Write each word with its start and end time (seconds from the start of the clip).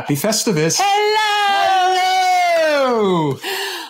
Happy 0.00 0.14
Festivus. 0.14 0.78
Hello! 0.82 1.94
Hello! 2.56 3.38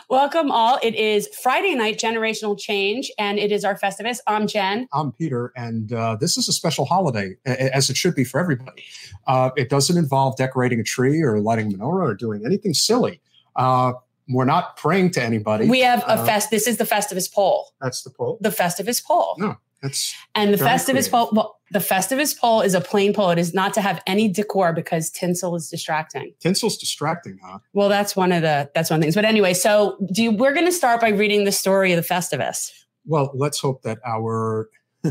Welcome 0.09 0.51
all. 0.51 0.81
It 0.83 0.97
is 0.97 1.29
Friday 1.41 1.77
night, 1.77 2.01
Generational 2.01 2.59
Change, 2.59 3.13
and 3.17 3.39
it 3.39 3.53
is 3.53 3.65
our 3.65 3.79
Festivus. 3.79 4.19
I'm 4.27 4.49
Jen. 4.49 4.89
I'm 4.93 5.13
Peter, 5.13 5.53
and 5.55 5.93
uh, 5.93 6.17
this 6.17 6.37
is 6.37 6.49
a 6.49 6.53
special 6.53 6.85
holiday, 6.85 7.37
as 7.47 7.91
it 7.91 7.97
should 7.97 8.17
be 8.17 8.25
for 8.25 8.41
everybody. 8.41 8.83
Uh, 9.29 9.51
it 9.57 9.69
doesn't 9.69 9.97
involve 9.97 10.37
decorating 10.37 10.81
a 10.81 10.83
tree 10.83 11.23
or 11.23 11.39
lighting 11.39 11.71
menorah 11.73 12.09
or 12.09 12.15
doing 12.15 12.43
anything 12.45 12.75
silly. 12.75 13.21
Uh, 13.55 13.93
we're 14.29 14.45
not 14.45 14.77
praying 14.77 15.13
to 15.13 15.23
anybody. 15.23 15.69
We 15.69 15.79
have 15.83 16.01
a 16.03 16.15
Uh, 16.19 16.25
fest. 16.27 16.51
This 16.51 16.67
is 16.67 16.79
the 16.79 16.85
Festivus 16.85 17.33
pole. 17.33 17.69
That's 17.81 18.03
the 18.03 18.11
pole. 18.11 18.37
The 18.41 18.51
Festivus 18.51 19.01
pole. 19.05 19.37
No, 19.39 19.59
that's 19.83 20.15
And 20.35 20.53
the 20.53 20.59
Festivus 20.59 21.11
pole. 21.11 21.31
Well, 21.33 21.59
the 21.71 21.79
Festivus 21.79 22.39
pole 22.39 22.61
is 22.61 22.75
a 22.75 22.81
plain 22.81 23.13
pole. 23.13 23.31
It 23.31 23.39
is 23.39 23.55
not 23.55 23.73
to 23.75 23.81
have 23.81 24.03
any 24.07 24.29
decor 24.29 24.73
because 24.73 25.11
tinsel 25.11 25.55
is 25.57 25.69
distracting. 25.69 26.35
tinsel's 26.41 26.77
distracting, 26.77 27.39
huh? 27.43 27.59
Well, 27.73 27.89
that's 27.89 28.15
one 28.15 28.33
of 28.33 28.43
the 28.43 28.71
that's 28.75 28.91
one 28.91 28.99
of 28.99 29.01
the 29.01 29.05
things. 29.07 29.15
But 29.15 29.25
anyway, 29.25 29.55
so 29.55 29.97
do 30.13 30.23
you, 30.23 30.31
we're 30.33 30.53
going 30.53 30.67
to 30.67 30.73
start 30.73 31.01
by 31.01 31.11
reading 31.11 31.45
the 31.45 31.53
story 31.53 31.93
of 31.93 31.97
the 31.97 32.15
Festivus. 32.15 32.71
Well, 33.07 33.33
let's 33.35 33.61
hope 33.61 33.83
that 33.83 33.99
our. 34.07 34.69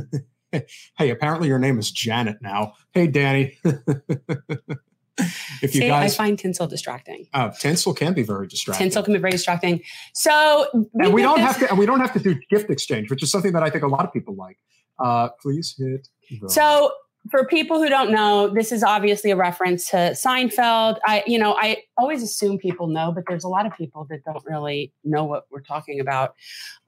hey, 0.52 1.10
apparently 1.10 1.48
your 1.48 1.60
name 1.60 1.80
is 1.80 1.92
Janet 1.92 2.38
now. 2.42 2.74
Hey, 2.92 3.08
Danny. 3.08 3.58
if 5.62 5.76
you 5.76 5.82
See, 5.82 5.88
guys, 5.88 6.14
I 6.14 6.18
find 6.18 6.38
tinsel 6.40 6.68
distracting. 6.68 7.28
uh, 7.34 7.50
tinsel 7.60 7.94
can 7.94 8.14
be 8.14 8.24
very 8.24 8.48
distracting. 8.48 8.86
Tinsel 8.86 9.04
can 9.04 9.14
be 9.14 9.20
very 9.20 9.32
distracting. 9.32 9.82
So 10.14 10.68
and 10.96 11.14
we 11.14 11.22
don't 11.22 11.38
this- 11.40 11.46
have 11.48 11.60
to. 11.60 11.70
And 11.70 11.78
we 11.78 11.86
don't 11.86 12.00
have 12.00 12.14
to 12.14 12.20
do 12.20 12.36
gift 12.50 12.70
exchange, 12.70 13.10
which 13.10 13.24
is 13.24 13.32
something 13.32 13.54
that 13.54 13.64
I 13.64 13.70
think 13.70 13.84
a 13.84 13.88
lot 13.88 14.06
of 14.06 14.14
people 14.14 14.36
like. 14.36 14.58
Uh, 15.04 15.30
please 15.42 15.76
hit. 15.78 16.08
the- 16.42 16.50
So, 16.50 16.92
for 17.30 17.46
people 17.46 17.82
who 17.82 17.90
don't 17.90 18.12
know, 18.12 18.50
this 18.54 18.72
is 18.72 18.82
obviously 18.82 19.30
a 19.30 19.36
reference 19.36 19.90
to 19.90 19.98
Seinfeld. 20.14 21.00
I, 21.06 21.22
you 21.28 21.38
know, 21.38 21.54
I 21.58 21.84
always 21.98 22.24
assume 22.24 22.58
people 22.58 22.88
know, 22.88 23.12
but 23.12 23.26
there's 23.28 23.44
a 23.44 23.50
lot 23.50 23.66
of 23.66 23.74
people 23.78 24.08
that 24.10 24.24
don't 24.24 24.44
really 24.46 24.94
know 25.04 25.26
what 25.26 25.44
we're 25.52 25.62
talking 25.62 26.00
about 26.00 26.34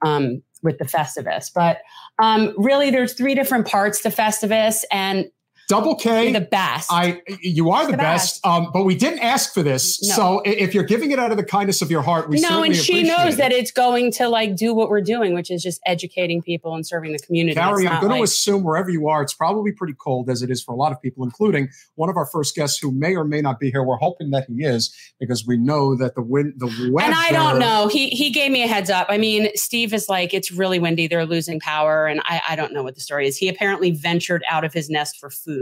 um, 0.04 0.42
with 0.62 0.78
the 0.78 0.84
Festivus. 0.86 1.50
But 1.54 1.78
um, 2.18 2.54
really, 2.56 2.90
there's 2.90 3.12
three 3.12 3.34
different 3.34 3.66
parts 3.66 4.00
to 4.02 4.08
Festivus, 4.08 4.84
and 4.90 5.26
double 5.72 5.96
K. 5.96 6.24
you're 6.24 6.32
the 6.40 6.46
best. 6.46 6.90
I 6.92 7.22
you 7.40 7.70
are 7.70 7.86
the, 7.86 7.92
The 7.92 7.96
best, 7.98 8.42
best. 8.42 8.46
Um, 8.46 8.70
but 8.72 8.84
we 8.84 8.94
didn't 8.94 9.20
ask 9.20 9.54
for 9.54 9.62
this. 9.62 10.02
No. 10.02 10.14
So 10.14 10.42
if 10.44 10.74
you're 10.74 10.84
giving 10.84 11.10
it 11.12 11.18
out 11.18 11.30
of 11.30 11.36
the 11.36 11.44
kindness 11.44 11.82
of 11.82 11.90
your 11.90 12.02
heart, 12.02 12.28
we 12.28 12.38
certainly 12.38 12.68
no, 12.68 12.74
and 12.74 12.76
she 12.76 13.02
knows 13.02 13.34
it. 13.34 13.36
that 13.38 13.52
it's 13.52 13.70
going 13.70 14.12
to 14.12 14.28
like 14.28 14.56
do 14.56 14.74
what 14.74 14.88
we're 14.90 15.00
doing, 15.00 15.34
which 15.34 15.50
is 15.50 15.62
just 15.62 15.80
educating 15.86 16.42
people 16.42 16.74
and 16.74 16.86
serving 16.86 17.12
the 17.12 17.18
community. 17.18 17.58
It's 17.58 17.60
I'm 17.60 18.00
going 18.00 18.16
to 18.18 18.22
assume 18.22 18.62
wherever 18.62 18.90
you 18.90 19.08
are, 19.08 19.22
it's 19.22 19.34
probably 19.34 19.72
pretty 19.72 19.94
cold 19.94 20.28
as 20.28 20.42
it 20.42 20.50
is 20.50 20.62
for 20.62 20.72
a 20.72 20.76
lot 20.76 20.92
of 20.92 21.00
people, 21.00 21.24
including 21.24 21.68
one 21.94 22.08
of 22.10 22.16
our 22.16 22.26
first 22.26 22.54
guests 22.54 22.78
who 22.78 22.92
may 22.92 23.16
or 23.16 23.24
may 23.24 23.40
not 23.40 23.58
be 23.58 23.70
here. 23.70 23.82
We're 23.82 23.96
hoping 23.96 24.30
that 24.30 24.46
he 24.48 24.64
is 24.64 24.94
because 25.20 25.46
we 25.46 25.56
know 25.56 25.96
that 25.96 26.14
the 26.14 26.22
wind, 26.22 26.54
the 26.56 26.66
weather. 26.92 27.06
And 27.06 27.14
I 27.14 27.30
don't 27.30 27.58
know. 27.58 27.88
He 27.88 28.08
he 28.10 28.30
gave 28.30 28.50
me 28.50 28.62
a 28.62 28.66
heads 28.66 28.90
up. 28.90 29.06
I 29.08 29.18
mean, 29.18 29.48
Steve 29.54 29.94
is 29.94 30.08
like, 30.08 30.34
it's 30.34 30.50
really 30.50 30.78
windy. 30.78 31.06
They're 31.06 31.26
losing 31.26 31.60
power, 31.60 32.06
and 32.06 32.20
I, 32.24 32.42
I 32.50 32.56
don't 32.56 32.72
know 32.72 32.82
what 32.82 32.94
the 32.94 33.00
story 33.00 33.26
is. 33.26 33.36
He 33.36 33.48
apparently 33.48 33.90
ventured 33.90 34.42
out 34.48 34.64
of 34.64 34.72
his 34.72 34.90
nest 34.90 35.18
for 35.18 35.30
food, 35.30 35.61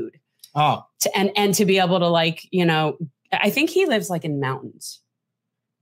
Oh, 0.55 0.84
to, 1.01 1.17
and 1.17 1.31
and 1.37 1.55
to 1.55 1.65
be 1.65 1.79
able 1.79 1.98
to 2.01 2.09
like, 2.09 2.47
you 2.51 2.65
know, 2.65 2.98
I 3.33 3.51
think 3.51 3.70
he 3.70 3.87
lives 3.87 4.11
like 4.11 4.25
in 4.25 4.41
mountains. 4.41 5.01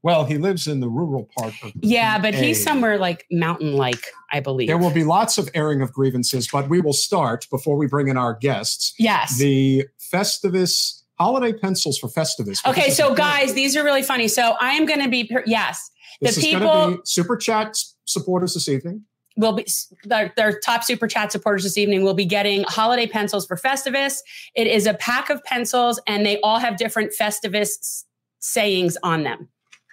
well, 0.02 0.24
he 0.24 0.38
lives 0.38 0.66
in 0.68 0.80
the 0.80 0.88
rural 0.88 1.28
part 1.38 1.54
of. 1.62 1.72
Yeah, 1.82 2.18
but 2.20 2.34
he's 2.34 2.62
somewhere 2.62 2.98
like 2.98 3.26
mountain 3.30 3.72
like, 3.76 4.04
I 4.30 4.40
believe. 4.40 4.68
There 4.68 4.78
will 4.78 4.92
be 4.92 5.04
lots 5.04 5.38
of 5.38 5.48
airing 5.54 5.80
of 5.82 5.92
grievances, 5.92 6.48
but 6.52 6.68
we 6.68 6.80
will 6.80 6.92
start 6.92 7.46
before 7.50 7.76
we 7.76 7.86
bring 7.86 8.08
in 8.08 8.16
our 8.16 8.34
guests. 8.34 8.94
yes. 8.98 9.38
The 9.38 9.86
Festivus 9.98 11.02
holiday 11.18 11.52
pencils 11.52 11.98
for 11.98 12.08
Festivus. 12.08 12.64
okay, 12.66 12.90
so 12.90 13.12
guys, 13.14 13.54
these 13.54 13.76
are 13.76 13.82
really 13.82 14.02
funny. 14.02 14.28
So 14.28 14.54
I 14.60 14.74
am 14.74 14.86
going 14.86 15.02
to 15.02 15.08
be 15.08 15.24
per- 15.24 15.42
yes, 15.46 15.90
This 16.20 16.36
the 16.36 16.40
is 16.40 16.46
people- 16.46 16.90
be 16.92 16.98
super 17.04 17.36
chat 17.36 17.76
supporters 18.04 18.54
this 18.54 18.68
evening. 18.68 19.02
Will 19.38 19.52
be 19.52 19.66
their, 20.04 20.32
their 20.36 20.58
top 20.60 20.84
super 20.84 21.06
chat 21.06 21.32
supporters 21.32 21.62
this 21.62 21.78
evening 21.78 22.02
will 22.02 22.12
be 22.14 22.26
getting 22.26 22.64
holiday 22.64 23.06
pencils 23.06 23.46
for 23.46 23.56
Festivus. 23.56 24.18
It 24.54 24.66
is 24.66 24.86
a 24.86 24.94
pack 24.94 25.30
of 25.30 25.42
pencils, 25.44 26.00
and 26.06 26.26
they 26.26 26.38
all 26.40 26.58
have 26.58 26.76
different 26.76 27.12
Festivus 27.18 28.04
sayings 28.40 28.98
on 29.02 29.22
them. 29.22 29.48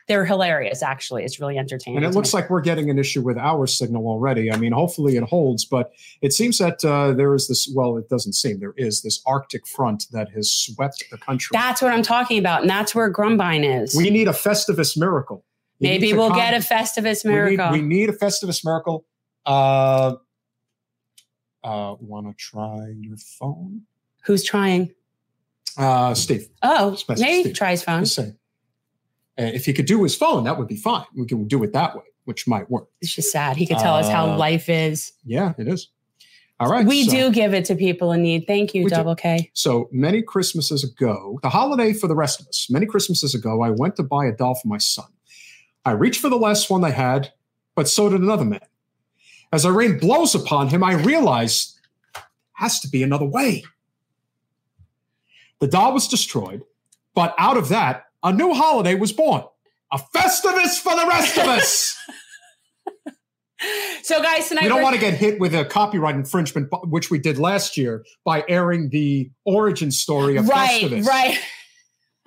They're 0.07 0.25
hilarious, 0.25 0.83
actually. 0.83 1.23
It's 1.23 1.39
really 1.39 1.57
entertaining. 1.57 1.97
And 1.97 2.05
it 2.05 2.15
looks 2.15 2.31
like 2.31 2.49
we're 2.51 2.61
getting 2.61 2.91
an 2.91 2.99
issue 2.99 3.21
with 3.21 3.39
our 3.39 3.65
signal 3.65 4.05
already. 4.07 4.51
I 4.51 4.57
mean, 4.57 4.71
hopefully 4.71 5.15
it 5.17 5.23
holds, 5.23 5.65
but 5.65 5.91
it 6.21 6.31
seems 6.31 6.59
that 6.59 6.83
uh, 6.85 7.13
there 7.13 7.33
is 7.33 7.47
this, 7.47 7.71
well, 7.73 7.97
it 7.97 8.07
doesn't 8.07 8.33
seem, 8.33 8.59
there 8.59 8.75
is 8.77 9.01
this 9.01 9.21
Arctic 9.25 9.67
front 9.67 10.05
that 10.11 10.29
has 10.35 10.51
swept 10.51 11.03
the 11.09 11.17
country. 11.17 11.49
that's 11.53 11.81
what 11.81 11.91
I'm 11.91 12.03
talking 12.03 12.37
about, 12.37 12.61
and 12.61 12.69
that's 12.69 12.93
where 12.93 13.11
Grumbine 13.11 13.63
is. 13.83 13.95
we 13.95 14.11
need 14.11 14.27
a 14.27 14.31
Festivus 14.31 14.95
miracle. 14.95 15.43
Need 15.79 15.89
Maybe 15.89 16.13
we'll 16.13 16.29
get 16.33 16.53
a 16.53 16.57
Festivus 16.57 17.23
we 17.25 17.31
need- 17.31 17.35
miracle. 17.35 17.71
We 17.71 17.81
need, 17.81 18.09
a 18.09 18.13
Festivus 18.13 18.63
miracle. 18.63 19.05
Uh, 19.45 20.15
uh, 21.63 21.95
Want 21.99 22.27
to 22.27 22.33
try 22.37 22.93
your 22.99 23.17
phone? 23.17 23.81
Who's 24.25 24.43
trying? 24.43 24.91
Uh, 25.77 26.13
Steve, 26.13 26.47
Oh, 26.63 26.97
maybe 27.09 27.41
Steve. 27.43 27.55
try 27.55 27.71
his 27.71 27.83
phone. 27.83 28.05
say. 28.05 28.33
Uh, 29.37 29.43
if 29.53 29.65
he 29.65 29.73
could 29.73 29.85
do 29.85 30.01
his 30.03 30.15
phone, 30.15 30.45
that 30.45 30.57
would 30.57 30.67
be 30.67 30.77
fine. 30.77 31.05
We 31.15 31.25
can 31.25 31.47
do 31.47 31.61
it 31.63 31.73
that 31.73 31.95
way, 31.95 32.03
which 32.23 32.47
might 32.47 32.69
work. 32.71 32.87
It's 33.01 33.13
just 33.13 33.31
sad. 33.31 33.57
He 33.57 33.65
could 33.67 33.77
tell 33.79 33.95
us 33.95 34.07
how 34.07 34.31
Uh, 34.31 34.37
life 34.37 34.69
is. 34.69 35.11
Yeah, 35.25 35.53
it 35.57 35.67
is. 35.67 35.89
All 36.59 36.69
right. 36.69 36.85
we 36.85 37.03
so- 37.03 37.11
do 37.11 37.31
give 37.31 37.53
it 37.53 37.65
to 37.65 37.75
people 37.75 38.13
in 38.13 38.21
need. 38.21 38.47
Thank 38.47 38.73
you, 38.73 38.83
We 38.85 38.89
do. 38.89 38.95
Double 38.95 39.15
K. 39.15 39.51
So 39.53 39.89
many 39.91 40.21
Christmases 40.21 40.85
ago, 40.85 41.37
the 41.43 41.49
holiday 41.49 41.91
for 41.91 42.07
the 42.07 42.15
rest 42.15 42.39
of 42.39 42.47
us, 42.47 42.67
many 42.69 42.85
Christmases 42.85 43.35
ago, 43.35 43.61
I 43.61 43.71
went 43.71 43.97
to 43.97 44.03
buy 44.03 44.25
a 44.27 44.31
doll 44.31 44.55
for 44.55 44.69
my 44.69 44.77
son. 44.77 45.07
I 45.83 45.91
reached 45.91 46.21
for 46.21 46.29
the 46.29 46.37
last 46.37 46.69
one 46.69 46.79
they 46.81 46.91
had, 46.93 47.33
but 47.75 47.89
so 47.89 48.07
did 48.09 48.21
another 48.21 48.45
man. 48.45 48.61
As 49.55 49.65
I 49.65 49.69
rained 49.69 50.01
blows 50.01 50.35
upon 50.35 50.67
him, 50.67 50.83
I 50.83 50.95
realized 50.95 51.79
has 52.55 52.81
to 52.81 52.89
be 52.89 53.03
another 53.03 53.23
way. 53.23 53.63
The 55.59 55.67
doll 55.67 55.93
was 55.93 56.09
destroyed, 56.09 56.63
but 57.13 57.33
out 57.37 57.55
of 57.55 57.69
that, 57.69 58.07
a 58.21 58.33
new 58.33 58.53
holiday 58.53 58.95
was 58.95 59.13
born. 59.13 59.43
A 59.93 59.97
Festivus 59.97 60.77
for 60.77 60.93
the 60.93 61.05
rest 61.07 61.37
of 61.37 61.47
us. 61.47 61.97
So, 64.03 64.21
guys, 64.21 64.49
tonight 64.49 64.63
we 64.63 64.67
don't 64.67 64.83
want 64.83 64.93
to 64.93 65.01
get 65.01 65.15
hit 65.15 65.39
with 65.39 65.55
a 65.55 65.65
copyright 65.65 66.13
infringement, 66.13 66.69
which 66.83 67.09
we 67.09 67.17
did 67.17 67.39
last 67.39 67.77
year 67.77 68.05
by 68.23 68.43
airing 68.47 68.89
the 68.89 69.31
origin 69.45 69.89
story 69.89 70.35
of 70.35 70.47
right, 70.47 70.83
Festivus. 70.83 71.05
right. 71.05 71.39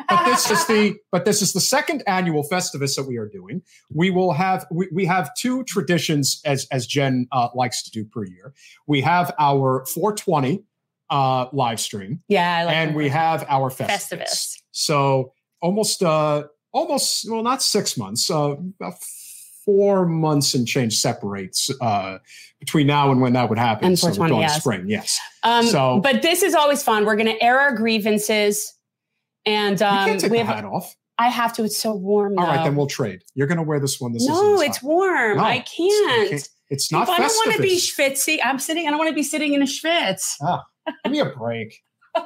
But 0.09 0.25
this 0.25 0.51
is 0.51 0.67
the 0.67 0.95
but 1.11 1.25
this 1.25 1.43
is 1.43 1.53
the 1.53 1.61
second 1.61 2.03
annual 2.07 2.45
festivus 2.49 2.95
that 2.97 3.05
we 3.09 3.17
are 3.17 3.29
doing 3.29 3.63
we 3.93 4.11
will 4.11 4.33
have 4.33 4.67
we, 4.71 4.89
we 4.93 5.05
have 5.07 5.31
two 5.35 5.65
traditions 5.65 6.41
as 6.45 6.67
as 6.71 6.87
jen 6.87 7.27
uh, 7.33 7.49
likes 7.55 7.83
to 7.83 7.91
do 7.91 8.05
per 8.05 8.25
year 8.25 8.53
we 8.87 9.01
have 9.01 9.35
our 9.39 9.85
420 9.87 10.63
uh 11.11 11.47
live 11.53 11.81
stream 11.81 12.23
yeah, 12.29 12.59
I 12.59 12.65
like 12.65 12.75
and 12.77 12.91
that. 12.91 12.97
we 12.97 13.09
have 13.09 13.45
our 13.49 13.71
festivus, 13.71 13.89
Festivus. 14.13 14.55
so 14.73 15.33
almost 15.61 16.03
uh 16.03 16.45
almost 16.73 17.27
well 17.31 17.43
not 17.43 17.63
six 17.63 17.97
months 17.97 18.31
uh 18.31 18.53
about 18.81 18.95
four 19.65 20.07
months 20.07 20.55
and 20.55 20.67
change 20.67 20.97
separates 20.99 21.71
uh 21.81 22.19
between 22.61 22.87
now 22.87 23.11
and 23.11 23.21
when 23.21 23.33
that 23.35 23.49
would 23.49 23.59
happen 23.59 23.87
And 23.87 23.99
so 23.99 24.09
we're 24.09 24.29
going 24.29 24.43
yes. 24.43 24.61
spring 24.61 24.85
yes 24.89 25.19
Um, 25.43 25.65
So- 25.67 26.01
but 26.03 26.23
this 26.23 26.43
is 26.43 26.55
always 26.55 26.83
fun. 26.83 27.05
We're 27.05 27.17
going 27.17 27.27
to 27.35 27.43
air 27.43 27.59
our 27.61 27.73
grievances, 27.75 28.75
and 29.49 29.81
you 29.81 29.87
um, 29.87 30.07
can't 30.07 30.21
take 30.21 30.31
we 30.31 30.39
the 30.39 30.45
have. 30.45 30.57
hat 30.57 30.65
off 30.65 30.95
I 31.21 31.29
have 31.31 31.53
to. 31.55 31.65
It's 31.65 31.77
so 31.77 31.95
warm. 31.95 32.39
all 32.39 32.47
right 32.47 32.59
though. 32.59 32.65
then 32.65 32.77
we'll 32.77 32.87
trade 32.87 33.23
you're 33.35 33.47
going 33.49 33.59
to 33.59 33.65
wear 33.65 33.81
this 33.81 34.01
one 34.01 34.13
this 34.13 34.23
is 34.23 34.29
no, 34.29 34.61
it's 34.61 34.83
warm. 34.83 35.37
No, 35.39 35.43
I 35.45 35.55
it's- 35.57 35.75
can't. 35.77 36.31
you 36.33 36.39
It's 36.71 36.93
not 36.93 37.09
I 37.09 37.19
don't 37.19 37.35
want 37.47 37.57
to 37.57 37.63
be 37.63 37.77
schwitzy. 37.79 38.39
I'm 38.45 38.59
sitting. 38.59 38.87
I 38.87 38.91
don't 38.91 38.99
want 38.99 39.09
to 39.09 39.15
be 39.15 39.23
sitting 39.23 39.55
in 39.55 39.63
a 39.63 39.67
schwitz. 39.67 40.35
Ah, 40.43 40.63
Give 41.05 41.13
me 41.13 41.21
a 41.21 41.27
break. 41.27 41.83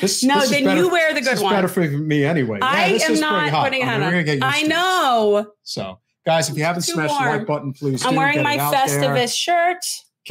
This- 0.00 0.24
no, 0.24 0.40
this 0.40 0.50
then 0.50 0.64
better- 0.64 0.80
you 0.80 0.90
wear 0.90 1.14
the 1.14 1.20
This 1.20 1.28
good 1.28 1.34
is 1.36 1.42
one. 1.42 1.54
better 1.54 1.68
for 1.68 1.80
me 1.82 2.24
anyway. 2.24 2.58
Yeah, 2.60 2.66
I 2.68 2.92
this 2.92 3.08
am 3.08 3.20
not 3.20 3.64
putting 3.64 3.82
a 3.82 3.84
I 3.84 3.88
hat 3.88 4.00
mean, 4.00 4.00
we're 4.00 4.06
on. 4.06 4.12
gonna 4.12 4.24
get 4.24 4.32
used 4.34 4.44
I 4.44 4.58
it. 4.64 4.68
know. 4.68 5.52
So, 5.62 5.98
guys, 6.26 6.50
if 6.50 6.56
you 6.58 6.64
haven't 6.64 6.82
smashed 6.82 7.16
the 7.18 7.24
like 7.26 7.46
button, 7.46 7.72
please 7.72 8.04
I'm 8.04 8.16
wearing 8.16 8.42
my 8.42 8.54
it. 8.54 8.58
Festivus 8.58 9.32
shirt. 9.36 9.78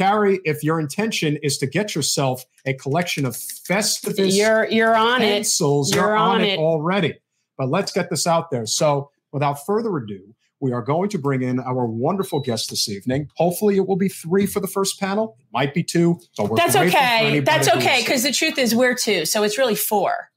Carrie, 0.00 0.40
if 0.44 0.64
your 0.64 0.80
intention 0.80 1.36
is 1.42 1.58
to 1.58 1.66
get 1.66 1.94
yourself 1.94 2.46
a 2.64 2.72
collection 2.72 3.26
of 3.26 3.34
Festivus 3.34 4.34
You're 4.34 4.66
you're 4.68 4.96
on 4.96 5.20
it. 5.20 5.46
you're, 5.60 5.84
You're 5.92 6.16
on, 6.16 6.36
on 6.36 6.40
it 6.40 6.54
it. 6.54 6.58
already. 6.58 7.18
But 7.58 7.68
let's 7.68 7.92
get 7.92 8.08
this 8.08 8.26
out 8.26 8.50
there. 8.50 8.64
So, 8.64 9.10
without 9.30 9.66
further 9.66 9.94
ado, 9.98 10.34
we 10.58 10.72
are 10.72 10.80
going 10.80 11.10
to 11.10 11.18
bring 11.18 11.42
in 11.42 11.60
our 11.60 11.84
wonderful 11.84 12.40
guest 12.40 12.70
this 12.70 12.88
evening. 12.88 13.28
Hopefully, 13.36 13.76
it 13.76 13.86
will 13.86 13.96
be 13.96 14.08
three 14.08 14.46
for 14.46 14.60
the 14.60 14.66
first 14.66 14.98
panel. 14.98 15.36
It 15.38 15.46
might 15.52 15.74
be 15.74 15.82
two. 15.82 16.18
We're 16.38 16.56
That's 16.56 16.76
okay. 16.76 17.40
That's 17.40 17.68
okay 17.68 18.00
because 18.00 18.22
the 18.22 18.32
truth 18.32 18.56
is 18.56 18.74
we're 18.74 18.94
two, 18.94 19.26
so 19.26 19.42
it's 19.42 19.58
really 19.58 19.74
four. 19.74 20.30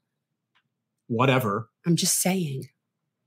whatever. 1.07 1.69
I'm 1.85 1.95
just 1.95 2.21
saying. 2.21 2.67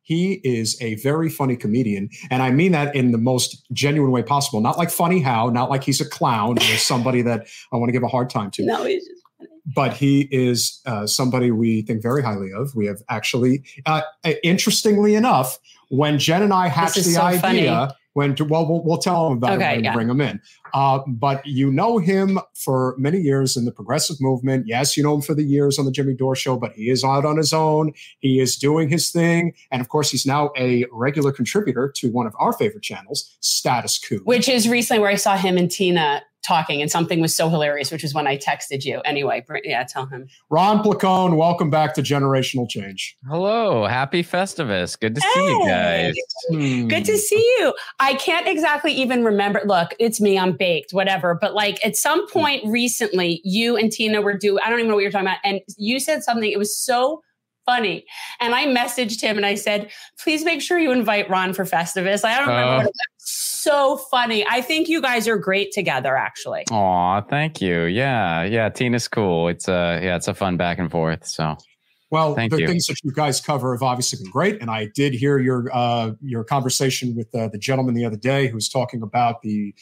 He 0.07 0.35
is 0.45 0.81
a 0.81 0.95
very 1.03 1.29
funny 1.29 1.57
comedian, 1.57 2.11
and 2.31 2.41
I 2.41 2.53
mean 2.53 2.71
that 2.73 2.95
in 2.95 3.11
the 3.11 3.19
most 3.19 3.67
genuine 3.73 4.13
way 4.13 4.23
possible. 4.23 4.61
Not 4.61 4.79
like 4.79 4.89
funny 4.89 5.21
how, 5.21 5.49
not 5.51 5.69
like 5.69 5.83
he's 5.83 6.01
a 6.01 6.09
clown 6.09 6.59
or 6.59 6.61
somebody 6.79 7.23
that 7.23 7.49
I 7.73 7.77
want 7.77 7.89
to 7.89 7.93
give 7.93 8.05
a 8.05 8.09
hard 8.09 8.31
time 8.31 8.53
to. 8.53 8.65
No, 8.65 8.85
it's 8.85 9.05
just 9.05 9.23
funny. 9.37 9.51
but 9.75 9.93
he 9.95 10.29
is 10.31 10.81
uh, 10.87 11.09
somebody 11.09 11.51
we 11.51 11.83
think 11.83 12.03
very 12.03 12.23
highly 12.23 12.53
of. 12.53 12.73
We 12.77 12.87
have 12.87 13.03
actually, 13.09 13.65
uh, 13.85 14.03
interestingly 14.45 15.17
enough, 15.17 15.59
when 15.89 16.21
Jen 16.21 16.43
and 16.45 16.53
I 16.53 16.69
hatched 16.69 16.95
the 16.95 17.03
so 17.03 17.21
idea, 17.23 17.41
funny. 17.41 17.93
When 18.17 18.35
to, 18.35 18.47
well, 18.47 18.67
well, 18.67 18.83
we'll 18.83 18.97
tell 18.97 19.27
him 19.27 19.37
about 19.37 19.59
okay, 19.59 19.73
it 19.73 19.77
and 19.77 19.85
yeah. 19.85 19.93
bring 19.93 20.09
him 20.09 20.23
in. 20.23 20.41
Uh, 20.73 21.01
but 21.07 21.45
you 21.45 21.71
know 21.71 21.99
him 21.99 22.39
for 22.55 22.95
many 22.97 23.19
years 23.19 23.59
in 23.59 23.67
the 23.67 23.71
progressive 23.71 24.17
movement. 24.21 24.67
Yes, 24.67 24.97
you 24.97 25.03
know 25.03 25.15
him 25.15 25.21
for 25.21 25.35
the 25.35 25.45
years 25.45 25.79
on 25.79 25.85
the 25.85 25.91
Jimmy 25.91 26.15
Dore 26.15 26.35
show, 26.35 26.57
but 26.57 26.73
he 26.73 26.89
is 26.89 27.05
out 27.05 27.27
on 27.27 27.37
his 27.37 27.53
own. 27.53 27.93
He 28.21 28.41
is 28.41 28.57
doing 28.57 28.89
his 28.89 29.11
thing, 29.11 29.53
and 29.71 29.83
of 29.83 29.91
course, 29.91 30.11
he's 30.11 30.25
now 30.25 30.51
a 30.57 30.87
regular 30.91 31.31
contributor 31.31 31.93
to 31.97 32.11
one 32.11 32.27
of 32.27 32.35
our 32.39 32.55
favorite 32.55 32.83
channels, 32.83 33.37
Status 33.41 33.99
Coup, 33.99 34.23
which 34.25 34.49
is 34.49 34.67
recently 34.67 34.99
where 34.99 35.11
I 35.11 35.17
saw 35.17 35.37
him 35.37 35.59
and 35.59 35.71
Tina 35.71 36.23
talking 36.47 36.81
and 36.81 36.91
something 36.91 37.21
was 37.21 37.35
so 37.35 37.49
hilarious, 37.49 37.91
which 37.91 38.05
is 38.05 38.15
when 38.15 38.27
I 38.27 38.37
texted 38.37 38.85
you. 38.85 39.01
Anyway, 39.05 39.45
yeah, 39.65 39.85
tell 39.85 40.07
him. 40.07 40.29
Ron 40.51 40.83
Placone, 40.83 41.37
welcome 41.37 41.71
back 41.71 41.95
to 41.95 42.03
Generational 42.03 42.69
Change. 42.69 43.17
Hello, 43.29 43.87
happy 43.87 44.23
Festivus. 44.23 44.99
Good 44.99 45.15
to 45.17 45.21
hey. 45.21 45.29
see 45.35 45.47
you 45.47 45.67
guys. 45.67 46.15
Hmm. 46.51 46.89
Good 46.89 47.05
to 47.07 47.19
see 47.19 47.57
you. 47.59 47.75
I 47.99 48.15
can't 48.15 48.47
exactly 48.47 48.93
even 48.93 49.25
remember. 49.25 49.63
Look, 49.67 49.95
it's 49.99 50.21
me, 50.21 50.39
I'm 50.39 50.57
baked, 50.57 50.93
whatever. 50.93 51.37
But 51.41 51.55
like 51.55 51.85
at 51.85 51.97
some 51.97 52.29
point 52.29 52.63
recently, 52.67 53.41
you 53.45 53.77
and 53.77 53.91
Tina 53.91 54.23
were 54.23 54.37
doing, 54.37 54.63
I 54.65 54.71
don't 54.71 54.79
even 54.79 54.89
know 54.89 54.95
what 54.95 55.03
you're 55.03 55.11
talking 55.11 55.27
about. 55.27 55.39
And 55.45 55.61
you 55.77 55.99
said 55.99 56.23
something, 56.23 56.51
it 56.51 56.59
was 56.59 56.77
so 56.77 57.23
funny. 57.67 58.07
And 58.41 58.55
I 58.55 58.67
messaged 58.67 59.21
him 59.21 59.37
and 59.37 59.45
I 59.45 59.57
said, 59.57 59.91
please 60.23 60.45
make 60.45 60.63
sure 60.63 60.79
you 60.79 60.93
invite 60.93 61.29
Ron 61.29 61.53
for 61.53 61.65
Festivus. 61.65 62.25
I 62.25 62.39
don't 62.39 62.49
remember 62.49 62.73
uh, 62.73 62.77
what 62.77 62.87
it 62.87 62.93
was 62.93 63.16
so 63.67 63.97
funny. 63.97 64.47
I 64.49 64.61
think 64.61 64.89
you 64.89 65.03
guys 65.03 65.27
are 65.27 65.37
great 65.37 65.73
together, 65.73 66.17
actually. 66.17 66.65
Aw, 66.71 67.21
thank 67.23 67.61
you. 67.61 67.83
Yeah, 67.83 68.45
yeah. 68.45 68.69
Tina's 68.69 69.09
cool. 69.09 69.49
It's 69.49 69.69
a 69.69 70.01
yeah, 70.03 70.17
it's 70.17 70.29
a 70.29 70.35
fun 70.35 70.57
back 70.57 70.79
and 70.79 70.91
forth. 70.91 71.27
So. 71.27 71.57
Well, 72.09 72.37
Thank 72.37 72.53
the 72.53 72.61
you. 72.61 72.69
things 72.69 72.87
that 72.87 72.99
you 73.03 73.11
guys 73.11 73.41
cover 73.41 73.75
have 73.75 73.83
obviously 73.83 74.23
been 74.23 74.31
great, 74.31 74.61
and 74.61 74.71
I 74.71 74.87
did 74.95 75.13
hear 75.13 75.41
your 75.41 75.69
uh, 75.75 76.13
your 76.21 76.45
conversation 76.45 77.17
with 77.17 77.35
uh, 77.35 77.49
the 77.49 77.59
gentleman 77.59 77.95
the 77.95 78.05
other 78.05 78.17
day 78.17 78.47
who 78.47 78.55
was 78.55 78.69
talking 78.69 79.03
about 79.03 79.43
the 79.43 79.75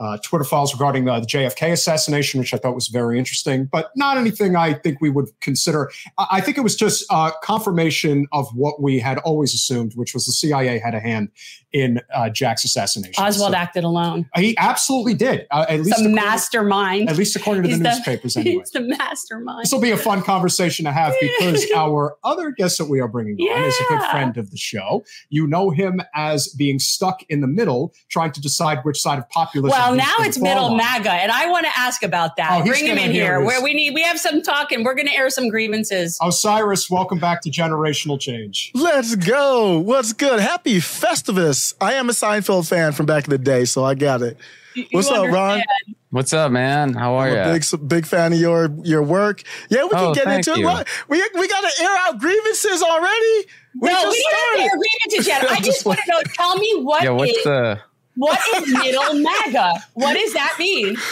uh, 0.00 0.18
Twitter 0.18 0.44
files 0.44 0.72
regarding 0.72 1.08
uh, 1.08 1.20
the 1.20 1.26
JFK 1.26 1.72
assassination, 1.72 2.40
which 2.40 2.54
I 2.54 2.56
thought 2.56 2.74
was 2.74 2.88
very 2.88 3.18
interesting, 3.18 3.66
but 3.66 3.90
not 3.96 4.16
anything 4.16 4.56
I 4.56 4.72
think 4.74 5.00
we 5.00 5.10
would 5.10 5.28
consider. 5.40 5.90
I 6.18 6.40
think 6.40 6.56
it 6.56 6.62
was 6.62 6.74
just 6.74 7.04
uh, 7.10 7.32
confirmation 7.42 8.26
of 8.32 8.48
what 8.54 8.82
we 8.82 8.98
had 8.98 9.18
always 9.18 9.54
assumed, 9.54 9.92
which 9.94 10.14
was 10.14 10.26
the 10.26 10.32
CIA 10.32 10.78
had 10.78 10.94
a 10.94 11.00
hand 11.00 11.28
in 11.72 12.00
uh, 12.14 12.28
Jack's 12.30 12.64
assassination. 12.64 13.22
Oswald 13.22 13.52
so, 13.52 13.56
acted 13.56 13.84
alone. 13.84 14.28
He 14.36 14.56
absolutely 14.58 15.14
did. 15.14 15.46
Uh, 15.50 15.66
at 15.68 15.80
least 15.80 16.02
the 16.02 16.08
mastermind. 16.08 17.08
At 17.08 17.16
least 17.16 17.36
according 17.36 17.64
to 17.64 17.68
the, 17.68 17.76
the, 17.76 17.84
newspapers, 17.84 18.36
anyway. 18.36 18.60
He's 18.60 18.70
the 18.70 18.80
mastermind. 18.80 19.64
This 19.64 19.72
will 19.72 19.80
be 19.80 19.92
a 19.92 19.96
fun 19.96 20.22
conversation 20.22 20.84
to 20.84 20.92
have 20.92 21.14
because 21.20 21.70
our 21.76 22.16
other 22.24 22.50
guest 22.50 22.78
that 22.78 22.86
we 22.86 23.00
are 23.00 23.08
bringing 23.08 23.36
yeah. 23.38 23.52
on 23.52 23.64
is 23.64 23.78
a 23.80 23.84
good 23.88 24.02
friend 24.10 24.36
of 24.36 24.50
the 24.50 24.56
show. 24.56 25.04
You 25.28 25.46
know 25.46 25.70
him 25.70 26.00
as 26.14 26.48
being 26.48 26.78
stuck 26.78 27.22
in 27.28 27.40
the 27.40 27.46
middle, 27.46 27.94
trying 28.08 28.32
to 28.32 28.40
decide 28.40 28.80
which 28.82 29.00
side 29.00 29.18
of 29.18 29.28
populism. 29.28 29.78
Well, 29.78 29.94
now 29.94 30.14
it's 30.20 30.38
middle 30.38 30.66
on. 30.66 30.76
MAGA, 30.76 31.12
and 31.12 31.30
I 31.30 31.48
want 31.48 31.66
to 31.66 31.72
ask 31.78 32.02
about 32.02 32.36
that. 32.36 32.50
Oh, 32.50 32.64
Bring 32.64 32.86
him 32.86 32.98
in 32.98 33.12
here. 33.12 33.40
Where 33.42 33.62
we 33.62 33.74
need, 33.74 33.94
we 33.94 34.02
have 34.02 34.18
some 34.18 34.42
talking. 34.42 34.82
We're 34.82 34.94
going 34.94 35.08
to 35.08 35.14
air 35.14 35.30
some 35.30 35.48
grievances. 35.48 36.18
Osiris, 36.20 36.90
welcome 36.90 37.18
back 37.18 37.42
to 37.42 37.50
Generational 37.50 38.18
Change. 38.18 38.72
Let's 38.74 39.14
go. 39.14 39.78
What's 39.78 40.12
good? 40.12 40.40
Happy 40.40 40.78
Festivus. 40.78 41.59
I 41.80 41.94
am 41.94 42.08
a 42.08 42.12
Seinfeld 42.12 42.68
fan 42.68 42.92
from 42.92 43.06
back 43.06 43.24
in 43.24 43.30
the 43.30 43.38
day, 43.38 43.64
so 43.64 43.84
I 43.84 43.94
got 43.94 44.22
it. 44.22 44.38
You 44.74 44.86
What's 44.90 45.08
understand. 45.08 45.34
up, 45.34 45.34
Ron? 45.34 45.62
What's 46.10 46.32
up, 46.32 46.50
man? 46.50 46.94
How 46.94 47.14
are 47.14 47.28
you? 47.28 47.52
Big 47.52 47.88
big 47.88 48.06
fan 48.06 48.32
of 48.32 48.40
your 48.40 48.70
your 48.82 49.02
work. 49.02 49.42
Yeah, 49.68 49.84
we 49.84 49.90
oh, 49.92 50.12
can 50.12 50.24
get 50.24 50.26
into 50.28 50.58
you. 50.58 50.68
it. 50.68 50.88
We 51.08 51.22
we 51.34 51.48
got 51.48 51.60
to 51.60 51.82
air 51.82 51.96
out 52.00 52.18
grievances 52.18 52.82
already. 52.82 53.46
We 53.80 53.88
no, 53.88 54.08
we 54.08 54.26
didn't 54.56 54.60
air 54.60 54.76
grievances 54.76 55.26
yet. 55.26 55.44
I 55.50 55.60
just 55.60 55.86
want 55.86 56.00
to 56.04 56.10
know. 56.10 56.20
Tell 56.34 56.56
me 56.56 56.82
what 56.82 57.04
yeah, 57.04 57.10
what's 57.10 57.36
is, 57.36 57.44
the 57.44 57.80
what 58.16 58.40
is 58.56 58.72
middle 58.72 59.14
MAGA? 59.14 59.84
What 59.94 60.14
does 60.14 60.32
that 60.34 60.56
mean? 60.58 60.96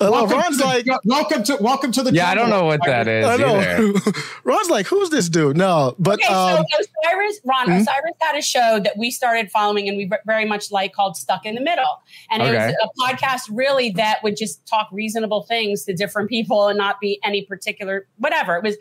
Uh, 0.00 0.26
Ron's 0.28 0.58
to, 0.58 0.64
like, 0.64 0.86
welcome 1.04 1.44
to 1.44 1.56
welcome 1.60 1.92
to 1.92 2.02
the. 2.02 2.12
Yeah, 2.12 2.28
I 2.28 2.34
don't 2.34 2.50
know 2.50 2.64
what 2.64 2.80
that 2.84 3.06
is. 3.06 3.24
I 3.24 3.36
know. 3.36 3.94
Ron's 4.44 4.68
like, 4.68 4.86
who's 4.86 5.10
this 5.10 5.28
dude? 5.28 5.56
No, 5.56 5.94
but 6.00 6.14
okay. 6.14 6.32
Um, 6.32 6.64
so 6.68 6.80
Osiris, 7.04 7.40
Ron, 7.44 7.66
mm-hmm. 7.66 7.80
Osiris 7.80 8.14
had 8.20 8.36
a 8.36 8.42
show 8.42 8.80
that 8.82 8.98
we 8.98 9.12
started 9.12 9.52
following, 9.52 9.88
and 9.88 9.96
we 9.96 10.10
very 10.26 10.46
much 10.46 10.72
like 10.72 10.92
called 10.92 11.16
"Stuck 11.16 11.46
in 11.46 11.54
the 11.54 11.60
Middle," 11.60 12.02
and 12.28 12.42
okay. 12.42 12.50
it 12.50 12.56
was 12.56 12.74
a 12.82 13.00
podcast 13.00 13.56
really 13.56 13.90
that 13.90 14.18
would 14.24 14.36
just 14.36 14.66
talk 14.66 14.88
reasonable 14.90 15.44
things 15.44 15.84
to 15.84 15.94
different 15.94 16.28
people 16.28 16.66
and 16.66 16.76
not 16.76 16.98
be 17.00 17.20
any 17.22 17.44
particular 17.44 18.08
whatever. 18.18 18.56
It 18.56 18.64
was 18.64 18.76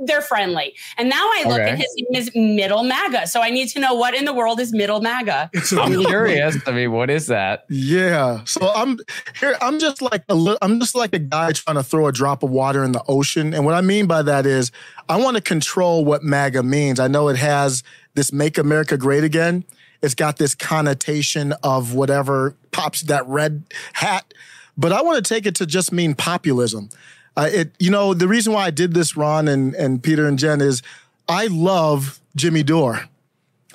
they're 0.00 0.22
friendly. 0.22 0.74
And 0.96 1.08
now 1.08 1.28
I 1.34 1.44
look 1.46 1.60
okay. 1.60 1.70
at 1.70 1.78
his 1.78 1.94
name 1.96 2.20
is 2.20 2.30
Middle 2.34 2.84
MAGA. 2.84 3.26
So 3.26 3.40
I 3.40 3.50
need 3.50 3.68
to 3.68 3.80
know 3.80 3.94
what 3.94 4.14
in 4.14 4.24
the 4.24 4.32
world 4.32 4.60
is 4.60 4.72
Middle 4.72 5.00
MAGA. 5.00 5.50
I'm 5.78 6.04
curious. 6.04 6.56
I 6.66 6.72
mean, 6.72 6.92
what 6.92 7.10
is 7.10 7.26
that? 7.26 7.64
Yeah. 7.68 8.44
So 8.44 8.70
I'm 8.74 8.98
here. 9.38 9.56
I'm 9.60 9.78
just 9.78 10.00
like 10.00 10.24
a 10.28 10.56
I'm 10.62 10.78
just 10.78 10.94
like 10.94 11.12
a 11.14 11.18
guy 11.18 11.52
trying 11.52 11.76
to 11.76 11.82
throw 11.82 12.06
a 12.06 12.12
drop 12.12 12.42
of 12.42 12.50
water 12.50 12.84
in 12.84 12.92
the 12.92 13.02
ocean. 13.08 13.54
And 13.54 13.64
what 13.64 13.74
I 13.74 13.80
mean 13.80 14.06
by 14.06 14.22
that 14.22 14.46
is 14.46 14.70
I 15.08 15.16
want 15.16 15.36
to 15.36 15.42
control 15.42 16.04
what 16.04 16.22
MAGA 16.22 16.62
means. 16.62 17.00
I 17.00 17.08
know 17.08 17.28
it 17.28 17.36
has 17.36 17.82
this 18.14 18.32
"Make 18.32 18.58
America 18.58 18.96
Great 18.96 19.24
Again." 19.24 19.64
It's 20.02 20.14
got 20.16 20.36
this 20.36 20.54
connotation 20.54 21.52
of 21.62 21.94
whatever 21.94 22.56
pops 22.72 23.02
that 23.02 23.26
red 23.28 23.62
hat. 23.92 24.34
But 24.76 24.90
I 24.92 25.00
want 25.02 25.24
to 25.24 25.28
take 25.34 25.46
it 25.46 25.54
to 25.56 25.66
just 25.66 25.92
mean 25.92 26.14
populism. 26.14 26.88
Uh, 27.36 27.48
it, 27.50 27.72
you 27.78 27.90
know, 27.90 28.14
the 28.14 28.28
reason 28.28 28.52
why 28.52 28.66
I 28.66 28.70
did 28.70 28.94
this, 28.94 29.16
Ron 29.16 29.48
and, 29.48 29.74
and 29.74 30.02
Peter 30.02 30.26
and 30.26 30.38
Jen, 30.38 30.60
is 30.60 30.82
I 31.28 31.46
love 31.46 32.20
Jimmy 32.36 32.62
Dore. 32.62 33.08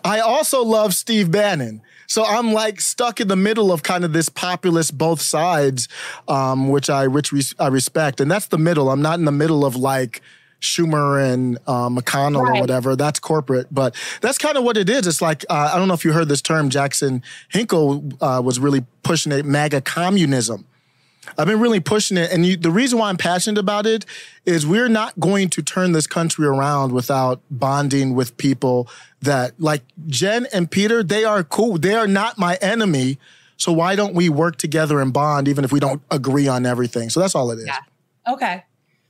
I 0.04 0.19
also 0.19 0.63
love 0.63 0.94
Steve 0.94 1.31
Bannon. 1.31 1.81
So 2.07 2.24
I'm 2.24 2.54
like 2.54 2.80
stuck 2.80 3.19
in 3.19 3.27
the 3.27 3.36
middle 3.36 3.71
of 3.71 3.83
kind 3.83 4.06
of 4.06 4.13
this 4.13 4.30
populist 4.30 4.98
both 4.98 5.21
sides, 5.21 5.89
um, 6.27 6.69
which 6.69 6.89
I 6.89 7.07
which 7.07 7.33
res- 7.33 7.56
I 7.59 7.68
respect, 7.68 8.21
and 8.21 8.31
that's 8.31 8.48
the 8.48 8.57
middle. 8.57 8.89
I'm 8.89 9.01
not 9.01 9.19
in 9.19 9.25
the 9.25 9.31
middle 9.31 9.65
of 9.65 9.75
like 9.75 10.21
Schumer 10.62 11.21
and 11.33 11.57
uh, 11.68 11.89
McConnell 11.89 12.44
right. 12.44 12.57
or 12.57 12.62
whatever. 12.62 12.95
That's 12.95 13.19
corporate, 13.19 13.68
but 13.71 13.95
that's 14.21 14.38
kind 14.38 14.57
of 14.57 14.63
what 14.63 14.77
it 14.77 14.89
is. 14.89 15.06
It's 15.06 15.21
like 15.21 15.44
uh, 15.50 15.71
I 15.74 15.77
don't 15.77 15.89
know 15.89 15.94
if 15.94 16.06
you 16.06 16.13
heard 16.13 16.30
this 16.30 16.42
term. 16.42 16.69
Jackson 16.69 17.21
Hinkle 17.50 18.04
uh, 18.21 18.42
was 18.44 18.57
really 18.57 18.86
pushing 19.04 19.33
it, 19.33 19.45
MAGA 19.45 19.81
communism. 19.81 20.66
I've 21.38 21.48
been 21.48 21.60
really 21.60 21.80
pushing 21.80 22.18
it. 22.18 22.31
And 22.31 22.46
you, 22.46 22.57
the 22.57 22.72
reason 22.72 23.00
why 23.00 23.10
I'm 23.10 23.18
passionate 23.18 23.60
about 23.60 23.86
it 23.86 24.06
is 24.46 24.66
we're 24.66 24.90
not 24.90 25.19
going 25.19 25.50
to 25.50 25.62
turn 25.62 25.92
this 25.92 26.07
country 26.07 26.46
around 26.46 26.92
without 26.92 27.42
bonding 27.50 28.16
with 28.16 28.38
people 28.38 28.88
that, 29.22 29.60
like 29.60 29.84
Jen 30.07 30.48
and 30.54 30.69
Peter, 30.69 31.04
they 31.04 31.24
are 31.24 31.44
cool. 31.44 31.78
They 31.78 31.96
are 31.96 32.07
not 32.07 32.38
my 32.38 32.57
enemy. 32.62 33.18
So 33.57 33.72
why 33.72 33.96
don't 33.96 34.14
we 34.14 34.30
work 34.30 34.57
together 34.57 35.02
and 35.02 35.12
bond, 35.12 35.48
even 35.48 35.66
if 35.66 35.72
we 35.72 35.80
don't 35.80 36.02
agree 36.12 36.48
on 36.48 36.66
everything? 36.66 37.10
So 37.10 37.19
that's 37.19 37.36
all 37.36 37.52
it 37.52 37.60
is. 37.60 37.66
Yeah. 37.66 37.80
Okay. 38.28 38.64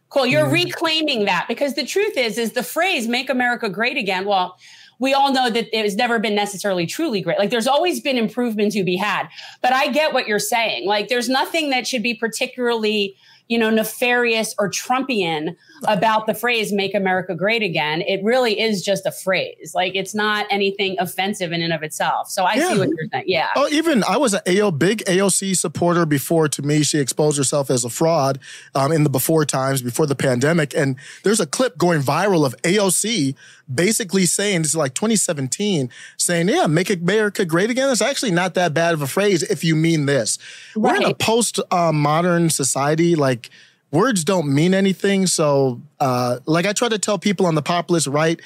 Cool. 0.10 0.26
You're 0.26 0.46
mm-hmm. 0.46 0.54
reclaiming 0.54 1.26
that 1.26 1.46
because 1.48 1.74
the 1.74 1.86
truth 1.86 2.18
is, 2.18 2.38
is 2.38 2.54
the 2.54 2.64
phrase 2.64 3.08
"Make 3.08 3.30
America 3.30 3.68
Great 3.70 3.98
Again." 3.98 4.26
Well, 4.26 4.58
we 5.00 5.14
all 5.14 5.32
know 5.32 5.50
that 5.50 5.68
it 5.78 5.84
has 5.84 5.96
never 5.96 6.20
been 6.20 6.36
necessarily 6.36 6.86
truly 6.86 7.22
great. 7.22 7.38
Like 7.38 7.50
there's 7.50 7.68
always 7.68 8.00
been 8.00 8.18
improvement 8.18 8.72
to 8.74 8.84
be 8.84 8.96
had. 8.96 9.28
But 9.62 9.74
I 9.74 9.90
get 9.90 10.14
what 10.14 10.28
you're 10.28 10.40
saying. 10.40 10.88
Like 10.88 11.08
there's 11.08 11.30
nothing 11.30 11.70
that 11.70 11.88
should 11.88 12.04
be 12.04 12.14
particularly 12.14 13.16
you 13.48 13.58
know, 13.58 13.70
nefarious 13.70 14.54
or 14.60 14.70
Trumpian 14.70 15.56
about 15.84 16.28
the 16.28 16.34
phrase 16.34 16.72
make 16.72 16.96
America 16.96 17.36
great 17.36 17.62
again. 17.62 18.02
It 18.02 18.24
really 18.24 18.60
is 18.60 18.82
just 18.82 19.06
a 19.06 19.12
phrase. 19.12 19.74
Like 19.74 19.96
it's 19.96 20.16
not 20.16 20.46
anything 20.50 20.96
offensive 21.00 21.52
in 21.52 21.62
and 21.62 21.74
of 21.74 21.84
itself. 21.84 22.30
So 22.30 22.44
I 22.44 22.56
yeah. 22.56 22.74
see 22.74 22.80
what 22.80 22.90
you're 22.90 23.08
saying. 23.12 23.26
Yeah. 23.28 23.50
Oh, 23.56 23.68
even 23.70 24.04
I 24.04 24.18
was 24.18 24.34
a 24.34 24.42
AO 24.48 24.72
big 24.72 25.04
AOC 25.06 25.56
supporter 25.58 26.06
before 26.06 26.48
to 26.50 26.62
me. 26.62 26.84
She 26.84 27.00
exposed 27.00 27.38
herself 27.38 27.70
as 27.70 27.86
a 27.86 27.90
fraud 27.90 28.40
um, 28.76 28.92
in 28.92 29.04
the 29.04 29.10
before 29.10 29.46
times, 29.46 29.82
before 29.82 30.06
the 30.06 30.16
pandemic. 30.16 30.76
And 30.76 30.96
there's 31.24 31.40
a 31.40 31.48
clip 31.48 31.78
going 31.78 32.02
viral 32.02 32.46
of 32.46 32.56
AOC 32.64 33.36
basically 33.74 34.26
saying, 34.26 34.62
this 34.62 34.72
is 34.72 34.76
like 34.76 34.94
2017, 34.94 35.90
saying, 36.18 36.50
yeah, 36.50 36.68
make 36.68 36.90
America 36.90 37.46
great 37.46 37.70
again. 37.70 37.90
It's 37.90 38.02
actually 38.02 38.32
not 38.32 38.54
that 38.54 38.74
bad 38.74 38.94
of 38.94 39.02
a 39.02 39.08
phrase 39.08 39.44
if 39.44 39.64
you 39.64 39.76
mean 39.76 40.06
this. 40.06 40.38
Right. 40.76 40.94
We're 40.94 41.06
in 41.06 41.12
a 41.12 41.16
post 41.16 41.60
uh, 41.72 41.92
modern 41.92 42.50
society. 42.50 43.16
Like 43.16 43.50
words 43.92 44.24
don't 44.24 44.54
mean 44.54 44.74
anything. 44.74 45.28
So, 45.28 45.82
uh, 46.00 46.40
like 46.46 46.66
I 46.66 46.74
try 46.74 46.90
to 46.90 47.00
tell 47.00 47.18
people 47.18 47.46
on 47.46 47.56
the 47.56 47.62
populist 47.62 48.08
right, 48.08 48.40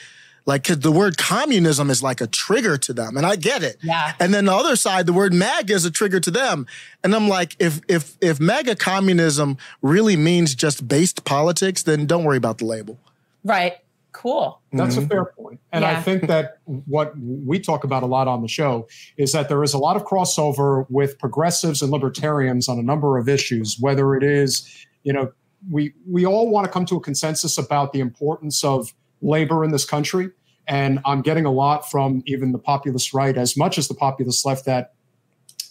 like 0.46 0.64
cause 0.64 0.80
the 0.80 0.92
word 0.92 1.18
communism 1.18 1.90
is 1.90 2.02
like 2.02 2.22
a 2.22 2.28
trigger 2.28 2.78
to 2.78 2.94
them, 2.94 3.18
and 3.18 3.26
I 3.26 3.36
get 3.36 3.64
it. 3.64 3.78
Yeah. 3.82 4.14
And 4.20 4.34
then 4.34 4.46
the 4.46 4.54
other 4.54 4.76
side, 4.76 5.06
the 5.06 5.14
word 5.14 5.34
MAGA 5.34 5.74
is 5.74 5.86
a 5.86 5.92
trigger 5.92 6.20
to 6.20 6.32
them, 6.32 6.66
and 7.04 7.14
I'm 7.14 7.28
like, 7.28 7.56
if 7.60 7.82
if 7.88 8.18
if 8.22 8.40
MAGA 8.40 8.76
communism 8.76 9.58
really 9.82 10.16
means 10.16 10.56
just 10.56 10.88
based 10.88 11.26
politics, 11.26 11.84
then 11.84 12.06
don't 12.06 12.24
worry 12.24 12.38
about 12.38 12.58
the 12.58 12.66
label. 12.66 12.98
Right. 13.44 13.76
Cool. 14.14 14.60
That's 14.74 14.96
mm-hmm. 14.96 15.06
a 15.06 15.08
fair 15.08 15.26
point. 15.26 15.60
And 15.72 15.84
yeah. 15.84 15.98
I 15.98 16.02
think 16.02 16.28
that 16.28 16.58
what 16.66 17.14
we 17.18 17.60
talk 17.60 17.84
about 17.84 18.04
a 18.04 18.06
lot 18.06 18.28
on 18.28 18.42
the 18.42 18.48
show 18.48 18.88
is 19.18 19.32
that 19.32 19.48
there 19.48 19.64
is 19.64 19.74
a 19.74 19.78
lot 19.78 19.96
of 19.96 20.04
crossover 20.04 20.86
with 20.90 21.18
progressives 21.18 21.82
and 21.82 21.92
libertarians 21.92 22.68
on 22.68 22.78
a 22.78 22.84
number 22.84 23.18
of 23.18 23.30
issues, 23.30 23.78
whether 23.80 24.16
it 24.16 24.24
is, 24.24 24.86
you 25.04 25.14
know, 25.14 25.32
we 25.70 25.94
we 26.08 26.26
all 26.26 26.50
want 26.50 26.66
to 26.66 26.72
come 26.72 26.86
to 26.86 26.96
a 26.96 27.02
consensus 27.02 27.58
about 27.58 27.94
the 27.94 28.00
importance 28.00 28.64
of 28.64 28.94
labor 29.22 29.64
in 29.64 29.72
this 29.72 29.86
country. 29.86 30.32
And 30.68 31.00
I'm 31.06 31.22
getting 31.22 31.46
a 31.46 31.52
lot 31.52 31.90
from 31.90 32.24
even 32.26 32.52
the 32.52 32.60
populist 32.60 33.14
right, 33.14 33.38
as 33.38 33.58
much 33.58 33.78
as 33.78 33.88
the 33.88 33.94
populist 33.94 34.46
left, 34.46 34.66
that 34.66 34.94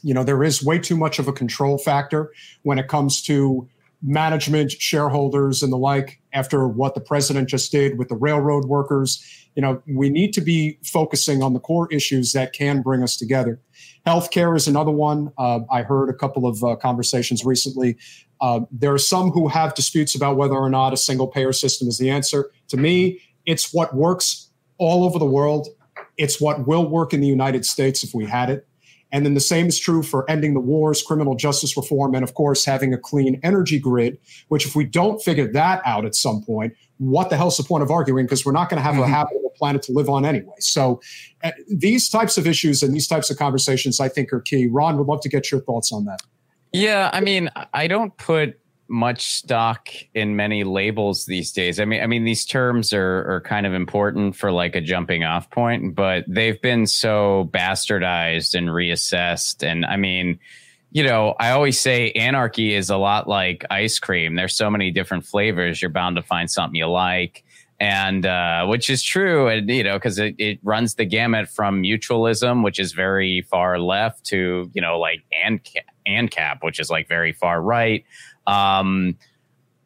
you 0.02 0.14
know 0.14 0.24
there 0.24 0.42
is 0.42 0.62
way 0.62 0.78
too 0.78 0.96
much 0.96 1.18
of 1.18 1.28
a 1.28 1.32
control 1.32 1.78
factor 1.78 2.32
when 2.62 2.78
it 2.78 2.88
comes 2.88 3.22
to 3.22 3.68
management, 4.02 4.72
shareholders, 4.72 5.62
and 5.62 5.72
the 5.72 5.78
like. 5.78 6.20
After 6.32 6.66
what 6.68 6.94
the 6.94 7.00
president 7.00 7.48
just 7.48 7.72
did 7.72 7.98
with 7.98 8.08
the 8.08 8.16
railroad 8.16 8.66
workers, 8.66 9.24
you 9.54 9.62
know 9.62 9.82
we 9.86 10.10
need 10.10 10.32
to 10.34 10.40
be 10.40 10.78
focusing 10.84 11.42
on 11.42 11.54
the 11.54 11.60
core 11.60 11.88
issues 11.92 12.32
that 12.32 12.52
can 12.52 12.82
bring 12.82 13.02
us 13.02 13.16
together. 13.16 13.60
Healthcare 14.06 14.56
is 14.56 14.66
another 14.66 14.90
one. 14.90 15.32
Uh, 15.36 15.60
I 15.70 15.82
heard 15.82 16.08
a 16.08 16.14
couple 16.14 16.46
of 16.46 16.62
uh, 16.64 16.76
conversations 16.76 17.44
recently. 17.44 17.96
Uh, 18.40 18.60
there 18.70 18.92
are 18.92 18.98
some 18.98 19.30
who 19.30 19.48
have 19.48 19.74
disputes 19.74 20.14
about 20.14 20.36
whether 20.36 20.54
or 20.54 20.70
not 20.70 20.92
a 20.92 20.96
single 20.96 21.26
payer 21.26 21.52
system 21.52 21.88
is 21.88 21.98
the 21.98 22.10
answer. 22.10 22.50
To 22.68 22.76
me, 22.76 23.20
it's 23.44 23.74
what 23.74 23.94
works 23.94 24.50
all 24.78 25.04
over 25.04 25.18
the 25.18 25.26
world. 25.26 25.68
It's 26.16 26.40
what 26.40 26.66
will 26.66 26.88
work 26.88 27.12
in 27.12 27.20
the 27.20 27.26
United 27.26 27.64
States 27.66 28.02
if 28.02 28.14
we 28.14 28.24
had 28.24 28.48
it. 28.48 28.66
And 29.12 29.26
then 29.26 29.34
the 29.34 29.40
same 29.40 29.66
is 29.66 29.78
true 29.78 30.02
for 30.02 30.28
ending 30.30 30.54
the 30.54 30.60
wars, 30.60 31.02
criminal 31.02 31.34
justice 31.34 31.76
reform, 31.76 32.14
and 32.14 32.22
of 32.22 32.34
course, 32.34 32.64
having 32.64 32.94
a 32.94 32.98
clean 32.98 33.40
energy 33.42 33.78
grid, 33.78 34.18
which, 34.48 34.64
if 34.64 34.76
we 34.76 34.84
don't 34.84 35.20
figure 35.20 35.50
that 35.52 35.82
out 35.84 36.04
at 36.04 36.14
some 36.14 36.42
point, 36.42 36.74
what 36.98 37.28
the 37.28 37.36
hell's 37.36 37.56
the 37.56 37.64
point 37.64 37.82
of 37.82 37.90
arguing? 37.90 38.26
Because 38.26 38.46
we're 38.46 38.52
not 38.52 38.68
going 38.70 38.78
to 38.78 38.82
have 38.82 38.94
mm-hmm. 38.94 39.02
a 39.02 39.08
habitable 39.08 39.49
planet 39.60 39.82
to 39.82 39.92
live 39.92 40.08
on 40.08 40.24
anyway. 40.24 40.56
So, 40.58 41.00
uh, 41.44 41.52
these 41.68 42.08
types 42.08 42.36
of 42.38 42.46
issues 42.46 42.82
and 42.82 42.94
these 42.94 43.06
types 43.06 43.30
of 43.30 43.36
conversations, 43.36 44.00
I 44.00 44.08
think, 44.08 44.32
are 44.32 44.40
key. 44.40 44.66
Ron, 44.66 44.96
would 44.98 45.06
love 45.06 45.20
to 45.20 45.28
get 45.28 45.52
your 45.52 45.60
thoughts 45.60 45.92
on 45.92 46.06
that. 46.06 46.20
Yeah, 46.72 47.10
I 47.12 47.20
mean, 47.20 47.50
I 47.74 47.86
don't 47.86 48.16
put 48.16 48.58
much 48.90 49.24
stock 49.24 49.88
in 50.14 50.34
many 50.34 50.64
labels 50.64 51.26
these 51.26 51.52
days. 51.52 51.78
I 51.78 51.84
mean, 51.84 52.02
I 52.02 52.06
mean, 52.06 52.24
these 52.24 52.44
terms 52.44 52.92
are 52.92 53.24
are 53.30 53.40
kind 53.40 53.66
of 53.66 53.72
important 53.72 54.34
for 54.34 54.50
like 54.50 54.74
a 54.74 54.80
jumping 54.80 55.22
off 55.24 55.48
point, 55.50 55.94
but 55.94 56.24
they've 56.26 56.60
been 56.60 56.86
so 56.86 57.48
bastardized 57.52 58.54
and 58.54 58.68
reassessed. 58.68 59.62
And 59.62 59.86
I 59.86 59.96
mean, 59.96 60.40
you 60.90 61.04
know, 61.04 61.36
I 61.38 61.50
always 61.50 61.78
say 61.78 62.10
anarchy 62.12 62.74
is 62.74 62.90
a 62.90 62.96
lot 62.96 63.28
like 63.28 63.64
ice 63.70 64.00
cream. 64.00 64.34
There's 64.34 64.56
so 64.56 64.68
many 64.68 64.90
different 64.90 65.24
flavors. 65.24 65.80
You're 65.80 65.90
bound 65.90 66.16
to 66.16 66.22
find 66.22 66.50
something 66.50 66.74
you 66.74 66.88
like. 66.88 67.44
And 67.80 68.26
uh, 68.26 68.66
which 68.66 68.90
is 68.90 69.02
true, 69.02 69.48
and 69.48 69.68
you 69.70 69.82
know, 69.82 69.94
because 69.94 70.18
it, 70.18 70.34
it 70.36 70.58
runs 70.62 70.96
the 70.96 71.06
gamut 71.06 71.48
from 71.48 71.82
mutualism, 71.82 72.62
which 72.62 72.78
is 72.78 72.92
very 72.92 73.40
far 73.48 73.78
left, 73.78 74.24
to 74.26 74.70
you 74.74 74.82
know, 74.82 74.98
like 74.98 75.22
and 75.44 75.66
ancap, 76.06 76.58
which 76.62 76.78
is 76.78 76.90
like 76.90 77.08
very 77.08 77.32
far 77.32 77.62
right. 77.62 78.04
Um, 78.46 79.16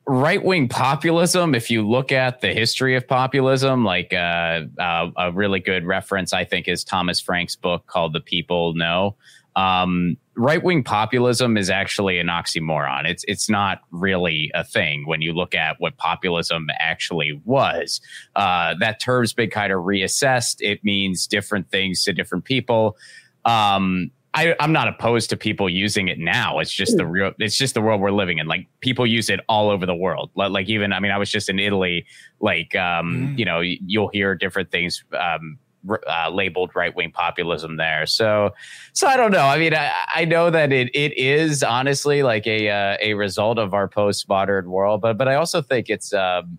right 0.07 0.45
wing 0.45 0.69
populism, 0.69 1.55
if 1.55 1.71
you 1.71 1.89
look 1.89 2.13
at 2.13 2.41
the 2.41 2.53
history 2.53 2.97
of 2.97 3.07
populism, 3.07 3.85
like 3.85 4.13
uh, 4.13 4.63
uh, 4.79 5.11
a 5.17 5.33
really 5.33 5.61
good 5.61 5.87
reference, 5.87 6.33
I 6.33 6.45
think, 6.45 6.69
is 6.69 6.85
Thomas 6.85 7.21
Frank's 7.21 7.57
book 7.57 7.87
called 7.87 8.13
The 8.13 8.21
People 8.21 8.75
No. 8.75 9.17
Um, 9.57 10.17
right 10.37 10.63
wing 10.63 10.83
populism 10.83 11.57
is 11.57 11.71
actually 11.71 12.19
an 12.19 12.29
oxymoron. 12.29 13.09
It's 13.09 13.25
it's 13.29 13.49
not 13.49 13.81
really 13.91 14.51
a 14.55 14.65
thing 14.65 15.07
when 15.07 15.23
you 15.23 15.33
look 15.33 15.55
at 15.55 15.77
what 15.79 15.97
populism 15.97 16.69
actually 16.79 17.41
was. 17.45 18.01
Uh, 18.35 18.75
that 18.81 19.01
term's 19.01 19.33
been 19.33 19.51
kind 19.51 19.73
of 19.73 19.81
reassessed. 19.81 20.57
It 20.61 20.85
means 20.85 21.27
different 21.27 21.71
things 21.71 22.05
to 22.05 22.13
different 22.13 22.45
people. 22.45 22.97
Um, 23.45 24.11
I, 24.35 24.57
am 24.59 24.73
not 24.73 24.89
opposed 24.89 25.31
to 25.31 25.37
people 25.37 25.71
using 25.71 26.09
it 26.09 26.19
now. 26.19 26.59
It's 26.59 26.73
just 26.73 26.97
the 26.97 27.07
real. 27.07 27.33
It's 27.39 27.57
just 27.57 27.75
the 27.75 27.81
world 27.81 28.01
we're 28.01 28.11
living 28.11 28.39
in. 28.39 28.49
Like 28.49 28.67
people 28.81 29.07
use 29.07 29.31
it 29.31 29.39
all 29.49 29.71
over 29.71 29.87
the 29.87 29.95
world. 29.95 30.31
Like 30.35 30.69
even, 30.69 30.93
I 30.93 30.99
mean, 30.99 31.13
I 31.13 31.19
was 31.19 31.31
just 31.31 31.49
in 31.49 31.61
Italy. 31.61 32.07
Like, 32.41 32.75
um, 32.75 33.15
mm. 33.15 33.39
you 33.39 33.45
know, 33.45 33.61
you'll 33.61 34.09
hear 34.09 34.35
different 34.35 34.73
things 34.73 35.05
um, 35.19 35.59
uh, 35.89 36.31
labeled 36.31 36.71
right 36.75 36.95
wing 36.95 37.11
populism 37.11 37.77
there. 37.77 38.07
So, 38.07 38.51
so 38.93 39.07
I 39.07 39.17
don't 39.17 39.31
know. 39.31 39.47
I 39.47 39.59
mean, 39.59 39.75
I, 39.75 39.93
I 40.15 40.25
know 40.25 40.51
that 40.51 40.73
it 40.73 40.91
it 40.95 41.17
is 41.19 41.63
honestly 41.63 42.23
like 42.23 42.47
a 42.47 42.71
uh, 42.71 42.97
a 43.01 43.15
result 43.15 43.59
of 43.59 43.75
our 43.75 43.89
post 43.89 44.29
modern 44.29 44.71
world, 44.71 45.01
but 45.01 45.19
but 45.19 45.29
I 45.29 45.35
also 45.35 45.63
think 45.63 45.89
it's. 45.89 46.13
Um, 46.13 46.59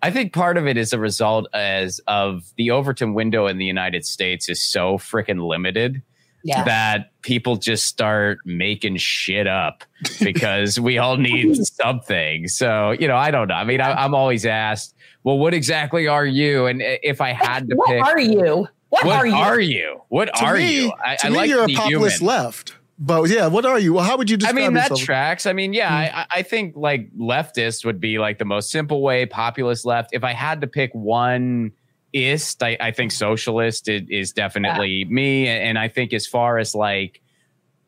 I 0.00 0.12
think 0.12 0.32
part 0.32 0.56
of 0.56 0.68
it 0.68 0.76
is 0.76 0.92
a 0.92 0.98
result 1.00 1.48
as 1.52 2.00
of 2.06 2.52
the 2.56 2.70
Overton 2.70 3.14
window 3.14 3.48
in 3.48 3.58
the 3.58 3.64
United 3.64 4.06
States 4.06 4.48
is 4.48 4.62
so 4.62 4.96
freaking 4.96 5.44
limited 5.44 6.02
yeah. 6.44 6.64
that 6.64 7.10
people 7.22 7.56
just 7.56 7.86
start 7.86 8.38
making 8.44 8.96
shit 8.96 9.46
up 9.46 9.84
because 10.20 10.78
we 10.78 10.98
all 10.98 11.16
need 11.16 11.56
something. 11.82 12.48
So, 12.48 12.92
you 12.92 13.08
know, 13.08 13.16
I 13.16 13.30
don't 13.30 13.48
know. 13.48 13.54
I 13.54 13.64
mean, 13.64 13.80
I, 13.80 14.04
am 14.04 14.14
always 14.14 14.46
asked, 14.46 14.94
well, 15.28 15.38
what 15.38 15.52
exactly 15.52 16.08
are 16.08 16.24
you? 16.24 16.64
And 16.64 16.80
if 16.82 17.20
I 17.20 17.32
had 17.34 17.68
to 17.68 17.76
what 17.76 17.88
pick, 17.88 18.02
are 18.02 18.18
you? 18.18 18.66
What, 18.88 19.04
what 19.04 19.16
are 19.16 19.26
you? 19.26 19.34
Are 19.34 19.60
you? 19.60 20.00
What 20.08 20.34
to 20.34 20.42
are 20.42 20.54
me, 20.54 20.84
you? 20.84 20.92
I, 21.04 21.16
to 21.16 21.26
I 21.26 21.28
me, 21.28 21.36
like 21.36 21.50
you're 21.50 21.64
a 21.64 21.68
populist 21.68 22.20
human. 22.20 22.34
left. 22.34 22.76
But 22.98 23.28
yeah, 23.28 23.46
what 23.46 23.66
are 23.66 23.78
you? 23.78 23.92
Well, 23.92 24.04
how 24.04 24.16
would 24.16 24.30
you 24.30 24.38
describe 24.38 24.56
I 24.56 24.64
mean, 24.64 24.72
that 24.72 24.84
yourself? 24.88 25.02
tracks. 25.02 25.44
I 25.44 25.52
mean, 25.52 25.74
yeah, 25.74 25.90
mm. 25.90 26.14
I, 26.14 26.26
I 26.30 26.42
think 26.42 26.76
like 26.78 27.14
leftist 27.14 27.84
would 27.84 28.00
be 28.00 28.18
like 28.18 28.38
the 28.38 28.46
most 28.46 28.70
simple 28.70 29.02
way, 29.02 29.26
populist 29.26 29.84
left. 29.84 30.14
If 30.14 30.24
I 30.24 30.32
had 30.32 30.62
to 30.62 30.66
pick 30.66 30.94
one 30.94 31.72
ist. 32.14 32.62
I, 32.62 32.78
I 32.80 32.90
think 32.92 33.12
socialist 33.12 33.86
is, 33.86 34.04
is 34.08 34.32
definitely 34.32 35.04
yeah. 35.06 35.10
me. 35.10 35.46
And 35.46 35.78
I 35.78 35.88
think 35.88 36.14
as 36.14 36.26
far 36.26 36.56
as 36.56 36.74
like 36.74 37.20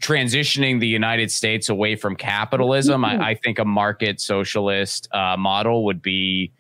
transitioning 0.03 0.79
the 0.79 0.89
United 0.89 1.31
States 1.31 1.71
away 1.71 1.97
from 1.97 2.17
capitalism, 2.17 3.01
mm-hmm. 3.01 3.23
I, 3.23 3.31
I, 3.31 3.35
think 3.35 3.59
a 3.59 3.65
market 3.65 4.21
socialist 4.21 5.09
uh, 5.15 5.37
model 5.39 5.87
would 5.87 6.03
be 6.03 6.53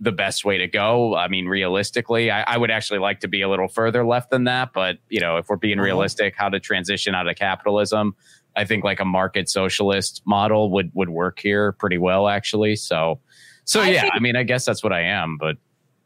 the 0.00 0.12
best 0.12 0.44
way 0.44 0.58
to 0.58 0.66
go. 0.66 1.16
I 1.16 1.28
mean, 1.28 1.46
realistically, 1.46 2.30
I, 2.30 2.42
I, 2.42 2.56
would 2.56 2.70
actually 2.70 3.00
like 3.00 3.20
to 3.20 3.28
be 3.28 3.42
a 3.42 3.48
little 3.48 3.68
further 3.68 4.06
left 4.06 4.30
than 4.30 4.44
that. 4.44 4.72
But 4.72 4.98
you 5.08 5.20
know, 5.20 5.36
if 5.36 5.48
we're 5.48 5.56
being 5.56 5.78
uh-huh. 5.78 5.86
realistic, 5.86 6.34
how 6.36 6.48
to 6.48 6.60
transition 6.60 7.14
out 7.14 7.28
of 7.28 7.36
capitalism, 7.36 8.14
I 8.56 8.64
think 8.64 8.84
like 8.84 9.00
a 9.00 9.04
market 9.04 9.48
socialist 9.48 10.22
model 10.24 10.70
would 10.70 10.90
would 10.94 11.08
work 11.08 11.40
here 11.40 11.72
pretty 11.72 11.98
well, 11.98 12.28
actually. 12.28 12.76
So, 12.76 13.20
so 13.64 13.80
I 13.80 13.88
yeah, 13.90 14.02
think- 14.02 14.14
I 14.14 14.18
mean, 14.20 14.36
I 14.36 14.44
guess 14.44 14.64
that's 14.64 14.82
what 14.84 14.92
I 14.92 15.02
am, 15.02 15.36
but 15.38 15.56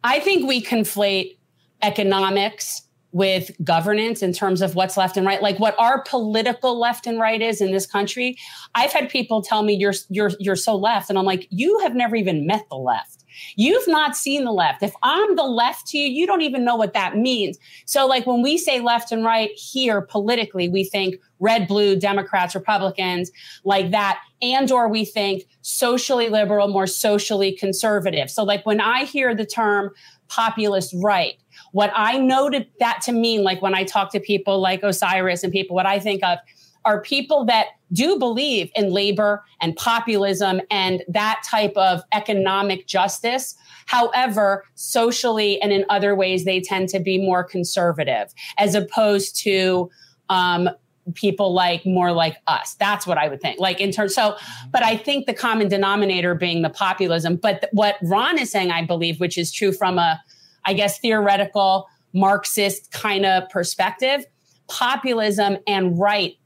I 0.04 0.20
think 0.20 0.48
we 0.48 0.62
conflate 0.62 1.36
economics 1.82 2.82
with 3.12 3.50
governance 3.62 4.22
in 4.22 4.32
terms 4.32 4.62
of 4.62 4.74
what's 4.74 4.96
left 4.96 5.18
and 5.18 5.26
right 5.26 5.42
like 5.42 5.58
what 5.58 5.78
our 5.78 6.02
political 6.04 6.80
left 6.80 7.06
and 7.06 7.20
right 7.20 7.42
is 7.42 7.60
in 7.60 7.70
this 7.70 7.86
country 7.86 8.38
i've 8.74 8.90
had 8.90 9.10
people 9.10 9.42
tell 9.42 9.62
me 9.62 9.74
you're 9.74 9.92
you're 10.08 10.30
you're 10.40 10.56
so 10.56 10.74
left 10.74 11.10
and 11.10 11.18
i'm 11.18 11.26
like 11.26 11.46
you 11.50 11.78
have 11.80 11.94
never 11.94 12.16
even 12.16 12.46
met 12.46 12.66
the 12.70 12.76
left 12.76 13.21
you've 13.56 13.86
not 13.88 14.16
seen 14.16 14.44
the 14.44 14.52
left. 14.52 14.82
If 14.82 14.94
i'm 15.02 15.36
the 15.36 15.44
left 15.44 15.86
to 15.88 15.98
you 15.98 16.06
you 16.06 16.26
don't 16.26 16.42
even 16.42 16.64
know 16.64 16.76
what 16.76 16.92
that 16.94 17.16
means. 17.16 17.58
So 17.86 18.06
like 18.06 18.26
when 18.26 18.42
we 18.42 18.58
say 18.58 18.80
left 18.80 19.12
and 19.12 19.24
right 19.24 19.50
here 19.52 20.00
politically 20.00 20.68
we 20.68 20.84
think 20.84 21.16
red 21.38 21.66
blue 21.66 21.96
democrats 21.96 22.54
republicans 22.54 23.30
like 23.64 23.90
that 23.90 24.20
and 24.40 24.70
or 24.70 24.88
we 24.88 25.04
think 25.04 25.44
socially 25.62 26.28
liberal 26.28 26.68
more 26.68 26.86
socially 26.86 27.52
conservative. 27.52 28.30
So 28.30 28.44
like 28.44 28.64
when 28.66 28.80
i 28.80 29.04
hear 29.04 29.34
the 29.34 29.46
term 29.46 29.90
populist 30.28 30.94
right 31.02 31.34
what 31.72 31.92
i 31.94 32.16
noted 32.18 32.66
that 32.78 33.00
to 33.02 33.12
mean 33.12 33.42
like 33.42 33.60
when 33.60 33.74
i 33.74 33.84
talk 33.84 34.10
to 34.12 34.20
people 34.20 34.60
like 34.60 34.82
osiris 34.82 35.44
and 35.44 35.52
people 35.52 35.76
what 35.76 35.84
i 35.84 35.98
think 35.98 36.22
of 36.24 36.38
are 36.84 37.00
people 37.00 37.44
that 37.46 37.66
do 37.92 38.18
believe 38.18 38.70
in 38.74 38.90
labor 38.90 39.44
and 39.60 39.76
populism 39.76 40.60
and 40.70 41.02
that 41.08 41.42
type 41.48 41.76
of 41.76 42.02
economic 42.12 42.86
justice. 42.86 43.54
However, 43.86 44.64
socially 44.74 45.60
and 45.60 45.72
in 45.72 45.84
other 45.90 46.14
ways, 46.14 46.44
they 46.44 46.60
tend 46.60 46.88
to 46.90 47.00
be 47.00 47.18
more 47.18 47.44
conservative 47.44 48.32
as 48.58 48.74
opposed 48.74 49.36
to 49.42 49.90
um, 50.28 50.70
people 51.14 51.52
like 51.52 51.84
more 51.84 52.12
like 52.12 52.36
us. 52.46 52.74
That's 52.74 53.06
what 53.06 53.18
I 53.18 53.28
would 53.28 53.40
think. 53.40 53.58
Like 53.58 53.80
in 53.80 53.90
terms, 53.90 54.14
so, 54.14 54.36
but 54.70 54.82
I 54.82 54.96
think 54.96 55.26
the 55.26 55.34
common 55.34 55.68
denominator 55.68 56.34
being 56.34 56.62
the 56.62 56.70
populism. 56.70 57.36
But 57.36 57.62
th- 57.62 57.72
what 57.72 57.96
Ron 58.02 58.38
is 58.38 58.50
saying, 58.50 58.70
I 58.70 58.84
believe, 58.84 59.20
which 59.20 59.36
is 59.36 59.52
true 59.52 59.72
from 59.72 59.98
a, 59.98 60.22
I 60.64 60.74
guess, 60.74 61.00
theoretical 61.00 61.88
Marxist 62.14 62.92
kind 62.92 63.26
of 63.26 63.48
perspective, 63.48 64.24
populism 64.68 65.58
and 65.66 65.98
right. 65.98 66.36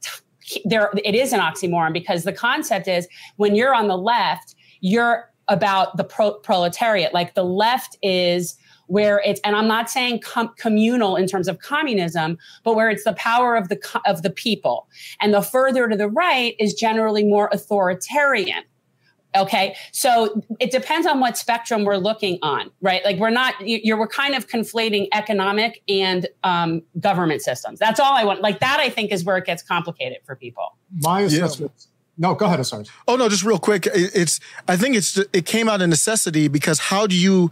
There, 0.65 0.91
it 1.05 1.15
is 1.15 1.33
an 1.33 1.41
oxymoron 1.41 1.93
because 1.93 2.25
the 2.25 2.33
concept 2.33 2.88
is 2.88 3.09
when 3.37 3.55
you're 3.55 3.75
on 3.75 3.88
the 3.88 3.99
left, 3.99 4.55
you're 4.81 5.31
about 5.49 5.97
the 5.97 6.05
pro- 6.05 6.38
proletariat. 6.41 7.15
Like 7.15 7.35
the 7.35 7.45
left 7.45 7.97
is 8.03 8.57
where 8.88 9.21
it's 9.25 9.41
and 9.43 9.57
i'm 9.57 9.67
not 9.67 9.91
saying 9.91 10.21
com- 10.21 10.53
communal 10.59 11.17
in 11.17 11.26
terms 11.26 11.49
of 11.49 11.59
communism 11.59 12.38
but 12.62 12.75
where 12.76 12.88
it's 12.88 13.05
the 13.05 13.12
power 13.15 13.57
of 13.57 13.69
the 13.69 14.00
of 14.07 14.23
the 14.23 14.31
people 14.31 14.88
and 15.21 15.35
the 15.35 15.43
further 15.43 15.88
to 15.88 15.97
the 15.97 16.09
right 16.09 16.55
is 16.59 16.73
generally 16.75 17.25
more 17.25 17.49
authoritarian 17.53 18.62
okay 19.37 19.76
so 19.93 20.40
it 20.61 20.71
depends 20.71 21.07
on 21.07 21.21
what 21.21 21.37
spectrum 21.37 21.85
we're 21.85 21.97
looking 21.97 22.38
on 22.43 22.71
right 22.81 23.05
like 23.05 23.19
we're 23.19 23.31
not 23.31 23.55
you're 23.61 23.99
we're 23.99 24.07
kind 24.07 24.35
of 24.35 24.49
conflating 24.49 25.09
economic 25.12 25.83
and 25.88 26.28
um, 26.45 26.83
government 27.00 27.43
systems 27.43 27.78
that's 27.78 28.00
all 28.00 28.12
i 28.12 28.25
want 28.25 28.40
like 28.40 28.61
that 28.61 28.81
i 28.81 28.88
think 28.88 29.12
is 29.12 29.25
where 29.25 29.37
it 29.37 29.45
gets 29.45 29.62
complicated 29.62 30.19
for 30.25 30.37
people 30.37 30.76
my 31.02 31.21
assessment 31.23 31.73
No, 32.19 32.35
go 32.35 32.47
ahead, 32.47 32.64
sorry. 32.64 32.87
Oh 33.07 33.16
no, 33.16 33.28
just 33.28 33.45
real 33.45 33.59
quick. 33.59 33.87
It's 33.95 34.40
I 34.66 34.76
think 34.76 34.97
it's 34.97 35.19
it 35.35 35.45
came 35.45 35.69
out 35.69 35.83
of 35.83 35.88
necessity 35.90 36.49
because 36.49 36.78
how 36.78 37.07
do 37.07 37.14
you? 37.14 37.50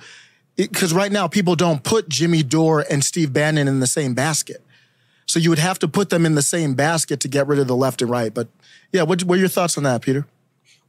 Because 0.57 0.95
right 0.95 1.13
now 1.13 1.29
people 1.29 1.55
don't 1.55 1.83
put 1.83 2.09
Jimmy 2.09 2.43
Dore 2.43 2.85
and 2.91 3.05
Steve 3.05 3.33
Bannon 3.33 3.69
in 3.69 3.81
the 3.81 3.87
same 3.87 4.15
basket, 4.15 4.63
so 5.27 5.39
you 5.39 5.51
would 5.51 5.59
have 5.59 5.79
to 5.81 5.89
put 5.89 6.11
them 6.11 6.25
in 6.25 6.35
the 6.35 6.43
same 6.43 6.75
basket 6.75 7.21
to 7.21 7.29
get 7.29 7.47
rid 7.47 7.59
of 7.59 7.67
the 7.67 7.77
left 7.77 8.01
and 8.03 8.11
right. 8.11 8.33
But 8.33 8.49
yeah, 8.93 9.03
what, 9.03 9.23
what 9.25 9.37
are 9.37 9.41
your 9.41 9.49
thoughts 9.49 9.77
on 9.77 9.85
that, 9.85 10.01
Peter? 10.01 10.27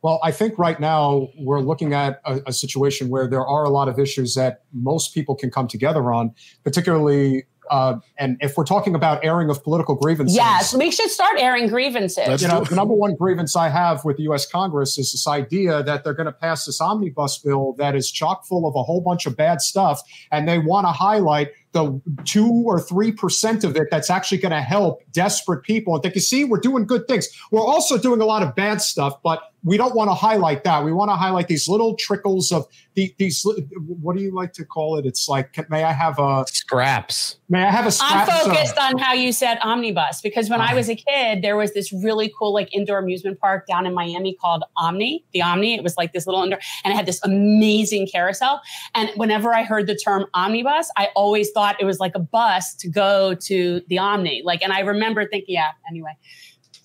Well, 0.06 0.20
I 0.22 0.30
think 0.30 0.60
right 0.60 0.80
now 0.80 1.30
we're 1.36 1.62
looking 1.62 1.96
at 1.96 2.22
a, 2.26 2.40
a, 2.46 2.54
situation 2.54 3.10
where 3.10 3.28
there 3.28 3.44
are 3.44 3.64
a 3.64 3.72
lot 3.72 3.88
of 3.88 3.98
issues 3.98 4.36
that 4.36 4.62
most 4.72 5.16
people 5.16 5.34
can 5.34 5.50
come 5.50 5.68
together 5.68 6.14
on, 6.14 6.36
particularly 6.64 7.46
uh, 7.72 7.98
and 8.20 8.38
if 8.40 8.56
we're 8.56 8.66
talking 8.66 8.94
about 8.94 9.26
airing 9.26 9.50
of 9.50 9.64
political 9.64 9.96
grievances, 9.96 10.36
yes, 10.36 10.76
we 10.76 10.92
should 10.92 11.10
start 11.10 11.40
airing 11.40 11.68
grievances. 11.68 12.40
You 12.40 12.48
know, 12.48 12.64
the 12.64 12.76
number 12.76 12.94
one 12.94 13.16
grievance 13.16 13.56
I 13.56 13.70
have 13.70 14.06
with 14.06 14.18
the 14.18 14.24
U.S. 14.24 14.46
Congress 14.46 15.00
is 15.00 15.12
this 15.12 15.28
idea 15.28 15.82
that 15.82 16.04
they're 16.04 16.14
going 16.14 16.28
to 16.28 16.32
pass 16.32 16.66
this 16.66 16.80
omnibus 16.80 17.40
bill 17.40 17.74
that 17.80 17.96
is 17.96 18.12
chock 18.12 18.46
full 18.46 18.68
of 18.68 18.76
a 18.76 18.84
whole 18.84 19.02
bunch 19.02 19.26
of 19.26 19.36
bad 19.36 19.62
stuff, 19.62 20.02
and 20.32 20.48
they 20.48 20.60
want 20.60 20.86
to 20.86 20.92
highlight 20.92 21.50
the 21.76 22.02
two 22.24 22.64
or 22.66 22.80
three 22.80 23.12
percent 23.12 23.66
of 23.66 23.76
it 23.76 23.90
that's 23.92 24.10
actually 24.10 24.38
going 24.38 24.54
to 24.54 24.62
help 24.62 25.02
desperate 25.12 25.62
people. 25.64 25.94
And 25.94 26.04
they 26.04 26.10
can 26.10 26.22
see 26.22 26.46
we're 26.46 26.58
doing 26.58 26.86
good 26.86 27.06
things. 27.08 27.28
We're 27.52 27.66
also 27.66 27.98
doing 27.98 28.22
a 28.22 28.26
lot 28.26 28.42
of 28.42 28.56
bad 28.56 28.82
stuff, 28.82 29.22
but 29.22 29.52
we 29.66 29.78
don't 29.78 29.96
want 29.96 30.12
to 30.12 30.14
highlight 30.14 30.64
that. 30.64 30.86
We 30.86 30.94
want 30.94 31.10
to 31.10 31.16
highlight 31.16 31.48
these 31.48 31.68
little 31.68 31.96
trickles 31.96 32.52
of 32.52 32.66
the, 32.94 33.14
these. 33.18 33.44
What 33.88 34.16
do 34.16 34.22
you 34.22 34.32
like 34.32 34.54
to 34.54 34.64
call 34.64 34.98
it? 34.98 35.08
It's 35.08 35.28
like, 35.28 35.70
may 35.72 35.84
I 35.84 35.92
have 35.92 36.20
a 36.20 36.46
scraps? 36.48 37.38
May 37.50 37.64
I 37.64 37.72
have 37.72 37.88
a 37.88 37.92
scrap? 37.92 38.30
I'm 38.30 38.46
focused 38.46 38.78
on 38.78 39.00
how 39.00 39.14
you 39.14 39.32
said 39.32 39.58
omnibus 39.64 40.22
because 40.22 40.52
when 40.52 40.62
uh, 40.62 40.68
I 40.70 40.76
was 40.76 40.88
a 40.88 40.96
kid, 40.96 41.42
there 41.42 41.58
was 41.58 41.74
this 41.74 41.92
really 41.92 42.32
cool 42.38 42.54
like 42.54 42.74
indoor 42.74 43.00
amusement 43.00 43.40
park 43.40 43.66
down 43.66 43.88
in 43.88 43.96
Miami 43.96 44.38
called 44.40 44.64
Omni. 44.78 45.26
The 45.34 45.42
Omni. 45.42 45.74
It 45.74 45.82
was 45.82 45.98
like 45.98 46.14
this 46.14 46.28
little 46.28 46.44
indoor, 46.44 46.60
and 46.84 46.94
it 46.94 46.96
had 46.96 47.08
this 47.08 47.20
amazing 47.24 48.08
carousel. 48.08 48.62
And 48.94 49.10
whenever 49.16 49.52
I 49.52 49.64
heard 49.64 49.88
the 49.88 49.96
term 49.96 50.28
omnibus, 50.36 50.92
I 50.96 51.10
always 51.16 51.50
thought 51.50 51.65
it 51.80 51.86
was 51.86 52.00
like 52.00 52.14
a 52.16 52.20
bus 52.20 52.74
to 52.76 52.88
go 52.88 53.34
to 53.36 53.82
the 53.88 53.98
Omni. 53.98 54.42
Like, 54.44 54.62
and 54.62 54.72
I 54.72 54.82
remember 54.82 55.28
thinking, 55.28 55.56
yeah. 55.56 55.72
Anyway, 55.90 56.16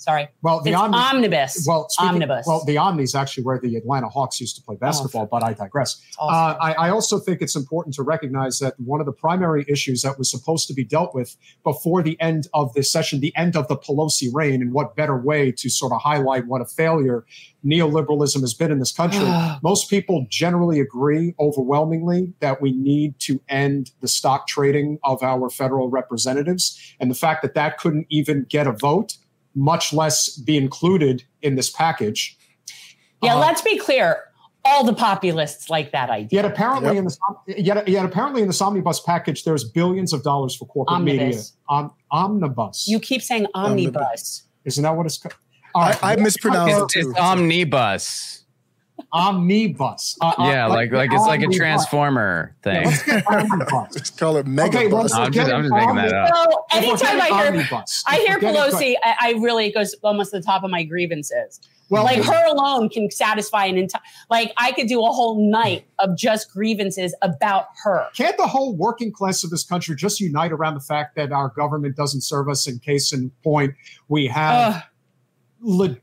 Sorry. 0.00 0.28
Well, 0.40 0.62
the 0.62 0.72
Omni, 0.72 0.96
omnibus. 0.96 1.66
Well, 1.68 1.86
speaking, 1.90 2.14
omnibus. 2.14 2.46
Well, 2.46 2.64
the 2.64 2.78
Omni 2.78 3.02
is 3.02 3.14
actually 3.14 3.44
where 3.44 3.58
the 3.58 3.76
Atlanta 3.76 4.08
Hawks 4.08 4.40
used 4.40 4.56
to 4.56 4.62
play 4.62 4.76
basketball, 4.76 5.24
oh, 5.24 5.28
but 5.30 5.44
I 5.44 5.52
digress. 5.52 6.02
Awesome. 6.18 6.58
Uh, 6.58 6.64
I, 6.64 6.86
I, 6.86 6.90
also 6.90 7.18
think 7.18 7.42
it's 7.42 7.54
important 7.54 7.94
to 7.96 8.02
recognize 8.02 8.60
that 8.60 8.80
one 8.80 9.00
of 9.00 9.06
the 9.06 9.12
primary 9.12 9.66
issues 9.68 10.00
that 10.00 10.16
was 10.16 10.30
supposed 10.30 10.66
to 10.68 10.72
be 10.72 10.84
dealt 10.84 11.14
with 11.14 11.36
before 11.64 12.02
the 12.02 12.18
end 12.18 12.48
of 12.54 12.72
this 12.72 12.90
session, 12.90 13.20
the 13.20 13.36
end 13.36 13.56
of 13.56 13.68
the 13.68 13.76
Pelosi 13.76 14.30
reign, 14.32 14.62
and 14.62 14.72
what 14.72 14.96
better 14.96 15.20
way 15.20 15.52
to 15.52 15.68
sort 15.68 15.92
of 15.92 16.00
highlight 16.00 16.46
what 16.46 16.62
a 16.62 16.66
failure 16.66 17.26
neoliberalism 17.62 18.40
has 18.40 18.54
been 18.54 18.72
in 18.72 18.78
this 18.78 18.92
country. 18.92 19.26
Most 19.62 19.90
people 19.90 20.26
generally 20.30 20.80
agree 20.80 21.34
overwhelmingly 21.38 22.32
that 22.40 22.62
we 22.62 22.72
need 22.72 23.18
to 23.18 23.38
end 23.50 23.90
the 24.00 24.08
stock 24.08 24.46
trading 24.46 24.98
of 25.04 25.22
our 25.22 25.50
federal 25.50 25.90
representatives. 25.90 26.96
And 26.98 27.10
the 27.10 27.14
fact 27.14 27.42
that 27.42 27.52
that 27.52 27.76
couldn't 27.76 28.06
even 28.08 28.46
get 28.48 28.66
a 28.66 28.72
vote 28.72 29.18
much 29.54 29.92
less 29.92 30.36
be 30.36 30.56
included 30.56 31.24
in 31.42 31.54
this 31.54 31.70
package. 31.70 32.36
Yeah, 33.22 33.36
uh, 33.36 33.40
let's 33.40 33.62
be 33.62 33.78
clear. 33.78 34.24
All 34.64 34.84
the 34.84 34.92
populists 34.92 35.70
like 35.70 35.90
that 35.92 36.10
idea. 36.10 36.42
Yet 36.42 36.44
apparently 36.44 36.94
yep. 36.94 36.96
in 36.96 37.04
the 37.04 37.16
yet, 37.46 37.88
yet 37.88 38.04
apparently 38.04 38.42
in 38.42 38.48
the 38.48 38.62
omnibus 38.62 39.00
package, 39.00 39.44
there's 39.44 39.64
billions 39.64 40.12
of 40.12 40.22
dollars 40.22 40.54
for 40.54 40.66
corporate 40.66 40.96
omnibus. 40.96 41.54
media. 41.70 41.84
Um, 41.84 41.94
omnibus. 42.10 42.86
You 42.86 43.00
keep 43.00 43.22
saying 43.22 43.46
omnibus. 43.54 43.96
omnibus. 43.96 44.42
Isn't 44.66 44.82
that 44.82 44.94
what 44.94 45.06
it's? 45.06 45.18
All 45.74 45.82
right, 45.82 46.04
I, 46.04 46.12
I 46.12 46.16
mispronounced 46.16 46.94
it. 46.94 47.06
It's 47.06 47.18
omnibus 47.18 48.39
omnibus. 49.12 50.16
Uh, 50.20 50.32
uh, 50.38 50.44
yeah, 50.50 50.66
like 50.66 50.92
like, 50.92 51.12
it's 51.12 51.26
like 51.26 51.42
a 51.42 51.48
transformer 51.48 52.54
thing. 52.62 52.84
Yeah, 53.06 53.22
let's 53.92 54.10
call 54.18 54.36
it 54.36 54.46
mega 54.46 54.78
okay, 54.78 54.86
well, 54.86 55.02
I'm, 55.12 55.32
just, 55.32 55.50
I'm 55.50 55.62
just 55.62 55.74
making 55.74 55.96
that 55.96 56.12
up. 56.12 56.34
So 56.34 56.64
anytime 56.78 57.20
I 57.20 57.26
hear 57.26 57.46
omnibus, 57.48 58.04
I 58.06 58.18
hear 58.18 58.38
Pelosi, 58.38 58.94
I, 59.02 59.14
I, 59.20 59.30
really 59.32 59.66
it 59.66 59.74
goes 59.74 59.94
almost 60.02 60.30
to 60.30 60.38
the 60.38 60.44
top 60.44 60.64
of 60.64 60.70
my 60.70 60.84
grievances. 60.84 61.60
Well, 61.88 62.04
like 62.04 62.22
her 62.22 62.46
alone 62.46 62.88
can 62.88 63.10
satisfy 63.10 63.64
an 63.66 63.76
entire. 63.76 64.02
Like 64.30 64.52
I 64.56 64.70
could 64.72 64.86
do 64.86 65.04
a 65.04 65.10
whole 65.10 65.50
night 65.50 65.86
of 65.98 66.16
just 66.16 66.52
grievances 66.52 67.14
about 67.20 67.66
her. 67.82 68.06
Can't 68.14 68.36
the 68.36 68.46
whole 68.46 68.76
working 68.76 69.10
class 69.10 69.42
of 69.42 69.50
this 69.50 69.64
country 69.64 69.96
just 69.96 70.20
unite 70.20 70.52
around 70.52 70.74
the 70.74 70.80
fact 70.80 71.16
that 71.16 71.32
our 71.32 71.48
government 71.48 71.96
doesn't 71.96 72.20
serve 72.20 72.48
us? 72.48 72.68
In 72.68 72.78
case 72.78 73.12
in 73.12 73.30
point, 73.42 73.74
we 74.08 74.28
have 74.28 74.86
le- 75.60 75.96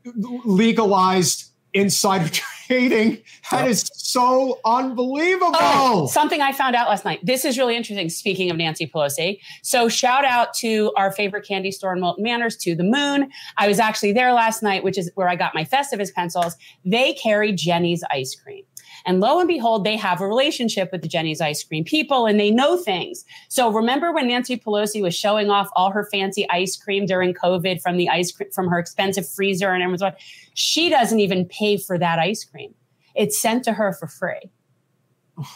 legalized 0.44 1.52
insider 1.72 2.28
trading. 2.68 3.18
That 3.50 3.62
yep. 3.62 3.70
is 3.70 3.90
so 3.94 4.60
unbelievable. 4.64 5.56
Oh, 5.58 6.06
something 6.12 6.42
I 6.42 6.52
found 6.52 6.76
out 6.76 6.88
last 6.88 7.04
night. 7.04 7.18
This 7.24 7.44
is 7.44 7.56
really 7.56 7.76
interesting. 7.76 8.08
Speaking 8.10 8.50
of 8.50 8.56
Nancy 8.56 8.86
Pelosi. 8.86 9.40
So, 9.62 9.88
shout 9.88 10.24
out 10.24 10.52
to 10.54 10.92
our 10.96 11.10
favorite 11.10 11.46
candy 11.46 11.72
store 11.72 11.94
in 11.94 12.02
Wilton 12.02 12.22
Manors, 12.22 12.56
to 12.58 12.74
the 12.74 12.84
moon. 12.84 13.30
I 13.56 13.66
was 13.68 13.80
actually 13.80 14.12
there 14.12 14.32
last 14.32 14.62
night, 14.62 14.84
which 14.84 14.98
is 14.98 15.10
where 15.14 15.28
I 15.28 15.36
got 15.36 15.54
my 15.54 15.64
Festivus 15.64 16.12
pencils. 16.12 16.56
They 16.84 17.14
carry 17.14 17.52
Jeni's 17.52 18.04
ice 18.10 18.34
cream. 18.34 18.64
And 19.08 19.20
lo 19.20 19.38
and 19.38 19.48
behold, 19.48 19.84
they 19.84 19.96
have 19.96 20.20
a 20.20 20.28
relationship 20.28 20.92
with 20.92 21.00
the 21.00 21.08
Jeni's 21.08 21.40
ice 21.40 21.64
cream 21.64 21.82
people 21.82 22.26
and 22.26 22.38
they 22.38 22.50
know 22.50 22.76
things. 22.76 23.24
So 23.48 23.72
remember 23.72 24.12
when 24.12 24.28
Nancy 24.28 24.58
Pelosi 24.58 25.00
was 25.00 25.16
showing 25.16 25.48
off 25.48 25.70
all 25.74 25.90
her 25.90 26.06
fancy 26.12 26.48
ice 26.50 26.76
cream 26.76 27.06
during 27.06 27.32
COVID 27.32 27.80
from 27.80 27.96
the 27.96 28.10
ice 28.10 28.30
cream, 28.30 28.50
from 28.52 28.68
her 28.68 28.78
expensive 28.78 29.26
freezer 29.26 29.72
and 29.72 29.82
everyone's 29.82 30.02
like, 30.02 30.20
she 30.52 30.90
doesn't 30.90 31.20
even 31.20 31.46
pay 31.46 31.78
for 31.78 31.98
that 31.98 32.18
ice 32.18 32.44
cream. 32.44 32.74
It's 33.14 33.40
sent 33.40 33.64
to 33.64 33.72
her 33.72 33.94
for 33.94 34.08
free. 34.08 34.50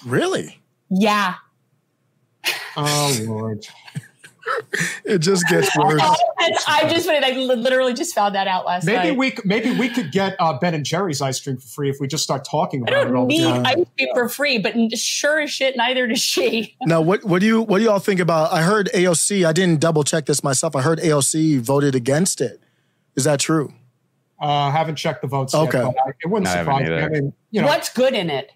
Really? 0.07 0.59
Yeah. 0.89 1.35
Oh 2.75 3.19
Lord 3.25 3.67
it 5.05 5.19
just 5.19 5.47
gets 5.49 5.77
worse. 5.77 6.01
I 6.67 6.89
just 6.89 7.09
I 7.09 7.31
literally 7.33 7.95
just 7.95 8.15
found 8.15 8.35
that 8.35 8.47
out 8.47 8.65
last 8.67 8.85
maybe 8.85 9.09
night. 9.11 9.17
we 9.17 9.35
maybe 9.45 9.71
we 9.79 9.89
could 9.89 10.13
get 10.13 10.37
uh, 10.39 10.59
Ben 10.59 10.75
and 10.75 10.85
Jerry's 10.85 11.21
ice 11.21 11.41
cream 11.41 11.59
for 11.59 11.67
free 11.67 11.91
if 11.91 11.99
we 12.01 12.07
just 12.07 12.25
start 12.25 12.45
talking 12.45 12.83
about 12.83 12.95
I 12.95 13.05
don't 13.05 13.15
it 13.15 13.19
all 13.19 13.27
need 13.27 13.45
ice 13.45 13.85
cream 13.97 14.09
for 14.15 14.29
free, 14.29 14.59
but 14.59 14.75
sure 14.97 15.41
as 15.41 15.51
shit, 15.51 15.77
neither 15.77 16.07
does 16.07 16.21
she. 16.21 16.77
now, 16.83 17.01
what 17.01 17.25
what 17.25 17.41
do 17.41 17.47
you 17.47 17.63
what 17.63 17.79
do 17.79 17.85
y'all 17.85 17.99
think 17.99 18.21
about? 18.21 18.53
I 18.53 18.63
heard 18.63 18.89
AOC. 18.95 19.47
I 19.47 19.53
didn't 19.53 19.81
double 19.81 20.05
check 20.05 20.27
this 20.27 20.43
myself. 20.43 20.75
I 20.75 20.83
heard 20.83 20.99
AOC 20.99 21.61
voted 21.61 21.95
against 21.95 22.41
it. 22.41 22.61
Is 23.15 23.25
that 23.25 23.41
true? 23.41 23.73
Uh, 24.41 24.47
I 24.47 24.71
haven't 24.71 24.97
checked 24.97 25.23
the 25.23 25.29
votes. 25.29 25.55
Okay, 25.55 25.79
yet, 25.79 25.95
I, 26.05 26.11
it 26.25 26.27
wouldn't 26.27 26.49
surprise 26.49 26.89
me. 26.89 26.95
I 26.97 27.09
mean, 27.09 27.33
you 27.51 27.61
know, 27.61 27.69
what's 27.69 27.93
good 27.93 28.15
in 28.15 28.29
it? 28.29 28.51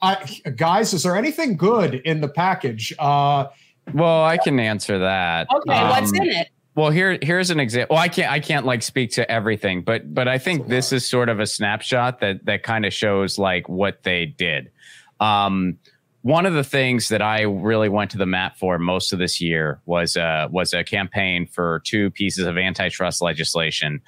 I, 0.00 0.40
guys, 0.54 0.92
is 0.92 1.02
there 1.02 1.16
anything 1.16 1.56
good 1.56 1.94
in 1.94 2.20
the 2.20 2.28
package? 2.28 2.94
Uh, 2.98 3.46
well, 3.94 4.24
I 4.24 4.36
can 4.38 4.58
answer 4.60 4.98
that. 5.00 5.48
Okay, 5.52 5.72
um, 5.72 5.88
what's 5.90 6.12
in 6.12 6.28
it? 6.28 6.48
Well, 6.74 6.90
here 6.90 7.18
here's 7.22 7.50
an 7.50 7.58
example. 7.58 7.94
Well, 7.94 8.02
I 8.02 8.08
can't 8.08 8.30
I 8.30 8.40
can't 8.40 8.64
like 8.64 8.82
speak 8.82 9.10
to 9.12 9.28
everything, 9.30 9.82
but 9.82 10.14
but 10.14 10.28
I 10.28 10.38
think 10.38 10.68
this 10.68 10.92
is 10.92 11.04
sort 11.04 11.28
of 11.28 11.40
a 11.40 11.46
snapshot 11.46 12.20
that 12.20 12.44
that 12.44 12.62
kind 12.62 12.86
of 12.86 12.92
shows 12.92 13.36
like 13.38 13.68
what 13.68 14.04
they 14.04 14.26
did. 14.26 14.70
Um, 15.18 15.78
one 16.22 16.46
of 16.46 16.54
the 16.54 16.64
things 16.64 17.08
that 17.08 17.22
I 17.22 17.42
really 17.42 17.88
went 17.88 18.10
to 18.12 18.18
the 18.18 18.26
mat 18.26 18.58
for 18.58 18.78
most 18.78 19.12
of 19.12 19.18
this 19.18 19.40
year 19.40 19.80
was 19.86 20.16
uh, 20.16 20.48
was 20.50 20.72
a 20.72 20.84
campaign 20.84 21.46
for 21.46 21.82
two 21.84 22.10
pieces 22.10 22.46
of 22.46 22.56
antitrust 22.56 23.22
legislation 23.22 24.00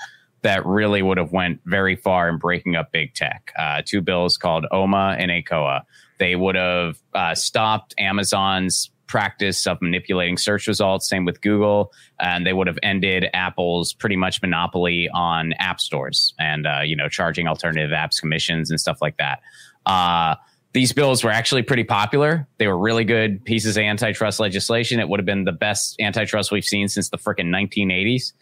that 0.43 0.65
really 0.65 1.03
would 1.03 1.19
have 1.19 1.33
went 1.33 1.61
very 1.65 1.97
far 1.97 2.29
in 2.29 2.39
breaking 2.39 2.77
up 2.77 2.93
big 2.93 3.15
tech. 3.15 3.53
Uh, 3.59 3.83
two 3.85 4.01
bills 4.01 4.37
called 4.37 4.65
OAMA 4.73 5.17
and 5.19 5.31
AICOA. 5.31 5.83
They 6.19 6.37
would 6.37 6.55
have 6.55 6.99
uh, 7.15 7.35
stopped 7.35 7.95
Amazon's 7.99 8.91
practice 9.11 9.67
of 9.67 9.83
manipulating 9.83 10.37
search 10.37 10.67
results. 10.69 11.09
Same 11.09 11.25
with 11.25 11.41
Google, 11.41 11.93
and 12.21 12.47
they 12.47 12.53
would 12.53 12.69
have 12.69 12.79
ended 12.83 13.27
Apple's 13.35 13.93
pretty 13.93 14.17
much 14.17 14.41
monopoly 14.41 15.09
on 15.13 15.53
app 15.55 15.81
stores 15.81 16.33
and 16.39 16.67
uh, 16.67 16.81
you 16.85 16.97
know 16.97 17.09
charging 17.09 17.47
alternative 17.49 17.91
apps 17.91 18.21
commissions 18.21 18.71
and 18.71 18.81
stuff 18.81 19.03
like 19.03 19.17
that. 19.19 19.41
Uh, 19.85 20.37
these 20.73 20.93
bills 20.93 21.25
were 21.25 21.33
actually 21.33 21.63
pretty 21.63 21.83
popular. 21.83 22.47
They 22.59 22.69
were 22.69 22.79
really 22.79 23.05
good 23.05 23.45
pieces 23.45 23.77
of 23.77 23.83
antitrust 23.83 24.39
legislation. 24.39 25.01
It 25.01 25.09
would 25.09 25.19
have 25.19 25.27
been 25.27 25.45
the 25.45 25.53
best 25.53 26.01
antitrust 26.01 26.53
we've 26.53 26.65
seen 26.65 26.89
since 26.89 27.11
the 27.11 27.19
freaking 27.19 27.49
1980s. 27.49 28.33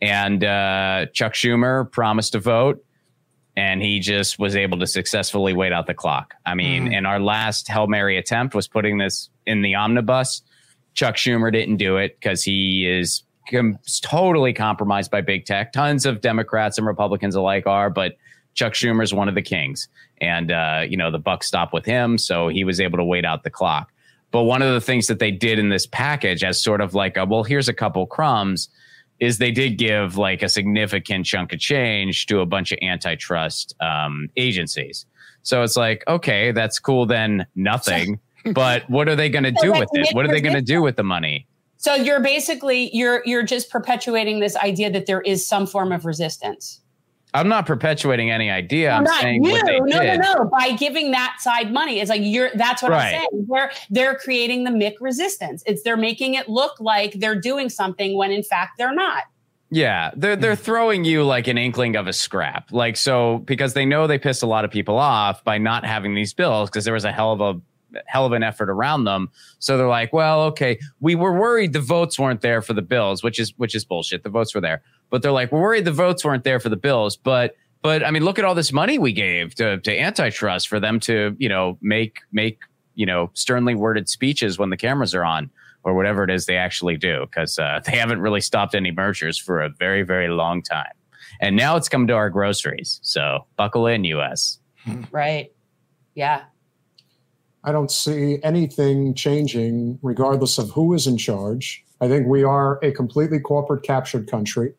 And 0.00 0.42
uh, 0.42 1.06
Chuck 1.12 1.34
Schumer 1.34 1.90
promised 1.92 2.32
to 2.32 2.40
vote 2.40 2.82
and 3.56 3.82
he 3.82 4.00
just 4.00 4.38
was 4.38 4.56
able 4.56 4.78
to 4.78 4.86
successfully 4.86 5.52
wait 5.52 5.72
out 5.72 5.86
the 5.86 5.94
clock. 5.94 6.34
I 6.44 6.54
mean, 6.54 6.88
mm. 6.88 6.96
in 6.96 7.06
our 7.06 7.20
last 7.20 7.68
Hail 7.68 7.86
Mary 7.86 8.18
attempt 8.18 8.54
was 8.54 8.66
putting 8.66 8.98
this 8.98 9.30
in 9.46 9.62
the 9.62 9.74
omnibus. 9.74 10.42
Chuck 10.94 11.16
Schumer 11.16 11.52
didn't 11.52 11.76
do 11.76 11.96
it 11.96 12.16
because 12.20 12.42
he 12.42 12.86
is 12.88 13.22
com- 13.50 13.78
totally 14.02 14.52
compromised 14.52 15.10
by 15.10 15.20
big 15.20 15.44
tech. 15.44 15.72
Tons 15.72 16.06
of 16.06 16.20
Democrats 16.20 16.78
and 16.78 16.86
Republicans 16.86 17.34
alike 17.34 17.66
are, 17.66 17.90
but 17.90 18.16
Chuck 18.54 18.74
Schumer 18.74 19.02
is 19.02 19.12
one 19.12 19.28
of 19.28 19.34
the 19.34 19.42
kings. 19.42 19.88
And, 20.20 20.52
uh, 20.52 20.84
you 20.88 20.96
know, 20.96 21.10
the 21.10 21.18
buck 21.18 21.42
stopped 21.42 21.72
with 21.72 21.84
him. 21.84 22.18
So 22.18 22.48
he 22.48 22.64
was 22.64 22.80
able 22.80 22.98
to 22.98 23.04
wait 23.04 23.24
out 23.24 23.42
the 23.42 23.50
clock. 23.50 23.92
But 24.30 24.44
one 24.44 24.62
of 24.62 24.72
the 24.72 24.80
things 24.80 25.08
that 25.08 25.18
they 25.18 25.30
did 25.30 25.58
in 25.58 25.68
this 25.68 25.86
package 25.86 26.42
as 26.44 26.60
sort 26.60 26.80
of 26.80 26.94
like, 26.94 27.16
a, 27.16 27.24
well, 27.24 27.44
here's 27.44 27.68
a 27.68 27.74
couple 27.74 28.06
crumbs 28.06 28.68
is 29.20 29.38
they 29.38 29.52
did 29.52 29.78
give 29.78 30.16
like 30.16 30.42
a 30.42 30.48
significant 30.48 31.24
chunk 31.26 31.52
of 31.52 31.60
change 31.60 32.26
to 32.26 32.40
a 32.40 32.46
bunch 32.46 32.72
of 32.72 32.78
antitrust 32.82 33.74
um, 33.80 34.28
agencies. 34.36 35.06
So 35.42 35.62
it's 35.62 35.76
like, 35.76 36.02
okay, 36.08 36.52
that's 36.52 36.78
cool. 36.78 37.06
Then 37.06 37.46
nothing. 37.54 38.18
But 38.52 38.88
what 38.90 39.08
are 39.08 39.16
they 39.16 39.28
going 39.28 39.44
to 39.44 39.52
do 39.52 39.72
with 39.72 39.88
it? 39.92 40.14
What 40.14 40.24
are 40.24 40.28
they 40.28 40.40
going 40.40 40.54
to 40.54 40.62
do 40.62 40.82
with 40.82 40.96
the 40.96 41.04
money? 41.04 41.46
So 41.76 41.94
you're 41.94 42.20
basically 42.20 42.90
you're 42.96 43.22
you're 43.26 43.42
just 43.42 43.70
perpetuating 43.70 44.40
this 44.40 44.56
idea 44.56 44.90
that 44.90 45.06
there 45.06 45.20
is 45.20 45.46
some 45.46 45.66
form 45.66 45.92
of 45.92 46.04
resistance. 46.04 46.80
I'm 47.34 47.48
not 47.48 47.66
perpetuating 47.66 48.30
any 48.30 48.48
idea. 48.48 48.92
I'm 48.92 49.02
not 49.02 49.20
saying 49.20 49.44
you. 49.44 49.52
no, 49.52 50.00
did. 50.00 50.20
no, 50.20 50.34
no. 50.34 50.44
By 50.44 50.72
giving 50.72 51.10
that 51.10 51.38
side 51.40 51.72
money, 51.72 51.98
it's 51.98 52.08
like 52.08 52.22
you're. 52.22 52.50
That's 52.54 52.80
what 52.80 52.92
right. 52.92 53.14
I'm 53.14 53.20
saying. 53.32 53.46
They're 53.50 53.72
they're 53.90 54.14
creating 54.14 54.64
the 54.64 54.70
Mick 54.70 54.94
resistance. 55.00 55.62
It's 55.66 55.82
they're 55.82 55.96
making 55.96 56.34
it 56.34 56.48
look 56.48 56.78
like 56.78 57.14
they're 57.14 57.38
doing 57.38 57.68
something 57.68 58.16
when 58.16 58.30
in 58.30 58.44
fact 58.44 58.78
they're 58.78 58.94
not. 58.94 59.24
Yeah, 59.70 60.12
they're 60.14 60.36
they're 60.36 60.54
throwing 60.54 61.04
you 61.04 61.24
like 61.24 61.48
an 61.48 61.58
inkling 61.58 61.96
of 61.96 62.06
a 62.06 62.12
scrap. 62.12 62.70
Like 62.70 62.96
so 62.96 63.38
because 63.38 63.74
they 63.74 63.84
know 63.84 64.06
they 64.06 64.18
pissed 64.18 64.44
a 64.44 64.46
lot 64.46 64.64
of 64.64 64.70
people 64.70 64.96
off 64.96 65.42
by 65.42 65.58
not 65.58 65.84
having 65.84 66.14
these 66.14 66.32
bills 66.32 66.70
because 66.70 66.84
there 66.84 66.94
was 66.94 67.04
a 67.04 67.10
hell 67.10 67.32
of 67.32 67.40
a 67.40 67.60
hell 68.06 68.26
of 68.26 68.32
an 68.32 68.42
effort 68.42 68.70
around 68.70 69.04
them. 69.04 69.30
So 69.58 69.76
they're 69.76 69.88
like, 69.88 70.12
well, 70.12 70.42
okay, 70.42 70.78
we 71.00 71.14
were 71.14 71.38
worried 71.38 71.72
the 71.72 71.80
votes 71.80 72.18
weren't 72.18 72.40
there 72.40 72.62
for 72.62 72.72
the 72.72 72.82
bills, 72.82 73.22
which 73.22 73.38
is 73.38 73.52
which 73.56 73.74
is 73.74 73.84
bullshit. 73.84 74.22
The 74.22 74.30
votes 74.30 74.54
were 74.54 74.60
there, 74.60 74.82
but 75.10 75.22
they're 75.22 75.32
like, 75.32 75.52
we're 75.52 75.60
worried 75.60 75.84
the 75.84 75.92
votes 75.92 76.24
weren't 76.24 76.44
there 76.44 76.60
for 76.60 76.68
the 76.68 76.76
bills, 76.76 77.16
but 77.16 77.56
but 77.82 78.02
I 78.02 78.10
mean, 78.10 78.24
look 78.24 78.38
at 78.38 78.46
all 78.46 78.54
this 78.54 78.72
money 78.72 78.98
we 78.98 79.12
gave 79.12 79.54
to 79.56 79.78
to 79.78 80.00
antitrust 80.00 80.68
for 80.68 80.80
them 80.80 80.98
to 81.00 81.36
you 81.38 81.48
know 81.48 81.78
make 81.82 82.20
make 82.32 82.60
you 82.94 83.06
know 83.06 83.30
sternly 83.34 83.74
worded 83.74 84.08
speeches 84.08 84.58
when 84.58 84.70
the 84.70 84.76
cameras 84.76 85.14
are 85.14 85.24
on 85.24 85.50
or 85.82 85.92
whatever 85.92 86.24
it 86.24 86.30
is 86.30 86.46
they 86.46 86.56
actually 86.56 86.96
do 86.96 87.26
because 87.26 87.58
uh, 87.58 87.80
they 87.84 87.96
haven't 87.98 88.20
really 88.20 88.40
stopped 88.40 88.74
any 88.74 88.90
mergers 88.90 89.38
for 89.38 89.60
a 89.60 89.68
very 89.68 90.02
very 90.02 90.28
long 90.28 90.62
time. 90.62 90.92
And 91.40 91.56
now 91.56 91.76
it's 91.76 91.88
come 91.88 92.06
to 92.06 92.14
our 92.14 92.30
groceries. 92.30 93.00
So 93.02 93.46
buckle 93.56 93.86
in 93.86 94.04
us 94.04 94.58
right. 95.10 95.52
Yeah 96.14 96.44
I 97.64 97.72
don't 97.72 97.90
see 97.90 98.38
anything 98.42 99.14
changing 99.14 99.98
regardless 100.02 100.58
of 100.58 100.70
who 100.70 100.92
is 100.92 101.06
in 101.06 101.16
charge. 101.16 101.82
I 102.00 102.08
think 102.08 102.26
we 102.26 102.44
are 102.44 102.78
a 102.82 102.92
completely 102.92 103.40
corporate 103.40 103.82
captured 103.82 104.30
country. 104.30 104.74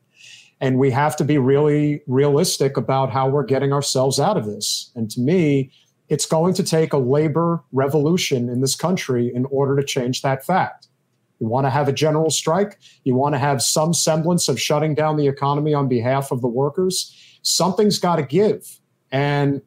And 0.61 0.77
we 0.77 0.91
have 0.91 1.15
to 1.17 1.23
be 1.23 1.39
really 1.39 2.01
realistic 2.07 2.77
about 2.77 3.11
how 3.11 3.27
we're 3.27 3.43
getting 3.43 3.73
ourselves 3.73 4.19
out 4.19 4.37
of 4.37 4.45
this. 4.45 4.91
And 4.95 5.09
to 5.11 5.19
me, 5.19 5.71
it's 6.09 6.27
going 6.27 6.53
to 6.53 6.63
take 6.63 6.93
a 6.93 6.97
labor 6.97 7.63
revolution 7.71 8.49
in 8.49 8.61
this 8.61 8.75
country 8.75 9.31
in 9.33 9.45
order 9.45 9.75
to 9.75 9.83
change 9.83 10.21
that 10.21 10.45
fact. 10.45 10.87
You 11.39 11.47
want 11.47 11.65
to 11.65 11.71
have 11.71 11.87
a 11.87 11.93
general 11.93 12.29
strike, 12.29 12.79
you 13.03 13.15
want 13.15 13.33
to 13.33 13.39
have 13.39 13.61
some 13.61 13.93
semblance 13.93 14.47
of 14.47 14.61
shutting 14.61 14.93
down 14.93 15.17
the 15.17 15.27
economy 15.27 15.73
on 15.73 15.89
behalf 15.89 16.31
of 16.31 16.41
the 16.41 16.47
workers. 16.47 17.13
Something's 17.41 17.99
got 17.99 18.17
to 18.17 18.23
give. 18.23 18.79
And 19.11 19.61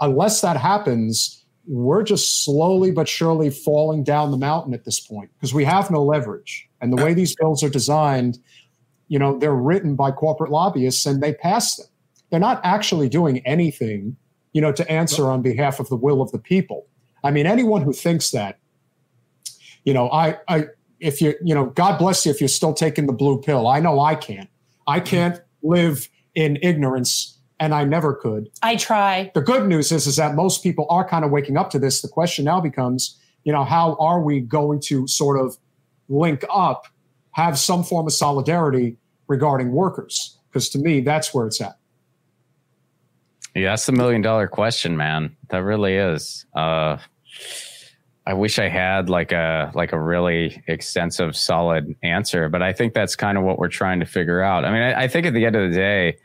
unless 0.00 0.40
that 0.40 0.56
happens, 0.56 1.44
we're 1.66 2.02
just 2.02 2.44
slowly 2.44 2.90
but 2.90 3.08
surely 3.08 3.50
falling 3.50 4.04
down 4.04 4.30
the 4.30 4.36
mountain 4.36 4.72
at 4.72 4.84
this 4.84 5.00
point 5.00 5.30
because 5.34 5.52
we 5.52 5.64
have 5.64 5.90
no 5.90 6.02
leverage. 6.02 6.68
And 6.80 6.92
the 6.92 7.02
way 7.02 7.14
these 7.14 7.34
bills 7.34 7.62
are 7.62 7.68
designed, 7.68 8.38
you 9.08 9.18
know, 9.18 9.38
they're 9.38 9.54
written 9.54 9.96
by 9.96 10.10
corporate 10.12 10.50
lobbyists 10.50 11.06
and 11.06 11.22
they 11.22 11.34
pass 11.34 11.76
them. 11.76 11.86
They're 12.30 12.40
not 12.40 12.60
actually 12.64 13.08
doing 13.08 13.44
anything, 13.46 14.16
you 14.52 14.60
know, 14.60 14.72
to 14.72 14.90
answer 14.90 15.30
on 15.30 15.42
behalf 15.42 15.80
of 15.80 15.88
the 15.88 15.96
will 15.96 16.20
of 16.20 16.30
the 16.32 16.38
people. 16.38 16.86
I 17.24 17.30
mean, 17.30 17.46
anyone 17.46 17.82
who 17.82 17.92
thinks 17.92 18.30
that, 18.30 18.58
you 19.84 19.94
know, 19.94 20.10
I, 20.10 20.38
I, 20.48 20.66
if 21.00 21.20
you, 21.20 21.34
you 21.42 21.54
know, 21.54 21.66
God 21.66 21.98
bless 21.98 22.26
you 22.26 22.32
if 22.32 22.40
you're 22.40 22.48
still 22.48 22.72
taking 22.72 23.06
the 23.06 23.12
blue 23.12 23.40
pill. 23.40 23.66
I 23.66 23.80
know 23.80 24.00
I 24.00 24.14
can't. 24.14 24.48
I 24.86 25.00
can't 25.00 25.40
live 25.62 26.08
in 26.34 26.58
ignorance 26.62 27.35
and 27.58 27.74
I 27.74 27.84
never 27.84 28.14
could. 28.14 28.50
I 28.62 28.76
try. 28.76 29.30
The 29.34 29.40
good 29.40 29.66
news 29.66 29.92
is 29.92 30.06
is 30.06 30.16
that 30.16 30.34
most 30.34 30.62
people 30.62 30.86
are 30.90 31.06
kind 31.08 31.24
of 31.24 31.30
waking 31.30 31.56
up 31.56 31.70
to 31.70 31.78
this. 31.78 32.02
The 32.02 32.08
question 32.08 32.44
now 32.44 32.60
becomes, 32.60 33.18
you 33.44 33.52
know, 33.52 33.64
how 33.64 33.96
are 33.96 34.20
we 34.20 34.40
going 34.40 34.80
to 34.82 35.06
sort 35.06 35.40
of 35.40 35.56
link 36.08 36.44
up, 36.52 36.86
have 37.32 37.58
some 37.58 37.82
form 37.82 38.06
of 38.06 38.12
solidarity 38.12 38.96
regarding 39.26 39.72
workers? 39.72 40.38
Because 40.48 40.68
to 40.70 40.78
me, 40.78 41.00
that's 41.00 41.32
where 41.34 41.46
it's 41.46 41.60
at. 41.60 41.76
Yeah, 43.54 43.70
that's 43.70 43.86
the 43.86 43.92
million 43.92 44.20
dollar 44.20 44.48
question, 44.48 44.96
man. 44.96 45.34
That 45.48 45.62
really 45.62 45.94
is. 45.94 46.44
Uh, 46.54 46.98
I 48.26 48.34
wish 48.34 48.58
I 48.58 48.68
had 48.68 49.08
like 49.08 49.32
a 49.32 49.70
like 49.74 49.92
a 49.92 50.00
really 50.00 50.62
extensive, 50.66 51.36
solid 51.36 51.94
answer, 52.02 52.48
but 52.50 52.60
I 52.60 52.72
think 52.72 52.92
that's 52.92 53.16
kind 53.16 53.38
of 53.38 53.44
what 53.44 53.58
we're 53.58 53.68
trying 53.68 54.00
to 54.00 54.06
figure 54.06 54.42
out. 54.42 54.64
I 54.64 54.72
mean, 54.72 54.82
I, 54.82 55.04
I 55.04 55.08
think 55.08 55.26
at 55.26 55.32
the 55.32 55.46
end 55.46 55.56
of 55.56 55.70
the 55.70 55.76
day, 55.76 56.18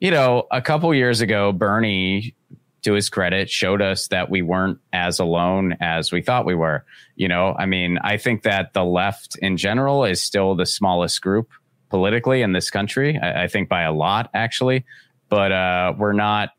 you 0.00 0.10
know, 0.10 0.46
a 0.50 0.60
couple 0.60 0.92
years 0.94 1.20
ago, 1.20 1.52
Bernie, 1.52 2.34
to 2.82 2.92
his 2.92 3.08
credit, 3.08 3.50
showed 3.50 3.82
us 3.82 4.08
that 4.08 4.30
we 4.30 4.42
weren't 4.42 4.78
as 4.92 5.18
alone 5.18 5.76
as 5.80 6.12
we 6.12 6.22
thought 6.22 6.46
we 6.46 6.54
were. 6.54 6.84
You 7.16 7.28
know, 7.28 7.54
I 7.58 7.66
mean, 7.66 7.98
I 8.02 8.16
think 8.16 8.42
that 8.42 8.74
the 8.74 8.84
left 8.84 9.36
in 9.38 9.56
general 9.56 10.04
is 10.04 10.20
still 10.20 10.54
the 10.54 10.66
smallest 10.66 11.20
group 11.22 11.50
politically 11.88 12.42
in 12.42 12.52
this 12.52 12.70
country. 12.70 13.18
I, 13.18 13.44
I 13.44 13.48
think 13.48 13.68
by 13.68 13.82
a 13.82 13.92
lot, 13.92 14.30
actually, 14.34 14.84
but 15.28 15.52
uh, 15.52 15.94
we're 15.98 16.12
not 16.12 16.50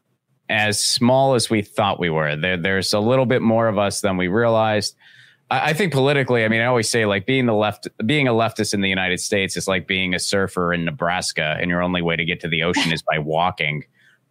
as 0.50 0.84
small 0.84 1.36
as 1.36 1.50
we 1.50 1.62
thought 1.62 2.00
we 2.00 2.10
were. 2.10 2.36
There, 2.36 2.58
there's 2.58 2.94
a 2.94 3.00
little 3.00 3.26
bit 3.26 3.42
more 3.42 3.68
of 3.68 3.78
us 3.78 4.02
than 4.02 4.18
we 4.18 4.28
realized. 4.28 4.96
I, 5.50 5.74
think 5.74 5.94
politically, 5.94 6.44
I 6.44 6.50
mean, 6.50 6.62
I 6.62 6.66
always 6.66 6.90
say 6.90 7.06
like 7.06 7.26
being 7.26 7.46
the 7.46 7.54
left, 7.54 7.88
being 8.06 8.28
a 8.28 8.34
leftist 8.34 8.74
in 8.74 8.82
the 8.82 8.90
United 8.90 9.20
States 9.20 9.56
is 9.56 9.68
like 9.68 9.88
being 9.88 10.14
a 10.14 10.20
surfer 10.20 10.74
in 10.74 10.84
Nebraska, 10.86 11.58
and 11.60 11.70
your 11.70 11.82
only 11.82 12.02
way 12.02 12.16
to 12.16 12.26
get 12.26 12.40
to 12.42 12.48
the 12.48 12.64
ocean 12.64 12.92
is 12.92 13.02
by 13.02 13.18
walking. 13.20 13.84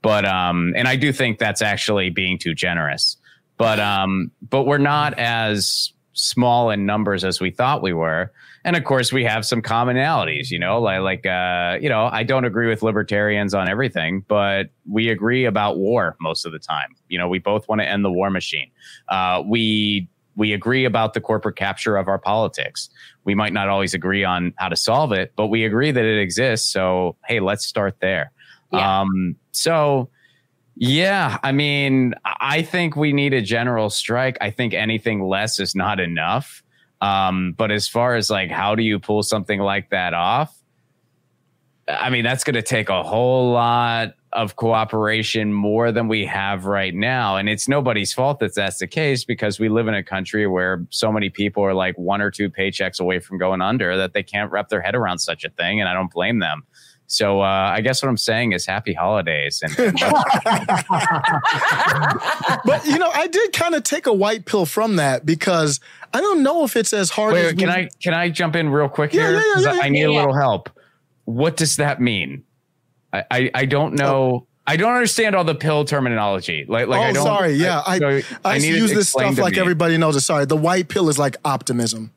But 0.02 0.24
um, 0.24 0.74
and 0.76 0.86
I 0.86 0.96
do 0.96 1.12
think 1.12 1.38
that's 1.38 1.62
actually 1.62 2.10
being 2.10 2.38
too 2.38 2.54
generous. 2.54 3.16
But 3.56 3.80
um, 3.80 4.30
but 4.48 4.64
we're 4.64 4.78
not 4.78 5.18
as 5.18 5.92
small 6.12 6.70
in 6.70 6.86
numbers 6.86 7.24
as 7.24 7.40
we 7.40 7.50
thought 7.50 7.82
we 7.82 7.92
were. 7.92 8.32
And 8.64 8.74
of 8.74 8.84
course, 8.84 9.12
we 9.12 9.22
have 9.24 9.46
some 9.46 9.62
commonalities, 9.62 10.50
you 10.50 10.58
know, 10.58 10.80
like, 10.80 11.00
like, 11.00 11.26
uh, 11.26 11.78
you 11.80 11.88
know, 11.88 12.08
I 12.10 12.24
don't 12.24 12.44
agree 12.44 12.68
with 12.68 12.82
libertarians 12.82 13.54
on 13.54 13.68
everything, 13.68 14.24
but 14.26 14.70
we 14.90 15.10
agree 15.10 15.44
about 15.44 15.76
war 15.76 16.16
most 16.20 16.46
of 16.46 16.52
the 16.52 16.58
time. 16.58 16.96
You 17.08 17.18
know, 17.18 17.28
we 17.28 17.38
both 17.38 17.68
want 17.68 17.80
to 17.82 17.88
end 17.88 18.04
the 18.04 18.10
war 18.10 18.30
machine. 18.30 18.70
Uh, 19.08 19.42
we 19.46 20.08
we 20.36 20.52
agree 20.52 20.84
about 20.84 21.14
the 21.14 21.20
corporate 21.20 21.56
capture 21.56 21.96
of 21.96 22.08
our 22.08 22.18
politics. 22.18 22.90
We 23.24 23.34
might 23.34 23.52
not 23.52 23.68
always 23.68 23.94
agree 23.94 24.22
on 24.22 24.52
how 24.56 24.68
to 24.68 24.76
solve 24.76 25.12
it, 25.12 25.32
but 25.34 25.46
we 25.48 25.64
agree 25.64 25.90
that 25.90 26.04
it 26.04 26.20
exists. 26.20 26.70
So, 26.70 27.16
hey, 27.26 27.40
let's 27.40 27.66
start 27.66 27.96
there. 28.00 28.30
Yeah. 28.72 29.00
Um, 29.00 29.36
so, 29.52 30.10
yeah, 30.76 31.38
I 31.42 31.52
mean, 31.52 32.14
I 32.24 32.62
think 32.62 32.96
we 32.96 33.12
need 33.12 33.32
a 33.32 33.40
general 33.40 33.88
strike. 33.88 34.36
I 34.40 34.50
think 34.50 34.74
anything 34.74 35.22
less 35.22 35.58
is 35.58 35.74
not 35.74 36.00
enough. 36.00 36.62
Um, 37.00 37.54
but 37.56 37.70
as 37.70 37.88
far 37.88 38.14
as 38.14 38.30
like, 38.30 38.50
how 38.50 38.74
do 38.74 38.82
you 38.82 38.98
pull 38.98 39.22
something 39.22 39.60
like 39.60 39.90
that 39.90 40.12
off? 40.12 40.54
I 41.88 42.10
mean, 42.10 42.24
that's 42.24 42.44
going 42.44 42.54
to 42.54 42.62
take 42.62 42.88
a 42.88 43.02
whole 43.02 43.52
lot 43.52 44.14
of 44.36 44.54
cooperation 44.56 45.52
more 45.52 45.90
than 45.90 46.08
we 46.08 46.26
have 46.26 46.66
right 46.66 46.94
now. 46.94 47.36
And 47.36 47.48
it's 47.48 47.68
nobody's 47.68 48.12
fault 48.12 48.38
that 48.40 48.54
that's 48.54 48.78
the 48.78 48.86
case 48.86 49.24
because 49.24 49.58
we 49.58 49.70
live 49.70 49.88
in 49.88 49.94
a 49.94 50.02
country 50.02 50.46
where 50.46 50.86
so 50.90 51.10
many 51.10 51.30
people 51.30 51.64
are 51.64 51.72
like 51.72 51.96
one 51.96 52.20
or 52.20 52.30
two 52.30 52.50
paychecks 52.50 53.00
away 53.00 53.18
from 53.18 53.38
going 53.38 53.62
under 53.62 53.96
that 53.96 54.12
they 54.12 54.22
can't 54.22 54.52
wrap 54.52 54.68
their 54.68 54.82
head 54.82 54.94
around 54.94 55.20
such 55.20 55.44
a 55.44 55.48
thing. 55.48 55.80
And 55.80 55.88
I 55.88 55.94
don't 55.94 56.12
blame 56.12 56.38
them. 56.38 56.64
So 57.06 57.40
uh, 57.40 57.72
I 57.74 57.80
guess 57.80 58.02
what 58.02 58.10
I'm 58.10 58.18
saying 58.18 58.52
is 58.52 58.66
happy 58.66 58.92
holidays. 58.92 59.62
And, 59.62 59.78
and 59.78 59.98
but 62.64 62.84
you 62.84 62.98
know, 62.98 63.10
I 63.14 63.28
did 63.30 63.54
kind 63.54 63.74
of 63.74 63.84
take 63.84 64.06
a 64.06 64.12
white 64.12 64.44
pill 64.44 64.66
from 64.66 64.96
that 64.96 65.24
because 65.24 65.80
I 66.12 66.20
don't 66.20 66.42
know 66.42 66.64
if 66.64 66.76
it's 66.76 66.92
as 66.92 67.08
hard. 67.10 67.32
Wait, 67.32 67.46
as 67.46 67.52
can 67.54 67.68
we... 67.68 67.74
I 67.74 67.88
can 68.02 68.12
I 68.12 68.28
jump 68.28 68.54
in 68.54 68.68
real 68.68 68.88
quick 68.88 69.14
yeah, 69.14 69.28
here? 69.28 69.42
Yeah, 69.56 69.72
yeah, 69.74 69.80
I 69.82 69.88
need 69.88 70.02
a 70.02 70.12
little 70.12 70.34
help. 70.34 70.68
What 71.24 71.56
does 71.56 71.76
that 71.76 72.00
mean? 72.02 72.44
I, 73.30 73.50
I, 73.54 73.64
don't 73.64 73.94
know. 73.94 74.14
Oh. 74.14 74.46
I 74.66 74.76
don't 74.76 74.92
understand 74.92 75.34
all 75.34 75.44
the 75.44 75.54
pill 75.54 75.84
terminology. 75.84 76.64
Like, 76.68 76.88
like 76.88 77.00
oh, 77.00 77.02
I 77.02 77.12
don't. 77.12 77.24
Sorry, 77.24 77.52
yeah, 77.52 77.82
I, 77.86 77.96
I, 77.96 78.22
I 78.44 78.56
use 78.56 78.92
this 78.92 79.10
stuff 79.10 79.38
like 79.38 79.54
me. 79.54 79.60
everybody 79.60 79.96
knows 79.96 80.16
it. 80.16 80.20
Sorry, 80.20 80.44
the 80.44 80.56
white 80.56 80.88
pill 80.88 81.08
is 81.08 81.18
like 81.18 81.36
optimism. 81.44 82.10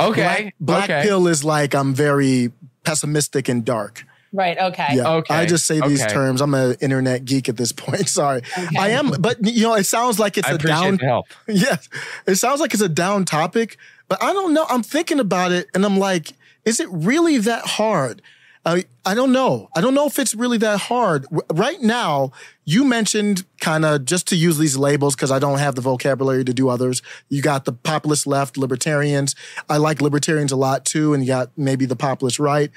Okay, 0.00 0.22
black, 0.22 0.54
black 0.60 0.90
okay. 0.90 1.02
pill 1.06 1.28
is 1.28 1.44
like 1.44 1.74
I'm 1.74 1.94
very 1.94 2.52
pessimistic 2.84 3.48
and 3.48 3.64
dark. 3.64 4.04
Right. 4.34 4.58
Okay. 4.58 4.88
Yeah. 4.94 5.12
Okay. 5.14 5.32
I 5.32 5.46
just 5.46 5.64
say 5.64 5.80
these 5.80 6.02
okay. 6.02 6.12
terms. 6.12 6.40
I'm 6.40 6.54
an 6.54 6.74
internet 6.80 7.24
geek 7.24 7.48
at 7.48 7.56
this 7.56 7.70
point. 7.70 8.08
Sorry. 8.08 8.42
Okay. 8.58 8.76
I 8.76 8.88
am, 8.88 9.12
but 9.20 9.36
you 9.46 9.62
know, 9.62 9.74
it 9.74 9.84
sounds 9.84 10.18
like 10.18 10.36
it's 10.36 10.48
I 10.48 10.54
a 10.54 10.58
down. 10.58 10.98
Help. 10.98 11.26
Yes. 11.46 11.88
It 12.26 12.34
sounds 12.34 12.60
like 12.60 12.74
it's 12.74 12.82
a 12.82 12.88
down 12.88 13.24
topic, 13.26 13.76
but 14.08 14.20
I 14.20 14.32
don't 14.32 14.52
know. 14.52 14.66
I'm 14.68 14.82
thinking 14.82 15.20
about 15.20 15.52
it 15.52 15.68
and 15.72 15.84
I'm 15.84 15.98
like, 15.98 16.32
is 16.64 16.80
it 16.80 16.88
really 16.90 17.38
that 17.38 17.64
hard? 17.64 18.22
I, 18.66 18.84
I 19.04 19.14
don't 19.14 19.32
know. 19.32 19.68
I 19.76 19.82
don't 19.82 19.94
know 19.94 20.06
if 20.06 20.18
it's 20.18 20.34
really 20.34 20.56
that 20.58 20.80
hard. 20.80 21.26
Right 21.52 21.82
now, 21.82 22.32
you 22.64 22.84
mentioned 22.84 23.44
kind 23.60 23.84
of 23.84 24.06
just 24.06 24.26
to 24.28 24.36
use 24.36 24.56
these 24.56 24.76
labels 24.76 25.14
because 25.14 25.30
I 25.30 25.38
don't 25.38 25.58
have 25.58 25.74
the 25.74 25.82
vocabulary 25.82 26.44
to 26.44 26.54
do 26.54 26.70
others. 26.70 27.02
You 27.28 27.42
got 27.42 27.66
the 27.66 27.72
populist 27.72 28.26
left, 28.26 28.56
libertarians. 28.56 29.34
I 29.68 29.76
like 29.76 30.00
libertarians 30.00 30.50
a 30.50 30.56
lot 30.56 30.86
too, 30.86 31.12
and 31.12 31.22
you 31.22 31.26
got 31.26 31.50
maybe 31.58 31.84
the 31.84 31.96
populist 31.96 32.38
right. 32.38 32.70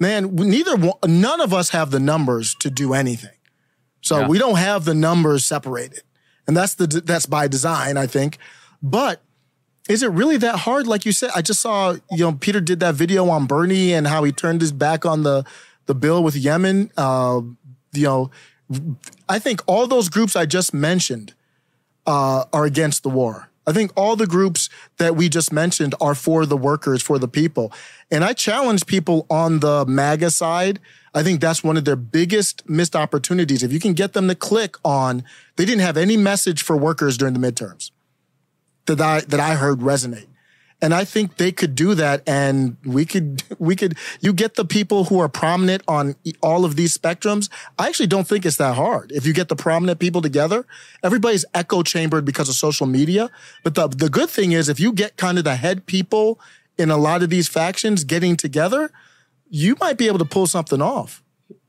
man, 0.00 0.34
neither 0.34 0.76
none 1.06 1.40
of 1.40 1.54
us 1.54 1.70
have 1.70 1.92
the 1.92 2.00
numbers 2.00 2.56
to 2.56 2.70
do 2.70 2.92
anything. 2.92 3.36
So 4.00 4.20
yeah. 4.20 4.28
we 4.28 4.38
don't 4.38 4.58
have 4.58 4.84
the 4.84 4.94
numbers 4.94 5.44
separated. 5.44 6.02
And 6.46 6.56
that's 6.56 6.74
the 6.74 6.86
that's 6.86 7.26
by 7.26 7.46
design, 7.46 7.96
I 7.96 8.08
think. 8.08 8.38
But 8.82 9.22
is 9.90 10.04
it 10.04 10.10
really 10.12 10.36
that 10.36 10.60
hard? 10.60 10.86
Like 10.86 11.04
you 11.04 11.10
said, 11.10 11.30
I 11.34 11.42
just 11.42 11.60
saw, 11.60 11.96
you 12.10 12.18
know, 12.18 12.32
Peter 12.32 12.60
did 12.60 12.78
that 12.80 12.94
video 12.94 13.28
on 13.28 13.46
Bernie 13.46 13.92
and 13.92 14.06
how 14.06 14.22
he 14.22 14.30
turned 14.30 14.60
his 14.60 14.72
back 14.72 15.04
on 15.04 15.24
the 15.24 15.44
the 15.86 15.94
bill 15.94 16.22
with 16.22 16.36
Yemen. 16.36 16.92
Uh, 16.96 17.40
you 17.92 18.04
know, 18.04 18.30
I 19.28 19.40
think 19.40 19.62
all 19.66 19.88
those 19.88 20.08
groups 20.08 20.36
I 20.36 20.46
just 20.46 20.72
mentioned 20.72 21.34
uh, 22.06 22.44
are 22.52 22.64
against 22.64 23.02
the 23.02 23.08
war. 23.08 23.48
I 23.66 23.72
think 23.72 23.90
all 23.96 24.14
the 24.14 24.26
groups 24.26 24.68
that 24.98 25.16
we 25.16 25.28
just 25.28 25.52
mentioned 25.52 25.94
are 26.00 26.14
for 26.14 26.46
the 26.46 26.56
workers, 26.56 27.02
for 27.02 27.18
the 27.18 27.28
people. 27.28 27.72
And 28.10 28.24
I 28.24 28.32
challenge 28.32 28.86
people 28.86 29.26
on 29.28 29.58
the 29.58 29.84
MAGA 29.86 30.30
side. 30.30 30.78
I 31.14 31.24
think 31.24 31.40
that's 31.40 31.64
one 31.64 31.76
of 31.76 31.84
their 31.84 31.96
biggest 31.96 32.68
missed 32.68 32.94
opportunities. 32.94 33.64
If 33.64 33.72
you 33.72 33.80
can 33.80 33.94
get 33.94 34.12
them 34.12 34.28
to 34.28 34.36
click 34.36 34.76
on, 34.84 35.24
they 35.56 35.64
didn't 35.64 35.82
have 35.82 35.96
any 35.96 36.16
message 36.16 36.62
for 36.62 36.76
workers 36.76 37.18
during 37.18 37.34
the 37.34 37.40
midterms 37.40 37.90
that 38.94 39.06
I, 39.06 39.20
that 39.20 39.40
I 39.40 39.54
heard 39.54 39.80
resonate. 39.80 40.26
And 40.82 40.94
I 40.94 41.04
think 41.04 41.36
they 41.36 41.52
could 41.52 41.74
do 41.74 41.94
that. 41.94 42.22
And 42.26 42.76
we 42.84 43.04
could, 43.04 43.42
we 43.58 43.76
could, 43.76 43.96
you 44.20 44.32
get 44.32 44.54
the 44.54 44.64
people 44.64 45.04
who 45.04 45.18
are 45.20 45.28
prominent 45.28 45.82
on 45.86 46.16
all 46.42 46.64
of 46.64 46.76
these 46.76 46.96
spectrums. 46.96 47.50
I 47.78 47.88
actually 47.88 48.06
don't 48.06 48.26
think 48.26 48.46
it's 48.46 48.56
that 48.56 48.76
hard. 48.76 49.12
If 49.12 49.26
you 49.26 49.32
get 49.32 49.48
the 49.48 49.56
prominent 49.56 50.00
people 50.00 50.22
together, 50.22 50.66
everybody's 51.02 51.44
echo 51.54 51.82
chambered 51.82 52.24
because 52.24 52.48
of 52.48 52.54
social 52.54 52.86
media. 52.86 53.30
But 53.62 53.74
the, 53.74 53.88
the 53.88 54.08
good 54.08 54.30
thing 54.30 54.52
is 54.52 54.68
if 54.68 54.80
you 54.80 54.92
get 54.92 55.16
kind 55.16 55.38
of 55.38 55.44
the 55.44 55.56
head 55.56 55.86
people 55.86 56.40
in 56.78 56.90
a 56.90 56.96
lot 56.96 57.22
of 57.22 57.30
these 57.30 57.48
factions 57.48 58.04
getting 58.04 58.36
together, 58.36 58.90
you 59.50 59.76
might 59.80 59.98
be 59.98 60.06
able 60.06 60.18
to 60.18 60.24
pull 60.24 60.46
something 60.46 60.80
off. 60.80 61.22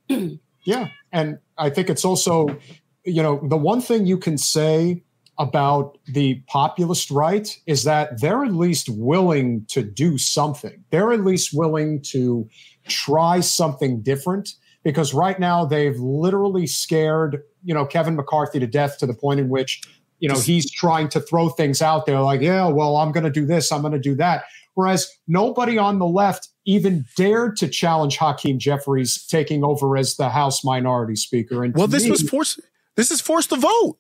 yeah. 0.63 0.89
And 1.11 1.39
I 1.57 1.69
think 1.69 1.89
it's 1.89 2.05
also, 2.05 2.57
you 3.03 3.21
know, 3.21 3.41
the 3.43 3.57
one 3.57 3.81
thing 3.81 4.05
you 4.05 4.17
can 4.17 4.37
say 4.37 5.03
about 5.39 5.97
the 6.07 6.35
populist 6.47 7.09
right 7.09 7.57
is 7.65 7.83
that 7.83 8.21
they're 8.21 8.43
at 8.43 8.53
least 8.53 8.89
willing 8.89 9.65
to 9.69 9.81
do 9.81 10.17
something. 10.17 10.83
They're 10.91 11.11
at 11.11 11.23
least 11.23 11.51
willing 11.53 12.01
to 12.03 12.47
try 12.87 13.39
something 13.39 14.01
different 14.01 14.53
because 14.83 15.13
right 15.13 15.39
now 15.39 15.65
they've 15.65 15.97
literally 15.97 16.67
scared, 16.67 17.41
you 17.63 17.73
know, 17.73 17.85
Kevin 17.85 18.15
McCarthy 18.15 18.59
to 18.59 18.67
death 18.67 18.97
to 18.99 19.05
the 19.05 19.13
point 19.13 19.39
in 19.39 19.49
which, 19.49 19.81
you 20.19 20.29
know, 20.29 20.39
he's 20.39 20.69
trying 20.71 21.09
to 21.09 21.19
throw 21.19 21.49
things 21.49 21.81
out 21.81 22.05
there 22.05 22.19
like, 22.19 22.41
yeah, 22.41 22.67
well, 22.67 22.97
I'm 22.97 23.11
going 23.11 23.23
to 23.23 23.31
do 23.31 23.45
this, 23.45 23.71
I'm 23.71 23.81
going 23.81 23.93
to 23.93 23.99
do 23.99 24.15
that. 24.15 24.43
Whereas 24.73 25.11
nobody 25.27 25.77
on 25.77 25.99
the 25.99 26.05
left 26.05 26.49
even 26.65 27.05
dared 27.17 27.57
to 27.57 27.67
challenge 27.67 28.17
Hakeem 28.17 28.59
Jeffries 28.59 29.25
taking 29.25 29.63
over 29.63 29.97
as 29.97 30.15
the 30.15 30.29
House 30.29 30.63
Minority 30.63 31.15
Speaker. 31.15 31.63
And 31.63 31.75
well, 31.75 31.87
this 31.87 32.05
me, 32.05 32.11
was 32.11 32.21
forced. 32.27 32.59
This 32.95 33.11
is 33.11 33.21
forced 33.21 33.49
to 33.49 33.57
vote. 33.57 33.97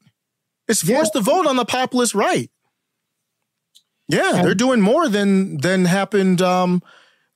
It's 0.71 0.81
forced 0.81 1.11
yeah. 1.13 1.21
to 1.21 1.25
vote 1.25 1.45
on 1.45 1.57
the 1.57 1.65
populist 1.65 2.15
right. 2.15 2.49
Yeah, 4.07 4.37
and, 4.37 4.45
they're 4.45 4.55
doing 4.55 4.81
more 4.81 5.07
than 5.07 5.57
than 5.57 5.85
happened 5.85 6.41
um, 6.41 6.81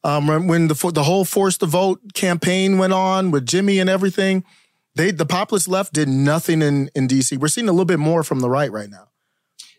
um, 0.03 0.47
when 0.47 0.67
the 0.67 0.91
the 0.93 1.03
whole 1.03 1.25
forced 1.25 1.59
to 1.59 1.65
vote 1.65 1.99
campaign 2.13 2.77
went 2.77 2.93
on 2.93 3.31
with 3.31 3.45
Jimmy 3.45 3.79
and 3.79 3.89
everything. 3.89 4.43
They 4.95 5.11
the 5.11 5.25
populist 5.25 5.67
left 5.67 5.93
did 5.93 6.07
nothing 6.07 6.61
in 6.61 6.89
in 6.95 7.07
DC. 7.07 7.37
We're 7.37 7.47
seeing 7.47 7.69
a 7.69 7.71
little 7.71 7.85
bit 7.85 7.99
more 7.99 8.23
from 8.23 8.39
the 8.39 8.49
right 8.49 8.71
right 8.71 8.89
now 8.89 9.09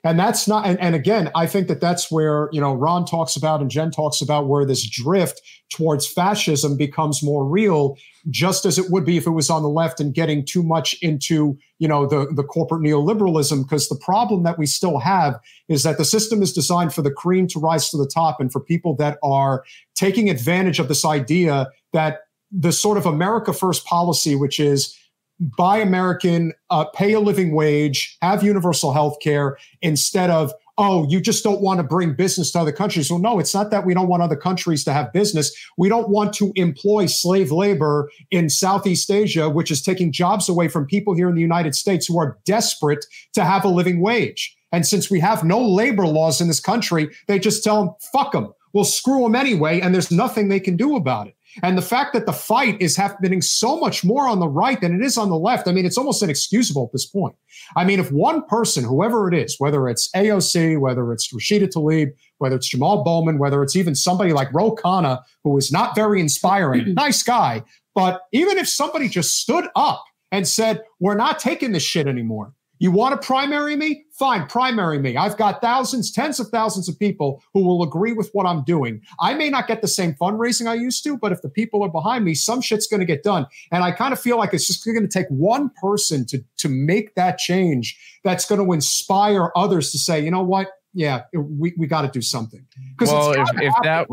and 0.06 0.18
that's 0.18 0.46
not 0.46 0.66
and, 0.66 0.78
and, 0.80 0.94
again 0.94 1.30
i 1.34 1.46
think 1.46 1.68
that 1.68 1.80
that's 1.80 2.10
where 2.10 2.48
you 2.52 2.60
know 2.60 2.72
ron 2.72 3.04
talks 3.04 3.36
about 3.36 3.60
and 3.60 3.70
jen 3.70 3.90
talks 3.90 4.20
about 4.20 4.46
where 4.46 4.64
this 4.64 4.88
drift 4.88 5.40
towards 5.70 6.06
fascism 6.06 6.76
becomes 6.76 7.22
more 7.22 7.44
real 7.44 7.96
just 8.30 8.64
as 8.64 8.78
it 8.78 8.90
would 8.90 9.04
be 9.04 9.16
if 9.16 9.26
it 9.26 9.30
was 9.30 9.50
on 9.50 9.62
the 9.62 9.68
left 9.68 10.00
and 10.00 10.14
getting 10.14 10.44
too 10.44 10.62
much 10.62 10.94
into 11.02 11.58
you 11.78 11.88
know 11.88 12.06
the, 12.06 12.32
the 12.34 12.44
corporate 12.44 12.82
neoliberalism 12.82 13.62
because 13.62 13.88
the 13.88 14.00
problem 14.04 14.44
that 14.44 14.58
we 14.58 14.66
still 14.66 14.98
have 14.98 15.38
is 15.68 15.82
that 15.82 15.98
the 15.98 16.04
system 16.04 16.42
is 16.42 16.52
designed 16.52 16.94
for 16.94 17.02
the 17.02 17.10
cream 17.10 17.46
to 17.48 17.58
rise 17.58 17.90
to 17.90 17.96
the 17.96 18.06
top 18.06 18.40
and 18.40 18.52
for 18.52 18.60
people 18.60 18.94
that 18.94 19.18
are 19.22 19.64
taking 19.94 20.30
advantage 20.30 20.78
of 20.78 20.88
this 20.88 21.04
idea 21.04 21.68
that 21.92 22.20
the 22.52 22.72
sort 22.72 22.96
of 22.96 23.06
america 23.06 23.52
first 23.52 23.84
policy 23.84 24.36
which 24.36 24.60
is 24.60 24.96
buy 25.40 25.78
American, 25.78 26.52
uh, 26.70 26.84
pay 26.86 27.12
a 27.12 27.20
living 27.20 27.54
wage, 27.54 28.16
have 28.22 28.42
universal 28.42 28.92
health 28.92 29.18
care 29.20 29.58
instead 29.82 30.30
of, 30.30 30.52
oh, 30.78 31.06
you 31.08 31.20
just 31.20 31.42
don't 31.42 31.60
want 31.62 31.78
to 31.78 31.84
bring 31.84 32.14
business 32.14 32.50
to 32.52 32.58
other 32.58 32.72
countries. 32.72 33.10
Well, 33.10 33.18
no, 33.18 33.38
it's 33.38 33.54
not 33.54 33.70
that 33.70 33.86
we 33.86 33.94
don't 33.94 34.08
want 34.08 34.22
other 34.22 34.36
countries 34.36 34.84
to 34.84 34.92
have 34.92 35.12
business. 35.12 35.54
We 35.78 35.88
don't 35.88 36.10
want 36.10 36.34
to 36.34 36.52
employ 36.54 37.06
slave 37.06 37.50
labor 37.50 38.10
in 38.30 38.50
Southeast 38.50 39.10
Asia, 39.10 39.48
which 39.48 39.70
is 39.70 39.80
taking 39.82 40.12
jobs 40.12 40.48
away 40.48 40.68
from 40.68 40.86
people 40.86 41.14
here 41.14 41.28
in 41.28 41.34
the 41.34 41.40
United 41.40 41.74
States 41.74 42.06
who 42.06 42.18
are 42.18 42.38
desperate 42.44 43.04
to 43.32 43.44
have 43.44 43.64
a 43.64 43.68
living 43.68 44.00
wage. 44.00 44.54
And 44.72 44.86
since 44.86 45.10
we 45.10 45.20
have 45.20 45.44
no 45.44 45.60
labor 45.60 46.06
laws 46.06 46.40
in 46.40 46.48
this 46.48 46.60
country, 46.60 47.08
they 47.26 47.38
just 47.38 47.64
tell 47.64 47.84
them, 47.84 47.94
fuck 48.12 48.32
them. 48.32 48.52
We'll 48.74 48.84
screw 48.84 49.22
them 49.22 49.34
anyway. 49.34 49.80
And 49.80 49.94
there's 49.94 50.10
nothing 50.10 50.48
they 50.48 50.60
can 50.60 50.76
do 50.76 50.96
about 50.96 51.28
it. 51.28 51.35
And 51.62 51.76
the 51.76 51.82
fact 51.82 52.12
that 52.12 52.26
the 52.26 52.32
fight 52.32 52.80
is 52.80 52.96
happening 52.96 53.40
so 53.40 53.78
much 53.78 54.04
more 54.04 54.28
on 54.28 54.40
the 54.40 54.48
right 54.48 54.80
than 54.80 54.94
it 54.94 55.04
is 55.04 55.16
on 55.16 55.28
the 55.28 55.38
left, 55.38 55.68
I 55.68 55.72
mean, 55.72 55.86
it's 55.86 55.98
almost 55.98 56.22
inexcusable 56.22 56.84
at 56.84 56.92
this 56.92 57.06
point. 57.06 57.34
I 57.76 57.84
mean, 57.84 58.00
if 58.00 58.12
one 58.12 58.44
person, 58.46 58.84
whoever 58.84 59.28
it 59.28 59.34
is, 59.34 59.56
whether 59.58 59.88
it's 59.88 60.08
AOC, 60.14 60.78
whether 60.80 61.12
it's 61.12 61.32
Rashida 61.32 61.68
Tlaib, 61.72 62.12
whether 62.38 62.56
it's 62.56 62.68
Jamal 62.68 63.04
Bowman, 63.04 63.38
whether 63.38 63.62
it's 63.62 63.76
even 63.76 63.94
somebody 63.94 64.32
like 64.32 64.52
Ro 64.52 64.74
Khanna, 64.74 65.22
who 65.44 65.56
is 65.56 65.72
not 65.72 65.94
very 65.94 66.20
inspiring, 66.20 66.94
nice 66.94 67.22
guy, 67.22 67.62
but 67.94 68.22
even 68.32 68.58
if 68.58 68.68
somebody 68.68 69.08
just 69.08 69.40
stood 69.40 69.68
up 69.74 70.04
and 70.32 70.46
said, 70.46 70.82
we're 71.00 71.16
not 71.16 71.38
taking 71.38 71.72
this 71.72 71.82
shit 71.82 72.06
anymore, 72.06 72.52
you 72.78 72.90
want 72.90 73.20
to 73.20 73.26
primary 73.26 73.76
me? 73.76 74.04
Fine, 74.18 74.46
primary 74.46 74.98
me. 74.98 75.14
I've 75.18 75.36
got 75.36 75.60
thousands, 75.60 76.10
tens 76.10 76.40
of 76.40 76.48
thousands 76.48 76.88
of 76.88 76.98
people 76.98 77.42
who 77.52 77.62
will 77.62 77.82
agree 77.82 78.14
with 78.14 78.30
what 78.32 78.46
I'm 78.46 78.64
doing. 78.64 79.02
I 79.20 79.34
may 79.34 79.50
not 79.50 79.68
get 79.68 79.82
the 79.82 79.88
same 79.88 80.14
fundraising 80.14 80.66
I 80.66 80.74
used 80.74 81.04
to, 81.04 81.18
but 81.18 81.32
if 81.32 81.42
the 81.42 81.50
people 81.50 81.82
are 81.82 81.90
behind 81.90 82.24
me, 82.24 82.34
some 82.34 82.62
shit's 82.62 82.86
going 82.86 83.00
to 83.00 83.06
get 83.06 83.22
done. 83.22 83.46
And 83.70 83.84
I 83.84 83.92
kind 83.92 84.14
of 84.14 84.20
feel 84.20 84.38
like 84.38 84.54
it's 84.54 84.66
just 84.66 84.86
going 84.86 85.02
to 85.02 85.08
take 85.08 85.26
one 85.28 85.70
person 85.82 86.24
to 86.26 86.42
to 86.58 86.68
make 86.70 87.14
that 87.16 87.36
change 87.36 87.98
that's 88.24 88.46
going 88.46 88.64
to 88.64 88.72
inspire 88.72 89.52
others 89.54 89.92
to 89.92 89.98
say, 89.98 90.24
you 90.24 90.30
know 90.30 90.42
what? 90.42 90.68
Yeah, 90.94 91.24
we, 91.34 91.74
we 91.76 91.86
got 91.86 92.02
to 92.02 92.08
do 92.08 92.22
something. 92.22 92.64
Because 92.96 93.12
well, 93.12 93.32
if, 93.32 93.48
if 93.60 93.74
that 93.82 94.08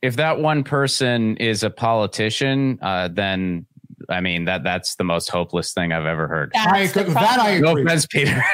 if 0.00 0.16
that 0.16 0.38
one 0.38 0.64
person 0.64 1.36
is 1.36 1.62
a 1.62 1.68
politician, 1.68 2.78
uh, 2.80 3.08
then 3.08 3.66
I 4.08 4.22
mean 4.22 4.46
that 4.46 4.64
that's 4.64 4.94
the 4.96 5.04
most 5.04 5.28
hopeless 5.28 5.74
thing 5.74 5.92
I've 5.92 6.06
ever 6.06 6.28
heard. 6.28 6.52
I, 6.56 6.86
that 6.86 7.38
I 7.40 7.50
agree. 7.50 7.74
No 7.74 7.76
offense, 7.76 8.06
Peter. 8.06 8.42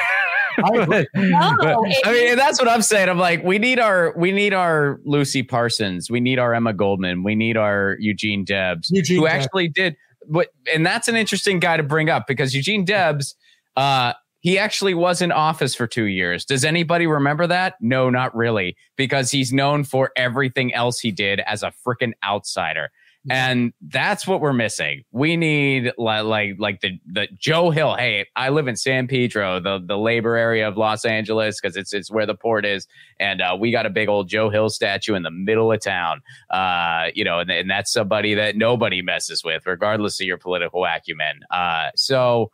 I, 0.63 1.05
no, 1.15 1.85
I 2.05 2.11
mean 2.11 2.35
that's 2.35 2.59
what 2.59 2.69
I'm 2.69 2.81
saying. 2.81 3.09
I'm 3.09 3.17
like, 3.17 3.43
we 3.43 3.59
need 3.59 3.79
our 3.79 4.13
we 4.17 4.31
need 4.31 4.53
our 4.53 4.99
Lucy 5.03 5.43
Parsons, 5.43 6.09
we 6.09 6.19
need 6.19 6.39
our 6.39 6.53
Emma 6.53 6.73
Goldman, 6.73 7.23
we 7.23 7.35
need 7.35 7.57
our 7.57 7.97
Eugene 7.99 8.43
Debs, 8.45 8.89
Eugene 8.91 9.17
who 9.17 9.27
Debs. 9.27 9.45
actually 9.45 9.67
did 9.69 9.95
what 10.25 10.49
and 10.73 10.85
that's 10.85 11.07
an 11.07 11.15
interesting 11.15 11.59
guy 11.59 11.77
to 11.77 11.83
bring 11.83 12.09
up 12.09 12.27
because 12.27 12.53
Eugene 12.53 12.85
Debs 12.85 13.35
uh 13.75 14.13
he 14.41 14.57
actually 14.57 14.93
was 14.93 15.21
in 15.21 15.33
office 15.33 15.75
for 15.75 15.85
two 15.85 16.05
years. 16.05 16.45
Does 16.45 16.63
anybody 16.63 17.07
remember 17.07 17.45
that? 17.47 17.75
No, 17.81 18.09
not 18.09 18.33
really, 18.33 18.77
because 18.95 19.31
he's 19.31 19.51
known 19.51 19.83
for 19.83 20.11
everything 20.15 20.73
else 20.73 20.99
he 20.99 21.11
did 21.11 21.41
as 21.41 21.61
a 21.61 21.73
freaking 21.85 22.13
outsider 22.23 22.89
and 23.29 23.73
that's 23.81 24.25
what 24.25 24.41
we're 24.41 24.53
missing. 24.53 25.03
We 25.11 25.37
need 25.37 25.91
like 25.97 26.23
like 26.23 26.55
like 26.59 26.81
the 26.81 26.99
the 27.05 27.27
Joe 27.37 27.69
Hill. 27.69 27.95
Hey, 27.95 28.25
I 28.35 28.49
live 28.49 28.67
in 28.67 28.75
San 28.75 29.07
Pedro, 29.07 29.59
the 29.59 29.79
the 29.85 29.97
labor 29.97 30.35
area 30.35 30.67
of 30.67 30.77
Los 30.77 31.05
Angeles, 31.05 31.59
because 31.59 31.75
it's 31.77 31.93
it's 31.93 32.11
where 32.11 32.25
the 32.25 32.35
port 32.35 32.65
is, 32.65 32.87
and 33.19 33.41
uh, 33.41 33.55
we 33.59 33.71
got 33.71 33.85
a 33.85 33.89
big 33.89 34.09
old 34.09 34.29
Joe 34.29 34.49
Hill 34.49 34.69
statue 34.69 35.15
in 35.15 35.23
the 35.23 35.31
middle 35.31 35.71
of 35.71 35.81
town. 35.81 36.21
Uh, 36.49 37.07
you 37.13 37.23
know, 37.23 37.39
and, 37.39 37.49
and 37.49 37.69
that's 37.69 37.91
somebody 37.91 38.33
that 38.35 38.55
nobody 38.55 39.01
messes 39.01 39.43
with, 39.43 39.65
regardless 39.65 40.19
of 40.19 40.27
your 40.27 40.37
political 40.37 40.85
acumen. 40.85 41.41
Uh, 41.51 41.89
so. 41.95 42.51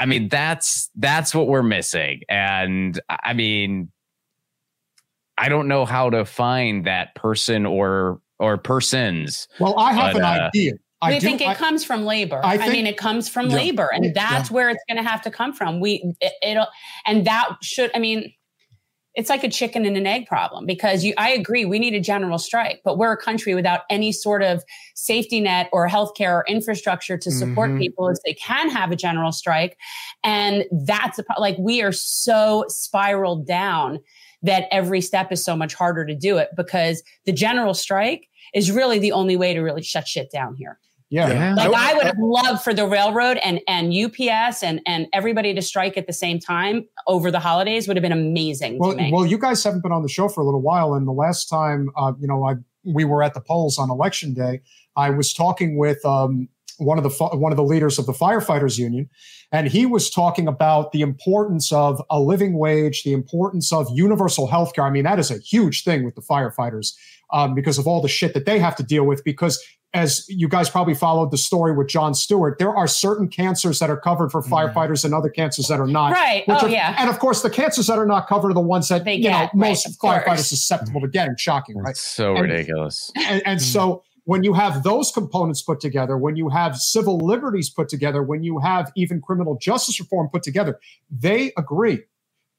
I 0.00 0.06
mean 0.06 0.28
that's 0.28 0.90
that's 0.94 1.34
what 1.34 1.48
we're 1.48 1.64
missing, 1.64 2.20
and 2.28 3.00
I 3.08 3.32
mean, 3.32 3.90
I 5.36 5.48
don't 5.48 5.66
know 5.66 5.84
how 5.84 6.10
to 6.10 6.24
find 6.24 6.84
that 6.86 7.16
person 7.16 7.66
or 7.66 8.20
or 8.38 8.56
persons. 8.58 9.48
Well, 9.60 9.78
I 9.78 9.92
have 9.92 10.12
but, 10.12 10.22
an 10.22 10.24
uh, 10.24 10.50
idea. 10.54 10.72
I 11.00 11.10
we 11.10 11.18
do, 11.20 11.26
think 11.26 11.40
it 11.40 11.48
I, 11.48 11.54
comes 11.54 11.84
from 11.84 12.04
labor. 12.04 12.40
I, 12.42 12.56
think, 12.56 12.70
I, 12.70 12.72
mean, 12.72 12.86
it 12.86 12.96
comes 12.96 13.28
from 13.28 13.50
yeah, 13.50 13.56
labor, 13.56 13.88
and 13.92 14.14
that's 14.14 14.50
yeah. 14.50 14.54
where 14.54 14.70
it's 14.70 14.82
going 14.88 15.02
to 15.02 15.08
have 15.08 15.22
to 15.22 15.30
come 15.30 15.52
from. 15.52 15.80
We 15.80 16.02
it, 16.20 16.32
it'll, 16.42 16.66
and 17.06 17.24
that 17.26 17.56
should. 17.62 17.92
I 17.94 18.00
mean, 18.00 18.32
it's 19.14 19.30
like 19.30 19.44
a 19.44 19.48
chicken 19.48 19.84
and 19.86 19.96
an 19.96 20.08
egg 20.08 20.26
problem 20.26 20.66
because 20.66 21.04
you. 21.04 21.14
I 21.16 21.30
agree, 21.30 21.64
we 21.64 21.78
need 21.78 21.94
a 21.94 22.00
general 22.00 22.38
strike, 22.38 22.80
but 22.84 22.98
we're 22.98 23.12
a 23.12 23.16
country 23.16 23.54
without 23.54 23.82
any 23.90 24.10
sort 24.10 24.42
of 24.42 24.64
safety 24.96 25.40
net 25.40 25.68
or 25.72 25.88
healthcare 25.88 26.32
or 26.32 26.44
infrastructure 26.48 27.16
to 27.16 27.30
support 27.30 27.70
mm-hmm. 27.70 27.78
people 27.78 28.08
if 28.08 28.18
they 28.24 28.34
can 28.34 28.68
have 28.68 28.90
a 28.90 28.96
general 28.96 29.30
strike, 29.30 29.76
and 30.24 30.64
that's 30.84 31.20
a, 31.20 31.24
like 31.38 31.56
we 31.58 31.80
are 31.80 31.92
so 31.92 32.64
spiraled 32.68 33.46
down 33.46 34.00
that 34.42 34.66
every 34.72 35.00
step 35.00 35.30
is 35.32 35.44
so 35.44 35.56
much 35.56 35.74
harder 35.74 36.04
to 36.04 36.14
do 36.14 36.38
it 36.38 36.48
because 36.56 37.02
the 37.24 37.32
general 37.32 37.74
strike 37.74 38.27
is 38.54 38.70
really 38.70 38.98
the 38.98 39.12
only 39.12 39.36
way 39.36 39.54
to 39.54 39.60
really 39.60 39.82
shut 39.82 40.06
shit 40.08 40.30
down 40.30 40.54
here. 40.56 40.78
Yeah. 41.10 41.28
Yeah. 41.32 41.54
Like 41.54 41.70
I- 41.74 41.90
I 41.92 41.94
would 41.94 42.04
have 42.06 42.18
loved 42.18 42.62
for 42.62 42.74
the 42.74 42.86
railroad 42.86 43.38
and 43.38 43.60
and 43.66 43.94
UPS 43.94 44.62
and 44.62 44.80
and 44.86 45.06
everybody 45.14 45.54
to 45.54 45.62
strike 45.62 45.96
at 45.96 46.06
the 46.06 46.12
same 46.12 46.38
time 46.38 46.86
over 47.06 47.30
the 47.30 47.40
holidays 47.40 47.88
would 47.88 47.96
have 47.96 48.02
been 48.02 48.12
amazing 48.12 48.78
Well, 48.78 48.90
to 48.90 48.96
me. 48.98 49.10
well, 49.12 49.24
you 49.24 49.38
guys 49.38 49.64
haven't 49.64 49.82
been 49.82 49.92
on 49.92 50.02
the 50.02 50.08
show 50.10 50.28
for 50.28 50.42
a 50.42 50.44
little 50.44 50.60
while, 50.60 50.92
and 50.94 51.06
the 51.08 51.12
last 51.12 51.46
time, 51.48 51.88
uh, 51.96 52.12
you 52.20 52.28
know, 52.28 52.44
I 52.44 52.56
we 52.84 53.04
were 53.04 53.22
at 53.22 53.32
the 53.34 53.40
polls 53.40 53.78
on 53.78 53.90
election 53.90 54.34
day. 54.34 54.60
I 54.96 55.08
was 55.10 55.32
talking 55.32 55.78
with 55.78 56.04
um, 56.04 56.46
one 56.76 56.98
of 56.98 57.04
the 57.04 57.10
one 57.38 57.52
of 57.52 57.56
the 57.56 57.64
leaders 57.64 57.98
of 57.98 58.04
the 58.04 58.12
firefighters 58.12 58.78
union, 58.78 59.08
and 59.50 59.66
he 59.66 59.86
was 59.86 60.10
talking 60.10 60.46
about 60.46 60.92
the 60.92 61.00
importance 61.00 61.72
of 61.72 62.02
a 62.10 62.20
living 62.20 62.58
wage, 62.58 63.02
the 63.02 63.14
importance 63.14 63.72
of 63.72 63.88
universal 63.94 64.46
health 64.46 64.74
care. 64.74 64.84
I 64.84 64.90
mean, 64.90 65.04
that 65.04 65.18
is 65.18 65.30
a 65.30 65.38
huge 65.38 65.84
thing 65.84 66.04
with 66.04 66.16
the 66.16 66.22
firefighters 66.22 66.92
um, 67.32 67.54
because 67.54 67.78
of 67.78 67.86
all 67.86 68.00
the 68.00 68.08
shit 68.08 68.34
that 68.34 68.46
they 68.46 68.58
have 68.58 68.76
to 68.76 68.82
deal 68.82 69.04
with. 69.04 69.22
Because 69.24 69.62
as 69.94 70.26
you 70.28 70.48
guys 70.48 70.68
probably 70.68 70.94
followed 70.94 71.30
the 71.30 71.38
story 71.38 71.74
with 71.74 71.88
Jon 71.88 72.12
Stewart, 72.14 72.58
there 72.58 72.74
are 72.76 72.86
certain 72.86 73.26
cancers 73.28 73.78
that 73.78 73.88
are 73.88 73.96
covered 73.98 74.30
for 74.30 74.42
firefighters 74.42 75.04
and 75.04 75.14
other 75.14 75.30
cancers 75.30 75.68
that 75.68 75.80
are 75.80 75.86
not. 75.86 76.12
right. 76.12 76.46
Which 76.46 76.58
Oh 76.60 76.66
are- 76.66 76.68
yeah. 76.70 76.94
And 76.98 77.08
of 77.08 77.18
course, 77.18 77.40
the 77.42 77.48
cancers 77.50 77.86
that 77.86 77.98
are 77.98 78.04
not 78.06 78.28
covered 78.28 78.50
are 78.50 78.54
the 78.54 78.60
ones 78.60 78.88
that 78.88 79.04
They 79.04 79.14
you 79.14 79.24
know 79.24 79.30
get, 79.30 79.40
right, 79.40 79.54
most 79.54 79.86
of 79.86 79.92
firefighters 79.94 80.24
course. 80.26 80.40
are 80.40 80.44
susceptible 80.44 81.00
to 81.00 81.08
getting. 81.08 81.36
Shocking, 81.38 81.78
right? 81.78 81.90
It's 81.92 82.00
so 82.02 82.34
And- 82.36 82.42
ridiculous. 82.50 83.10
And, 83.16 83.42
and 83.46 83.62
so 83.62 84.02
when 84.24 84.44
you 84.44 84.52
have 84.52 84.82
those 84.82 85.10
components 85.10 85.62
put 85.62 85.80
together, 85.80 86.18
when 86.18 86.36
you 86.36 86.50
have 86.50 86.76
civil 86.76 87.16
liberties 87.16 87.70
put 87.70 87.88
together, 87.88 88.22
when 88.22 88.42
you 88.42 88.58
have 88.58 88.92
even 88.94 89.22
criminal 89.22 89.56
justice 89.58 89.98
reform 89.98 90.28
put 90.30 90.42
together, 90.42 90.78
they 91.10 91.50
agree. 91.56 92.00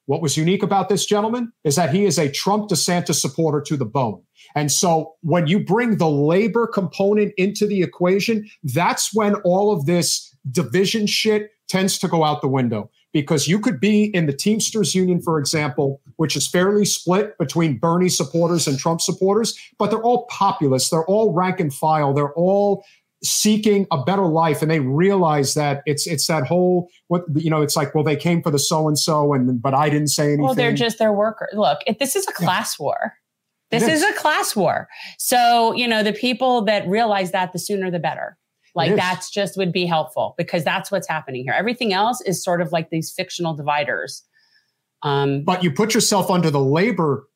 What 0.09 0.23
was 0.23 0.35
unique 0.35 0.63
about 0.63 0.89
this 0.89 1.05
gentleman 1.05 1.53
is 1.63 1.75
that 1.75 1.93
he 1.93 2.03
is 2.03 2.17
a 2.17 2.31
Trump 2.31 2.67
DeSantis 2.67 3.19
supporter 3.19 3.61
to 3.61 3.77
the 3.77 3.85
bone. 3.85 4.23
And 4.55 4.71
so 4.71 5.13
when 5.21 5.45
you 5.45 5.63
bring 5.63 5.97
the 5.97 6.09
labor 6.09 6.65
component 6.65 7.31
into 7.37 7.67
the 7.67 7.83
equation, 7.83 8.49
that's 8.63 9.13
when 9.13 9.35
all 9.43 9.71
of 9.71 9.85
this 9.85 10.35
division 10.49 11.05
shit 11.05 11.51
tends 11.67 11.99
to 11.99 12.07
go 12.07 12.23
out 12.23 12.41
the 12.41 12.47
window. 12.47 12.89
Because 13.13 13.47
you 13.47 13.59
could 13.59 13.79
be 13.79 14.05
in 14.05 14.25
the 14.25 14.33
Teamsters 14.33 14.95
Union, 14.95 15.21
for 15.21 15.37
example, 15.37 16.01
which 16.15 16.35
is 16.35 16.47
fairly 16.47 16.85
split 16.85 17.37
between 17.37 17.77
Bernie 17.77 18.09
supporters 18.09 18.67
and 18.67 18.79
Trump 18.79 19.01
supporters, 19.01 19.55
but 19.77 19.91
they're 19.91 20.01
all 20.01 20.25
populists. 20.25 20.89
They're 20.89 21.05
all 21.05 21.33
rank 21.33 21.59
and 21.59 21.71
file. 21.71 22.15
They're 22.15 22.33
all 22.33 22.83
seeking 23.23 23.85
a 23.91 24.03
better 24.03 24.25
life 24.25 24.61
and 24.61 24.71
they 24.71 24.79
realize 24.79 25.53
that 25.53 25.81
it's 25.85 26.07
it's 26.07 26.27
that 26.27 26.47
whole 26.47 26.89
what 27.07 27.23
you 27.35 27.49
know 27.49 27.61
it's 27.61 27.75
like 27.75 27.93
well 27.93 28.03
they 28.03 28.15
came 28.15 28.41
for 28.41 28.49
the 28.49 28.59
so 28.59 28.87
and 28.87 28.97
so 28.97 29.33
and 29.33 29.61
but 29.61 29.73
I 29.73 29.89
didn't 29.89 30.07
say 30.07 30.25
anything 30.25 30.45
Well, 30.45 30.55
they're 30.55 30.73
just 30.73 30.99
their 30.99 31.11
workers. 31.11 31.49
Look, 31.53 31.79
if 31.85 31.99
this 31.99 32.15
is 32.15 32.27
a 32.27 32.31
class 32.31 32.79
war. 32.79 33.13
This 33.71 33.83
is. 33.83 34.01
is. 34.01 34.03
a 34.03 34.13
class 34.13 34.55
war. 34.55 34.87
So, 35.19 35.73
you 35.73 35.87
know, 35.87 36.01
the 36.01 36.11
people 36.11 36.63
that 36.65 36.87
realize 36.87 37.31
that 37.33 37.53
the 37.53 37.59
sooner 37.59 37.91
the 37.91 37.99
better. 37.99 38.35
Like 38.73 38.95
that's 38.95 39.29
just 39.29 39.57
would 39.57 39.71
be 39.71 39.85
helpful 39.85 40.35
because 40.37 40.63
that's 40.63 40.91
what's 40.91 41.07
happening 41.07 41.43
here. 41.43 41.53
Everything 41.53 41.91
else 41.91 42.21
is 42.21 42.43
sort 42.43 42.61
of 42.61 42.71
like 42.71 42.89
these 42.89 43.11
fictional 43.11 43.53
dividers. 43.53 44.23
Um, 45.03 45.43
but 45.43 45.63
you 45.63 45.71
put 45.71 45.93
yourself 45.93 46.31
under 46.31 46.49
the 46.49 46.61
labor 46.61 47.27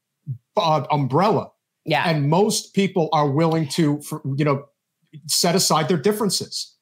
uh, 0.55 0.85
umbrella 0.91 1.51
yeah. 1.85 2.09
and 2.09 2.29
most 2.29 2.73
people 2.73 3.09
are 3.11 3.29
willing 3.29 3.67
to 3.69 4.01
for, 4.01 4.21
you 4.35 4.45
know 4.45 4.65
set 5.27 5.55
aside 5.55 5.87
their 5.87 5.97
differences. 5.97 6.75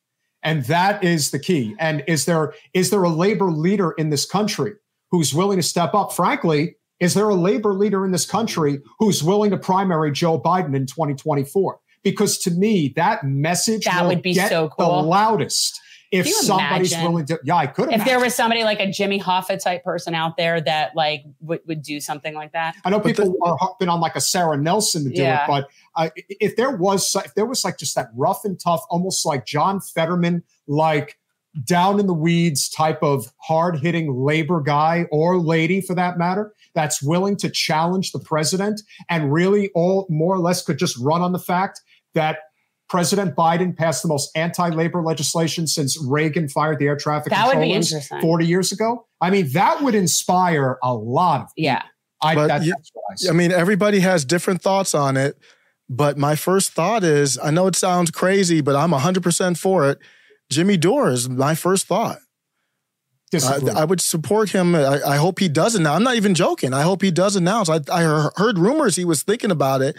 And 0.44 0.64
that 0.66 1.04
is 1.04 1.32
the 1.32 1.40
key. 1.40 1.76
And 1.80 2.04
is 2.08 2.26
there 2.26 2.54
is 2.74 2.90
there 2.90 3.04
a 3.04 3.10
labor 3.10 3.52
leader 3.52 3.92
in 3.92 4.10
this 4.10 4.26
country 4.26 4.74
who's 5.12 5.34
willing 5.34 5.58
to 5.58 5.64
step 5.64 5.94
up? 5.94 6.14
Frankly 6.14 6.76
is 7.02 7.16
there 7.16 7.28
a 7.28 7.36
labor 7.36 7.74
leader 7.74 8.06
in 8.06 8.12
this 8.12 8.28
country 8.28 8.80
who's 9.00 9.22
willing 9.22 9.52
to 9.52 9.58
primary 9.58 10.12
joe 10.12 10.40
biden 10.40 10.74
in 10.76 10.86
2024 10.86 11.80
because 12.04 12.38
to 12.38 12.52
me 12.52 12.94
that 12.96 13.26
message 13.26 13.84
That 13.86 14.06
would 14.06 14.22
be 14.22 14.36
so 14.36 14.72
the 14.78 14.86
loudest 14.86 15.82
if 16.12 16.28
somebody's 16.28 16.92
imagine? 16.92 17.12
willing 17.12 17.26
to 17.26 17.40
yeah 17.44 17.56
i 17.56 17.66
could 17.66 17.92
if 17.92 18.04
there 18.06 18.20
was 18.20 18.36
somebody 18.36 18.64
like 18.64 18.80
a 18.80 18.92
Jimmy 18.92 19.20
Hoffa 19.20 19.62
type 19.62 19.84
person 19.84 20.14
out 20.14 20.38
there 20.38 20.60
that 20.62 20.96
like 20.96 21.24
would, 21.40 21.62
would 21.68 21.82
do 21.82 22.00
something 22.00 22.34
like 22.36 22.52
that. 22.52 22.76
I 22.84 22.90
know 22.90 23.00
But 23.00 23.08
people 23.16 23.36
are 23.44 23.76
been 23.80 23.90
on 23.90 24.00
like 24.02 24.16
a 24.16 24.22
Sara 24.22 24.58
Nelson 24.58 25.04
to 25.06 25.10
do 25.10 25.22
Yeah. 25.22 25.44
it, 25.46 25.48
but 25.48 25.70
uh, 25.96 26.10
if 26.30 26.56
there 26.56 26.72
was 26.72 27.16
if 27.16 27.34
there 27.36 27.46
was 27.46 27.64
like 27.64 27.78
just 27.78 27.96
that 27.96 28.10
rough 28.16 28.44
and 28.46 28.60
tough, 28.60 28.84
almost 28.90 29.26
like 29.26 29.46
John 29.46 29.80
Fetterman, 29.80 30.44
like 30.68 31.18
down 31.66 32.00
in 32.00 32.08
the 32.08 32.14
weeds 32.14 32.70
type 32.70 33.02
of 33.04 33.32
hard 33.38 33.80
hitting 33.80 34.14
labor 34.14 34.62
guy 34.62 35.06
or 35.12 35.38
lady 35.38 35.82
for 35.82 35.94
that 35.96 36.18
matter, 36.18 36.54
that's 36.74 37.02
willing 37.04 37.36
to 37.38 37.50
challenge 37.50 38.12
the 38.12 38.20
president 38.20 38.82
and 39.10 39.32
really 39.34 39.70
all 39.76 40.08
more 40.10 40.34
or 40.36 40.40
less 40.40 40.62
could 40.64 40.78
just 40.78 40.98
run 40.98 41.22
on 41.22 41.32
the 41.34 41.40
fact 41.40 41.82
that 42.14 42.40
President 42.92 43.38
Biden 43.38 43.76
passed 43.76 44.02
the 44.02 44.10
most 44.10 44.32
anti-labor 44.36 45.02
legislation 45.02 45.66
since 45.66 45.98
Reagan 46.06 46.50
fired 46.50 46.78
the 46.78 46.88
air 46.88 46.98
traffic 46.98 47.32
That 47.32 47.48
would 47.48 47.62
be 47.62 47.72
controllers 47.72 48.10
40 48.22 48.46
years 48.46 48.74
ago. 48.74 49.08
I 49.22 49.30
mean, 49.30 49.50
that 49.54 49.82
would 49.82 49.96
inspire 49.96 50.78
a 50.84 50.94
lot 50.94 51.44
of 51.44 51.48
Yeah. 51.56 51.84
I, 52.22 52.36
But 52.36 52.48
that, 52.48 52.64
you- 52.64 52.76
what 52.94 53.04
I. 53.26 53.30
I 53.30 53.32
mean, 53.32 53.54
everybody 53.54 54.02
has 54.02 54.26
different 54.26 54.62
thoughts 54.62 54.94
on 54.94 55.16
it. 55.16 55.38
But 55.90 56.18
my 56.18 56.36
first 56.36 56.72
thought 56.74 57.06
is 57.06 57.40
I 57.42 57.50
know 57.50 57.68
it 57.68 57.78
sounds 57.78 58.12
crazy, 58.12 58.60
but 58.60 58.76
I'm 58.76 58.92
100% 58.92 59.58
for 59.58 59.90
it. 59.90 59.98
Jimmy 60.50 60.76
Dore 60.76 61.10
is 61.12 61.30
my 61.30 61.56
first 61.56 61.88
thought. 61.88 62.18
I, 63.34 63.60
I 63.74 63.86
would 63.86 64.02
support 64.02 64.50
him. 64.50 64.76
I, 64.76 65.02
I 65.02 65.16
hope 65.16 65.40
he 65.40 65.48
does 65.48 65.76
announce. 65.76 65.96
I'm 65.96 66.04
not 66.04 66.16
even 66.18 66.36
joking. 66.36 66.74
I 66.74 66.82
hope 66.82 67.02
he 67.02 67.12
does 67.12 67.38
announce. 67.38 67.70
I, 67.70 67.80
I 67.90 68.30
heard 68.36 68.60
rumors 68.60 68.98
he 68.98 69.06
was 69.06 69.24
thinking 69.24 69.52
about 69.52 69.82
it. 69.82 69.96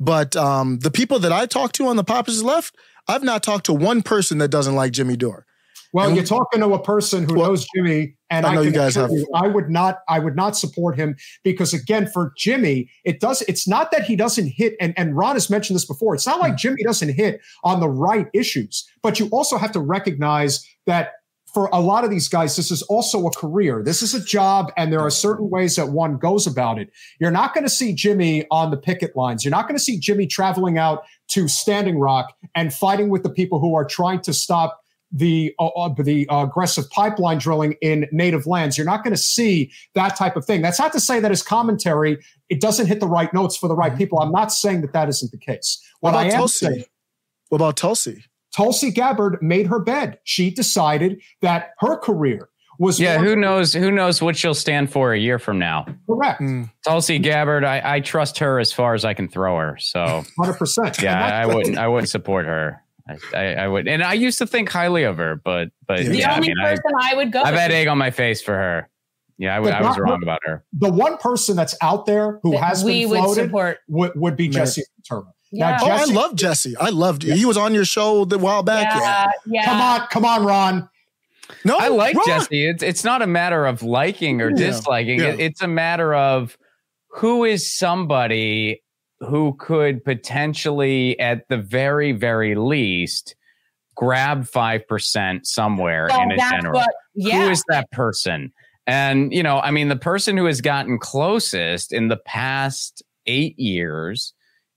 But 0.00 0.34
um, 0.34 0.78
the 0.78 0.90
people 0.90 1.18
that 1.20 1.30
I 1.32 1.46
talk 1.46 1.72
to 1.72 1.86
on 1.86 1.96
the 1.96 2.04
populist 2.04 2.42
left, 2.42 2.74
I've 3.06 3.22
not 3.22 3.42
talked 3.42 3.66
to 3.66 3.72
one 3.74 4.02
person 4.02 4.38
that 4.38 4.48
doesn't 4.48 4.74
like 4.74 4.92
Jimmy 4.92 5.16
Dore. 5.16 5.44
well, 5.92 6.06
and- 6.06 6.16
you're 6.16 6.24
talking 6.24 6.60
to 6.60 6.72
a 6.72 6.82
person 6.82 7.24
who 7.28 7.34
Well, 7.34 7.48
knows 7.50 7.66
Jimmy, 7.74 8.14
and 8.30 8.46
I 8.46 8.54
I, 8.54 8.60
you 8.62 8.70
guys 8.70 8.94
have- 8.94 9.10
you, 9.10 9.26
I 9.34 9.46
would 9.48 9.68
not. 9.68 9.98
I 10.08 10.20
would 10.20 10.36
not 10.36 10.56
support 10.56 10.96
him 10.96 11.16
because, 11.44 11.74
again, 11.74 12.06
for 12.06 12.32
Jimmy, 12.36 12.88
it 13.04 13.20
does. 13.20 13.42
It's 13.42 13.66
not 13.68 13.90
that 13.90 14.04
he 14.04 14.14
doesn't 14.16 14.46
hit, 14.48 14.74
and 14.80 14.94
and 14.96 15.16
Ron 15.16 15.34
has 15.34 15.50
mentioned 15.50 15.74
this 15.74 15.84
before. 15.84 16.14
It's 16.14 16.26
not 16.26 16.36
Hmm. 16.36 16.42
like 16.42 16.56
Jimmy 16.56 16.82
doesn't 16.84 17.10
hit 17.14 17.40
on 17.64 17.80
the 17.80 17.88
right 17.88 18.28
issues, 18.32 18.88
but 19.02 19.18
you 19.20 19.26
also 19.32 19.58
have 19.58 19.72
to 19.72 19.80
recognize 19.80 20.64
that. 20.86 21.12
For 21.52 21.68
a 21.72 21.80
lot 21.80 22.04
of 22.04 22.10
these 22.10 22.28
guys, 22.28 22.54
this 22.54 22.70
is 22.70 22.82
also 22.82 23.26
a 23.26 23.30
career. 23.32 23.82
This 23.82 24.02
is 24.02 24.14
a 24.14 24.22
job, 24.22 24.70
and 24.76 24.92
there 24.92 25.00
are 25.00 25.10
certain 25.10 25.50
ways 25.50 25.74
that 25.76 25.88
one 25.88 26.16
goes 26.16 26.46
about 26.46 26.78
it. 26.78 26.90
You're 27.18 27.30
not 27.32 27.54
going 27.54 27.64
to 27.64 27.70
see 27.70 27.92
Jimmy 27.92 28.46
on 28.50 28.70
the 28.70 28.76
picket 28.76 29.16
lines. 29.16 29.44
You're 29.44 29.50
not 29.50 29.66
going 29.66 29.76
to 29.76 29.82
see 29.82 29.98
Jimmy 29.98 30.26
traveling 30.28 30.78
out 30.78 31.02
to 31.28 31.48
Standing 31.48 31.98
Rock 31.98 32.32
and 32.54 32.72
fighting 32.72 33.08
with 33.08 33.24
the 33.24 33.30
people 33.30 33.58
who 33.58 33.74
are 33.74 33.84
trying 33.84 34.20
to 34.22 34.32
stop 34.32 34.80
the 35.12 35.52
uh, 35.58 35.66
uh, 35.68 35.92
the 36.00 36.24
aggressive 36.30 36.88
pipeline 36.90 37.38
drilling 37.38 37.72
in 37.82 38.06
native 38.12 38.46
lands. 38.46 38.78
You're 38.78 38.86
not 38.86 39.02
going 39.02 39.12
to 39.12 39.20
see 39.20 39.72
that 39.94 40.14
type 40.14 40.36
of 40.36 40.44
thing. 40.44 40.62
That's 40.62 40.78
not 40.78 40.92
to 40.92 41.00
say 41.00 41.18
that 41.18 41.32
his 41.32 41.42
commentary 41.42 42.18
it 42.48 42.60
doesn't 42.60 42.86
hit 42.86 43.00
the 43.00 43.08
right 43.08 43.32
notes 43.34 43.56
for 43.56 43.66
the 43.68 43.74
right 43.74 43.96
people. 43.96 44.20
I'm 44.20 44.30
not 44.30 44.52
saying 44.52 44.82
that 44.82 44.92
that 44.92 45.08
isn't 45.08 45.32
the 45.32 45.38
case. 45.38 45.80
What 45.98 46.12
What 46.12 46.18
I 46.20 46.22
about 46.26 46.32
am 46.34 46.38
Tulsi? 46.38 46.66
saying, 46.66 46.84
What 47.48 47.56
about 47.56 47.76
Tulsi? 47.76 48.24
Tulsi 48.56 48.90
Gabbard 48.90 49.38
made 49.42 49.66
her 49.66 49.78
bed. 49.78 50.18
She 50.24 50.50
decided 50.50 51.20
that 51.42 51.70
her 51.80 51.96
career 51.96 52.48
was 52.78 52.98
Yeah, 52.98 53.16
more 53.18 53.26
who 53.26 53.36
knows? 53.36 53.72
Who 53.74 53.90
knows 53.90 54.22
what 54.22 54.36
she'll 54.36 54.54
stand 54.54 54.90
for 54.90 55.12
a 55.12 55.18
year 55.18 55.38
from 55.38 55.58
now? 55.58 55.86
correct, 56.06 56.40
Mm. 56.40 56.70
Tulsi 56.84 57.18
Gabbard, 57.18 57.64
I, 57.64 57.82
I 57.96 58.00
trust 58.00 58.38
her 58.38 58.58
as 58.58 58.72
far 58.72 58.94
as 58.94 59.04
I 59.04 59.12
can 59.14 59.28
throw 59.28 59.56
her. 59.58 59.76
So 59.78 60.24
hundred 60.38 60.54
percent. 60.54 61.00
yeah, 61.02 61.24
I, 61.24 61.42
I 61.42 61.46
wouldn't. 61.46 61.78
I 61.78 61.86
wouldn't 61.88 62.08
support 62.08 62.46
her. 62.46 62.82
I, 63.08 63.16
I, 63.36 63.44
I 63.64 63.68
would, 63.68 63.86
and 63.88 64.02
I 64.02 64.12
used 64.14 64.38
to 64.38 64.46
think 64.46 64.68
highly 64.70 65.02
of 65.02 65.16
her, 65.18 65.36
but 65.36 65.68
but 65.86 66.02
Yeah. 66.02 66.08
The 66.08 66.16
yeah, 66.16 66.32
I 66.34 66.40
mean, 66.40 66.54
I, 66.58 66.70
person 66.70 66.90
I, 67.00 67.14
would 67.16 67.32
go 67.32 67.42
I've 67.42 67.54
had 67.54 67.70
egg 67.72 67.86
on 67.88 67.98
my 67.98 68.10
face 68.10 68.40
for 68.40 68.54
her. 68.54 68.88
Yeah, 69.36 69.52
I, 69.54 69.56
w- 69.56 69.74
I 69.74 69.80
was 69.80 69.96
But 69.96 70.02
not- 70.02 70.10
wrong 70.10 70.22
about 70.22 70.40
her. 70.44 70.64
The 70.74 70.90
one 70.90 71.16
person 71.16 71.56
that's 71.56 71.74
out 71.82 72.04
there 72.06 72.40
who 72.42 72.52
that 72.52 72.60
has 72.62 72.84
we 72.84 73.00
been 73.02 73.10
would 73.10 73.18
floated 73.24 73.44
support. 73.46 73.78
would, 73.88 74.12
would 74.14 74.36
be 74.36 74.48
Jesse 74.48 74.82
Turner. 75.08 75.24
Yeah. 75.52 75.70
Now, 75.72 75.78
Oh, 75.82 75.90
I 75.90 76.04
love 76.04 76.36
Jesse. 76.36 76.76
I 76.76 76.90
loved 76.90 77.24
you. 77.24 77.34
he 77.34 77.44
was 77.44 77.56
on 77.56 77.74
your 77.74 77.84
show 77.84 78.22
a 78.22 78.38
while 78.38 78.62
back. 78.62 78.86
Yeah, 78.94 79.26
yeah. 79.46 79.64
come 79.64 79.80
on, 79.80 80.06
come 80.08 80.24
on, 80.24 80.44
Ron. 80.44 80.88
No, 81.64 81.76
I 81.78 81.88
like 81.88 82.14
Ron. 82.16 82.26
Jesse. 82.26 82.66
It's 82.68 82.82
it's 82.82 83.02
not 83.04 83.22
a 83.22 83.26
matter 83.26 83.66
of 83.66 83.82
liking 83.82 84.40
or 84.40 84.50
Yeah. 84.50 84.56
disliking. 84.56 85.18
Yeah. 85.20 85.26
It, 85.30 85.40
it's 85.40 85.60
a 85.62 85.66
matter 85.68 86.14
of 86.14 86.56
who 87.08 87.44
is 87.44 87.70
somebody 87.70 88.82
who 89.18 89.54
could 89.58 90.04
potentially, 90.04 91.18
at 91.18 91.48
the 91.48 91.56
very 91.58 92.12
very 92.12 92.54
least, 92.54 93.34
grab 93.96 94.46
five 94.46 94.86
percent 94.86 95.46
somewhere 95.46 96.06
Well, 96.10 96.22
in 96.22 96.32
a 96.32 96.36
general. 96.36 96.74
what- 96.74 96.94
yeah. 97.14 97.44
Who 97.46 97.50
is 97.50 97.64
that 97.68 97.90
person? 97.90 98.52
And 98.86 99.32
you 99.34 99.42
know, 99.42 99.58
I 99.60 99.72
mean, 99.72 99.88
the 99.88 99.96
person 99.96 100.36
who 100.36 100.44
has 100.46 100.60
gotten 100.60 100.98
closest 100.98 101.92
in 101.92 102.06
the 102.08 102.16
past 102.18 103.02
eight 103.26 103.58
years 103.58 104.32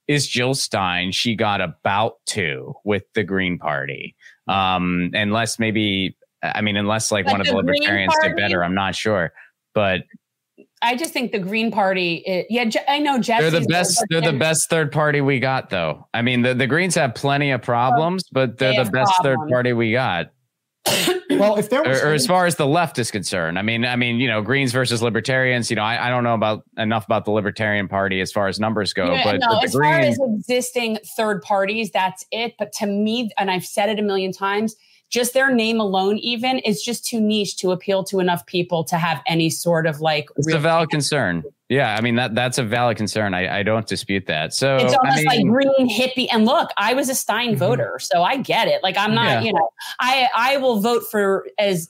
is 0.08 0.28
Jill 0.28 0.54
Stein. 0.54 1.12
She 1.12 1.36
got 1.36 1.62
about 1.62 2.18
two 2.26 2.74
with 2.84 3.04
the 3.14 3.24
Green 3.24 3.58
Party. 3.58 4.16
Um, 4.48 5.12
unless 5.14 5.60
maybe, 5.60 6.18
I 6.42 6.62
mean, 6.62 6.76
unless 6.76 7.12
like 7.12 7.26
one 7.26 7.40
of 7.40 7.48
the 7.48 7.56
libertarians 7.56 8.14
did 8.22 8.36
better, 8.36 8.64
I'm 8.64 8.76
not 8.76 8.96
sure. 8.96 9.32
But 9.74 10.02
I 10.82 10.98
just 10.98 11.14
think 11.14 11.32
the 11.32 11.40
Green 11.40 11.72
Party. 11.72 12.16
It, 12.26 12.48
yeah, 12.50 12.70
I 12.90 13.00
know 13.00 13.18
Jesse. 13.18 13.50
They're 13.50 13.62
the 13.62 13.66
best. 13.68 14.04
They're 14.10 14.22
the 14.22 14.34
best 14.34 14.70
third 14.70 14.92
party 14.92 15.22
we 15.22 15.40
got, 15.40 15.70
though. 15.70 16.08
I 16.14 16.22
mean, 16.22 16.42
the, 16.42 16.54
the 16.54 16.68
Greens 16.68 16.96
have 16.96 17.16
plenty 17.16 17.52
of 17.52 17.62
problems, 17.62 18.26
but 18.32 18.58
they're 18.58 18.74
they 18.74 18.84
the 18.84 18.92
best 18.92 19.14
problems. 19.16 19.24
third 19.24 19.50
party 19.50 19.72
we 19.72 19.94
got. 19.94 20.33
Well, 21.30 21.56
if 21.56 21.70
there 21.70 21.82
was 21.82 22.02
or, 22.02 22.10
or, 22.10 22.14
as 22.14 22.28
far 22.28 22.46
as 22.46 22.56
the 22.56 22.68
left 22.68 23.00
is 23.00 23.10
concerned, 23.10 23.58
I 23.58 23.62
mean, 23.62 23.86
I 23.86 23.96
mean, 23.96 24.18
you 24.18 24.28
know, 24.28 24.42
Greens 24.42 24.72
versus 24.72 25.02
Libertarians. 25.02 25.70
You 25.70 25.76
know, 25.76 25.84
I, 25.84 26.08
I 26.08 26.10
don't 26.10 26.24
know 26.24 26.34
about 26.34 26.64
enough 26.78 27.06
about 27.06 27.26
the 27.26 27.32
Libertarian 27.32 27.88
Party 27.88 28.20
as 28.20 28.32
far 28.32 28.48
as 28.48 28.60
numbers 28.60 28.94
go, 28.94 29.14
yeah, 29.14 29.24
but, 29.24 29.40
no, 29.40 29.48
but 29.50 29.64
as 29.64 29.76
Green, 29.76 29.92
far 29.92 30.00
as 30.00 30.20
existing 30.38 31.00
third 31.16 31.42
parties, 31.42 31.92
that's 31.92 32.26
it. 32.32 32.56
But 32.60 32.74
to 32.74 32.86
me, 32.86 33.32
and 33.38 33.50
I've 33.50 33.66
said 33.66 33.90
it 33.90 34.00
a 34.00 34.02
million 34.02 34.32
times, 34.32 34.76
just 35.14 35.36
their 35.36 35.54
name 35.54 35.80
alone 35.80 36.18
even 36.18 36.58
is 36.60 36.82
just 36.82 37.06
too 37.06 37.22
niche 37.22 37.56
to 37.58 37.72
appeal 37.72 38.04
to 38.04 38.20
enough 38.20 38.44
people 38.48 38.84
to 38.84 38.98
have 38.98 39.22
any 39.28 39.48
sort 39.48 39.86
of 39.86 40.02
like 40.02 40.28
it's 40.36 40.52
a 40.52 40.58
valid 40.58 40.90
concern. 40.90 41.44
Yeah 41.70 41.96
i 41.96 42.02
mean 42.02 42.16
that 42.16 42.34
that's 42.34 42.58
a 42.58 42.64
valid 42.64 42.98
concern. 42.98 43.36
I, 43.36 43.60
I 43.60 43.64
don't 43.64 43.86
dispute 43.86 44.26
that. 44.26 44.56
So 44.56 44.78
it's 44.78 44.94
almost 44.96 45.20
I 45.30 45.38
mean, 45.38 45.52
like 45.52 45.66
green 45.76 45.90
hippie 45.90 46.28
and 46.32 46.46
look 46.46 46.72
i 46.78 46.96
was 46.96 47.10
a 47.10 47.16
stein 47.16 47.50
mm-hmm. 47.50 47.60
voter 47.60 48.00
so 48.00 48.24
i 48.24 48.38
get 48.38 48.68
it. 48.68 48.82
Like 48.82 48.98
i'm 48.98 49.14
not 49.14 49.26
yeah. 49.26 49.42
you 49.42 49.54
know 49.54 49.70
i 50.00 50.28
i 50.36 50.58
will 50.58 50.80
vote 50.80 51.04
for 51.12 51.46
as 51.60 51.90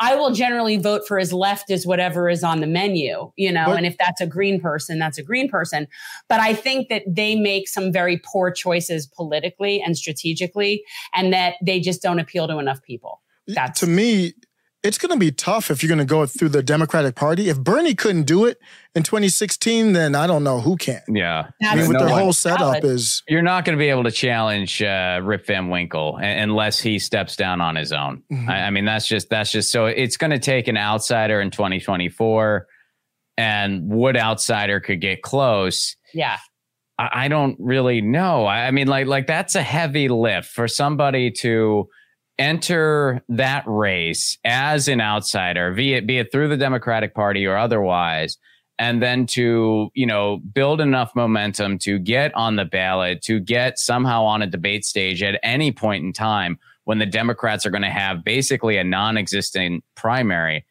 I 0.00 0.16
will 0.16 0.32
generally 0.32 0.76
vote 0.76 1.06
for 1.06 1.18
as 1.18 1.32
left 1.32 1.70
as 1.70 1.86
whatever 1.86 2.28
is 2.28 2.42
on 2.42 2.60
the 2.60 2.66
menu, 2.66 3.30
you 3.36 3.52
know, 3.52 3.66
but, 3.66 3.76
and 3.76 3.86
if 3.86 3.96
that's 3.98 4.20
a 4.20 4.26
green 4.26 4.60
person, 4.60 4.98
that's 4.98 5.18
a 5.18 5.22
green 5.22 5.48
person. 5.48 5.86
But 6.28 6.40
I 6.40 6.54
think 6.54 6.88
that 6.88 7.02
they 7.06 7.34
make 7.36 7.68
some 7.68 7.92
very 7.92 8.20
poor 8.24 8.50
choices 8.50 9.06
politically 9.06 9.80
and 9.80 9.96
strategically, 9.96 10.84
and 11.14 11.32
that 11.32 11.54
they 11.62 11.80
just 11.80 12.02
don't 12.02 12.18
appeal 12.18 12.48
to 12.48 12.58
enough 12.58 12.82
people. 12.82 13.22
That's 13.46 13.80
to 13.80 13.86
me, 13.86 14.34
it's 14.84 14.98
going 14.98 15.10
to 15.10 15.18
be 15.18 15.32
tough 15.32 15.70
if 15.70 15.82
you're 15.82 15.88
going 15.88 15.98
to 15.98 16.04
go 16.04 16.26
through 16.26 16.50
the 16.50 16.62
Democratic 16.62 17.14
Party. 17.14 17.48
If 17.48 17.58
Bernie 17.58 17.94
couldn't 17.94 18.24
do 18.24 18.44
it 18.44 18.58
in 18.94 19.02
2016, 19.02 19.94
then 19.94 20.14
I 20.14 20.26
don't 20.26 20.44
know 20.44 20.60
who 20.60 20.76
can. 20.76 21.00
Yeah, 21.08 21.48
I 21.62 21.74
mean, 21.74 21.88
with 21.88 21.96
no 21.96 22.04
their 22.04 22.14
whole 22.14 22.34
setup 22.34 22.60
valid. 22.60 22.84
is 22.84 23.22
you're 23.26 23.42
not 23.42 23.64
going 23.64 23.76
to 23.76 23.82
be 23.82 23.88
able 23.88 24.04
to 24.04 24.10
challenge 24.10 24.82
uh, 24.82 25.20
Rip 25.24 25.46
Van 25.46 25.70
Winkle 25.70 26.18
unless 26.18 26.78
he 26.78 26.98
steps 26.98 27.34
down 27.34 27.62
on 27.62 27.76
his 27.76 27.92
own. 27.92 28.22
Mm-hmm. 28.30 28.50
I, 28.50 28.66
I, 28.66 28.70
mean, 28.70 28.84
that's 28.84 29.08
just 29.08 29.30
that's 29.30 29.50
just 29.50 29.72
so 29.72 29.86
it's 29.86 30.18
going 30.18 30.32
to 30.32 30.38
take 30.38 30.68
an 30.68 30.76
outsider 30.76 31.40
in 31.40 31.50
2024, 31.50 32.66
and 33.38 33.88
what 33.88 34.18
outsider 34.18 34.80
could 34.80 35.00
get 35.00 35.22
close? 35.22 35.96
Yeah. 36.12 36.36
I, 36.98 37.24
I 37.24 37.28
don't 37.28 37.56
really 37.58 38.02
know. 38.02 38.44
I, 38.44 38.66
I 38.66 38.70
mean, 38.70 38.86
like 38.86 39.06
like 39.06 39.26
that's 39.26 39.54
a 39.54 39.62
heavy 39.62 40.08
lift 40.08 40.50
for 40.50 40.68
somebody 40.68 41.30
to 41.40 41.88
enter 42.38 43.22
that 43.28 43.64
race 43.66 44.38
as 44.44 44.88
an 44.88 45.00
outsider, 45.00 45.72
be 45.72 45.94
it, 45.94 46.06
be 46.06 46.18
it 46.18 46.32
through 46.32 46.48
the 46.48 46.56
Democratic 46.56 47.14
Party 47.14 47.46
or 47.46 47.56
otherwise, 47.56 48.38
and 48.78 49.02
then 49.02 49.26
to, 49.26 49.90
you 49.94 50.06
know, 50.06 50.38
build 50.52 50.80
enough 50.80 51.12
momentum 51.14 51.78
to 51.78 51.98
get 51.98 52.34
on 52.34 52.56
the 52.56 52.64
ballot, 52.64 53.22
to 53.22 53.38
get 53.38 53.78
somehow 53.78 54.24
on 54.24 54.42
a 54.42 54.46
debate 54.46 54.84
stage 54.84 55.22
at 55.22 55.38
any 55.42 55.70
point 55.70 56.04
in 56.04 56.12
time 56.12 56.58
when 56.84 56.98
the 56.98 57.06
Democrats 57.06 57.64
are 57.64 57.70
going 57.70 57.82
to 57.82 57.90
have 57.90 58.24
basically 58.24 58.76
a 58.76 58.84
non 58.84 59.16
existent 59.16 59.84
primary. 59.94 60.64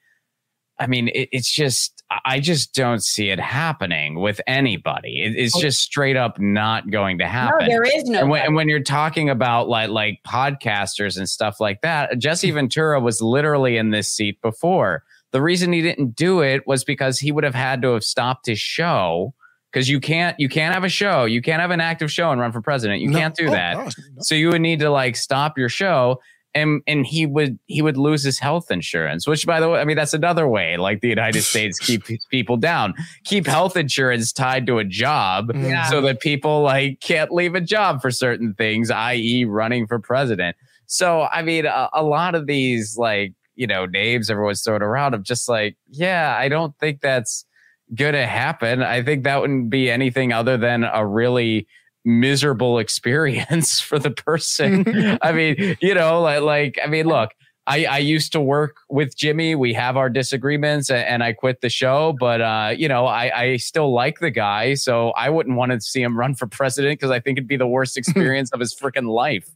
I 0.80 0.88
mean, 0.88 1.07
it, 1.09 1.30
it's 1.32 1.51
just 1.51 2.03
I 2.26 2.39
just 2.39 2.74
don't 2.74 3.03
see 3.03 3.30
it 3.30 3.39
happening 3.39 4.20
with 4.20 4.41
anybody. 4.47 5.24
It, 5.24 5.36
it's 5.36 5.59
just 5.59 5.82
straight 5.82 6.16
up 6.16 6.39
not 6.39 6.89
going 6.89 7.18
to 7.20 7.28
happen. 7.28 7.68
No, 7.68 7.68
there 7.68 7.84
is 7.84 8.03
no. 8.05 8.20
And 8.20 8.30
when, 8.30 8.45
and 8.45 8.55
when, 8.55 8.70
you're 8.70 8.82
talking 8.82 9.30
about 9.30 9.70
like 9.70 9.89
like 9.89 10.20
podcasters 10.26 11.18
and 11.18 11.30
stuff 11.30 11.59
like 11.59 11.82
that, 11.82 12.18
Jesse 12.18 12.49
hmm. 12.49 12.55
Ventura 12.55 12.99
was 12.99 13.22
literally 13.22 13.78
in 13.78 13.91
this 13.91 14.11
seat 14.11 14.41
before. 14.41 15.03
The 15.32 15.41
reason 15.41 15.74
he 15.74 15.82
didn't 15.82 16.16
do 16.16 16.41
it 16.41 16.68
was 16.68 16.84
because 16.84 17.20
he 17.20 17.32
would 17.32 17.43
have 17.43 17.55
had 17.55 17.82
to 17.82 17.93
have 17.93 18.03
stopped 18.03 18.45
his 18.45 18.59
show 18.59 19.34
because 19.72 19.89
you 19.89 19.99
can't 19.99 20.39
you 20.39 20.47
can't 20.47 20.74
have 20.74 20.84
a 20.84 20.89
show 20.89 21.26
you 21.26 21.41
can't 21.41 21.59
have 21.59 21.72
an 21.72 21.82
active 21.82 22.11
show 22.11 22.30
and 22.32 22.39
run 22.39 22.51
for 22.51 22.61
president 22.61 23.01
you 23.01 23.09
no. 23.09 23.18
can't 23.18 23.36
do 23.36 23.47
oh, 23.47 23.51
that 23.51 23.76
no. 23.76 23.89
so 24.20 24.36
you 24.36 24.49
would 24.49 24.61
need 24.61 24.80
to 24.80 24.91
like 24.91 25.16
stop 25.16 25.57
your 25.57 25.70
show 25.70 26.20
and 26.56 26.82
and 26.88 27.06
he 27.06 27.26
would 27.26 27.58
he 27.66 27.82
would 27.82 27.97
lose 27.97 28.24
his 28.24 28.39
health 28.39 28.70
insurance 28.70 29.28
which 29.28 29.45
by 29.45 29.60
the 29.60 29.70
way 29.70 29.80
i 29.80 29.86
mean 29.86 29.95
that's 29.95 30.14
another 30.14 30.47
way 30.47 30.78
like 30.78 31.01
the 31.01 31.10
united 31.10 31.41
states 31.41 31.80
keep 31.86 32.04
people 32.30 32.58
down. 32.58 32.93
Keep 33.26 33.47
health 33.47 33.78
insurance 33.78 34.32
tied 34.32 34.68
to 34.68 34.78
a 34.80 34.84
job 34.84 35.51
yeah. 35.56 35.89
so 35.89 36.01
that 36.01 36.20
people 36.20 36.62
like 36.62 36.99
can't 36.99 37.32
leave 37.32 37.56
a 37.56 37.62
job 37.62 38.01
for 38.01 38.12
certain 38.12 38.54
things 38.54 38.91
i.e 38.91 39.45
running 39.45 39.88
for 39.88 39.99
president. 39.99 40.56
So 40.86 41.24
i 41.24 41.41
mean 41.41 41.66
a, 41.66 41.89
a 41.93 42.04
lot 42.04 42.36
of 42.36 42.47
these 42.47 42.97
like 42.97 43.34
you 43.56 43.68
know 43.68 43.86
names 43.86 44.30
everyone's 44.30 44.64
throwing 44.64 44.82
around 44.82 45.14
of 45.14 45.24
just 45.24 45.47
like 45.47 45.78
yeah 45.89 46.36
i 46.38 46.49
don't 46.49 46.78
think 46.80 47.01
that's 47.01 47.45
gonna 47.93 48.26
happen. 48.26 48.82
I 48.82 49.04
think 49.04 49.24
that 49.24 49.41
wouldn't 49.41 49.70
be 49.70 49.89
anything 49.89 50.32
other 50.32 50.58
than 50.58 50.84
a 50.84 51.06
really 51.06 51.68
miserable 52.06 52.80
experience 52.80 53.80
for 53.82 53.99
the 53.99 54.12
person. 54.12 55.18
I 55.22 55.32
mean, 55.34 55.78
you 55.82 55.93
know, 55.93 56.22
like, 56.22 56.41
like 56.41 56.80
I 56.84 56.88
mean, 56.88 57.08
look, 57.08 57.32
I, 57.66 57.86
I 57.86 57.97
used 57.99 58.34
to 58.34 58.41
work 58.41 58.76
with 58.89 59.16
Jimmy. 59.16 59.56
We 59.56 59.74
have 59.74 59.95
our 59.95 60.10
disagreements 60.10 60.89
and, 60.89 61.06
and 61.06 61.24
I 61.24 61.32
quit 61.32 61.62
the 61.62 61.70
show, 61.70 62.14
but, 62.20 62.41
uh, 62.41 62.74
you 62.76 62.89
know, 62.89 63.06
I, 63.06 63.41
I 63.41 63.58
still 63.58 63.93
like 63.93 64.20
the 64.20 64.32
guy. 64.32 64.74
So 64.74 65.12
I 65.12 65.30
wouldn't 65.30 65.56
want 65.56 65.72
to 65.72 65.80
see 65.80 66.01
him 66.01 66.18
run 66.18 66.36
for 66.36 66.45
president 66.45 66.99
because 66.99 67.12
I 67.12 67.22
think 67.22 67.38
it'd 67.38 67.47
be 67.47 67.56
the 67.56 67.68
worst 67.68 67.97
experience 67.97 68.51
of 68.51 68.60
his 68.60 68.76
freaking 68.76 69.08
life. 69.08 69.49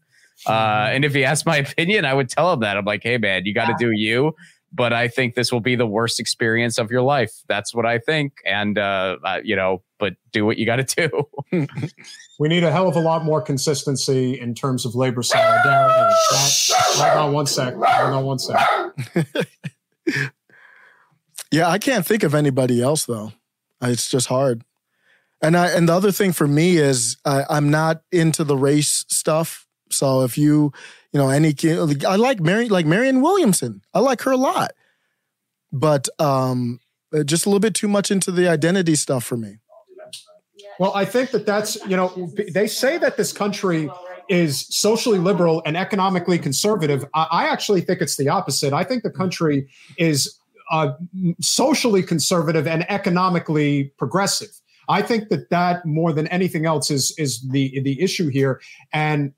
Uh, 0.45 0.89
and 0.91 1.03
if 1.03 1.15
he 1.15 1.25
asked 1.25 1.45
my 1.45 1.57
opinion, 1.57 2.05
I 2.05 2.13
would 2.13 2.29
tell 2.29 2.53
him 2.53 2.59
that. 2.59 2.77
I'm 2.77 2.85
like, 2.85 3.01
hey, 3.03 3.17
man, 3.17 3.45
you 3.45 3.53
got 3.53 3.65
to 3.65 3.75
do 3.79 3.91
you 3.91 4.35
but 4.73 4.91
I 4.91 5.07
think 5.07 5.35
this 5.35 5.51
will 5.51 5.61
be 5.61 5.75
the 5.75 5.87
worst 5.87 6.19
experience 6.19 6.77
of 6.77 6.91
your 6.91 7.01
life. 7.01 7.31
That's 7.47 7.73
what 7.73 7.85
I 7.85 7.99
think. 7.99 8.33
And, 8.45 8.77
uh, 8.77 9.17
uh, 9.23 9.39
you 9.43 9.55
know, 9.55 9.81
but 9.97 10.15
do 10.33 10.45
what 10.45 10.57
you 10.57 10.65
got 10.65 10.85
to 10.85 11.09
do. 11.51 11.67
We 12.39 12.47
need 12.47 12.63
a 12.63 12.71
hell 12.71 12.87
of 12.87 12.95
a 12.95 12.99
lot 12.99 13.25
more 13.25 13.41
consistency 13.41 14.39
in 14.39 14.53
terms 14.53 14.85
of 14.85 14.95
labor 14.95 15.23
solidarity. 15.23 15.93
That, 16.31 16.71
hold 16.71 17.27
on 17.27 17.33
one 17.33 17.47
sec. 17.47 17.73
Hold 17.73 17.85
on 17.85 18.25
one 18.25 18.39
sec. 18.39 18.59
yeah, 21.51 21.67
I 21.67 21.77
can't 21.77 22.05
think 22.05 22.23
of 22.23 22.35
anybody 22.35 22.81
else 22.81 23.05
though. 23.05 23.33
It's 23.81 24.09
just 24.09 24.27
hard. 24.27 24.63
And 25.41 25.55
I 25.55 25.67
and 25.69 25.89
the 25.89 25.93
other 25.93 26.11
thing 26.11 26.33
for 26.33 26.47
me 26.47 26.77
is 26.77 27.17
I, 27.25 27.43
I'm 27.49 27.69
not 27.69 28.01
into 28.11 28.43
the 28.43 28.57
race 28.57 29.05
stuff. 29.07 29.67
So 29.89 30.23
if 30.23 30.37
you 30.37 30.73
you 31.13 31.19
know, 31.19 31.29
any 31.29 31.55
I 32.07 32.15
like 32.15 32.39
Mary, 32.39 32.69
like 32.69 32.85
Marianne 32.85 33.21
Williamson. 33.21 33.81
I 33.93 33.99
like 33.99 34.21
her 34.21 34.31
a 34.31 34.37
lot, 34.37 34.71
but 35.71 36.07
um, 36.19 36.79
just 37.25 37.45
a 37.45 37.49
little 37.49 37.59
bit 37.59 37.73
too 37.73 37.87
much 37.87 38.11
into 38.11 38.31
the 38.31 38.47
identity 38.47 38.95
stuff 38.95 39.23
for 39.23 39.37
me. 39.37 39.57
Well, 40.79 40.93
I 40.95 41.05
think 41.05 41.31
that 41.31 41.45
that's 41.45 41.75
you 41.87 41.97
know 41.97 42.31
they 42.53 42.67
say 42.67 42.97
that 42.97 43.17
this 43.17 43.33
country 43.33 43.89
is 44.29 44.67
socially 44.69 45.19
liberal 45.19 45.61
and 45.65 45.77
economically 45.77 46.37
conservative. 46.37 47.05
I, 47.13 47.27
I 47.31 47.47
actually 47.47 47.81
think 47.81 48.01
it's 48.01 48.17
the 48.17 48.29
opposite. 48.29 48.73
I 48.73 48.83
think 48.83 49.03
the 49.03 49.09
country 49.09 49.67
is 49.97 50.37
uh, 50.69 50.93
socially 51.41 52.03
conservative 52.03 52.67
and 52.67 52.89
economically 52.91 53.93
progressive. 53.97 54.49
I 54.89 55.01
think 55.01 55.29
that 55.29 55.49
that 55.49 55.85
more 55.85 56.13
than 56.13 56.27
anything 56.27 56.65
else 56.65 56.91
is 56.91 57.13
is 57.17 57.41
the 57.49 57.79
the 57.81 58.01
issue 58.01 58.29
here. 58.29 58.61
And 58.93 59.33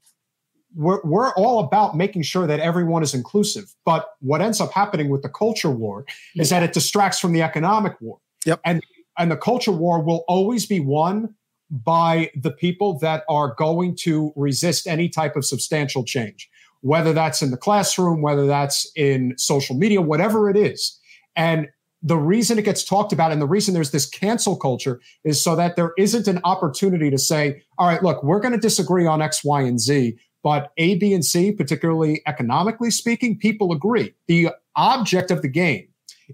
we're, 0.75 1.01
we're 1.03 1.33
all 1.33 1.59
about 1.59 1.97
making 1.97 2.21
sure 2.21 2.45
that 2.45 2.59
everyone 2.59 3.01
is 3.01 3.13
inclusive. 3.13 3.73
But 3.85 4.09
what 4.19 4.41
ends 4.41 4.61
up 4.61 4.71
happening 4.71 5.09
with 5.09 5.23
the 5.23 5.29
culture 5.29 5.71
war 5.71 6.05
is 6.35 6.49
that 6.49 6.63
it 6.63 6.73
distracts 6.73 7.19
from 7.19 7.33
the 7.33 7.41
economic 7.41 7.99
war. 8.01 8.19
Yep. 8.45 8.61
And 8.65 8.83
and 9.19 9.29
the 9.29 9.37
culture 9.37 9.71
war 9.71 10.01
will 10.01 10.23
always 10.27 10.65
be 10.65 10.79
won 10.79 11.35
by 11.69 12.31
the 12.35 12.49
people 12.49 12.97
that 12.99 13.23
are 13.29 13.53
going 13.55 13.95
to 13.95 14.33
resist 14.35 14.87
any 14.87 15.07
type 15.07 15.35
of 15.35 15.45
substantial 15.45 16.03
change, 16.03 16.49
whether 16.81 17.13
that's 17.13 17.41
in 17.41 17.51
the 17.51 17.57
classroom, 17.57 18.21
whether 18.21 18.47
that's 18.47 18.91
in 18.95 19.35
social 19.37 19.75
media, 19.75 20.01
whatever 20.01 20.49
it 20.49 20.57
is. 20.57 20.97
And 21.35 21.67
the 22.01 22.17
reason 22.17 22.57
it 22.57 22.65
gets 22.65 22.83
talked 22.83 23.11
about 23.11 23.31
and 23.31 23.41
the 23.41 23.45
reason 23.45 23.73
there's 23.73 23.91
this 23.91 24.09
cancel 24.09 24.55
culture 24.55 25.01
is 25.25 25.43
so 25.43 25.55
that 25.57 25.75
there 25.75 25.91
isn't 25.97 26.27
an 26.27 26.39
opportunity 26.45 27.11
to 27.11 27.17
say, 27.17 27.61
all 27.77 27.87
right, 27.87 28.01
look, 28.01 28.23
we're 28.23 28.39
going 28.39 28.53
to 28.53 28.59
disagree 28.59 29.05
on 29.05 29.21
X, 29.21 29.43
Y, 29.43 29.61
and 29.61 29.79
Z, 29.79 30.17
but 30.41 30.71
A, 30.77 30.95
B, 30.95 31.13
and 31.13 31.25
C, 31.25 31.51
particularly 31.51 32.21
economically 32.25 32.89
speaking, 32.89 33.37
people 33.37 33.73
agree. 33.73 34.15
The 34.27 34.49
object 34.77 35.29
of 35.29 35.41
the 35.41 35.49
game 35.49 35.89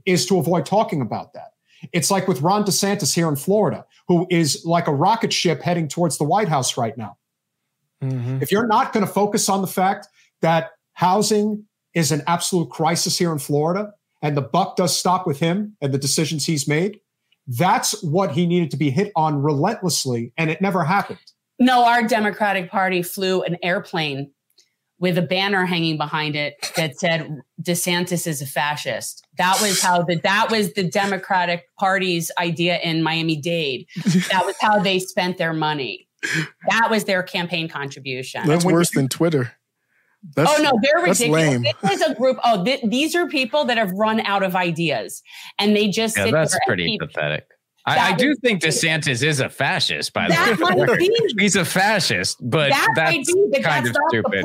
is 0.06 0.28
to 0.28 0.38
avoid 0.38 0.68
talking 0.68 1.02
about 1.02 1.34
that. 1.34 1.55
It's 1.94 2.12
like 2.12 2.28
with 2.28 2.42
Ron 2.42 2.64
DeSantis 2.64 3.14
here 3.14 3.28
in 3.28 3.36
Florida, 3.36 3.86
who 4.08 4.28
is 4.30 4.64
like 4.66 4.88
a 4.88 4.94
rocket 4.94 5.34
ship 5.34 5.62
heading 5.62 5.88
towards 5.88 6.18
the 6.18 6.24
White 6.24 6.48
House 6.48 6.78
right 6.78 6.98
now. 6.98 7.18
Mm-hmm. 8.04 8.40
If 8.42 8.52
you're 8.52 8.68
not 8.68 8.94
going 8.94 9.06
to 9.06 9.12
focus 9.12 9.50
on 9.50 9.62
the 9.62 9.68
fact 9.68 10.08
that 10.42 10.72
housing 10.94 11.66
is 11.94 12.12
an 12.12 12.22
absolute 12.28 12.70
crisis 12.70 13.18
here 13.18 13.32
in 13.32 13.40
Florida 13.40 13.94
and 14.22 14.36
the 14.36 14.42
buck 14.42 14.76
does 14.76 14.98
stop 14.98 15.26
with 15.26 15.40
him 15.40 15.76
and 15.82 15.94
the 15.94 15.98
decisions 15.98 16.46
he's 16.46 16.68
made, 16.68 17.00
that's 17.48 18.02
what 18.04 18.32
he 18.32 18.46
needed 18.46 18.72
to 18.72 18.78
be 18.78 18.90
hit 18.90 19.12
on 19.16 19.42
relentlessly, 19.42 20.34
and 20.38 20.50
it 20.50 20.62
never 20.62 20.84
happened. 20.84 21.20
No, 21.60 21.86
our 21.86 22.04
Democratic 22.04 22.70
Party 22.70 23.02
flew 23.02 23.44
an 23.44 23.58
airplane 23.64 24.32
with 25.06 25.20
a 25.20 25.22
banner 25.22 25.68
hanging 25.68 25.98
behind 25.98 26.36
it 26.36 26.56
that 26.76 27.00
said 27.00 27.30
DeSantis 27.62 28.26
is 28.26 28.42
a 28.42 28.48
fascist. 28.48 29.24
That 29.38 29.62
was 29.62 29.80
how 29.80 30.02
the 30.02 30.16
that 30.24 30.50
was 30.50 30.74
the 30.74 30.82
Democratic 30.82 31.68
Party's 31.80 32.32
idea 32.40 32.80
in 32.80 33.04
Miami 33.04 33.36
Dade. 33.36 33.86
That 34.32 34.48
was 34.48 34.56
how 34.60 34.80
they 34.80 34.98
spent 34.98 35.38
their 35.38 35.54
money. 35.54 36.08
That 36.70 36.88
was 36.90 37.04
their 37.04 37.22
campaign 37.22 37.70
contribution. 37.70 38.48
That's 38.48 38.66
worse 38.66 38.90
than 38.90 39.08
Twitter. 39.08 39.52
That's, 40.36 40.52
oh 40.52 40.64
no, 40.64 40.72
they're 40.82 41.04
ridiculous. 41.04 41.72
This 41.84 41.92
is 41.92 42.02
a 42.02 42.16
group. 42.16 42.40
Oh, 42.44 42.66
th- 42.66 42.82
these 42.84 43.14
are 43.14 43.28
people 43.28 43.66
that 43.66 43.78
have 43.78 43.92
run 43.92 44.22
out 44.22 44.42
of 44.42 44.56
ideas, 44.56 45.22
and 45.60 45.76
they 45.76 45.88
just 45.88 46.18
yeah, 46.18 46.32
that's 46.32 46.58
pretty 46.66 46.86
keep, 46.86 47.02
pathetic. 47.02 47.46
I, 47.88 48.14
I, 48.14 48.14
do 48.14 48.34
think 48.36 48.64
DeSantis 48.64 49.22
is 49.22 49.40
a 49.40 49.48
fascist, 49.48 50.12
by 50.12 50.28
the 50.28 50.88
way. 50.98 51.34
He's 51.40 51.56
a 51.56 51.64
fascist, 51.64 52.38
but 52.42 52.72
that 52.72 52.88
that's 52.96 53.32
be, 53.32 53.48
but 53.52 53.64
kind 53.64 53.86
that's 53.86 53.98
of 53.98 54.04
stupid. 54.10 54.44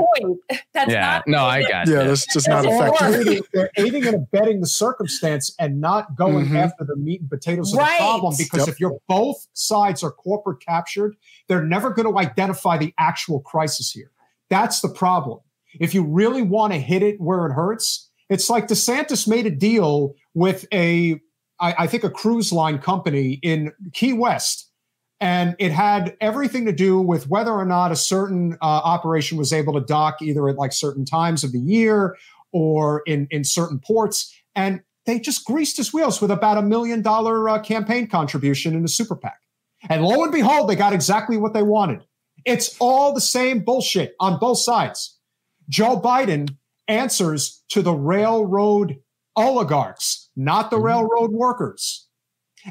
That's 0.73 0.91
yeah, 0.91 1.23
no, 1.27 1.45
I 1.45 1.63
got 1.63 1.89
it. 1.89 1.93
Yeah, 1.93 2.05
that's 2.05 2.33
just 2.33 2.49
not 2.49 2.65
effective. 2.65 3.43
They're 3.53 3.71
aiding 3.77 4.07
and 4.07 4.15
abetting 4.17 4.61
the 4.61 4.67
circumstance 4.67 5.55
and 5.59 5.81
not 5.81 6.17
going 6.17 6.47
mm-hmm. 6.47 6.57
after 6.57 6.85
the 6.85 6.97
meat 6.97 7.21
and 7.21 7.31
potatoes 7.31 7.73
of 7.73 7.79
right. 7.79 7.99
the 7.99 8.05
problem. 8.05 8.35
Because 8.39 8.61
yep. 8.61 8.69
if 8.69 8.81
you're 8.81 8.99
both 9.09 9.47
sides 9.53 10.03
are 10.03 10.11
corporate 10.11 10.61
captured, 10.65 11.17
they're 11.49 11.65
never 11.65 11.91
going 11.91 12.11
to 12.11 12.19
identify 12.19 12.79
the 12.79 12.95
actual 12.99 13.41
crisis 13.41 13.91
here. 13.91 14.11
That's 14.49 14.81
the 14.81 14.89
problem. 14.89 15.41
If 15.79 15.95
you 15.95 16.05
really 16.05 16.43
want 16.43 16.73
to 16.73 16.79
hit 16.79 17.03
it 17.03 17.21
where 17.21 17.47
it 17.47 17.53
hurts, 17.53 18.11
it's 18.29 18.49
like 18.49 18.69
DeSantis 18.69 19.27
made 19.27 19.47
a 19.47 19.51
deal 19.51 20.15
with 20.35 20.67
a 20.73 21.21
I, 21.61 21.75
I 21.81 21.87
think, 21.87 22.05
a 22.05 22.11
cruise 22.11 22.53
line 22.53 22.79
company 22.79 23.39
in 23.43 23.73
Key 23.93 24.13
West. 24.13 24.69
And 25.21 25.55
it 25.59 25.71
had 25.71 26.17
everything 26.21 26.65
to 26.65 26.73
do 26.73 26.99
with 26.99 27.29
whether 27.29 27.53
or 27.53 27.67
not 27.67 27.93
a 27.93 27.97
certain 27.97 28.55
uh, 28.63 28.65
operation 28.65 29.37
was 29.37 29.53
able 29.53 29.75
to 29.75 29.81
dock 29.81 30.23
either 30.23 30.49
at 30.49 30.57
like 30.57 30.73
certain 30.73 31.05
times 31.05 31.45
of 31.45 31.53
the 31.53 31.59
year 31.59 32.17
or 32.53 33.03
in, 33.07 33.29
in 33.31 33.45
certain 33.45 33.79
ports. 33.79 34.35
And 34.55 34.81
they 35.05 35.21
just 35.21 35.45
greased 35.45 35.77
his 35.77 35.93
wheels 35.93 36.21
with 36.21 36.31
about 36.31 36.57
a 36.57 36.63
million 36.63 37.03
dollar 37.03 37.49
uh, 37.49 37.61
campaign 37.61 38.07
contribution 38.07 38.75
in 38.75 38.85
a 38.85 38.89
super 38.89 39.17
PAC. 39.17 39.39
And 39.89 40.05
lo 40.05 40.23
and 40.23 40.33
behold, 40.33 40.69
they 40.69 40.77
got 40.77 40.93
exactly 40.93 41.37
what 41.37 41.53
they 41.53 41.63
wanted. 41.63 42.05
It's 42.45 42.77
all 42.79 43.13
the 43.13 43.21
same 43.21 43.61
bullshit 43.61 44.15
on 44.21 44.39
both 44.39 44.59
sides. 44.59 45.19
Joe 45.69 46.01
Biden 46.01 46.57
answers 46.89 47.63
to 47.71 47.83
the 47.83 47.95
railroad 47.95 48.97
oligarchs, 49.37 50.30
not 50.45 50.71
the 50.71 50.77
mm-hmm. 50.77 50.87
railroad 50.87 51.33
workers. 51.33 52.07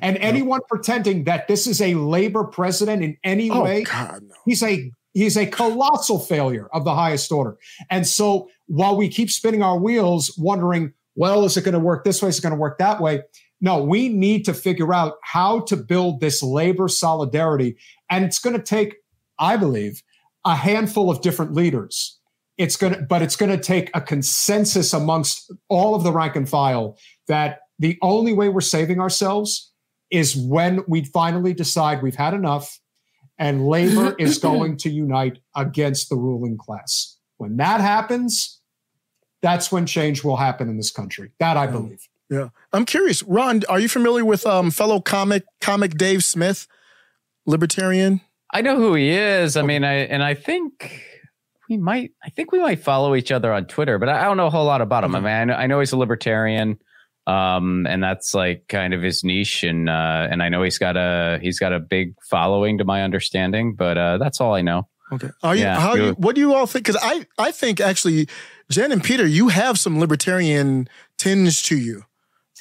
And 0.01 0.17
anyone 0.17 0.61
pretending 0.69 1.23
that 1.23 1.47
this 1.47 1.65
is 1.65 1.81
a 1.81 1.95
labor 1.95 2.43
president 2.43 3.03
in 3.03 3.17
any 3.23 3.49
oh, 3.49 3.63
way, 3.63 3.83
God, 3.83 4.21
no. 4.21 4.35
he's 4.45 4.61
a 4.61 4.91
he's 5.13 5.35
a 5.35 5.47
colossal 5.47 6.19
failure 6.19 6.67
of 6.73 6.83
the 6.83 6.93
highest 6.93 7.31
order. 7.31 7.57
And 7.89 8.05
so 8.05 8.49
while 8.67 8.95
we 8.95 9.09
keep 9.09 9.31
spinning 9.31 9.63
our 9.63 9.79
wheels, 9.79 10.35
wondering, 10.37 10.93
well, 11.15 11.43
is 11.43 11.57
it 11.57 11.63
going 11.63 11.73
to 11.73 11.79
work 11.79 12.03
this 12.03 12.21
way? 12.21 12.29
Is 12.29 12.37
it 12.37 12.43
going 12.43 12.53
to 12.53 12.59
work 12.59 12.77
that 12.77 13.01
way? 13.01 13.23
No, 13.61 13.83
we 13.83 14.09
need 14.09 14.45
to 14.45 14.53
figure 14.53 14.93
out 14.93 15.15
how 15.23 15.61
to 15.61 15.75
build 15.75 16.21
this 16.21 16.41
labor 16.43 16.87
solidarity. 16.87 17.75
And 18.09 18.23
it's 18.23 18.39
going 18.39 18.55
to 18.55 18.61
take, 18.61 18.95
I 19.39 19.57
believe, 19.57 20.01
a 20.45 20.55
handful 20.55 21.09
of 21.09 21.21
different 21.21 21.53
leaders 21.53 22.18
it's 22.59 22.75
going 22.75 22.93
to, 22.93 23.01
but 23.01 23.21
it's 23.21 23.37
going 23.37 23.49
to 23.49 23.57
take 23.57 23.89
a 23.95 24.01
consensus 24.01 24.93
amongst 24.93 25.51
all 25.69 25.95
of 25.95 26.03
the 26.03 26.11
rank 26.11 26.35
and 26.35 26.47
file 26.47 26.97
that 27.29 27.61
the 27.79 27.97
only 28.01 28.33
way 28.33 28.49
we're 28.49 28.59
saving 28.59 28.99
ourselves 28.99 29.71
is 30.11 30.35
when 30.35 30.83
we 30.85 31.05
finally 31.05 31.53
decide 31.53 32.03
we've 32.03 32.15
had 32.15 32.33
enough 32.33 32.79
and 33.37 33.65
labor 33.65 34.13
is 34.19 34.37
going 34.37 34.75
to 34.75 34.89
unite 34.89 35.39
against 35.55 36.09
the 36.09 36.17
ruling 36.17 36.57
class. 36.57 37.17
When 37.37 37.55
that 37.57 37.79
happens, 37.79 38.59
that's 39.41 39.71
when 39.71 39.85
change 39.85 40.25
will 40.25 40.35
happen 40.35 40.67
in 40.67 40.75
this 40.75 40.91
country. 40.91 41.31
That 41.39 41.55
I 41.55 41.65
believe. 41.65 42.09
Yeah. 42.29 42.49
I'm 42.73 42.83
curious, 42.85 43.23
Ron, 43.23 43.63
are 43.69 43.79
you 43.79 43.87
familiar 43.87 44.25
with 44.25 44.45
um, 44.45 44.69
fellow 44.69 44.99
comic 44.99 45.45
comic 45.61 45.97
Dave 45.97 46.25
Smith, 46.25 46.67
libertarian? 47.45 48.19
I 48.51 48.61
know 48.61 48.75
who 48.75 48.95
he 48.95 49.11
is. 49.11 49.55
I 49.55 49.61
mean, 49.61 49.85
I 49.85 49.93
and 49.93 50.21
I 50.21 50.33
think 50.33 51.08
we 51.69 51.77
might. 51.77 52.11
I 52.23 52.29
think 52.29 52.51
we 52.51 52.59
might 52.59 52.83
follow 52.83 53.15
each 53.15 53.31
other 53.31 53.53
on 53.53 53.65
Twitter, 53.65 53.99
but 53.99 54.09
I 54.09 54.23
don't 54.23 54.37
know 54.37 54.47
a 54.47 54.49
whole 54.49 54.65
lot 54.65 54.81
about 54.81 55.03
him. 55.03 55.11
Mm-hmm. 55.11 55.25
I 55.25 55.45
mean, 55.45 55.55
I 55.55 55.67
know, 55.67 55.79
he's 55.79 55.91
a 55.91 55.97
libertarian, 55.97 56.79
um, 57.27 57.85
and 57.87 58.03
that's 58.03 58.33
like 58.33 58.67
kind 58.67 58.93
of 58.93 59.01
his 59.01 59.23
niche, 59.23 59.63
and 59.63 59.87
uh, 59.87 60.27
and 60.29 60.41
I 60.41 60.49
know 60.49 60.63
he's 60.63 60.79
got 60.79 60.97
a 60.97 61.39
he's 61.41 61.59
got 61.59 61.71
a 61.71 61.79
big 61.79 62.15
following, 62.29 62.79
to 62.79 62.85
my 62.85 63.03
understanding. 63.03 63.75
But 63.75 63.97
uh, 63.97 64.17
that's 64.17 64.41
all 64.41 64.55
I 64.55 64.61
know. 64.61 64.87
Okay. 65.11 65.29
Are 65.43 65.55
you? 65.55 65.63
Yeah, 65.63 65.79
how? 65.79 65.93
You, 65.93 66.11
what 66.13 66.35
do 66.35 66.41
you 66.41 66.53
all 66.53 66.65
think? 66.65 66.85
Because 66.85 67.01
I 67.01 67.25
I 67.37 67.51
think 67.51 67.79
actually, 67.79 68.27
Jen 68.69 68.91
and 68.91 69.03
Peter, 69.03 69.25
you 69.25 69.49
have 69.49 69.77
some 69.77 69.99
libertarian 69.99 70.89
tinge 71.17 71.63
to 71.63 71.77
you. 71.77 72.03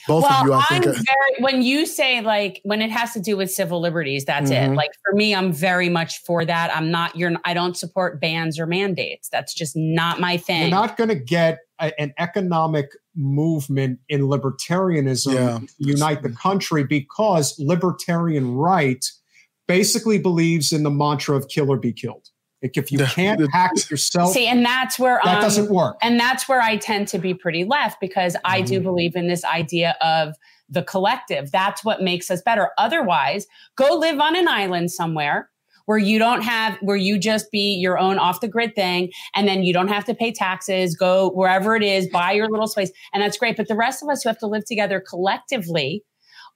Both 0.08 0.24
well, 0.24 0.40
of 0.40 0.46
you, 0.46 0.52
I 0.54 0.64
think. 0.64 0.86
I'm 0.86 0.94
very, 0.94 1.34
when 1.40 1.62
you 1.62 1.86
say 1.86 2.22
like 2.22 2.60
when 2.64 2.82
it 2.82 2.90
has 2.90 3.12
to 3.12 3.20
do 3.20 3.36
with 3.36 3.52
civil 3.52 3.80
liberties, 3.80 4.24
that's 4.24 4.50
mm-hmm. 4.50 4.72
it. 4.72 4.76
Like 4.76 4.90
for 5.04 5.14
me, 5.14 5.34
I'm 5.34 5.52
very 5.52 5.88
much 5.88 6.22
for 6.24 6.44
that. 6.44 6.74
I'm 6.74 6.90
not. 6.90 7.14
You're. 7.14 7.34
I 7.44 7.54
don't 7.54 7.76
support 7.76 8.20
bans 8.20 8.58
or 8.58 8.66
mandates. 8.66 9.28
That's 9.28 9.54
just 9.54 9.76
not 9.76 10.18
my 10.18 10.38
thing. 10.38 10.62
You're 10.62 10.70
not 10.70 10.96
going 10.96 11.10
to 11.10 11.14
get 11.14 11.60
a, 11.78 11.92
an 12.00 12.14
economic 12.18 12.90
movement 13.14 14.00
in 14.08 14.22
libertarianism 14.22 15.34
yeah. 15.34 15.58
unite 15.78 16.22
the 16.22 16.30
country 16.30 16.84
because 16.84 17.54
libertarian 17.58 18.54
right 18.54 19.04
basically 19.66 20.18
believes 20.18 20.72
in 20.72 20.82
the 20.82 20.90
mantra 20.90 21.36
of 21.36 21.48
kill 21.48 21.70
or 21.70 21.76
be 21.76 21.92
killed. 21.92 22.30
Like 22.62 22.76
if 22.76 22.90
you 22.90 22.98
can't 23.06 23.40
hack 23.52 23.72
it 23.74 23.90
yourself, 23.90 24.32
see, 24.32 24.46
and 24.46 24.64
that's 24.64 24.98
where 24.98 25.20
that 25.24 25.36
um, 25.36 25.42
doesn't 25.42 25.70
work. 25.70 25.96
And 26.02 26.18
that's 26.18 26.48
where 26.48 26.60
I 26.60 26.76
tend 26.76 27.08
to 27.08 27.18
be 27.18 27.34
pretty 27.34 27.64
left 27.64 28.00
because 28.00 28.36
I 28.44 28.60
do 28.60 28.74
mm-hmm. 28.74 28.84
believe 28.84 29.16
in 29.16 29.28
this 29.28 29.44
idea 29.44 29.96
of 30.00 30.34
the 30.68 30.82
collective. 30.82 31.50
That's 31.50 31.84
what 31.84 32.02
makes 32.02 32.30
us 32.30 32.42
better. 32.42 32.70
Otherwise, 32.78 33.46
go 33.76 33.94
live 33.94 34.20
on 34.20 34.36
an 34.36 34.48
island 34.48 34.90
somewhere 34.90 35.50
where 35.88 35.96
you 35.96 36.18
don't 36.18 36.42
have 36.42 36.76
where 36.82 36.98
you 36.98 37.18
just 37.18 37.50
be 37.50 37.74
your 37.74 37.98
own 37.98 38.18
off 38.18 38.42
the 38.42 38.48
grid 38.48 38.74
thing 38.74 39.10
and 39.34 39.48
then 39.48 39.62
you 39.62 39.72
don't 39.72 39.88
have 39.88 40.04
to 40.04 40.14
pay 40.14 40.30
taxes 40.30 40.94
go 40.94 41.30
wherever 41.30 41.74
it 41.74 41.82
is 41.82 42.06
buy 42.10 42.30
your 42.30 42.46
little 42.50 42.66
space 42.66 42.92
and 43.14 43.22
that's 43.22 43.38
great 43.38 43.56
but 43.56 43.68
the 43.68 43.74
rest 43.74 44.02
of 44.02 44.08
us 44.10 44.22
who 44.22 44.28
have 44.28 44.38
to 44.38 44.46
live 44.46 44.66
together 44.66 45.00
collectively 45.00 46.04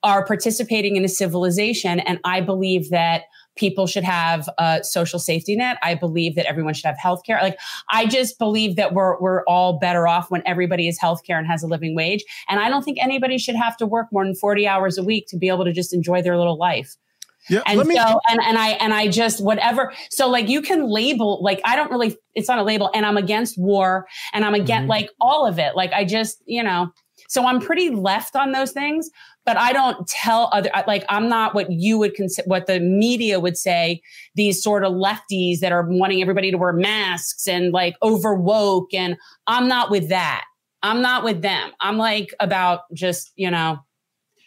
are 0.03 0.23
participating 0.23 0.97
in 0.97 1.03
a 1.03 1.09
civilization 1.09 1.99
and 2.01 2.19
i 2.23 2.39
believe 2.39 2.91
that 2.91 3.23
people 3.55 3.87
should 3.87 4.03
have 4.03 4.49
a 4.57 4.83
social 4.83 5.19
safety 5.19 5.55
net. 5.55 5.77
I 5.83 5.95
believe 5.95 6.35
that 6.35 6.45
everyone 6.45 6.73
should 6.73 6.85
have 6.85 6.97
health 6.97 7.23
care. 7.25 7.39
Like 7.41 7.57
I 7.89 8.05
just 8.05 8.39
believe 8.39 8.75
that 8.75 8.93
we're 8.93 9.19
we're 9.19 9.43
all 9.45 9.79
better 9.79 10.07
off 10.07 10.31
when 10.31 10.41
everybody 10.45 10.85
has 10.87 10.97
health 10.97 11.23
care 11.25 11.37
and 11.37 11.47
has 11.47 11.63
a 11.63 11.67
living 11.67 11.95
wage. 11.95 12.23
And 12.49 12.59
I 12.59 12.69
don't 12.69 12.83
think 12.83 12.97
anybody 13.01 13.37
should 13.37 13.55
have 13.55 13.77
to 13.77 13.85
work 13.85 14.07
more 14.11 14.25
than 14.25 14.35
40 14.35 14.67
hours 14.67 14.97
a 14.97 15.03
week 15.03 15.27
to 15.29 15.37
be 15.37 15.47
able 15.47 15.65
to 15.65 15.73
just 15.73 15.93
enjoy 15.93 16.21
their 16.21 16.37
little 16.37 16.57
life. 16.57 16.95
Yeah, 17.49 17.61
and 17.65 17.79
so 17.79 17.85
me- 17.85 17.97
and 17.97 18.39
and 18.41 18.57
I 18.57 18.69
and 18.69 18.93
I 18.93 19.07
just 19.07 19.43
whatever. 19.43 19.93
So 20.09 20.29
like 20.29 20.47
you 20.47 20.61
can 20.61 20.87
label 20.87 21.43
like 21.43 21.59
I 21.65 21.75
don't 21.75 21.91
really. 21.91 22.17
It's 22.35 22.47
not 22.47 22.57
a 22.57 22.63
label, 22.63 22.89
and 22.95 23.05
I'm 23.05 23.17
against 23.17 23.57
war, 23.57 24.07
and 24.33 24.45
I'm 24.45 24.53
against 24.53 24.83
mm-hmm. 24.83 24.89
like 24.89 25.09
all 25.19 25.45
of 25.45 25.59
it. 25.59 25.75
Like 25.75 25.91
I 25.91 26.05
just 26.05 26.41
you 26.45 26.63
know. 26.63 26.91
So 27.27 27.45
I'm 27.45 27.59
pretty 27.59 27.89
left 27.89 28.35
on 28.35 28.51
those 28.51 28.71
things 28.71 29.09
but 29.45 29.57
I 29.57 29.73
don't 29.73 30.07
tell 30.07 30.49
other, 30.53 30.69
like, 30.87 31.03
I'm 31.09 31.27
not 31.27 31.53
what 31.53 31.71
you 31.71 31.97
would 31.97 32.15
consider, 32.15 32.47
what 32.47 32.67
the 32.67 32.79
media 32.79 33.39
would 33.39 33.57
say, 33.57 34.01
these 34.35 34.63
sort 34.63 34.83
of 34.83 34.93
lefties 34.93 35.59
that 35.59 35.71
are 35.71 35.85
wanting 35.87 36.21
everybody 36.21 36.51
to 36.51 36.57
wear 36.57 36.73
masks 36.73 37.47
and 37.47 37.73
like 37.73 37.95
over 38.01 38.33
woke. 38.35 38.93
And 38.93 39.17
I'm 39.47 39.67
not 39.67 39.91
with 39.91 40.09
that. 40.09 40.45
I'm 40.81 41.01
not 41.01 41.23
with 41.23 41.41
them. 41.41 41.71
I'm 41.79 41.97
like 41.97 42.33
about 42.39 42.81
just, 42.93 43.31
you 43.35 43.49
know, 43.49 43.79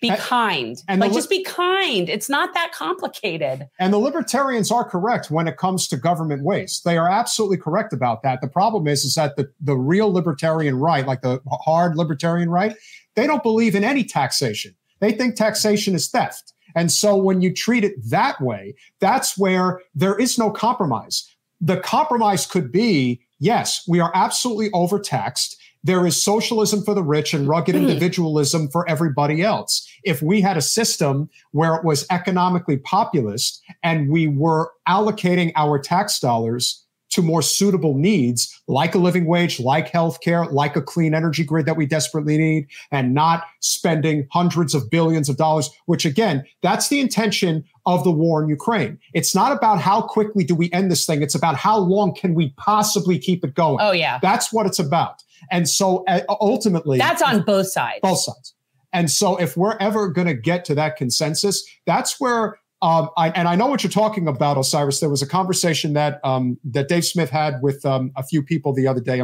be 0.03 0.11
and, 0.11 0.19
kind. 0.19 0.77
And 0.89 1.01
like, 1.01 1.11
li- 1.11 1.17
just 1.17 1.31
be 1.31 1.43
kind. 1.43 2.11
It's 2.11 2.29
not 2.29 2.53
that 2.53 2.73
complicated. 2.73 3.67
And 3.79 3.93
the 3.93 3.99
libertarians 3.99 4.71
are 4.71 4.85
correct 4.85 5.31
when 5.31 5.49
it 5.49 5.57
comes 5.57 5.89
to 5.89 5.97
government 5.97 6.43
waste. 6.43 6.85
They 6.85 6.99
are 6.99 7.11
absolutely 7.11 7.57
correct 7.57 7.95
about 7.95 8.23
that. 8.23 8.43
The 8.43 8.49
problem 8.49 8.87
is, 8.87 9.05
is 9.05 9.15
that 9.15 9.37
the, 9.37 9.51
the 9.61 9.77
real 9.77 10.13
libertarian 10.13 10.79
right, 10.79 11.07
like 11.07 11.23
the 11.23 11.41
hard 11.65 11.97
libertarian 11.97 12.51
right, 12.51 12.77
they 13.15 13.27
don't 13.27 13.43
believe 13.43 13.75
in 13.75 13.85
any 13.85 14.05
taxation. 14.05 14.75
They 15.01 15.13
think 15.13 15.35
taxation 15.35 15.95
is 15.95 16.09
theft. 16.09 16.53
And 16.75 16.93
so 16.93 17.17
when 17.17 17.41
you 17.41 17.53
treat 17.53 17.85
it 17.85 17.95
that 18.11 18.41
way, 18.41 18.75
that's 19.01 19.39
where 19.39 19.81
there 19.95 20.17
is 20.17 20.39
no 20.39 20.51
compromise. 20.51 21.29
The 21.61 21.79
compromise 21.81 22.47
could 22.47 22.71
be 22.71 23.23
yes, 23.39 23.83
we 23.87 24.01
are 24.01 24.13
absolutely 24.15 24.71
overtaxed. 24.73 25.57
There 25.85 26.07
is 26.07 26.21
socialism 26.21 26.83
for 26.83 26.95
the 26.95 27.03
rich 27.03 27.33
and 27.33 27.47
rugged 27.47 27.75
mm-hmm. 27.75 27.85
individualism 27.89 28.69
for 28.69 28.89
everybody 28.89 29.43
else. 29.43 29.89
If 30.03 30.21
we 30.21 30.41
had 30.41 30.57
a 30.57 30.63
system 30.63 31.31
where 31.53 31.75
it 31.77 31.85
was 31.85 32.07
economically 32.11 32.79
populist 32.79 33.63
and 33.83 34.11
we 34.11 34.27
were 34.27 34.73
allocating 34.89 35.53
our 35.55 35.79
tax 35.79 36.19
dollars 36.19 36.85
to 37.17 37.23
more 37.23 37.43
suitable 37.43 37.95
needs 37.95 38.63
like 38.69 38.95
a 38.95 38.99
living 38.99 39.27
wage, 39.27 39.59
like 39.59 39.91
healthcare, 39.91 40.51
like 40.53 40.77
a 40.77 40.83
clean 40.83 41.15
energy 41.15 41.43
grid 41.43 41.67
that 41.67 41.77
we 41.77 41.87
desperately 41.87 42.39
need, 42.39 42.69
and 42.93 43.15
not 43.15 43.45
spending 43.61 44.29
hundreds 44.31 44.75
of 44.75 44.89
billions 44.91 45.29
of 45.29 45.37
dollars, 45.37 45.71
which 45.87 46.05
again, 46.05 46.45
that's 46.63 46.89
the 46.89 47.01
intention 47.01 47.65
of 47.87 48.05
the 48.05 48.11
war 48.11 48.43
in 48.43 48.49
Ukraine. 48.49 48.99
It's 49.15 49.35
not 49.35 49.51
about 49.57 49.81
how 49.81 50.03
quickly 50.03 50.45
do 50.45 50.55
we 50.55 50.71
end 50.73 50.91
this 50.91 51.07
thing. 51.07 51.23
It's 51.23 51.35
about 51.35 51.57
how 51.57 51.79
long 51.79 52.15
can 52.15 52.35
we 52.35 52.51
possibly 52.57 53.19
keep 53.19 53.45
it 53.45 53.55
going. 53.55 53.79
Oh, 53.81 53.93
yeah. 53.93 54.19
That's 54.21 54.53
what 54.53 54.67
it's 54.67 54.79
about. 54.79 55.23
And 55.51 55.69
so 55.69 56.05
uh, 56.07 56.21
ultimately, 56.41 56.99
that's 56.99 57.23
on 57.23 57.43
both 57.43 57.69
sides. 57.69 58.01
Both 58.03 58.21
sides. 58.21 58.55
And 58.93 59.11
so 59.11 59.37
if 59.37 59.57
we're 59.57 59.77
ever 59.79 60.09
going 60.09 60.27
to 60.27 60.35
get 60.35 60.65
to 60.67 60.75
that 60.77 60.97
consensus, 60.97 61.65
that's 61.87 62.21
where 62.21 62.59
um, 62.83 63.09
I, 63.17 63.31
and 63.31 63.49
I 63.49 63.57
know 63.57 63.67
what 63.67 63.83
you're 63.83 63.91
talking 63.91 64.29
about, 64.29 64.59
Osiris. 64.59 65.01
There 65.01 65.09
was 65.09 65.23
a 65.23 65.27
conversation 65.27 65.95
that 65.95 66.21
um, 66.25 66.59
that 66.65 66.89
Dave 66.89 67.07
Smith 67.07 67.31
had 67.31 67.63
with 67.63 67.85
um, 67.87 68.13
a 68.17 68.23
few 68.23 68.43
people 68.43 68.75
the 68.75 68.87
other 68.87 69.01
day. 69.01 69.23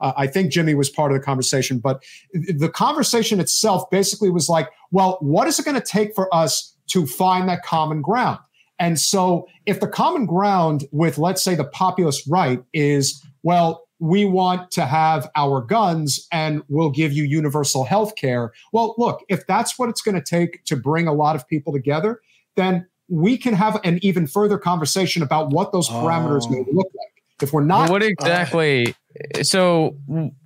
Uh, 0.00 0.12
I 0.16 0.26
think 0.26 0.52
Jimmy 0.52 0.74
was 0.74 0.90
part 0.90 1.10
of 1.10 1.18
the 1.18 1.24
conversation, 1.24 1.78
but 1.78 2.02
the 2.32 2.68
conversation 2.68 3.40
itself 3.40 3.88
basically 3.90 4.28
was 4.28 4.50
like, 4.50 4.68
well, 4.90 5.16
what 5.20 5.48
is 5.48 5.58
it 5.58 5.64
going 5.64 5.80
to 5.80 5.86
take 5.86 6.14
for 6.14 6.32
us 6.34 6.76
to 6.88 7.06
find 7.06 7.48
that 7.48 7.62
common 7.62 8.02
ground? 8.02 8.38
And 8.78 8.98
so, 8.98 9.46
if 9.64 9.80
the 9.80 9.88
common 9.88 10.26
ground 10.26 10.84
with, 10.92 11.16
let's 11.16 11.42
say, 11.42 11.54
the 11.54 11.64
populist 11.64 12.26
right 12.28 12.62
is, 12.74 13.24
well, 13.42 13.86
we 13.98 14.24
want 14.24 14.70
to 14.72 14.86
have 14.86 15.30
our 15.36 15.60
guns 15.60 16.26
and 16.32 16.62
we'll 16.68 16.90
give 16.90 17.12
you 17.12 17.24
universal 17.24 17.84
health 17.84 18.16
care. 18.16 18.52
Well, 18.72 18.94
look, 18.98 19.22
if 19.28 19.46
that's 19.46 19.78
what 19.78 19.88
it's 19.88 20.00
going 20.00 20.14
to 20.14 20.22
take 20.22 20.64
to 20.64 20.76
bring 20.76 21.06
a 21.06 21.12
lot 21.12 21.36
of 21.36 21.46
people 21.46 21.72
together, 21.72 22.20
then 22.56 22.86
we 23.10 23.36
can 23.36 23.52
have 23.54 23.78
an 23.84 23.98
even 24.02 24.26
further 24.26 24.56
conversation 24.56 25.22
about 25.22 25.50
what 25.50 25.72
those 25.72 25.88
parameters 25.88 26.44
oh. 26.46 26.50
may 26.50 26.64
look 26.72 26.86
like. 26.86 27.22
If 27.42 27.52
we're 27.52 27.64
not, 27.64 27.84
well, 27.84 27.92
what 27.92 28.02
exactly? 28.02 28.94
Uh, 29.34 29.42
so, 29.42 29.96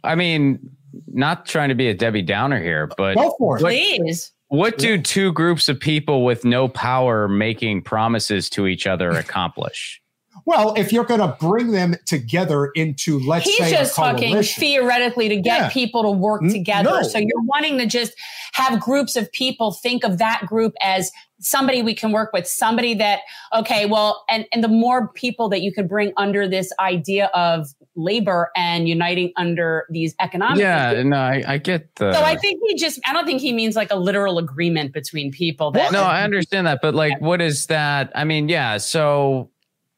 I 0.05 0.15
mean, 0.15 0.71
not 1.09 1.45
trying 1.45 1.69
to 1.69 1.75
be 1.75 1.89
a 1.89 1.95
Debbie 1.95 2.23
Downer 2.23 2.62
here, 2.62 2.89
but 2.97 3.17
go 3.17 3.35
for 3.37 3.57
it, 3.57 3.61
please. 3.61 4.33
What 4.49 4.79
do 4.79 5.01
two 5.01 5.33
groups 5.33 5.69
of 5.69 5.81
people 5.81 6.25
with 6.25 6.45
no 6.45 6.69
power 6.69 7.27
making 7.27 7.83
promises 7.83 8.49
to 8.51 8.69
each 8.69 8.87
other 8.87 9.11
accomplish? 9.11 10.01
Well, 10.47 10.75
if 10.77 10.93
you're 10.93 11.05
going 11.05 11.21
to 11.21 11.37
bring 11.41 11.73
them 11.73 11.95
together 12.05 12.67
into, 12.75 13.19
let's 13.21 13.47
He's 13.47 13.57
say, 13.59 13.71
just 13.71 13.95
talking 13.95 14.43
theoretically 14.43 15.29
to 15.31 15.37
get 15.37 15.61
yeah. 15.61 15.69
people 15.71 16.03
to 16.03 16.11
work 16.11 16.43
mm, 16.43 16.53
together. 16.53 16.91
No. 16.91 17.03
So 17.03 17.19
you're 17.19 17.43
wanting 17.45 17.79
to 17.79 17.87
just 17.87 18.13
have 18.53 18.79
groups 18.81 19.17
of 19.17 19.31
people 19.33 19.73
think 19.73 20.05
of 20.05 20.19
that 20.19 20.43
group 20.47 20.75
as 20.83 21.11
somebody 21.41 21.83
we 21.83 21.95
can 21.95 22.13
work 22.13 22.33
with, 22.33 22.47
somebody 22.47 22.95
that, 22.95 23.21
okay, 23.55 23.87
well, 23.87 24.25
and, 24.31 24.47
and 24.53 24.63
the 24.63 24.69
more 24.69 25.09
people 25.09 25.49
that 25.49 25.61
you 25.61 25.73
could 25.73 25.89
bring 25.89 26.13
under 26.17 26.49
this 26.49 26.73
idea 26.79 27.27
of 27.35 27.69
labor 27.97 28.51
and 28.57 28.89
uniting 28.89 29.33
under 29.37 29.87
these 29.91 30.15
economic. 30.21 30.59
Yeah, 30.59 31.03
no, 31.05 31.17
I, 31.17 31.43
I, 31.47 31.59
get 31.59 31.95
the. 31.97 32.13
So 32.13 32.23
I 32.23 32.37
think 32.37 32.61
he 32.67 32.75
just, 32.77 33.01
I 33.07 33.13
don't 33.13 33.27
think 33.27 33.41
he 33.41 33.53
means 33.53 33.77
like 33.77 33.91
a 33.91 33.97
literal 33.97 34.39
agreement 34.39 34.93
between 34.93 35.33
people. 35.33 35.71
That, 35.73 35.93
no, 35.93 36.03
I 36.03 36.23
understand 36.23 36.67
that. 36.67 36.81
But 36.81 36.95
like, 36.95 37.21
what 37.21 37.41
is 37.41 37.67
that? 37.67 38.13
I 38.15 38.25
mean, 38.25 38.49
yeah. 38.49 38.79
So 38.79 39.51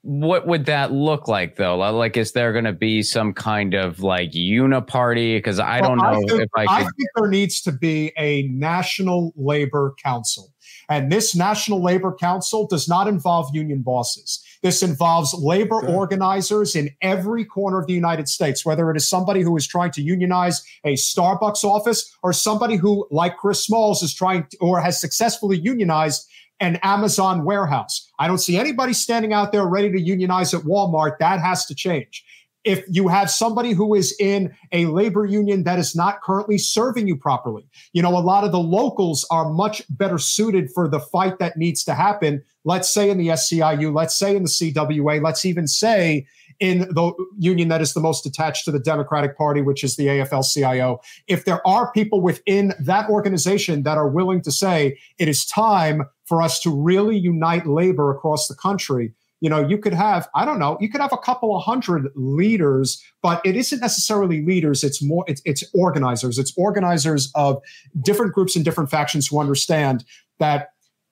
what 0.07 0.47
would 0.47 0.67
that 0.67 0.93
look 0.93 1.27
like 1.27 1.57
though? 1.57 1.77
Like, 1.77 2.17
is 2.17 2.31
there 2.31 2.53
going 2.53 2.65
to 2.65 2.73
be 2.73 3.03
some 3.03 3.33
kind 3.33 3.75
of 3.75 3.99
like 3.99 4.31
uniparty? 4.31 5.37
Because 5.37 5.59
I 5.59 5.81
well, 5.81 5.91
don't 5.91 5.99
know 5.99 6.05
I 6.05 6.15
think, 6.15 6.43
if 6.43 6.49
I. 6.57 6.67
Could... 6.67 6.71
I 6.71 6.79
think 6.83 7.09
there 7.17 7.29
needs 7.29 7.61
to 7.63 7.73
be 7.73 8.13
a 8.17 8.43
national 8.45 9.33
labor 9.35 9.97
council, 10.01 10.55
and 10.89 11.11
this 11.11 11.35
national 11.35 11.83
labor 11.83 12.15
council 12.15 12.69
does 12.69 12.89
not 12.89 13.09
involve 13.09 13.53
union 13.53 13.83
bosses. 13.83 14.45
This 14.63 14.81
involves 14.81 15.35
labor 15.35 15.81
Good. 15.81 15.91
organizers 15.91 16.77
in 16.77 16.91
every 17.03 17.45
corner 17.45 17.81
of 17.81 17.89
the 17.89 17.93
United 17.93 18.29
States, 18.29 18.65
whether 18.65 18.89
it 18.93 18.97
is 18.97 19.09
somebody 19.09 19.43
who 19.43 19.57
is 19.57 19.67
trying 19.67 19.91
to 19.91 20.03
unionize 20.03 20.65
a 20.85 20.95
Starbucks 20.95 21.65
office 21.65 22.17
or 22.23 22.33
somebody 22.33 22.77
who, 22.77 23.09
like 23.11 23.37
Chris 23.37 23.65
Smalls, 23.65 24.05
is 24.05 24.15
trying 24.15 24.47
to, 24.53 24.57
or 24.59 24.81
has 24.81 25.01
successfully 25.01 25.59
unionized 25.59 26.29
an 26.61 26.77
Amazon 26.83 27.45
warehouse. 27.45 28.11
I 28.19 28.29
don't 28.29 28.39
see 28.39 28.57
anybody 28.57 28.93
standing 28.93 29.33
out 29.33 29.53
there 29.53 29.67
ready 29.67 29.91
to 29.93 30.01
unionize 30.01 30.55
at 30.55 30.63
Walmart. 30.63 31.19
That 31.19 31.41
has 31.41 31.67
to 31.67 31.75
change. 31.75 32.25
If 32.65 32.85
you 32.89 33.07
have 33.07 33.31
somebody 33.31 33.73
who 33.73 33.95
is 33.95 34.13
in 34.19 34.53
a 34.73 34.87
labor 34.87 35.25
union 35.25 35.63
that 35.65 35.79
is 35.79 35.95
not 35.95 36.21
currently 36.21 36.59
serving 36.59 37.07
you 37.07 37.17
properly, 37.17 37.69
you 37.93 38.03
know, 38.03 38.17
a 38.17 38.19
lot 38.19 38.43
of 38.43 38.51
the 38.51 38.59
locals 38.59 39.25
are 39.31 39.53
much 39.53 39.83
better 39.89 40.19
suited 40.19 40.73
for 40.73 40.89
the 40.89 40.99
fight 40.99 41.39
that 41.39 41.57
needs 41.57 41.85
to 41.85 41.95
happen. 41.95 42.43
Let's 42.65 42.93
say 42.93 43.09
in 43.09 43.19
the 43.19 43.29
SEIU, 43.29 43.95
let's 43.95 44.19
say 44.19 44.35
in 44.35 44.43
the 44.43 44.49
CWA, 44.49 45.23
let's 45.23 45.45
even 45.45 45.69
say 45.69 46.27
in 46.59 46.81
the 46.81 47.13
union 47.39 47.69
that 47.69 47.81
is 47.81 47.95
the 47.95 48.01
most 48.01 48.27
attached 48.27 48.65
to 48.65 48.73
the 48.73 48.81
Democratic 48.81 49.37
Party, 49.37 49.63
which 49.63 49.85
is 49.85 49.95
the 49.95 50.07
AFL 50.07 50.53
CIO. 50.53 51.01
If 51.29 51.45
there 51.45 51.65
are 51.67 51.93
people 51.93 52.21
within 52.21 52.73
that 52.81 53.09
organization 53.09 53.85
that 53.85 53.97
are 53.99 54.09
willing 54.09 54.43
to 54.43 54.51
say 54.51 54.99
it 55.19 55.29
is 55.29 55.47
time 55.47 56.03
for 56.27 56.43
us 56.43 56.61
to 56.61 56.71
really 56.71 57.17
unite 57.17 57.67
labor 57.67 58.11
across 58.11 58.49
the 58.49 58.55
country, 58.55 59.13
you 59.41 59.51
know, 59.51 59.67
you 59.67 59.79
could 59.79 59.93
have, 59.93 60.29
I 60.35 60.45
don't 60.45 60.59
know, 60.59 60.79
you 60.81 60.89
could 60.89 61.01
have 61.01 61.13
a 61.13 61.19
couple 61.19 61.57
of 61.57 61.63
hundred 61.63 62.11
leaders, 62.15 63.03
but 63.23 63.45
it 63.45 63.55
isn't 63.55 63.81
necessarily 63.81 64.45
leaders. 64.45 64.83
It's 64.83 65.03
more, 65.03 65.25
it's, 65.29 65.43
it's 65.45 65.63
organizers. 65.75 66.39
It's 66.39 66.53
organizers 66.57 67.31
of 67.35 67.63
different 68.03 68.33
groups 68.33 68.57
and 68.57 68.65
different 68.65 68.91
factions 68.91 69.27
who 69.27 69.39
understand 69.39 70.05
that 70.39 70.71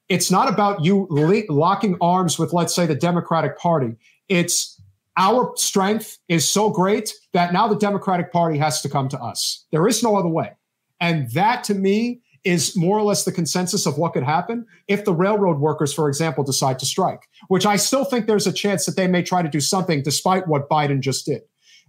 it's 0.08 0.30
not 0.30 0.52
about 0.52 0.84
you 0.84 1.06
locking 1.48 1.96
arms 2.00 2.38
with, 2.38 2.52
let's 2.52 2.74
say, 2.74 2.86
the 2.86 2.94
Democratic 2.94 3.58
Party. 3.58 3.96
It's 4.28 4.80
our 5.16 5.52
strength 5.56 6.18
is 6.28 6.50
so 6.50 6.70
great 6.70 7.14
that 7.32 7.52
now 7.52 7.68
the 7.68 7.76
Democratic 7.76 8.32
Party 8.32 8.58
has 8.58 8.82
to 8.82 8.88
come 8.88 9.08
to 9.10 9.18
us. 9.18 9.64
There 9.70 9.86
is 9.86 10.02
no 10.02 10.16
other 10.16 10.28
way. 10.28 10.52
And 11.00 11.30
that 11.32 11.64
to 11.64 11.74
me 11.74 12.20
is 12.45 12.76
more 12.76 12.99
or 12.99 13.03
less 13.03 13.24
the 13.24 13.32
consensus 13.32 13.86
of 13.86 13.97
what 13.99 14.12
could 14.12 14.22
happen 14.22 14.66
if 14.86 15.05
the 15.05 15.14
railroad 15.14 15.59
workers, 15.59 15.92
for 15.92 16.09
example, 16.09 16.45
decide 16.45 16.78
to 16.78 16.86
strike, 16.86 17.28
which 17.49 17.64
I 17.66 17.76
still 17.76 18.05
think 18.05 18.26
there's 18.26 18.47
a 18.47 18.53
chance 18.53 18.84
that 18.86 18.97
they 18.97 19.07
may 19.07 19.22
try 19.22 19.42
to 19.42 19.49
do 19.49 19.61
something 19.61 20.03
despite 20.03 20.47
what 20.47 20.68
Biden 20.68 21.01
just 21.01 21.26
did. 21.26 21.42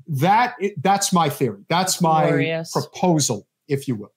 That 0.08 0.56
that's 0.82 1.12
my 1.12 1.30
theory. 1.30 1.64
That's 1.70 2.02
my 2.02 2.28
Glorious. 2.28 2.72
proposal, 2.72 3.48
if 3.68 3.88
you 3.88 3.96
will. 3.96 4.14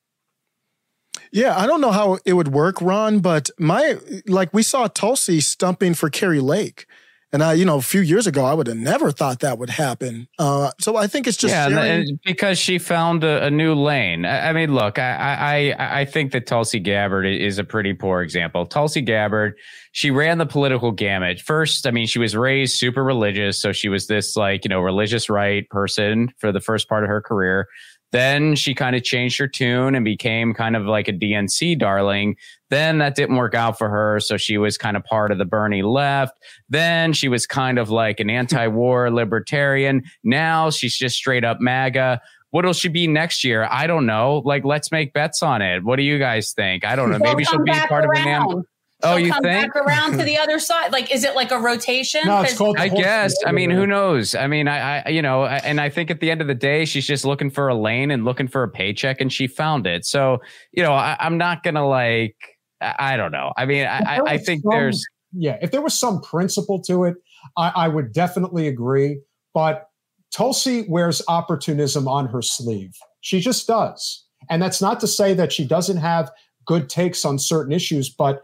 Yeah, 1.32 1.59
I 1.59 1.66
don't 1.66 1.80
know 1.80 1.91
how 1.91 2.18
it 2.24 2.32
would 2.34 2.49
work, 2.49 2.80
Ron, 2.80 3.20
but 3.20 3.51
my 3.59 3.99
like 4.26 4.53
we 4.53 4.62
saw 4.62 4.86
Tulsi 4.89 5.41
stumping 5.41 5.95
for 5.95 6.09
Kari 6.09 6.41
Lake. 6.41 6.86
And 7.31 7.43
I, 7.43 7.53
you 7.53 7.66
know, 7.66 7.76
a 7.76 7.83
few 7.83 8.01
years 8.01 8.26
ago, 8.26 8.47
I 8.47 8.55
would 8.55 8.66
have 8.68 8.76
never 8.76 9.12
thought 9.12 9.41
that 9.41 9.59
would 9.59 9.68
happen. 9.68 10.29
Uh, 10.39 10.70
so 10.81 10.97
I 10.97 11.07
think 11.07 11.26
it's 11.26 11.37
just 11.37 11.53
yeah, 11.53 12.03
because 12.24 12.59
she 12.59 12.79
found 12.79 13.22
a, 13.22 13.45
a 13.45 13.51
new 13.51 13.74
lane. 13.74 14.24
I, 14.24 14.49
I, 14.49 14.53
mean, 14.55 14.74
look, 14.74 14.99
I, 14.99 15.74
I 15.76 16.01
I 16.01 16.05
think 16.07 16.33
that 16.33 16.47
Tulsi 16.47 16.81
Gabbard 16.81 17.26
is 17.26 17.59
a 17.59 17.64
pretty 17.64 17.93
poor 17.93 18.22
example. 18.22 18.64
Tulsi 18.64 19.03
Gabbard, 19.03 19.59
she 19.93 20.11
ran 20.11 20.39
the 20.39 20.47
political 20.47 20.91
gamut. 20.91 21.39
First, 21.41 21.87
I 21.87 21.91
mean, 21.91 22.07
she 22.07 22.18
was 22.18 22.35
raised 22.35 22.79
super 22.79 23.05
religious, 23.05 23.61
so 23.61 23.72
she 23.72 23.91
was 23.91 24.07
this 24.07 24.35
like 24.35 24.64
you 24.64 24.70
know 24.70 24.81
religious 24.81 25.29
right 25.29 25.68
person 25.68 26.33
for 26.39 26.51
the 26.51 26.61
first 26.61 26.89
part 26.89 27.05
of 27.05 27.11
her 27.11 27.20
career. 27.20 27.66
Then 28.12 28.54
she 28.54 28.74
kind 28.74 28.96
of 28.96 29.02
changed 29.02 29.38
her 29.38 29.48
tune 29.48 29.94
and 29.94 30.04
became 30.04 30.54
kind 30.54 30.76
of 30.76 30.86
like 30.86 31.09
a 31.09 31.12
DNC 31.12 31.78
darling. 31.78 32.36
Then 32.70 32.98
that 32.98 33.14
didn't 33.14 33.36
work 33.36 33.54
out 33.54 33.78
for 33.78 33.88
her. 33.88 34.20
So 34.20 34.36
she 34.36 34.59
was 34.59 34.78
kind 34.78 34.96
of 34.96 35.04
part 35.04 35.30
of 35.30 35.38
the 35.38 35.44
Bernie 35.44 35.82
left. 35.82 36.38
Then 36.68 37.12
she 37.12 37.28
was 37.28 37.46
kind 37.46 37.78
of 37.78 37.90
like 37.90 38.20
an 38.20 38.30
anti 38.30 38.66
war 38.66 39.11
libertarian. 39.12 40.02
Now 40.24 40.70
she's 40.70 40.96
just 40.96 41.16
straight 41.16 41.44
up 41.44 41.61
MAGA. 41.61 42.20
What'll 42.50 42.72
she 42.72 42.88
be 42.88 43.06
next 43.06 43.44
year? 43.44 43.68
I 43.70 43.86
don't 43.86 44.06
know. 44.06 44.40
Like, 44.42 44.64
let's 44.64 44.90
make 44.90 45.12
bets 45.12 45.42
on 45.42 45.61
it. 45.61 45.84
What 45.84 45.96
do 45.96 46.02
you 46.02 46.18
guys 46.18 46.52
think? 46.52 46.82
I 46.82 46.96
don't 46.96 47.11
know. 47.11 47.18
Maybe 47.18 47.44
she'll 47.44 47.62
be 47.62 47.72
part 47.72 48.06
around. 48.06 48.52
of 48.52 48.59
an 48.59 48.64
oh, 49.03 49.16
you 49.16 49.32
come 49.32 49.42
think? 49.42 49.72
back 49.72 49.82
around 49.82 50.18
to 50.18 50.24
the 50.24 50.36
other 50.42 50.59
side? 50.59 50.92
Like, 50.92 51.12
is 51.12 51.24
it 51.24 51.34
like 51.34 51.51
a 51.51 51.59
rotation? 51.59 52.22
No, 52.24 52.42
it's 52.42 52.57
called. 52.57 52.76
I 52.78 52.88
guess. 52.88 53.34
I 53.46 53.53
mean, 53.53 53.70
who 53.70 53.86
knows? 53.86 54.34
I 54.34 54.46
mean, 54.46 54.68
I, 54.68 55.03
I, 55.03 55.09
you 55.09 55.22
know, 55.22 55.46
and 55.46 55.80
I 55.80 55.88
think 55.88 56.11
at 56.11 56.20
the 56.20 56.30
end 56.30 56.40
of 56.40 56.46
the 56.46 56.55
day, 56.55 56.84
she's 56.84 57.07
just 57.07 57.24
looking 57.24 57.51
for 57.51 57.68
a 57.68 57.74
lane 57.74 58.11
and 58.11 58.24
looking 58.24 58.49
for 58.49 58.62
a 58.62 58.68
paycheck, 58.68 59.20
and 59.20 59.32
she 59.32 59.46
found 59.46 59.86
it. 59.86 60.05
So, 60.05 60.38
you 60.72 60.82
know, 60.82 60.92
I, 60.92 61.16
am 61.20 61.38
not 61.38 61.62
gonna 61.62 61.86
like. 61.86 62.36
I 62.80 63.16
don't 63.16 63.32
know. 63.32 63.53
I 63.57 63.66
mean, 63.66 63.86
I, 63.86 64.20
I 64.24 64.38
think 64.38 64.62
some, 64.62 64.70
there's. 64.70 65.05
Yeah, 65.32 65.59
if 65.61 65.72
there 65.72 65.82
was 65.82 65.99
some 65.99 66.20
principle 66.22 66.80
to 66.82 67.05
it, 67.05 67.16
I, 67.57 67.72
I 67.74 67.88
would 67.88 68.12
definitely 68.12 68.68
agree. 68.68 69.20
But 69.53 69.88
Tulsi 70.32 70.86
wears 70.88 71.22
opportunism 71.28 72.07
on 72.07 72.26
her 72.26 72.42
sleeve. 72.42 72.94
She 73.20 73.40
just 73.40 73.66
does. 73.66 74.24
And 74.51 74.62
that's 74.62 74.80
not 74.80 75.01
to 75.01 75.07
say 75.07 75.34
that 75.34 75.53
she 75.53 75.66
doesn't 75.66 75.96
have 75.96 76.30
good 76.64 76.88
takes 76.88 77.24
on 77.24 77.38
certain 77.38 77.72
issues, 77.72 78.09
but 78.09 78.42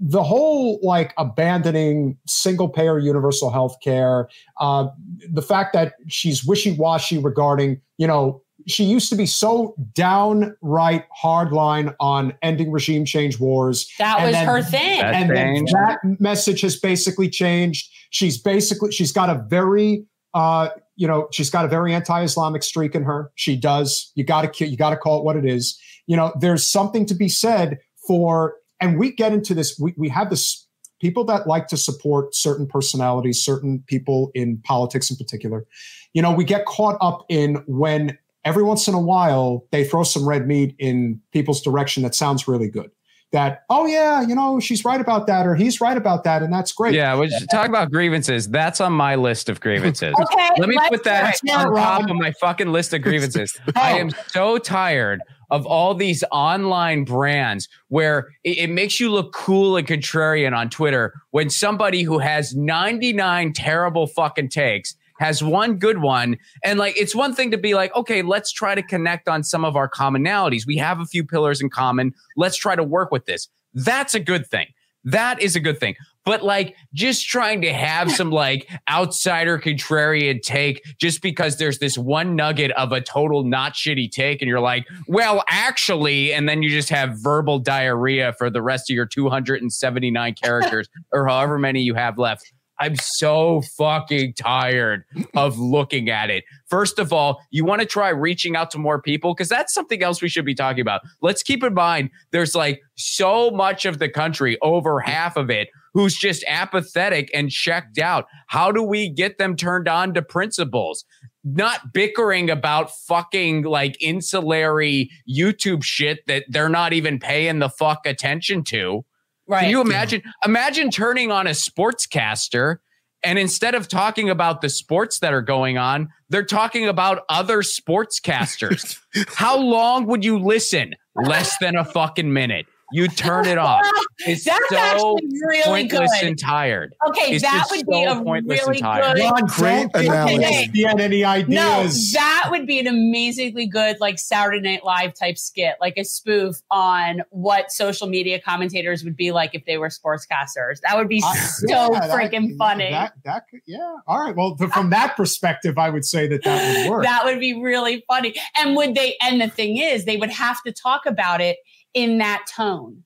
the 0.00 0.22
whole 0.22 0.78
like 0.82 1.12
abandoning 1.16 2.16
single 2.26 2.68
payer 2.68 2.98
universal 2.98 3.50
health 3.50 3.76
care, 3.82 4.28
uh, 4.60 4.88
the 5.30 5.42
fact 5.42 5.72
that 5.72 5.94
she's 6.08 6.44
wishy 6.44 6.72
washy 6.72 7.18
regarding, 7.18 7.80
you 7.98 8.06
know, 8.06 8.42
she 8.66 8.84
used 8.84 9.08
to 9.10 9.16
be 9.16 9.26
so 9.26 9.74
downright 9.94 11.04
hardline 11.22 11.94
on 12.00 12.34
ending 12.42 12.72
regime 12.72 13.04
change 13.04 13.38
wars. 13.38 13.88
That 13.98 14.22
was 14.22 14.32
then, 14.32 14.46
her 14.46 14.62
thing. 14.62 15.00
and 15.02 15.30
then 15.30 15.64
that 15.66 15.98
message 16.18 16.62
has 16.62 16.76
basically 16.78 17.28
changed. 17.28 17.88
She's 18.10 18.40
basically, 18.40 18.90
she's 18.92 19.12
got 19.12 19.30
a 19.30 19.44
very 19.48 20.04
Uh, 20.34 20.68
you 20.96 21.06
know, 21.06 21.28
she's 21.30 21.48
got 21.50 21.64
a 21.64 21.68
very 21.68 21.94
anti-Islamic 21.94 22.62
streak 22.62 22.94
in 22.94 23.02
her. 23.04 23.30
She 23.36 23.56
does. 23.56 24.12
You 24.16 24.24
got 24.24 24.52
to 24.52 24.66
you 24.66 24.76
got 24.76 24.90
to 24.90 24.96
call 24.96 25.18
it 25.18 25.24
what 25.24 25.36
it 25.36 25.46
is. 25.46 25.78
You 26.06 26.16
know, 26.16 26.32
there's 26.38 26.66
something 26.66 27.06
to 27.06 27.14
be 27.14 27.28
said 27.28 27.78
for, 28.06 28.56
and 28.80 28.98
we 28.98 29.12
get 29.12 29.32
into 29.32 29.54
this. 29.54 29.78
We 29.78 29.94
we 29.96 30.08
have 30.08 30.30
this 30.30 30.66
people 31.00 31.24
that 31.24 31.46
like 31.46 31.66
to 31.68 31.76
support 31.76 32.34
certain 32.34 32.66
personalities, 32.66 33.44
certain 33.44 33.84
people 33.86 34.30
in 34.34 34.58
politics 34.64 35.10
in 35.10 35.16
particular. 35.16 35.66
You 36.14 36.22
know, 36.22 36.32
we 36.32 36.44
get 36.44 36.64
caught 36.64 36.96
up 37.00 37.24
in 37.28 37.56
when 37.66 38.16
every 38.44 38.62
once 38.62 38.88
in 38.88 38.94
a 38.94 39.00
while 39.00 39.66
they 39.72 39.84
throw 39.84 40.02
some 40.02 40.26
red 40.26 40.46
meat 40.46 40.74
in 40.78 41.20
people's 41.32 41.60
direction 41.60 42.02
that 42.04 42.14
sounds 42.14 42.48
really 42.48 42.68
good 42.68 42.90
that 43.32 43.64
oh 43.70 43.86
yeah 43.86 44.22
you 44.22 44.34
know 44.34 44.60
she's 44.60 44.84
right 44.84 45.00
about 45.00 45.26
that 45.26 45.46
or 45.46 45.54
he's 45.54 45.80
right 45.80 45.96
about 45.96 46.22
that 46.22 46.42
and 46.42 46.52
that's 46.52 46.72
great 46.72 46.94
yeah 46.94 47.18
we 47.18 47.28
talk 47.50 47.68
about 47.68 47.90
grievances 47.90 48.48
that's 48.48 48.80
on 48.80 48.92
my 48.92 49.16
list 49.16 49.48
of 49.48 49.60
grievances 49.60 50.14
okay 50.20 50.50
let 50.58 50.68
me 50.68 50.78
put 50.88 51.02
that 51.02 51.34
on 51.50 51.74
top 51.74 52.08
of 52.08 52.16
my 52.16 52.32
fucking 52.40 52.70
list 52.70 52.94
of 52.94 53.02
grievances 53.02 53.58
oh. 53.66 53.72
i 53.74 53.98
am 53.98 54.10
so 54.28 54.58
tired 54.58 55.20
of 55.50 55.66
all 55.66 55.94
these 55.94 56.24
online 56.32 57.04
brands 57.04 57.68
where 57.88 58.28
it, 58.44 58.58
it, 58.58 58.70
makes 58.70 58.98
you 58.98 59.10
look 59.10 59.32
cool 59.32 59.76
and 59.76 59.86
contrarian 59.86 60.56
on 60.56 60.68
Twitter 60.70 61.14
when 61.30 61.50
somebody 61.50 62.02
who 62.02 62.18
has 62.18 62.54
99 62.54 63.52
terrible 63.52 64.06
fucking 64.06 64.48
takes 64.48 64.96
has 65.18 65.42
one 65.42 65.76
good 65.76 65.98
one. 65.98 66.36
And 66.62 66.78
like, 66.78 66.98
it's 67.00 67.14
one 67.14 67.34
thing 67.34 67.50
to 67.50 67.58
be 67.58 67.74
like, 67.74 67.94
okay, 67.94 68.22
let's 68.22 68.52
try 68.52 68.74
to 68.74 68.82
connect 68.82 69.28
on 69.28 69.42
some 69.42 69.64
of 69.64 69.76
our 69.76 69.88
commonalities. 69.88 70.66
We 70.66 70.76
have 70.76 71.00
a 71.00 71.06
few 71.06 71.24
pillars 71.24 71.60
in 71.60 71.70
common. 71.70 72.12
Let's 72.36 72.56
try 72.56 72.76
to 72.76 72.84
work 72.84 73.10
with 73.10 73.26
this. 73.26 73.48
That's 73.72 74.14
a 74.14 74.20
good 74.20 74.46
thing. 74.46 74.66
That 75.04 75.40
is 75.40 75.56
a 75.56 75.60
good 75.60 75.78
thing. 75.78 75.94
But 76.26 76.42
like 76.42 76.74
just 76.92 77.28
trying 77.28 77.62
to 77.62 77.72
have 77.72 78.10
some 78.10 78.30
like 78.30 78.68
outsider 78.90 79.58
contrarian 79.60 80.42
take 80.42 80.82
just 80.98 81.22
because 81.22 81.56
there's 81.56 81.78
this 81.78 81.96
one 81.96 82.34
nugget 82.34 82.72
of 82.72 82.90
a 82.90 83.00
total 83.00 83.44
not 83.44 83.74
shitty 83.74 84.10
take 84.10 84.42
and 84.42 84.48
you're 84.48 84.60
like, 84.60 84.86
well, 85.06 85.44
actually, 85.48 86.32
and 86.32 86.48
then 86.48 86.64
you 86.64 86.68
just 86.68 86.90
have 86.90 87.16
verbal 87.22 87.60
diarrhea 87.60 88.34
for 88.34 88.50
the 88.50 88.60
rest 88.60 88.90
of 88.90 88.94
your 88.94 89.06
279 89.06 90.34
characters 90.34 90.88
or 91.12 91.28
however 91.28 91.58
many 91.58 91.80
you 91.80 91.94
have 91.94 92.18
left. 92.18 92.52
I'm 92.78 92.96
so 92.96 93.62
fucking 93.76 94.34
tired 94.34 95.04
of 95.34 95.58
looking 95.58 96.10
at 96.10 96.30
it. 96.30 96.44
First 96.68 96.98
of 96.98 97.12
all, 97.12 97.40
you 97.50 97.64
want 97.64 97.80
to 97.80 97.86
try 97.86 98.10
reaching 98.10 98.56
out 98.56 98.70
to 98.72 98.78
more 98.78 99.00
people 99.00 99.34
because 99.34 99.48
that's 99.48 99.72
something 99.72 100.02
else 100.02 100.20
we 100.20 100.28
should 100.28 100.44
be 100.44 100.54
talking 100.54 100.80
about. 100.80 101.00
Let's 101.22 101.42
keep 101.42 101.64
in 101.64 101.74
mind 101.74 102.10
there's 102.32 102.54
like 102.54 102.82
so 102.96 103.50
much 103.50 103.86
of 103.86 103.98
the 103.98 104.08
country, 104.08 104.58
over 104.60 105.00
half 105.00 105.36
of 105.36 105.50
it, 105.50 105.68
who's 105.94 106.16
just 106.16 106.44
apathetic 106.46 107.30
and 107.32 107.50
checked 107.50 107.98
out. 107.98 108.26
How 108.48 108.70
do 108.70 108.82
we 108.82 109.08
get 109.08 109.38
them 109.38 109.56
turned 109.56 109.88
on 109.88 110.12
to 110.14 110.20
principles? 110.20 111.06
Not 111.44 111.94
bickering 111.94 112.50
about 112.50 112.90
fucking 112.90 113.62
like 113.62 113.96
insulary 114.02 115.10
YouTube 115.26 115.82
shit 115.82 116.26
that 116.26 116.44
they're 116.48 116.68
not 116.68 116.92
even 116.92 117.18
paying 117.18 117.60
the 117.60 117.70
fuck 117.70 118.04
attention 118.04 118.64
to. 118.64 119.04
Right. 119.48 119.62
Can 119.62 119.70
you 119.70 119.80
imagine? 119.80 120.22
Yeah. 120.24 120.32
Imagine 120.44 120.90
turning 120.90 121.30
on 121.30 121.46
a 121.46 121.50
sportscaster 121.50 122.78
and 123.22 123.38
instead 123.38 123.74
of 123.74 123.88
talking 123.88 124.30
about 124.30 124.60
the 124.60 124.68
sports 124.68 125.18
that 125.18 125.32
are 125.32 125.42
going 125.42 125.78
on, 125.78 126.10
they're 126.28 126.44
talking 126.44 126.86
about 126.86 127.24
other 127.28 127.62
sportscasters. 127.62 128.98
How 129.34 129.58
long 129.58 130.06
would 130.06 130.24
you 130.24 130.38
listen? 130.38 130.94
Less 131.16 131.56
than 131.58 131.76
a 131.76 131.84
fucking 131.84 132.32
minute. 132.32 132.66
You 132.92 133.08
turn 133.08 133.46
it 133.46 133.58
off. 133.58 133.84
It's 134.20 134.44
That's 134.44 134.70
so 134.70 135.18
really 135.46 135.62
pointless 135.64 136.10
good. 136.20 136.28
and 136.28 136.38
tired. 136.38 136.94
Okay, 137.06 137.34
it's 137.34 137.42
that 137.42 137.66
would 137.70 137.80
so 137.80 137.86
be 137.86 138.04
a 138.04 138.18
really 138.18 138.80
good. 138.80 138.82
Ron, 138.82 139.46
great 139.46 139.88
analogy. 139.94 140.74
Okay. 140.74 141.02
any 141.04 141.22
ideas? 141.22 142.12
No, 142.14 142.18
that 142.18 142.48
would 142.50 142.66
be 142.66 142.78
an 142.78 142.86
amazingly 142.86 143.66
good, 143.66 144.00
like 144.00 144.18
Saturday 144.18 144.60
Night 144.60 144.84
Live 144.84 145.12
type 145.12 145.36
skit, 145.36 145.74
like 145.82 145.94
a 145.98 146.02
spoof 146.02 146.62
on 146.70 147.22
what 147.28 147.70
social 147.70 148.08
media 148.08 148.40
commentators 148.40 149.04
would 149.04 149.16
be 149.16 149.32
like 149.32 149.54
if 149.54 149.66
they 149.66 149.76
were 149.76 149.90
sportscasters. 149.90 150.80
That 150.82 150.96
would 150.96 151.08
be 151.08 151.22
uh, 151.24 151.34
so 151.34 151.66
yeah, 151.68 152.08
freaking 152.08 152.48
that, 152.48 152.56
funny. 152.58 152.90
That, 152.90 153.12
that 153.24 153.48
could, 153.50 153.60
yeah. 153.66 153.96
All 154.06 154.18
right. 154.24 154.34
Well, 154.34 154.56
from 154.56 154.90
that 154.90 155.14
perspective, 155.14 155.76
I 155.76 155.90
would 155.90 156.06
say 156.06 156.26
that 156.28 156.42
that 156.44 156.84
would 156.84 156.90
work. 156.90 157.02
that 157.04 157.24
would 157.26 157.38
be 157.38 157.62
really 157.62 158.02
funny. 158.08 158.34
And 158.58 158.74
would 158.76 158.94
they? 158.94 159.16
And 159.20 159.42
the 159.42 159.48
thing 159.48 159.76
is, 159.76 160.06
they 160.06 160.16
would 160.16 160.30
have 160.30 160.62
to 160.62 160.72
talk 160.72 161.04
about 161.04 161.42
it 161.42 161.58
in 161.96 162.18
that 162.18 162.46
tone. 162.46 163.02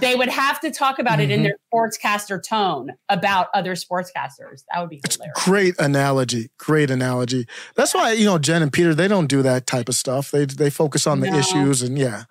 They 0.00 0.14
would 0.14 0.30
have 0.30 0.58
to 0.60 0.70
talk 0.70 0.98
about 0.98 1.18
mm-hmm. 1.18 1.20
it 1.20 1.30
in 1.30 1.40
mm-hmm. 1.40 1.48
their 1.48 1.56
sportscaster 1.70 2.42
tone 2.42 2.92
about 3.10 3.48
other 3.52 3.74
sportscasters. 3.74 4.62
That 4.72 4.80
would 4.80 4.88
be 4.88 5.02
hilarious. 5.06 5.44
Great 5.44 5.78
analogy. 5.78 6.48
Great 6.56 6.90
analogy. 6.90 7.46
That's 7.74 7.92
why, 7.92 8.12
you 8.12 8.24
know, 8.24 8.38
Jen 8.38 8.62
and 8.62 8.72
Peter, 8.72 8.94
they 8.94 9.08
don't 9.08 9.26
do 9.26 9.42
that 9.42 9.66
type 9.66 9.90
of 9.90 9.94
stuff. 9.94 10.30
They 10.30 10.46
they 10.46 10.70
focus 10.70 11.06
on 11.06 11.20
the 11.20 11.30
no. 11.30 11.36
issues 11.36 11.82
and 11.82 11.98
yeah. 11.98 12.24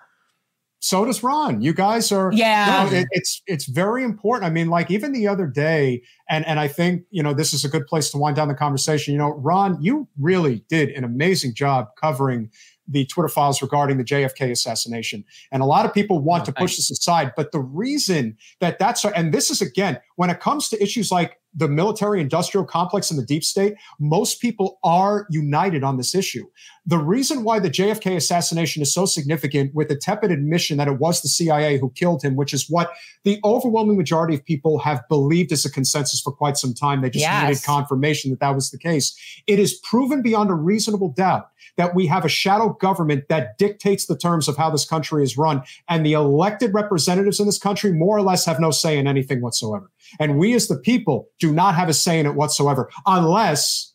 So 0.83 1.05
does 1.05 1.21
Ron. 1.21 1.61
You 1.61 1.75
guys 1.75 2.11
are 2.11 2.31
yeah. 2.33 2.85
You 2.85 2.91
know, 2.91 2.97
it, 2.97 3.07
it's 3.11 3.43
it's 3.45 3.65
very 3.65 4.03
important. 4.03 4.49
I 4.49 4.51
mean, 4.51 4.67
like 4.67 4.89
even 4.89 5.11
the 5.11 5.27
other 5.27 5.45
day, 5.45 6.01
and 6.27 6.43
and 6.47 6.59
I 6.59 6.67
think 6.67 7.03
you 7.11 7.21
know 7.21 7.35
this 7.35 7.53
is 7.53 7.63
a 7.63 7.69
good 7.69 7.85
place 7.85 8.09
to 8.09 8.17
wind 8.17 8.35
down 8.35 8.47
the 8.47 8.55
conversation. 8.55 9.11
You 9.13 9.19
know, 9.19 9.35
Ron, 9.35 9.77
you 9.79 10.07
really 10.19 10.65
did 10.69 10.89
an 10.89 11.03
amazing 11.03 11.53
job 11.53 11.89
covering 12.01 12.49
the 12.91 13.05
Twitter 13.05 13.27
files 13.27 13.61
regarding 13.61 13.97
the 13.97 14.03
JFK 14.03 14.51
assassination. 14.51 15.23
And 15.51 15.61
a 15.61 15.65
lot 15.65 15.85
of 15.85 15.93
people 15.93 16.19
want 16.19 16.43
oh, 16.43 16.45
to 16.45 16.51
push 16.53 16.75
this 16.75 16.91
aside. 16.91 17.33
But 17.35 17.51
the 17.51 17.59
reason 17.59 18.37
that 18.59 18.79
that's, 18.79 19.03
and 19.03 19.33
this 19.33 19.49
is 19.49 19.61
again, 19.61 19.99
when 20.15 20.29
it 20.29 20.39
comes 20.39 20.69
to 20.69 20.81
issues 20.81 21.11
like 21.11 21.39
the 21.53 21.67
military 21.67 22.21
industrial 22.21 22.65
complex 22.65 23.11
and 23.11 23.19
the 23.19 23.25
deep 23.25 23.43
state, 23.43 23.75
most 23.99 24.39
people 24.41 24.79
are 24.83 25.27
united 25.29 25.83
on 25.83 25.97
this 25.97 26.15
issue. 26.15 26.45
The 26.85 26.97
reason 26.97 27.43
why 27.43 27.59
the 27.59 27.69
JFK 27.69 28.15
assassination 28.15 28.81
is 28.81 28.93
so 28.93 29.05
significant, 29.05 29.75
with 29.75 29.89
the 29.89 29.95
tepid 29.95 30.31
admission 30.31 30.77
that 30.77 30.87
it 30.87 30.99
was 30.99 31.21
the 31.21 31.27
CIA 31.27 31.77
who 31.77 31.91
killed 31.91 32.23
him, 32.23 32.35
which 32.35 32.53
is 32.53 32.69
what 32.69 32.91
the 33.23 33.39
overwhelming 33.43 33.97
majority 33.97 34.33
of 34.33 34.43
people 34.43 34.79
have 34.79 35.07
believed 35.09 35.51
as 35.51 35.65
a 35.65 35.71
consensus 35.71 36.21
for 36.21 36.31
quite 36.31 36.57
some 36.57 36.73
time. 36.73 37.01
They 37.01 37.09
just 37.09 37.23
yes. 37.23 37.47
needed 37.47 37.63
confirmation 37.63 38.31
that 38.31 38.39
that 38.39 38.55
was 38.55 38.71
the 38.71 38.79
case. 38.79 39.15
It 39.45 39.59
is 39.59 39.73
proven 39.83 40.21
beyond 40.21 40.49
a 40.49 40.55
reasonable 40.55 41.09
doubt 41.09 41.49
that 41.77 41.95
we 41.95 42.07
have 42.07 42.25
a 42.25 42.29
shadow 42.29 42.69
government 42.73 43.27
that 43.29 43.57
dictates 43.57 44.05
the 44.05 44.17
terms 44.17 44.47
of 44.47 44.57
how 44.57 44.69
this 44.69 44.85
country 44.85 45.23
is 45.23 45.37
run. 45.37 45.63
And 45.87 46.05
the 46.05 46.13
elected 46.13 46.73
representatives 46.73 47.39
in 47.39 47.45
this 47.45 47.57
country 47.57 47.91
more 47.91 48.17
or 48.17 48.21
less 48.21 48.45
have 48.45 48.59
no 48.59 48.71
say 48.71 48.97
in 48.97 49.07
anything 49.07 49.41
whatsoever. 49.41 49.89
And 50.19 50.37
we 50.37 50.53
as 50.53 50.67
the 50.67 50.77
people 50.77 51.29
do 51.39 51.53
not 51.53 51.75
have 51.75 51.89
a 51.89 51.93
say 51.93 52.19
in 52.19 52.25
it 52.25 52.35
whatsoever 52.35 52.89
unless 53.05 53.93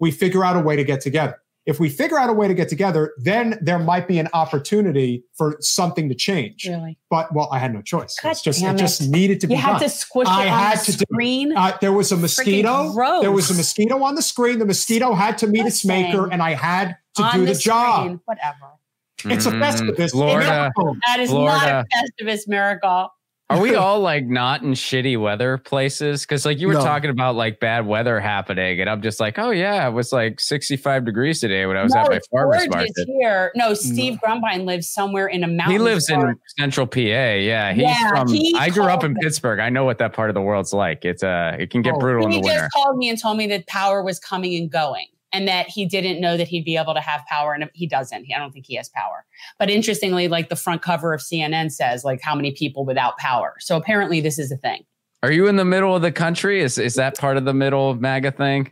we 0.00 0.10
figure 0.10 0.44
out 0.44 0.56
a 0.56 0.60
way 0.60 0.76
to 0.76 0.84
get 0.84 1.00
together. 1.00 1.40
If 1.66 1.80
we 1.80 1.88
figure 1.88 2.16
out 2.16 2.30
a 2.30 2.32
way 2.32 2.46
to 2.46 2.54
get 2.54 2.68
together, 2.68 3.12
then 3.18 3.58
there 3.60 3.80
might 3.80 4.06
be 4.06 4.20
an 4.20 4.28
opportunity 4.32 5.24
for 5.36 5.56
something 5.58 6.08
to 6.08 6.14
change. 6.14 6.64
Really? 6.64 6.96
But 7.10 7.34
well, 7.34 7.48
I 7.50 7.58
had 7.58 7.74
no 7.74 7.82
choice. 7.82 8.16
it's 8.22 8.40
just 8.40 8.62
it. 8.62 8.66
it. 8.66 8.78
just 8.78 9.02
needed 9.02 9.40
to 9.40 9.46
you 9.46 9.48
be. 9.48 9.54
You 9.54 9.60
had 9.60 9.78
to 9.80 9.88
squish 9.88 10.28
I 10.28 10.44
it 10.44 10.48
on 10.48 10.58
had 10.58 10.78
the 10.78 10.84
to 10.84 10.92
screen. 10.92 11.48
Do, 11.50 11.56
uh, 11.56 11.76
there 11.80 11.92
was 11.92 12.12
a 12.12 12.16
mosquito. 12.16 12.92
There 13.20 13.32
was 13.32 13.50
a 13.50 13.54
mosquito 13.54 14.00
on 14.04 14.14
the 14.14 14.22
screen. 14.22 14.60
The 14.60 14.66
mosquito 14.66 15.12
had 15.12 15.38
to 15.38 15.48
meet 15.48 15.64
That's 15.64 15.76
its 15.76 15.84
maker, 15.84 16.30
and 16.30 16.40
I 16.40 16.54
had 16.54 16.96
to 17.16 17.24
on 17.24 17.34
do 17.34 17.46
the, 17.46 17.52
the 17.52 17.58
job. 17.58 18.20
Whatever. 18.26 18.76
It's 19.24 19.46
a 19.46 19.50
mm, 19.50 19.60
Festivus. 19.60 20.12
Florida. 20.12 20.70
That 21.06 21.18
is 21.18 21.30
Florida. 21.30 21.84
not 21.90 22.06
a 22.20 22.24
Festivus 22.24 22.46
miracle. 22.46 23.10
Are 23.48 23.60
we 23.60 23.74
all 23.76 24.00
like 24.00 24.26
not 24.26 24.62
in 24.62 24.72
shitty 24.72 25.20
weather 25.20 25.58
places? 25.58 26.22
Because 26.22 26.44
like 26.44 26.58
you 26.58 26.66
were 26.66 26.74
no. 26.74 26.84
talking 26.84 27.10
about 27.10 27.36
like 27.36 27.60
bad 27.60 27.86
weather 27.86 28.18
happening, 28.18 28.80
and 28.80 28.90
I'm 28.90 29.02
just 29.02 29.20
like, 29.20 29.38
oh 29.38 29.50
yeah, 29.50 29.86
it 29.86 29.92
was 29.92 30.12
like 30.12 30.40
65 30.40 31.04
degrees 31.04 31.40
today 31.40 31.66
when 31.66 31.76
I 31.76 31.82
was 31.82 31.94
no, 31.94 32.00
at 32.00 32.10
my 32.10 32.20
farmer's 32.30 32.68
market. 32.68 32.92
Here, 33.06 33.52
no, 33.54 33.74
Steve 33.74 34.14
no. 34.14 34.18
Grumbine 34.28 34.64
lives 34.64 34.88
somewhere 34.88 35.28
in 35.28 35.44
a 35.44 35.48
mountain. 35.48 35.72
He 35.72 35.78
lives 35.78 36.10
park. 36.10 36.30
in 36.30 36.36
Central 36.58 36.86
PA. 36.86 37.00
Yeah, 37.00 37.72
he's 37.72 37.82
yeah, 37.82 38.08
from. 38.08 38.28
He 38.28 38.54
I 38.58 38.70
grew 38.70 38.84
up 38.84 39.04
in 39.04 39.14
me. 39.14 39.20
Pittsburgh. 39.22 39.60
I 39.60 39.68
know 39.68 39.84
what 39.84 39.98
that 39.98 40.12
part 40.12 40.30
of 40.30 40.34
the 40.34 40.42
world's 40.42 40.72
like. 40.72 41.04
It's 41.04 41.22
uh, 41.22 41.56
it 41.58 41.70
can 41.70 41.82
get 41.82 41.94
oh, 41.94 41.98
brutal 41.98 42.24
in 42.24 42.30
the 42.32 42.40
winter. 42.40 42.52
He 42.52 42.58
just 42.58 42.72
called 42.72 42.96
me 42.96 43.08
and 43.08 43.20
told 43.20 43.36
me 43.36 43.46
that 43.48 43.66
power 43.68 44.02
was 44.02 44.18
coming 44.18 44.56
and 44.56 44.70
going 44.70 45.06
and 45.32 45.48
that 45.48 45.68
he 45.68 45.84
didn't 45.84 46.20
know 46.20 46.36
that 46.36 46.48
he'd 46.48 46.64
be 46.64 46.76
able 46.76 46.94
to 46.94 47.00
have 47.00 47.24
power 47.26 47.52
and 47.52 47.68
he 47.74 47.86
doesn't 47.86 48.26
i 48.34 48.38
don't 48.38 48.52
think 48.52 48.66
he 48.66 48.74
has 48.76 48.88
power 48.88 49.24
but 49.58 49.70
interestingly 49.70 50.28
like 50.28 50.48
the 50.48 50.56
front 50.56 50.82
cover 50.82 51.12
of 51.12 51.20
cnn 51.20 51.70
says 51.70 52.04
like 52.04 52.20
how 52.22 52.34
many 52.34 52.52
people 52.52 52.84
without 52.84 53.16
power 53.18 53.54
so 53.60 53.76
apparently 53.76 54.20
this 54.20 54.38
is 54.38 54.50
a 54.50 54.56
thing 54.56 54.84
are 55.22 55.32
you 55.32 55.48
in 55.48 55.56
the 55.56 55.64
middle 55.64 55.96
of 55.96 56.02
the 56.02 56.12
country 56.12 56.60
is, 56.60 56.78
is 56.78 56.94
that 56.94 57.18
part 57.18 57.36
of 57.36 57.44
the 57.44 57.54
middle 57.54 57.90
of 57.90 58.00
maga 58.00 58.30
thing 58.30 58.70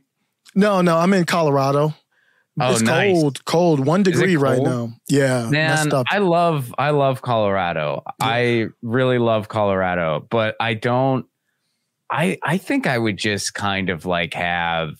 no 0.54 0.80
no 0.80 0.98
i'm 0.98 1.12
in 1.12 1.24
colorado 1.24 1.92
Oh, 2.60 2.72
it's 2.72 2.82
nice. 2.82 3.12
cold, 3.12 3.44
cold, 3.46 3.84
one 3.84 4.04
degree 4.04 4.36
right 4.36 4.62
now. 4.62 4.92
Yeah, 5.08 5.50
man, 5.50 5.90
I 6.08 6.18
love, 6.18 6.72
I 6.78 6.90
love 6.90 7.20
Colorado. 7.20 8.02
Yeah. 8.20 8.26
I 8.26 8.66
really 8.80 9.18
love 9.18 9.48
Colorado, 9.48 10.24
but 10.30 10.54
I 10.60 10.74
don't. 10.74 11.26
I 12.12 12.38
I 12.44 12.58
think 12.58 12.86
I 12.86 12.96
would 12.96 13.16
just 13.16 13.54
kind 13.54 13.90
of 13.90 14.06
like 14.06 14.34
have 14.34 14.92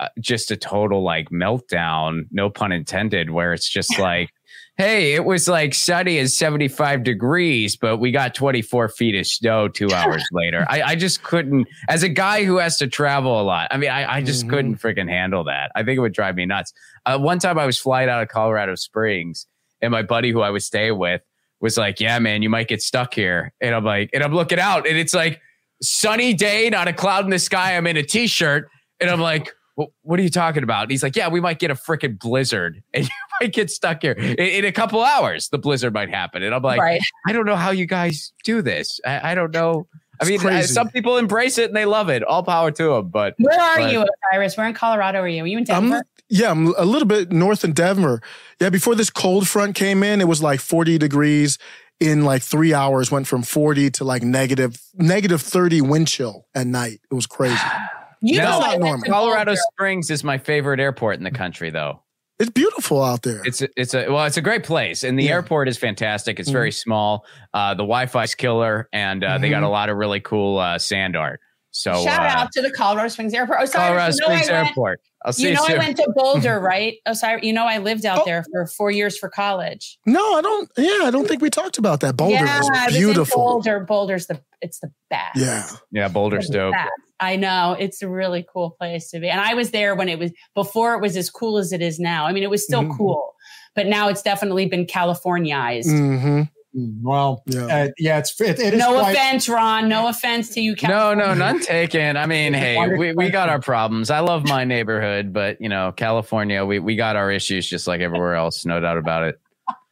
uh, 0.00 0.08
just 0.20 0.50
a 0.50 0.56
total 0.56 1.02
like 1.02 1.30
meltdown, 1.30 2.26
no 2.30 2.50
pun 2.50 2.72
intended, 2.72 3.30
where 3.30 3.52
it's 3.52 3.68
just 3.68 3.98
like 4.00 4.30
hey, 4.78 5.14
it 5.14 5.24
was 5.24 5.48
like 5.48 5.74
sunny 5.74 6.18
and 6.18 6.30
75 6.30 7.02
degrees, 7.02 7.76
but 7.76 7.96
we 7.96 8.12
got 8.12 8.32
24 8.32 8.88
feet 8.90 9.16
of 9.16 9.26
snow 9.26 9.66
two 9.66 9.90
hours 9.92 10.24
later. 10.32 10.64
I, 10.68 10.82
I, 10.82 10.94
just 10.94 11.24
couldn't, 11.24 11.66
as 11.88 12.04
a 12.04 12.08
guy 12.08 12.44
who 12.44 12.58
has 12.58 12.78
to 12.78 12.86
travel 12.86 13.40
a 13.40 13.42
lot, 13.42 13.66
I 13.72 13.76
mean, 13.76 13.90
I, 13.90 14.14
I 14.14 14.22
just 14.22 14.42
mm-hmm. 14.42 14.50
couldn't 14.50 14.76
freaking 14.76 15.08
handle 15.08 15.42
that. 15.44 15.72
I 15.74 15.82
think 15.82 15.98
it 15.98 16.00
would 16.00 16.12
drive 16.12 16.36
me 16.36 16.46
nuts. 16.46 16.72
Uh, 17.04 17.18
one 17.18 17.40
time 17.40 17.58
I 17.58 17.66
was 17.66 17.76
flying 17.76 18.08
out 18.08 18.22
of 18.22 18.28
Colorado 18.28 18.76
Springs, 18.76 19.46
and 19.82 19.90
my 19.90 20.02
buddy 20.02 20.30
who 20.30 20.42
I 20.42 20.50
was 20.50 20.64
staying 20.64 20.96
with 20.96 21.22
was 21.60 21.76
like, 21.76 21.98
yeah, 21.98 22.18
man, 22.20 22.42
you 22.42 22.48
might 22.48 22.68
get 22.68 22.80
stuck 22.80 23.14
here. 23.14 23.52
And 23.60 23.74
I'm 23.74 23.84
like, 23.84 24.10
and 24.14 24.22
I'm 24.22 24.32
looking 24.32 24.60
out, 24.60 24.86
and 24.86 24.96
it's 24.96 25.14
like 25.14 25.40
sunny 25.82 26.34
day, 26.34 26.70
not 26.70 26.86
a 26.86 26.92
cloud 26.92 27.24
in 27.24 27.30
the 27.30 27.38
sky. 27.40 27.76
I'm 27.76 27.86
in 27.88 27.96
a 27.96 28.04
t 28.04 28.28
shirt, 28.28 28.68
and 29.00 29.10
I'm 29.10 29.20
like, 29.20 29.52
well, 29.78 29.92
what 30.02 30.18
are 30.18 30.24
you 30.24 30.28
talking 30.28 30.64
about? 30.64 30.82
And 30.82 30.90
he's 30.90 31.04
like, 31.04 31.14
yeah, 31.14 31.28
we 31.28 31.40
might 31.40 31.60
get 31.60 31.70
a 31.70 31.74
freaking 31.74 32.18
blizzard 32.18 32.82
and 32.92 33.04
you 33.04 33.10
might 33.40 33.52
get 33.52 33.70
stuck 33.70 34.02
here 34.02 34.12
in, 34.12 34.34
in, 34.36 34.64
a 34.64 34.72
couple 34.72 35.02
hours. 35.02 35.48
The 35.50 35.58
blizzard 35.58 35.94
might 35.94 36.10
happen. 36.10 36.42
And 36.42 36.52
I'm 36.52 36.62
like, 36.62 36.80
right. 36.80 37.00
I 37.28 37.32
don't 37.32 37.46
know 37.46 37.54
how 37.54 37.70
you 37.70 37.86
guys 37.86 38.32
do 38.42 38.60
this. 38.60 38.98
I, 39.06 39.30
I 39.30 39.34
don't 39.36 39.54
know. 39.54 39.86
I 40.20 40.24
mean, 40.24 40.44
uh, 40.44 40.62
some 40.62 40.90
people 40.90 41.16
embrace 41.16 41.58
it 41.58 41.68
and 41.68 41.76
they 41.76 41.84
love 41.84 42.08
it. 42.08 42.24
All 42.24 42.42
power 42.42 42.72
to 42.72 42.94
them. 42.94 43.08
But 43.08 43.36
where 43.38 43.58
are 43.58 43.78
but, 43.78 43.92
you, 43.92 44.04
Osiris? 44.32 44.56
Where 44.56 44.66
in 44.66 44.74
Colorado 44.74 45.20
are 45.20 45.28
you? 45.28 45.44
Are 45.44 45.46
you 45.46 45.58
in 45.58 45.64
Denver? 45.64 45.98
I'm, 45.98 46.02
yeah, 46.28 46.50
I'm 46.50 46.74
a 46.76 46.84
little 46.84 47.06
bit 47.06 47.30
north 47.30 47.62
in 47.62 47.72
Denver. 47.72 48.20
Yeah, 48.60 48.70
before 48.70 48.96
this 48.96 49.10
cold 49.10 49.46
front 49.46 49.76
came 49.76 50.02
in, 50.02 50.20
it 50.20 50.26
was 50.26 50.42
like 50.42 50.58
40 50.58 50.98
degrees 50.98 51.56
in 52.00 52.24
like 52.24 52.42
three 52.42 52.74
hours. 52.74 53.12
Went 53.12 53.28
from 53.28 53.44
40 53.44 53.90
to 53.92 54.04
like 54.04 54.24
negative 54.24 54.82
negative 54.94 55.40
30 55.40 55.82
wind 55.82 56.08
chill 56.08 56.48
at 56.52 56.66
night. 56.66 56.98
It 57.08 57.14
was 57.14 57.28
crazy. 57.28 57.56
You 58.20 58.38
no, 58.38 58.60
know, 58.60 58.76
normal. 58.76 59.10
Colorado 59.10 59.54
Springs 59.54 60.10
is 60.10 60.24
my 60.24 60.38
favorite 60.38 60.80
airport 60.80 61.18
in 61.18 61.24
the 61.24 61.30
country, 61.30 61.70
though. 61.70 62.02
It's 62.38 62.50
beautiful 62.50 63.02
out 63.02 63.22
there. 63.22 63.42
It's 63.44 63.62
a, 63.62 63.68
it's 63.76 63.94
a 63.94 64.08
well, 64.08 64.24
it's 64.24 64.36
a 64.36 64.40
great 64.42 64.62
place, 64.62 65.02
and 65.02 65.18
the 65.18 65.24
yeah. 65.24 65.32
airport 65.32 65.68
is 65.68 65.76
fantastic. 65.76 66.38
It's 66.38 66.48
mm-hmm. 66.48 66.54
very 66.54 66.72
small. 66.72 67.26
Uh, 67.52 67.74
the 67.74 67.82
Wi-Fi's 67.82 68.36
killer, 68.36 68.88
and 68.92 69.24
uh, 69.24 69.30
mm-hmm. 69.30 69.42
they 69.42 69.50
got 69.50 69.62
a 69.62 69.66
mm-hmm. 69.66 69.72
lot 69.72 69.88
of 69.88 69.96
really 69.96 70.20
cool 70.20 70.58
uh, 70.58 70.78
sand 70.78 71.16
art. 71.16 71.40
So 71.70 71.92
shout 72.02 72.20
uh, 72.20 72.40
out 72.40 72.52
to 72.52 72.62
the 72.62 72.70
Colorado 72.70 73.08
Springs 73.08 73.34
Airport. 73.34 73.58
Oh, 73.60 73.64
sorry, 73.66 73.88
Colorado 73.88 74.12
Springs 74.12 74.48
Airport. 74.48 75.00
I'll 75.24 75.32
see 75.32 75.48
you 75.48 75.54
know, 75.54 75.66
you 75.66 75.74
I 75.74 75.78
went 75.78 75.96
to 75.96 76.12
Boulder, 76.14 76.60
right? 76.62 76.96
Oh, 77.06 77.12
sorry. 77.12 77.40
You 77.42 77.52
know, 77.52 77.66
I 77.66 77.78
lived 77.78 78.06
out 78.06 78.20
oh. 78.20 78.24
there 78.24 78.44
for 78.50 78.66
four 78.66 78.90
years 78.90 79.18
for 79.18 79.28
college. 79.28 79.98
No, 80.06 80.34
I 80.34 80.40
don't. 80.40 80.70
Yeah, 80.76 81.06
I 81.06 81.10
don't 81.10 81.26
think 81.26 81.42
we 81.42 81.50
talked 81.50 81.78
about 81.78 82.00
that. 82.00 82.16
Boulder 82.16 82.34
yeah, 82.34 82.86
is 82.86 82.96
beautiful. 82.96 83.36
Boulder, 83.36 83.80
Boulder's 83.80 84.26
the 84.26 84.40
it's 84.60 84.80
the 84.80 84.90
best. 85.10 85.36
Yeah, 85.36 85.68
yeah, 85.90 86.08
Boulder's 86.08 86.48
dope. 86.48 86.72
Best. 86.72 86.90
I 87.20 87.34
know 87.36 87.76
it's 87.78 88.00
a 88.00 88.08
really 88.08 88.46
cool 88.52 88.70
place 88.70 89.10
to 89.10 89.20
be, 89.20 89.28
and 89.28 89.40
I 89.40 89.54
was 89.54 89.72
there 89.72 89.94
when 89.94 90.08
it 90.08 90.18
was 90.18 90.30
before 90.54 90.94
it 90.94 91.02
was 91.02 91.16
as 91.16 91.30
cool 91.30 91.58
as 91.58 91.72
it 91.72 91.82
is 91.82 91.98
now. 91.98 92.26
I 92.26 92.32
mean, 92.32 92.44
it 92.44 92.50
was 92.50 92.64
still 92.64 92.82
mm-hmm. 92.82 92.96
cool, 92.96 93.34
but 93.74 93.86
now 93.86 94.08
it's 94.08 94.22
definitely 94.22 94.66
been 94.66 94.86
Californiaized. 94.86 95.86
Mm-hmm. 95.86 96.42
Well, 96.74 97.42
yeah, 97.46 97.64
uh, 97.66 97.88
yeah 97.98 98.18
it's 98.18 98.38
it, 98.40 98.60
it 98.60 98.74
is. 98.74 98.78
No 98.80 98.98
quite- 98.98 99.12
offense, 99.12 99.48
Ron. 99.48 99.88
No 99.88 100.08
offense 100.08 100.50
to 100.50 100.60
you. 100.60 100.76
California. 100.76 101.24
No, 101.24 101.32
no, 101.32 101.38
none 101.38 101.60
taken. 101.60 102.16
I 102.16 102.26
mean, 102.26 102.52
hey, 102.52 102.96
we, 102.96 103.12
we 103.12 103.30
got 103.30 103.48
our 103.48 103.60
problems. 103.60 104.10
I 104.10 104.20
love 104.20 104.46
my 104.46 104.64
neighborhood, 104.64 105.32
but 105.32 105.60
you 105.60 105.68
know, 105.68 105.92
California, 105.92 106.64
we 106.64 106.78
we 106.78 106.94
got 106.94 107.16
our 107.16 107.30
issues 107.30 107.68
just 107.68 107.86
like 107.86 108.00
everywhere 108.00 108.34
else. 108.34 108.66
No 108.66 108.80
doubt 108.80 108.98
about 108.98 109.24
it. 109.24 109.40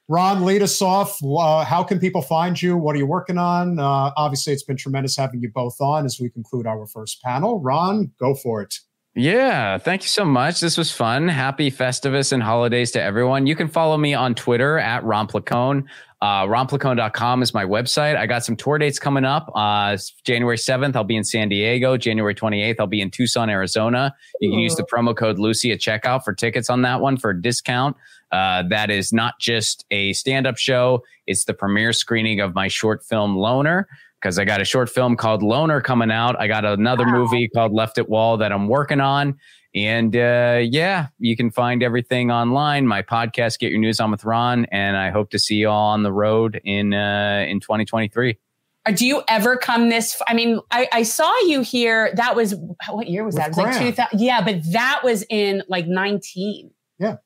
Ron, 0.09 0.45
lead 0.45 0.63
us 0.63 0.81
off. 0.81 1.19
Uh, 1.25 1.65
how 1.65 1.83
can 1.83 1.99
people 1.99 2.23
find 2.23 2.61
you? 2.61 2.77
What 2.77 2.95
are 2.95 2.99
you 2.99 3.07
working 3.07 3.39
on? 3.39 3.81
Uh, 3.81 4.13
obviously, 4.17 4.53
it's 4.53 4.63
been 4.63 4.77
tremendous 4.77 5.17
having 5.17 5.41
you 5.41 5.51
both 5.51 5.81
on 5.81 6.05
as 6.05 6.21
we 6.21 6.31
conclude 6.31 6.67
our 6.67 6.87
first 6.87 7.21
panel. 7.23 7.61
Ron, 7.61 8.13
go 8.21 8.35
for 8.35 8.63
it. 8.63 8.79
Yeah, 9.19 9.79
thank 9.79 10.03
you 10.03 10.09
so 10.09 10.27
much. 10.27 10.61
This 10.61 10.77
was 10.77 10.93
fun. 10.93 11.27
Happy 11.27 11.71
Festivus 11.71 12.33
and 12.33 12.43
holidays 12.43 12.91
to 12.91 13.03
everyone. 13.03 13.47
You 13.47 13.57
can 13.57 13.67
follow 13.67 13.97
me 13.97 14.13
on 14.13 14.35
Twitter 14.35 14.79
at 14.79 15.03
RonPlacone. 15.05 15.85
Uh, 16.23 16.45
ronplacone.com 16.45 17.43
is 17.43 17.53
my 17.53 17.65
website. 17.65 18.17
I 18.17 18.27
got 18.27 18.45
some 18.45 18.57
tour 18.57 18.79
dates 18.79 18.99
coming 18.99 19.25
up. 19.25 19.51
Uh, 19.55 19.99
January 20.25 20.57
7th, 20.57 20.97
I'll 20.97 21.05
be 21.05 21.17
in 21.17 21.25
San 21.25 21.49
Diego. 21.49 21.97
January 21.97 22.35
28th, 22.35 22.77
I'll 22.81 22.87
be 22.87 23.03
in 23.03 23.11
Tucson, 23.11 23.51
Arizona. 23.51 24.15
You 24.41 24.51
can 24.51 24.59
use 24.59 24.77
the 24.77 24.85
promo 24.85 25.15
code 25.15 25.39
Lucy 25.39 25.73
at 25.73 25.79
checkout 25.79 26.25
for 26.25 26.33
tickets 26.33 26.71
on 26.71 26.83
that 26.83 27.01
one 27.01 27.19
for 27.19 27.31
a 27.31 27.41
discount. 27.41 27.97
Uh, 28.33 28.63
that 28.71 28.91
is 28.91 29.13
not 29.13 29.35
just 29.39 29.85
a 29.91 30.13
stand 30.15 30.47
up 30.47 30.57
show, 30.57 31.03
it's 31.27 31.45
the 31.45 31.55
premiere 31.55 31.93
screening 31.93 32.41
of 32.41 32.55
my 32.55 32.69
short 32.69 33.05
film 33.05 33.37
Loner 33.37 33.87
because 34.21 34.39
I 34.39 34.45
got 34.45 34.61
a 34.61 34.65
short 34.65 34.89
film 34.91 35.17
called 35.17 35.43
Loner 35.43 35.81
coming 35.81 36.11
out. 36.11 36.41
I 36.41 36.49
got 36.49 36.65
another 36.65 37.05
wow. 37.05 37.13
movie 37.13 37.49
called 37.49 37.73
Left 37.73 37.99
at 37.99 38.09
Wall 38.09 38.37
that 38.39 38.53
I'm 38.53 38.67
working 38.69 39.01
on. 39.01 39.39
And 39.77 40.17
uh, 40.17 40.61
yeah, 40.63 41.09
you 41.19 41.37
can 41.37 41.51
find 41.51 41.83
everything 41.83 42.31
online. 42.31 42.87
My 42.87 43.03
podcast, 43.03 43.59
Get 43.59 43.71
Your 43.71 43.79
News 43.79 44.01
On 44.01 44.11
with 44.11 44.25
Ron, 44.25 44.65
and 44.73 44.97
I 44.97 45.11
hope 45.11 45.29
to 45.31 45.39
see 45.39 45.57
you 45.57 45.69
all 45.69 45.91
on 45.91 46.03
the 46.03 46.13
road 46.13 46.59
in 46.65 46.95
uh, 46.95 47.45
in 47.47 47.61
2023. 47.61 48.39
Uh, 48.87 48.91
do 48.93 49.07
you 49.07 49.23
ever 49.29 49.59
come 49.59 49.91
this? 49.91 50.21
I 50.27 50.33
mean, 50.33 50.61
I, 50.71 50.89
I 50.93 51.03
saw 51.03 51.31
you 51.41 51.61
here. 51.61 52.11
That 52.15 52.35
was 52.35 52.55
what 52.89 53.09
year 53.09 53.23
was 53.23 53.35
that? 53.35 53.49
It 53.49 53.57
was 53.57 53.59
like 53.59 53.79
2000. 53.79 54.19
Yeah, 54.19 54.43
but 54.43 54.63
that 54.73 55.03
was 55.05 55.27
in 55.29 55.63
like 55.69 55.87
19. 55.87 56.71
Yeah. 56.99 57.17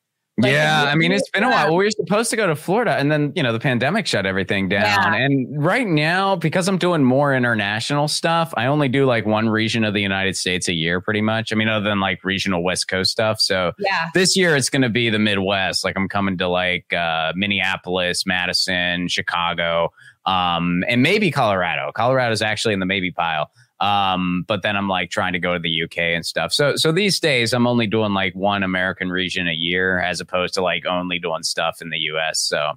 Like, 0.41 0.51
yeah, 0.51 0.83
I 0.83 0.95
mean, 0.95 1.11
it's 1.11 1.29
been 1.29 1.43
a 1.43 1.49
while. 1.49 1.67
Well, 1.67 1.77
we 1.77 1.85
were 1.85 1.91
supposed 1.91 2.29
to 2.31 2.35
go 2.35 2.47
to 2.47 2.55
Florida, 2.55 2.95
and 2.97 3.11
then 3.11 3.31
you 3.35 3.43
know 3.43 3.53
the 3.53 3.59
pandemic 3.59 4.07
shut 4.07 4.25
everything 4.25 4.69
down. 4.69 4.83
Yeah. 4.83 5.15
And 5.15 5.63
right 5.63 5.87
now, 5.87 6.35
because 6.35 6.67
I'm 6.67 6.77
doing 6.77 7.03
more 7.03 7.33
international 7.35 8.07
stuff, 8.07 8.53
I 8.57 8.65
only 8.65 8.87
do 8.87 9.05
like 9.05 9.25
one 9.25 9.49
region 9.49 9.83
of 9.83 9.93
the 9.93 10.01
United 10.01 10.35
States 10.35 10.67
a 10.67 10.73
year, 10.73 11.01
pretty 11.01 11.21
much. 11.21 11.51
I 11.51 11.55
mean, 11.55 11.67
other 11.67 11.87
than 11.87 11.99
like 11.99 12.23
regional 12.23 12.63
West 12.63 12.87
Coast 12.87 13.11
stuff. 13.11 13.39
So 13.39 13.71
yeah. 13.79 14.09
this 14.13 14.35
year 14.35 14.55
it's 14.55 14.69
going 14.69 14.81
to 14.81 14.89
be 14.89 15.09
the 15.09 15.19
Midwest. 15.19 15.83
Like 15.83 15.95
I'm 15.95 16.07
coming 16.07 16.37
to 16.37 16.47
like 16.47 16.91
uh, 16.93 17.33
Minneapolis, 17.35 18.25
Madison, 18.25 19.07
Chicago, 19.07 19.91
um, 20.25 20.83
and 20.87 21.01
maybe 21.01 21.31
Colorado. 21.31 21.91
Colorado's 21.93 22.41
actually 22.41 22.73
in 22.73 22.79
the 22.79 22.85
maybe 22.85 23.11
pile. 23.11 23.51
Um, 23.81 24.45
but 24.47 24.61
then 24.61 24.77
I'm 24.77 24.87
like 24.87 25.09
trying 25.09 25.33
to 25.33 25.39
go 25.39 25.53
to 25.53 25.59
the 25.59 25.83
UK 25.83 25.97
and 25.97 26.25
stuff. 26.25 26.53
So 26.53 26.75
so 26.75 26.91
these 26.91 27.19
days 27.19 27.51
I'm 27.51 27.65
only 27.65 27.87
doing 27.87 28.13
like 28.13 28.33
one 28.35 28.63
American 28.63 29.09
region 29.09 29.47
a 29.47 29.53
year 29.53 29.99
as 29.99 30.21
opposed 30.21 30.53
to 30.53 30.61
like 30.61 30.85
only 30.85 31.17
doing 31.17 31.43
stuff 31.43 31.81
in 31.81 31.89
the 31.89 31.97
US. 32.13 32.39
So 32.39 32.73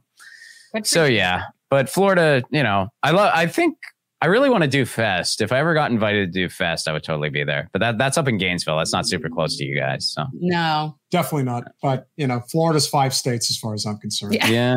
so 0.83 1.05
yeah. 1.05 1.43
But 1.69 1.89
Florida, 1.89 2.43
you 2.51 2.63
know, 2.63 2.89
I 3.03 3.11
love 3.11 3.33
I 3.35 3.47
think 3.47 3.77
I 4.23 4.27
really 4.27 4.49
want 4.49 4.63
to 4.63 4.69
do 4.69 4.87
Fest. 4.87 5.43
If 5.43 5.53
I 5.53 5.59
ever 5.59 5.75
got 5.75 5.91
invited 5.91 6.33
to 6.33 6.41
do 6.41 6.49
Fest, 6.49 6.89
I 6.89 6.95
would 6.95 7.05
totally 7.05 7.29
be 7.29 7.45
there. 7.45 7.69
But 7.73 7.81
that 7.81 7.99
that's 7.99 8.17
up 8.17 8.27
in 8.27 8.39
Gainesville. 8.39 8.79
That's 8.79 8.93
not 8.93 9.07
super 9.07 9.29
close 9.29 9.59
to 9.59 9.65
you 9.65 9.79
guys. 9.79 10.11
So 10.11 10.25
no, 10.33 10.97
definitely 11.11 11.45
not. 11.45 11.65
But 11.83 12.09
you 12.17 12.27
know, 12.27 12.41
Florida's 12.51 12.89
five 12.89 13.13
states 13.13 13.51
as 13.51 13.59
far 13.59 13.75
as 13.75 13.85
I'm 13.85 13.99
concerned. 13.99 14.35
Yeah. 14.35 14.47
yeah. 14.49 14.77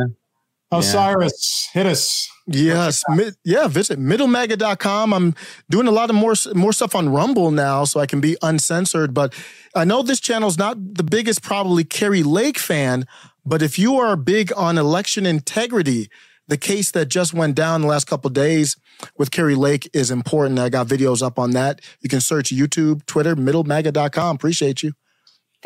Osiris, 0.71 1.69
yeah. 1.73 1.83
hit 1.83 1.91
us. 1.91 2.29
Yes. 2.47 3.03
Mi- 3.09 3.31
yeah. 3.43 3.67
Visit 3.67 3.99
middlemaga.com. 3.99 5.13
I'm 5.13 5.35
doing 5.69 5.87
a 5.87 5.91
lot 5.91 6.09
of 6.09 6.15
more, 6.15 6.33
more 6.53 6.73
stuff 6.73 6.95
on 6.95 7.09
Rumble 7.09 7.51
now 7.51 7.83
so 7.83 7.99
I 7.99 8.05
can 8.05 8.21
be 8.21 8.37
uncensored. 8.41 9.13
But 9.13 9.33
I 9.75 9.83
know 9.83 10.01
this 10.01 10.19
channel 10.19 10.47
is 10.47 10.57
not 10.57 10.77
the 10.95 11.03
biggest, 11.03 11.41
probably 11.41 11.83
Kari 11.83 12.23
Lake 12.23 12.57
fan. 12.57 13.05
But 13.45 13.61
if 13.61 13.77
you 13.77 13.95
are 13.97 14.15
big 14.15 14.51
on 14.55 14.77
election 14.77 15.25
integrity, 15.25 16.09
the 16.47 16.57
case 16.57 16.91
that 16.91 17.07
just 17.07 17.33
went 17.33 17.55
down 17.55 17.81
the 17.81 17.87
last 17.87 18.07
couple 18.07 18.29
days 18.29 18.77
with 19.17 19.31
Kari 19.31 19.55
Lake 19.55 19.89
is 19.93 20.09
important. 20.11 20.59
I 20.59 20.69
got 20.69 20.87
videos 20.87 21.21
up 21.21 21.37
on 21.37 21.51
that. 21.51 21.81
You 22.01 22.09
can 22.09 22.21
search 22.21 22.49
YouTube, 22.49 23.05
Twitter, 23.05 23.35
middlemaga.com. 23.35 24.35
Appreciate 24.35 24.83
you. 24.83 24.93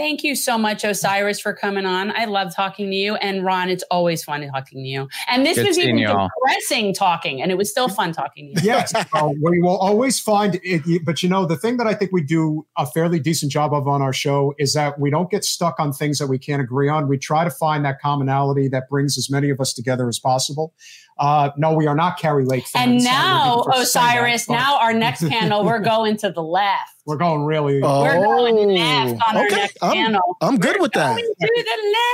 Thank 0.02 0.24
you 0.24 0.36
so 0.36 0.58
much, 0.58 0.84
Osiris, 0.84 1.40
for 1.40 1.54
coming 1.54 1.86
on. 1.86 2.10
I 2.18 2.26
love 2.26 2.56
talking 2.56 2.90
to 2.90 2.96
you. 2.96 3.18
And 3.18 3.46
Ron, 3.46 3.70
it's 3.70 3.84
always 3.92 4.24
fun 4.24 4.42
talking 4.48 4.82
to 4.82 4.90
you. 4.90 5.08
And 5.28 5.46
this 5.46 5.58
Good 5.58 5.68
was 5.68 5.78
even 5.78 5.98
depressing 5.98 6.96
talking, 6.96 7.40
and 7.40 7.52
it 7.52 7.56
was 7.56 7.70
still 7.70 7.88
fun 7.88 8.12
talking 8.12 8.52
to 8.56 8.64
you. 8.64 8.66
Yes. 8.66 8.96
uh, 8.96 9.30
we 9.44 9.62
will 9.62 9.78
always 9.78 10.20
find 10.20 10.60
it. 10.64 11.06
But 11.06 11.22
you 11.22 11.30
know, 11.30 11.46
the 11.46 11.56
thing 11.56 11.78
that 11.78 11.86
I 11.86 11.94
think 11.94 12.12
we 12.12 12.24
do 12.24 12.66
a 12.80 12.88
fairly 12.88 13.20
decent 13.20 13.52
job 13.52 13.76
of 13.76 13.88
on 13.88 14.02
our 14.02 14.12
show 14.12 14.56
is 14.58 14.74
that 14.74 15.00
we 15.00 15.12
don't 15.12 15.30
get 15.30 15.46
stuck 15.46 15.80
on 15.80 15.94
things 15.94 16.18
that 16.18 16.26
we 16.26 16.40
can't 16.40 16.64
agree 16.64 16.90
on. 16.90 17.08
We 17.08 17.20
try 17.20 17.44
to 17.44 17.52
find 17.52 17.86
that 17.86 18.02
commonality 18.02 18.70
that 18.70 18.90
brings 18.90 19.20
as 19.20 19.30
many 19.30 19.52
of 19.52 19.62
us 19.62 19.72
together 19.72 20.10
as 20.10 20.18
possible. 20.18 20.74
Uh, 21.22 21.52
no, 21.56 21.74
we 21.74 21.86
are 21.86 21.96
not 21.96 22.18
Kari 22.18 22.46
Lake 22.46 22.66
fans. 22.66 22.84
And 22.84 23.04
now, 23.04 23.64
Osiris, 23.76 24.48
that, 24.48 24.54
now 24.54 24.80
our 24.80 24.92
next 24.92 25.24
panel, 25.30 25.64
we're 25.64 25.78
going 25.80 26.18
to 26.18 26.32
the 26.32 26.42
left. 26.42 26.96
We're 27.06 27.18
going 27.18 27.46
really. 27.46 27.80
Oh, 27.84 28.02
we're 28.02 28.26
going 28.26 28.56
left 28.70 29.22
on 29.30 29.38
okay. 29.38 29.44
our 29.44 29.50
next 29.52 29.78
I'm, 29.84 29.94
panel. 29.94 30.38
I'm 30.42 30.58
good 30.58 30.78
we're 30.78 30.82
with 30.82 30.94
that. 30.94 31.22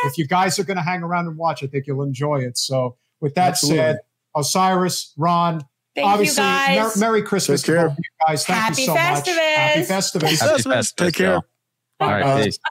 If 0.04 0.18
you 0.18 0.28
guys 0.28 0.60
are 0.60 0.66
going 0.66 0.76
to 0.76 0.84
hang 0.84 1.04
around 1.04 1.28
and 1.28 1.38
watch, 1.38 1.64
I 1.64 1.68
think 1.68 1.88
you'll 1.88 2.04
enjoy 2.04 2.42
it. 2.42 2.58
So, 2.58 2.98
with 3.22 3.34
that 3.36 3.52
Absolutely. 3.52 3.78
said, 3.78 4.00
Osiris, 4.36 5.14
Ron, 5.16 5.66
Thank 5.96 6.06
obviously, 6.06 6.44
Mer- 6.44 6.92
Merry 6.98 7.22
Christmas 7.22 7.62
to 7.62 7.72
both 7.72 7.98
you 7.98 8.04
guys. 8.28 8.46
Thank 8.46 8.60
Happy 8.60 8.82
you 8.82 8.88
so 8.88 8.96
Festivus. 8.96 9.16
much. 9.16 9.28
Happy 9.28 9.82
Festivus. 9.84 10.40
Happy 10.42 10.64
Festivus. 10.64 10.96
Take 10.96 11.16
care. 11.16 11.36
All 11.36 11.44
right, 12.02 12.24
uh, 12.24 12.52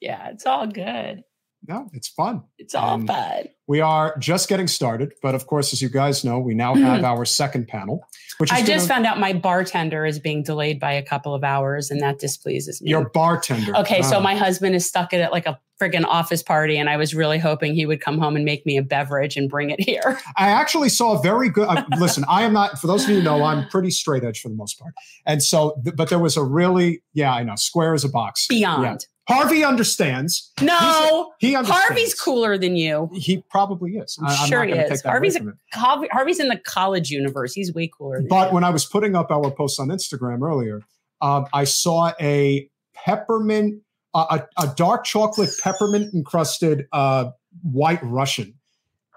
Yeah, 0.00 0.30
it's 0.30 0.46
all 0.46 0.66
good. 0.66 1.24
No, 1.68 1.90
it's 1.92 2.08
fun. 2.08 2.42
It's 2.58 2.74
all 2.74 2.94
And 2.94 3.06
fun. 3.06 3.44
We 3.66 3.82
are 3.82 4.16
just 4.18 4.48
getting 4.48 4.66
started, 4.66 5.12
but 5.22 5.34
of 5.34 5.46
course, 5.46 5.74
as 5.74 5.82
you 5.82 5.90
guys 5.90 6.24
know, 6.24 6.38
we 6.38 6.54
now 6.54 6.74
have 6.74 7.04
our 7.04 7.26
second 7.26 7.68
panel, 7.68 8.00
which 8.38 8.50
is 8.50 8.56
I 8.58 8.62
just 8.64 8.88
gonna- 8.88 8.94
found 8.94 9.06
out 9.06 9.20
my 9.20 9.34
bartender 9.34 10.06
is 10.06 10.18
being 10.18 10.42
delayed 10.42 10.80
by 10.80 10.92
a 10.92 11.02
couple 11.02 11.34
of 11.34 11.44
hours, 11.44 11.90
and 11.90 12.00
that 12.00 12.18
displeases 12.18 12.80
me. 12.80 12.88
your 12.90 13.10
bartender. 13.10 13.76
okay, 13.76 14.00
so 14.00 14.16
Ah. 14.16 14.20
my 14.20 14.34
husband 14.34 14.74
is 14.74 14.86
stuck 14.86 15.12
at 15.12 15.30
like 15.32 15.44
a 15.46 15.60
friggin' 15.78 16.06
office 16.06 16.42
party, 16.42 16.78
and 16.78 16.88
I 16.88 16.96
was 16.96 17.14
really 17.14 17.38
hoping 17.38 17.74
he 17.74 17.84
would 17.84 18.00
come 18.00 18.18
home 18.18 18.34
and 18.36 18.44
make 18.44 18.64
me 18.64 18.78
a 18.78 18.82
beverage 18.82 19.36
and 19.36 19.48
bring 19.50 19.68
it 19.70 19.80
here. 19.80 20.18
I 20.38 20.48
actually 20.48 20.88
saw 20.88 21.18
a 21.18 21.22
very 21.22 21.50
good. 21.50 21.68
Uh, 21.68 21.84
listen, 21.98 22.24
I 22.28 22.44
am 22.44 22.54
not. 22.54 22.78
For 22.78 22.86
those 22.86 23.04
of 23.04 23.10
you 23.10 23.16
who 23.16 23.22
know, 23.22 23.42
I'm 23.44 23.68
pretty 23.68 23.90
straight 23.90 24.24
edge 24.24 24.40
for 24.40 24.48
the 24.48 24.56
most 24.56 24.78
part, 24.80 24.94
and 25.26 25.42
so, 25.42 25.78
but 25.94 26.08
there 26.08 26.18
was 26.18 26.38
a 26.38 26.42
really, 26.42 27.02
yeah, 27.12 27.34
I 27.34 27.42
know, 27.42 27.54
square 27.56 27.92
as 27.92 28.02
a 28.04 28.08
box. 28.08 28.46
Beyond. 28.48 28.82
Yeah. 28.82 28.96
Harvey 29.28 29.62
understands. 29.62 30.52
No, 30.62 31.32
He 31.38 31.54
understands. 31.54 31.84
Harvey's 31.84 32.14
cooler 32.14 32.56
than 32.56 32.76
you. 32.76 33.10
He 33.12 33.44
probably 33.50 33.96
is. 33.98 34.16
I'm 34.20 34.26
I- 34.26 34.46
sure 34.46 34.64
not 34.64 34.74
he 34.74 34.80
is. 34.82 34.88
take 34.90 35.02
that 35.02 35.10
Harvey's 35.10 35.36
a. 35.36 35.52
Harvey's 35.74 36.40
in 36.40 36.48
the 36.48 36.56
college 36.58 37.10
universe. 37.10 37.52
He's 37.52 37.72
way 37.74 37.88
cooler. 37.96 38.18
Than 38.18 38.28
But 38.28 38.48
you. 38.48 38.54
when 38.54 38.64
I 38.64 38.70
was 38.70 38.86
putting 38.86 39.14
up 39.14 39.30
our 39.30 39.50
post 39.50 39.78
on 39.78 39.88
Instagram 39.88 40.40
earlier, 40.42 40.80
um, 41.20 41.46
I 41.52 41.64
saw 41.64 42.12
a 42.20 42.70
peppermint, 42.94 43.82
uh, 44.14 44.38
a, 44.58 44.62
a 44.64 44.74
dark 44.74 45.04
chocolate 45.04 45.50
peppermint 45.62 46.14
encrusted 46.14 46.86
uh, 46.92 47.26
white 47.62 48.00
Russian, 48.02 48.54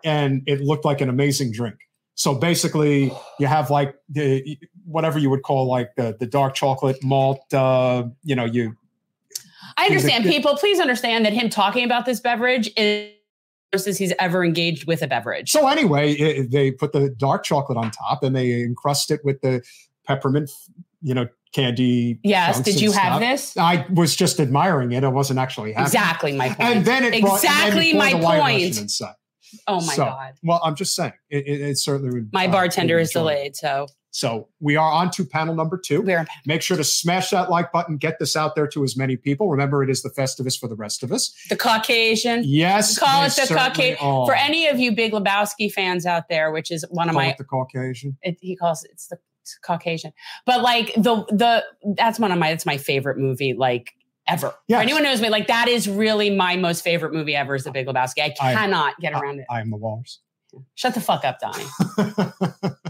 and 0.03 0.41
it 0.45 0.59
looked 0.61 0.83
like 0.83 0.99
an 0.99 1.07
amazing 1.09 1.53
drink. 1.53 1.75
So 2.15 2.35
basically, 2.35 3.11
you 3.39 3.47
have 3.47 3.69
like 3.69 3.95
the 4.09 4.57
whatever 4.85 5.17
you 5.19 5.29
would 5.29 5.43
call 5.43 5.67
like 5.67 5.91
the 5.95 6.17
the 6.19 6.25
dark 6.27 6.53
chocolate 6.53 6.97
malt. 7.01 7.41
Uh, 7.53 8.03
you 8.23 8.35
know, 8.35 8.43
you 8.45 8.75
I 9.81 9.85
understand 9.87 10.23
people. 10.25 10.55
Please 10.57 10.79
understand 10.79 11.25
that 11.25 11.33
him 11.33 11.49
talking 11.49 11.83
about 11.83 12.05
this 12.05 12.19
beverage 12.19 12.69
is 12.77 13.11
versus 13.71 13.97
he's 13.97 14.13
ever 14.19 14.43
engaged 14.43 14.85
with 14.85 15.01
a 15.01 15.07
beverage. 15.07 15.49
So 15.51 15.67
anyway, 15.67 16.13
it, 16.13 16.51
they 16.51 16.71
put 16.71 16.91
the 16.91 17.09
dark 17.09 17.43
chocolate 17.43 17.77
on 17.77 17.89
top 17.91 18.23
and 18.23 18.35
they 18.35 18.61
encrust 18.61 19.11
it 19.11 19.21
with 19.23 19.41
the 19.41 19.63
peppermint, 20.05 20.51
you 21.01 21.13
know, 21.13 21.27
candy. 21.53 22.19
yes. 22.23 22.59
Did 22.61 22.81
you 22.81 22.91
have 22.91 23.19
this? 23.19 23.55
I 23.57 23.85
was 23.93 24.15
just 24.15 24.39
admiring 24.39 24.91
it. 24.91 25.03
I 25.03 25.07
wasn't 25.07 25.39
actually 25.39 25.73
having 25.73 25.85
it. 25.85 25.87
Exactly 25.87 26.35
my 26.37 26.47
point. 26.49 26.59
And 26.61 26.85
then 26.85 27.03
it 27.05 27.21
brought- 27.21 27.41
then 27.41 27.51
Exactly 27.51 27.93
my 27.93 28.13
point. 28.13 28.91
Oh 29.67 29.81
my 29.81 29.93
So, 29.95 30.05
god. 30.05 30.33
Well, 30.43 30.61
I'm 30.63 30.75
just 30.75 30.95
saying, 30.95 31.11
it, 31.29 31.45
it, 31.47 31.77
certainly 31.77 32.09
would. 32.13 32.31
My 32.31 32.47
uh, 32.47 32.51
bartender 32.51 32.99
is 32.99 33.11
delayed, 33.11 33.55
so 33.57 33.87
So 34.13 34.49
we 34.59 34.75
are 34.75 34.91
on 34.91 35.09
to 35.11 35.25
panel 35.25 35.55
number 35.55 35.77
two. 35.77 36.01
we're 36.01 36.25
Make 36.45 36.61
sure 36.61 36.75
to 36.75 36.83
smash 36.83 37.29
that 37.29 37.49
like 37.49 37.71
button. 37.71 37.95
Get 37.97 38.19
this 38.19 38.35
out 38.35 38.55
there 38.55 38.67
to 38.67 38.83
as 38.83 38.97
many 38.97 39.15
people. 39.15 39.49
Remember, 39.49 39.83
it 39.83 39.89
is 39.89 40.01
the 40.03 40.09
Festivus 40.09 40.59
for 40.59 40.67
the 40.67 40.75
rest 40.75 41.01
of 41.01 41.11
us. 41.13 41.33
the 41.49 41.55
Caucasian. 41.55 42.43
Yes, 42.45 42.99
Call 42.99 43.23
it 43.23 43.31
the 43.31 43.53
Caucasian. 43.55 43.97
For 43.97 44.33
any 44.35 44.67
of 44.67 44.79
you 44.79 44.93
Big 44.93 45.13
Lebowski 45.13 45.71
fans 45.71 46.05
out 46.05 46.27
there, 46.29 46.51
which 46.51 46.71
is 46.71 46.85
one 46.89 47.07
of 47.09 47.13
Call 47.13 47.21
my 47.23 47.29
it 47.29 47.37
the 47.37 47.45
Caucasian. 47.45 48.17
it, 48.21 48.37
he 48.41 48.55
calls 48.55 48.83
it, 48.83 48.91
it's 48.91 49.07
the 49.07 49.17
it's 49.41 49.57
Caucasian. 49.63 50.11
But 50.45 50.61
like 50.61 50.93
the 50.95 51.25
the 51.29 51.63
that's 51.95 52.19
one 52.19 52.31
of 52.33 52.37
my 52.37 52.49
that's 52.49 52.65
my 52.65 52.77
favorite 52.77 53.17
movie 53.17 53.53
like 53.53 53.93
ever. 54.27 54.53
Yes. 54.67 54.77
For 54.79 54.83
anyone 54.83 55.03
knows 55.03 55.21
me, 55.21 55.29
like 55.29 55.47
that 55.47 55.67
is 55.69 55.87
really 55.89 56.29
my 56.29 56.57
most 56.57 56.83
favorite 56.83 57.13
movie 57.13 57.35
ever 57.35 57.55
is 57.55 57.63
The 57.63 57.71
Big 57.71 57.87
Lebowski. 57.87 58.19
I 58.21 58.33
I- 58.41 58.53
cannot 58.53 58.99
get 58.99 59.13
around 59.13 59.39
it. 59.39 59.45
I 59.49 59.61
am 59.61 59.71
the 59.71 59.77
walrus. 59.77 60.19
Shut 60.75 60.93
the 60.93 60.99
fuck 60.99 61.23
up, 61.23 61.39
Donnie. 61.39 61.63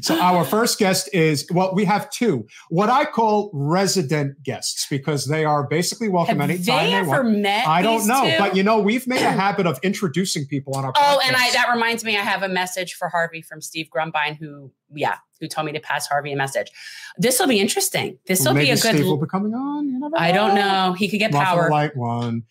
so 0.00 0.20
our 0.20 0.44
first 0.44 0.78
guest 0.78 1.08
is 1.12 1.46
well, 1.50 1.74
we 1.74 1.84
have 1.84 2.10
two, 2.10 2.46
what 2.68 2.88
I 2.88 3.04
call 3.04 3.50
resident 3.52 4.42
guests, 4.42 4.86
because 4.88 5.26
they 5.26 5.44
are 5.44 5.66
basically 5.66 6.08
welcome 6.08 6.38
Have 6.40 6.50
anytime 6.50 6.84
they 6.84 6.90
they 6.90 6.96
ever 6.96 7.22
want. 7.22 7.38
met? 7.38 7.66
I 7.66 7.82
don't 7.82 8.06
know, 8.06 8.30
two? 8.30 8.38
but 8.38 8.56
you 8.56 8.62
know, 8.62 8.80
we've 8.80 9.06
made 9.06 9.22
a 9.22 9.30
habit 9.44 9.66
of 9.66 9.78
introducing 9.82 10.46
people 10.46 10.74
on 10.76 10.84
our. 10.84 10.92
Oh, 10.96 11.20
and 11.24 11.36
I 11.36 11.50
that 11.52 11.70
reminds 11.72 12.04
me, 12.04 12.16
I 12.16 12.22
have 12.22 12.42
a 12.42 12.48
message 12.48 12.94
for 12.94 13.08
Harvey 13.08 13.42
from 13.42 13.60
Steve 13.60 13.88
Grumbine, 13.94 14.36
who 14.36 14.72
yeah, 14.94 15.16
who 15.40 15.48
told 15.48 15.66
me 15.66 15.72
to 15.72 15.80
pass 15.80 16.06
Harvey 16.06 16.32
a 16.32 16.36
message. 16.36 16.70
This 17.16 17.38
will 17.38 17.46
be 17.46 17.60
interesting. 17.60 18.18
This 18.26 18.44
will 18.44 18.54
be 18.54 18.70
a 18.70 18.76
good. 18.76 18.94
Steve 18.94 19.06
will 19.06 19.16
be 19.16 19.26
coming 19.26 19.54
on. 19.54 20.12
I 20.16 20.32
don't 20.32 20.54
know. 20.54 20.94
He 20.96 21.08
could 21.08 21.18
get 21.18 21.32
Muffin 21.32 21.46
power. 21.46 21.70
Light 21.70 21.96
one. 21.96 22.44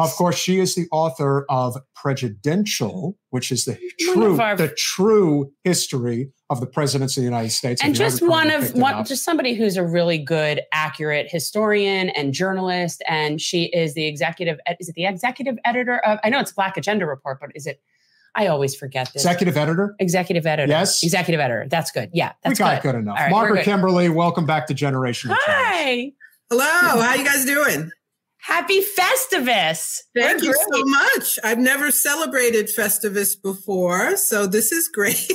Of 0.00 0.14
course, 0.16 0.36
she 0.36 0.58
is 0.60 0.74
the 0.74 0.86
author 0.90 1.44
of 1.50 1.76
Prejudential, 1.94 3.18
which 3.30 3.52
is 3.52 3.64
the 3.66 3.78
true, 4.00 4.40
our- 4.40 4.56
the 4.56 4.68
true 4.68 5.52
history 5.64 6.30
of 6.48 6.60
the 6.60 6.66
presidents 6.66 7.16
of 7.16 7.20
the 7.22 7.26
United 7.26 7.50
States. 7.50 7.80
and 7.82 7.94
just 7.94 8.22
one 8.26 8.50
of 8.50 8.74
one 8.74 9.04
just 9.04 9.24
somebody 9.24 9.54
who's 9.54 9.76
a 9.76 9.84
really 9.84 10.18
good 10.18 10.62
accurate 10.72 11.30
historian 11.30 12.08
and 12.10 12.32
journalist 12.32 13.02
and 13.06 13.40
she 13.40 13.64
is 13.66 13.94
the 13.94 14.04
executive 14.06 14.58
is 14.80 14.88
it 14.88 14.94
the 14.96 15.06
executive 15.06 15.56
editor 15.64 15.98
of 15.98 16.18
i 16.24 16.28
know 16.28 16.40
it's 16.40 16.52
black 16.52 16.76
agenda 16.76 17.06
report 17.06 17.38
but 17.40 17.50
is 17.54 17.66
it 17.68 17.80
i 18.34 18.48
always 18.48 18.74
forget 18.74 19.06
this 19.12 19.22
executive 19.24 19.56
editor. 19.56 19.94
executive 20.00 20.44
editor 20.44 20.68
Yes. 20.68 21.04
executive 21.04 21.40
editor 21.40 21.66
that's 21.68 21.92
good 21.92 22.10
yeah 22.12 22.32
that's 22.42 22.58
we 22.58 22.64
got 22.64 22.82
good 22.82 22.92
good 22.94 22.98
enough. 22.98 23.16
All 23.16 23.22
right, 23.22 23.32
we're 23.32 23.38
Margaret 23.38 23.56
good. 23.58 23.64
Kimberley, 23.66 24.08
welcome 24.08 24.44
back 24.44 24.66
to 24.68 24.74
Generation. 24.74 25.30
Change. 25.30 25.40
hi 25.46 26.12
Hello, 26.50 26.64
how 27.00 27.14
you 27.14 27.24
guys 27.24 27.44
doing? 27.44 27.92
Happy 28.42 28.80
festivus 28.80 29.98
Thank 30.14 30.42
We're 30.42 30.48
you 30.48 30.52
great. 30.52 30.66
so 30.72 30.82
much. 30.84 31.38
I've 31.44 31.58
never 31.58 31.90
celebrated 31.90 32.68
Festivus 32.76 33.40
before, 33.40 34.16
so 34.16 34.46
this 34.46 34.72
is 34.72 34.88
great. 34.92 35.30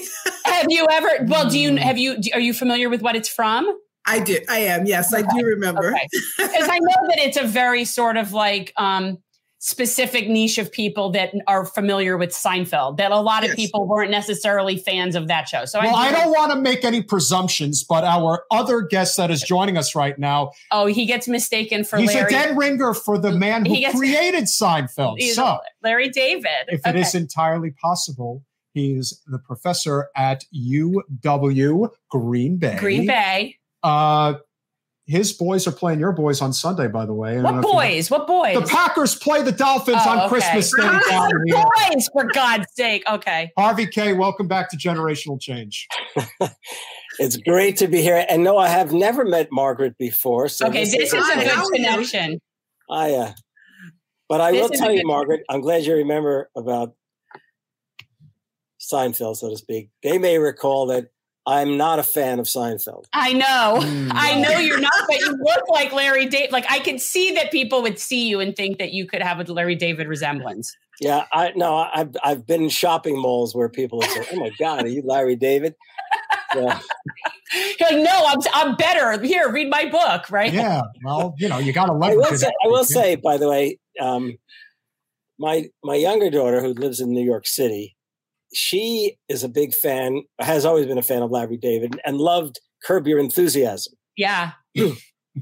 have 0.45 0.65
you 0.69 0.85
ever 0.91 1.09
well 1.27 1.49
do 1.49 1.57
you 1.59 1.77
have 1.77 1.97
you 1.97 2.17
do- 2.19 2.31
are 2.33 2.39
you 2.39 2.53
familiar 2.53 2.89
with 2.89 3.01
what 3.01 3.15
it's 3.15 3.29
from 3.29 3.67
I 4.07 4.19
do. 4.19 4.37
I 4.47 4.59
am. 4.59 4.85
Yes, 4.85 5.11
I 5.15 5.23
do 5.23 5.43
remember. 5.43 5.87
Okay. 5.89 6.07
Because 6.37 6.69
I 6.69 6.77
know 6.77 7.07
that 7.09 7.17
it's 7.17 7.37
a 7.37 7.43
very 7.43 7.85
sort 7.85 8.17
of 8.17 8.33
like 8.33 8.71
um, 8.77 9.17
specific 9.65 10.29
niche 10.29 10.59
of 10.59 10.71
people 10.71 11.09
that 11.09 11.33
are 11.47 11.65
familiar 11.65 12.17
with 12.17 12.29
Seinfeld, 12.29 12.97
that 12.97 13.11
a 13.11 13.19
lot 13.19 13.43
of 13.43 13.49
Yes. 13.49 13.55
people 13.55 13.87
weren't 13.87 14.11
necessarily 14.11 14.77
fans 14.77 15.15
of 15.15 15.27
that 15.27 15.49
show. 15.49 15.65
So 15.65 15.79
Well, 15.79 15.95
I 15.95 16.09
do- 16.09 16.17
don't 16.17 16.29
want 16.29 16.51
to 16.51 16.59
make 16.59 16.85
any 16.85 17.01
presumptions, 17.01 17.83
but 17.83 18.03
our 18.03 18.45
other 18.51 18.81
guest 18.81 19.17
that 19.17 19.31
is 19.31 19.41
joining 19.41 19.75
us 19.75 19.95
right 19.95 20.19
now, 20.19 20.51
Oh, 20.71 20.85
he 20.85 21.07
gets 21.07 21.27
mistaken 21.27 21.83
for 21.83 21.97
he's 21.97 22.13
Larry. 22.13 22.27
a 22.27 22.29
dead 22.29 22.55
ringer 22.57 22.93
for 22.93 23.17
the 23.17 23.31
man 23.31 23.65
who 23.65 23.75
gets- 23.75 23.97
created 23.97 24.43
Seinfeld. 24.43 25.19
So, 25.33 25.57
Larry 25.83 26.09
David. 26.09 26.67
if 26.67 26.85
it 26.85 26.95
is 26.95 27.15
entirely 27.15 27.71
possible, 27.71 28.43
he 28.75 28.93
is 28.93 29.19
the 29.25 29.39
professor 29.39 30.09
at 30.15 30.43
UW 30.51 31.89
Green 32.11 32.57
Bay. 32.57 32.75
Green 32.77 33.07
Bay. 33.07 33.55
Uh, 33.81 34.35
his 35.07 35.33
boys 35.33 35.67
are 35.67 35.71
playing 35.71 35.99
your 35.99 36.11
boys 36.11 36.41
on 36.41 36.51
Sunday, 36.51 36.87
by 36.87 37.05
the 37.05 37.13
way. 37.13 37.37
I 37.37 37.41
What 37.41 37.49
if 37.51 37.55
you 37.55 37.61
know. 37.61 37.73
boys? 37.73 38.09
What 38.11 38.25
boys? 38.27 38.55
The 38.55 38.65
Packers 38.65 39.15
play 39.15 39.41
the 39.43 39.51
Dolphins 39.51 40.01
Oh, 40.03 40.09
on 40.09 40.19
okay. 40.21 40.27
Christmas 40.29 40.75
Day. 40.75 40.81
Down 40.83 41.31
here. 41.45 41.63
boys, 41.93 42.09
for 42.11 42.25
God's 42.33 42.65
sake. 42.75 43.03
Okay. 43.09 43.51
Harvey 43.57 43.85
Kaye, 43.87 44.13
welcome 44.13 44.47
back 44.47 44.69
to 44.71 44.77
Generational 44.77 45.39
Change. 45.39 45.87
It's 47.17 47.37
great 47.37 47.77
to 47.77 47.87
be 47.87 48.01
here. 48.01 48.25
And 48.27 48.43
no, 48.43 48.57
I 48.57 48.67
have 48.67 48.91
never 48.91 49.23
met 49.23 49.47
Margaret 49.49 49.97
before. 49.97 50.49
So 50.49 50.67
Okay, 50.67 50.83
this 50.83 50.93
is 50.93 51.13
Hi, 51.15 51.41
a 51.41 51.45
good 51.45 51.55
you? 51.55 51.71
connection. 51.73 52.41
I, 52.91 53.13
uh, 53.13 53.31
but 54.27 54.41
I 54.41 54.51
This 54.51 54.61
will 54.63 54.69
tell 54.77 54.91
you, 54.91 54.97
good- 54.97 55.07
Margaret, 55.07 55.43
I'm 55.49 55.61
glad 55.61 55.85
you 55.85 55.93
remember 55.95 56.49
about 56.57 56.93
Seinfeld, 58.81 59.37
so 59.37 59.49
to 59.49 59.55
speak. 59.55 59.91
They 60.03 60.17
may 60.17 60.39
recall 60.39 60.87
that 60.87 61.05
I'm 61.47 61.77
not 61.77 61.99
a 61.99 62.03
fan 62.03 62.39
of 62.39 62.47
Seinfeld. 62.47 63.05
I 63.13 63.33
know. 63.33 63.79
Mm. 63.79 64.11
I 64.13 64.39
know 64.41 64.57
you're 64.57 64.79
not, 64.79 64.91
but 65.07 65.19
you 65.19 65.37
look 65.37 65.69
like 65.69 65.93
Larry 65.93 66.25
David. 66.25 66.51
Like 66.51 66.65
I 66.69 66.79
can 66.79 66.97
see 66.97 67.33
that 67.33 67.51
people 67.51 67.81
would 67.83 67.99
see 67.99 68.27
you 68.27 68.39
and 68.39 68.55
think 68.55 68.79
that 68.79 68.93
you 68.93 69.05
could 69.05 69.21
have 69.21 69.39
a 69.39 69.53
Larry 69.53 69.75
David 69.75 70.07
resemblance. 70.07 70.75
Yeah, 70.99 71.25
I 71.31 71.51
no, 71.55 71.75
I've 71.93 72.15
I've 72.23 72.47
been 72.47 72.63
in 72.63 72.69
shopping 72.69 73.19
malls 73.19 73.53
where 73.53 73.69
people 73.69 74.01
have 74.01 74.11
said, 74.11 74.27
"Oh 74.31 74.39
my 74.39 74.49
God, 74.57 74.85
are 74.85 74.87
you 74.87 75.03
Larry 75.05 75.35
David?" 75.35 75.75
Yeah. 76.55 76.79
You're 77.79 77.91
like, 77.91 78.03
no, 78.03 78.25
I'm 78.27 78.39
I'm 78.53 78.75
better. 78.75 79.21
Here, 79.21 79.51
read 79.51 79.69
my 79.69 79.89
book, 79.89 80.29
right? 80.31 80.51
Yeah, 80.51 80.81
well, 81.03 81.35
you 81.37 81.47
know, 81.47 81.59
you 81.59 81.73
got 81.73 81.85
to 81.85 81.93
I 81.93 82.15
will 82.15 82.35
say, 82.35 82.47
I 82.47 82.67
will 82.67 82.83
say, 82.83 83.15
by 83.15 83.37
the 83.37 83.47
way, 83.47 83.79
um, 83.99 84.37
my 85.37 85.69
my 85.83 85.95
younger 85.95 86.29
daughter 86.29 86.61
who 86.61 86.73
lives 86.73 86.99
in 86.99 87.11
New 87.11 87.23
York 87.23 87.45
City, 87.45 87.94
she 88.55 89.17
is 89.29 89.43
a 89.43 89.49
big 89.49 89.73
fan, 89.73 90.23
has 90.39 90.65
always 90.65 90.85
been 90.85 90.97
a 90.97 91.03
fan 91.03 91.21
of 91.21 91.31
Larry 91.31 91.57
David, 91.57 91.99
and 92.05 92.17
loved 92.17 92.59
Curb 92.83 93.07
Your 93.07 93.19
Enthusiasm. 93.19 93.93
Yeah. 94.15 94.51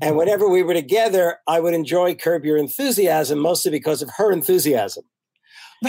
And 0.01 0.17
whenever 0.17 0.49
we 0.49 0.63
were 0.63 0.73
together, 0.73 1.37
I 1.47 1.59
would 1.59 1.75
enjoy 1.75 2.15
Curb 2.15 2.45
Your 2.45 2.57
Enthusiasm 2.57 3.37
mostly 3.37 3.69
because 3.69 4.01
of 4.01 4.09
her 4.17 4.31
enthusiasm. 4.31 5.03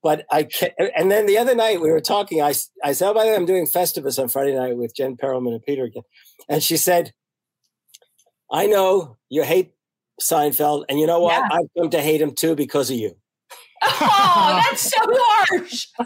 But 0.00 0.24
I 0.30 0.44
can't, 0.44 0.72
and 0.96 1.10
then 1.10 1.26
the 1.26 1.38
other 1.38 1.56
night 1.56 1.80
we 1.80 1.90
were 1.90 2.00
talking. 2.00 2.40
I, 2.40 2.54
I 2.84 2.92
said, 2.92 3.10
"Oh, 3.10 3.14
by 3.14 3.24
the 3.24 3.30
way, 3.30 3.34
I'm 3.34 3.46
doing 3.46 3.66
Festivus 3.66 4.16
on 4.16 4.28
Friday 4.28 4.54
night 4.54 4.76
with 4.76 4.94
Jen 4.94 5.16
Perelman 5.16 5.52
and 5.52 5.62
Peter 5.62 5.82
again," 5.82 6.04
and 6.48 6.62
she 6.62 6.76
said, 6.76 7.12
"I 8.50 8.66
know 8.66 9.18
you 9.28 9.42
hate 9.42 9.72
Seinfeld, 10.22 10.84
and 10.88 11.00
you 11.00 11.06
know 11.08 11.18
what? 11.18 11.32
Yeah. 11.32 11.48
I've 11.50 11.66
come 11.76 11.90
to 11.90 12.00
hate 12.00 12.22
him 12.22 12.32
too 12.32 12.54
because 12.54 12.90
of 12.90 12.96
you." 12.96 13.16
Oh, 13.82 14.62
that's 14.70 14.82
so 14.82 14.98
harsh. 15.00 15.86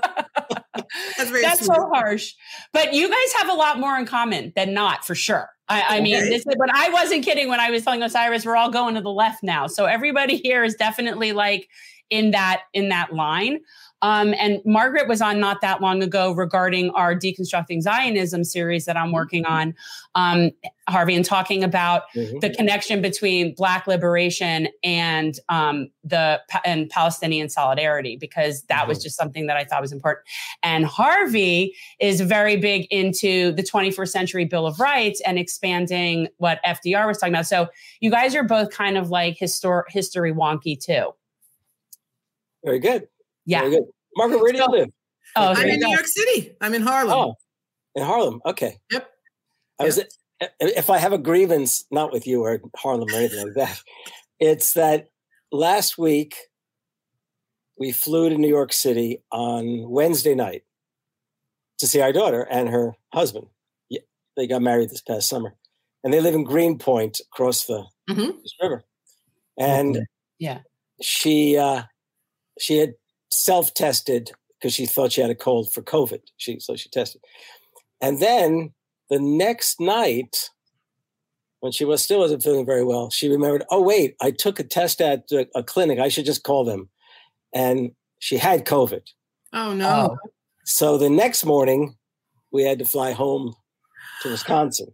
That's 1.17 1.31
very 1.31 1.43
That's 1.43 1.65
so 1.65 1.89
harsh. 1.93 2.33
But 2.73 2.93
you 2.93 3.09
guys 3.09 3.33
have 3.39 3.49
a 3.49 3.55
lot 3.55 3.79
more 3.79 3.97
in 3.97 4.05
common 4.07 4.53
than 4.57 4.75
not, 4.75 5.05
for 5.05 5.15
sure. 5.15 5.49
I, 5.69 5.99
I 5.99 6.01
mean, 6.01 6.17
Okay. 6.17 6.29
this 6.29 6.47
is, 6.47 6.55
but 6.59 6.71
I 6.75 6.89
wasn't 6.91 7.25
kidding 7.25 7.49
when 7.49 7.61
I 7.61 7.71
was 7.71 7.85
telling 7.85 8.03
Osiris 8.03 8.45
we're 8.45 8.57
all 8.57 8.71
going 8.71 8.95
to 8.97 9.01
the 9.01 9.11
left 9.11 9.43
now. 9.43 9.67
So 9.67 9.87
everybody 9.87 10.37
here 10.37 10.65
is 10.65 10.75
definitely 10.75 11.33
like 11.33 11.69
in 12.11 12.33
that 12.33 12.63
in 12.75 12.89
that 12.91 13.15
line. 13.15 13.61
Um, 14.03 14.35
and 14.39 14.61
Margaret 14.65 15.09
was 15.09 15.23
on 15.23 15.39
not 15.39 15.61
that 15.61 15.81
long 15.81 16.03
ago 16.03 16.33
regarding 16.33 16.91
our 16.91 17.15
deconstructing 17.15 17.81
Zionism 17.81 18.45
series 18.45 18.85
that 18.85 18.97
I'm 18.97 19.07
mm-hmm. 19.07 19.15
working 19.15 19.47
on, 19.47 19.75
um, 20.17 20.51
Harvey, 20.89 21.15
and 21.15 21.25
talking 21.25 21.63
about 21.63 22.03
mm-hmm. 22.15 22.41
the 22.41 22.51
connection 22.51 23.01
between 23.01 23.55
Black 23.55 23.87
liberation 23.87 24.69
and 24.83 25.39
um, 25.49 25.89
the 26.03 26.41
and 26.65 26.91
Palestinian 26.91 27.49
solidarity, 27.49 28.17
because 28.17 28.63
that 28.65 28.81
mm-hmm. 28.81 28.89
was 28.89 29.03
just 29.03 29.17
something 29.17 29.47
that 29.47 29.57
I 29.57 29.65
thought 29.65 29.81
was 29.81 29.93
important. 29.93 30.27
And 30.65 30.85
Harvey 30.85 31.75
is 32.01 32.21
very 32.21 32.57
big 32.57 32.87
into 32.91 33.53
the 33.53 33.63
21st 33.63 34.09
century 34.09 34.45
Bill 34.45 34.67
of 34.67 34.81
Rights 34.81 35.21
and 35.25 35.39
expanding 35.39 36.29
what 36.39 36.61
FDR 36.65 37.07
was 37.07 37.19
talking 37.19 37.35
about. 37.35 37.47
So 37.47 37.69
you 38.01 38.11
guys 38.11 38.35
are 38.35 38.43
both 38.43 38.71
kind 38.71 38.99
of 38.99 39.11
like 39.11 39.39
histor- 39.39 39.85
history 39.89 40.33
wonky 40.33 40.79
too. 40.79 41.13
Very 42.65 42.79
good. 42.79 43.09
Yeah. 43.45 43.69
Margaret, 44.17 44.41
where 44.41 44.53
do 44.53 44.59
you 44.59 44.67
live? 44.67 44.89
Oh, 45.37 45.55
I'm 45.57 45.69
in 45.69 45.81
New 45.81 45.89
York 45.89 46.07
City. 46.07 46.55
I'm 46.61 46.75
in 46.75 46.83
Harlem. 46.83 47.15
Oh, 47.15 47.35
in 47.95 48.03
Harlem. 48.03 48.41
Okay. 48.47 48.79
Yep. 48.91 49.09
I 49.81 49.85
was. 49.85 50.01
If 50.61 50.91
I 50.91 50.99
have 50.99 51.13
a 51.13 51.19
grievance, 51.19 51.85
not 51.91 52.13
with 52.13 52.27
you 52.27 52.43
or 52.43 52.61
Harlem 52.77 53.09
or 53.09 53.17
anything 53.17 53.45
like 53.47 53.55
that, 53.55 53.81
it's 54.41 54.73
that 54.73 55.11
last 55.53 55.97
week 55.97 56.37
we 57.79 57.93
flew 57.93 58.29
to 58.29 58.37
New 58.37 58.49
York 58.49 58.73
City 58.73 59.23
on 59.31 59.89
Wednesday 59.89 60.35
night 60.35 60.65
to 61.79 61.87
see 61.87 62.01
our 62.01 62.13
daughter 62.13 62.43
and 62.43 62.69
her 62.69 62.95
husband. 63.15 63.47
They 64.37 64.47
got 64.47 64.63
married 64.63 64.91
this 64.91 65.03
past 65.03 65.29
summer, 65.29 65.55
and 66.03 66.13
they 66.13 66.21
live 66.21 66.35
in 66.35 66.45
Greenpoint 66.45 67.21
across 67.33 67.67
the 67.67 67.85
mm-hmm. 68.09 68.31
river. 68.63 68.83
And 69.59 70.07
yeah, 70.39 70.61
she 71.03 71.59
uh, 71.59 71.83
she 72.59 72.79
had 72.79 72.95
self 73.33 73.75
tested 73.75 74.31
because 74.59 74.75
she 74.75 74.87
thought 74.87 75.13
she 75.13 75.21
had 75.21 75.31
a 75.31 75.35
cold 75.35 75.73
for 75.73 75.83
COVID. 75.83 76.21
She 76.37 76.61
so 76.61 76.77
she 76.77 76.89
tested, 76.89 77.21
and 78.01 78.21
then 78.21 78.73
the 79.11 79.19
next 79.19 79.81
night, 79.81 80.51
when 81.61 81.73
she 81.73 81.85
was 81.85 82.03
still 82.03 82.21
wasn't 82.21 82.43
feeling 82.43 82.67
very 82.67 82.85
well, 82.85 83.11
she 83.11 83.29
remembered. 83.29 83.65
Oh 83.71 83.83
wait, 83.83 84.17
I 84.21 84.31
took 84.31 84.59
a 84.59 84.65
test 84.65 85.01
at 85.01 85.25
a 85.55 85.63
clinic. 85.63 85.99
I 85.99 86.09
should 86.09 86.25
just 86.25 86.45
call 86.45 86.65
them, 86.65 86.89
and 87.53 87.93
she 88.19 88.37
had 88.37 88.65
COVID. 88.65 89.03
Oh 89.53 89.75
no! 89.75 90.17
Oh. 90.19 90.31
So 90.65 90.97
the 90.97 91.11
next 91.11 91.45
morning, 91.45 91.97
we 92.53 92.63
had 92.63 92.79
to 92.79 92.85
fly 92.85 93.13
home 93.13 93.55
to 94.23 94.31
Wisconsin. 94.31 94.89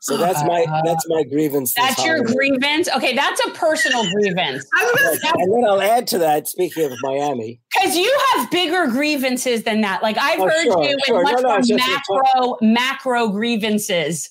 So 0.00 0.16
that's 0.16 0.44
my 0.44 0.64
uh, 0.70 0.82
that's 0.84 1.04
my 1.08 1.24
grievance. 1.24 1.74
That's 1.74 2.04
your 2.04 2.22
grievance. 2.22 2.88
Okay, 2.96 3.16
that's 3.16 3.44
a 3.46 3.50
personal 3.50 4.08
grievance. 4.12 4.64
and 4.80 5.52
then 5.52 5.64
I'll 5.64 5.82
add 5.82 6.06
to 6.08 6.18
that. 6.18 6.46
Speaking 6.46 6.84
of 6.84 6.96
Miami, 7.02 7.60
because 7.74 7.96
you 7.96 8.18
have 8.32 8.50
bigger 8.50 8.86
grievances 8.86 9.64
than 9.64 9.80
that. 9.80 10.02
Like 10.02 10.16
I've 10.16 10.38
oh, 10.38 10.48
heard 10.48 10.64
sure, 10.64 10.84
you 10.84 10.96
sure. 11.04 11.24
with 11.24 11.42
much 11.42 11.68
no, 11.68 11.76
no, 11.76 11.84
macro 11.84 12.56
macro 12.60 13.28
grievances. 13.28 14.30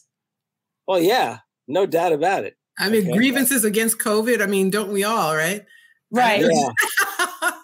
Well, 0.87 1.01
yeah, 1.01 1.39
no 1.67 1.85
doubt 1.85 2.13
about 2.13 2.45
it. 2.45 2.55
I 2.79 2.89
mean, 2.89 3.03
okay. 3.03 3.17
grievances 3.17 3.65
against 3.65 3.99
COVID. 3.99 4.41
I 4.41 4.45
mean, 4.45 4.69
don't 4.69 4.93
we 4.93 5.03
all? 5.03 5.35
Right. 5.35 5.65
Right. 6.11 6.41
Yeah. 6.41 6.69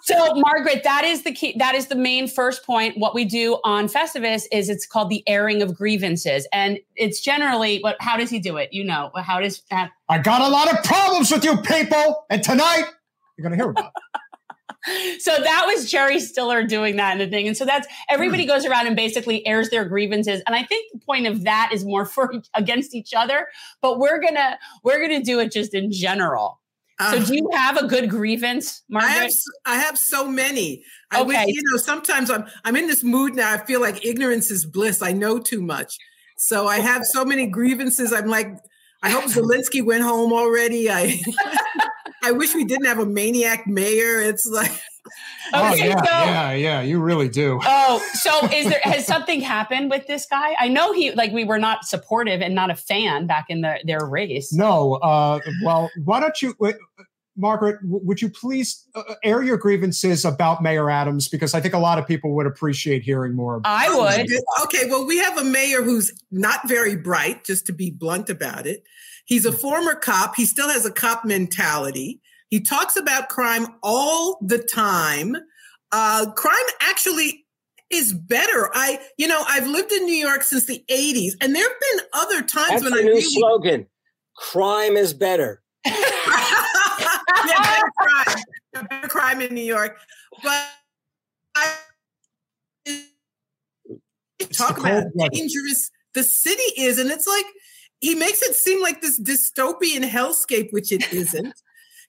so 0.04 0.34
Margaret, 0.36 0.84
that 0.84 1.06
is 1.06 1.24
the 1.24 1.32
key. 1.32 1.56
That 1.58 1.76
is 1.76 1.88
the 1.88 1.96
main 1.96 2.28
first 2.28 2.66
point. 2.66 2.98
What 2.98 3.16
we 3.16 3.24
do 3.24 3.58
on 3.64 3.88
Festivus 3.88 4.44
is 4.52 4.68
it's 4.68 4.86
called 4.86 5.10
the 5.10 5.24
airing 5.30 5.62
of 5.62 5.74
grievances. 5.74 6.46
And 6.52 6.78
it's 6.98 7.22
generally 7.22 7.80
what, 7.80 7.96
how 8.02 8.18
does 8.18 8.30
he 8.30 8.40
do 8.40 8.58
it? 8.58 8.74
You 8.74 8.84
know, 8.84 9.12
how 9.16 9.40
does 9.40 9.62
that? 9.72 9.92
I 10.10 10.18
got 10.18 10.42
a 10.42 10.50
lot 10.50 10.70
of 10.70 10.84
problems 10.84 11.32
with 11.32 11.46
you 11.46 11.56
people. 11.56 12.26
And 12.30 12.44
tonight 12.44 12.84
you're 13.38 13.48
going 13.48 13.58
to 13.58 13.64
hear 13.64 13.70
about 13.70 13.94
it. 13.96 15.22
so 15.22 15.32
that 15.38 15.64
was 15.68 15.90
Jerry 15.90 16.20
Stiller 16.20 16.66
doing 16.66 16.98
that 16.98 17.14
and 17.14 17.22
the 17.22 17.28
thing. 17.28 17.48
And 17.48 17.56
so 17.56 17.64
that's 17.64 17.88
everybody 18.10 18.44
hmm. 18.44 18.50
goes 18.50 18.66
around 18.66 18.88
and 18.88 18.98
basically 18.98 19.48
airs 19.48 19.70
their 19.70 19.86
grievances. 19.86 20.42
And 20.46 20.54
I 20.54 20.64
think 20.64 20.92
the 20.92 21.00
point 21.00 21.28
of 21.28 21.46
that 21.46 21.70
is 21.72 21.86
more 21.86 22.06
for 22.06 22.34
against 22.54 22.94
each 22.94 23.14
other, 23.16 23.48
but 23.82 24.00
we're 24.00 24.20
gonna 24.20 24.60
we're 24.84 25.02
gonna 25.02 25.24
do 25.24 25.40
it 25.40 25.54
just 25.54 25.74
in 25.74 25.94
general. 25.94 26.60
So 27.00 27.18
uh, 27.18 27.26
do 27.26 27.36
you 27.36 27.50
have 27.54 27.78
a 27.78 27.88
good 27.88 28.10
grievance, 28.10 28.84
Margaret? 28.88 29.10
I 29.10 29.24
have, 29.24 29.32
I 29.66 29.76
have 29.76 29.98
so 29.98 30.28
many. 30.28 30.84
I 31.12 31.22
okay. 31.22 31.46
Wish, 31.46 31.56
you 31.56 31.62
know, 31.72 31.78
sometimes 31.78 32.30
I'm 32.30 32.46
I'm 32.66 32.76
in 32.76 32.88
this 32.88 33.04
mood 33.04 33.36
now. 33.36 33.52
I 33.52 33.66
feel 33.66 33.82
like 33.82 34.06
ignorance 34.06 34.52
is 34.52 34.66
bliss. 34.66 35.02
I 35.02 35.12
know 35.12 35.40
too 35.40 35.62
much. 35.62 35.98
So 36.38 36.68
I 36.68 36.80
have 36.80 37.06
so 37.06 37.26
many 37.26 37.48
grievances. 37.48 38.14
I'm 38.14 38.28
like, 38.28 38.56
I 39.02 39.10
hope 39.10 39.26
Zelensky 39.26 39.84
went 39.84 40.04
home 40.04 40.34
already. 40.34 40.90
I 40.90 41.20
I 42.24 42.32
wish 42.32 42.54
we 42.54 42.64
didn't 42.64 42.86
have 42.86 43.00
a 43.00 43.06
maniac 43.06 43.66
mayor. 43.68 44.22
It's 44.22 44.46
like 44.46 44.72
Oh 45.54 45.74
yeah, 45.76 45.98
so, 45.98 46.04
yeah, 46.10 46.54
yeah. 46.54 46.82
You 46.82 47.00
really 47.02 47.30
do. 47.30 47.60
Oh, 47.66 48.02
so 48.14 48.48
is 48.48 48.70
there 48.70 48.80
has 48.84 49.06
something 49.06 49.42
happened 49.42 49.90
with 49.90 50.08
this 50.08 50.26
guy? 50.26 50.56
I 50.60 50.68
know 50.70 50.94
he 50.94 51.12
like 51.12 51.32
we 51.32 51.44
were 51.44 51.60
not 51.60 51.86
supportive 51.86 52.42
and 52.42 52.56
not 52.56 52.72
a 52.72 52.76
fan 52.76 53.28
back 53.28 53.46
in 53.50 53.62
the, 53.62 53.80
their 53.86 54.06
race. 54.06 54.54
No. 54.54 54.94
Uh, 54.96 55.40
well, 55.64 55.90
why 56.04 56.20
don't 56.20 56.42
you, 56.42 56.56
Margaret? 57.36 57.80
Would 57.84 58.22
you 58.22 58.30
please 58.30 58.88
uh, 58.96 59.16
air 59.24 59.44
your 59.44 59.58
grievances 59.58 60.24
about 60.24 60.62
Mayor 60.64 60.90
Adams 60.90 61.28
because 61.28 61.54
I 61.54 61.62
think 61.62 61.74
a 61.74 61.80
lot 61.80 62.00
of 62.00 62.08
people 62.08 62.34
would 62.36 62.46
appreciate 62.46 63.04
hearing 63.04 63.36
more. 63.36 63.58
About 63.58 63.70
I 63.70 63.90
would. 63.96 64.28
Okay. 64.64 64.90
Well, 64.90 65.06
we 65.06 65.18
have 65.18 65.38
a 65.38 65.44
mayor 65.44 65.82
who's 65.84 66.12
not 66.32 66.68
very 66.68 66.96
bright, 66.96 67.44
just 67.44 67.66
to 67.68 67.74
be 67.74 67.92
blunt 67.92 68.30
about 68.30 68.66
it. 68.66 68.84
He's 69.26 69.46
a 69.46 69.52
former 69.52 69.96
cop. 69.96 70.36
He 70.36 70.46
still 70.46 70.70
has 70.70 70.86
a 70.86 70.92
cop 70.92 71.26
mentality. 71.26 72.22
He 72.54 72.60
talks 72.60 72.96
about 72.96 73.30
crime 73.30 73.66
all 73.82 74.38
the 74.40 74.60
time. 74.60 75.36
Uh, 75.92 76.32
crime 76.34 76.54
actually 76.82 77.48
is 77.90 78.14
better. 78.14 78.70
I, 78.76 79.00
you 79.18 79.28
know, 79.28 79.44
I've 79.50 79.66
lived 79.66 79.92
in 79.92 80.06
New 80.06 80.14
York 80.14 80.44
since 80.44 80.68
the 80.68 80.86
80s, 80.88 81.32
and 81.42 81.56
there 81.56 81.68
have 81.68 81.80
been 81.80 82.06
other 82.14 82.44
times 82.44 82.70
That's 82.70 82.84
when 82.84 82.94
I 82.94 82.98
new 82.98 83.08
really... 83.08 83.22
slogan. 83.22 83.88
Crime 84.38 84.98
is 84.98 85.16
better. 85.16 85.64
yeah, 85.88 85.96
better 87.44 87.92
crime. 87.98 88.38
Better 88.88 89.08
crime 89.08 89.42
in 89.42 89.56
New 89.56 89.66
York. 89.66 89.98
But 90.44 90.68
I 91.56 91.74
talk 94.52 94.78
about 94.78 95.06
how 95.20 95.28
dangerous 95.30 95.90
the 96.14 96.24
city 96.24 96.62
is. 96.78 97.00
And 97.00 97.10
it's 97.10 97.26
like 97.26 97.46
he 98.00 98.14
makes 98.14 98.44
it 98.44 98.54
seem 98.54 98.80
like 98.80 99.02
this 99.02 99.20
dystopian 99.20 100.08
hellscape, 100.08 100.72
which 100.72 100.92
it 100.92 101.12
isn't. 101.12 101.56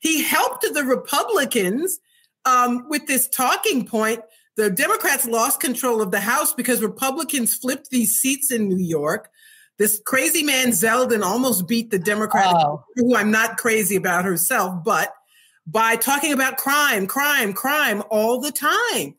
He 0.05 0.23
helped 0.23 0.67
the 0.71 0.85
Republicans 0.85 1.99
um, 2.45 2.87
with 2.91 3.07
this 3.07 3.27
talking 3.27 3.87
point. 3.87 4.21
The 4.55 4.69
Democrats 4.69 5.27
lost 5.27 5.61
control 5.61 6.03
of 6.03 6.11
the 6.11 6.21
House 6.21 6.53
because 6.53 6.83
Republicans 6.83 7.55
flipped 7.55 7.89
these 7.89 8.13
seats 8.13 8.53
in 8.53 8.69
New 8.69 8.85
York. 8.85 9.31
This 9.79 9.99
crazy 10.05 10.43
man 10.43 10.69
Zeldin 10.69 11.23
almost 11.23 11.67
beat 11.67 11.91
the 11.91 11.99
Democrat, 11.99 12.55
oh. 12.55 12.85
who 12.97 13.17
I'm 13.17 13.31
not 13.31 13.57
crazy 13.57 13.97
about 13.97 14.27
herself, 14.27 14.85
but 14.85 15.15
by 15.67 15.97
talking 15.97 16.35
about 16.35 16.59
crime, 16.59 17.07
crime, 17.07 17.55
crime 17.55 18.03
all 18.11 18.43
the 18.43 18.53
time. 18.53 19.15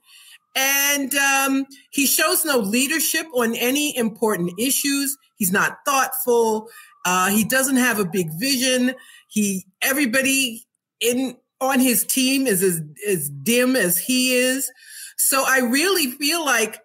And 0.55 1.15
um, 1.15 1.65
he 1.89 2.05
shows 2.05 2.45
no 2.45 2.59
leadership 2.59 3.25
on 3.33 3.55
any 3.55 3.97
important 3.97 4.51
issues. 4.59 5.17
He's 5.35 5.51
not 5.51 5.79
thoughtful. 5.83 6.69
Uh, 7.05 7.29
he 7.31 7.43
doesn't 7.43 7.77
have 7.77 7.97
a 7.97 8.05
big 8.05 8.29
vision. 8.39 8.93
He 9.27 9.65
everybody 9.81 10.65
in 10.99 11.37
on 11.61 11.79
his 11.79 12.03
team 12.05 12.47
is 12.47 12.61
as, 12.61 12.81
as 13.07 13.29
dim 13.29 13.75
as 13.75 13.97
he 13.97 14.35
is. 14.35 14.71
So 15.17 15.43
I 15.47 15.59
really 15.59 16.11
feel 16.11 16.43
like 16.43 16.81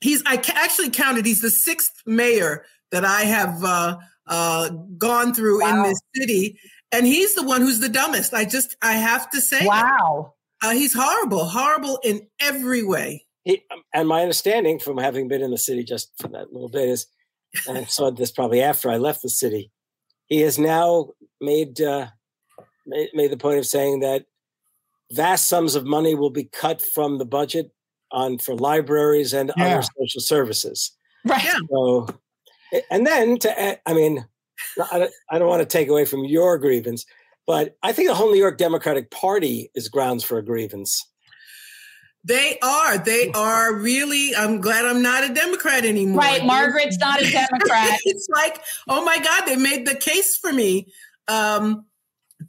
he's, 0.00 0.22
I 0.26 0.42
actually 0.54 0.90
counted, 0.90 1.26
he's 1.26 1.42
the 1.42 1.50
sixth 1.50 2.02
mayor 2.06 2.64
that 2.90 3.04
I 3.04 3.22
have 3.22 3.62
uh, 3.62 3.98
uh, 4.26 4.70
gone 4.96 5.34
through 5.34 5.62
wow. 5.62 5.76
in 5.76 5.82
this 5.82 6.00
city. 6.14 6.58
And 6.92 7.06
he's 7.06 7.34
the 7.34 7.42
one 7.42 7.60
who's 7.60 7.80
the 7.80 7.88
dumbest. 7.88 8.34
I 8.34 8.44
just, 8.44 8.76
I 8.82 8.94
have 8.94 9.30
to 9.30 9.40
say. 9.40 9.64
Wow. 9.64 10.34
Uh, 10.62 10.72
he's 10.72 10.94
horrible, 10.94 11.44
horrible 11.44 12.00
in 12.02 12.26
every 12.40 12.82
way. 12.82 13.26
He, 13.44 13.62
and 13.94 14.08
my 14.08 14.22
understanding 14.22 14.78
from 14.78 14.98
having 14.98 15.28
been 15.28 15.42
in 15.42 15.50
the 15.50 15.58
city 15.58 15.84
just 15.84 16.10
for 16.20 16.28
that 16.28 16.52
little 16.52 16.68
bit 16.68 16.88
is, 16.88 17.06
and 17.66 17.78
I 17.78 17.84
saw 17.84 18.10
this 18.10 18.30
probably 18.30 18.60
after 18.60 18.90
I 18.90 18.96
left 18.96 19.22
the 19.22 19.28
city, 19.28 19.70
he 20.26 20.40
has 20.40 20.58
now 20.58 21.10
made 21.40 21.80
uh, 21.80 22.08
made 23.14 23.30
the 23.30 23.36
point 23.36 23.58
of 23.58 23.66
saying 23.66 24.00
that 24.00 24.26
vast 25.12 25.48
sums 25.48 25.74
of 25.74 25.84
money 25.84 26.14
will 26.14 26.30
be 26.30 26.44
cut 26.44 26.82
from 26.82 27.18
the 27.18 27.24
budget 27.24 27.72
on 28.12 28.38
for 28.38 28.54
libraries 28.54 29.32
and 29.32 29.52
yeah. 29.56 29.78
other 29.78 29.82
social 29.98 30.20
services. 30.20 30.92
Right. 31.24 31.46
So, 31.70 32.08
and 32.90 33.06
then 33.06 33.38
to, 33.38 33.88
I 33.88 33.92
mean, 33.92 34.26
I 34.90 35.10
don't 35.32 35.48
want 35.48 35.60
to 35.60 35.66
take 35.66 35.88
away 35.88 36.04
from 36.04 36.24
your 36.24 36.58
grievance, 36.58 37.04
but 37.46 37.76
I 37.82 37.92
think 37.92 38.08
the 38.08 38.14
whole 38.14 38.30
New 38.30 38.38
York 38.38 38.58
Democratic 38.58 39.10
Party 39.10 39.70
is 39.74 39.88
grounds 39.88 40.24
for 40.24 40.38
a 40.38 40.44
grievance. 40.44 41.06
They 42.24 42.58
are. 42.62 42.98
They 42.98 43.30
are 43.34 43.74
really. 43.74 44.34
I'm 44.36 44.60
glad 44.60 44.84
I'm 44.84 45.02
not 45.02 45.28
a 45.28 45.32
Democrat 45.32 45.84
anymore. 45.84 46.20
Right. 46.20 46.44
Margaret's 46.44 46.98
not 46.98 47.22
a 47.22 47.30
Democrat. 47.30 47.98
it's 48.04 48.28
like, 48.28 48.60
oh 48.88 49.04
my 49.04 49.18
God, 49.18 49.46
they 49.46 49.56
made 49.56 49.86
the 49.86 49.94
case 49.94 50.36
for 50.36 50.52
me. 50.52 50.92
Um, 51.28 51.86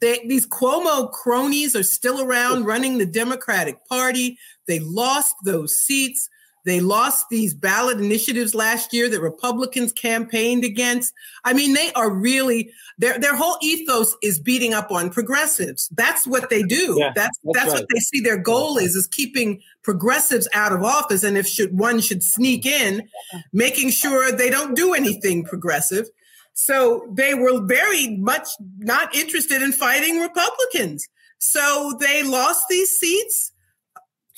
they, 0.01 0.25
these 0.27 0.47
Cuomo 0.47 1.11
cronies 1.11 1.75
are 1.75 1.83
still 1.83 2.21
around 2.21 2.65
running 2.65 2.97
the 2.97 3.05
Democratic 3.05 3.85
Party. 3.87 4.37
They 4.67 4.79
lost 4.79 5.35
those 5.45 5.75
seats. 5.75 6.27
They 6.65 6.79
lost 6.79 7.27
these 7.29 7.53
ballot 7.53 7.99
initiatives 7.99 8.53
last 8.53 8.93
year 8.93 9.09
that 9.09 9.21
Republicans 9.21 9.91
campaigned 9.91 10.63
against. 10.63 11.13
I 11.43 11.53
mean, 11.53 11.73
they 11.73 11.91
are 11.93 12.11
really 12.11 12.71
their 12.99 13.17
their 13.17 13.35
whole 13.35 13.57
ethos 13.63 14.15
is 14.21 14.39
beating 14.39 14.73
up 14.73 14.91
on 14.91 15.09
progressives. 15.09 15.89
That's 15.89 16.27
what 16.27 16.51
they 16.51 16.61
do. 16.61 16.97
Yeah, 16.99 17.13
that's 17.15 17.39
that's, 17.43 17.57
that's 17.57 17.73
right. 17.73 17.79
what 17.81 17.87
they 17.91 17.99
see 17.99 18.21
their 18.21 18.37
goal 18.37 18.77
is 18.77 18.95
is 18.95 19.07
keeping 19.07 19.59
progressives 19.83 20.47
out 20.53 20.71
of 20.71 20.83
office. 20.83 21.23
And 21.23 21.35
if 21.35 21.47
should 21.47 21.75
one 21.77 21.99
should 21.99 22.21
sneak 22.21 22.65
in, 22.65 23.09
making 23.51 23.89
sure 23.89 24.31
they 24.31 24.51
don't 24.51 24.75
do 24.75 24.93
anything 24.93 25.43
progressive. 25.43 26.09
So 26.53 27.07
they 27.11 27.33
were 27.33 27.61
very 27.65 28.17
much 28.17 28.47
not 28.77 29.15
interested 29.15 29.61
in 29.61 29.71
fighting 29.71 30.19
Republicans. 30.19 31.07
So 31.39 31.97
they 31.99 32.23
lost 32.23 32.65
these 32.69 32.89
seats 32.89 33.51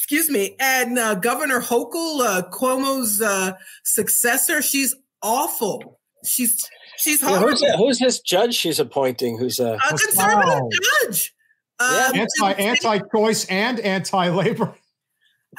excuse 0.04 0.30
me, 0.30 0.54
and 0.60 1.00
uh, 1.00 1.16
Governor 1.16 1.62
Hochul, 1.62 2.20
uh, 2.20 2.42
Cuomo's 2.50 3.22
uh, 3.22 3.54
successor, 3.86 4.62
she's 4.62 4.94
awful. 5.22 5.98
She's 6.26 6.70
she's 6.98 7.22
horrible. 7.22 7.48
who's, 7.48 7.64
who's, 7.78 8.00
this 8.00 8.20
judge 8.20 8.54
she's 8.54 8.82
appointing? 8.82 9.38
Who's 9.38 9.62
a, 9.62 9.76
a 9.76 9.80
conservative 9.88 10.46
wow. 10.46 10.70
judge? 11.04 11.34
Yeah. 11.80 12.10
Um, 12.14 12.20
anti 12.20 12.52
anti-choice 12.52 13.46
and 13.46 13.80
anti-labor. 13.80 14.76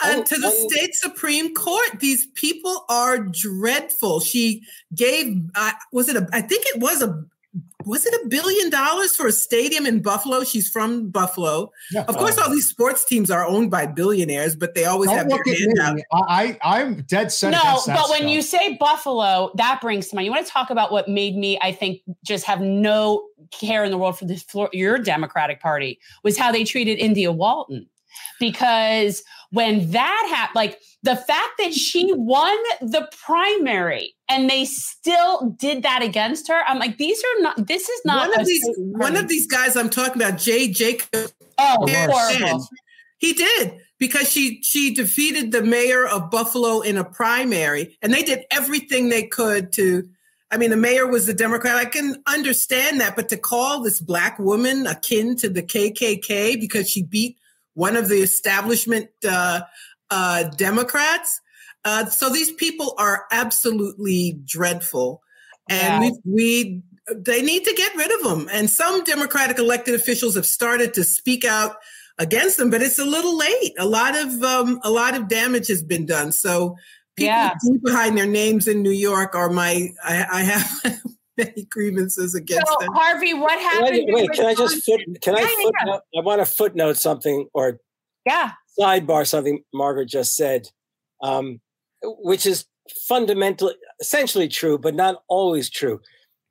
And 0.02 0.26
to 0.26 0.36
the 0.36 0.50
state 0.50 0.94
supreme 0.94 1.54
court, 1.54 2.00
these 2.00 2.26
people 2.34 2.84
are 2.88 3.18
dreadful. 3.18 4.20
She 4.20 4.62
gave, 4.94 5.40
uh, 5.54 5.72
was 5.92 6.08
it 6.08 6.16
a? 6.16 6.26
I 6.32 6.40
think 6.40 6.64
it 6.66 6.80
was 6.80 7.02
a 7.02 7.24
was 7.84 8.06
it 8.06 8.14
a 8.14 8.28
billion 8.28 8.70
dollars 8.70 9.14
for 9.14 9.26
a 9.26 9.32
stadium 9.32 9.86
in 9.86 10.00
Buffalo? 10.00 10.42
She's 10.42 10.68
from 10.68 11.10
Buffalo. 11.10 11.70
Yeah. 11.92 12.04
Of 12.08 12.16
course, 12.16 12.38
all 12.38 12.50
these 12.50 12.68
sports 12.68 13.04
teams 13.04 13.30
are 13.30 13.46
owned 13.46 13.70
by 13.70 13.86
billionaires, 13.86 14.56
but 14.56 14.74
they 14.74 14.86
always 14.86 15.10
Don't 15.10 15.18
have 15.18 15.28
their 15.28 15.54
hand 15.54 15.78
out. 15.80 16.00
I, 16.12 16.58
I'm 16.62 17.02
dead 17.02 17.30
set. 17.30 17.50
No, 17.50 17.60
but 17.62 17.80
stuff. 17.80 18.10
when 18.10 18.28
you 18.28 18.42
say 18.42 18.76
Buffalo, 18.80 19.52
that 19.56 19.80
brings 19.80 20.08
to 20.08 20.16
mind. 20.16 20.24
You 20.24 20.32
want 20.32 20.46
to 20.46 20.52
talk 20.52 20.70
about 20.70 20.92
what 20.92 21.08
made 21.08 21.36
me, 21.36 21.58
I 21.62 21.72
think, 21.72 22.00
just 22.24 22.44
have 22.44 22.60
no 22.60 23.26
care 23.50 23.84
in 23.84 23.90
the 23.90 23.98
world 23.98 24.18
for 24.18 24.24
this 24.24 24.44
your 24.72 24.98
Democratic 24.98 25.60
Party 25.60 26.00
was 26.22 26.36
how 26.36 26.50
they 26.50 26.64
treated 26.64 26.98
India 26.98 27.30
Walton, 27.30 27.86
because 28.38 29.22
when 29.50 29.90
that 29.92 30.26
happened, 30.30 30.56
like 30.56 30.80
the 31.04 31.16
fact 31.16 31.52
that 31.58 31.72
she 31.72 32.12
won 32.12 32.56
the 32.80 33.08
primary 33.24 34.14
and 34.28 34.50
they 34.50 34.64
still 34.64 35.54
did 35.58 35.82
that 35.84 36.02
against 36.02 36.48
her, 36.48 36.62
I'm 36.66 36.78
like, 36.78 36.98
these 36.98 37.22
are 37.22 37.42
not. 37.42 37.66
This 37.66 37.88
is 37.88 38.00
not 38.04 38.30
one 38.30 38.40
of 38.40 38.46
these. 38.46 38.68
One 38.76 39.16
of 39.16 39.28
these 39.28 39.46
guys 39.46 39.76
I'm 39.76 39.90
talking 39.90 40.20
about, 40.20 40.38
Jay 40.38 40.68
Jacob. 40.68 41.30
Oh, 41.58 41.86
horrible. 41.88 42.66
He 43.18 43.32
did 43.32 43.78
because 43.98 44.28
she 44.28 44.60
she 44.62 44.92
defeated 44.92 45.52
the 45.52 45.62
mayor 45.62 46.06
of 46.06 46.30
Buffalo 46.30 46.80
in 46.80 46.96
a 46.96 47.04
primary, 47.04 47.96
and 48.02 48.12
they 48.12 48.22
did 48.22 48.44
everything 48.50 49.08
they 49.08 49.22
could 49.22 49.72
to. 49.74 50.08
I 50.50 50.56
mean, 50.56 50.70
the 50.70 50.76
mayor 50.76 51.06
was 51.06 51.28
a 51.28 51.34
Democrat. 51.34 51.76
I 51.76 51.84
can 51.84 52.22
understand 52.26 53.00
that, 53.00 53.16
but 53.16 53.28
to 53.30 53.36
call 53.36 53.82
this 53.82 54.00
black 54.00 54.38
woman 54.38 54.86
akin 54.86 55.36
to 55.36 55.48
the 55.48 55.62
KKK 55.62 56.60
because 56.60 56.88
she 56.88 57.02
beat 57.02 57.38
one 57.74 57.96
of 57.96 58.08
the 58.08 58.16
establishment 58.16 59.08
uh, 59.28 59.60
uh, 60.10 60.44
Democrats. 60.56 61.40
Uh, 61.84 62.06
so 62.06 62.30
these 62.30 62.52
people 62.52 62.94
are 62.98 63.26
absolutely 63.30 64.40
dreadful, 64.44 65.20
and 65.68 66.04
yeah. 66.04 66.10
we, 66.24 66.32
we 66.32 66.82
they 67.14 67.42
need 67.42 67.64
to 67.64 67.74
get 67.74 67.94
rid 67.94 68.10
of 68.12 68.22
them. 68.22 68.48
And 68.50 68.70
some 68.70 69.04
Democratic 69.04 69.58
elected 69.58 69.94
officials 69.94 70.34
have 70.36 70.46
started 70.46 70.94
to 70.94 71.04
speak 71.04 71.44
out 71.44 71.76
against 72.18 72.56
them, 72.56 72.70
but 72.70 72.82
it's 72.82 72.98
a 72.98 73.04
little 73.04 73.36
late. 73.36 73.72
A 73.78 73.86
lot 73.86 74.16
of 74.16 74.42
um, 74.42 74.80
a 74.82 74.90
lot 74.90 75.14
of 75.14 75.28
damage 75.28 75.68
has 75.68 75.82
been 75.82 76.06
done. 76.06 76.32
So 76.32 76.76
people 77.16 77.34
yeah. 77.34 77.54
behind 77.82 78.16
their 78.16 78.26
names 78.26 78.66
in 78.66 78.82
New 78.82 78.90
York 78.90 79.34
are 79.34 79.50
my 79.50 79.88
I, 80.02 80.26
I 80.32 80.42
have 80.42 81.02
many 81.38 81.64
grievances 81.64 82.34
against 82.34 82.66
so, 82.66 82.76
them. 82.80 82.92
Harvey, 82.92 83.34
what 83.34 83.58
happened? 83.60 84.04
Wait, 84.06 84.14
wait 84.14 84.32
can 84.32 84.46
I 84.46 84.54
just 84.54 84.84
foot, 84.84 85.00
can 85.22 85.34
yeah, 85.36 85.44
I 85.44 85.46
footnote? 85.46 86.00
Yeah. 86.12 86.20
I 86.20 86.24
want 86.24 86.40
to 86.40 86.46
footnote 86.46 86.96
something 86.96 87.48
or 87.54 87.80
yeah 88.26 88.52
sidebar 88.78 89.26
something 89.26 89.62
Margaret 89.72 90.08
just 90.08 90.36
said, 90.36 90.68
um, 91.22 91.60
which 92.02 92.46
is 92.46 92.66
fundamentally 93.06 93.74
essentially 94.00 94.48
true, 94.48 94.78
but 94.78 94.94
not 94.94 95.22
always 95.28 95.70
true. 95.70 96.00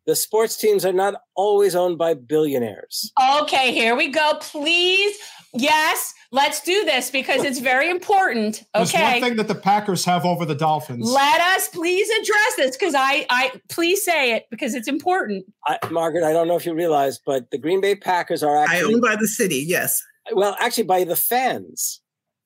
The 0.05 0.15
sports 0.15 0.57
teams 0.57 0.83
are 0.83 0.93
not 0.93 1.15
always 1.35 1.75
owned 1.75 1.97
by 1.97 2.13
billionaires. 2.13 3.11
Okay, 3.41 3.71
here 3.71 3.95
we 3.95 4.09
go. 4.09 4.33
Please, 4.41 5.17
yes, 5.53 6.13
let's 6.31 6.61
do 6.61 6.83
this 6.85 7.09
because 7.09 7.43
it's 7.43 7.59
very 7.59 7.89
important. 7.89 8.63
Okay. 8.75 8.85
There's 8.97 9.11
one 9.11 9.21
thing 9.21 9.35
that 9.37 9.47
the 9.47 9.55
Packers 9.55 10.03
have 10.05 10.25
over 10.25 10.45
the 10.45 10.55
Dolphins. 10.55 11.09
Let 11.09 11.41
us 11.41 11.69
please 11.69 12.09
address 12.09 12.55
this 12.57 12.77
because 12.77 12.95
I, 12.95 13.25
I 13.29 13.51
please 13.69 14.03
say 14.03 14.33
it 14.33 14.45
because 14.49 14.75
it's 14.75 14.87
important. 14.87 15.45
I, 15.65 15.77
Margaret, 15.91 16.23
I 16.23 16.33
don't 16.33 16.47
know 16.47 16.55
if 16.55 16.65
you 16.65 16.73
realize, 16.73 17.19
but 17.25 17.49
the 17.51 17.57
Green 17.57 17.81
Bay 17.81 17.95
Packers 17.95 18.43
are 18.43 18.57
actually 18.57 18.93
owned 18.93 19.01
by 19.01 19.15
the 19.15 19.27
city. 19.27 19.57
Yes. 19.57 20.01
Well, 20.31 20.55
actually, 20.59 20.85
by 20.85 21.03
the 21.03 21.15
fans. 21.15 22.01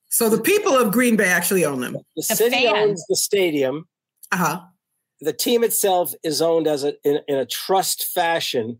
So 0.10 0.30
the 0.30 0.42
people 0.42 0.74
of 0.74 0.92
Green 0.92 1.16
Bay 1.16 1.28
actually 1.28 1.66
own 1.66 1.82
them. 1.82 1.94
The, 1.94 2.04
the 2.16 2.24
city 2.24 2.66
fans. 2.66 2.78
owns 2.78 3.06
the 3.08 3.16
stadium. 3.16 3.88
Uh 4.32 4.38
huh. 4.38 4.62
The 5.22 5.34
team 5.34 5.64
itself 5.64 6.14
is 6.24 6.42
owned 6.42 6.68
as 6.68 6.84
a 6.84 6.94
in, 7.04 7.20
in 7.28 7.38
a 7.38 7.46
trust 7.46 8.06
fashion, 8.06 8.80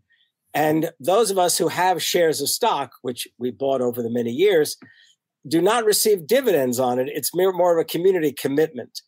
and 0.54 0.90
those 0.98 1.30
of 1.30 1.38
us 1.38 1.58
who 1.58 1.68
have 1.68 2.02
shares 2.02 2.40
of 2.40 2.48
stock, 2.48 2.92
which 3.02 3.28
we 3.38 3.50
bought 3.50 3.80
over 3.80 4.02
the 4.02 4.10
many 4.10 4.30
years, 4.30 4.76
do 5.46 5.60
not 5.60 5.84
receive 5.84 6.26
dividends 6.26 6.78
on 6.78 6.98
it. 6.98 7.08
It's 7.08 7.34
more, 7.34 7.78
of 7.78 7.80
a 7.80 7.84
community 7.84 8.32
commitment. 8.32 9.00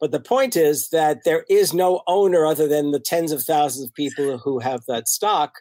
But 0.00 0.12
the 0.12 0.20
point 0.20 0.56
is 0.56 0.90
that 0.90 1.24
there 1.24 1.44
is 1.48 1.72
no 1.72 2.02
owner 2.06 2.46
other 2.46 2.68
than 2.68 2.90
the 2.90 3.00
tens 3.00 3.32
of 3.32 3.42
thousands 3.42 3.86
of 3.86 3.94
people 3.94 4.38
who 4.38 4.58
have 4.58 4.82
that 4.86 5.08
stock, 5.08 5.52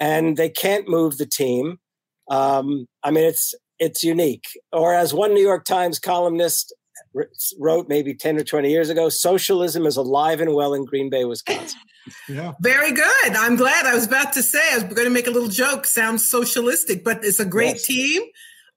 and 0.00 0.36
they 0.36 0.48
can't 0.48 0.88
move 0.88 1.18
the 1.18 1.26
team. 1.26 1.78
Um, 2.30 2.86
I 3.02 3.10
mean, 3.10 3.24
it's 3.24 3.54
it's 3.78 4.04
unique. 4.04 4.44
Or 4.72 4.94
as 4.94 5.12
one 5.12 5.34
New 5.34 5.42
York 5.42 5.64
Times 5.64 5.98
columnist 5.98 6.72
wrote 7.58 7.88
maybe 7.88 8.14
10 8.14 8.36
or 8.36 8.44
20 8.44 8.70
years 8.70 8.90
ago, 8.90 9.08
socialism 9.08 9.86
is 9.86 9.96
alive 9.96 10.40
and 10.40 10.54
well 10.54 10.74
in 10.74 10.84
Green 10.84 11.10
Bay, 11.10 11.24
Wisconsin. 11.24 11.80
Yeah. 12.28 12.52
Very 12.60 12.92
good. 12.92 13.32
I'm 13.36 13.56
glad. 13.56 13.86
I 13.86 13.94
was 13.94 14.06
about 14.06 14.32
to 14.34 14.42
say, 14.42 14.60
I 14.72 14.76
was 14.76 14.84
going 14.84 15.04
to 15.06 15.10
make 15.10 15.26
a 15.26 15.30
little 15.30 15.48
joke, 15.48 15.86
sounds 15.86 16.28
socialistic, 16.28 17.04
but 17.04 17.24
it's 17.24 17.40
a 17.40 17.44
great 17.44 17.74
yes. 17.76 17.86
team. 17.86 18.22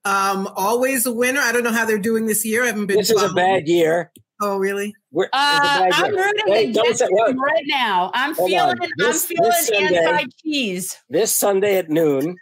Um, 0.04 0.48
always 0.54 1.04
a 1.06 1.12
winner. 1.12 1.40
I 1.40 1.52
don't 1.52 1.64
know 1.64 1.72
how 1.72 1.84
they're 1.84 1.98
doing 1.98 2.26
this 2.26 2.44
year. 2.44 2.62
I 2.62 2.66
haven't 2.66 2.86
been. 2.86 2.98
This 2.98 3.10
is 3.10 3.22
a 3.22 3.32
bad 3.32 3.66
year. 3.66 4.12
Oh, 4.40 4.58
really? 4.58 4.94
Uh, 5.16 5.28
I'm 5.32 6.14
rooting 6.14 6.70
against 6.70 7.00
them 7.00 7.40
right 7.40 7.64
now. 7.66 8.10
I'm 8.14 8.34
Hold 8.34 8.50
feeling. 8.50 8.76
This, 8.98 9.32
I'm 9.40 9.52
feeling 9.66 9.96
anti 9.96 10.26
cheese. 10.42 10.96
This 11.08 11.34
Sunday 11.34 11.78
at 11.78 11.88
noon, 11.88 12.36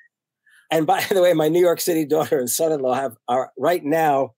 and 0.71 0.87
by 0.87 1.03
the 1.11 1.23
way, 1.23 1.33
my 1.33 1.49
New 1.49 1.61
York 1.61 1.81
City 1.81 2.05
daughter 2.05 2.39
and 2.39 2.51
son-in-law 2.51 2.95
have 2.95 3.17
are 3.29 3.53
right 3.57 3.85
now 3.85 4.35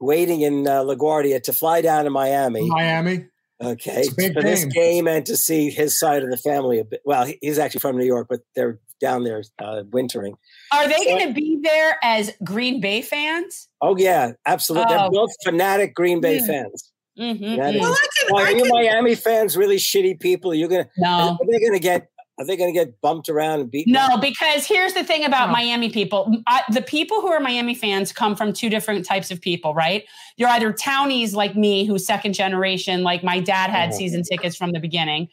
waiting 0.00 0.42
in 0.42 0.66
uh, 0.66 0.82
LaGuardia 0.82 1.42
to 1.42 1.52
fly 1.52 1.80
down 1.80 2.04
to 2.04 2.10
Miami. 2.10 2.68
Miami. 2.68 3.26
Okay, 3.62 4.04
for 4.04 4.14
game. 4.14 4.34
this 4.34 4.64
game 4.66 5.08
and 5.08 5.26
to 5.26 5.36
see 5.36 5.70
his 5.70 5.98
side 5.98 6.22
of 6.22 6.30
the 6.30 6.36
family 6.36 6.78
a 6.78 6.84
bit. 6.84 7.00
Well, 7.04 7.28
he's 7.40 7.58
actually 7.58 7.80
from 7.80 7.98
New 7.98 8.06
York, 8.06 8.28
but 8.30 8.40
they're 8.54 8.78
down 9.00 9.24
there 9.24 9.42
uh, 9.58 9.82
wintering. 9.90 10.36
Are 10.72 10.86
they 10.86 10.94
so, 10.94 11.04
going 11.04 11.28
to 11.28 11.34
be 11.34 11.58
there 11.62 11.98
as 12.02 12.32
Green 12.44 12.80
Bay 12.80 13.02
fans? 13.02 13.68
Oh 13.80 13.96
yeah, 13.96 14.32
absolutely. 14.46 14.94
Oh. 14.94 14.98
They're 14.98 15.10
both 15.10 15.30
fanatic 15.42 15.94
Green 15.94 16.20
Bay 16.20 16.38
mm. 16.38 16.46
fans. 16.46 16.92
Mm-hmm, 17.18 17.44
mm-hmm. 17.44 17.80
Well, 17.80 17.96
can, 18.16 18.28
well, 18.30 18.46
are 18.46 18.50
you 18.52 18.64
Miami 18.68 19.16
fans 19.16 19.56
really 19.56 19.78
shitty 19.78 20.20
people? 20.20 20.54
You're 20.54 20.70
you 20.70 20.84
gonna? 20.84 20.90
No. 20.96 21.36
Are 21.40 21.60
gonna 21.60 21.80
get 21.80 22.08
are 22.38 22.44
they 22.44 22.56
going 22.56 22.72
to 22.72 22.78
get 22.78 23.00
bumped 23.00 23.28
around 23.28 23.60
and 23.60 23.70
beaten? 23.70 23.92
No, 23.92 24.16
because 24.16 24.64
here's 24.64 24.94
the 24.94 25.02
thing 25.02 25.24
about 25.24 25.48
oh. 25.48 25.52
Miami 25.52 25.90
people. 25.90 26.32
I, 26.46 26.62
the 26.70 26.82
people 26.82 27.20
who 27.20 27.28
are 27.28 27.40
Miami 27.40 27.74
fans 27.74 28.12
come 28.12 28.36
from 28.36 28.52
two 28.52 28.70
different 28.70 29.04
types 29.04 29.30
of 29.30 29.40
people, 29.40 29.74
right? 29.74 30.04
You're 30.36 30.48
either 30.50 30.72
townies 30.72 31.34
like 31.34 31.56
me, 31.56 31.84
who's 31.84 32.06
second 32.06 32.34
generation, 32.34 33.02
like 33.02 33.24
my 33.24 33.40
dad 33.40 33.70
had 33.70 33.90
oh. 33.92 33.96
season 33.96 34.22
tickets 34.22 34.56
from 34.56 34.70
the 34.70 34.78
beginning, 34.78 35.28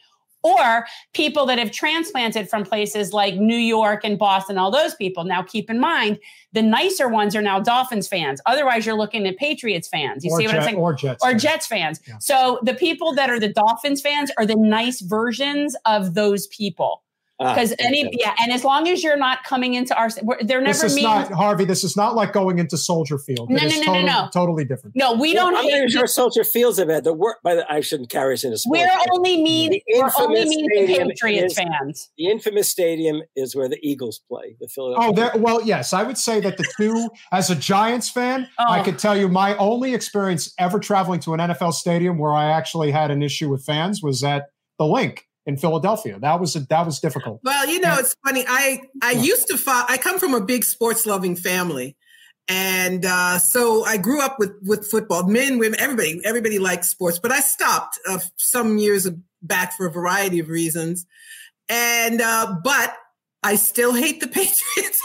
or 0.46 0.86
people 1.12 1.46
that 1.46 1.58
have 1.58 1.70
transplanted 1.70 2.48
from 2.48 2.64
places 2.64 3.12
like 3.12 3.34
New 3.34 3.56
York 3.56 4.02
and 4.04 4.18
Boston, 4.18 4.58
all 4.58 4.70
those 4.70 4.94
people. 4.94 5.24
Now, 5.24 5.42
keep 5.42 5.68
in 5.70 5.80
mind, 5.80 6.18
the 6.52 6.62
nicer 6.62 7.08
ones 7.08 7.34
are 7.34 7.42
now 7.42 7.60
Dolphins 7.60 8.08
fans. 8.08 8.40
Otherwise, 8.46 8.86
you're 8.86 8.96
looking 8.96 9.26
at 9.26 9.36
Patriots 9.36 9.88
fans. 9.88 10.24
You 10.24 10.32
or 10.32 10.38
see 10.38 10.46
what 10.46 10.52
Jet, 10.52 10.58
I'm 10.60 10.64
saying? 10.64 10.76
Or 10.76 10.94
Jets. 10.94 11.24
Or 11.24 11.30
fans. 11.30 11.42
Jets 11.42 11.66
fans. 11.66 12.00
Yeah. 12.06 12.18
So 12.18 12.60
the 12.62 12.74
people 12.74 13.14
that 13.14 13.28
are 13.30 13.40
the 13.40 13.52
Dolphins 13.52 14.00
fans 14.00 14.30
are 14.38 14.46
the 14.46 14.56
nice 14.56 15.00
versions 15.00 15.76
of 15.84 16.14
those 16.14 16.46
people. 16.46 17.02
Because 17.38 17.72
ah, 17.72 17.76
any 17.80 18.06
okay. 18.06 18.16
yeah, 18.18 18.34
and 18.40 18.50
as 18.50 18.64
long 18.64 18.88
as 18.88 19.04
you're 19.04 19.16
not 19.16 19.44
coming 19.44 19.74
into 19.74 19.94
our, 19.94 20.08
they're 20.42 20.60
never. 20.60 20.72
This 20.72 20.84
is 20.84 21.02
not 21.02 21.30
Harvey. 21.30 21.66
This 21.66 21.84
is 21.84 21.94
not 21.94 22.14
like 22.14 22.32
going 22.32 22.58
into 22.58 22.78
Soldier 22.78 23.18
Field. 23.18 23.50
No, 23.50 23.56
no, 23.56 23.68
no, 23.68 23.70
totally, 23.70 24.04
no, 24.04 24.06
no, 24.06 24.28
totally 24.32 24.64
different. 24.64 24.96
No, 24.96 25.12
we 25.12 25.34
don't. 25.34 25.54
I'm 25.54 25.66
not 25.66 25.90
sure 25.90 26.06
Soldier 26.06 26.44
Field's 26.44 26.78
about 26.78 27.04
the 27.04 27.12
work. 27.12 27.42
By 27.42 27.56
the, 27.56 27.70
I 27.70 27.80
shouldn't 27.80 28.08
carry 28.08 28.34
us 28.34 28.44
into. 28.44 28.58
We're 28.66 28.88
only 29.12 29.42
mean. 29.42 29.78
We're 29.94 30.10
only 30.18 30.46
mean 30.46 30.66
Patriots 30.70 31.52
is, 31.52 31.58
fans. 31.58 32.10
The 32.16 32.30
infamous 32.30 32.70
stadium 32.70 33.22
is 33.36 33.54
where 33.54 33.68
the 33.68 33.78
Eagles 33.82 34.22
play. 34.28 34.56
The 34.58 34.68
Philadelphia. 34.68 35.10
Oh, 35.10 35.12
there 35.12 35.42
well, 35.42 35.62
yes, 35.62 35.92
I 35.92 36.04
would 36.04 36.16
say 36.16 36.40
that 36.40 36.56
the 36.56 36.66
two. 36.78 37.10
as 37.32 37.50
a 37.50 37.54
Giants 37.54 38.08
fan, 38.08 38.48
oh. 38.58 38.64
I 38.66 38.82
could 38.82 38.98
tell 38.98 39.16
you 39.16 39.28
my 39.28 39.56
only 39.56 39.94
experience 39.94 40.54
ever 40.58 40.78
traveling 40.78 41.20
to 41.20 41.34
an 41.34 41.40
NFL 41.40 41.74
stadium 41.74 42.16
where 42.16 42.32
I 42.32 42.46
actually 42.50 42.92
had 42.92 43.10
an 43.10 43.22
issue 43.22 43.50
with 43.50 43.62
fans 43.62 44.02
was 44.02 44.24
at 44.24 44.46
the 44.78 44.86
Linc 44.86 45.26
in 45.46 45.56
Philadelphia. 45.56 46.18
That 46.20 46.40
was 46.40 46.56
a, 46.56 46.60
that 46.60 46.84
was 46.84 47.00
difficult. 47.00 47.40
Well, 47.44 47.66
you 47.68 47.80
know, 47.80 47.96
it's 47.98 48.16
funny. 48.24 48.44
I 48.46 48.80
I 49.02 49.12
used 49.12 49.48
to 49.48 49.56
follow, 49.56 49.86
I 49.88 49.96
come 49.96 50.18
from 50.18 50.34
a 50.34 50.40
big 50.40 50.64
sports 50.64 51.06
loving 51.06 51.36
family. 51.36 51.96
And 52.48 53.04
uh, 53.04 53.38
so 53.38 53.84
I 53.84 53.96
grew 53.96 54.20
up 54.20 54.36
with 54.38 54.52
with 54.62 54.86
football, 54.88 55.24
men, 55.24 55.58
women, 55.58 55.80
everybody, 55.80 56.20
everybody 56.24 56.58
likes 56.58 56.88
sports. 56.88 57.18
But 57.18 57.32
I 57.32 57.40
stopped 57.40 57.98
uh, 58.08 58.18
some 58.36 58.78
years 58.78 59.08
back 59.42 59.76
for 59.76 59.86
a 59.86 59.90
variety 59.90 60.38
of 60.38 60.48
reasons. 60.48 61.06
And 61.68 62.20
uh, 62.20 62.56
but 62.62 62.94
I 63.42 63.56
still 63.56 63.94
hate 63.94 64.20
the 64.20 64.28
Patriots, 64.28 65.02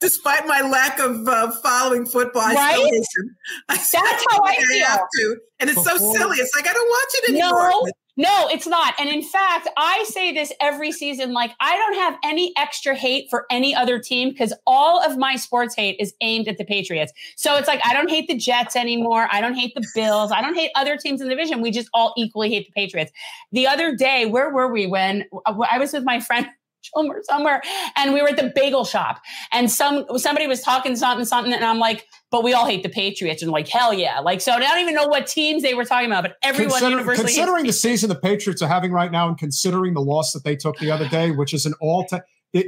despite 0.00 0.46
my 0.46 0.62
lack 0.62 0.98
of 1.00 1.28
uh, 1.28 1.52
following 1.62 2.06
football. 2.06 2.42
I 2.42 2.54
right? 2.54 2.74
still 2.74 2.86
hate 2.86 3.06
them. 3.16 3.36
I 3.68 3.76
That's 3.76 3.92
how 4.30 4.42
I 4.42 4.54
feel. 4.54 4.84
I 4.84 4.88
have 4.88 5.00
to. 5.00 5.36
And 5.60 5.70
it's 5.70 5.78
Before, 5.78 5.98
so 5.98 6.12
silly. 6.14 6.38
It's 6.38 6.54
like 6.54 6.66
I 6.66 6.72
don't 6.72 6.88
watch 6.88 7.14
it 7.14 7.30
anymore. 7.30 7.70
No, 7.70 7.90
no, 8.16 8.48
it's 8.48 8.66
not. 8.66 8.94
And 8.98 9.08
in 9.08 9.22
fact, 9.22 9.68
I 9.76 10.04
say 10.08 10.32
this 10.32 10.52
every 10.60 10.92
season 10.92 11.32
like, 11.32 11.52
I 11.60 11.76
don't 11.76 11.94
have 11.94 12.16
any 12.22 12.52
extra 12.56 12.94
hate 12.94 13.28
for 13.28 13.44
any 13.50 13.74
other 13.74 13.98
team 13.98 14.30
because 14.30 14.52
all 14.66 15.02
of 15.02 15.18
my 15.18 15.34
sports 15.34 15.74
hate 15.74 15.96
is 15.98 16.14
aimed 16.20 16.46
at 16.46 16.56
the 16.56 16.64
Patriots. 16.64 17.12
So 17.36 17.56
it's 17.56 17.66
like, 17.66 17.80
I 17.84 17.92
don't 17.92 18.08
hate 18.08 18.28
the 18.28 18.36
Jets 18.36 18.76
anymore. 18.76 19.26
I 19.32 19.40
don't 19.40 19.54
hate 19.54 19.74
the 19.74 19.84
Bills. 19.94 20.30
I 20.30 20.40
don't 20.40 20.54
hate 20.54 20.70
other 20.76 20.96
teams 20.96 21.20
in 21.20 21.28
the 21.28 21.34
division. 21.34 21.60
We 21.60 21.72
just 21.72 21.88
all 21.92 22.14
equally 22.16 22.50
hate 22.50 22.66
the 22.66 22.72
Patriots. 22.72 23.10
The 23.50 23.66
other 23.66 23.96
day, 23.96 24.26
where 24.26 24.50
were 24.50 24.72
we 24.72 24.86
when 24.86 25.24
I 25.46 25.78
was 25.78 25.92
with 25.92 26.04
my 26.04 26.20
friend 26.20 26.46
somewhere, 26.94 27.22
somewhere. 27.24 27.62
And 27.96 28.12
we 28.12 28.22
were 28.22 28.28
at 28.28 28.36
the 28.36 28.52
bagel 28.54 28.84
shop 28.84 29.20
and 29.52 29.70
some 29.70 30.06
somebody 30.18 30.46
was 30.46 30.60
talking 30.60 30.96
something, 30.96 31.24
something, 31.24 31.52
and 31.52 31.64
I'm 31.64 31.78
like, 31.78 32.06
but 32.34 32.42
we 32.42 32.52
all 32.52 32.66
hate 32.66 32.82
the 32.82 32.88
Patriots. 32.88 33.42
And 33.44 33.52
like, 33.52 33.68
hell 33.68 33.94
yeah. 33.94 34.18
Like, 34.18 34.40
so 34.40 34.50
I 34.50 34.58
don't 34.58 34.80
even 34.80 34.92
know 34.92 35.06
what 35.06 35.28
teams 35.28 35.62
they 35.62 35.74
were 35.74 35.84
talking 35.84 36.10
about, 36.10 36.24
but 36.24 36.36
everyone 36.42 36.72
Consider, 36.72 36.90
universally 36.90 37.26
considering 37.26 37.64
the 37.64 37.72
season 37.72 38.08
the 38.08 38.16
Patriots 38.16 38.60
are 38.60 38.66
having 38.66 38.90
right 38.90 39.12
now 39.12 39.28
and 39.28 39.38
considering 39.38 39.94
the 39.94 40.00
loss 40.00 40.32
that 40.32 40.42
they 40.42 40.56
took 40.56 40.76
the 40.78 40.90
other 40.90 41.08
day, 41.08 41.30
which 41.30 41.54
is 41.54 41.64
an 41.64 41.74
all 41.80 42.04
time 42.06 42.22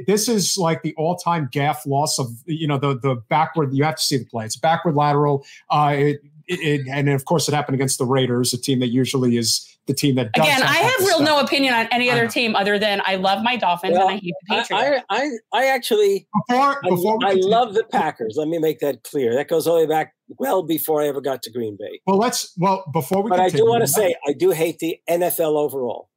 this 0.05 0.27
is 0.27 0.57
like 0.57 0.83
the 0.83 0.93
all-time 0.97 1.47
gaffe 1.49 1.85
loss 1.85 2.19
of 2.19 2.27
you 2.45 2.67
know 2.67 2.77
the 2.77 2.99
the 2.99 3.15
backward. 3.29 3.73
You 3.73 3.85
have 3.85 3.95
to 3.95 4.03
see 4.03 4.17
the 4.17 4.25
play. 4.25 4.43
It's 4.43 4.57
a 4.57 4.59
backward 4.59 4.95
lateral. 4.95 5.45
Uh, 5.69 5.93
it, 5.95 6.19
it, 6.47 6.87
and 6.89 7.07
of 7.07 7.23
course, 7.23 7.47
it 7.47 7.53
happened 7.53 7.75
against 7.75 7.97
the 7.97 8.05
Raiders, 8.05 8.51
a 8.53 8.57
team 8.57 8.79
that 8.81 8.87
usually 8.87 9.37
is 9.37 9.76
the 9.87 9.93
team 9.93 10.15
that 10.15 10.27
again. 10.27 10.61
I 10.61 10.75
have 10.75 10.99
real 10.99 11.15
stuff. 11.15 11.21
no 11.21 11.39
opinion 11.39 11.73
on 11.73 11.87
any 11.91 12.11
other 12.11 12.27
team 12.27 12.55
other 12.55 12.77
than 12.77 13.01
I 13.05 13.15
love 13.15 13.41
my 13.43 13.55
Dolphins 13.55 13.93
well, 13.93 14.07
and 14.07 14.17
I 14.17 14.19
hate 14.19 14.33
the 14.47 14.55
Patriots. 14.55 15.05
I 15.09 15.31
I, 15.53 15.61
I 15.61 15.65
actually 15.67 16.27
before, 16.47 16.81
before 16.83 17.17
I, 17.23 17.31
I 17.31 17.33
love 17.35 17.73
the 17.73 17.83
Packers. 17.85 18.35
Let 18.37 18.47
me 18.47 18.59
make 18.59 18.79
that 18.79 19.03
clear. 19.03 19.33
That 19.33 19.47
goes 19.47 19.65
all 19.65 19.75
the 19.75 19.85
way 19.85 19.87
back 19.87 20.13
well 20.37 20.63
before 20.63 21.01
I 21.01 21.07
ever 21.07 21.21
got 21.21 21.41
to 21.43 21.51
Green 21.51 21.77
Bay. 21.79 22.01
Well, 22.05 22.17
let's 22.17 22.53
well 22.57 22.83
before 22.93 23.23
we. 23.23 23.29
But 23.29 23.37
continue, 23.37 23.63
I 23.63 23.65
do 23.65 23.69
want 23.69 23.81
to 23.81 23.87
say 23.87 24.15
I 24.27 24.33
do 24.33 24.51
hate 24.51 24.79
the 24.79 24.99
NFL 25.09 25.55
overall. 25.57 26.09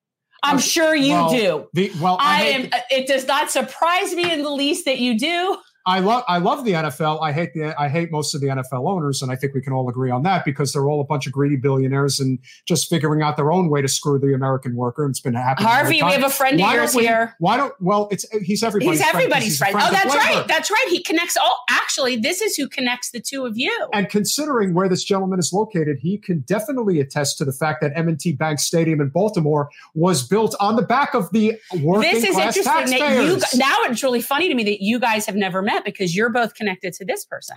I'm 0.43 0.59
sure 0.59 0.95
you 0.95 1.13
well, 1.13 1.31
do. 1.31 1.69
The, 1.75 1.93
well, 2.01 2.17
I, 2.19 2.43
I 2.43 2.45
am. 2.47 2.69
Uh, 2.73 2.81
it 2.91 3.07
does 3.07 3.27
not 3.27 3.51
surprise 3.51 4.15
me 4.15 4.33
in 4.33 4.43
the 4.43 4.51
least 4.51 4.85
that 4.87 4.99
you 4.99 5.19
do. 5.19 5.57
I 5.87 6.01
love 6.01 6.25
I 6.29 6.39
love 6.39 6.65
the 6.65 6.73
NFL. 6.73 7.23
I 7.23 7.33
hate 7.33 7.55
the 7.55 7.75
I 7.81 7.89
hate 7.89 8.11
most 8.11 8.35
of 8.35 8.41
the 8.41 8.49
NFL 8.49 8.89
owners, 8.89 9.23
and 9.23 9.33
I 9.33 9.37
think 9.37 9.55
we 9.55 9.63
can 9.63 9.73
all 9.73 9.89
agree 9.89 10.11
on 10.11 10.23
that 10.25 10.45
because 10.45 10.73
they're 10.73 10.89
all 10.89 11.01
a 11.01 11.05
bunch 11.05 11.27
of 11.27 11.33
greedy 11.33 11.57
billionaires 11.57 12.21
and 12.21 12.39
just 12.67 12.91
figuring 12.91 13.23
out 13.23 13.37
their 13.37 13.51
own 13.51 13.71
way 13.71 13.81
to 13.81 13.89
screw 13.89 14.19
the 14.19 14.35
American 14.35 14.77
worker. 14.77 15.05
And 15.05 15.13
it's 15.13 15.21
been 15.21 15.35
happening. 15.35 15.69
Harvey, 15.69 16.03
we 16.03 16.13
have 16.13 16.23
a 16.23 16.31
friend 16.31 16.61
of 16.61 16.73
yours 16.73 16.93
here. 16.93 17.35
Why 17.39 17.57
don't? 17.57 17.73
Well, 17.81 18.09
it's 18.11 18.27
he's 18.43 18.63
everybody's. 18.63 19.01
He's 19.01 19.09
everybody's 19.09 19.59
friend. 19.59 19.73
friend. 19.73 19.89
Oh, 19.89 19.93
that's 19.93 20.15
right. 20.15 20.47
That's 20.47 20.71
right. 20.71 20.87
He 20.91 21.03
connects 21.03 21.37
all. 21.37 21.65
Actually, 21.71 22.17
this 22.17 22.43
is 22.43 22.57
who 22.57 22.69
connects 22.69 23.11
the 23.11 23.21
two 23.21 23.47
of 23.47 23.57
you. 23.57 23.75
And 23.95 24.09
considering 24.09 24.75
where 24.75 24.89
this 24.89 25.03
gentleman 25.03 25.39
is 25.39 25.51
located, 25.53 25.99
he 26.01 26.19
can 26.19 26.41
definitely 26.41 27.01
attest 27.01 27.39
to 27.39 27.45
the 27.45 27.53
fact 27.53 27.81
that 27.81 27.93
M&T 27.97 28.33
Bank 28.33 28.59
Stadium 28.59 29.01
in 29.01 29.09
Baltimore 29.09 29.71
was 29.95 30.27
built 30.27 30.55
on 30.61 30.77
the 30.77 30.83
back 30.83 31.15
of 31.15 31.31
the 31.33 31.59
working 31.81 32.13
This 32.13 32.25
is 32.25 32.35
class 32.35 32.57
interesting 32.57 32.99
taxpayers. 32.99 33.41
that 33.41 33.53
you. 33.55 33.59
Now 33.59 33.77
it's 33.85 34.03
really 34.03 34.21
funny 34.21 34.49
to 34.49 34.55
me 34.55 34.65
that 34.65 34.83
you 34.83 34.99
guys 34.99 35.25
have 35.27 35.37
never 35.37 35.63
met 35.63 35.70
because 35.85 36.15
you're 36.15 36.31
both 36.31 36.55
connected 36.55 36.93
to 36.95 37.05
this 37.05 37.25
person. 37.25 37.57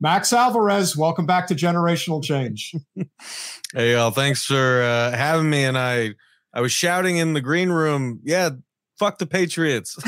Max 0.00 0.32
Alvarez, 0.32 0.96
welcome 0.96 1.26
back 1.26 1.48
to 1.48 1.54
Generational 1.54 2.22
Change. 2.22 2.72
hey 3.74 3.92
y'all, 3.92 4.12
thanks 4.12 4.44
for 4.44 4.82
uh, 4.82 5.10
having 5.10 5.50
me. 5.50 5.64
And 5.64 5.76
I, 5.76 6.14
I 6.54 6.60
was 6.60 6.70
shouting 6.70 7.16
in 7.16 7.32
the 7.32 7.40
green 7.40 7.70
room, 7.70 8.20
yeah, 8.22 8.50
fuck 8.98 9.18
the 9.18 9.26
Patriots. 9.26 9.96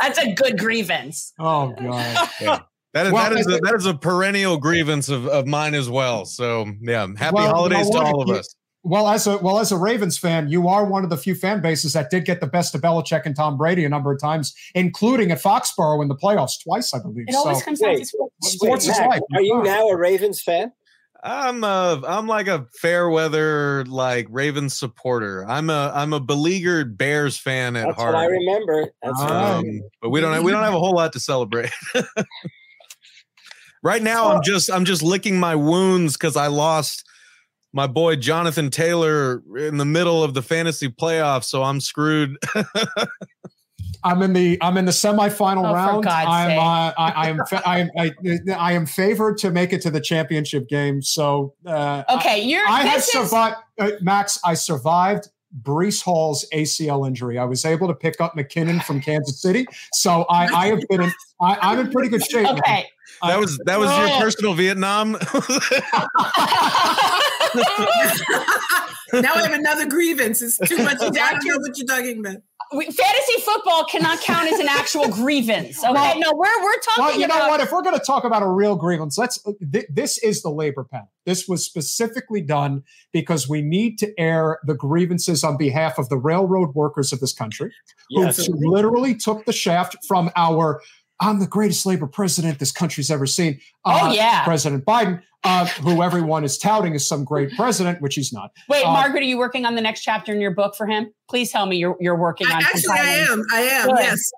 That's 0.00 0.18
a 0.18 0.32
good 0.34 0.58
grievance. 0.58 1.32
Oh 1.38 1.74
god. 1.78 2.28
Yeah. 2.40 2.60
That 2.94 3.06
is, 3.06 3.12
well, 3.12 3.30
that, 3.30 3.38
is 3.38 3.46
a, 3.46 3.58
that 3.58 3.74
is 3.74 3.86
a 3.86 3.94
perennial 3.94 4.58
grievance 4.58 5.08
of, 5.08 5.26
of 5.26 5.46
mine 5.46 5.72
as 5.72 5.88
well. 5.88 6.26
So 6.26 6.66
yeah, 6.82 7.06
happy 7.16 7.36
well, 7.36 7.54
holidays 7.54 7.86
you 7.86 7.94
know 7.94 8.00
to 8.00 8.06
all 8.06 8.22
of 8.22 8.36
us. 8.36 8.54
Well, 8.84 9.08
as 9.08 9.28
a 9.28 9.38
well 9.38 9.60
as 9.60 9.70
a 9.70 9.76
Ravens 9.76 10.18
fan, 10.18 10.48
you 10.48 10.66
are 10.66 10.84
one 10.84 11.04
of 11.04 11.10
the 11.10 11.16
few 11.16 11.36
fan 11.36 11.60
bases 11.60 11.92
that 11.92 12.10
did 12.10 12.24
get 12.24 12.40
the 12.40 12.48
best 12.48 12.74
of 12.74 12.80
Belichick 12.80 13.22
and 13.24 13.36
Tom 13.36 13.56
Brady 13.56 13.84
a 13.84 13.88
number 13.88 14.12
of 14.12 14.20
times, 14.20 14.54
including 14.74 15.30
at 15.30 15.40
Foxborough 15.40 16.02
in 16.02 16.08
the 16.08 16.16
playoffs 16.16 16.60
twice, 16.60 16.92
I 16.92 16.98
believe. 16.98 17.26
It 17.28 17.34
always 17.36 17.58
so, 17.58 17.64
comes 17.64 17.78
down 17.78 17.96
to 17.96 18.04
sports. 18.04 18.34
sports 18.42 18.88
wait, 18.88 18.98
Matt, 18.98 19.22
Are 19.34 19.42
you 19.42 19.62
now 19.62 19.88
a 19.88 19.96
Ravens 19.96 20.42
fan? 20.42 20.72
I'm 21.22 21.62
a 21.62 22.02
I'm 22.04 22.26
like 22.26 22.48
a 22.48 22.66
fair 22.80 23.08
weather 23.08 23.84
like 23.84 24.26
Ravens 24.28 24.76
supporter. 24.76 25.46
I'm 25.48 25.70
a 25.70 25.92
I'm 25.94 26.12
a 26.12 26.18
beleaguered 26.18 26.98
Bears 26.98 27.38
fan 27.38 27.76
at 27.76 27.86
That's 27.86 28.00
heart. 28.00 28.16
I 28.16 28.24
remember. 28.24 28.92
That's 29.00 29.20
um, 29.20 29.82
but 30.00 30.10
we 30.10 30.20
don't 30.20 30.32
have, 30.32 30.42
we 30.42 30.50
don't 30.50 30.64
have 30.64 30.74
a 30.74 30.80
whole 30.80 30.94
lot 30.94 31.12
to 31.12 31.20
celebrate. 31.20 31.70
right 33.84 34.02
now, 34.02 34.32
I'm 34.32 34.42
just 34.42 34.72
I'm 34.72 34.84
just 34.84 35.04
licking 35.04 35.38
my 35.38 35.54
wounds 35.54 36.14
because 36.14 36.36
I 36.36 36.48
lost 36.48 37.04
my 37.72 37.86
boy 37.86 38.16
Jonathan 38.16 38.70
Taylor 38.70 39.42
in 39.56 39.78
the 39.78 39.84
middle 39.84 40.22
of 40.22 40.34
the 40.34 40.42
fantasy 40.42 40.88
playoffs, 40.88 41.44
so 41.44 41.62
I'm 41.62 41.80
screwed. 41.80 42.36
I'm 44.04 44.22
in 44.22 44.32
the 44.32 44.58
I'm 44.60 44.76
in 44.76 44.84
the 44.84 44.92
semifinal 44.92 45.68
oh, 45.68 45.74
round. 45.74 46.06
I'm 46.06 46.58
uh, 46.58 46.92
I, 46.98 46.98
I, 46.98 47.28
am 47.28 47.40
I 47.64 47.78
am 47.78 47.90
I, 47.96 48.12
I, 48.52 48.72
am 48.72 48.86
favored 48.86 49.38
to 49.38 49.50
make 49.50 49.72
it 49.72 49.80
to 49.82 49.90
the 49.90 50.00
championship 50.00 50.68
game. 50.68 51.02
So 51.02 51.54
uh, 51.66 52.02
okay, 52.10 52.42
you're. 52.42 52.66
I 52.68 52.82
have 52.82 53.04
survived, 53.04 53.56
uh, 53.78 53.90
Max. 54.00 54.40
I 54.44 54.54
survived 54.54 55.28
Breece 55.62 56.02
Hall's 56.02 56.46
ACL 56.52 57.06
injury. 57.06 57.38
I 57.38 57.44
was 57.44 57.64
able 57.64 57.86
to 57.88 57.94
pick 57.94 58.20
up 58.20 58.36
McKinnon 58.36 58.82
from 58.82 59.00
Kansas 59.00 59.40
City, 59.40 59.66
so 59.92 60.24
I, 60.28 60.46
I 60.46 60.66
have 60.68 60.80
been 60.88 61.02
in. 61.02 61.12
I, 61.40 61.72
am 61.72 61.78
in 61.78 61.92
pretty 61.92 62.08
good 62.08 62.24
shape. 62.24 62.48
Okay, 62.48 62.86
that 63.22 63.38
was 63.38 63.56
that 63.66 63.78
was 63.78 63.96
your 63.96 64.08
personal 64.20 64.54
Vietnam. 64.54 65.16
now 67.54 69.34
I 69.34 69.42
have 69.42 69.52
another 69.52 69.86
grievance. 69.86 70.42
It's 70.42 70.58
too 70.58 70.78
much. 70.78 70.98
I 71.00 71.10
don't 71.10 71.44
know 71.44 71.58
what 71.58 71.76
you're 71.76 71.86
talking 71.86 72.20
about. 72.20 72.36
We, 72.74 72.86
fantasy 72.86 73.40
football 73.44 73.84
cannot 73.84 74.20
count 74.22 74.50
as 74.50 74.58
an 74.58 74.68
actual 74.68 75.08
grievance. 75.08 75.82
Okay, 75.84 75.92
well, 75.92 76.18
no, 76.18 76.32
we're 76.34 76.62
we're 76.62 76.78
talking. 76.78 77.04
Well, 77.04 77.18
you 77.18 77.24
about- 77.26 77.38
know 77.38 77.48
what? 77.48 77.60
If 77.60 77.72
we're 77.72 77.82
going 77.82 77.98
to 77.98 78.04
talk 78.04 78.24
about 78.24 78.42
a 78.42 78.48
real 78.48 78.76
grievance, 78.76 79.18
let's. 79.18 79.42
Th- 79.72 79.84
this 79.90 80.16
is 80.18 80.42
the 80.42 80.48
labor 80.48 80.84
panel. 80.84 81.10
This 81.26 81.46
was 81.46 81.64
specifically 81.64 82.40
done 82.40 82.82
because 83.12 83.48
we 83.48 83.60
need 83.62 83.98
to 83.98 84.18
air 84.18 84.58
the 84.64 84.74
grievances 84.74 85.44
on 85.44 85.56
behalf 85.56 85.98
of 85.98 86.08
the 86.08 86.16
railroad 86.16 86.74
workers 86.74 87.12
of 87.12 87.20
this 87.20 87.32
country, 87.34 87.72
yes. 88.10 88.46
who 88.46 88.54
literally 88.70 89.14
took 89.14 89.44
the 89.44 89.52
shaft 89.52 89.96
from 90.06 90.30
our 90.36 90.80
I'm 91.22 91.38
the 91.38 91.46
greatest 91.46 91.86
labor 91.86 92.08
president 92.08 92.58
this 92.58 92.72
country's 92.72 93.10
ever 93.10 93.26
seen. 93.26 93.60
Uh, 93.84 94.00
oh, 94.02 94.12
yeah. 94.12 94.44
President 94.44 94.84
Biden, 94.84 95.22
uh, 95.44 95.66
who 95.66 96.02
everyone 96.02 96.44
is 96.44 96.56
touting 96.56 96.94
as 96.94 97.06
some 97.06 97.24
great 97.24 97.54
president, 97.56 98.00
which 98.00 98.14
he's 98.14 98.32
not. 98.32 98.52
Wait, 98.68 98.84
uh, 98.84 98.92
Margaret, 98.92 99.22
are 99.22 99.26
you 99.26 99.38
working 99.38 99.64
on 99.64 99.74
the 99.74 99.80
next 99.80 100.02
chapter 100.02 100.32
in 100.32 100.40
your 100.40 100.52
book 100.52 100.76
for 100.76 100.86
him? 100.86 101.12
Please 101.28 101.50
tell 101.50 101.66
me 101.66 101.76
you're, 101.76 101.96
you're 102.00 102.16
working 102.16 102.46
on 102.46 102.62
Actually, 102.62 102.98
I 102.98 103.26
am. 103.30 103.42
I 103.52 103.60
am, 103.60 103.88
Good. 103.88 103.98
yes. 103.98 104.30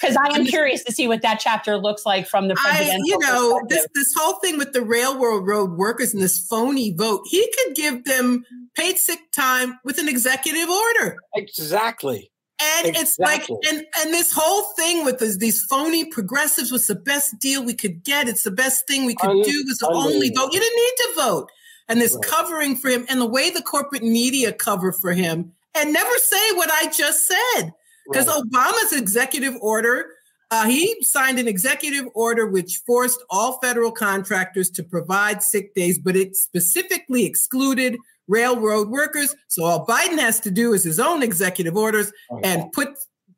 Because 0.00 0.16
I 0.16 0.36
am 0.36 0.44
curious 0.44 0.82
to 0.84 0.92
see 0.92 1.06
what 1.06 1.22
that 1.22 1.38
chapter 1.38 1.76
looks 1.76 2.04
like 2.04 2.26
from 2.26 2.48
the 2.48 2.54
presidential. 2.54 2.94
I, 2.94 3.04
you 3.04 3.18
know, 3.20 3.60
this 3.68 3.86
this 3.94 4.12
whole 4.18 4.34
thing 4.40 4.58
with 4.58 4.72
the 4.72 4.82
railroad 4.82 5.46
road 5.46 5.72
workers 5.78 6.12
and 6.12 6.20
this 6.20 6.44
phony 6.44 6.92
vote, 6.92 7.22
he 7.26 7.48
could 7.56 7.76
give 7.76 8.04
them 8.04 8.44
paid 8.74 8.98
sick 8.98 9.20
time 9.32 9.78
with 9.84 9.98
an 9.98 10.08
executive 10.08 10.68
order. 10.68 11.18
Exactly. 11.36 12.31
And 12.60 12.88
exactly. 12.88 13.02
it's 13.02 13.18
like, 13.18 13.48
and 13.68 13.86
and 13.98 14.14
this 14.14 14.32
whole 14.32 14.62
thing 14.74 15.04
with 15.04 15.18
this, 15.18 15.36
these 15.38 15.62
phony 15.64 16.04
progressives 16.04 16.70
was 16.70 16.86
the 16.86 16.94
best 16.94 17.38
deal 17.40 17.64
we 17.64 17.74
could 17.74 18.04
get. 18.04 18.28
It's 18.28 18.44
the 18.44 18.50
best 18.52 18.86
thing 18.86 19.04
we 19.04 19.14
could 19.14 19.42
do 19.44 19.64
was 19.66 19.78
the 19.78 19.90
only 19.92 20.30
vote. 20.30 20.52
You 20.52 20.60
didn't 20.60 20.76
need 20.76 20.94
to 20.96 21.12
vote. 21.16 21.50
and 21.88 22.00
this 22.00 22.14
right. 22.14 22.24
covering 22.24 22.76
for 22.76 22.88
him 22.88 23.06
and 23.08 23.20
the 23.20 23.26
way 23.26 23.50
the 23.50 23.62
corporate 23.62 24.02
media 24.02 24.52
cover 24.52 24.92
for 24.92 25.12
him 25.12 25.52
and 25.74 25.92
never 25.92 26.16
say 26.18 26.52
what 26.52 26.70
I 26.70 26.86
just 26.86 27.26
said. 27.26 27.72
Because 28.06 28.26
right. 28.26 28.42
Obama's 28.42 28.92
executive 28.92 29.54
order, 29.60 30.06
uh, 30.50 30.66
he 30.66 31.02
signed 31.02 31.38
an 31.38 31.48
executive 31.48 32.06
order 32.14 32.46
which 32.46 32.82
forced 32.86 33.22
all 33.30 33.58
federal 33.60 33.92
contractors 33.92 34.70
to 34.70 34.82
provide 34.82 35.42
sick 35.42 35.74
days, 35.74 35.98
but 35.98 36.16
it 36.16 36.36
specifically 36.36 37.24
excluded 37.24 37.96
railroad 38.28 38.88
workers. 38.88 39.34
So 39.48 39.64
all 39.64 39.86
Biden 39.86 40.18
has 40.18 40.40
to 40.40 40.50
do 40.50 40.72
is 40.72 40.84
his 40.84 41.00
own 41.00 41.22
executive 41.22 41.76
orders 41.76 42.12
and 42.44 42.70
put 42.72 42.90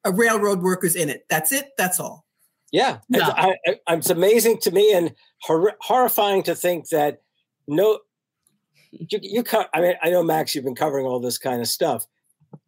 a 0.04 0.12
railroad 0.12 0.62
workers 0.62 0.94
in 0.94 1.08
it. 1.08 1.24
That's 1.28 1.52
it. 1.52 1.70
That's 1.78 1.98
all. 1.98 2.24
Yeah, 2.72 2.98
no. 3.08 3.20
I, 3.20 3.54
I, 3.66 3.94
it's 3.94 4.10
amazing 4.10 4.58
to 4.62 4.72
me 4.72 4.92
and 4.92 5.14
hor- 5.42 5.76
horrifying 5.80 6.42
to 6.42 6.56
think 6.56 6.88
that 6.88 7.22
no, 7.68 8.00
you, 8.90 9.18
you 9.22 9.42
co- 9.44 9.66
I 9.72 9.80
mean, 9.80 9.94
I 10.02 10.10
know 10.10 10.24
Max, 10.24 10.54
you've 10.54 10.64
been 10.64 10.74
covering 10.74 11.06
all 11.06 11.20
this 11.20 11.38
kind 11.38 11.60
of 11.60 11.68
stuff. 11.68 12.04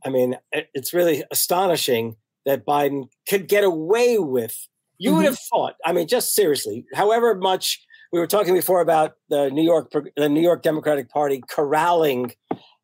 I 0.05 0.11
mean, 0.11 0.37
it's 0.53 0.95
really 0.95 1.25
astonishing 1.31 2.17
that 2.45 2.65
Biden 2.65 3.09
could 3.29 3.49
get 3.49 3.65
away 3.65 4.19
with. 4.19 4.57
You 4.99 5.11
mm-hmm. 5.11 5.17
would 5.17 5.27
have 5.27 5.39
thought. 5.51 5.75
I 5.85 5.93
mean, 5.93 6.07
just 6.07 6.35
seriously, 6.35 6.87
however 6.95 7.35
much 7.35 7.85
we 8.12 8.19
were 8.19 8.27
talking 8.27 8.55
before 8.55 8.81
about 8.81 9.15
the 9.28 9.51
New 9.51 9.65
York 9.65 9.93
the 10.16 10.28
New 10.28 10.41
York 10.41 10.62
Democratic 10.62 11.11
Party 11.11 11.43
corralling 11.51 12.33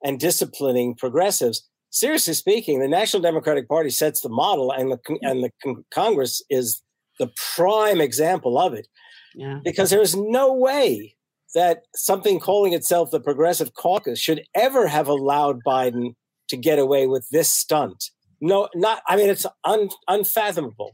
and 0.03 0.19
disciplining 0.19 0.95
progressives. 0.95 1.69
Seriously 1.91 2.35
speaking, 2.35 2.81
the 2.81 2.89
National 2.89 3.23
Democratic 3.23 3.69
Party 3.69 3.91
sets 3.91 4.21
the 4.21 4.29
model, 4.29 4.73
and 4.73 4.91
the 4.91 4.99
and 5.23 5.45
the 5.45 5.85
Congress 5.91 6.43
is 6.51 6.83
the 7.19 7.31
prime 7.55 8.01
example 8.01 8.59
of 8.59 8.75
it. 8.75 8.89
Yeah. 9.35 9.61
Because 9.65 9.91
there 9.91 10.01
is 10.01 10.17
no 10.17 10.53
way 10.53 11.17
that 11.55 11.83
something 11.95 12.41
calling 12.41 12.73
itself 12.73 13.11
the 13.11 13.21
Progressive 13.21 13.75
Caucus 13.75 14.19
should 14.19 14.43
ever 14.55 14.87
have 14.87 15.09
allowed 15.09 15.61
Biden 15.67 16.15
to 16.49 16.57
get 16.57 16.79
away 16.79 17.07
with 17.07 17.27
this 17.31 17.51
stunt. 17.51 18.11
No, 18.41 18.69
not. 18.75 19.03
I 19.07 19.17
mean, 19.17 19.31
it's 19.31 19.47
un, 19.65 19.89
unfathomable. 20.09 20.93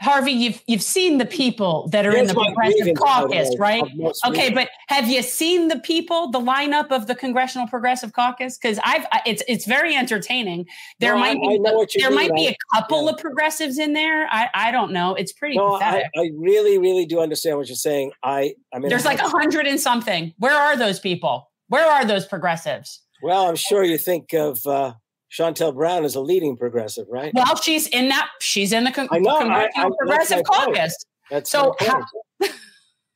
Harvey, 0.00 0.32
you've 0.32 0.62
you've 0.66 0.82
seen 0.82 1.18
the 1.18 1.24
people 1.24 1.88
that 1.88 2.04
are 2.04 2.10
Here's 2.10 2.28
in 2.30 2.36
the 2.36 2.44
Progressive 2.44 2.96
Caucus, 2.96 3.58
right? 3.58 3.82
Okay, 4.26 4.50
but 4.50 4.68
have 4.88 5.08
you 5.08 5.22
seen 5.22 5.68
the 5.68 5.78
people, 5.78 6.30
the 6.30 6.40
lineup 6.40 6.90
of 6.90 7.06
the 7.06 7.14
Congressional 7.14 7.66
Progressive 7.66 8.12
Caucus? 8.12 8.58
Because 8.58 8.78
I've 8.84 9.06
it's 9.24 9.42
it's 9.48 9.64
very 9.64 9.96
entertaining. 9.96 10.66
There 11.00 11.14
no, 11.14 11.20
might 11.20 11.36
I, 11.36 11.40
be 11.40 11.60
I 11.66 11.86
there 11.96 12.10
mean. 12.10 12.18
might 12.18 12.34
be 12.34 12.48
a 12.48 12.56
couple 12.74 13.04
yeah. 13.04 13.10
of 13.12 13.18
progressives 13.18 13.78
in 13.78 13.94
there. 13.94 14.28
I 14.30 14.48
I 14.54 14.70
don't 14.70 14.92
know. 14.92 15.14
It's 15.14 15.32
pretty 15.32 15.56
no, 15.56 15.74
pathetic. 15.78 16.06
I, 16.16 16.20
I 16.20 16.30
really 16.36 16.78
really 16.78 17.06
do 17.06 17.20
understand 17.20 17.56
what 17.56 17.68
you're 17.68 17.76
saying. 17.76 18.12
I 18.22 18.54
I 18.74 18.78
mean, 18.78 18.90
there's 18.90 19.06
like 19.06 19.20
a 19.20 19.28
hundred 19.28 19.66
and 19.66 19.80
something. 19.80 20.34
Where 20.38 20.56
are 20.56 20.76
those 20.76 21.00
people? 21.00 21.50
Where 21.68 21.86
are 21.86 22.04
those 22.04 22.26
progressives? 22.26 23.02
Well, 23.22 23.48
I'm 23.48 23.56
sure 23.56 23.82
you 23.82 23.98
think 23.98 24.34
of. 24.34 24.64
uh 24.66 24.92
Shontel 25.36 25.74
Brown 25.74 26.04
is 26.04 26.14
a 26.14 26.20
leading 26.20 26.56
progressive, 26.56 27.06
right? 27.10 27.32
Well, 27.34 27.56
she's 27.56 27.86
in 27.88 28.08
that. 28.08 28.28
She's 28.40 28.72
in 28.72 28.84
the 28.84 28.92
con- 28.92 29.08
I 29.10 29.18
know, 29.18 29.36
I, 29.36 29.68
I, 29.76 29.90
progressive 29.98 30.44
caucus. 30.44 30.96
That's 31.30 31.50
so. 31.50 31.74
How, 31.80 32.02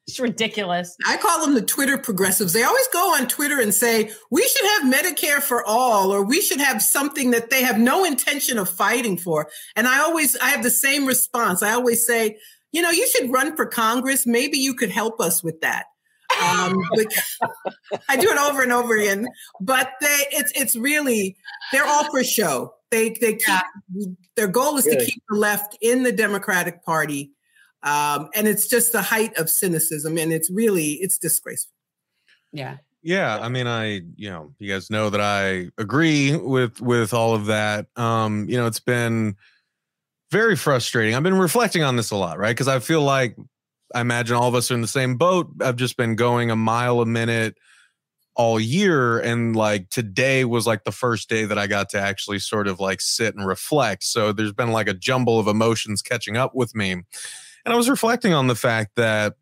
it's 0.06 0.20
ridiculous. 0.20 0.94
I 1.06 1.16
call 1.16 1.44
them 1.44 1.54
the 1.54 1.62
Twitter 1.62 1.96
progressives. 1.96 2.52
They 2.52 2.62
always 2.62 2.88
go 2.92 3.14
on 3.14 3.26
Twitter 3.26 3.60
and 3.60 3.72
say 3.72 4.10
we 4.30 4.42
should 4.42 4.66
have 4.66 4.92
Medicare 4.92 5.40
for 5.40 5.64
all, 5.64 6.12
or 6.12 6.22
we 6.22 6.42
should 6.42 6.60
have 6.60 6.82
something 6.82 7.30
that 7.30 7.48
they 7.48 7.62
have 7.62 7.78
no 7.78 8.04
intention 8.04 8.58
of 8.58 8.68
fighting 8.68 9.16
for. 9.16 9.48
And 9.74 9.88
I 9.88 10.00
always, 10.00 10.36
I 10.36 10.50
have 10.50 10.62
the 10.62 10.70
same 10.70 11.06
response. 11.06 11.62
I 11.62 11.72
always 11.72 12.06
say, 12.06 12.36
you 12.72 12.82
know, 12.82 12.90
you 12.90 13.08
should 13.08 13.32
run 13.32 13.56
for 13.56 13.66
Congress. 13.66 14.26
Maybe 14.26 14.58
you 14.58 14.74
could 14.74 14.90
help 14.90 15.20
us 15.20 15.42
with 15.42 15.60
that. 15.62 15.86
Um, 16.40 16.76
I 18.08 18.16
do 18.16 18.28
it 18.28 18.38
over 18.38 18.62
and 18.62 18.72
over 18.72 18.96
again, 18.96 19.28
but 19.60 19.90
they 20.00 20.26
it's 20.32 20.52
it's 20.54 20.76
really 20.76 21.36
they're 21.72 21.86
all 21.86 22.10
for 22.10 22.22
show. 22.24 22.74
They 22.90 23.10
they 23.20 23.34
keep 23.34 23.48
yeah. 23.48 23.62
their 24.36 24.48
goal 24.48 24.76
is 24.76 24.86
really? 24.86 25.04
to 25.04 25.04
keep 25.04 25.22
the 25.28 25.36
left 25.36 25.76
in 25.80 26.02
the 26.02 26.12
Democratic 26.12 26.84
Party, 26.84 27.32
um, 27.82 28.28
and 28.34 28.48
it's 28.48 28.66
just 28.68 28.92
the 28.92 29.02
height 29.02 29.36
of 29.38 29.48
cynicism, 29.48 30.18
and 30.18 30.32
it's 30.32 30.50
really 30.50 30.92
it's 30.94 31.18
disgraceful. 31.18 31.74
Yeah. 32.52 32.78
Yeah, 33.02 33.38
I 33.40 33.48
mean, 33.48 33.66
I 33.66 34.02
you 34.16 34.28
know, 34.28 34.52
you 34.58 34.70
guys 34.70 34.90
know 34.90 35.08
that 35.08 35.22
I 35.22 35.70
agree 35.78 36.36
with 36.36 36.82
with 36.82 37.14
all 37.14 37.34
of 37.34 37.46
that. 37.46 37.86
Um, 37.96 38.46
you 38.48 38.58
know, 38.58 38.66
it's 38.66 38.80
been 38.80 39.36
very 40.30 40.54
frustrating. 40.54 41.14
I've 41.14 41.22
been 41.22 41.38
reflecting 41.38 41.82
on 41.82 41.96
this 41.96 42.10
a 42.10 42.16
lot, 42.16 42.38
right? 42.38 42.50
Because 42.50 42.68
I 42.68 42.78
feel 42.78 43.02
like 43.02 43.36
I 43.94 44.00
imagine 44.00 44.36
all 44.36 44.48
of 44.48 44.54
us 44.54 44.70
are 44.70 44.74
in 44.74 44.82
the 44.82 44.88
same 44.88 45.16
boat. 45.16 45.50
I've 45.60 45.76
just 45.76 45.96
been 45.96 46.16
going 46.16 46.50
a 46.50 46.56
mile 46.56 47.00
a 47.00 47.06
minute 47.06 47.56
all 48.36 48.60
year. 48.60 49.18
And 49.18 49.54
like 49.54 49.90
today 49.90 50.44
was 50.44 50.66
like 50.66 50.84
the 50.84 50.92
first 50.92 51.28
day 51.28 51.44
that 51.44 51.58
I 51.58 51.66
got 51.66 51.90
to 51.90 52.00
actually 52.00 52.38
sort 52.38 52.68
of 52.68 52.80
like 52.80 53.00
sit 53.00 53.34
and 53.34 53.46
reflect. 53.46 54.04
So 54.04 54.32
there's 54.32 54.52
been 54.52 54.72
like 54.72 54.88
a 54.88 54.94
jumble 54.94 55.38
of 55.38 55.46
emotions 55.46 56.02
catching 56.02 56.36
up 56.36 56.54
with 56.54 56.74
me. 56.74 56.92
And 56.92 57.04
I 57.66 57.76
was 57.76 57.90
reflecting 57.90 58.32
on 58.32 58.46
the 58.46 58.54
fact 58.54 58.96
that 58.96 59.34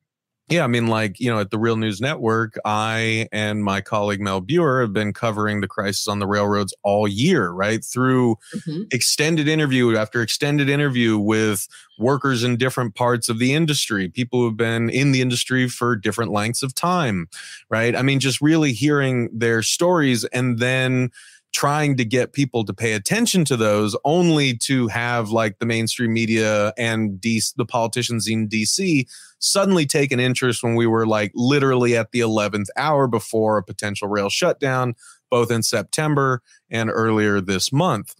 yeah, 0.48 0.64
I 0.64 0.66
mean, 0.66 0.86
like, 0.86 1.20
you 1.20 1.30
know, 1.30 1.40
at 1.40 1.50
the 1.50 1.58
Real 1.58 1.76
News 1.76 2.00
Network, 2.00 2.58
I 2.64 3.28
and 3.32 3.62
my 3.62 3.82
colleague 3.82 4.20
Mel 4.20 4.40
Buer 4.40 4.80
have 4.80 4.94
been 4.94 5.12
covering 5.12 5.60
the 5.60 5.68
crisis 5.68 6.08
on 6.08 6.20
the 6.20 6.26
railroads 6.26 6.72
all 6.82 7.06
year, 7.06 7.50
right? 7.50 7.84
Through 7.84 8.36
mm-hmm. 8.54 8.82
extended 8.90 9.46
interview 9.46 9.94
after 9.96 10.22
extended 10.22 10.70
interview 10.70 11.18
with 11.18 11.68
workers 11.98 12.44
in 12.44 12.56
different 12.56 12.94
parts 12.94 13.28
of 13.28 13.38
the 13.38 13.52
industry, 13.52 14.08
people 14.08 14.40
who've 14.40 14.56
been 14.56 14.88
in 14.88 15.12
the 15.12 15.20
industry 15.20 15.68
for 15.68 15.94
different 15.94 16.32
lengths 16.32 16.62
of 16.62 16.74
time, 16.74 17.28
right? 17.68 17.94
I 17.94 18.00
mean, 18.00 18.18
just 18.18 18.40
really 18.40 18.72
hearing 18.72 19.28
their 19.32 19.62
stories 19.62 20.24
and 20.24 20.58
then 20.58 21.10
trying 21.52 21.96
to 21.96 22.04
get 22.04 22.32
people 22.32 22.64
to 22.64 22.72
pay 22.72 22.92
attention 22.92 23.44
to 23.44 23.56
those 23.56 23.96
only 24.04 24.56
to 24.56 24.86
have 24.88 25.30
like 25.30 25.58
the 25.58 25.66
mainstream 25.66 26.12
media 26.12 26.72
and 26.78 27.20
DC, 27.20 27.54
the 27.56 27.64
politicians 27.64 28.28
in 28.28 28.48
DC 28.48 29.06
suddenly 29.38 29.86
take 29.86 30.12
an 30.12 30.20
interest 30.20 30.62
when 30.62 30.74
we 30.74 30.86
were 30.86 31.06
like 31.06 31.32
literally 31.34 31.96
at 31.96 32.12
the 32.12 32.20
11th 32.20 32.66
hour 32.76 33.06
before 33.06 33.58
a 33.58 33.62
potential 33.62 34.08
rail 34.08 34.28
shutdown, 34.28 34.94
both 35.30 35.50
in 35.50 35.62
September 35.62 36.42
and 36.70 36.90
earlier 36.90 37.40
this 37.40 37.72
month. 37.72 38.14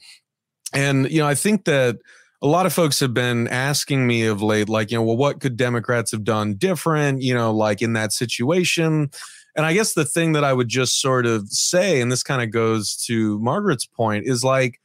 And, 0.73 1.11
you 1.11 1.21
know, 1.21 1.27
I 1.27 1.35
think 1.35 1.65
that 1.65 1.99
a 2.41 2.47
lot 2.47 2.67
of 2.67 2.73
folks 2.73 3.01
have 3.01 3.15
been 3.15 3.49
asking 3.49 4.07
me 4.07 4.27
of 4.27 4.43
late, 4.43 4.69
like, 4.69 4.91
you 4.91 4.99
know, 4.99 5.03
well, 5.03 5.17
what 5.17 5.41
could 5.41 5.57
Democrats 5.57 6.13
have 6.13 6.25
done 6.25 6.55
different, 6.55 7.23
you 7.23 7.35
know, 7.35 7.53
like 7.53 7.83
in 7.83 7.95
that 7.95 8.13
situation? 8.13 9.11
And 9.57 9.67
I 9.67 9.73
guess 9.73 9.95
the 9.95 10.05
thing 10.05 10.33
that 10.35 10.45
I 10.45 10.53
would 10.53 10.69
just 10.69 11.01
sort 11.01 11.27
of 11.27 11.49
say, 11.49 12.01
and 12.01 12.13
this 12.13 12.23
kind 12.23 12.43
of 12.43 12.53
goes 12.53 12.95
to 13.07 13.41
Margaret's 13.41 13.87
point, 13.87 14.27
is 14.27 14.45
like, 14.45 14.81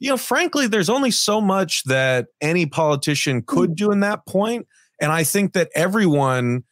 you 0.00 0.10
know, 0.10 0.16
frankly, 0.16 0.66
there's 0.66 0.90
only 0.90 1.12
so 1.12 1.40
much 1.40 1.84
that 1.84 2.26
any 2.40 2.66
politician 2.66 3.42
could 3.42 3.70
mm. 3.70 3.76
do 3.76 3.92
in 3.92 4.00
that 4.00 4.26
point. 4.26 4.66
And 5.00 5.12
I 5.12 5.24
think 5.24 5.52
that 5.52 5.70
everyone 5.74 6.64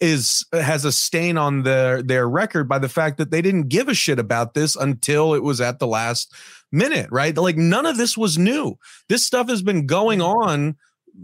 is 0.00 0.44
has 0.52 0.84
a 0.84 0.92
stain 0.92 1.38
on 1.38 1.62
their 1.62 2.02
their 2.02 2.28
record 2.28 2.68
by 2.68 2.78
the 2.78 2.88
fact 2.88 3.18
that 3.18 3.30
they 3.30 3.40
didn't 3.40 3.68
give 3.68 3.88
a 3.88 3.94
shit 3.94 4.18
about 4.18 4.54
this 4.54 4.74
until 4.74 5.32
it 5.34 5.42
was 5.42 5.60
at 5.60 5.78
the 5.78 5.86
last 5.86 6.34
minute, 6.72 7.08
right? 7.12 7.36
Like 7.36 7.56
none 7.56 7.86
of 7.86 7.96
this 7.96 8.16
was 8.16 8.36
new. 8.36 8.76
This 9.08 9.24
stuff 9.24 9.48
has 9.48 9.62
been 9.62 9.86
going 9.86 10.20
on 10.20 10.76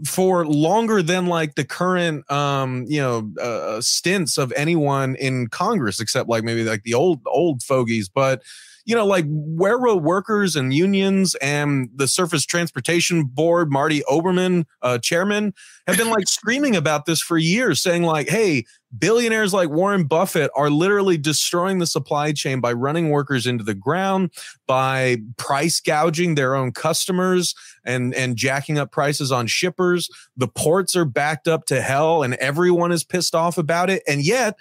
for 0.05 0.45
longer 0.45 1.01
than 1.01 1.25
like 1.25 1.55
the 1.55 1.65
current 1.65 2.29
um 2.31 2.85
you 2.87 3.01
know 3.01 3.31
uh, 3.41 3.81
stints 3.81 4.37
of 4.37 4.53
anyone 4.55 5.15
in 5.15 5.47
congress 5.47 5.99
except 5.99 6.29
like 6.29 6.43
maybe 6.43 6.63
like 6.63 6.83
the 6.83 6.93
old 6.93 7.19
old 7.25 7.63
fogies 7.63 8.07
but 8.07 8.43
you 8.85 8.95
know, 8.95 9.05
like 9.05 9.25
railroad 9.29 10.03
workers 10.03 10.55
and 10.55 10.73
unions 10.73 11.35
and 11.35 11.89
the 11.95 12.07
Surface 12.07 12.45
Transportation 12.45 13.23
Board, 13.25 13.71
Marty 13.71 14.01
Oberman, 14.09 14.65
uh, 14.81 14.97
chairman, 14.97 15.53
have 15.87 15.97
been 15.97 16.09
like 16.09 16.27
screaming 16.27 16.75
about 16.75 17.05
this 17.05 17.21
for 17.21 17.37
years, 17.37 17.81
saying 17.81 18.03
like, 18.03 18.29
"Hey, 18.29 18.65
billionaires 18.97 19.53
like 19.53 19.69
Warren 19.69 20.05
Buffett 20.05 20.51
are 20.55 20.69
literally 20.69 21.17
destroying 21.17 21.79
the 21.79 21.85
supply 21.85 22.31
chain 22.31 22.59
by 22.59 22.73
running 22.73 23.09
workers 23.09 23.45
into 23.45 23.63
the 23.63 23.75
ground, 23.75 24.31
by 24.67 25.17
price 25.37 25.79
gouging 25.79 26.35
their 26.35 26.55
own 26.55 26.71
customers 26.71 27.53
and 27.85 28.13
and 28.15 28.35
jacking 28.35 28.77
up 28.77 28.91
prices 28.91 29.31
on 29.31 29.47
shippers. 29.47 30.09
The 30.37 30.47
ports 30.47 30.95
are 30.95 31.05
backed 31.05 31.47
up 31.47 31.65
to 31.65 31.81
hell, 31.81 32.23
and 32.23 32.33
everyone 32.35 32.91
is 32.91 33.03
pissed 33.03 33.35
off 33.35 33.57
about 33.57 33.89
it, 33.89 34.03
and 34.07 34.23
yet." 34.23 34.55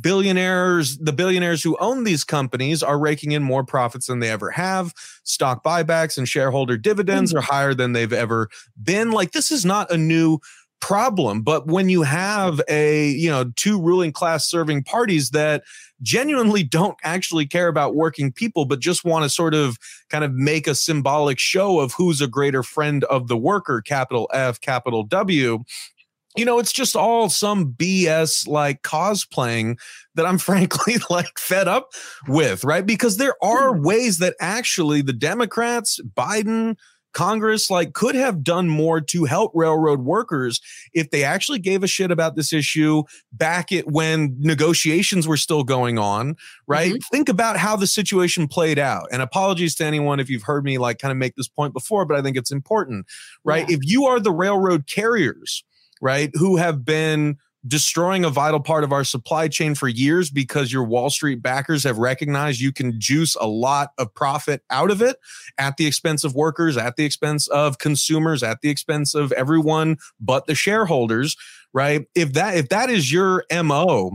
Billionaires, 0.00 0.98
the 0.98 1.12
billionaires 1.12 1.62
who 1.62 1.76
own 1.78 2.04
these 2.04 2.24
companies 2.24 2.82
are 2.82 2.98
raking 2.98 3.32
in 3.32 3.42
more 3.42 3.64
profits 3.64 4.06
than 4.06 4.18
they 4.18 4.30
ever 4.30 4.50
have. 4.50 4.92
Stock 5.22 5.62
buybacks 5.62 6.18
and 6.18 6.28
shareholder 6.28 6.76
dividends 6.76 7.30
mm-hmm. 7.30 7.38
are 7.38 7.42
higher 7.42 7.74
than 7.74 7.92
they've 7.92 8.12
ever 8.12 8.48
been. 8.82 9.12
Like 9.12 9.32
this 9.32 9.50
is 9.50 9.64
not 9.64 9.90
a 9.90 9.96
new 9.96 10.40
problem, 10.80 11.40
but 11.40 11.66
when 11.66 11.88
you 11.88 12.02
have 12.02 12.60
a, 12.68 13.08
you 13.08 13.30
know, 13.30 13.50
two 13.56 13.80
ruling 13.80 14.12
class 14.12 14.46
serving 14.46 14.82
parties 14.82 15.30
that 15.30 15.62
genuinely 16.02 16.62
don't 16.62 16.98
actually 17.02 17.46
care 17.46 17.68
about 17.68 17.94
working 17.94 18.30
people 18.30 18.66
but 18.66 18.80
just 18.80 19.02
want 19.02 19.22
to 19.22 19.30
sort 19.30 19.54
of 19.54 19.78
kind 20.10 20.24
of 20.24 20.32
make 20.34 20.66
a 20.66 20.74
symbolic 20.74 21.38
show 21.38 21.80
of 21.80 21.94
who's 21.94 22.20
a 22.20 22.26
greater 22.26 22.62
friend 22.62 23.04
of 23.04 23.28
the 23.28 23.36
worker, 23.36 23.80
capital 23.80 24.28
F, 24.34 24.60
capital 24.60 25.04
W, 25.04 25.64
you 26.36 26.44
know, 26.44 26.58
it's 26.58 26.72
just 26.72 26.96
all 26.96 27.28
some 27.28 27.72
BS 27.72 28.48
like 28.48 28.82
cosplaying 28.82 29.78
that 30.14 30.26
I'm 30.26 30.38
frankly 30.38 30.96
like 31.10 31.38
fed 31.38 31.68
up 31.68 31.92
with, 32.28 32.64
right? 32.64 32.84
Because 32.84 33.16
there 33.16 33.36
are 33.42 33.72
mm-hmm. 33.72 33.84
ways 33.84 34.18
that 34.18 34.34
actually 34.40 35.02
the 35.02 35.12
Democrats, 35.12 36.00
Biden, 36.16 36.76
Congress 37.14 37.70
like 37.70 37.94
could 37.94 38.14
have 38.14 38.42
done 38.42 38.68
more 38.68 39.00
to 39.00 39.24
help 39.24 39.52
railroad 39.54 40.00
workers 40.00 40.60
if 40.92 41.10
they 41.10 41.24
actually 41.24 41.60
gave 41.60 41.82
a 41.82 41.86
shit 41.86 42.10
about 42.10 42.36
this 42.36 42.52
issue 42.52 43.04
back 43.32 43.72
at 43.72 43.86
when 43.86 44.36
negotiations 44.40 45.26
were 45.26 45.36
still 45.36 45.62
going 45.62 45.96
on, 45.96 46.36
right? 46.66 46.94
Mm-hmm. 46.94 47.16
Think 47.16 47.28
about 47.28 47.56
how 47.56 47.76
the 47.76 47.86
situation 47.86 48.48
played 48.48 48.78
out. 48.78 49.06
And 49.12 49.22
apologies 49.22 49.76
to 49.76 49.84
anyone 49.84 50.20
if 50.20 50.28
you've 50.28 50.42
heard 50.42 50.64
me 50.64 50.76
like 50.76 50.98
kind 50.98 51.12
of 51.12 51.16
make 51.16 51.36
this 51.36 51.48
point 51.48 51.72
before, 51.72 52.04
but 52.04 52.18
I 52.18 52.22
think 52.22 52.36
it's 52.36 52.52
important, 52.52 53.06
right? 53.44 53.68
Yeah. 53.68 53.76
If 53.76 53.80
you 53.84 54.06
are 54.06 54.18
the 54.18 54.32
railroad 54.32 54.88
carriers, 54.88 55.64
right, 56.04 56.30
who 56.34 56.56
have 56.58 56.84
been 56.84 57.38
destroying 57.66 58.26
a 58.26 58.30
vital 58.30 58.60
part 58.60 58.84
of 58.84 58.92
our 58.92 59.04
supply 59.04 59.48
chain 59.48 59.74
for 59.74 59.88
years 59.88 60.28
because 60.28 60.70
your 60.70 60.84
Wall 60.84 61.08
Street 61.08 61.40
backers 61.40 61.82
have 61.82 61.96
recognized 61.96 62.60
you 62.60 62.72
can 62.72 63.00
juice 63.00 63.34
a 63.36 63.46
lot 63.46 63.92
of 63.96 64.14
profit 64.14 64.62
out 64.68 64.90
of 64.90 65.00
it 65.00 65.16
at 65.56 65.78
the 65.78 65.86
expense 65.86 66.22
of 66.22 66.34
workers, 66.34 66.76
at 66.76 66.96
the 66.96 67.06
expense 67.06 67.48
of 67.48 67.78
consumers, 67.78 68.42
at 68.42 68.60
the 68.60 68.68
expense 68.68 69.14
of 69.14 69.32
everyone 69.32 69.96
but 70.20 70.46
the 70.46 70.54
shareholders, 70.54 71.38
right? 71.72 72.06
If 72.14 72.34
that 72.34 72.54
if 72.54 72.68
that 72.68 72.90
is 72.90 73.10
your 73.10 73.46
MO, 73.50 74.10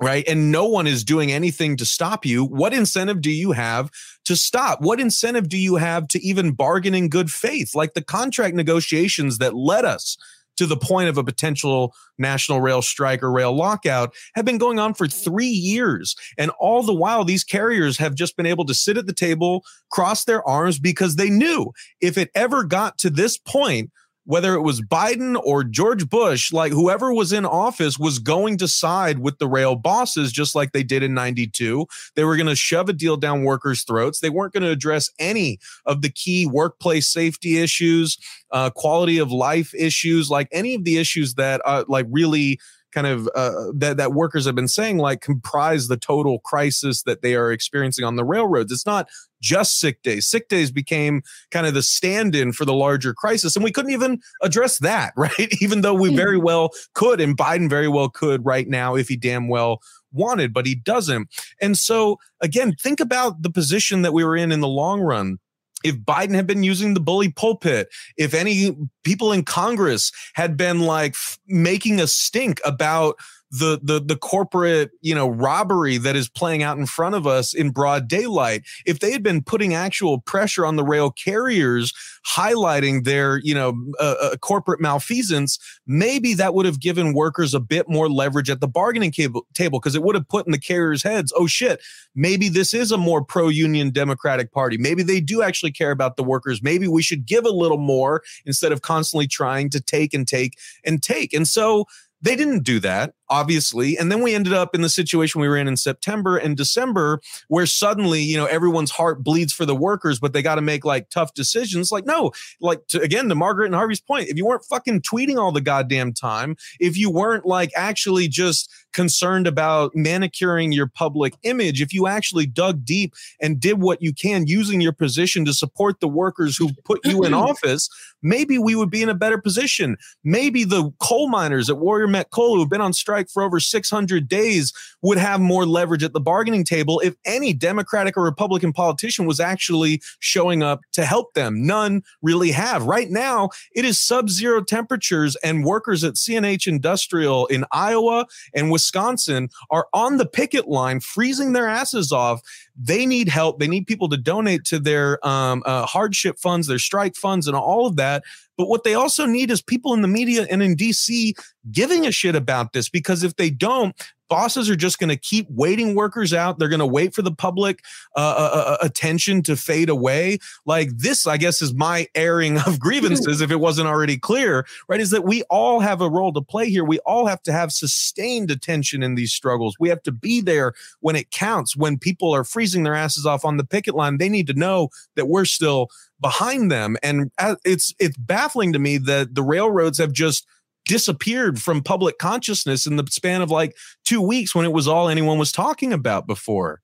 right? 0.00 0.24
And 0.28 0.52
no 0.52 0.66
one 0.66 0.86
is 0.86 1.02
doing 1.02 1.32
anything 1.32 1.76
to 1.78 1.84
stop 1.84 2.24
you. 2.24 2.44
What 2.44 2.72
incentive 2.72 3.20
do 3.20 3.32
you 3.32 3.50
have 3.50 3.90
to 4.26 4.36
stop? 4.36 4.80
What 4.80 5.00
incentive 5.00 5.48
do 5.48 5.58
you 5.58 5.74
have 5.74 6.06
to 6.08 6.22
even 6.24 6.52
bargain 6.52 6.94
in 6.94 7.08
good 7.08 7.32
faith? 7.32 7.74
Like 7.74 7.94
the 7.94 8.04
contract 8.04 8.54
negotiations 8.54 9.38
that 9.38 9.56
led 9.56 9.84
us 9.84 10.16
to 10.56 10.66
the 10.66 10.76
point 10.76 11.08
of 11.08 11.18
a 11.18 11.24
potential 11.24 11.94
national 12.18 12.60
rail 12.60 12.82
strike 12.82 13.22
or 13.22 13.30
rail 13.30 13.54
lockout 13.54 14.14
have 14.34 14.44
been 14.44 14.58
going 14.58 14.78
on 14.78 14.94
for 14.94 15.06
three 15.06 15.46
years. 15.46 16.16
And 16.38 16.50
all 16.58 16.82
the 16.82 16.94
while, 16.94 17.24
these 17.24 17.44
carriers 17.44 17.98
have 17.98 18.14
just 18.14 18.36
been 18.36 18.46
able 18.46 18.64
to 18.66 18.74
sit 18.74 18.96
at 18.96 19.06
the 19.06 19.12
table, 19.12 19.64
cross 19.90 20.24
their 20.24 20.46
arms 20.48 20.78
because 20.78 21.16
they 21.16 21.30
knew 21.30 21.72
if 22.00 22.16
it 22.18 22.30
ever 22.34 22.64
got 22.64 22.98
to 22.98 23.10
this 23.10 23.36
point, 23.38 23.90
whether 24.26 24.54
it 24.54 24.62
was 24.62 24.82
Biden 24.82 25.40
or 25.44 25.64
George 25.64 26.08
Bush, 26.08 26.52
like 26.52 26.72
whoever 26.72 27.14
was 27.14 27.32
in 27.32 27.46
office 27.46 27.98
was 27.98 28.18
going 28.18 28.58
to 28.58 28.68
side 28.68 29.20
with 29.20 29.38
the 29.38 29.46
rail 29.46 29.76
bosses, 29.76 30.32
just 30.32 30.54
like 30.54 30.72
they 30.72 30.82
did 30.82 31.02
in 31.02 31.14
92. 31.14 31.86
They 32.16 32.24
were 32.24 32.36
going 32.36 32.48
to 32.48 32.56
shove 32.56 32.88
a 32.88 32.92
deal 32.92 33.16
down 33.16 33.44
workers' 33.44 33.84
throats. 33.84 34.20
They 34.20 34.30
weren't 34.30 34.52
going 34.52 34.64
to 34.64 34.70
address 34.70 35.10
any 35.18 35.58
of 35.86 36.02
the 36.02 36.10
key 36.10 36.44
workplace 36.44 37.08
safety 37.08 37.58
issues, 37.58 38.18
uh, 38.50 38.70
quality 38.70 39.18
of 39.18 39.30
life 39.30 39.72
issues, 39.74 40.28
like 40.28 40.48
any 40.50 40.74
of 40.74 40.84
the 40.84 40.98
issues 40.98 41.34
that 41.34 41.62
uh, 41.64 41.84
like 41.88 42.06
really 42.10 42.58
kind 42.96 43.06
of 43.06 43.28
uh, 43.34 43.66
that 43.74 43.98
that 43.98 44.12
workers 44.14 44.46
have 44.46 44.54
been 44.54 44.66
saying 44.66 44.96
like 44.96 45.20
comprise 45.20 45.86
the 45.86 45.98
total 45.98 46.38
crisis 46.40 47.02
that 47.02 47.20
they 47.20 47.34
are 47.34 47.52
experiencing 47.52 48.04
on 48.04 48.16
the 48.16 48.24
railroads. 48.24 48.72
It's 48.72 48.86
not 48.86 49.08
just 49.40 49.78
sick 49.78 50.02
days. 50.02 50.26
Sick 50.26 50.48
days 50.48 50.70
became 50.70 51.22
kind 51.50 51.66
of 51.66 51.74
the 51.74 51.82
stand-in 51.82 52.52
for 52.52 52.64
the 52.64 52.74
larger 52.74 53.14
crisis, 53.14 53.56
and 53.56 53.64
we 53.64 53.72
couldn't 53.72 53.92
even 53.92 54.20
address 54.42 54.78
that, 54.78 55.12
right? 55.16 55.48
even 55.60 55.80
though 55.80 55.94
we 55.94 56.14
very 56.14 56.38
hmm. 56.38 56.44
well 56.44 56.70
could, 56.94 57.20
and 57.20 57.36
Biden 57.36 57.68
very 57.68 57.88
well 57.88 58.08
could 58.08 58.44
right 58.44 58.68
now 58.68 58.94
if 58.94 59.08
he 59.08 59.16
damn 59.16 59.48
well 59.48 59.80
wanted, 60.12 60.52
but 60.52 60.66
he 60.66 60.74
doesn't. 60.74 61.28
And 61.60 61.76
so 61.76 62.18
again, 62.40 62.74
think 62.80 63.00
about 63.00 63.42
the 63.42 63.50
position 63.50 64.02
that 64.02 64.12
we 64.12 64.24
were 64.24 64.36
in 64.36 64.52
in 64.52 64.60
the 64.60 64.68
long 64.68 65.00
run 65.00 65.38
if 65.84 65.96
Biden 65.96 66.34
had 66.34 66.46
been 66.46 66.62
using 66.62 66.94
the 66.94 67.00
bully 67.00 67.30
pulpit, 67.30 67.88
if 68.16 68.34
any 68.34 68.76
people 69.04 69.32
in 69.32 69.44
Congress 69.44 70.10
had 70.34 70.56
been 70.56 70.80
like 70.80 71.12
f- 71.12 71.38
making 71.46 72.00
a 72.00 72.06
stink 72.06 72.60
about 72.64 73.16
the 73.50 73.78
the 73.82 74.00
the 74.00 74.16
corporate 74.16 74.90
you 75.00 75.14
know 75.14 75.28
robbery 75.28 75.98
that 75.98 76.16
is 76.16 76.28
playing 76.28 76.62
out 76.62 76.78
in 76.78 76.86
front 76.86 77.14
of 77.14 77.26
us 77.26 77.54
in 77.54 77.70
broad 77.70 78.08
daylight 78.08 78.62
if 78.84 78.98
they 78.98 79.12
had 79.12 79.22
been 79.22 79.42
putting 79.42 79.74
actual 79.74 80.20
pressure 80.20 80.66
on 80.66 80.76
the 80.76 80.84
rail 80.84 81.10
carriers 81.10 81.92
highlighting 82.36 83.04
their 83.04 83.38
you 83.38 83.54
know 83.54 83.74
uh, 84.00 84.14
uh, 84.20 84.36
corporate 84.36 84.80
malfeasance 84.80 85.58
maybe 85.86 86.34
that 86.34 86.54
would 86.54 86.66
have 86.66 86.80
given 86.80 87.14
workers 87.14 87.54
a 87.54 87.60
bit 87.60 87.88
more 87.88 88.08
leverage 88.08 88.50
at 88.50 88.60
the 88.60 88.68
bargaining 88.68 89.12
table 89.12 89.46
because 89.54 89.94
it 89.94 90.02
would 90.02 90.14
have 90.14 90.28
put 90.28 90.46
in 90.46 90.52
the 90.52 90.58
carriers 90.58 91.02
heads 91.02 91.32
oh 91.36 91.46
shit 91.46 91.80
maybe 92.16 92.48
this 92.48 92.74
is 92.74 92.90
a 92.90 92.98
more 92.98 93.24
pro 93.24 93.48
union 93.48 93.90
democratic 93.90 94.52
party. 94.52 94.78
Maybe 94.78 95.02
they 95.02 95.20
do 95.20 95.42
actually 95.42 95.72
care 95.72 95.90
about 95.90 96.16
the 96.16 96.24
workers. 96.24 96.62
Maybe 96.62 96.88
we 96.88 97.02
should 97.02 97.26
give 97.26 97.44
a 97.44 97.50
little 97.50 97.78
more 97.78 98.22
instead 98.44 98.72
of 98.72 98.82
constantly 98.82 99.26
trying 99.26 99.70
to 99.70 99.80
take 99.80 100.14
and 100.14 100.26
take 100.26 100.58
and 100.84 101.02
take. 101.02 101.32
And 101.32 101.46
so 101.46 101.84
they 102.22 102.34
didn't 102.34 102.64
do 102.64 102.80
that 102.80 103.12
obviously. 103.28 103.96
And 103.98 104.10
then 104.10 104.22
we 104.22 104.34
ended 104.34 104.52
up 104.52 104.74
in 104.74 104.82
the 104.82 104.88
situation 104.88 105.40
we 105.40 105.48
were 105.48 105.56
in 105.56 105.68
in 105.68 105.76
September 105.76 106.36
and 106.36 106.56
December, 106.56 107.20
where 107.48 107.66
suddenly, 107.66 108.22
you 108.22 108.36
know, 108.36 108.46
everyone's 108.46 108.90
heart 108.90 109.22
bleeds 109.22 109.52
for 109.52 109.64
the 109.64 109.74
workers, 109.74 110.18
but 110.18 110.32
they 110.32 110.42
got 110.42 110.56
to 110.56 110.62
make 110.62 110.84
like 110.84 111.10
tough 111.10 111.34
decisions. 111.34 111.90
Like, 111.90 112.06
no, 112.06 112.32
like 112.60 112.86
to, 112.88 113.00
again, 113.00 113.28
to 113.28 113.34
Margaret 113.34 113.66
and 113.66 113.74
Harvey's 113.74 114.00
point, 114.00 114.28
if 114.28 114.36
you 114.36 114.46
weren't 114.46 114.64
fucking 114.64 115.02
tweeting 115.02 115.36
all 115.36 115.52
the 115.52 115.60
goddamn 115.60 116.12
time, 116.12 116.56
if 116.80 116.96
you 116.96 117.10
weren't 117.10 117.46
like 117.46 117.70
actually 117.76 118.28
just 118.28 118.70
concerned 118.92 119.46
about 119.46 119.94
manicuring 119.94 120.72
your 120.72 120.86
public 120.86 121.34
image, 121.42 121.82
if 121.82 121.92
you 121.92 122.06
actually 122.06 122.46
dug 122.46 122.84
deep 122.84 123.14
and 123.40 123.60
did 123.60 123.80
what 123.80 124.00
you 124.00 124.12
can 124.14 124.46
using 124.46 124.80
your 124.80 124.92
position 124.92 125.44
to 125.44 125.52
support 125.52 126.00
the 126.00 126.08
workers 126.08 126.56
who 126.56 126.70
put 126.84 127.04
you 127.04 127.22
in 127.22 127.34
office, 127.34 127.90
maybe 128.22 128.58
we 128.58 128.74
would 128.74 128.90
be 128.90 129.02
in 129.02 129.08
a 129.08 129.14
better 129.14 129.38
position. 129.38 129.96
Maybe 130.24 130.64
the 130.64 130.92
coal 130.98 131.28
miners 131.28 131.68
at 131.68 131.76
Warrior 131.78 132.08
Met 132.08 132.30
Coal 132.30 132.56
who've 132.56 132.70
been 132.70 132.80
on 132.80 132.92
strike 132.92 133.15
strike 133.16 133.30
for 133.30 133.42
over 133.42 133.58
600 133.58 134.28
days 134.28 134.72
would 135.00 135.16
have 135.16 135.40
more 135.40 135.64
leverage 135.64 136.04
at 136.04 136.12
the 136.12 136.20
bargaining 136.20 136.64
table 136.64 137.00
if 137.00 137.14
any 137.24 137.54
Democratic 137.54 138.14
or 138.16 138.22
Republican 138.22 138.74
politician 138.74 139.24
was 139.24 139.40
actually 139.40 140.02
showing 140.18 140.62
up 140.62 140.80
to 140.92 141.06
help 141.06 141.32
them. 141.32 141.66
None 141.66 142.02
really 142.20 142.50
have. 142.50 142.84
Right 142.84 143.10
now, 143.10 143.48
it 143.74 143.86
is 143.86 143.98
sub 143.98 144.28
zero 144.28 144.62
temperatures, 144.62 145.34
and 145.36 145.64
workers 145.64 146.04
at 146.04 146.14
CNH 146.14 146.66
Industrial 146.66 147.46
in 147.46 147.64
Iowa 147.72 148.26
and 148.54 148.70
Wisconsin 148.70 149.48
are 149.70 149.86
on 149.94 150.18
the 150.18 150.26
picket 150.26 150.68
line, 150.68 151.00
freezing 151.00 151.54
their 151.54 151.68
asses 151.68 152.12
off 152.12 152.42
they 152.78 153.06
need 153.06 153.28
help. 153.28 153.58
They 153.58 153.68
need 153.68 153.86
people 153.86 154.08
to 154.10 154.16
donate 154.16 154.64
to 154.64 154.78
their 154.78 155.24
um, 155.26 155.62
uh, 155.66 155.86
hardship 155.86 156.38
funds, 156.38 156.66
their 156.66 156.78
strike 156.78 157.16
funds, 157.16 157.46
and 157.46 157.56
all 157.56 157.86
of 157.86 157.96
that. 157.96 158.22
But 158.56 158.68
what 158.68 158.84
they 158.84 158.94
also 158.94 159.26
need 159.26 159.50
is 159.50 159.62
people 159.62 159.94
in 159.94 160.02
the 160.02 160.08
media 160.08 160.46
and 160.50 160.62
in 160.62 160.76
DC 160.76 161.34
giving 161.70 162.06
a 162.06 162.12
shit 162.12 162.34
about 162.34 162.72
this 162.72 162.88
because 162.88 163.22
if 163.22 163.36
they 163.36 163.50
don't, 163.50 163.94
bosses 164.28 164.68
are 164.70 164.76
just 164.76 164.98
going 164.98 165.08
to 165.08 165.16
keep 165.16 165.46
waiting 165.50 165.94
workers 165.94 166.32
out. 166.32 166.58
They're 166.58 166.68
going 166.68 166.80
to 166.80 166.86
wait 166.86 167.14
for 167.14 167.22
the 167.22 167.32
public 167.32 167.84
uh, 168.16 168.20
uh, 168.20 168.50
uh, 168.52 168.70
uh, 168.72 168.76
attention 168.82 169.42
to 169.44 169.56
fade 169.56 169.88
away. 169.88 170.38
Like 170.64 170.90
this, 170.96 171.26
I 171.26 171.36
guess, 171.36 171.62
is 171.62 171.74
my 171.74 172.08
airing 172.14 172.58
of 172.58 172.80
grievances, 172.86 173.40
if 173.40 173.50
it 173.50 173.60
wasn't 173.60 173.88
already 173.88 174.18
clear, 174.18 174.66
right? 174.88 175.00
Is 175.00 175.10
that 175.10 175.24
we 175.24 175.42
all 175.44 175.80
have 175.80 176.00
a 176.00 176.10
role 176.10 176.32
to 176.32 176.42
play 176.42 176.68
here. 176.68 176.84
We 176.84 176.98
all 177.00 177.26
have 177.26 177.42
to 177.44 177.52
have 177.52 177.72
sustained 177.72 178.50
attention 178.50 179.02
in 179.02 179.14
these 179.14 179.32
struggles. 179.32 179.76
We 179.78 179.88
have 179.88 180.02
to 180.02 180.12
be 180.12 180.40
there 180.40 180.74
when 181.00 181.16
it 181.16 181.30
counts. 181.30 181.76
When 181.76 181.98
people 181.98 182.34
are 182.34 182.44
freezing 182.44 182.82
their 182.82 182.94
asses 182.94 183.26
off 183.26 183.44
on 183.44 183.56
the 183.56 183.64
picket 183.64 183.94
line, 183.94 184.18
they 184.18 184.28
need 184.28 184.46
to 184.48 184.54
know 184.54 184.88
that 185.14 185.26
we're 185.26 185.44
still 185.44 185.88
behind 186.20 186.70
them. 186.70 186.96
And 187.02 187.30
uh, 187.38 187.56
it's 187.64 187.94
it's 187.98 188.16
baffling 188.16 188.72
to 188.72 188.78
me 188.78 188.98
that 188.98 189.34
the 189.34 189.42
railroads 189.42 189.98
have 189.98 190.12
just 190.12 190.46
disappeared 190.86 191.60
from 191.60 191.82
public 191.82 192.18
consciousness 192.18 192.86
in 192.86 192.96
the 192.96 193.06
span 193.10 193.42
of 193.42 193.50
like 193.50 193.76
two 194.04 194.20
weeks 194.20 194.54
when 194.54 194.64
it 194.64 194.72
was 194.72 194.88
all 194.88 195.08
anyone 195.08 195.38
was 195.38 195.52
talking 195.52 195.92
about 195.92 196.26
before. 196.26 196.80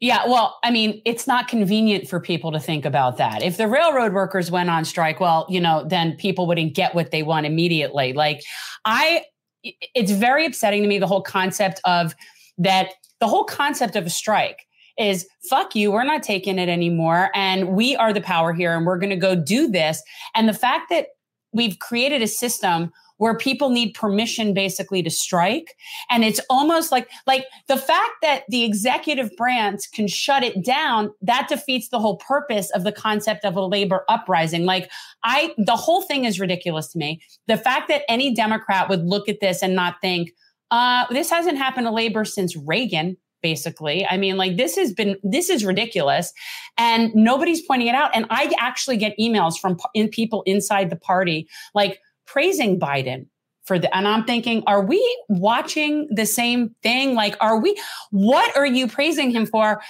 Yeah, 0.00 0.26
well, 0.26 0.58
I 0.64 0.70
mean, 0.70 1.02
it's 1.04 1.26
not 1.26 1.46
convenient 1.46 2.08
for 2.08 2.20
people 2.20 2.52
to 2.52 2.58
think 2.58 2.86
about 2.86 3.18
that. 3.18 3.42
If 3.42 3.58
the 3.58 3.68
railroad 3.68 4.14
workers 4.14 4.50
went 4.50 4.70
on 4.70 4.86
strike, 4.86 5.20
well, 5.20 5.46
you 5.50 5.60
know, 5.60 5.84
then 5.86 6.16
people 6.16 6.46
wouldn't 6.46 6.74
get 6.74 6.94
what 6.94 7.10
they 7.10 7.22
want 7.22 7.44
immediately. 7.44 8.14
Like, 8.14 8.42
I, 8.86 9.24
it's 9.62 10.10
very 10.10 10.46
upsetting 10.46 10.80
to 10.82 10.88
me 10.88 10.98
the 10.98 11.06
whole 11.06 11.22
concept 11.22 11.82
of 11.84 12.14
that, 12.56 12.92
the 13.20 13.28
whole 13.28 13.44
concept 13.44 13.94
of 13.94 14.06
a 14.06 14.10
strike 14.10 14.66
is 14.98 15.26
fuck 15.50 15.74
you, 15.74 15.92
we're 15.92 16.04
not 16.04 16.22
taking 16.22 16.58
it 16.58 16.70
anymore. 16.70 17.30
And 17.34 17.68
we 17.68 17.94
are 17.96 18.14
the 18.14 18.22
power 18.22 18.54
here 18.54 18.74
and 18.74 18.86
we're 18.86 18.98
going 18.98 19.10
to 19.10 19.16
go 19.16 19.34
do 19.34 19.68
this. 19.68 20.02
And 20.34 20.48
the 20.48 20.54
fact 20.54 20.88
that 20.88 21.08
we've 21.52 21.78
created 21.78 22.22
a 22.22 22.26
system 22.26 22.92
where 23.20 23.36
people 23.36 23.68
need 23.68 23.92
permission 23.92 24.54
basically 24.54 25.02
to 25.02 25.10
strike. 25.10 25.76
And 26.08 26.24
it's 26.24 26.40
almost 26.48 26.90
like 26.90 27.10
like 27.26 27.44
the 27.68 27.76
fact 27.76 28.12
that 28.22 28.44
the 28.48 28.64
executive 28.64 29.30
branch 29.36 29.82
can 29.92 30.08
shut 30.08 30.42
it 30.42 30.64
down 30.64 31.12
that 31.20 31.46
defeats 31.46 31.90
the 31.90 31.98
whole 31.98 32.16
purpose 32.16 32.70
of 32.70 32.82
the 32.82 32.92
concept 32.92 33.44
of 33.44 33.56
a 33.56 33.66
labor 33.66 34.04
uprising. 34.08 34.64
Like 34.64 34.90
i 35.22 35.52
the 35.58 35.76
whole 35.76 36.00
thing 36.00 36.24
is 36.24 36.40
ridiculous 36.40 36.88
to 36.92 36.98
me. 36.98 37.20
The 37.46 37.58
fact 37.58 37.88
that 37.88 38.04
any 38.08 38.34
democrat 38.34 38.88
would 38.88 39.04
look 39.04 39.28
at 39.28 39.40
this 39.40 39.62
and 39.62 39.74
not 39.74 39.96
think 40.00 40.30
uh, 40.70 41.04
this 41.10 41.28
hasn't 41.28 41.58
happened 41.58 41.86
to 41.86 41.92
labor 41.92 42.24
since 42.24 42.56
reagan 42.56 43.18
basically. 43.42 44.06
I 44.06 44.16
mean, 44.16 44.36
like 44.36 44.56
this 44.56 44.76
has 44.76 44.92
been 44.92 45.16
this 45.22 45.50
is 45.50 45.64
ridiculous, 45.64 46.32
and 46.78 47.14
nobody's 47.14 47.62
pointing 47.62 47.88
it 47.88 47.94
out. 47.94 48.10
And 48.14 48.26
I 48.30 48.52
actually 48.58 48.96
get 48.96 49.18
emails 49.18 49.58
from 49.58 49.78
in 49.94 50.08
people 50.08 50.42
inside 50.42 50.90
the 50.90 50.96
party, 50.96 51.48
like 51.74 52.00
praising 52.26 52.78
Biden 52.78 53.26
for 53.64 53.78
the 53.78 53.94
and 53.94 54.08
I'm 54.08 54.24
thinking, 54.24 54.62
are 54.66 54.84
we 54.84 55.00
watching 55.28 56.08
the 56.10 56.26
same 56.26 56.74
thing? 56.82 57.14
Like, 57.14 57.36
are 57.40 57.60
we 57.60 57.80
what 58.10 58.56
are 58.56 58.66
you 58.66 58.88
praising 58.88 59.30
him 59.30 59.46
for? 59.46 59.80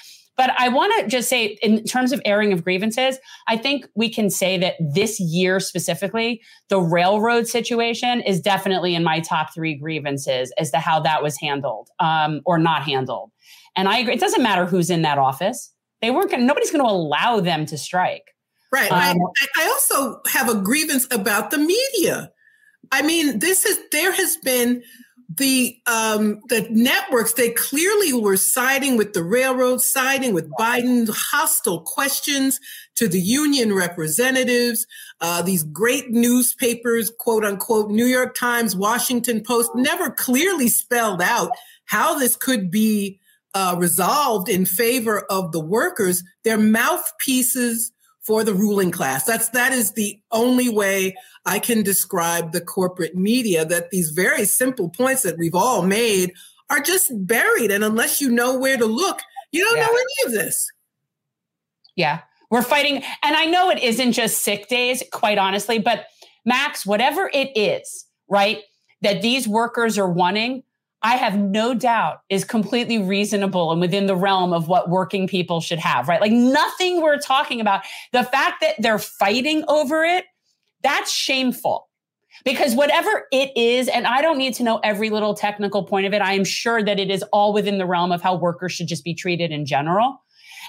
But 0.41 0.55
I 0.59 0.71
want 0.71 0.99
to 0.99 1.07
just 1.07 1.29
say, 1.29 1.59
in 1.61 1.85
terms 1.85 2.13
of 2.13 2.23
airing 2.25 2.55
of 2.55 2.65
grievances, 2.65 3.19
I 3.47 3.59
think 3.59 3.87
we 3.95 4.09
can 4.09 4.31
say 4.31 4.57
that 4.57 4.77
this 4.81 5.21
year 5.21 5.61
specifically, 5.61 6.41
the 6.71 6.81
railroad 6.81 7.47
situation 7.47 8.23
is 8.23 8.41
definitely 8.41 8.95
in 8.95 9.05
my 9.05 9.21
top 9.21 9.53
three 9.53 9.75
grievances 9.75 10.51
as 10.57 10.71
to 10.71 10.79
how 10.79 10.99
that 11.01 11.23
was 11.23 11.39
handled 11.39 11.91
um, 11.99 12.41
or 12.47 12.59
not 12.59 12.85
handled. 12.85 13.31
And 13.77 13.89
I 13.89 13.99
agree. 13.99 14.15
It 14.15 14.21
doesn't 14.21 14.43
matter 14.43 14.67
who's 14.67 14.91
in 14.91 15.03
that 15.03 15.19
office. 15.19 15.73
They 16.03 16.11
weren't 16.11 16.31
going. 16.31 16.47
Nobody's 16.47 16.71
going 16.71 16.85
to 16.85 16.91
allow 16.91 17.41
them 17.41 17.67
to 17.67 17.79
strike. 17.79 18.35
Right. 18.73 18.91
Um, 18.91 19.19
I, 19.19 19.47
I 19.59 19.67
also 19.67 20.21
have 20.29 20.49
a 20.49 20.55
grievance 20.55 21.07
about 21.11 21.51
the 21.51 21.59
media. 21.59 22.31
I 22.93 23.03
mean, 23.03 23.39
this 23.39 23.65
is 23.65 23.79
there 23.93 24.13
has 24.13 24.37
been 24.39 24.83
the 25.37 25.77
um, 25.87 26.41
the 26.49 26.67
networks 26.71 27.35
they 27.35 27.51
clearly 27.51 28.13
were 28.13 28.37
siding 28.37 28.97
with 28.97 29.13
the 29.13 29.23
railroad, 29.23 29.81
siding 29.81 30.35
with 30.35 30.51
Biden, 30.59 31.09
hostile 31.09 31.83
questions 31.83 32.59
to 32.97 33.07
the 33.07 33.21
union 33.21 33.73
representatives. 33.73 34.87
Uh, 35.21 35.43
these 35.43 35.63
great 35.63 36.11
newspapers, 36.11 37.13
quote 37.19 37.45
unquote, 37.45 37.91
New 37.91 38.07
York 38.07 38.35
Times, 38.35 38.75
Washington 38.75 39.43
Post, 39.43 39.71
never 39.75 40.11
clearly 40.11 40.69
spelled 40.69 41.23
out 41.23 41.53
how 41.87 42.19
this 42.19 42.35
could 42.35 42.71
be 42.71 43.20
uh, 43.55 43.77
resolved 43.79 44.49
in 44.49 44.65
favor 44.65 45.21
of 45.31 45.53
the 45.53 45.61
workers. 45.61 46.23
They're 46.45 46.59
mouthpieces 46.59 47.93
for 48.21 48.45
the 48.45 48.55
ruling 48.55 48.91
class. 48.91 49.25
That's 49.25 49.49
that 49.51 49.73
is 49.73 49.93
the 49.93 50.21
only 50.31 50.69
way 50.69 51.17
I 51.47 51.59
can 51.59 51.83
describe 51.83 52.53
the 52.53 52.61
corporate 52.61 53.17
media 53.17 53.65
that 53.65 53.91
these 53.91 54.11
very 54.11 54.45
simple 54.45 54.91
points 54.91 55.23
that 55.23 55.39
we've 55.39 55.55
all 55.55 55.83
made 55.83 56.33
are 56.69 56.81
just 56.81 57.11
buried 57.27 57.71
and 57.71 57.83
unless 57.83 58.21
you 58.21 58.31
know 58.31 58.59
where 58.59 58.77
to 58.77 58.87
look, 58.87 59.21
you 59.53 59.65
don't 59.65 59.77
yeah. 59.77 59.87
know 59.87 59.93
any 59.93 60.27
of 60.27 60.33
this. 60.33 60.71
Yeah. 61.97 62.21
We're 62.51 62.63
fighting 62.63 63.03
and 63.23 63.37
I 63.37 63.47
know 63.47 63.71
it 63.71 63.83
isn't 63.83 64.13
just 64.13 64.43
sick 64.43 64.69
days 64.69 65.03
quite 65.13 65.39
honestly, 65.39 65.79
but 65.79 66.07
Max, 66.45 66.87
whatever 66.87 67.31
it 67.33 67.57
is, 67.57 68.07
right? 68.29 68.63
That 69.03 69.23
these 69.23 69.49
workers 69.49 69.99
are 69.99 70.11
wanting, 70.11 70.63
I 71.03 71.17
have 71.17 71.39
no 71.39 71.73
doubt 71.73 72.21
is 72.29 72.45
completely 72.45 72.99
reasonable 72.99 73.73
and 73.73 73.81
within 73.81 74.07
the 74.07 74.17
realm 74.17 74.53
of 74.53 74.69
what 74.69 74.91
working 74.91 75.27
people 75.27 75.61
should 75.61 75.79
have, 75.79 76.09
right? 76.09 76.21
Like 76.21 76.33
nothing 76.33 77.01
we're 77.01 77.19
talking 77.19 77.61
about. 77.61 77.83
The 78.13 78.25
fact 78.25 78.61
that 78.61 78.75
they're 78.79 78.99
fighting 78.99 79.65
over 79.67 80.05
it, 80.05 80.27
that's 80.83 81.11
shameful. 81.11 81.89
Because 82.45 82.75
whatever 82.75 83.27
it 83.33 83.51
is, 83.57 83.89
and 83.89 84.07
I 84.07 84.23
don't 84.23 84.39
need 84.39 84.55
to 84.55 84.63
know 84.63 84.79
every 84.83 85.11
little 85.11 85.35
technical 85.35 85.85
point 85.85 86.07
of 86.07 86.15
it, 86.15 86.23
I 86.23 86.35
am 86.35 86.45
sure 86.45 86.83
that 86.83 86.99
it 86.99 87.11
is 87.11 87.23
all 87.33 87.53
within 87.53 87.79
the 87.79 87.87
realm 87.87 88.13
of 88.13 88.23
how 88.23 88.37
workers 88.37 88.73
should 88.73 88.87
just 88.87 89.05
be 89.05 89.15
treated 89.15 89.51
in 89.51 89.67
general. 89.67 90.23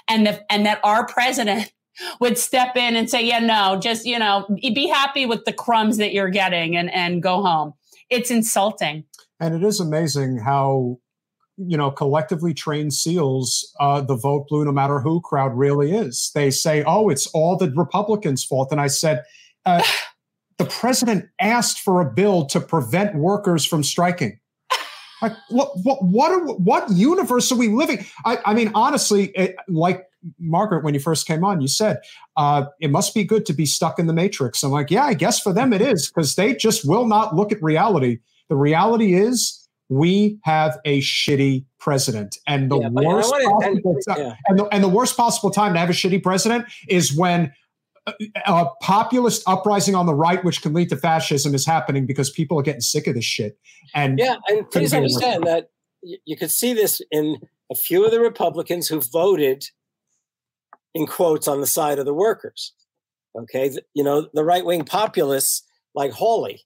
And 0.08 0.26
the, 0.26 0.52
and 0.52 0.66
that 0.66 0.80
our 0.82 1.06
president 1.06 1.72
would 2.20 2.36
step 2.36 2.76
in 2.76 2.96
and 2.96 3.08
say, 3.08 3.24
yeah, 3.24 3.38
no, 3.38 3.78
just, 3.78 4.06
you 4.06 4.18
know, 4.18 4.46
be 4.60 4.88
happy 4.88 5.24
with 5.24 5.44
the 5.44 5.52
crumbs 5.52 5.98
that 5.98 6.12
you're 6.12 6.30
getting 6.30 6.76
and, 6.76 6.92
and 6.92 7.22
go 7.22 7.42
home. 7.42 7.74
It's 8.10 8.30
insulting. 8.30 9.04
And 9.42 9.56
it 9.56 9.64
is 9.64 9.80
amazing 9.80 10.38
how, 10.38 11.00
you 11.56 11.76
know, 11.76 11.90
collectively 11.90 12.54
trained 12.54 12.94
SEALs, 12.94 13.74
uh, 13.80 14.00
the 14.00 14.14
vote 14.14 14.46
blue 14.48 14.64
no 14.64 14.70
matter 14.70 15.00
who 15.00 15.20
crowd 15.20 15.58
really 15.58 15.90
is. 15.90 16.30
They 16.32 16.52
say, 16.52 16.84
oh, 16.86 17.08
it's 17.08 17.26
all 17.26 17.56
the 17.56 17.68
Republicans' 17.72 18.44
fault. 18.44 18.70
And 18.70 18.80
I 18.80 18.86
said, 18.86 19.24
uh, 19.66 19.82
the 20.58 20.66
president 20.66 21.24
asked 21.40 21.80
for 21.80 22.00
a 22.00 22.08
bill 22.08 22.46
to 22.46 22.60
prevent 22.60 23.16
workers 23.16 23.64
from 23.66 23.82
striking. 23.82 24.38
Like 25.20 25.34
what? 25.50 25.70
What? 25.84 26.02
What? 26.02 26.32
Are, 26.32 26.46
what 26.54 26.90
universe 26.90 27.52
are 27.52 27.56
we 27.56 27.68
living? 27.68 28.04
I, 28.24 28.38
I 28.44 28.54
mean, 28.54 28.72
honestly, 28.74 29.26
it, 29.36 29.54
like 29.68 30.04
Margaret, 30.40 30.82
when 30.82 30.94
you 30.94 31.00
first 31.00 31.28
came 31.28 31.44
on, 31.44 31.60
you 31.60 31.68
said 31.68 31.98
uh, 32.36 32.64
it 32.80 32.90
must 32.90 33.14
be 33.14 33.22
good 33.22 33.46
to 33.46 33.52
be 33.52 33.64
stuck 33.64 34.00
in 34.00 34.08
the 34.08 34.12
matrix. 34.12 34.64
I'm 34.64 34.72
like, 34.72 34.90
yeah, 34.90 35.04
I 35.04 35.14
guess 35.14 35.38
for 35.38 35.52
them 35.52 35.72
it 35.72 35.80
is 35.80 36.08
because 36.08 36.34
they 36.34 36.56
just 36.56 36.84
will 36.84 37.06
not 37.06 37.36
look 37.36 37.52
at 37.52 37.62
reality 37.62 38.18
the 38.52 38.56
reality 38.56 39.14
is 39.14 39.66
we 39.88 40.38
have 40.42 40.78
a 40.84 41.00
shitty 41.00 41.64
president 41.78 42.36
and 42.46 42.70
the 42.70 42.80
yeah, 42.80 42.88
worst 42.90 43.32
possible 43.32 43.96
time, 44.06 44.18
yeah. 44.18 44.34
and, 44.46 44.58
the, 44.58 44.64
and 44.66 44.84
the 44.84 44.90
worst 44.90 45.16
possible 45.16 45.50
time 45.50 45.72
to 45.72 45.78
have 45.78 45.88
a 45.88 45.94
shitty 45.94 46.22
president 46.22 46.66
is 46.86 47.16
when 47.16 47.50
a, 48.06 48.12
a 48.44 48.66
populist 48.82 49.42
uprising 49.46 49.94
on 49.94 50.04
the 50.04 50.14
right 50.14 50.44
which 50.44 50.60
can 50.60 50.74
lead 50.74 50.90
to 50.90 50.98
fascism 50.98 51.54
is 51.54 51.64
happening 51.64 52.04
because 52.04 52.28
people 52.28 52.58
are 52.58 52.62
getting 52.62 52.82
sick 52.82 53.06
of 53.06 53.14
this 53.14 53.24
shit 53.24 53.58
and 53.94 54.18
yeah 54.18 54.36
and 54.48 54.70
please 54.70 54.92
understand 54.92 55.44
that 55.44 55.70
you 56.02 56.36
could 56.36 56.50
see 56.50 56.74
this 56.74 57.00
in 57.10 57.38
a 57.70 57.74
few 57.74 58.04
of 58.04 58.10
the 58.10 58.20
republicans 58.20 58.86
who 58.86 59.00
voted 59.00 59.64
in 60.92 61.06
quotes 61.06 61.48
on 61.48 61.62
the 61.62 61.66
side 61.66 61.98
of 61.98 62.04
the 62.04 62.12
workers 62.12 62.74
okay 63.34 63.70
you 63.94 64.04
know 64.04 64.28
the 64.34 64.44
right-wing 64.44 64.84
populists 64.84 65.62
like 65.94 66.12
hawley 66.12 66.60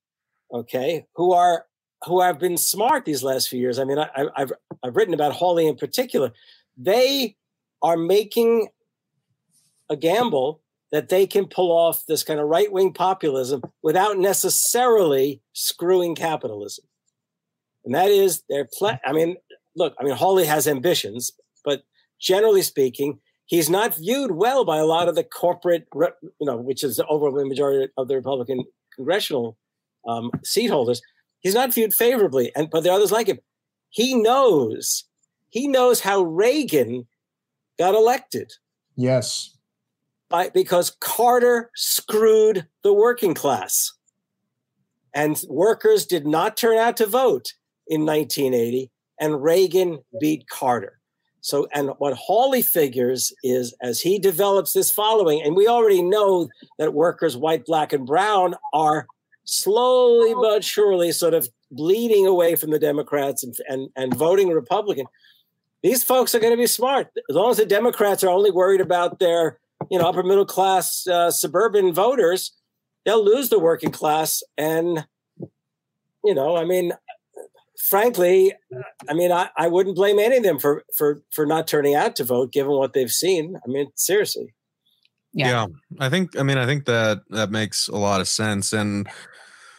okay 0.53 1.07
who 1.15 1.33
are 1.33 1.65
who 2.05 2.21
have 2.21 2.39
been 2.39 2.57
smart 2.57 3.05
these 3.05 3.23
last 3.23 3.49
few 3.49 3.59
years. 3.59 3.79
I 3.79 3.85
mean, 3.85 3.99
I, 3.99 4.09
have 4.37 4.53
I've 4.83 4.97
written 4.97 5.15
about 5.15 5.33
Hawley 5.33 5.67
in 5.67 5.77
particular. 5.77 6.33
They 6.77 7.37
are 7.83 7.97
making 7.97 8.69
a 9.89 9.97
gamble 9.97 10.61
that 10.93 11.09
they 11.09 11.27
can 11.27 11.47
pull 11.47 11.73
off 11.73 12.05
this 12.07 12.23
kind 12.23 12.39
of 12.39 12.49
right 12.49 12.71
wing 12.71 12.93
populism 12.93 13.63
without 13.83 14.19
necessarily 14.19 15.43
screwing 15.53 16.15
capitalism. 16.15 16.85
And 17.85 17.95
that 17.95 18.11
is 18.11 18.43
their 18.49 18.67
plan. 18.73 18.99
I 19.05 19.13
mean, 19.13 19.37
look, 19.75 19.95
I 19.99 20.05
mean, 20.05 20.15
Hawley 20.15 20.45
has 20.45 20.69
ambitions, 20.69 21.33
but 21.65 21.83
generally 22.21 22.63
speaking, 22.63 23.19
he's 23.47 23.71
not 23.71 23.97
viewed 23.97 24.33
well 24.33 24.65
by 24.65 24.79
a 24.79 24.87
lot 24.87 25.09
of 25.09 25.15
the 25.15 25.25
corporate, 25.25 25.87
you 25.95 26.31
know, 26.41 26.57
which 26.57 26.85
is 26.85 26.97
the 26.97 27.07
overwhelming 27.07 27.49
majority 27.49 27.91
of 27.97 28.09
the 28.09 28.17
Republican 28.17 28.65
congressional 28.95 29.57
um, 30.07 30.31
seat 30.45 30.69
holders 30.69 31.03
he's 31.47 31.55
not 31.55 31.73
viewed 31.73 31.95
favorably. 31.95 32.51
And 32.57 32.69
but 32.69 32.83
there 32.83 32.93
are 32.93 32.97
others 32.97 33.13
like 33.13 33.29
him. 33.29 33.39
He 33.91 34.15
knows, 34.15 35.05
he 35.49 35.69
knows 35.69 36.01
how 36.01 36.23
Reagan 36.23 37.07
got 37.79 37.95
elected. 37.95 38.53
Yes. 38.97 39.57
By, 40.29 40.49
because 40.49 40.97
Carter 40.99 41.71
screwed 41.77 42.67
the 42.83 42.93
working 42.93 43.33
class. 43.33 43.93
And 45.15 45.41
workers 45.49 46.05
did 46.05 46.27
not 46.27 46.57
turn 46.57 46.79
out 46.79 46.97
to 46.97 47.07
vote 47.07 47.55
in 47.87 48.05
1980, 48.05 48.91
and 49.21 49.43
Reagan 49.43 50.01
beat 50.21 50.49
Carter. 50.49 50.99
So, 51.43 51.69
and 51.73 51.91
what 51.99 52.15
Hawley 52.15 52.61
figures 52.61 53.33
is 53.45 53.73
as 53.81 54.01
he 54.01 54.19
develops 54.19 54.73
this 54.73 54.91
following, 54.91 55.41
and 55.43 55.55
we 55.55 55.69
already 55.69 56.03
know 56.03 56.49
that 56.81 56.93
workers, 56.93 57.37
white, 57.37 57.65
black, 57.65 57.93
and 57.93 58.05
brown, 58.05 58.57
are 58.75 59.07
slowly 59.47 60.35
but 60.35 60.63
surely 60.63 61.13
sort 61.13 61.33
of 61.33 61.49
bleeding 61.71 62.27
away 62.27 62.57
from 62.57 62.71
the 62.71 62.79
Democrats 62.79 63.43
and, 63.43 63.55
and, 63.69 63.89
and 63.97 64.15
voting 64.15 64.49
Republican. 64.49 65.07
These 65.83 66.03
folks 66.03 66.35
are 66.35 66.41
going 66.41 66.53
to 66.53 66.57
be 66.57 66.67
smart. 66.67 67.09
As 67.31 67.37
long 67.37 67.51
as 67.51 67.57
the 67.57 67.67
Democrats 67.67 68.23
are 68.25 68.29
only 68.29 68.51
worried 68.51 68.81
about 68.81 69.19
their, 69.19 69.59
you 69.91 69.99
know, 69.99 70.09
upper 70.09 70.23
middle 70.23 70.47
class 70.47 71.07
uh, 71.07 71.31
suburban 71.31 71.95
voters, 71.95 72.53
they'll 73.05 73.25
lose 73.25 73.49
the 73.49 73.59
working 73.59 73.93
class. 73.93 74.43
And, 74.59 75.07
you 76.25 76.35
know, 76.35 76.57
I 76.57 76.65
mean, 76.65 76.93
frankly, 77.89 78.53
I 79.09 79.15
mean, 79.15 79.31
I, 79.31 79.51
I 79.57 79.69
wouldn't 79.69 79.95
blame 79.95 80.19
any 80.19 80.39
of 80.39 80.43
them 80.43 80.59
for, 80.59 80.85
for, 80.97 81.23
for 81.31 81.47
not 81.47 81.69
turning 81.69 81.95
out 81.95 82.17
to 82.17 82.25
vote, 82.25 82.51
given 82.53 82.73
what 82.73 82.93
they've 82.93 83.11
seen. 83.11 83.57
I 83.65 83.69
mean, 83.69 83.89
seriously. 83.95 84.55
Yeah. 85.37 85.49
yeah. 85.49 85.67
I 86.01 86.09
think 86.09 86.39
I 86.39 86.43
mean 86.43 86.59
I 86.59 86.67
think 86.67 86.87
that 86.87 87.21
that 87.31 87.51
makes 87.51 87.89
a 87.89 87.97
lot 87.97 88.21
of 88.21 88.27
sense 88.27 88.73
and 88.73 89.07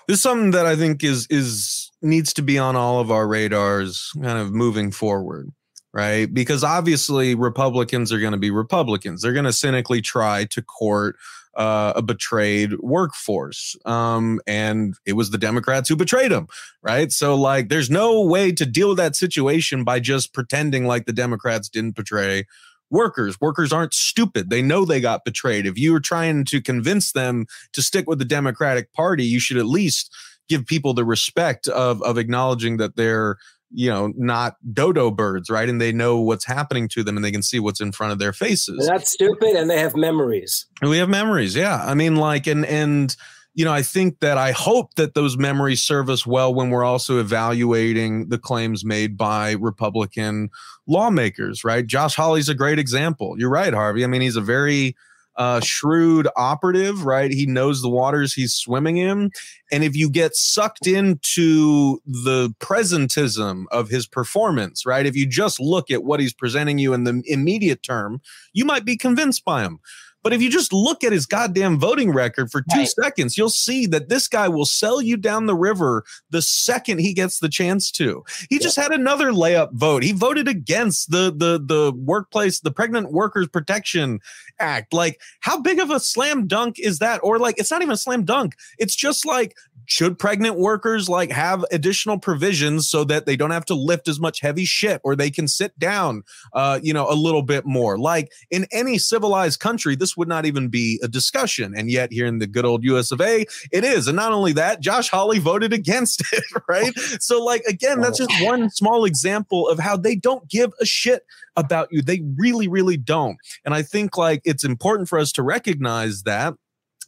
this 0.07 0.17
is 0.17 0.21
something 0.21 0.51
that 0.51 0.65
I 0.65 0.75
think 0.75 1.03
is 1.03 1.27
is 1.29 1.91
needs 2.01 2.31
to 2.33 2.41
be 2.41 2.59
on 2.59 2.75
all 2.75 2.99
of 2.99 3.11
our 3.11 3.27
radars 3.27 4.11
kind 4.21 4.37
of 4.37 4.53
moving 4.53 4.91
forward, 4.91 5.49
right? 5.93 6.31
Because 6.31 6.63
obviously 6.63 7.33
Republicans 7.33 8.13
are 8.13 8.19
going 8.19 8.33
to 8.33 8.37
be 8.37 8.51
Republicans. 8.51 9.21
They're 9.21 9.33
going 9.33 9.45
to 9.45 9.53
cynically 9.53 9.99
try 9.99 10.45
to 10.45 10.61
court 10.61 11.17
uh, 11.57 11.91
a 11.95 12.03
betrayed 12.03 12.77
workforce. 12.79 13.75
Um, 13.83 14.39
and 14.45 14.93
it 15.07 15.13
was 15.13 15.31
the 15.31 15.39
Democrats 15.39 15.89
who 15.89 15.95
betrayed 15.95 16.31
them, 16.31 16.47
right? 16.83 17.11
So, 17.11 17.33
like, 17.33 17.69
there's 17.69 17.89
no 17.89 18.21
way 18.21 18.51
to 18.51 18.65
deal 18.65 18.89
with 18.89 18.97
that 18.97 19.15
situation 19.15 19.83
by 19.83 19.99
just 19.99 20.33
pretending 20.33 20.85
like 20.85 21.07
the 21.07 21.13
Democrats 21.13 21.67
didn't 21.67 21.95
betray 21.95 22.45
workers. 22.89 23.39
Workers 23.41 23.73
aren't 23.73 23.93
stupid. 23.93 24.49
They 24.49 24.61
know 24.61 24.85
they 24.85 25.01
got 25.01 25.25
betrayed. 25.25 25.65
If 25.65 25.77
you 25.77 25.93
were 25.93 25.99
trying 25.99 26.45
to 26.45 26.61
convince 26.61 27.11
them 27.11 27.45
to 27.73 27.81
stick 27.81 28.07
with 28.07 28.19
the 28.19 28.25
Democratic 28.25 28.93
Party, 28.93 29.25
you 29.25 29.39
should 29.39 29.57
at 29.57 29.65
least 29.65 30.15
give 30.47 30.65
people 30.65 30.93
the 30.93 31.05
respect 31.05 31.67
of 31.67 32.01
of 32.03 32.17
acknowledging 32.17 32.77
that 32.77 32.95
they're 32.95 33.37
you 33.71 33.89
know 33.89 34.13
not 34.15 34.55
dodo 34.73 35.11
birds 35.11 35.49
right 35.49 35.67
and 35.67 35.81
they 35.81 35.91
know 35.91 36.21
what's 36.21 36.45
happening 36.45 36.87
to 36.87 37.03
them 37.03 37.17
and 37.17 37.25
they 37.25 37.31
can 37.31 37.43
see 37.43 37.59
what's 37.59 37.81
in 37.81 37.91
front 37.91 38.13
of 38.13 38.19
their 38.19 38.31
faces 38.31 38.85
they're 38.85 38.93
not 38.93 39.05
stupid 39.05 39.55
and 39.55 39.69
they 39.69 39.79
have 39.79 39.95
memories 39.95 40.67
and 40.81 40.89
we 40.89 40.97
have 40.97 41.09
memories 41.09 41.53
yeah 41.53 41.83
i 41.85 41.93
mean 41.93 42.15
like 42.15 42.47
and 42.47 42.65
and 42.65 43.17
you 43.57 43.65
know, 43.65 43.73
I 43.73 43.81
think 43.81 44.19
that 44.19 44.37
I 44.37 44.51
hope 44.51 44.93
that 44.95 45.15
those 45.15 45.35
memories 45.35 45.83
serve 45.83 46.11
us 46.11 46.27
well 46.27 46.53
when 46.53 46.69
we're 46.69 46.83
also 46.83 47.19
evaluating 47.19 48.29
the 48.29 48.37
claims 48.37 48.85
made 48.85 49.17
by 49.17 49.53
Republican 49.53 50.51
lawmakers, 50.85 51.63
right? 51.63 51.83
Josh 51.83 52.13
Hawley's 52.13 52.49
a 52.49 52.53
great 52.53 52.77
example. 52.77 53.33
You're 53.35 53.49
right, 53.49 53.73
Harvey. 53.73 54.03
I 54.03 54.07
mean, 54.07 54.21
he's 54.21 54.35
a 54.35 54.41
very 54.41 54.95
uh, 55.37 55.59
shrewd 55.59 56.27
operative, 56.35 57.03
right? 57.03 57.31
He 57.31 57.47
knows 57.47 57.81
the 57.81 57.89
waters 57.89 58.31
he's 58.31 58.53
swimming 58.53 58.97
in. 58.97 59.31
And 59.71 59.83
if 59.83 59.95
you 59.95 60.11
get 60.11 60.35
sucked 60.35 60.85
into 60.85 61.99
the 62.05 62.53
presentism 62.59 63.65
of 63.71 63.89
his 63.89 64.05
performance, 64.05 64.85
right? 64.85 65.07
If 65.07 65.15
you 65.15 65.25
just 65.25 65.59
look 65.59 65.89
at 65.89 66.03
what 66.03 66.19
he's 66.19 66.33
presenting 66.33 66.77
you 66.77 66.93
in 66.93 67.05
the 67.05 67.23
immediate 67.25 67.81
term, 67.81 68.21
you 68.53 68.65
might 68.65 68.85
be 68.85 68.97
convinced 68.97 69.43
by 69.43 69.63
him. 69.63 69.79
But 70.27 70.33
if 70.33 70.41
you 70.41 70.49
just 70.49 70.73
look 70.73 71.05
at 71.05 71.13
his 71.13 71.25
goddamn 71.25 71.79
voting 71.79 72.11
record 72.11 72.51
for 72.51 72.59
two 72.59 72.79
right. 72.79 72.89
seconds, 72.89 73.37
you'll 73.37 73.49
see 73.49 73.85
that 73.85 74.09
this 74.09 74.27
guy 74.27 74.49
will 74.49 74.65
sell 74.65 75.01
you 75.01 75.15
down 75.15 75.45
the 75.45 75.55
river 75.55 76.03
the 76.31 76.41
second 76.41 76.99
he 76.99 77.13
gets 77.13 77.39
the 77.39 77.47
chance 77.47 77.89
to. 77.91 78.25
He 78.49 78.55
yeah. 78.57 78.59
just 78.63 78.75
had 78.75 78.91
another 78.91 79.31
layup 79.31 79.71
vote. 79.71 80.03
He 80.03 80.11
voted 80.11 80.49
against 80.49 81.11
the 81.11 81.31
the 81.33 81.61
the 81.63 81.93
workplace, 81.95 82.59
the 82.59 82.71
Pregnant 82.71 83.13
Workers 83.13 83.47
Protection 83.47 84.19
Act. 84.59 84.91
Like, 84.91 85.21
how 85.39 85.61
big 85.61 85.79
of 85.79 85.91
a 85.91 85.99
slam 86.01 86.45
dunk 86.45 86.77
is 86.77 86.99
that? 86.99 87.21
Or 87.23 87.39
like, 87.39 87.57
it's 87.57 87.71
not 87.71 87.81
even 87.81 87.93
a 87.93 87.97
slam 87.97 88.25
dunk. 88.25 88.55
It's 88.77 88.97
just 88.97 89.25
like 89.25 89.55
should 89.87 90.19
pregnant 90.19 90.59
workers 90.59 91.09
like 91.09 91.31
have 91.31 91.65
additional 91.71 92.19
provisions 92.19 92.87
so 92.87 93.03
that 93.05 93.25
they 93.25 93.35
don't 93.35 93.51
have 93.51 93.65
to 93.65 93.73
lift 93.73 94.07
as 94.07 94.19
much 94.19 94.41
heavy 94.41 94.65
shit 94.65 95.01
or 95.03 95.15
they 95.15 95.31
can 95.31 95.47
sit 95.47 95.77
down 95.79 96.23
uh 96.53 96.79
you 96.83 96.93
know 96.93 97.09
a 97.09 97.15
little 97.15 97.41
bit 97.41 97.65
more? 97.65 97.97
Like 97.97 98.31
in 98.51 98.67
any 98.71 98.97
civilized 98.97 99.59
country 99.59 99.95
this 99.95 100.15
would 100.15 100.27
not 100.27 100.45
even 100.45 100.67
be 100.67 100.99
a 101.01 101.07
discussion. 101.07 101.73
And 101.75 101.89
yet 101.89 102.11
here 102.11 102.27
in 102.27 102.39
the 102.39 102.47
good 102.47 102.65
old 102.65 102.83
US 102.83 103.11
of 103.11 103.21
A 103.21 103.45
it 103.71 103.83
is. 103.83 104.07
And 104.07 104.15
not 104.15 104.33
only 104.33 104.53
that 104.53 104.81
Josh 104.81 105.09
Hawley 105.09 105.39
voted 105.39 105.73
against 105.73 106.21
it 106.33 106.43
right? 106.67 106.93
So 107.19 107.43
like 107.43 107.63
again 107.63 108.01
that's 108.01 108.19
just 108.19 108.43
one 108.43 108.69
small 108.69 109.05
example 109.05 109.67
of 109.67 109.79
how 109.79 109.97
they 109.97 110.15
don't 110.15 110.47
give 110.49 110.73
a 110.79 110.85
shit 110.85 111.23
about 111.55 111.87
you. 111.91 112.01
They 112.01 112.21
really 112.37 112.67
really 112.67 112.97
don't. 112.97 113.37
And 113.65 113.73
i 113.73 113.81
think 113.81 114.17
like 114.17 114.41
it's 114.43 114.63
important 114.63 115.09
for 115.09 115.17
us 115.17 115.31
to 115.33 115.43
recognize 115.43 116.23
that 116.23 116.53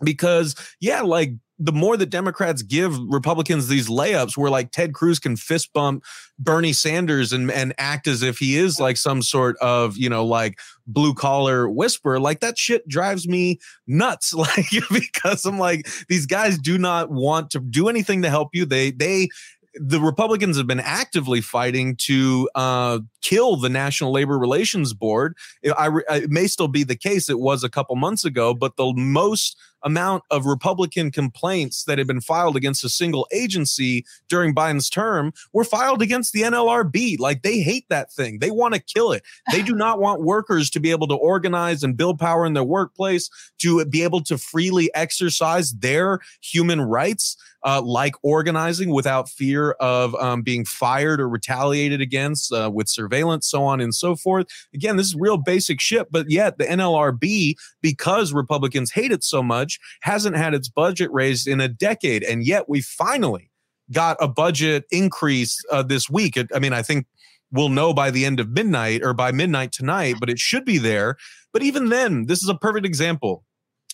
because 0.03 0.56
yeah 0.80 1.01
like 1.01 1.34
the 1.60 1.73
more 1.73 1.98
that 1.98 2.10
Democrats 2.10 2.61
give 2.61 2.98
Republicans 2.98 3.68
these 3.68 3.90
layups 3.90 4.38
where 4.38 4.49
like 4.49 4.72
Ted 4.72 4.94
Cruz 4.94 5.19
can 5.19 5.36
fist 5.36 5.73
bump 5.73 6.06
Bernie 6.40 6.72
Sanders 6.72 7.34
and, 7.34 7.52
and 7.52 7.73
act 7.77 8.07
as 8.07 8.23
if 8.23 8.38
he 8.38 8.57
is 8.57 8.80
like 8.80 8.95
some 8.95 9.22
sort 9.22 9.57
of, 9.57 9.98
you 9.98 10.10
know, 10.10 10.26
like 10.26 10.57
blue 10.88 11.14
collar 11.14 11.69
whisper, 11.69 12.18
like 12.18 12.40
that 12.40 12.57
shit 12.57 12.88
drives 12.88 13.27
me 13.27 13.60
nuts. 13.86 14.34
Like, 14.40 14.68
because 14.90 15.44
I'm 15.44 15.60
like, 15.60 15.88
these 16.07 16.26
guys 16.26 16.57
do 16.57 16.77
not 16.77 17.11
want 17.11 17.49
to 17.52 17.60
do 17.60 17.90
anything 17.90 18.22
to 18.22 18.30
help 18.30 18.49
you. 18.53 18.65
They, 18.65 18.91
they, 18.91 19.27
the 19.76 19.99
Republicans 19.99 20.56
have 20.57 20.65
been 20.65 20.80
actively 20.80 21.41
fighting 21.41 21.98
to 21.98 22.49
uh, 22.56 22.99
kill 23.22 23.57
the 23.57 23.68
National 23.69 24.14
Labor 24.14 24.40
Relations 24.40 24.94
Board. 24.94 25.36
It, 25.61 25.72
I, 25.72 25.90
it 26.10 26.30
may 26.30 26.48
still 26.48 26.69
be 26.69 26.84
the 26.84 26.95
case. 26.95 27.30
It 27.30 27.40
was 27.40 27.64
a 27.64 27.69
couple 27.69 27.95
months 27.98 28.23
ago, 28.23 28.53
but 28.53 28.77
the 28.77 28.94
most 28.95 29.57
amount 29.84 30.23
of 30.31 30.45
Republican 30.45 31.11
complaints 31.11 31.84
that 31.85 31.97
had 31.97 32.07
been 32.07 32.22
filed 32.22 32.56
against 32.56 32.84
a 32.84 32.89
single 32.89 33.27
agency 33.31 34.06
during 34.27 34.53
Biden's 34.53 34.89
term 34.89 35.34
were 35.53 35.64
filed 35.64 36.01
against 36.01 36.34
the 36.34 36.41
NLRB. 36.41 37.19
Like 37.19 37.43
they 37.43 37.60
hate 37.60 37.85
that 37.89 38.11
thing. 38.11 38.39
They 38.39 38.51
want 38.51 38.73
to 38.73 38.80
kill 38.80 39.11
it. 39.11 39.23
They 39.51 39.61
do 39.61 39.76
not 39.76 39.99
want 39.99 40.22
workers 40.22 40.69
to 40.72 40.80
be 40.80 40.91
able 40.91 41.07
to 41.07 41.15
organize 41.15 41.84
and 41.84 41.97
build 41.97 42.19
power 42.19 42.45
in 42.45 42.53
their 42.53 42.64
workplace, 42.64 43.30
to 43.60 43.85
be 43.85 44.03
able 44.03 44.22
to 44.23 44.38
freely 44.38 44.93
exercise 44.93 45.72
their 45.73 46.19
human 46.41 46.81
rights 46.81 47.38
uh, 47.64 47.81
like 47.81 48.15
organizing 48.23 48.91
without 48.91 49.30
fear 49.30 49.72
of 49.80 50.15
um, 50.15 50.41
being 50.41 50.65
fired 50.65 51.19
or 51.19 51.27
retaliated 51.27 52.02
against 52.02 52.52
uh, 52.53 52.69
with 52.73 52.88
surveillance, 52.88 53.49
so 53.49 53.64
on 53.64 53.81
and 53.81 53.94
so 53.94 54.15
forth. 54.15 54.48
Again, 54.73 54.98
this 54.98 55.07
is 55.07 55.15
real 55.15 55.38
basic 55.38 55.81
shit, 55.81 56.11
but 56.11 56.30
yet 56.30 56.57
the 56.57 56.65
NLRB, 56.65 57.56
because 57.81 58.34
Republicans 58.34 58.91
hate 58.91 59.11
it 59.11 59.23
so 59.23 59.44
much, 59.44 59.80
hasn't 60.02 60.36
had 60.36 60.53
its 60.53 60.69
budget 60.69 61.11
raised 61.11 61.48
in 61.48 61.60
a 61.60 61.68
decade. 61.68 62.23
And 62.23 62.45
yet 62.45 62.69
we 62.69 62.81
finally 62.81 63.49
got 63.91 64.18
a 64.19 64.27
budget 64.27 64.86
increase 64.91 65.61
uh, 65.72 65.84
this 65.84 66.10
week. 66.10 66.38
I 66.53 66.60
mean, 66.60 66.73
I 66.73 66.81
think 66.81 67.07
we'll 67.52 67.69
know 67.69 67.94
by 67.94 68.11
the 68.11 68.26
end 68.26 68.40
of 68.40 68.49
midnight 68.49 69.02
or 69.03 69.14
by 69.14 69.31
midnight 69.31 69.72
tonight, 69.72 70.15
but 70.19 70.30
it 70.30 70.40
should 70.40 70.65
be 70.65 70.77
there. 70.77 71.18
But 71.52 71.64
even 71.64 71.90
then, 71.90 72.27
this 72.27 72.44
is 72.44 72.49
a 72.49 72.56
perfect 72.56 72.86
example. 72.86 73.44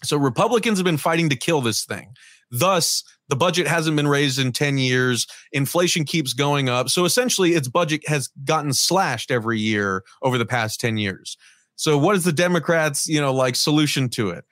So 0.04 0.18
Republicans 0.18 0.78
have 0.78 0.86
been 0.86 0.98
fighting 0.98 1.30
to 1.30 1.36
kill 1.36 1.62
this 1.62 1.86
thing. 1.86 2.14
Thus, 2.52 3.04
the 3.30 3.36
budget 3.36 3.68
hasn't 3.68 3.96
been 3.96 4.08
raised 4.08 4.40
in 4.40 4.52
10 4.52 4.78
years. 4.78 5.28
Inflation 5.52 6.06
keeps 6.06 6.34
going 6.34 6.70
up. 6.70 6.90
So 6.90 7.06
essentially, 7.06 7.54
its 7.54 7.68
budget 7.68 8.08
has 8.08 8.30
gotten 8.44 8.74
slashed 8.74 9.32
every 9.32 9.60
year 9.60 10.04
over 10.22 10.38
the 10.38 10.46
past 10.46 10.80
10 10.80 10.98
years. 10.98 11.38
So 11.76 11.98
what 11.98 12.16
is 12.16 12.24
the 12.24 12.32
Democrats, 12.32 13.08
you 13.08 13.20
know, 13.20 13.34
like 13.34 13.56
solution 13.56 14.10
to 14.10 14.30
it? 14.30 14.46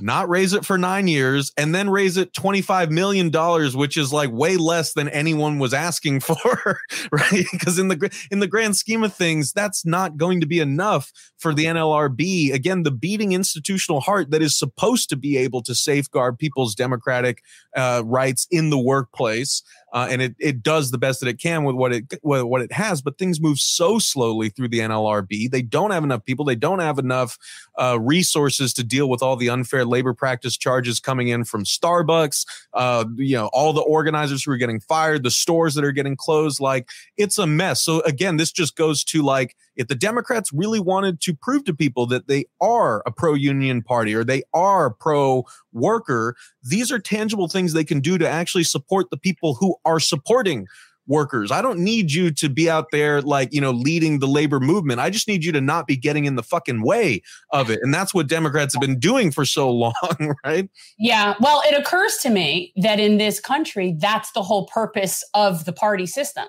Not 0.00 0.28
raise 0.28 0.52
it 0.52 0.64
for 0.64 0.78
nine 0.78 1.08
years 1.08 1.52
and 1.56 1.74
then 1.74 1.90
raise 1.90 2.16
it 2.16 2.32
$25 2.32 2.90
million 2.90 3.30
which 3.76 3.96
is 3.96 4.12
like 4.12 4.30
way 4.32 4.56
less 4.56 4.92
than 4.94 5.08
anyone 5.08 5.58
was 5.58 5.74
asking 5.74 6.20
for 6.20 6.80
right? 7.10 7.44
Because 7.52 7.78
in 7.78 7.88
the 7.88 8.26
in 8.30 8.40
the 8.40 8.46
grand 8.46 8.76
scheme 8.76 9.02
of 9.02 9.14
things 9.14 9.52
that's 9.52 9.84
not 9.84 10.16
going 10.16 10.40
to 10.40 10.46
be 10.46 10.60
enough 10.60 11.12
for 11.38 11.54
the 11.54 11.64
nlrb 11.64 12.52
again 12.52 12.82
the 12.82 12.90
beating 12.90 13.32
institutional 13.32 14.00
heart 14.00 14.30
that 14.30 14.42
is 14.42 14.56
supposed 14.58 15.08
to 15.08 15.16
be 15.16 15.36
able 15.36 15.62
to 15.62 15.74
safeguard 15.74 16.38
people's 16.38 16.74
democratic 16.74 17.42
uh, 17.76 18.02
rights 18.04 18.46
in 18.50 18.70
the 18.70 18.78
workplace 18.78 19.62
uh, 19.92 20.08
and 20.10 20.22
it 20.22 20.34
it 20.38 20.62
does 20.62 20.90
the 20.90 20.98
best 20.98 21.20
that 21.20 21.28
it 21.28 21.38
can 21.38 21.64
with 21.64 21.76
what 21.76 21.92
it 21.92 22.18
what 22.22 22.62
it 22.62 22.72
has. 22.72 23.02
But 23.02 23.18
things 23.18 23.40
move 23.40 23.58
so 23.58 23.98
slowly 23.98 24.48
through 24.48 24.68
the 24.68 24.80
NLRB. 24.80 25.50
They 25.50 25.62
don't 25.62 25.90
have 25.90 26.04
enough 26.04 26.24
people. 26.24 26.44
They 26.44 26.56
don't 26.56 26.78
have 26.78 26.98
enough 26.98 27.38
uh, 27.78 27.98
resources 28.00 28.72
to 28.74 28.84
deal 28.84 29.08
with 29.08 29.22
all 29.22 29.36
the 29.36 29.50
unfair 29.50 29.84
labor 29.84 30.14
practice 30.14 30.56
charges 30.56 30.98
coming 30.98 31.28
in 31.28 31.44
from 31.44 31.64
Starbucks. 31.64 32.46
Uh, 32.72 33.04
you 33.16 33.36
know, 33.36 33.50
all 33.52 33.72
the 33.72 33.82
organizers 33.82 34.44
who 34.44 34.52
are 34.52 34.56
getting 34.56 34.80
fired, 34.80 35.22
the 35.22 35.30
stores 35.30 35.74
that 35.74 35.84
are 35.84 35.92
getting 35.92 36.16
closed. 36.16 36.60
Like 36.60 36.88
it's 37.16 37.38
a 37.38 37.46
mess. 37.46 37.82
So 37.82 38.00
again, 38.02 38.38
this 38.38 38.50
just 38.50 38.76
goes 38.76 39.04
to 39.04 39.22
like 39.22 39.56
if 39.76 39.88
the 39.88 39.94
Democrats 39.94 40.52
really 40.52 40.80
wanted 40.80 41.20
to 41.22 41.34
prove 41.34 41.64
to 41.64 41.74
people 41.74 42.06
that 42.06 42.28
they 42.28 42.46
are 42.60 43.02
a 43.06 43.10
pro 43.10 43.34
union 43.34 43.82
party 43.82 44.14
or 44.14 44.24
they 44.24 44.42
are 44.52 44.90
pro 44.90 45.44
worker, 45.72 46.36
these 46.62 46.92
are 46.92 46.98
tangible 46.98 47.48
things 47.48 47.72
they 47.72 47.84
can 47.84 48.00
do 48.00 48.18
to 48.18 48.28
actually 48.28 48.64
support 48.64 49.10
the 49.10 49.16
people 49.16 49.54
who 49.54 49.76
are 49.84 50.00
supporting 50.00 50.66
workers. 51.06 51.50
I 51.50 51.62
don't 51.62 51.80
need 51.80 52.12
you 52.12 52.30
to 52.30 52.48
be 52.48 52.70
out 52.70 52.86
there 52.92 53.20
like, 53.20 53.52
you 53.52 53.60
know, 53.60 53.70
leading 53.70 54.20
the 54.20 54.28
labor 54.28 54.60
movement. 54.60 55.00
I 55.00 55.10
just 55.10 55.26
need 55.26 55.44
you 55.44 55.52
to 55.52 55.60
not 55.60 55.86
be 55.86 55.96
getting 55.96 56.26
in 56.26 56.36
the 56.36 56.42
fucking 56.42 56.82
way 56.82 57.22
of 57.50 57.70
it. 57.70 57.80
And 57.82 57.92
that's 57.92 58.14
what 58.14 58.28
Democrats 58.28 58.74
have 58.74 58.80
been 58.80 58.98
doing 58.98 59.30
for 59.30 59.44
so 59.44 59.70
long, 59.72 60.34
right? 60.44 60.68
Yeah. 60.98 61.34
Well, 61.40 61.62
it 61.66 61.78
occurs 61.78 62.18
to 62.18 62.30
me 62.30 62.72
that 62.76 63.00
in 63.00 63.18
this 63.18 63.40
country, 63.40 63.96
that's 63.98 64.32
the 64.32 64.42
whole 64.42 64.66
purpose 64.66 65.24
of 65.34 65.64
the 65.64 65.72
party 65.72 66.06
system 66.06 66.46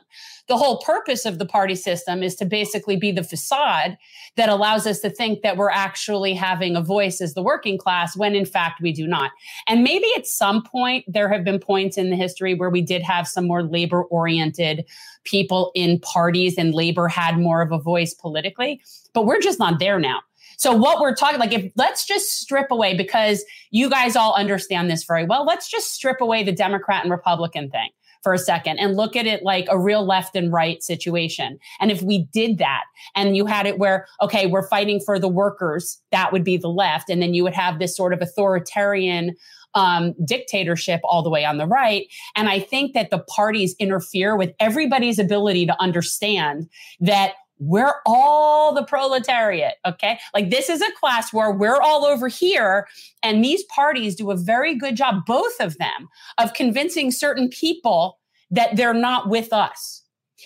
the 0.47 0.57
whole 0.57 0.79
purpose 0.79 1.25
of 1.25 1.39
the 1.39 1.45
party 1.45 1.75
system 1.75 2.21
is 2.21 2.35
to 2.35 2.45
basically 2.45 2.97
be 2.97 3.11
the 3.11 3.23
facade 3.23 3.97
that 4.35 4.49
allows 4.49 4.85
us 4.85 4.99
to 4.99 5.09
think 5.09 5.41
that 5.41 5.55
we're 5.55 5.69
actually 5.69 6.33
having 6.33 6.75
a 6.75 6.81
voice 6.81 7.21
as 7.21 7.33
the 7.33 7.41
working 7.41 7.77
class 7.77 8.17
when 8.17 8.35
in 8.35 8.45
fact 8.45 8.81
we 8.81 8.91
do 8.91 9.07
not. 9.07 9.31
And 9.67 9.83
maybe 9.83 10.07
at 10.17 10.27
some 10.27 10.63
point 10.63 11.05
there 11.07 11.29
have 11.29 11.43
been 11.43 11.59
points 11.59 11.97
in 11.97 12.09
the 12.09 12.15
history 12.15 12.53
where 12.53 12.69
we 12.69 12.81
did 12.81 13.01
have 13.03 13.27
some 13.27 13.47
more 13.47 13.63
labor 13.63 14.03
oriented 14.03 14.85
people 15.23 15.71
in 15.75 15.99
parties 15.99 16.57
and 16.57 16.73
labor 16.73 17.07
had 17.07 17.37
more 17.37 17.61
of 17.61 17.71
a 17.71 17.79
voice 17.79 18.13
politically, 18.13 18.81
but 19.13 19.25
we're 19.25 19.39
just 19.39 19.59
not 19.59 19.79
there 19.79 19.99
now. 19.99 20.19
So 20.57 20.73
what 20.75 20.99
we're 20.99 21.15
talking 21.15 21.39
like 21.39 21.53
if 21.53 21.71
let's 21.75 22.05
just 22.05 22.39
strip 22.39 22.69
away 22.69 22.95
because 22.95 23.43
you 23.71 23.89
guys 23.89 24.15
all 24.15 24.33
understand 24.35 24.89
this 24.89 25.03
very 25.03 25.25
well. 25.25 25.45
Let's 25.45 25.69
just 25.69 25.93
strip 25.93 26.21
away 26.21 26.43
the 26.43 26.51
Democrat 26.51 27.03
and 27.03 27.11
Republican 27.11 27.69
thing 27.69 27.89
for 28.23 28.33
a 28.33 28.39
second 28.39 28.79
and 28.79 28.95
look 28.95 29.15
at 29.15 29.27
it 29.27 29.43
like 29.43 29.67
a 29.69 29.77
real 29.77 30.05
left 30.05 30.35
and 30.35 30.51
right 30.51 30.81
situation. 30.81 31.59
And 31.79 31.91
if 31.91 32.01
we 32.01 32.23
did 32.31 32.57
that 32.57 32.83
and 33.15 33.37
you 33.37 33.45
had 33.45 33.67
it 33.67 33.77
where, 33.77 34.07
okay, 34.21 34.47
we're 34.47 34.67
fighting 34.67 34.99
for 34.99 35.19
the 35.19 35.27
workers, 35.27 36.01
that 36.11 36.31
would 36.31 36.43
be 36.43 36.57
the 36.57 36.69
left. 36.69 37.09
And 37.09 37.21
then 37.21 37.33
you 37.33 37.43
would 37.43 37.53
have 37.53 37.79
this 37.79 37.95
sort 37.95 38.13
of 38.13 38.21
authoritarian 38.21 39.35
um, 39.75 40.13
dictatorship 40.23 41.01
all 41.03 41.23
the 41.23 41.29
way 41.29 41.45
on 41.45 41.57
the 41.57 41.67
right. 41.67 42.05
And 42.35 42.47
I 42.47 42.59
think 42.59 42.93
that 42.93 43.09
the 43.09 43.19
parties 43.19 43.75
interfere 43.79 44.35
with 44.35 44.53
everybody's 44.59 45.19
ability 45.19 45.65
to 45.65 45.81
understand 45.81 46.69
that 46.99 47.33
we're 47.68 47.95
all 48.06 48.73
the 48.73 48.84
proletariat. 48.84 49.76
Okay. 49.85 50.19
Like 50.34 50.49
this 50.49 50.69
is 50.69 50.81
a 50.81 50.91
class 50.99 51.34
where 51.34 51.52
we're 51.52 51.81
all 51.81 52.06
over 52.06 52.27
here. 52.27 52.88
And 53.22 53.44
these 53.44 53.64
parties 53.65 54.15
do 54.15 54.31
a 54.31 54.38
very 54.38 54.76
good 54.76 54.95
job, 54.95 55.26
both 55.26 55.60
of 55.60 55.77
them, 55.77 56.10
of 56.38 56.53
convincing 56.53 57.11
certain 57.11 57.49
people 57.49 58.19
that 58.52 58.76
they're 58.76 58.94
not 58.94 59.30
with 59.30 59.52
us. 59.52 60.02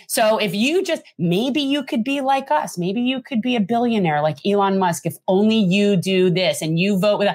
So 0.07 0.37
if 0.37 0.53
you 0.55 0.83
just 0.83 1.03
maybe 1.17 1.61
you 1.61 1.83
could 1.83 2.03
be 2.03 2.21
like 2.21 2.51
us, 2.51 2.77
maybe 2.77 3.01
you 3.01 3.21
could 3.21 3.41
be 3.41 3.55
a 3.55 3.59
billionaire 3.61 4.21
like 4.21 4.37
Elon 4.45 4.77
Musk 4.79 5.05
if 5.05 5.15
only 5.27 5.57
you 5.57 5.95
do 5.95 6.29
this 6.29 6.61
and 6.61 6.79
you 6.79 6.99
vote 6.99 7.19
with 7.19 7.29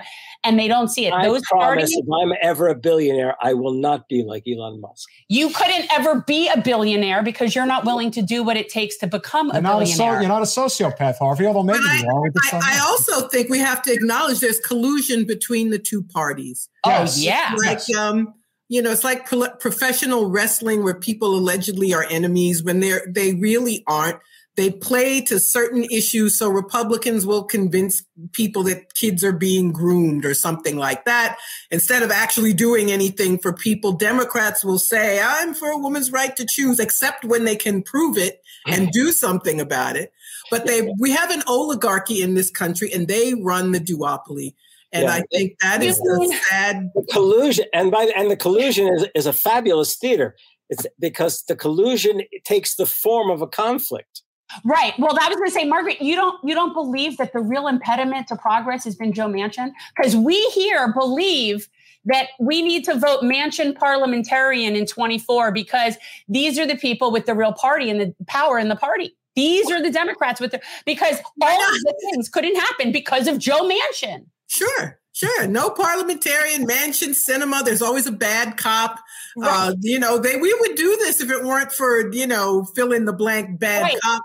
and 0.44 0.58
they 0.58 0.66
don't 0.66 0.88
see 0.88 1.06
it. 1.06 1.12
I 1.12 1.22
Those 1.28 1.42
promise 1.48 1.66
parties, 1.66 1.90
if 1.96 2.04
I'm 2.20 2.32
ever 2.42 2.66
a 2.68 2.74
billionaire, 2.74 3.36
I 3.40 3.54
will 3.54 3.74
not 3.74 4.08
be 4.08 4.24
like 4.24 4.42
Elon 4.46 4.80
Musk. 4.80 5.08
you 5.28 5.50
couldn't 5.50 5.86
ever 5.92 6.22
be 6.26 6.48
a 6.48 6.60
billionaire 6.60 7.22
because 7.22 7.54
you're 7.54 7.66
not 7.66 7.84
willing 7.84 8.10
to 8.12 8.22
do 8.22 8.42
what 8.42 8.56
it 8.56 8.68
takes 8.68 8.96
to 8.98 9.06
become 9.06 9.50
a 9.50 9.54
You're 9.54 9.62
not 9.62 9.82
a, 9.82 9.86
so, 9.86 9.98
billionaire. 9.98 10.20
you're 10.22 10.28
not 10.28 10.42
a 10.42 10.46
sociopath, 10.46 11.18
Harvey, 11.18 11.46
although 11.46 11.62
maybe 11.62 11.78
But 11.78 12.00
you 12.02 12.08
are. 12.08 12.22
We 12.22 12.30
I, 12.52 12.76
I 12.76 12.80
also 12.80 13.28
think 13.28 13.50
we 13.50 13.58
have 13.60 13.82
to 13.82 13.92
acknowledge 13.92 14.40
there's 14.40 14.58
collusion 14.58 15.26
between 15.26 15.70
the 15.70 15.78
two 15.78 16.02
parties. 16.02 16.68
oh 16.84 16.90
Yes. 16.90 17.22
yeah. 17.22 17.54
like 17.64 17.96
um 17.96 18.34
you 18.72 18.80
know 18.80 18.90
it's 18.90 19.04
like 19.04 19.26
pro- 19.26 19.54
professional 19.60 20.30
wrestling 20.30 20.82
where 20.82 20.94
people 20.94 21.34
allegedly 21.34 21.92
are 21.92 22.06
enemies. 22.08 22.62
When 22.62 22.80
they're 22.80 23.02
they 23.06 23.34
really 23.34 23.84
aren't. 23.86 24.18
They 24.54 24.70
play 24.70 25.22
to 25.22 25.40
certain 25.40 25.84
issues 25.84 26.38
so 26.38 26.48
republicans 26.48 27.26
will 27.26 27.44
convince 27.44 28.02
people 28.32 28.62
that 28.64 28.94
kids 28.94 29.24
are 29.24 29.32
being 29.32 29.72
groomed 29.72 30.24
or 30.24 30.32
something 30.34 30.76
like 30.76 31.04
that. 31.04 31.38
Instead 31.70 32.02
of 32.02 32.10
actually 32.10 32.54
doing 32.54 32.90
anything 32.90 33.38
for 33.38 33.52
people 33.52 33.92
democrats 33.92 34.64
will 34.64 34.78
say 34.78 35.20
i'm 35.22 35.52
for 35.54 35.68
a 35.70 35.78
woman's 35.78 36.10
right 36.10 36.34
to 36.36 36.46
choose 36.48 36.78
except 36.78 37.24
when 37.24 37.44
they 37.44 37.56
can 37.56 37.82
prove 37.82 38.16
it 38.16 38.42
and 38.66 38.90
do 38.90 39.12
something 39.12 39.60
about 39.60 39.96
it. 39.96 40.12
But 40.50 40.66
they 40.66 40.90
we 40.98 41.10
have 41.10 41.30
an 41.30 41.42
oligarchy 41.46 42.22
in 42.22 42.34
this 42.34 42.50
country 42.50 42.90
and 42.92 43.06
they 43.06 43.34
run 43.34 43.72
the 43.72 43.80
duopoly 43.80 44.54
and 44.92 45.04
Yeah. 45.04 45.12
i 45.14 45.22
think 45.32 45.58
that 45.60 45.82
is 45.82 45.96
the 45.98 46.38
sad 46.48 46.90
The 46.94 47.02
collusion, 47.12 47.66
and 47.72 47.90
by 47.90 48.06
the, 48.06 48.16
and 48.16 48.30
the 48.30 48.36
collusion 48.36 48.88
is, 48.88 49.06
is 49.14 49.26
a 49.26 49.32
fabulous 49.32 49.96
theater. 49.96 50.36
It's 50.70 50.86
because 50.98 51.42
the 51.48 51.56
collusion 51.56 52.22
takes 52.44 52.76
the 52.76 52.86
form 52.86 53.30
of 53.30 53.42
a 53.42 53.46
conflict. 53.46 54.22
Right. 54.64 54.94
Well, 54.98 55.14
that 55.14 55.28
was 55.28 55.36
going 55.36 55.48
to 55.48 55.54
say, 55.54 55.64
Margaret, 55.64 56.00
you 56.00 56.14
don't 56.14 56.38
you 56.44 56.54
don't 56.54 56.72
believe 56.74 57.16
that 57.18 57.32
the 57.32 57.40
real 57.40 57.68
impediment 57.68 58.26
to 58.28 58.36
progress 58.36 58.84
has 58.84 58.94
been 58.96 59.12
Joe 59.12 59.26
Manchin 59.26 59.72
because 59.96 60.14
we 60.16 60.40
here 60.50 60.92
believe 60.92 61.68
that 62.04 62.28
we 62.40 62.62
need 62.62 62.84
to 62.84 62.94
vote 62.94 63.22
Manchin 63.22 63.74
parliamentarian 63.76 64.74
in 64.74 64.86
24 64.86 65.52
because 65.52 65.96
these 66.28 66.58
are 66.58 66.66
the 66.66 66.76
people 66.76 67.12
with 67.12 67.26
the 67.26 67.34
real 67.34 67.52
party 67.52 67.88
and 67.90 68.00
the 68.00 68.14
power 68.26 68.58
in 68.58 68.68
the 68.68 68.76
party. 68.76 69.16
These 69.36 69.70
are 69.70 69.82
the 69.82 69.90
Democrats 69.90 70.40
with 70.40 70.50
the 70.50 70.60
because 70.84 71.18
all 71.40 71.62
of 71.68 71.74
the 71.82 71.94
things 72.10 72.28
couldn't 72.28 72.56
happen 72.56 72.92
because 72.92 73.28
of 73.28 73.38
Joe 73.38 73.68
Manchin. 73.68 74.26
Sure, 74.52 75.00
sure. 75.12 75.46
No 75.46 75.70
parliamentarian 75.70 76.66
Manchin 76.66 77.14
Sinema. 77.14 77.64
There's 77.64 77.80
always 77.80 78.06
a 78.06 78.12
bad 78.12 78.58
cop. 78.58 78.98
Uh, 79.42 79.74
you 79.80 79.98
know, 79.98 80.18
they 80.18 80.36
we 80.36 80.52
would 80.60 80.74
do 80.74 80.94
this 80.98 81.22
if 81.22 81.30
it 81.30 81.42
weren't 81.42 81.72
for 81.72 82.12
you 82.12 82.26
know 82.26 82.64
fill 82.76 82.92
in 82.92 83.06
the 83.06 83.14
blank 83.14 83.58
bad 83.58 83.84
Right. 83.84 83.96
cop 84.02 84.22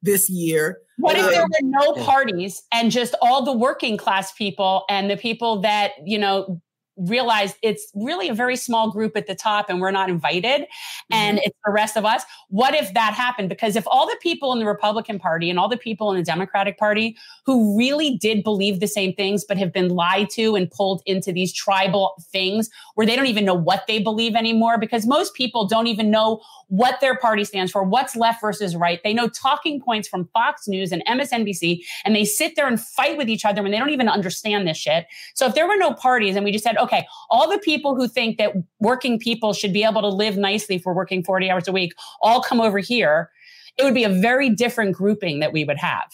this 0.00 0.30
year. 0.30 0.78
What 0.98 1.16
if 1.16 1.24
Uh, 1.24 1.30
there 1.30 1.42
were 1.42 1.58
no 1.62 1.92
parties 2.04 2.62
and 2.72 2.92
just 2.92 3.16
all 3.20 3.44
the 3.44 3.52
working 3.52 3.96
class 3.96 4.30
people 4.30 4.84
and 4.88 5.10
the 5.10 5.16
people 5.16 5.60
that, 5.62 5.90
you 6.04 6.18
know, 6.20 6.60
realize 6.96 7.54
it's 7.62 7.90
really 7.94 8.28
a 8.28 8.34
very 8.34 8.56
small 8.56 8.90
group 8.90 9.16
at 9.16 9.26
the 9.26 9.34
top 9.34 9.68
and 9.68 9.80
we're 9.80 9.90
not 9.90 10.08
invited 10.08 10.62
mm-hmm. 10.62 11.14
and 11.14 11.38
it's 11.38 11.56
the 11.64 11.72
rest 11.72 11.96
of 11.96 12.04
us? 12.04 12.22
What 12.48 12.74
if 12.74 12.92
that 12.94 13.14
happened? 13.14 13.48
Because 13.48 13.76
if 13.76 13.84
all 13.86 14.06
the 14.06 14.16
people 14.20 14.52
in 14.52 14.58
the 14.58 14.66
Republican 14.66 15.18
Party 15.18 15.50
and 15.50 15.58
all 15.58 15.68
the 15.68 15.76
people 15.76 16.10
in 16.10 16.16
the 16.16 16.22
Democratic 16.22 16.78
Party 16.78 17.16
who 17.46 17.76
really 17.76 18.16
did 18.16 18.44
believe 18.44 18.80
the 18.80 18.86
same 18.86 19.12
things 19.14 19.44
but 19.44 19.58
have 19.58 19.72
been 19.72 19.88
lied 19.88 20.30
to 20.30 20.56
and 20.56 20.70
pulled 20.70 21.02
into 21.06 21.32
these 21.32 21.52
tribal 21.52 22.14
things 22.32 22.70
where 22.94 23.06
they 23.06 23.16
don't 23.16 23.26
even 23.26 23.44
know 23.44 23.54
what 23.54 23.86
they 23.86 23.98
believe 23.98 24.34
anymore 24.34 24.78
because 24.78 25.06
most 25.06 25.34
people 25.34 25.66
don't 25.66 25.86
even 25.86 26.10
know 26.10 26.40
what 26.68 27.00
their 27.00 27.16
party 27.16 27.44
stands 27.44 27.70
for, 27.70 27.84
what's 27.84 28.16
left 28.16 28.40
versus 28.40 28.74
right. 28.74 29.00
They 29.04 29.12
know 29.12 29.28
talking 29.28 29.80
points 29.80 30.08
from 30.08 30.28
Fox 30.32 30.66
News 30.66 30.92
and 30.92 31.04
MSNBC, 31.06 31.80
and 32.04 32.16
they 32.16 32.24
sit 32.24 32.56
there 32.56 32.66
and 32.66 32.80
fight 32.80 33.16
with 33.16 33.28
each 33.28 33.44
other 33.44 33.62
when 33.62 33.70
they 33.70 33.78
don't 33.78 33.90
even 33.90 34.08
understand 34.08 34.66
this 34.66 34.76
shit. 34.76 35.06
So 35.34 35.46
if 35.46 35.54
there 35.54 35.68
were 35.68 35.76
no 35.76 35.92
parties 35.92 36.36
and 36.36 36.44
we 36.44 36.52
just 36.52 36.64
said, 36.64 36.76
okay, 36.84 37.06
all 37.30 37.50
the 37.50 37.58
people 37.58 37.94
who 37.96 38.06
think 38.06 38.38
that 38.38 38.52
working 38.80 39.18
people 39.18 39.52
should 39.52 39.72
be 39.72 39.84
able 39.84 40.00
to 40.02 40.08
live 40.08 40.36
nicely 40.36 40.78
for 40.78 40.94
working 40.94 41.24
40 41.24 41.50
hours 41.50 41.68
a 41.68 41.72
week 41.72 41.92
all 42.20 42.40
come 42.40 42.60
over 42.60 42.78
here, 42.78 43.30
it 43.76 43.84
would 43.84 43.94
be 43.94 44.04
a 44.04 44.08
very 44.08 44.50
different 44.50 44.94
grouping 44.94 45.40
that 45.40 45.52
we 45.52 45.64
would 45.64 45.78
have. 45.78 46.10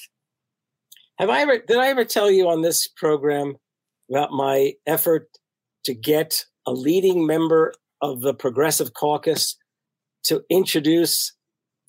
Have 1.19 1.29
I 1.29 1.43
ever 1.43 1.59
did 1.59 1.77
I 1.77 1.89
ever 1.89 2.05
tell 2.05 2.31
you 2.31 2.49
on 2.49 2.63
this 2.63 2.87
program 2.87 3.57
about 4.11 4.33
my 4.33 4.73
effort 4.87 5.29
to 5.85 5.95
get 5.95 6.45
a 6.67 6.73
leading 6.73 7.27
member 7.27 7.75
of 8.01 8.23
the 8.23 8.33
Progressive 8.33 8.95
Caucus 8.95 9.57
to 10.25 10.43
introduce 10.49 11.33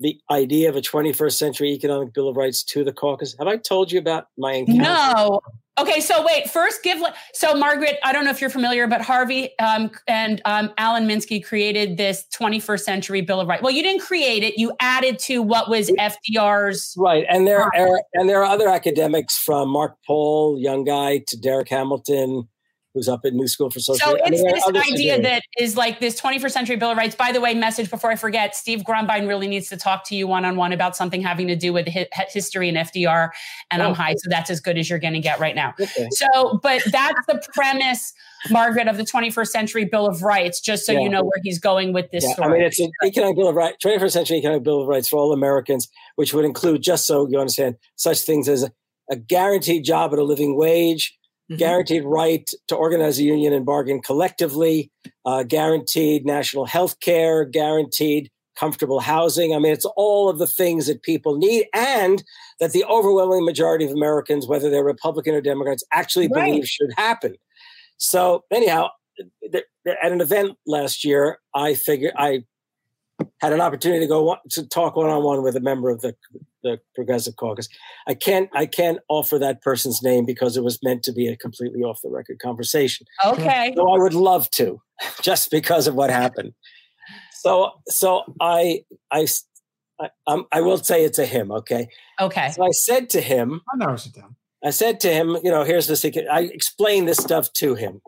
the 0.02 0.20
idea 0.30 0.68
of 0.68 0.76
a 0.76 0.82
21st 0.82 1.34
century 1.34 1.72
economic 1.72 2.14
bill 2.14 2.28
of 2.28 2.36
rights 2.36 2.64
to 2.64 2.84
the 2.84 2.92
caucus? 2.92 3.36
Have 3.38 3.48
I 3.48 3.58
told 3.58 3.92
you 3.92 4.00
about 4.00 4.26
my 4.38 4.54
encounter? 4.54 4.82
No. 4.82 5.42
Okay, 5.82 6.00
so 6.00 6.24
wait. 6.24 6.48
First, 6.50 6.84
give. 6.84 7.02
So, 7.34 7.56
Margaret, 7.56 7.98
I 8.04 8.14
don't 8.14 8.24
know 8.24 8.30
if 8.30 8.40
you're 8.40 8.52
familiar, 8.52 8.86
but 8.86 9.02
Harvey 9.02 9.58
um, 9.58 9.90
and 10.08 10.40
um, 10.46 10.72
Alan 10.78 11.08
Minsky 11.08 11.44
created 11.44 11.98
this 11.98 12.24
21st 12.38 12.82
Century 12.82 13.22
Bill 13.22 13.40
of 13.40 13.48
Rights. 13.48 13.64
Well, 13.64 13.74
you 13.74 13.82
didn't 13.82 14.02
create 14.02 14.44
it; 14.44 14.60
you 14.60 14.74
added 14.80 15.18
to 15.20 15.42
what 15.42 15.70
was 15.70 15.90
FDR's. 15.90 16.94
Right, 16.98 17.26
and 17.28 17.48
there 17.48 17.62
are 17.62 17.72
and 18.14 18.30
there 18.30 18.42
are 18.42 18.46
other 18.46 18.70
academics 18.70 19.40
from 19.40 19.70
Mark 19.70 19.96
Paul, 20.06 20.60
young 20.60 20.84
guy, 20.84 21.24
to 21.28 21.38
Darrick 21.38 21.70
Hamilton, 21.70 22.48
who's 22.94 23.08
up 23.08 23.22
at 23.26 23.34
New 23.34 23.48
School 23.48 23.70
for 23.70 23.80
Social. 23.80 24.06
So 24.12 24.18
it's 24.24 24.42
this 24.44 24.92
idea 24.92 25.22
that 25.22 25.44
is 25.58 25.78
like 25.78 26.00
this 26.00 26.20
21st 26.20 26.52
Century 26.52 26.76
Bill 26.76 26.92
of 26.92 26.98
Rights. 26.98 27.16
By 27.16 27.32
the 27.32 27.40
way, 27.42 27.54
message 27.54 27.90
before 27.90 28.12
I 28.12 28.16
forget: 28.16 28.56
Steve 28.56 28.84
Grumbine 28.84 29.28
really 29.28 29.48
needs 29.48 29.70
to 29.70 29.78
talk 29.78 30.04
to 30.10 30.16
you 30.16 30.28
one 30.28 30.46
on 30.46 30.56
one 30.56 30.74
about 30.74 30.96
something 30.96 31.22
having 31.22 31.48
to 31.48 31.56
do 31.56 31.72
with 31.74 31.88
hi- 31.88 32.08
history 32.30 32.68
and 32.70 32.78
FDR. 32.78 33.30
And 33.72 33.82
I'm 33.82 33.92
Oh. 33.92 33.94
high, 33.94 34.14
so 34.16 34.30
that's 34.30 34.50
as 34.50 34.60
good 34.60 34.78
as 34.78 34.90
you're 34.90 35.00
going 35.00 35.14
to 35.14 35.20
get 35.20 35.40
right 35.40 35.56
now. 35.56 35.74
Okay. 35.80 36.08
So, 36.12 36.60
but 36.62 36.82
that's 36.92 37.26
the 37.28 37.42
premise, 37.54 38.14
Margaret, 38.50 38.88
of 38.88 38.98
the 38.98 39.04
21st 39.06 39.52
Century 39.52 39.86
Bill 39.86 40.08
of 40.08 40.22
Rights. 40.22 40.60
Just 40.60 40.86
so 40.86 40.92
Yeah. 40.94 41.00
you 41.00 41.10
know 41.10 41.22
where 41.24 41.40
he's 41.44 41.60
going 41.60 41.94
with 41.94 42.12
this 42.12 42.24
Yeah, 42.26 42.46
I 42.46 42.48
mean, 42.50 42.62
it's 42.62 42.80
an 42.80 42.92
economic 43.04 43.36
bill 43.38 43.48
of 43.48 43.56
rights, 43.56 43.78
21st 43.82 44.14
century 44.14 44.38
economic 44.38 44.64
bill 44.64 44.82
of 44.82 44.88
rights 44.88 45.08
for 45.08 45.18
all 45.18 45.32
Americans, 45.34 45.88
which 46.16 46.34
would 46.34 46.46
include, 46.46 46.82
just 46.82 47.06
so 47.06 47.28
you 47.30 47.40
understand, 47.40 47.76
such 47.96 48.20
things 48.22 48.50
as 48.50 48.70
a 49.10 49.16
guaranteed 49.16 49.84
job 49.84 50.14
at 50.14 50.20
a 50.20 50.24
living 50.24 50.56
wage, 50.58 51.18
Mhm. 51.52 51.58
guaranteed 51.58 52.04
right 52.06 52.50
to 52.68 52.76
organize 52.76 53.20
a 53.20 53.24
union 53.24 53.54
and 53.54 53.66
bargain 53.66 54.02
collectively, 54.02 54.92
uh, 55.26 55.44
guaranteed 55.44 56.26
national 56.26 56.66
health 56.66 57.00
care, 57.02 57.46
guaranteed 57.46 58.30
comfortable 58.58 59.00
housing. 59.00 59.56
I 59.56 59.60
mean, 59.60 59.74
it's 59.74 59.86
all 59.98 60.30
of 60.30 60.38
the 60.38 60.48
things 60.48 60.88
that 60.88 61.04
people 61.04 61.38
need 61.38 61.68
and 61.74 62.24
that 62.60 62.74
the 62.74 62.84
overwhelming 62.86 63.46
majority 63.46 63.86
of 63.86 63.92
Americans, 63.92 64.48
whether 64.48 64.70
they're 64.70 64.84
Republican 64.84 65.34
or 65.36 65.42
Democrats, 65.42 65.84
actually 65.94 66.28
Right. 66.28 66.46
believe 66.52 66.68
should 66.68 66.92
happen. 66.98 67.36
So, 67.98 68.44
anyhow, 68.52 68.90
at 69.54 70.12
an 70.12 70.22
event 70.22 70.58
last 70.66 71.04
year, 71.06 71.40
I 71.56 71.74
figured 71.76 72.14
I 72.18 72.44
had 73.40 73.54
an 73.54 73.62
opportunity 73.62 74.02
to 74.02 74.08
go 74.08 74.38
to 74.52 74.68
talk 74.68 74.96
one 74.96 75.10
on 75.10 75.24
one 75.24 75.44
with 75.44 75.56
a 75.56 75.60
member 75.60 75.90
of 75.90 76.02
the 76.02 76.16
the 76.64 76.80
Progressive 76.96 77.36
Caucus. 77.38 77.68
I 78.08 78.14
can't 78.14 78.50
I 78.54 78.66
can't 78.66 79.00
offer 79.10 79.40
that 79.40 79.62
person's 79.62 80.02
name 80.02 80.26
because 80.26 80.58
it 80.58 80.64
was 80.64 80.80
meant 80.84 81.04
to 81.04 81.12
be 81.12 81.28
a 81.28 81.36
completely 81.36 81.82
off 81.82 82.02
the 82.02 82.10
record 82.10 82.40
conversation. 82.40 83.08
okay. 83.26 83.74
So 83.76 83.90
I 83.90 83.98
would 83.98 84.14
love 84.14 84.50
to, 84.52 84.82
just 85.22 85.52
because 85.52 85.88
of 85.88 85.96
what 85.96 86.10
happened. 86.10 86.54
So 87.34 87.72
so 87.88 88.24
I 88.40 88.84
I 89.12 89.28
I, 90.00 90.10
um, 90.28 90.46
I 90.52 90.62
will 90.62 90.78
say 90.78 91.04
it's 91.04 91.20
a 91.20 91.26
him. 91.26 91.52
Okay. 91.52 91.88
Okay. 92.20 92.50
So 92.52 92.64
I 92.64 92.72
said 92.72 93.10
to 93.12 93.22
him, 93.22 93.62
That 93.72 93.86
narrows 93.86 94.06
it 94.06 94.14
down. 94.14 94.36
I 94.64 94.70
said 94.70 95.00
to 95.02 95.12
him, 95.12 95.38
you 95.44 95.50
know, 95.50 95.64
here's 95.64 95.88
the 95.88 95.96
secret. 95.96 96.28
I 96.32 96.42
explained 96.42 97.08
this 97.08 97.18
stuff 97.18 97.52
to 97.54 97.74
him, 97.76 98.02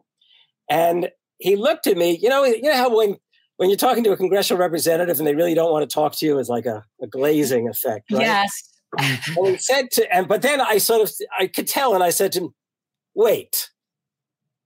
and 0.69 1.09
he 1.39 1.55
looked 1.55 1.87
at 1.87 1.97
me. 1.97 2.17
You 2.21 2.29
know, 2.29 2.43
you 2.43 2.61
know 2.61 2.75
how 2.75 2.95
when 2.95 3.17
when 3.63 3.69
you're 3.69 3.77
talking 3.77 4.03
to 4.03 4.11
a 4.11 4.17
congressional 4.17 4.59
representative 4.59 5.19
and 5.19 5.25
they 5.25 5.35
really 5.35 5.53
don't 5.53 5.71
want 5.71 5.89
to 5.89 5.93
talk 5.93 6.13
to 6.17 6.25
you, 6.25 6.37
it's 6.37 6.49
like 6.49 6.65
a, 6.65 6.83
a 7.01 7.07
glazing 7.07 7.69
effect, 7.69 8.11
right? 8.11 8.21
Yes. 8.21 8.51
And 8.99 9.47
he 9.47 9.57
said 9.57 9.89
to, 9.91 10.13
and 10.13 10.27
but 10.27 10.41
then 10.41 10.59
I 10.59 10.79
sort 10.79 11.01
of 11.01 11.09
I 11.39 11.47
could 11.47 11.65
tell, 11.65 11.95
and 11.95 12.03
I 12.03 12.09
said 12.09 12.33
to 12.33 12.41
him, 12.41 12.49
"Wait, 13.15 13.69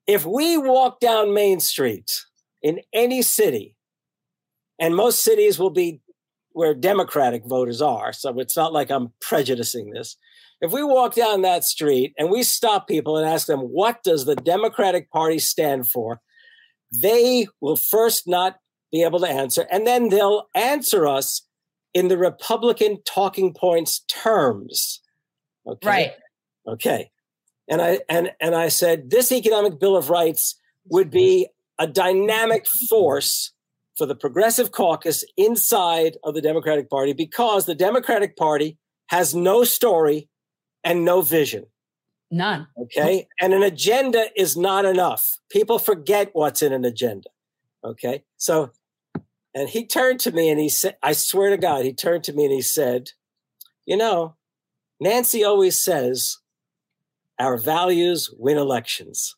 if 0.08 0.26
we 0.26 0.58
walk 0.58 1.00
down 1.00 1.32
Main 1.32 1.60
Street 1.60 2.10
in 2.64 2.80
any 2.92 3.22
city, 3.22 3.76
and 4.80 4.96
most 4.96 5.24
cities 5.24 5.60
will 5.60 5.70
be 5.70 6.02
where 6.54 6.74
Democratic 6.74 7.46
voters 7.46 7.80
are, 7.80 8.12
so 8.14 8.40
it's 8.40 8.58
not 8.58 8.74
like 8.74 8.90
I'm 8.90 9.14
prejudicing 9.22 9.92
this. 9.92 10.18
If 10.60 10.72
we 10.72 10.82
walk 10.84 11.14
down 11.14 11.44
that 11.44 11.66
street 11.66 12.16
and 12.18 12.32
we 12.32 12.42
stop 12.42 12.88
people 12.88 13.16
and 13.16 13.30
ask 13.30 13.46
them, 13.46 13.60
what 13.60 14.02
does 14.04 14.26
the 14.26 14.36
Democratic 14.36 15.12
Party 15.12 15.38
stand 15.38 15.88
for? 15.88 16.20
They 16.92 17.46
will 17.62 17.76
first 17.76 18.28
not 18.28 18.56
be 18.92 19.04
able 19.04 19.20
to 19.20 19.28
answer, 19.28 19.68
and 19.72 19.86
then 19.86 20.10
they'll 20.10 20.48
answer 20.56 21.08
us 21.08 21.42
in 21.94 22.08
the 22.08 22.18
Republican 22.18 23.00
talking 23.06 23.54
points 23.54 24.00
terms. 24.08 25.02
Okay. 25.66 25.88
Right. 25.88 26.12
Okay. 26.68 27.12
And 27.68 27.82
I 27.82 28.00
and 28.08 28.32
and 28.40 28.56
I 28.56 28.70
said 28.70 29.10
this 29.10 29.32
economic 29.32 29.80
bill 29.80 29.98
of 29.98 30.10
rights 30.10 30.56
would 30.90 31.10
be 31.10 31.48
a 31.80 31.88
dynamic 31.88 32.66
force 32.90 33.52
for 33.98 34.06
the 34.06 34.16
Progressive 34.16 34.72
Caucus 34.72 35.26
inside 35.36 36.18
of 36.24 36.34
the 36.34 36.42
Democratic 36.42 36.90
Party 36.90 37.14
because 37.14 37.66
the 37.66 37.76
Democratic 37.76 38.38
Party 38.38 38.78
has 39.08 39.34
no 39.34 39.64
story 39.64 40.30
and 40.84 41.04
no 41.04 41.22
vision. 41.22 41.66
None. 42.30 42.68
Okay. 42.78 43.28
And 43.42 43.54
an 43.54 43.64
agenda 43.64 44.28
is 44.36 44.56
not 44.56 44.86
enough. 44.86 45.38
People 45.50 45.80
forget 45.80 46.30
what's 46.34 46.62
in 46.62 46.74
an 46.74 46.86
agenda. 46.86 47.30
Okay. 47.84 48.24
So, 48.38 48.72
and 49.54 49.70
he 49.70 49.86
turned 49.86 50.20
to 50.22 50.32
me 50.32 50.50
and 50.50 50.60
he 50.60 50.70
said, 50.70 50.98
I 51.02 51.14
swear 51.14 51.50
to 51.50 51.58
God, 51.58 51.86
he 51.86 51.94
turned 51.94 52.24
to 52.26 52.34
me 52.34 52.46
and 52.46 52.54
he 52.54 52.62
said, 52.62 53.12
You 53.86 53.98
know, 53.98 54.36
Nancy 55.00 55.44
always 55.44 55.82
says 55.82 56.38
our 57.40 57.58
values 57.58 58.34
win 58.38 58.58
elections. 58.58 59.36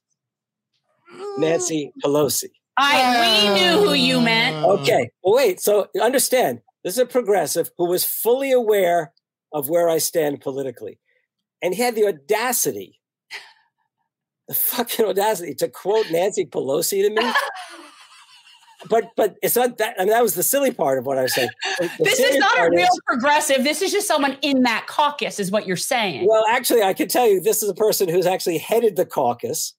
Nancy 1.38 1.92
Pelosi. 2.04 2.50
I 2.78 3.52
we 3.54 3.60
knew 3.60 3.88
who 3.88 3.94
you 3.94 4.18
ah. 4.18 4.22
meant. 4.22 4.66
Okay. 4.66 5.10
Well, 5.24 5.36
wait. 5.36 5.60
So 5.60 5.88
understand, 6.02 6.62
this 6.84 6.94
is 6.94 7.00
a 7.00 7.06
progressive 7.06 7.72
who 7.78 7.88
was 7.88 8.06
fully 8.06 8.52
aware 8.52 9.14
of 9.52 9.70
where 9.70 9.90
I 9.90 9.98
stand 9.98 10.42
politically. 10.42 11.00
And 11.62 11.74
he 11.74 11.82
had 11.82 11.96
the 11.96 12.08
audacity, 12.08 13.00
the 14.48 14.54
fucking 14.54 15.06
audacity 15.06 15.56
to 15.56 15.68
quote 15.68 16.10
Nancy 16.10 16.46
Pelosi 16.46 17.04
to 17.04 17.10
me. 17.10 17.34
but 18.90 19.10
but 19.18 19.36
it's 19.44 19.56
not 19.56 19.78
that. 19.80 19.96
I 19.98 20.04
mean, 20.04 20.10
that 20.14 20.22
was 20.24 20.36
the 20.36 20.44
silly 20.44 20.72
part 20.72 21.00
of 21.00 21.06
what 21.06 21.18
I 21.18 21.24
was 21.24 21.34
saying. 21.34 21.50
The 21.80 21.90
this 22.00 22.20
is 22.20 22.38
not 22.38 22.58
a 22.60 22.70
real 22.70 22.80
is- 22.86 23.00
progressive. 23.08 23.64
This 23.64 23.82
is 23.82 23.92
just 23.92 24.08
someone 24.08 24.38
in 24.42 24.64
that 24.64 24.86
caucus, 24.88 25.40
is 25.40 25.52
what 25.52 25.68
you're 25.68 25.76
saying. 25.78 26.28
well, 26.30 26.46
actually, 26.50 26.84
I 26.84 26.94
can 26.94 27.08
tell 27.10 27.28
you, 27.28 27.42
this 27.42 27.62
is 27.64 27.70
a 27.70 27.74
person 27.74 28.08
who's 28.08 28.26
actually 28.26 28.58
headed 28.60 28.96
the 28.96 29.06
caucus. 29.06 29.74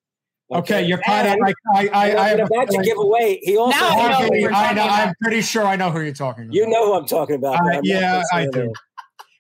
Okay, 0.53 0.85
you're 0.85 0.99
kind 0.99 1.29
of 1.29 1.37
like 1.41 1.55
I 1.77 1.89
I, 1.93 2.11
I 2.11 2.33
I'm 2.33 2.41
a 2.41 2.43
about 2.45 2.67
to 2.67 2.73
feeling- 2.73 2.85
give 2.85 2.99
away. 2.99 3.39
He 3.45 3.57
also 3.57 3.79
Now 3.79 3.89
I 3.91 4.09
know 4.09 4.27
Okay, 4.27 4.47
I 4.49 4.73
know 4.75 4.83
I'm 4.83 5.15
pretty 5.23 5.43
sure 5.43 5.65
I 5.65 5.77
know 5.77 5.91
who 5.91 6.01
you're 6.01 6.13
talking 6.13 6.45
about. 6.45 6.55
you 6.55 6.67
know 6.69 6.87
who 6.87 6.95
I'm 6.95 7.07
talking 7.07 7.37
about. 7.37 7.55
Uh, 7.73 7.81
yeah, 7.85 8.23
I 8.33 8.43
her 8.47 8.51
do. 8.51 8.73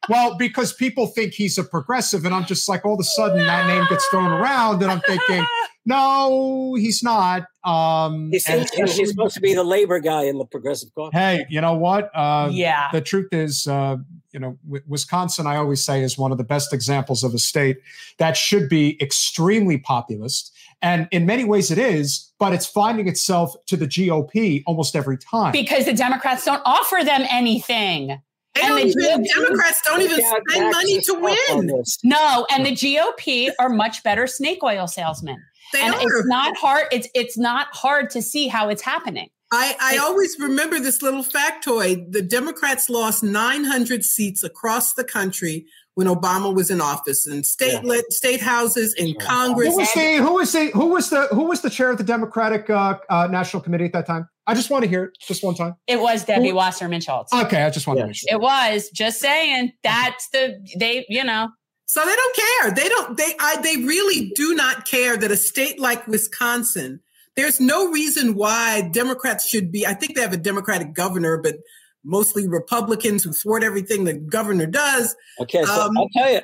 Name. 0.08 0.16
Well, 0.16 0.36
because 0.36 0.72
people 0.72 1.06
think 1.06 1.32
he's 1.34 1.58
a 1.58 1.64
progressive, 1.64 2.24
and 2.24 2.34
I'm 2.34 2.44
just 2.46 2.68
like, 2.68 2.84
all 2.84 2.94
of 2.94 3.00
a 3.00 3.04
sudden 3.04 3.38
that 3.38 3.66
name 3.66 3.84
gets 3.88 4.06
thrown 4.06 4.30
around, 4.32 4.82
and 4.82 4.90
I'm 4.90 5.00
thinking, 5.00 5.44
no, 5.86 6.74
he's 6.74 7.02
not. 7.02 7.44
Um, 7.64 8.30
He's, 8.32 8.46
and 8.46 8.60
he's 8.60 8.70
especially- 8.72 9.04
supposed 9.06 9.34
to 9.34 9.40
be 9.40 9.54
the 9.54 9.64
labor 9.64 9.98
guy 10.00 10.22
in 10.24 10.38
the 10.38 10.44
progressive 10.46 10.88
caucus. 10.94 11.18
hey, 11.18 11.44
you 11.50 11.60
know 11.60 11.74
what? 11.74 12.10
Uh, 12.14 12.48
yeah. 12.50 12.88
the 12.92 13.00
truth 13.02 13.28
is, 13.32 13.66
uh, 13.66 13.96
you 14.32 14.40
know, 14.40 14.56
Wi- 14.64 14.82
Wisconsin, 14.88 15.46
I 15.46 15.56
always 15.56 15.82
say, 15.84 16.02
is 16.02 16.16
one 16.16 16.32
of 16.32 16.38
the 16.38 16.44
best 16.44 16.72
examples 16.72 17.22
of 17.22 17.34
a 17.34 17.38
state 17.38 17.78
that 18.18 18.36
should 18.36 18.68
be 18.70 18.96
extremely 19.02 19.76
populist. 19.76 20.54
And 20.80 21.06
in 21.10 21.26
many 21.26 21.44
ways 21.44 21.70
it 21.70 21.76
is, 21.78 22.32
but 22.38 22.54
it's 22.54 22.64
finding 22.64 23.06
itself 23.08 23.54
to 23.66 23.76
the 23.76 23.86
GOP 23.86 24.62
almost 24.66 24.96
every 24.96 25.18
time. 25.18 25.52
Because 25.52 25.84
the 25.84 25.92
Democrats 25.92 26.46
don't 26.46 26.62
offer 26.64 27.04
them 27.04 27.26
anything. 27.30 28.22
They 28.54 28.62
And 28.62 28.68
don't 28.70 28.80
the 28.80 28.86
even, 28.88 29.22
GOP 29.22 29.26
Democrats 29.34 29.80
don't 29.86 30.00
even 30.02 30.20
spend 30.48 30.70
money 30.72 31.00
to 31.00 31.14
win. 31.14 31.82
No, 32.04 32.46
and 32.50 32.66
the 32.66 32.72
GOP 32.72 33.50
are 33.60 33.68
much 33.68 34.02
better 34.02 34.26
snake 34.26 34.62
oil 34.62 34.86
salesmen. 34.86 35.36
They 35.72 35.82
and 35.82 35.94
are. 35.94 36.00
it's 36.02 36.26
not 36.26 36.56
hard. 36.56 36.86
It's 36.90 37.08
it's 37.14 37.38
not 37.38 37.68
hard 37.72 38.10
to 38.10 38.22
see 38.22 38.48
how 38.48 38.68
it's 38.68 38.82
happening. 38.82 39.28
I, 39.52 39.74
I 39.80 39.98
always 39.98 40.36
remember 40.38 40.78
this 40.78 41.02
little 41.02 41.24
factoid. 41.24 42.12
The 42.12 42.22
Democrats 42.22 42.88
lost 42.88 43.24
900 43.24 44.04
seats 44.04 44.44
across 44.44 44.94
the 44.94 45.02
country 45.02 45.66
when 45.94 46.06
Obama 46.06 46.54
was 46.54 46.70
in 46.70 46.80
office, 46.80 47.26
in 47.26 47.42
state 47.42 47.72
Yeah. 47.72 47.80
lit, 47.82 48.12
state 48.12 48.40
houses, 48.40 48.94
in 48.94 49.14
Congress. 49.16 49.70
who 49.70 49.76
was 49.78 49.92
the 49.92 50.16
who 50.16 50.34
was 50.34 50.52
the 50.52 50.66
who 50.72 50.86
was 50.86 51.10
the 51.10 51.26
who 51.32 51.44
was 51.44 51.60
the 51.62 51.70
chair 51.70 51.90
of 51.90 51.98
the 51.98 52.04
Democratic 52.04 52.70
uh, 52.70 52.98
uh, 53.08 53.26
National 53.30 53.60
Committee 53.62 53.86
at 53.86 53.92
that 53.92 54.06
time? 54.06 54.28
I 54.50 54.54
just 54.54 54.68
want 54.68 54.82
to 54.82 54.90
hear 54.90 55.04
it 55.04 55.10
just 55.20 55.44
one 55.44 55.54
time. 55.54 55.74
It 55.86 56.00
was 56.00 56.24
Debbie 56.24 56.48
Who- 56.48 56.56
Wasserman 56.56 57.00
Schultz. 57.00 57.32
Okay, 57.32 57.62
I 57.62 57.70
just 57.70 57.86
want 57.86 57.98
Yeah. 57.98 58.04
to 58.04 58.06
make 58.08 58.16
sure. 58.16 58.28
It 58.32 58.40
was 58.40 58.90
just 58.90 59.20
saying. 59.20 59.72
That's 59.84 60.28
the 60.30 60.58
they. 60.78 61.06
You 61.08 61.22
know. 61.24 61.48
So 61.86 62.04
they 62.04 62.14
don't 62.16 62.36
care. 62.36 62.70
They 62.72 62.88
don't. 62.88 63.16
They. 63.16 63.32
I. 63.38 63.56
They 63.62 63.76
really 63.76 64.32
do 64.34 64.54
not 64.54 64.86
care 64.86 65.16
that 65.16 65.30
a 65.30 65.36
state 65.36 65.78
like 65.78 66.06
Wisconsin. 66.08 67.00
There's 67.36 67.60
no 67.60 67.90
reason 67.90 68.34
why 68.34 68.90
Democrats 68.92 69.48
should 69.48 69.70
be. 69.70 69.86
I 69.86 69.94
think 69.94 70.14
they 70.16 70.20
have 70.20 70.32
a 70.32 70.36
Democratic 70.36 70.94
governor, 70.94 71.38
but 71.38 71.56
mostly 72.04 72.48
Republicans 72.48 73.22
who 73.22 73.32
thwart 73.32 73.62
everything 73.62 74.02
the 74.04 74.14
governor 74.14 74.66
does. 74.66 75.14
Okay, 75.40 75.62
so 75.64 75.82
Um, 75.86 75.96
I'll 75.96 76.08
tell 76.16 76.32
you, 76.32 76.40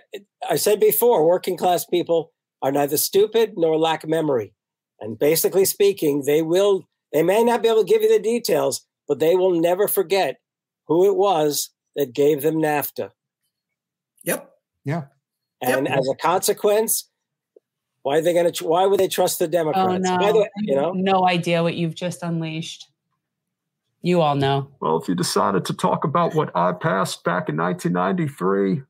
I 0.49 0.57
said 0.57 0.79
before, 0.79 1.27
working 1.27 1.57
class 1.57 1.85
people 1.85 2.33
are 2.63 2.71
neither 2.71 2.97
stupid 2.97 3.55
nor 3.57 3.77
lack 3.79 4.07
memory. 4.07 4.55
And 5.01 5.19
basically 5.19 5.65
speaking, 5.65 6.23
they 6.25 6.41
will, 6.43 6.89
they 7.13 7.23
may 7.23 7.43
not 7.45 7.63
be 7.63 7.69
able 7.69 7.85
to 7.85 7.91
give 7.93 8.03
you 8.03 8.13
the 8.13 8.23
details, 8.23 8.87
but 9.09 9.19
they 9.19 9.35
will 9.37 9.59
never 9.61 9.89
forget 9.89 10.37
who 10.87 11.07
it 11.07 11.17
was 11.17 11.71
that 11.95 12.13
gave 12.13 12.43
them 12.43 12.57
NAFTA. 12.57 13.11
Yep. 14.25 14.51
Yeah. 14.85 15.05
And 15.63 15.87
Yep. 15.87 15.99
as 15.99 16.09
a 16.09 16.15
consequence, 16.17 17.09
why 18.03 18.19
are 18.19 18.21
they 18.21 18.33
going 18.35 18.53
to, 18.53 18.65
why 18.67 18.87
would 18.87 19.01
they 19.01 19.09
trust 19.09 19.39
the 19.39 19.47
Oh 19.47 19.49
Democrats? 19.49 20.05
no. 20.05 20.19
By 20.19 20.33
the 20.33 20.39
way, 20.41 20.49
you 20.59 20.75
know, 20.75 20.93
No 20.93 21.27
idea 21.27 21.63
what 21.63 21.75
you've 21.75 21.95
just 21.95 22.23
unleashed. 22.23 22.89
You 24.03 24.21
all 24.21 24.37
know. 24.37 24.69
Well, 24.81 25.01
if 25.01 25.09
you 25.09 25.15
decided 25.17 25.65
to 25.65 25.75
talk 25.75 26.05
about 26.05 26.35
what 26.35 26.55
I 26.55 26.73
passed 26.73 27.25
back 27.25 27.49
in 27.49 27.57
1993, 27.57 28.83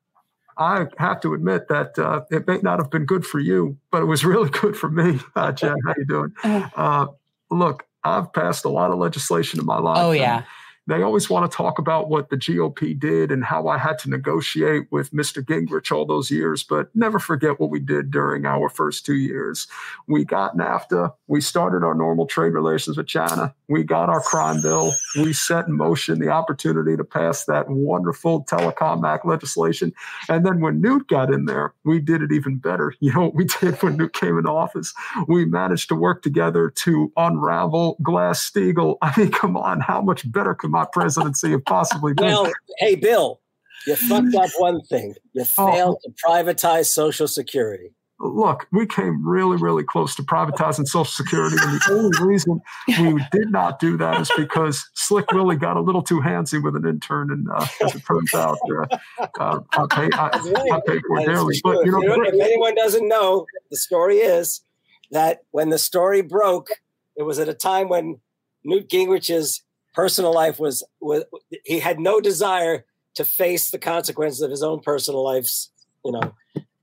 I 0.59 0.86
have 0.98 1.20
to 1.20 1.32
admit 1.32 1.68
that 1.68 1.98
uh, 1.98 2.22
it 2.30 2.47
may 2.47 2.59
not 2.59 2.78
have 2.78 2.90
been 2.90 3.06
good 3.06 3.24
for 3.24 3.38
you, 3.38 3.78
but 3.90 4.02
it 4.02 4.06
was 4.06 4.24
really 4.26 4.51
good 4.51 4.76
for 4.76 4.90
me. 4.90 5.20
Uh, 5.34 5.52
Jen, 5.52 5.76
how 5.86 5.94
you 5.97 6.05
doing? 6.05 6.32
Oh. 6.44 6.70
Uh, 6.76 7.06
look, 7.51 7.86
I've 8.07 8.33
passed 8.33 8.65
a 8.65 8.69
lot 8.69 8.91
of 8.91 8.99
legislation 8.99 9.61
in 9.61 9.66
my 9.66 9.78
life. 9.78 9.99
Oh 9.99 10.12
yeah. 10.12 10.45
They 10.89 11.03
always 11.03 11.29
want 11.29 11.51
to 11.51 11.57
talk 11.57 11.79
about 11.79 12.09
what 12.09 12.31
the 12.31 12.37
GOP 12.37 12.99
did 12.99 13.33
and 13.33 13.45
how 13.45 13.67
I 13.67 13.77
had 13.77 13.99
to 14.01 14.11
negotiate 14.11 14.87
with 14.93 15.11
Mr. 15.11 15.43
Gingrich 15.43 15.91
all 15.91 16.07
those 16.07 16.31
years, 16.31 16.63
but 16.63 16.95
never 16.95 17.19
forget 17.19 17.59
what 17.59 17.71
we 17.71 17.81
did 17.81 18.11
during 18.13 18.47
our 18.47 18.69
first 18.69 19.05
two 19.05 19.17
years. 19.17 19.67
We 20.07 20.25
got 20.25 20.57
NAFTA. 20.57 21.13
We 21.27 21.41
started 21.41 21.85
our 21.85 21.95
normal 21.95 22.27
trade 22.27 22.53
relations 22.53 22.97
with 22.97 23.09
China. 23.09 23.53
We 23.69 23.83
got 23.83 24.09
our 24.09 24.21
crime 24.21 24.63
bill. 24.63 24.93
We 25.17 25.33
set 25.33 25.67
in 25.67 25.77
motion 25.77 26.21
the 26.21 26.29
opportunity 26.29 26.97
to 26.97 27.05
pass 27.05 27.45
that 27.47 27.69
wonderful 27.69 28.45
Telecom 28.45 29.05
Act 29.05 29.27
legislation. 29.27 29.93
And 30.29 30.47
then 30.47 30.61
when 30.61 30.81
Newt 30.81 31.09
got 31.09 31.33
in 31.33 31.47
there, 31.47 31.75
we 31.85 31.99
did 31.99 32.23
it 32.23 32.31
even 32.31 32.59
better. 32.59 32.95
You 33.01 33.13
know 33.13 33.25
what 33.25 33.35
we 33.35 33.45
did 33.61 33.83
when 33.83 33.97
Newt 33.97 34.13
came 34.13 34.39
into 34.39 34.51
office? 34.51 34.95
We 35.27 35.45
managed 35.45 35.89
to 35.89 35.97
work 35.97 36.23
together 36.23 36.71
to 36.71 37.13
unravel 37.17 37.97
Glass 38.03 38.49
Steagall. 38.49 38.99
I 39.03 39.13
mean, 39.17 39.33
come 39.33 39.57
on, 39.57 39.81
how 39.81 40.01
much 40.01 40.31
better 40.31 40.55
could 40.55 40.71
my 40.77 40.86
presidency 40.93 41.51
have 41.53 41.65
possibly 41.65 42.12
been? 42.12 42.27
well, 42.27 42.53
hey, 42.78 42.94
Bill, 42.94 43.40
you 43.86 43.97
fucked 43.97 44.35
up 44.35 44.51
one 44.59 44.81
thing. 44.82 45.15
You 45.32 45.43
Oh. 45.57 45.73
failed 45.73 45.98
to 46.05 46.11
privatize 46.27 46.86
Social 46.86 47.27
Security. 47.28 47.93
Look, 48.19 48.66
we 48.73 48.86
came 48.86 49.27
really, 49.28 49.59
really 49.59 49.85
close 49.85 50.15
to 50.16 50.23
privatizing 50.23 50.86
Social 50.86 51.05
Security. 51.05 51.57
And 51.61 51.73
the 51.74 51.93
only 51.93 52.27
reason 52.27 52.61
we 52.89 53.23
did 53.31 53.51
not 53.51 53.78
do 53.78 53.97
that 53.98 54.20
is 54.23 54.31
because 54.36 54.82
Slick 54.94 55.31
Willie 55.32 55.57
got 55.57 55.77
a 55.77 55.81
little 55.81 56.03
too 56.03 56.20
handsy 56.20 56.62
with 56.62 56.77
an 56.77 56.86
intern. 56.86 57.31
And 57.31 57.47
uh, 57.55 57.66
as 57.85 57.94
it 57.94 58.03
turns 58.07 58.35
out, 58.35 58.59
uh, 58.70 58.97
uh, 59.39 59.61
I, 59.73 59.86
pay, 59.90 60.09
I, 60.15 60.28
I 60.28 60.81
paid 60.86 61.03
for 61.07 61.20
it 61.20 61.27
dearly. 61.27 61.61
But, 61.62 61.85
you 61.85 61.93
know, 61.93 62.01
you 62.03 62.09
don't- 62.09 62.27
if 62.27 62.40
anyone 62.40 62.74
doesn't 62.74 63.07
know, 63.07 63.44
the 63.70 63.77
story 63.77 64.16
is 64.16 64.62
that 65.11 65.40
when 65.51 65.69
the 65.69 65.78
story 65.78 66.23
broke, 66.23 66.69
it 67.16 67.23
was 67.24 67.39
at 67.39 67.48
a 67.51 67.55
time 67.55 67.89
when 67.90 68.20
Newt 68.65 68.89
Gingrich's 68.89 69.62
personal 69.97 70.32
life 70.32 70.60
was, 70.60 70.85
was 71.01 71.24
he 71.64 71.81
had 71.81 71.98
no 71.98 72.20
desire 72.20 72.85
to 73.14 73.24
face 73.24 73.70
the 73.70 73.78
consequences 73.78 74.43
of 74.43 74.51
his 74.51 74.62
own 74.62 74.81
personal 74.81 75.24
life's, 75.24 75.70
you 76.05 76.12
know, 76.12 76.35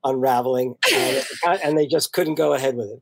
unraveling, 0.03 0.76
and, 0.91 1.26
and 1.64 1.77
they 1.77 1.85
just 1.85 2.11
couldn't 2.11 2.35
go 2.35 2.53
ahead 2.53 2.76
with 2.76 2.88
it. 2.88 3.02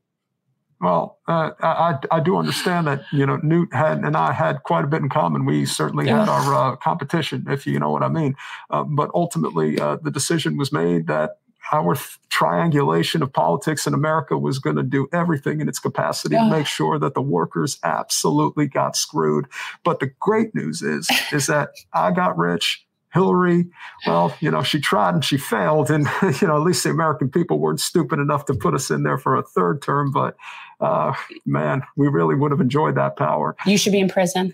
Well, 0.81 1.19
uh, 1.27 1.51
I, 1.61 1.99
I 2.11 2.19
do 2.19 2.38
understand 2.38 2.88
that 2.88 3.03
you 3.11 3.25
know 3.25 3.38
Newt 3.43 3.71
had 3.71 3.99
and 3.99 4.17
I 4.17 4.31
had 4.31 4.63
quite 4.63 4.83
a 4.83 4.88
bit 4.88 5.01
in 5.01 5.09
common. 5.09 5.45
We 5.45 5.65
certainly 5.65 6.07
had 6.07 6.27
our 6.27 6.53
uh, 6.55 6.75
competition, 6.75 7.45
if 7.47 7.67
you 7.67 7.79
know 7.79 7.91
what 7.91 8.01
I 8.01 8.09
mean. 8.09 8.35
Uh, 8.71 8.83
but 8.83 9.11
ultimately, 9.13 9.79
uh, 9.79 9.97
the 10.01 10.09
decision 10.09 10.57
was 10.57 10.71
made 10.71 11.05
that 11.05 11.38
our 11.72 11.95
triangulation 12.30 13.22
of 13.22 13.31
politics 13.31 13.88
in 13.88 13.93
America 13.93 14.38
was 14.38 14.60
going 14.60 14.76
to 14.76 14.84
do 14.84 15.07
everything 15.14 15.61
in 15.61 15.69
its 15.69 15.80
capacity 15.80 16.35
to 16.35 16.49
make 16.49 16.68
sure 16.68 16.99
that 16.99 17.14
the 17.14 17.22
workers 17.22 17.77
absolutely 17.84 18.68
got 18.68 18.95
screwed. 18.95 19.48
But 19.84 19.99
the 19.99 20.11
great 20.19 20.53
news 20.53 20.81
is, 20.81 21.10
is 21.31 21.48
that 21.48 21.72
I 21.93 22.11
got 22.11 22.38
rich. 22.38 22.85
Hillary, 23.14 23.65
well, 24.07 24.34
you 24.39 24.49
know, 24.49 24.64
she 24.64 24.80
tried 24.80 25.14
and 25.14 25.26
she 25.26 25.35
failed. 25.35 25.91
And, 25.91 26.07
you 26.41 26.48
know, 26.48 26.56
at 26.56 26.61
least 26.61 26.85
the 26.85 26.91
American 26.91 27.30
people 27.30 27.60
weren't 27.60 27.81
stupid 27.81 28.19
enough 28.19 28.45
to 28.45 28.53
put 28.53 28.73
us 28.73 28.89
in 28.89 29.03
there 29.03 29.18
for 29.18 29.35
a 29.35 29.43
third 29.43 29.81
term. 29.81 30.11
But, 30.11 30.38
uh, 30.80 31.14
man, 31.45 31.81
we 31.98 32.07
really 32.07 32.35
would 32.35 32.52
have 32.52 32.61
enjoyed 32.61 32.95
that 32.95 33.18
power. 33.18 33.57
You 33.65 33.77
should 33.77 33.91
be 33.91 33.99
in 33.99 34.07
prison. 34.07 34.53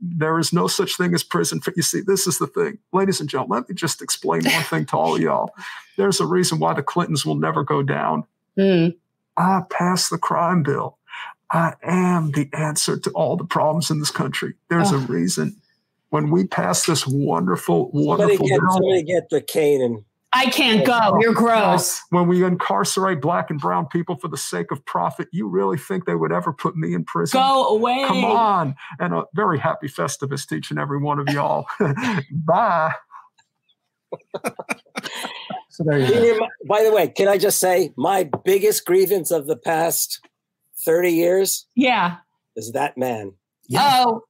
There 0.00 0.38
is 0.38 0.52
no 0.52 0.66
such 0.66 0.96
thing 0.96 1.14
as 1.14 1.22
prison. 1.22 1.60
For, 1.60 1.72
you 1.74 1.82
see, 1.82 2.00
this 2.00 2.26
is 2.26 2.38
the 2.38 2.46
thing. 2.46 2.78
Ladies 2.92 3.20
and 3.20 3.28
gentlemen, 3.28 3.60
let 3.60 3.68
me 3.68 3.74
just 3.74 4.02
explain 4.02 4.44
one 4.44 4.62
thing 4.64 4.86
to 4.86 4.96
all 4.96 5.14
of 5.16 5.20
y'all. 5.20 5.54
There's 5.96 6.20
a 6.20 6.26
reason 6.26 6.58
why 6.58 6.74
the 6.74 6.82
Clintons 6.82 7.24
will 7.24 7.36
never 7.36 7.64
go 7.64 7.82
down. 7.82 8.24
Mm. 8.58 8.96
I 9.36 9.62
passed 9.70 10.10
the 10.10 10.18
crime 10.18 10.62
bill. 10.62 10.98
I 11.50 11.74
am 11.82 12.32
the 12.32 12.48
answer 12.52 12.98
to 12.98 13.10
all 13.10 13.36
the 13.36 13.44
problems 13.44 13.90
in 13.90 14.00
this 14.00 14.10
country. 14.10 14.54
There's 14.68 14.90
a 14.90 14.98
reason. 14.98 15.56
When 16.10 16.30
we 16.30 16.46
pass 16.46 16.86
this 16.86 17.06
wonderful, 17.06 17.90
wonderful 17.92 18.36
Somebody 18.36 18.48
get, 18.48 18.60
bill, 18.60 18.70
somebody 18.72 19.02
get 19.02 19.30
the 19.30 19.40
cane 19.40 19.82
and 19.82 20.04
I 20.36 20.50
can't 20.50 20.84
go. 20.86 21.18
You're 21.20 21.32
gross. 21.32 22.02
when 22.10 22.28
we 22.28 22.44
incarcerate 22.44 23.20
black 23.20 23.48
and 23.50 23.58
brown 23.58 23.86
people 23.86 24.16
for 24.16 24.28
the 24.28 24.36
sake 24.36 24.70
of 24.70 24.84
profit, 24.84 25.28
you 25.32 25.48
really 25.48 25.78
think 25.78 26.04
they 26.04 26.14
would 26.14 26.32
ever 26.32 26.52
put 26.52 26.76
me 26.76 26.92
in 26.94 27.04
prison? 27.04 27.40
Go 27.40 27.68
away. 27.68 28.04
Come 28.06 28.24
on. 28.24 28.74
And 29.00 29.14
a 29.14 29.24
very 29.34 29.58
happy 29.58 29.88
Festivus 29.88 30.46
to 30.48 30.56
each 30.56 30.70
and 30.70 30.78
every 30.78 30.98
one 30.98 31.18
of 31.18 31.28
y'all. 31.30 31.66
Bye. 32.32 32.92
so 35.70 35.84
there 35.84 35.98
you 35.98 36.08
go. 36.08 36.20
remi- 36.34 36.48
by 36.68 36.82
the 36.84 36.92
way, 36.92 37.08
can 37.08 37.28
I 37.28 37.38
just 37.38 37.58
say 37.58 37.92
my 37.96 38.28
biggest 38.44 38.84
grievance 38.84 39.30
of 39.30 39.46
the 39.46 39.56
past 39.56 40.20
30 40.84 41.10
years 41.10 41.66
Yeah. 41.74 42.16
is 42.56 42.72
that 42.72 42.96
man. 42.98 43.32
Oh, 43.76 44.22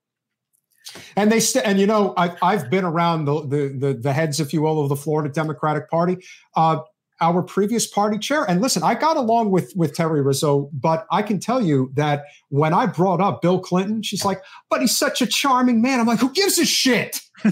And 1.17 1.31
they 1.33 1.41
st- 1.41 1.67
and 1.67 1.79
you 1.79 1.87
know 1.87 2.15
I, 2.17 2.37
I've 2.43 2.71
been 2.71 2.85
around 2.85 3.25
the, 3.25 3.41
the 3.47 3.77
the 3.79 3.95
the 3.95 4.13
heads, 4.13 4.41
if 4.41 4.53
you 4.53 4.63
will, 4.63 4.81
of 4.83 4.89
the 4.89 4.97
Florida 4.97 5.33
Democratic 5.33 5.91
Party. 5.91 6.19
Uh, 6.55 6.79
our 7.21 7.43
previous 7.43 7.87
party 7.87 8.19
chair, 8.19 8.45
and 8.45 8.61
listen, 8.61 8.83
I 8.83 8.95
got 8.95 9.17
along 9.17 9.51
with 9.51 9.73
with 9.75 9.95
Terrie 9.95 10.25
Rizzo, 10.25 10.69
but 10.73 11.07
I 11.11 11.23
can 11.23 11.41
tell 11.41 11.63
you 11.63 11.91
that 11.95 12.25
when 12.51 12.75
I 12.75 12.87
brought 12.87 13.21
up 13.21 13.41
Bill 13.41 13.59
Clinton, 13.59 14.03
she's 14.03 14.25
like, 14.25 14.43
"But 14.69 14.81
he's 14.83 14.97
such 14.97 15.23
a 15.23 15.27
charming 15.27 15.81
man." 15.81 15.99
I'm 15.99 16.07
like, 16.07 16.19
"Who 16.19 16.31
gives 16.33 16.59
a 16.59 16.67
shit?" 16.67 17.21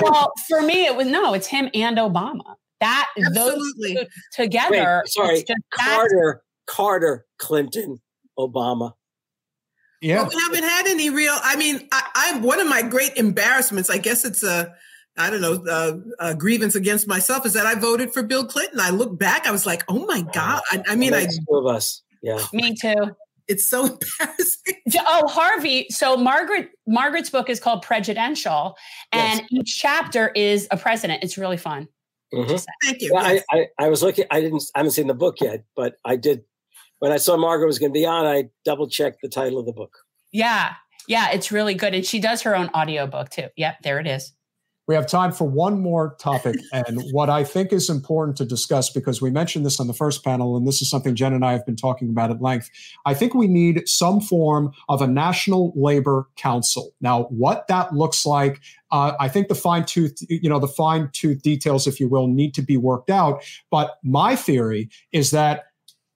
Well, 0.00 0.32
for 0.48 0.62
me, 0.62 0.84
it 0.84 0.96
was 0.96 1.06
no, 1.06 1.34
it's 1.34 1.46
him 1.46 1.68
and 1.74 1.96
Obama. 1.98 2.54
That 2.80 3.08
Absolutely. 3.16 3.94
those 3.94 4.04
two 4.04 4.42
together. 4.42 5.02
Wait, 5.04 5.12
sorry, 5.12 5.36
just- 5.36 5.52
Carter, 5.74 6.42
Carter, 6.66 7.26
Clinton, 7.38 8.00
Obama. 8.38 8.92
Yeah, 10.02 10.16
Well, 10.22 10.28
we 10.28 10.40
haven't 10.40 10.68
had 10.68 10.86
any 10.88 11.08
real. 11.10 11.36
I 11.42 11.56
mean, 11.56 11.88
I, 11.92 12.02
I'm 12.14 12.42
one 12.42 12.60
of 12.60 12.66
my 12.68 12.82
great 12.82 13.16
embarrassments. 13.16 13.88
I 13.88 13.98
guess 13.98 14.24
it's 14.24 14.42
a, 14.42 14.74
I 15.16 15.30
don't 15.30 15.40
know, 15.40 15.64
a, 16.20 16.30
a 16.30 16.34
grievance 16.34 16.74
against 16.74 17.06
myself 17.08 17.46
is 17.46 17.52
that 17.54 17.66
I 17.66 17.74
voted 17.74 18.12
for 18.12 18.22
Bill 18.22 18.44
Clinton. 18.44 18.80
I 18.80 18.90
look 18.90 19.18
back, 19.18 19.46
I 19.46 19.50
was 19.52 19.64
like, 19.64 19.84
oh 19.88 20.04
my 20.06 20.22
god. 20.34 20.62
I, 20.70 20.82
I 20.88 20.96
mean, 20.96 21.14
I 21.14 21.24
two 21.26 21.54
of 21.56 21.66
us. 21.66 22.02
Yeah. 22.22 22.38
Me 22.52 22.74
too. 22.74 22.94
it's 23.48 23.68
so 23.68 23.84
embarrassing. 24.20 24.76
Oh, 25.06 25.26
Harvey. 25.28 25.86
So 25.90 26.16
Margaret 26.16 26.70
Margaret's 26.86 27.30
book 27.30 27.48
is 27.50 27.60
called 27.60 27.82
Prejudential, 27.82 28.76
and 29.12 29.42
each 29.50 29.78
chapter 29.78 30.28
is 30.28 30.66
a 30.70 30.76
president. 30.76 31.22
It's 31.22 31.36
really 31.38 31.56
fun. 31.56 31.88
Mhm. 32.32 32.64
Thank 32.84 33.02
you. 33.02 33.10
Yeah, 33.12 33.20
I, 33.20 33.42
I, 33.50 33.66
I 33.78 33.88
was 33.88 34.02
looking. 34.02 34.24
I 34.30 34.40
didn't. 34.40 34.62
I 34.74 34.78
haven't 34.78 34.92
seen 34.92 35.06
the 35.06 35.14
book 35.14 35.40
yet, 35.40 35.64
but 35.76 35.96
I 36.04 36.16
did. 36.16 36.44
When 37.02 37.10
I 37.10 37.16
saw 37.16 37.36
Margaret 37.36 37.66
was 37.66 37.80
going 37.80 37.90
to 37.90 37.98
be 37.98 38.06
on, 38.06 38.26
I 38.26 38.44
double 38.64 38.88
checked 38.88 39.22
the 39.22 39.28
title 39.28 39.58
of 39.58 39.66
the 39.66 39.72
book. 39.72 39.98
Yeah. 40.30 40.74
Yeah, 41.08 41.32
it's 41.32 41.50
really 41.50 41.74
good. 41.74 41.96
And 41.96 42.06
she 42.06 42.20
does 42.20 42.42
her 42.42 42.54
own 42.54 42.70
audiobook 42.76 43.28
too. 43.28 43.48
Yep, 43.56 43.78
there 43.82 43.98
it 43.98 44.06
is. 44.06 44.32
We 44.86 44.94
have 44.94 45.08
time 45.08 45.32
for 45.32 45.44
one 45.44 45.80
more 45.80 46.14
topic. 46.20 46.54
And 46.72 47.02
what 47.10 47.28
I 47.28 47.42
think 47.42 47.72
is 47.72 47.90
important 47.90 48.36
to 48.36 48.44
discuss, 48.44 48.88
because 48.88 49.20
we 49.20 49.32
mentioned 49.32 49.66
this 49.66 49.80
on 49.80 49.88
the 49.88 49.92
first 49.92 50.22
panel, 50.22 50.56
and 50.56 50.64
this 50.64 50.80
is 50.80 50.88
something 50.88 51.16
Jen 51.16 51.32
and 51.32 51.44
I 51.44 51.50
have 51.50 51.66
been 51.66 51.74
talking 51.74 52.08
about 52.08 52.30
at 52.30 52.40
length. 52.40 52.70
I 53.04 53.14
think 53.14 53.34
we 53.34 53.48
need 53.48 53.88
some 53.88 54.20
form 54.20 54.70
of 54.88 55.02
a 55.02 55.08
national 55.08 55.72
labor 55.74 56.28
council. 56.36 56.94
Now, 57.00 57.24
what 57.24 57.66
that 57.66 57.92
looks 57.92 58.24
like, 58.24 58.60
uh, 58.92 59.14
I 59.18 59.28
think 59.28 59.48
the 59.48 59.56
fine 59.56 59.86
tooth, 59.86 60.18
you 60.28 60.48
know, 60.48 60.60
the 60.60 60.68
fine 60.68 61.10
tooth 61.12 61.42
details, 61.42 61.88
if 61.88 61.98
you 61.98 62.08
will, 62.08 62.28
need 62.28 62.54
to 62.54 62.62
be 62.62 62.76
worked 62.76 63.10
out. 63.10 63.42
But 63.72 63.98
my 64.04 64.36
theory 64.36 64.88
is 65.10 65.32
that 65.32 65.64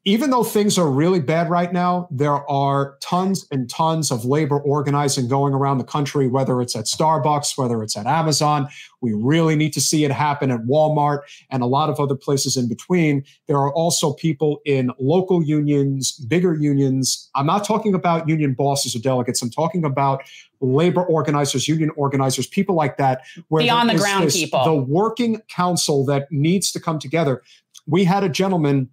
even 0.07 0.31
though 0.31 0.45
things 0.45 0.79
are 0.79 0.89
really 0.89 1.19
bad 1.19 1.51
right 1.51 1.73
now, 1.73 2.07
there 2.13 2.49
are 2.49 2.97
tons 3.03 3.45
and 3.51 3.69
tons 3.69 4.13
of 4.13 4.25
labor 4.25 4.61
organizing 4.61 5.27
going 5.27 5.53
around 5.53 5.79
the 5.79 5.85
country, 5.85 6.29
whether 6.29 6.63
it's 6.63 6.77
at 6.77 6.85
Starbucks, 6.85 7.59
whether 7.59 7.83
it's 7.83 7.97
at 7.97 8.07
Amazon. 8.07 8.69
We 9.01 9.15
really 9.15 9.57
need 9.57 9.73
to 9.73 9.81
see 9.81 10.05
it 10.05 10.13
happen 10.13 10.53
at 10.53 10.61
Walmart 10.61 11.23
and 11.51 11.61
a 11.61 11.67
lot 11.67 11.91
of 11.91 11.99
other 11.99 12.15
places 12.15 12.57
in 12.57 12.69
between. 12.69 13.25
There 13.49 13.57
are 13.57 13.73
also 13.75 14.13
people 14.13 14.61
in 14.65 14.93
local 15.01 15.43
unions, 15.43 16.13
bigger 16.13 16.55
unions. 16.55 17.29
I'm 17.35 17.47
not 17.47 17.65
talking 17.65 17.93
about 17.93 18.29
union 18.29 18.55
bosses 18.55 18.95
or 18.95 19.01
delegates. 19.01 19.43
I'm 19.43 19.51
talking 19.51 19.85
about 19.85 20.23
labor 20.61 21.03
organizers, 21.03 21.67
union 21.67 21.91
organizers, 21.97 22.47
people 22.47 22.77
like 22.77 22.97
that. 22.99 23.23
Where 23.49 23.61
The 23.61 23.71
the 23.89 23.95
ground 23.97 24.27
this- 24.27 24.37
people. 24.37 24.63
The 24.63 24.73
working 24.73 25.41
council 25.49 26.05
that 26.05 26.31
needs 26.31 26.71
to 26.71 26.79
come 26.79 27.01
together. 27.01 27.43
We 27.89 28.05
had 28.05 28.23
a 28.23 28.29
gentleman 28.29 28.89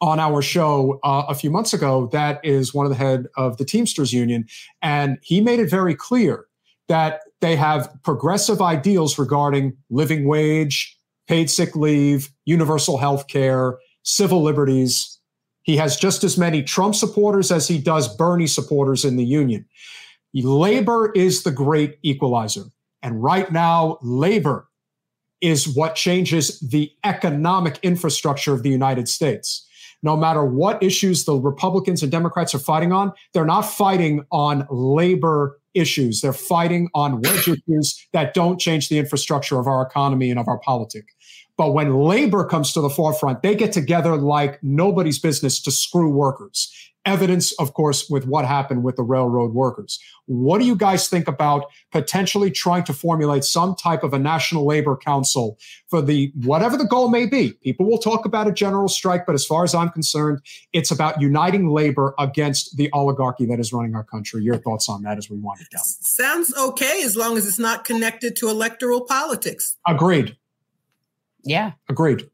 on 0.00 0.20
our 0.20 0.42
show 0.42 0.98
uh, 1.02 1.24
a 1.28 1.34
few 1.34 1.50
months 1.50 1.72
ago 1.72 2.08
that 2.12 2.40
is 2.44 2.74
one 2.74 2.86
of 2.86 2.90
the 2.90 2.96
head 2.96 3.26
of 3.36 3.56
the 3.56 3.64
Teamsters 3.64 4.12
Union, 4.12 4.46
and 4.82 5.18
he 5.22 5.40
made 5.40 5.60
it 5.60 5.70
very 5.70 5.94
clear 5.94 6.46
that 6.88 7.22
they 7.40 7.56
have 7.56 7.90
progressive 8.02 8.62
ideals 8.62 9.18
regarding 9.18 9.76
living 9.90 10.26
wage, 10.26 10.96
paid 11.26 11.50
sick 11.50 11.74
leave, 11.74 12.30
universal 12.44 12.98
health 12.98 13.28
care, 13.28 13.78
civil 14.02 14.42
liberties. 14.42 15.18
He 15.62 15.76
has 15.76 15.96
just 15.96 16.22
as 16.22 16.38
many 16.38 16.62
Trump 16.62 16.94
supporters 16.94 17.50
as 17.50 17.66
he 17.66 17.78
does 17.78 18.14
Bernie 18.16 18.46
supporters 18.46 19.04
in 19.04 19.16
the 19.16 19.24
union. 19.24 19.66
Labor 20.32 21.12
is 21.12 21.42
the 21.42 21.50
great 21.50 21.98
equalizer. 22.02 22.64
And 23.02 23.22
right 23.22 23.50
now, 23.50 23.98
labor 24.02 24.68
is 25.40 25.68
what 25.68 25.94
changes 25.94 26.58
the 26.60 26.90
economic 27.04 27.78
infrastructure 27.82 28.52
of 28.52 28.62
the 28.62 28.70
United 28.70 29.08
States. 29.08 29.65
No 30.06 30.16
matter 30.16 30.44
what 30.44 30.80
issues 30.80 31.24
the 31.24 31.34
Republicans 31.34 32.00
and 32.00 32.12
Democrats 32.12 32.54
are 32.54 32.60
fighting 32.60 32.92
on, 32.92 33.12
they're 33.34 33.44
not 33.44 33.62
fighting 33.62 34.24
on 34.30 34.64
labor 34.70 35.60
issues. 35.74 36.20
They're 36.20 36.32
fighting 36.32 36.88
on 36.94 37.20
wedge 37.22 37.48
issues 37.48 38.06
that 38.12 38.32
don't 38.32 38.60
change 38.60 38.88
the 38.88 39.00
infrastructure 39.00 39.58
of 39.58 39.66
our 39.66 39.82
economy 39.82 40.30
and 40.30 40.38
of 40.38 40.46
our 40.46 40.60
politics. 40.60 41.12
But 41.58 41.72
when 41.72 41.92
labor 41.92 42.44
comes 42.44 42.72
to 42.74 42.80
the 42.80 42.88
forefront, 42.88 43.42
they 43.42 43.56
get 43.56 43.72
together 43.72 44.16
like 44.16 44.60
nobody's 44.62 45.18
business 45.18 45.60
to 45.62 45.72
screw 45.72 46.08
workers. 46.08 46.72
Evidence, 47.06 47.52
of 47.52 47.72
course, 47.72 48.10
with 48.10 48.26
what 48.26 48.44
happened 48.44 48.82
with 48.82 48.96
the 48.96 49.02
railroad 49.02 49.54
workers. 49.54 50.00
What 50.26 50.58
do 50.58 50.66
you 50.66 50.74
guys 50.74 51.08
think 51.08 51.28
about 51.28 51.66
potentially 51.92 52.50
trying 52.50 52.82
to 52.84 52.92
formulate 52.92 53.44
some 53.44 53.76
type 53.76 54.02
of 54.02 54.12
a 54.12 54.18
national 54.18 54.66
labor 54.66 54.96
council 54.96 55.56
for 55.88 56.02
the 56.02 56.32
whatever 56.34 56.76
the 56.76 56.84
goal 56.84 57.08
may 57.08 57.26
be? 57.26 57.52
People 57.62 57.86
will 57.86 57.98
talk 57.98 58.24
about 58.24 58.48
a 58.48 58.52
general 58.52 58.88
strike, 58.88 59.24
but 59.24 59.36
as 59.36 59.46
far 59.46 59.62
as 59.62 59.72
I'm 59.72 59.90
concerned, 59.90 60.40
it's 60.72 60.90
about 60.90 61.20
uniting 61.20 61.68
labor 61.68 62.12
against 62.18 62.76
the 62.76 62.90
oligarchy 62.92 63.46
that 63.46 63.60
is 63.60 63.72
running 63.72 63.94
our 63.94 64.04
country. 64.04 64.42
Your 64.42 64.58
thoughts 64.58 64.88
on 64.88 65.02
that 65.02 65.16
as 65.16 65.30
we 65.30 65.36
wind 65.38 65.60
it 65.60 65.68
down? 65.70 65.84
Sounds 65.84 66.52
okay 66.56 67.02
as 67.04 67.16
long 67.16 67.38
as 67.38 67.46
it's 67.46 67.58
not 67.58 67.84
connected 67.84 68.34
to 68.36 68.48
electoral 68.48 69.02
politics. 69.02 69.76
Agreed. 69.86 70.36
Yeah. 71.44 71.72
Agreed. 71.88 72.28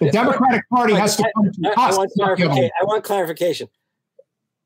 The 0.00 0.10
Democratic 0.10 0.68
Party 0.68 0.94
has 0.94 1.16
to 1.16 1.24
I- 1.26 1.32
come 1.36 1.52
to 1.52 1.74
I, 1.76 1.88
I 1.90 1.96
want 1.96 2.12
clarification. 2.16 2.70
I 2.80 2.84
want 2.84 3.04
clarification. 3.04 3.68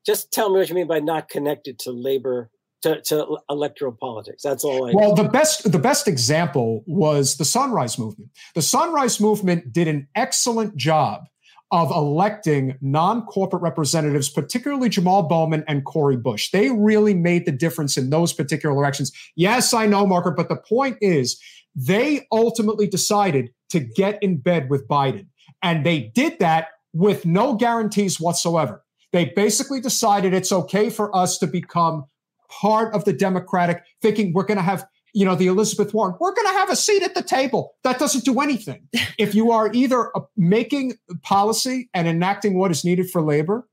Just 0.06 0.32
tell 0.32 0.50
me 0.50 0.58
what 0.58 0.68
you 0.68 0.74
mean 0.74 0.86
by 0.86 0.98
not 1.00 1.28
connected 1.28 1.78
to 1.80 1.90
labor 1.92 2.50
to, 2.82 3.00
to 3.02 3.38
electoral 3.50 3.92
politics. 3.92 4.42
That's 4.42 4.64
all 4.64 4.88
I. 4.88 4.92
Well, 4.94 5.14
the 5.14 5.28
best 5.28 5.70
the 5.70 5.78
best 5.78 6.08
example 6.08 6.82
was 6.86 7.36
the 7.36 7.44
Sunrise 7.44 7.98
Movement. 7.98 8.30
The 8.54 8.62
Sunrise 8.62 9.20
Movement 9.20 9.72
did 9.72 9.88
an 9.88 10.08
excellent 10.14 10.76
job 10.76 11.24
of 11.72 11.90
electing 11.92 12.76
non-corporate 12.80 13.62
representatives, 13.62 14.28
particularly 14.28 14.88
Jamal 14.88 15.22
Bowman 15.22 15.62
and 15.68 15.84
Cori 15.84 16.16
Bush. 16.16 16.50
They 16.50 16.70
really 16.70 17.14
made 17.14 17.46
the 17.46 17.52
difference 17.52 17.96
in 17.96 18.10
those 18.10 18.32
particular 18.32 18.74
elections. 18.74 19.12
Yes, 19.36 19.72
I 19.72 19.86
know, 19.86 20.04
Margaret, 20.04 20.36
but 20.36 20.48
the 20.48 20.56
point 20.56 20.96
is 21.00 21.40
they 21.76 22.26
ultimately 22.32 22.88
decided 22.88 23.50
to 23.70 23.80
get 23.80 24.22
in 24.22 24.36
bed 24.38 24.70
with 24.70 24.86
Biden. 24.88 25.26
And 25.62 25.84
they 25.84 26.12
did 26.14 26.38
that 26.40 26.68
with 26.92 27.24
no 27.24 27.54
guarantees 27.54 28.20
whatsoever. 28.20 28.84
They 29.12 29.26
basically 29.26 29.80
decided 29.80 30.34
it's 30.34 30.52
okay 30.52 30.90
for 30.90 31.14
us 31.14 31.38
to 31.38 31.46
become 31.46 32.04
part 32.48 32.94
of 32.94 33.04
the 33.04 33.12
Democratic, 33.12 33.82
thinking 34.02 34.32
we're 34.32 34.44
going 34.44 34.56
to 34.56 34.62
have, 34.62 34.86
you 35.12 35.24
know, 35.24 35.34
the 35.34 35.46
Elizabeth 35.46 35.94
Warren, 35.94 36.14
we're 36.20 36.34
going 36.34 36.46
to 36.46 36.54
have 36.54 36.70
a 36.70 36.76
seat 36.76 37.02
at 37.02 37.14
the 37.14 37.22
table. 37.22 37.74
That 37.84 37.98
doesn't 37.98 38.24
do 38.24 38.40
anything. 38.40 38.88
if 39.18 39.34
you 39.34 39.50
are 39.50 39.72
either 39.72 40.16
uh, 40.16 40.22
making 40.36 40.94
policy 41.22 41.88
and 41.94 42.06
enacting 42.06 42.58
what 42.58 42.70
is 42.70 42.84
needed 42.84 43.10
for 43.10 43.22
labor, 43.22 43.68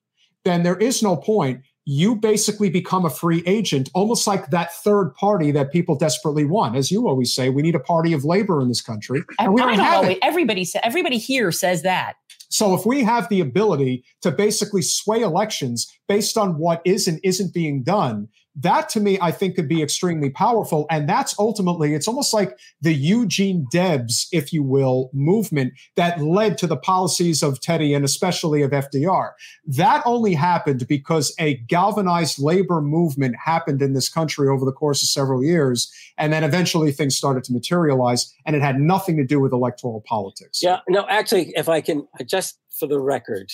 then 0.46 0.64
there 0.64 0.78
is 0.78 1.04
no 1.04 1.18
point. 1.18 1.62
You 1.90 2.18
basically 2.18 2.70
become 2.70 3.06
a 3.06 3.10
free 3.10 3.44
agent, 3.46 3.90
almost 3.94 4.28
like 4.28 4.50
that 4.50 4.74
third 4.76 5.16
party 5.16 5.52
that 5.52 5.72
people 5.72 5.96
desperately 5.96 6.44
want. 6.44 6.76
As 6.76 6.92
you 6.92 7.08
always 7.08 7.34
say, 7.34 7.48
we 7.50 7.62
need 7.62 7.76
a 7.76 7.80
party 7.80 8.12
of 8.12 8.26
labor 8.26 8.60
in 8.60 8.68
this 8.68 8.82
country. 8.82 9.24
And 9.40 9.54
we 9.54 9.62
I 9.62 9.68
don't 9.68 9.78
don't 9.78 9.86
have 9.86 10.04
know. 10.04 10.10
it. 10.10 10.20
Everybody 10.22 10.66
sa- 10.66 10.82
everybody 10.84 11.18
here 11.18 11.50
says 11.50 11.84
that. 11.84 12.16
So 12.50 12.74
if 12.74 12.86
we 12.86 13.04
have 13.04 13.30
the 13.30 13.40
ability 13.40 14.04
to 14.22 14.32
basically 14.32 14.82
sway 14.82 15.22
elections 15.22 15.88
based 16.10 16.38
on 16.38 16.58
what 16.58 16.82
is 16.84 17.08
and 17.08 17.22
isn't 17.24 17.54
being 17.54 17.84
done, 17.84 18.28
that 18.58 18.90
to 18.90 19.00
me, 19.00 19.20
I 19.22 19.32
think 19.32 19.56
could 19.56 19.70
be 19.70 19.84
extremely 19.84 20.32
powerful. 20.32 20.88
And 20.90 21.08
that's 21.08 21.38
ultimately, 21.38 21.94
it's 21.94 22.08
almost 22.08 22.34
like 22.34 22.58
the 22.82 22.94
Eugene 22.94 23.68
Debs, 23.72 24.28
if 24.32 24.52
you 24.52 24.64
will, 24.64 25.12
movement 25.14 25.74
that 25.96 26.20
led 26.20 26.58
to 26.60 26.68
the 26.68 26.76
policies 26.76 27.44
of 27.44 27.62
Teddy 27.62 27.94
and 27.94 28.04
especially 28.04 28.64
of 28.64 28.72
FDR. 28.72 29.34
That 29.68 30.02
only 30.06 30.34
happened 30.34 30.88
because 30.88 31.36
a 31.40 31.58
galvanized 31.68 32.40
labor 32.40 32.82
movement 32.82 33.36
happened 33.44 33.82
in 33.84 33.94
this 33.94 34.10
country 34.10 34.50
over 34.50 34.66
the 34.66 34.72
course 34.72 35.04
of 35.04 35.10
several 35.10 35.44
years. 35.44 35.94
And 36.18 36.34
then 36.34 36.44
eventually 36.44 36.92
things 36.92 37.16
started 37.16 37.44
to 37.46 37.54
materialize 37.54 38.34
and 38.46 38.56
it 38.56 38.64
had 38.64 38.80
nothing 38.80 39.18
to 39.18 39.24
do 39.24 39.40
with 39.40 39.54
electoral 39.54 40.04
politics. 40.08 40.64
Yeah, 40.64 40.80
no, 40.90 41.06
actually, 41.08 41.54
if 41.56 41.70
I 41.70 41.82
can, 41.82 42.08
just 42.26 42.60
for 42.80 42.88
the 42.88 43.00
record, 43.00 43.52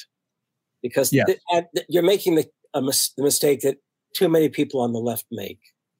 because 0.81 1.11
yeah. 1.11 1.25
th- 1.25 1.39
uh, 1.51 1.61
th- 1.75 1.87
you're 1.89 2.03
making 2.03 2.35
the, 2.35 2.49
mis- 2.81 3.11
the 3.17 3.23
mistake 3.23 3.61
that 3.61 3.77
too 4.13 4.29
many 4.29 4.49
people 4.49 4.81
on 4.81 4.93
the 4.93 4.99
left 4.99 5.25
make. 5.31 5.59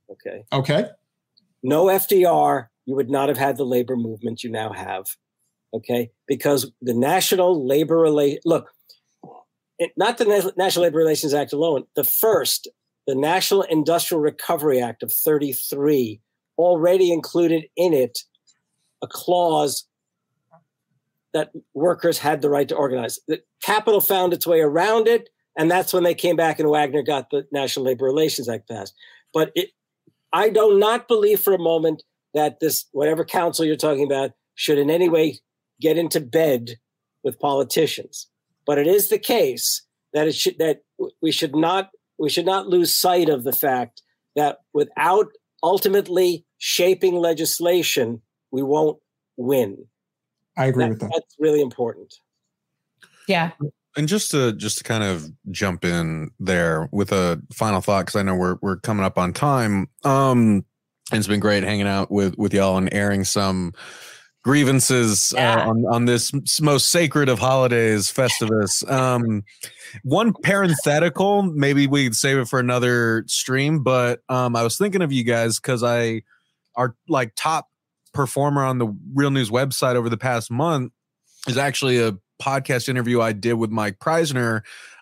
Okay. 0.09 0.43
Okay. 0.51 0.89
No 1.61 1.85
FDR, 1.85 2.67
you 2.85 2.95
would 2.95 3.09
not 3.09 3.29
have 3.29 3.37
had 3.37 3.57
the 3.57 3.65
labor 3.65 3.95
movement 3.95 4.43
you 4.43 4.49
now 4.49 4.71
have. 4.71 5.15
Okay. 5.73 6.11
Because 6.27 6.71
the 6.81 6.93
National 6.93 7.65
Labor 7.65 7.97
Relation, 7.97 8.39
look, 8.45 8.69
not 9.97 10.17
the 10.17 10.53
National 10.57 10.83
Labor 10.83 10.99
Relations 10.99 11.33
Act 11.33 11.53
alone, 11.53 11.85
the 11.95 12.03
first, 12.03 12.67
the 13.07 13.15
National 13.15 13.63
Industrial 13.63 14.21
Recovery 14.21 14.81
Act 14.81 15.03
of 15.03 15.11
33 15.11 16.21
already 16.57 17.11
included 17.11 17.65
in 17.75 17.93
it 17.93 18.19
a 19.01 19.07
clause 19.07 19.85
that 21.33 21.51
workers 21.73 22.19
had 22.19 22.41
the 22.41 22.49
right 22.49 22.69
to 22.69 22.75
organize. 22.75 23.19
The 23.27 23.41
capital 23.63 24.01
found 24.01 24.33
its 24.33 24.45
way 24.45 24.61
around 24.61 25.07
it, 25.07 25.29
and 25.57 25.69
that's 25.69 25.93
when 25.93 26.03
they 26.03 26.15
came 26.15 26.35
back 26.35 26.59
and 26.59 26.69
Wagner 26.69 27.03
got 27.03 27.29
the 27.29 27.45
National 27.51 27.85
Labor 27.85 28.05
Relations 28.05 28.49
Act 28.49 28.67
passed. 28.67 28.93
But 29.33 29.51
it, 29.55 29.69
I 30.31 30.49
do 30.49 30.77
not 30.77 31.07
believe 31.07 31.39
for 31.39 31.53
a 31.53 31.59
moment 31.59 32.03
that 32.33 32.59
this, 32.59 32.85
whatever 32.91 33.23
council 33.23 33.65
you're 33.65 33.75
talking 33.75 34.05
about, 34.05 34.31
should 34.55 34.77
in 34.77 34.89
any 34.89 35.09
way 35.09 35.39
get 35.79 35.97
into 35.97 36.19
bed 36.19 36.77
with 37.23 37.39
politicians. 37.39 38.27
But 38.65 38.77
it 38.77 38.87
is 38.87 39.09
the 39.09 39.19
case 39.19 39.81
that 40.13 40.27
it 40.27 40.35
should 40.35 40.57
that 40.59 40.83
we 41.21 41.31
should 41.31 41.55
not 41.55 41.89
we 42.17 42.29
should 42.29 42.45
not 42.45 42.67
lose 42.67 42.93
sight 42.93 43.29
of 43.29 43.43
the 43.43 43.53
fact 43.53 44.01
that 44.35 44.59
without 44.73 45.27
ultimately 45.61 46.45
shaping 46.57 47.15
legislation, 47.15 48.21
we 48.51 48.63
won't 48.63 48.99
win. 49.37 49.85
I 50.57 50.67
agree 50.67 50.85
that, 50.85 50.89
with 50.89 50.99
that. 50.99 51.11
That's 51.13 51.35
really 51.39 51.61
important. 51.61 52.13
Yeah. 53.27 53.51
And 53.95 54.07
just 54.07 54.31
to 54.31 54.53
just 54.53 54.79
to 54.79 54.83
kind 54.83 55.03
of 55.03 55.27
jump 55.51 55.85
in 55.85 56.31
there 56.39 56.89
with 56.91 57.11
a 57.11 57.41
final 57.53 57.81
thought, 57.81 58.05
because 58.05 58.15
I 58.15 58.23
know 58.23 58.35
we're 58.35 58.57
we're 58.61 58.77
coming 58.77 59.05
up 59.05 59.17
on 59.17 59.33
time. 59.33 59.87
Um, 60.03 60.65
and 61.11 61.19
it's 61.19 61.27
been 61.27 61.39
great 61.39 61.63
hanging 61.63 61.87
out 61.87 62.11
with 62.11 62.35
with 62.37 62.53
y'all 62.53 62.77
and 62.77 62.91
airing 62.91 63.23
some 63.23 63.73
grievances 64.43 65.33
uh, 65.33 65.39
yeah. 65.39 65.65
uh, 65.65 65.69
on 65.69 65.85
on 65.85 66.05
this 66.05 66.31
most 66.61 66.89
sacred 66.89 67.29
of 67.29 67.39
holidays, 67.39 68.11
Festivus. 68.11 68.89
Um, 68.89 69.43
one 70.03 70.33
parenthetical, 70.33 71.43
maybe 71.43 71.87
we'd 71.87 72.15
save 72.15 72.37
it 72.37 72.47
for 72.47 72.59
another 72.59 73.23
stream, 73.27 73.83
but 73.83 74.21
um, 74.29 74.55
I 74.55 74.63
was 74.63 74.77
thinking 74.77 75.01
of 75.01 75.11
you 75.11 75.23
guys 75.23 75.59
because 75.59 75.83
I 75.83 76.23
our 76.75 76.95
like 77.07 77.33
top 77.35 77.67
performer 78.13 78.63
on 78.63 78.77
the 78.77 78.95
Real 79.13 79.31
News 79.31 79.49
website 79.49 79.95
over 79.95 80.09
the 80.09 80.17
past 80.17 80.51
month 80.51 80.91
is 81.47 81.57
actually 81.57 81.99
a 81.99 82.17
podcast 82.43 82.89
interview 82.89 83.21
I 83.21 83.31
did 83.31 83.53
with 83.53 83.71
Mike 83.71 83.99
Prysner 83.99 84.61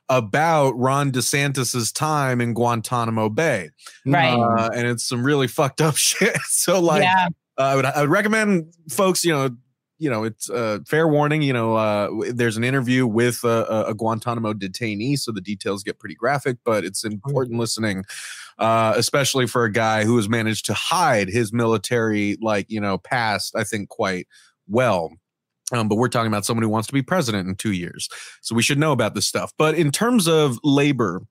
about 0.10 0.72
Ron 0.78 1.12
DeSantis's 1.12 1.92
time 1.92 2.42
in 2.42 2.54
Guantanamo 2.54 3.30
Bay. 3.30 3.70
Right. 4.06 4.34
Uh, 4.34 4.70
and 4.76 4.86
it's 4.86 5.06
some 5.06 5.24
really 5.24 5.48
fucked 5.48 5.82
up 5.82 5.96
shit. 5.98 6.38
so 6.48 6.80
like 6.80 7.04
yeah. 7.04 7.30
uh, 7.58 7.62
I 7.62 7.76
would 7.76 7.86
I 7.86 8.02
would 8.02 8.10
recommend 8.10 8.74
folks, 8.90 9.24
you 9.24 9.32
know, 9.32 9.50
you 9.98 10.10
know, 10.10 10.24
it's 10.24 10.50
a 10.50 10.56
uh, 10.56 10.80
fair 10.88 11.08
warning. 11.08 11.44
You 11.44 11.54
know, 11.54 11.76
uh, 11.76 12.10
there's 12.34 12.58
an 12.58 12.64
interview 12.64 13.06
with 13.06 13.44
a, 13.44 13.86
a, 13.88 13.94
Guantanamo 13.94 14.54
detainee, 14.54 15.18
so 15.20 15.32
the 15.32 15.42
details 15.42 15.84
get 15.84 16.00
pretty 16.00 16.16
graphic, 16.16 16.58
but 16.66 16.84
it's 16.84 17.04
important 17.04 17.60
listening, 17.60 18.04
uh, 18.58 18.96
especially 18.98 19.46
for 19.46 19.64
a 19.64 19.72
guy 19.72 20.04
who 20.04 20.18
has 20.18 20.28
managed 20.28 20.66
to 20.66 20.74
hide 20.74 21.28
his 21.30 21.54
military, 21.54 22.36
like 22.42 22.66
you 22.68 22.82
know, 22.82 22.98
past. 22.98 23.56
I 23.56 23.64
think 23.64 23.90
quite 23.90 24.28
well. 24.68 25.12
Um, 25.72 25.88
but 25.88 25.96
we're 25.96 26.10
talking 26.10 26.28
about 26.28 26.46
someone 26.46 26.64
who 26.64 26.70
wants 26.70 26.88
to 26.88 26.94
be 26.94 27.02
president 27.02 27.48
in 27.48 27.56
two 27.56 27.72
years, 27.72 28.10
so 28.42 28.56
we 28.56 28.62
should 28.62 28.80
know 28.80 28.92
about 28.92 29.16
this 29.16 29.28
stuff. 29.28 29.54
But 29.58 29.76
in 29.76 29.92
terms 29.92 30.28
of 30.28 30.60
labor, 30.64 31.22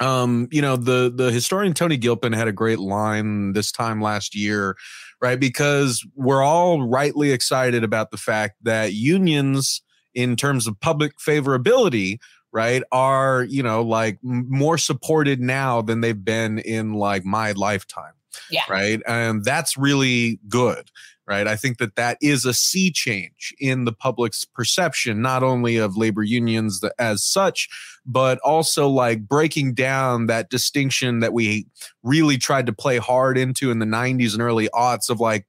um, 0.00 0.48
you 0.50 0.62
know, 0.62 0.76
the 0.76 1.12
the 1.14 1.30
historian 1.32 1.74
Toni 1.74 1.96
Gilpin 1.96 2.32
had 2.32 2.48
a 2.48 2.52
great 2.52 2.78
line 2.78 3.52
this 3.52 3.72
time 3.72 4.00
last 4.00 4.34
year, 4.34 4.76
right? 5.20 5.38
Because 5.38 6.06
we're 6.14 6.42
all 6.42 6.86
rightly 6.86 7.32
excited 7.32 7.82
about 7.82 8.10
the 8.10 8.16
fact 8.16 8.56
that 8.62 8.92
unions, 8.92 9.82
in 10.14 10.36
terms 10.36 10.66
of 10.66 10.78
public 10.80 11.12
favorability, 11.18 12.18
right, 12.52 12.82
are 12.92 13.44
you 13.44 13.62
know 13.62 13.82
like 13.82 14.18
more 14.22 14.78
supported 14.78 15.40
now 15.40 15.82
than 15.82 16.00
they've 16.00 16.24
been 16.24 16.58
in 16.60 16.94
like 16.94 17.24
my 17.24 17.52
lifetime. 17.52 18.12
Yeah. 18.50 18.62
Right. 18.68 19.00
And 19.06 19.44
that's 19.44 19.76
really 19.76 20.38
good 20.48 20.90
right? 21.28 21.46
I 21.46 21.56
think 21.56 21.76
that 21.78 21.96
that 21.96 22.16
is 22.22 22.46
a 22.46 22.54
sea 22.54 22.90
change 22.90 23.54
in 23.60 23.84
the 23.84 23.92
public's 23.92 24.46
perception, 24.46 25.20
not 25.20 25.42
only 25.42 25.76
of 25.76 25.96
labor 25.96 26.22
unions 26.22 26.82
as 26.98 27.22
such, 27.22 27.68
but 28.06 28.38
also 28.38 28.88
like 28.88 29.28
breaking 29.28 29.74
down 29.74 30.26
that 30.26 30.48
distinction 30.48 31.20
that 31.20 31.34
we 31.34 31.66
really 32.02 32.38
tried 32.38 32.64
to 32.66 32.72
play 32.72 32.96
hard 32.96 33.36
into 33.36 33.70
in 33.70 33.78
the 33.78 33.86
90s 33.86 34.32
and 34.32 34.40
early 34.40 34.70
aughts 34.70 35.10
of 35.10 35.20
like 35.20 35.46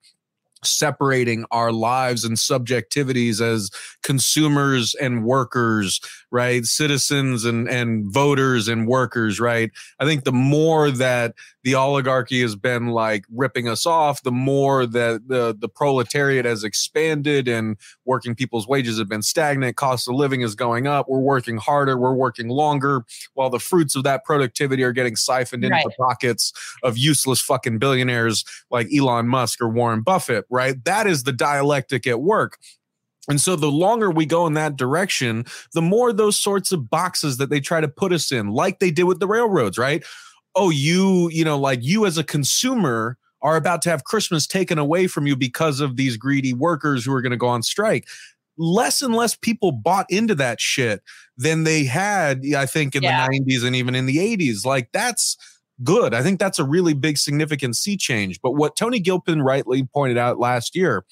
separating 0.64 1.46
our 1.52 1.72
lives 1.72 2.26
and 2.26 2.36
subjectivities 2.36 3.40
as 3.40 3.70
consumers 4.04 4.94
and 4.96 5.24
workers 5.24 6.02
right 6.32 6.66
citizens 6.66 7.46
and 7.46 7.68
and 7.68 8.12
voters 8.12 8.68
and 8.68 8.88
workers 8.88 9.40
right 9.40 9.72
i 10.00 10.06
think 10.06 10.24
the 10.24 10.32
more 10.32 10.92
that 10.92 11.34
the 11.64 11.76
oligarchy 11.76 12.42
has 12.42 12.56
been 12.56 12.88
like 12.88 13.26
ripping 13.32 13.68
us 13.68 13.86
off, 13.86 14.24
the 14.24 14.32
more 14.32 14.86
that 14.86 15.28
the 15.28 15.56
the 15.58 15.68
proletariat 15.68 16.46
has 16.46 16.64
expanded 16.64 17.48
and 17.48 17.78
working 18.06 18.34
people's 18.34 18.68
wages 18.68 18.98
have 18.98 19.10
been 19.10 19.22
stagnant, 19.22 19.76
cost 19.76 20.08
of 20.08 20.16
living 20.16 20.42
is 20.42 20.56
going 20.56 20.88
up, 20.88 21.08
we're 21.10 21.20
working 21.20 21.58
harder, 21.58 21.98
we're 21.98 22.14
working 22.14 22.48
longer, 22.48 23.04
while 23.34 23.50
the 23.50 23.60
fruits 23.60 23.96
of 23.96 24.04
that 24.04 24.24
productivity 24.24 24.84
are 24.84 24.94
getting 24.94 25.16
siphoned 25.16 25.64
into 25.64 25.76
right. 25.76 25.86
the 25.86 25.92
pockets 25.92 26.54
of 26.84 26.98
useless 26.98 27.42
fucking 27.42 27.78
billionaires 27.78 28.46
like 28.72 28.88
Elon 28.96 29.28
Musk 29.28 29.62
or 29.62 29.70
Warren 29.70 30.02
Buffett, 30.02 30.46
right? 30.50 30.84
That 30.86 31.08
is 31.08 31.24
the 31.24 31.34
dialectic 31.34 32.08
at 32.08 32.22
work. 32.22 32.58
And 33.30 33.40
so 33.40 33.56
the 33.56 33.72
longer 33.72 34.10
we 34.10 34.26
go 34.26 34.48
in 34.48 34.54
that 34.56 34.76
direction, 34.76 35.46
the 35.74 35.82
more 35.82 36.12
those 36.12 36.40
sorts 36.40 36.72
of 36.72 36.90
boxes 36.90 37.38
that 37.38 37.50
they 37.50 37.60
try 37.60 37.80
to 37.80 37.88
put 37.88 38.12
us 38.12 38.32
in, 38.32 38.48
like 38.48 38.80
they 38.80 38.92
did 38.92 39.04
with 39.04 39.20
the 39.20 39.28
railroads, 39.28 39.78
right? 39.78 40.04
oh, 40.56 40.70
you, 40.70 41.30
you 41.30 41.44
know, 41.44 41.58
like 41.58 41.80
you 41.82 42.06
as 42.06 42.18
a 42.18 42.24
consumer 42.24 43.18
are 43.42 43.56
about 43.56 43.82
to 43.84 43.90
have 43.90 44.04
Christmas 44.04 44.46
taken 44.46 44.78
away 44.78 45.08
from 45.08 45.26
you 45.26 45.36
because 45.36 45.80
of 45.80 45.96
these 45.96 46.18
greedy 46.18 46.54
workers 46.54 47.06
who 47.06 47.14
are 47.14 47.22
going 47.22 47.32
to 47.32 47.38
go 47.38 47.48
on 47.48 47.64
strike. 47.64 48.08
Less 48.58 49.02
and 49.02 49.16
less 49.16 49.36
people 49.36 49.72
bought 49.72 50.06
into 50.10 50.36
that 50.36 50.60
shit 50.60 51.02
than 51.38 51.64
they 51.64 51.86
had, 51.86 52.44
I 52.56 52.66
think, 52.66 52.96
in 52.96 53.04
yeah. 53.04 53.26
the 53.26 53.40
90s 53.40 53.66
and 53.66 53.76
even 53.76 53.96
in 53.96 54.06
the 54.06 54.18
80s. 54.18 54.66
Like, 54.66 54.92
that's 54.92 55.38
good. 55.82 56.14
I 56.14 56.22
think 56.22 56.40
that's 56.40 56.60
a 56.60 56.66
really 56.66 56.94
big, 56.94 57.18
significant 57.18 57.78
sea 57.78 57.96
change. 57.96 58.42
But 58.42 58.52
what 58.52 58.76
Toni 58.76 59.00
Gilpin 59.00 59.42
rightly 59.42 59.84
pointed 59.84 60.18
out 60.18 60.40
last 60.40 60.76
year, 60.76 61.06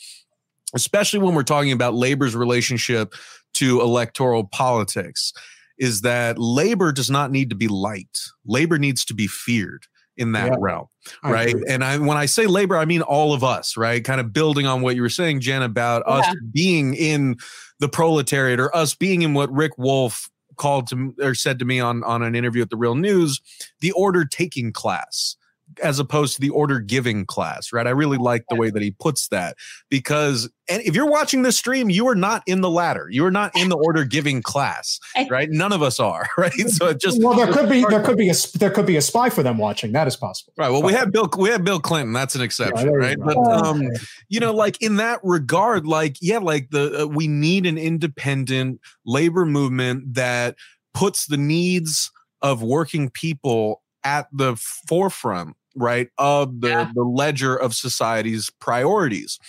especially 0.75 1.19
when 1.19 1.33
we're 1.33 1.43
talking 1.43 1.71
about 1.71 1.93
labor's 1.93 2.35
relationship 2.35 3.13
to 3.53 3.81
electoral 3.81 4.45
politics, 4.45 5.33
is 5.77 6.01
that 6.01 6.37
labor 6.37 6.91
does 6.91 7.09
not 7.09 7.31
need 7.31 7.49
to 7.49 7.55
be 7.55 7.67
liked. 7.67 8.31
Labor 8.45 8.77
needs 8.77 9.05
to 9.05 9.13
be 9.13 9.27
feared 9.27 9.85
in 10.17 10.31
that 10.31 10.51
yeah, 10.51 10.57
realm, 10.59 10.87
right? 11.23 11.55
And 11.69 11.83
I, 11.83 11.99
when 11.99 12.17
I 12.17 12.25
say 12.25 12.47
labor, 12.47 12.75
I 12.75 12.85
mean 12.85 13.03
all 13.03 13.33
of 13.33 13.43
us, 13.43 13.77
right? 13.77 14.03
Kind 14.03 14.19
of 14.19 14.33
building 14.33 14.65
on 14.65 14.81
what 14.81 14.95
you 14.95 15.03
were 15.03 15.09
saying, 15.09 15.41
Jen, 15.41 15.61
about 15.61 16.03
yeah. 16.07 16.15
us 16.15 16.35
being 16.51 16.95
in 16.95 17.35
the 17.79 17.87
proletariat 17.87 18.59
or 18.59 18.75
us 18.75 18.95
being 18.95 19.21
in 19.21 19.35
what 19.35 19.51
Rick 19.51 19.77
Wolff 19.77 20.29
called 20.57 20.87
to 20.87 21.13
or 21.21 21.35
said 21.35 21.59
to 21.59 21.65
me 21.65 21.79
on 21.79 22.03
on 22.03 22.23
an 22.23 22.35
interview 22.35 22.63
at 22.63 22.71
the 22.71 22.77
Real 22.77 22.95
News, 22.95 23.39
the 23.79 23.91
order 23.91 24.25
taking 24.25 24.73
class 24.73 25.35
as 25.79 25.99
opposed 25.99 26.35
to 26.35 26.41
the 26.41 26.49
order 26.49 26.79
giving 26.79 27.25
class, 27.25 27.71
right? 27.73 27.87
I 27.87 27.91
really 27.91 28.17
like 28.17 28.45
the 28.49 28.55
way 28.55 28.69
that 28.69 28.81
he 28.81 28.91
puts 28.91 29.27
that 29.29 29.55
because 29.89 30.49
and 30.69 30.81
if 30.81 30.95
you're 30.95 31.09
watching 31.09 31.43
this 31.43 31.57
stream, 31.57 31.89
you 31.89 32.07
are 32.07 32.15
not 32.15 32.43
in 32.45 32.61
the 32.61 32.69
latter. 32.69 33.07
You 33.09 33.25
are 33.25 33.31
not 33.31 33.51
in 33.55 33.69
the 33.69 33.77
order 33.77 34.03
giving 34.03 34.41
class, 34.41 34.99
right? 35.29 35.49
None 35.49 35.71
of 35.71 35.81
us 35.81 35.99
are, 35.99 36.27
right? 36.37 36.51
So 36.69 36.87
it 36.87 36.99
just 36.99 37.21
well, 37.21 37.35
there 37.35 37.51
could 37.51 37.69
be 37.69 37.85
there 37.89 38.03
could 38.03 38.17
be 38.17 38.29
a 38.29 38.33
there 38.55 38.69
could 38.69 38.85
be 38.85 38.97
a 38.97 39.01
spy 39.01 39.29
for 39.29 39.43
them 39.43 39.57
watching. 39.57 39.93
That 39.93 40.07
is 40.07 40.15
possible, 40.15 40.53
right? 40.57 40.69
Well, 40.69 40.83
we 40.83 40.93
have 40.93 41.11
Bill 41.11 41.29
we 41.37 41.49
have 41.49 41.63
Bill 41.63 41.79
Clinton. 41.79 42.13
That's 42.13 42.35
an 42.35 42.41
exception, 42.41 42.89
yeah, 42.89 42.95
right? 42.95 43.17
But 43.19 43.37
um, 43.37 43.83
you 44.27 44.39
know, 44.39 44.53
like 44.53 44.81
in 44.81 44.97
that 44.97 45.19
regard, 45.23 45.87
like 45.87 46.17
yeah, 46.21 46.39
like 46.39 46.69
the 46.71 47.03
uh, 47.03 47.07
we 47.07 47.27
need 47.27 47.65
an 47.65 47.77
independent 47.77 48.81
labor 49.05 49.45
movement 49.45 50.15
that 50.15 50.55
puts 50.93 51.27
the 51.27 51.37
needs 51.37 52.11
of 52.41 52.61
working 52.61 53.09
people 53.09 53.81
at 54.03 54.27
the 54.31 54.55
forefront 54.55 55.56
right 55.77 56.09
of 56.17 56.61
the, 56.61 56.69
yeah. 56.69 56.91
the 56.93 57.03
ledger 57.03 57.55
of 57.55 57.73
society's 57.73 58.49
priorities 58.59 59.39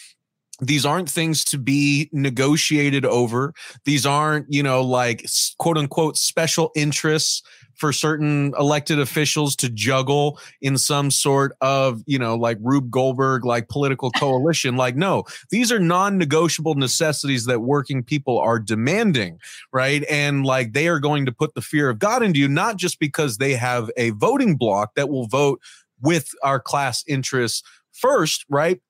these 0.61 0.85
aren't 0.85 1.09
things 1.09 1.45
to 1.45 1.57
be 1.57 2.09
negotiated 2.13 3.05
over 3.05 3.55
these 3.85 4.05
aren't 4.05 4.47
you 4.49 4.63
know 4.63 4.83
like 4.83 5.25
quote 5.59 5.79
unquote 5.79 6.17
special 6.17 6.71
interests 6.75 7.43
for 7.79 7.93
certain 7.93 8.53
elected 8.59 8.99
officials 8.99 9.55
to 9.55 9.71
juggle 9.71 10.39
in 10.61 10.77
some 10.77 11.11
sort 11.11 11.53
of, 11.61 12.03
you 12.07 12.19
know, 12.19 12.35
like 12.35 12.59
Rube 12.61 12.91
Goldberg, 12.91 13.45
like 13.45 13.69
political 13.69 14.11
coalition. 14.11 14.77
like, 14.77 14.97
no, 14.97 15.25
these 15.51 15.71
are 15.71 15.79
non 15.79 16.19
negotiable 16.19 16.75
necessities 16.75 17.47
that 17.47 17.61
working 17.61 18.03
people 18.03 18.39
are 18.39 18.59
demanding, 18.59 19.39
right? 19.73 20.05
And 20.11 20.45
like 20.45 20.73
they 20.73 20.89
are 20.89 20.99
going 20.99 21.25
to 21.27 21.33
put 21.33 21.55
the 21.55 21.63
fear 21.63 21.89
of 21.89 22.01
God 22.01 22.23
into 22.23 22.41
you, 22.41 22.49
not 22.49 22.77
just 22.77 22.99
because 22.99 23.39
they 23.39 23.55
have 23.55 23.91
a 23.97 24.11
voting 24.11 24.57
block 24.57 24.97
that 24.97 25.09
will 25.09 25.29
vote 25.29 25.61
with 26.01 26.31
our 26.43 26.61
class 26.61 27.05
interests 27.07 27.63
first, 27.93 28.45
right? 28.49 28.81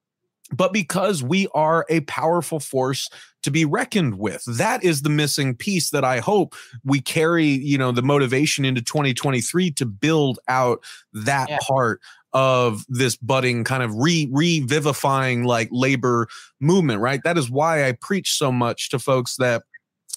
but 0.53 0.73
because 0.73 1.23
we 1.23 1.47
are 1.55 1.85
a 1.89 2.01
powerful 2.01 2.61
force 2.61 3.09
to 3.43 3.51
be 3.51 3.65
reckoned 3.65 4.19
with. 4.19 4.43
That 4.47 4.83
is 4.83 5.03
the 5.03 5.11
missing 5.11 5.55
piece 5.55 5.91
that 5.91 6.05
I 6.05 6.19
hope 6.19 6.55
we 6.85 7.01
carry, 7.01 7.47
you 7.47 7.79
know, 7.79 7.93
the 7.93 8.03
motivation 8.03 8.65
into 8.65 8.83
2023 8.83 9.71
to 9.73 9.87
build 9.87 10.39
out 10.49 10.83
that 11.13 11.49
yeah. 11.49 11.59
part 11.67 12.01
of 12.33 12.85
this 12.89 13.17
budding 13.17 13.65
kind 13.65 13.83
of 13.83 13.95
re 13.95 14.29
revivifying 14.31 15.45
like 15.45 15.69
labor 15.71 16.29
movement, 16.61 17.01
right? 17.01 17.21
That 17.25 17.39
is 17.39 17.51
why 17.51 17.89
I 17.89 17.93
preach 17.93 18.35
so 18.35 18.53
much 18.53 18.91
to 18.91 18.99
folks 18.99 19.37
that 19.37 19.63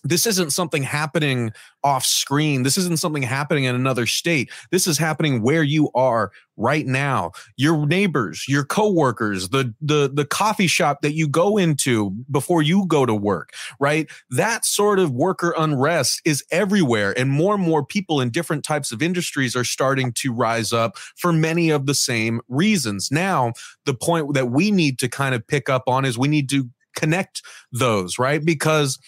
this 0.03 0.25
isn't 0.25 0.51
something 0.51 0.83
happening 0.83 1.51
off 1.83 2.05
screen. 2.05 2.63
This 2.63 2.77
isn't 2.77 2.99
something 2.99 3.23
happening 3.23 3.65
in 3.65 3.75
another 3.75 4.05
state. 4.05 4.51
This 4.71 4.87
is 4.87 4.97
happening 4.97 5.41
where 5.41 5.63
you 5.63 5.89
are 5.93 6.31
right 6.57 6.85
now. 6.85 7.31
Your 7.55 7.85
neighbors, 7.85 8.45
your 8.47 8.63
coworkers, 8.63 9.49
the 9.49 9.73
the 9.81 10.09
the 10.13 10.25
coffee 10.25 10.67
shop 10.67 11.01
that 11.01 11.13
you 11.13 11.27
go 11.27 11.57
into 11.57 12.11
before 12.29 12.61
you 12.61 12.85
go 12.87 13.05
to 13.05 13.13
work, 13.13 13.53
right? 13.79 14.09
That 14.29 14.65
sort 14.65 14.99
of 14.99 15.11
worker 15.11 15.53
unrest 15.57 16.21
is 16.25 16.43
everywhere 16.51 17.17
and 17.17 17.29
more 17.29 17.55
and 17.55 17.63
more 17.63 17.85
people 17.85 18.21
in 18.21 18.29
different 18.29 18.63
types 18.63 18.91
of 18.91 19.01
industries 19.01 19.55
are 19.55 19.63
starting 19.63 20.13
to 20.13 20.33
rise 20.33 20.73
up 20.73 20.97
for 21.15 21.31
many 21.31 21.69
of 21.69 21.85
the 21.85 21.95
same 21.95 22.41
reasons. 22.47 23.09
Now, 23.11 23.53
the 23.85 23.93
point 23.93 24.33
that 24.33 24.51
we 24.51 24.71
need 24.71 24.99
to 24.99 25.09
kind 25.09 25.35
of 25.35 25.45
pick 25.45 25.69
up 25.69 25.83
on 25.87 26.05
is 26.05 26.17
we 26.17 26.27
need 26.27 26.49
to 26.49 26.69
connect 26.95 27.41
those, 27.71 28.19
right? 28.19 28.43
Because 28.43 28.99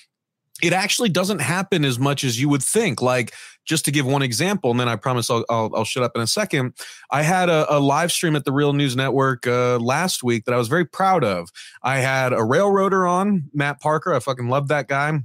it 0.64 0.72
actually 0.72 1.10
doesn't 1.10 1.40
happen 1.40 1.84
as 1.84 2.00
much 2.00 2.24
as 2.24 2.40
you 2.40 2.48
would 2.48 2.64
think. 2.64 3.02
Like, 3.02 3.34
just 3.66 3.84
to 3.86 3.92
give 3.92 4.06
one 4.06 4.22
example, 4.22 4.72
and 4.72 4.80
then 4.80 4.88
I 4.88 4.96
promise 4.96 5.30
I'll, 5.30 5.44
I'll, 5.50 5.70
I'll 5.76 5.84
shut 5.84 6.04
up 6.04 6.14
in 6.16 6.22
a 6.22 6.28
second. 6.28 6.74
I 7.12 7.22
had 7.22 7.50
a, 7.50 7.66
a 7.70 7.80
live 7.80 8.14
stream 8.14 8.36
at 8.38 8.46
the 8.46 8.54
Real 8.54 8.72
News 8.72 8.96
Network 8.96 9.46
uh, 9.46 9.78
last 9.80 10.24
week 10.24 10.46
that 10.46 10.54
I 10.54 10.58
was 10.58 10.70
very 10.70 10.86
proud 10.86 11.26
of. 11.26 11.50
I 11.84 11.98
had 11.98 12.32
a 12.32 12.44
railroader 12.44 13.06
on, 13.06 13.50
Matt 13.54 13.82
Parker. 13.82 14.14
I 14.14 14.20
fucking 14.20 14.48
love 14.48 14.70
that 14.70 14.88
guy. 14.88 15.20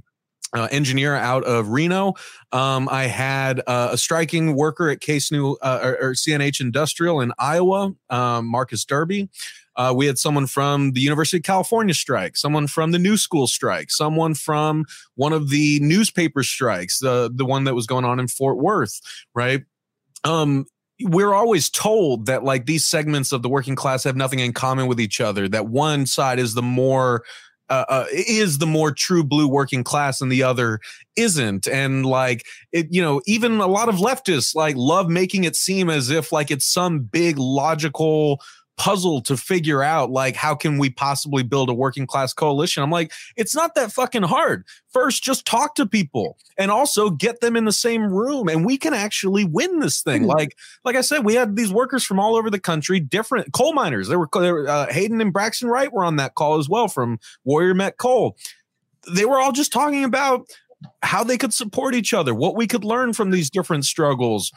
Uh, 0.51 0.67
engineer 0.71 1.15
out 1.15 1.43
of 1.43 1.69
Reno. 1.69 2.15
Um, 2.51 2.89
I 2.89 3.03
had 3.03 3.61
uh, 3.67 3.89
a 3.91 3.97
striking 3.97 4.55
worker 4.55 4.89
at 4.89 4.99
Case 4.99 5.31
New 5.31 5.57
uh, 5.61 5.79
or, 5.83 5.97
or, 6.01 6.13
CNH 6.13 6.59
Industrial 6.59 7.21
in 7.21 7.31
Iowa, 7.37 7.93
um, 8.09 8.47
Marcus 8.47 8.83
Derby. 8.83 9.29
Uh, 9.79 9.93
we 9.95 10.05
had 10.05 10.19
someone 10.19 10.45
from 10.45 10.91
the 10.91 10.99
University 10.99 11.37
of 11.37 11.43
California 11.43 11.93
strike, 11.93 12.35
someone 12.35 12.67
from 12.67 12.91
the 12.91 12.99
New 12.99 13.15
School 13.15 13.47
strike, 13.47 13.89
someone 13.89 14.33
from 14.33 14.83
one 15.15 15.31
of 15.31 15.49
the 15.49 15.79
newspaper 15.79 16.43
strikes, 16.43 16.99
the 16.99 17.31
the 17.33 17.45
one 17.45 17.63
that 17.63 17.75
was 17.75 17.87
going 17.87 18.03
on 18.03 18.19
in 18.19 18.27
Fort 18.27 18.57
Worth, 18.57 18.99
right? 19.33 19.63
Um, 20.25 20.65
we're 21.01 21.33
always 21.33 21.69
told 21.69 22.25
that 22.25 22.43
like 22.43 22.65
these 22.65 22.85
segments 22.85 23.31
of 23.31 23.41
the 23.41 23.47
working 23.47 23.77
class 23.77 24.03
have 24.03 24.17
nothing 24.17 24.39
in 24.39 24.51
common 24.51 24.87
with 24.87 24.99
each 24.99 25.21
other. 25.21 25.47
That 25.47 25.67
one 25.67 26.05
side 26.05 26.39
is 26.39 26.55
the 26.55 26.61
more 26.61 27.23
uh, 27.69 27.85
uh, 27.87 28.05
is 28.11 28.57
the 28.57 28.65
more 28.65 28.91
true 28.91 29.23
blue 29.23 29.47
working 29.47 29.83
class 29.83 30.21
and 30.21 30.31
the 30.31 30.43
other 30.43 30.79
isn't 31.15 31.67
and 31.67 32.05
like 32.05 32.43
it 32.71 32.87
you 32.89 33.01
know 33.01 33.21
even 33.27 33.59
a 33.59 33.67
lot 33.67 33.87
of 33.87 33.95
leftists 33.95 34.55
like 34.55 34.75
love 34.75 35.07
making 35.07 35.43
it 35.43 35.55
seem 35.55 35.87
as 35.87 36.09
if 36.09 36.31
like 36.31 36.49
it's 36.49 36.65
some 36.65 36.99
big 36.99 37.37
logical 37.37 38.41
puzzle 38.79 39.21
to 39.21 39.35
figure 39.35 39.83
out 39.83 40.09
like 40.09 40.37
how 40.37 40.55
can 40.55 40.77
we 40.77 40.89
possibly 40.89 41.43
build 41.43 41.69
a 41.69 41.73
working 41.73 42.07
class 42.07 42.33
coalition? 42.33 42.81
I'm 42.81 42.89
like 42.89 43.11
it's 43.35 43.53
not 43.53 43.75
that 43.75 43.91
fucking 43.91 44.23
hard. 44.23 44.65
First 44.91 45.21
just 45.21 45.45
talk 45.45 45.75
to 45.75 45.85
people 45.85 46.37
and 46.57 46.71
also 46.71 47.09
get 47.09 47.41
them 47.41 47.55
in 47.57 47.65
the 47.65 47.73
same 47.73 48.11
room 48.11 48.47
and 48.47 48.65
we 48.65 48.77
can 48.77 48.93
actually 48.93 49.43
win 49.43 49.79
this 49.79 50.01
thing. 50.01 50.21
Mm-hmm. 50.21 50.31
like 50.31 50.57
like 50.85 50.95
i 50.95 51.01
said 51.01 51.25
we 51.25 51.35
had 51.35 51.55
these 51.55 51.71
workers 51.71 52.03
from 52.03 52.19
all 52.19 52.35
over 52.35 52.49
the 52.49 52.59
country 52.59 52.99
different 52.99 53.51
coal 53.53 53.73
miners. 53.73 54.07
They 54.07 54.15
were, 54.15 54.29
they 54.33 54.51
were 54.51 54.67
uh, 54.67 54.87
Haeden 54.87 55.21
and 55.21 55.33
braxton 55.33 55.67
wright 55.67 55.91
were 55.91 56.05
on 56.05 56.15
that 56.15 56.35
call 56.35 56.57
as 56.57 56.69
well 56.69 56.87
from 56.87 57.19
warrior 57.43 57.73
met 57.73 57.97
coal. 57.97 58.37
They 59.13 59.25
were 59.25 59.39
all 59.39 59.51
just 59.51 59.73
talking 59.73 60.05
about 60.05 60.47
how 61.03 61.25
they 61.25 61.37
could 61.37 61.53
support 61.53 61.93
each 61.93 62.13
other 62.13 62.33
what 62.33 62.55
we 62.55 62.65
could 62.65 62.85
learn 62.85 63.11
from 63.11 63.31
these 63.31 63.49
different 63.49 63.83
struggles 63.83 64.53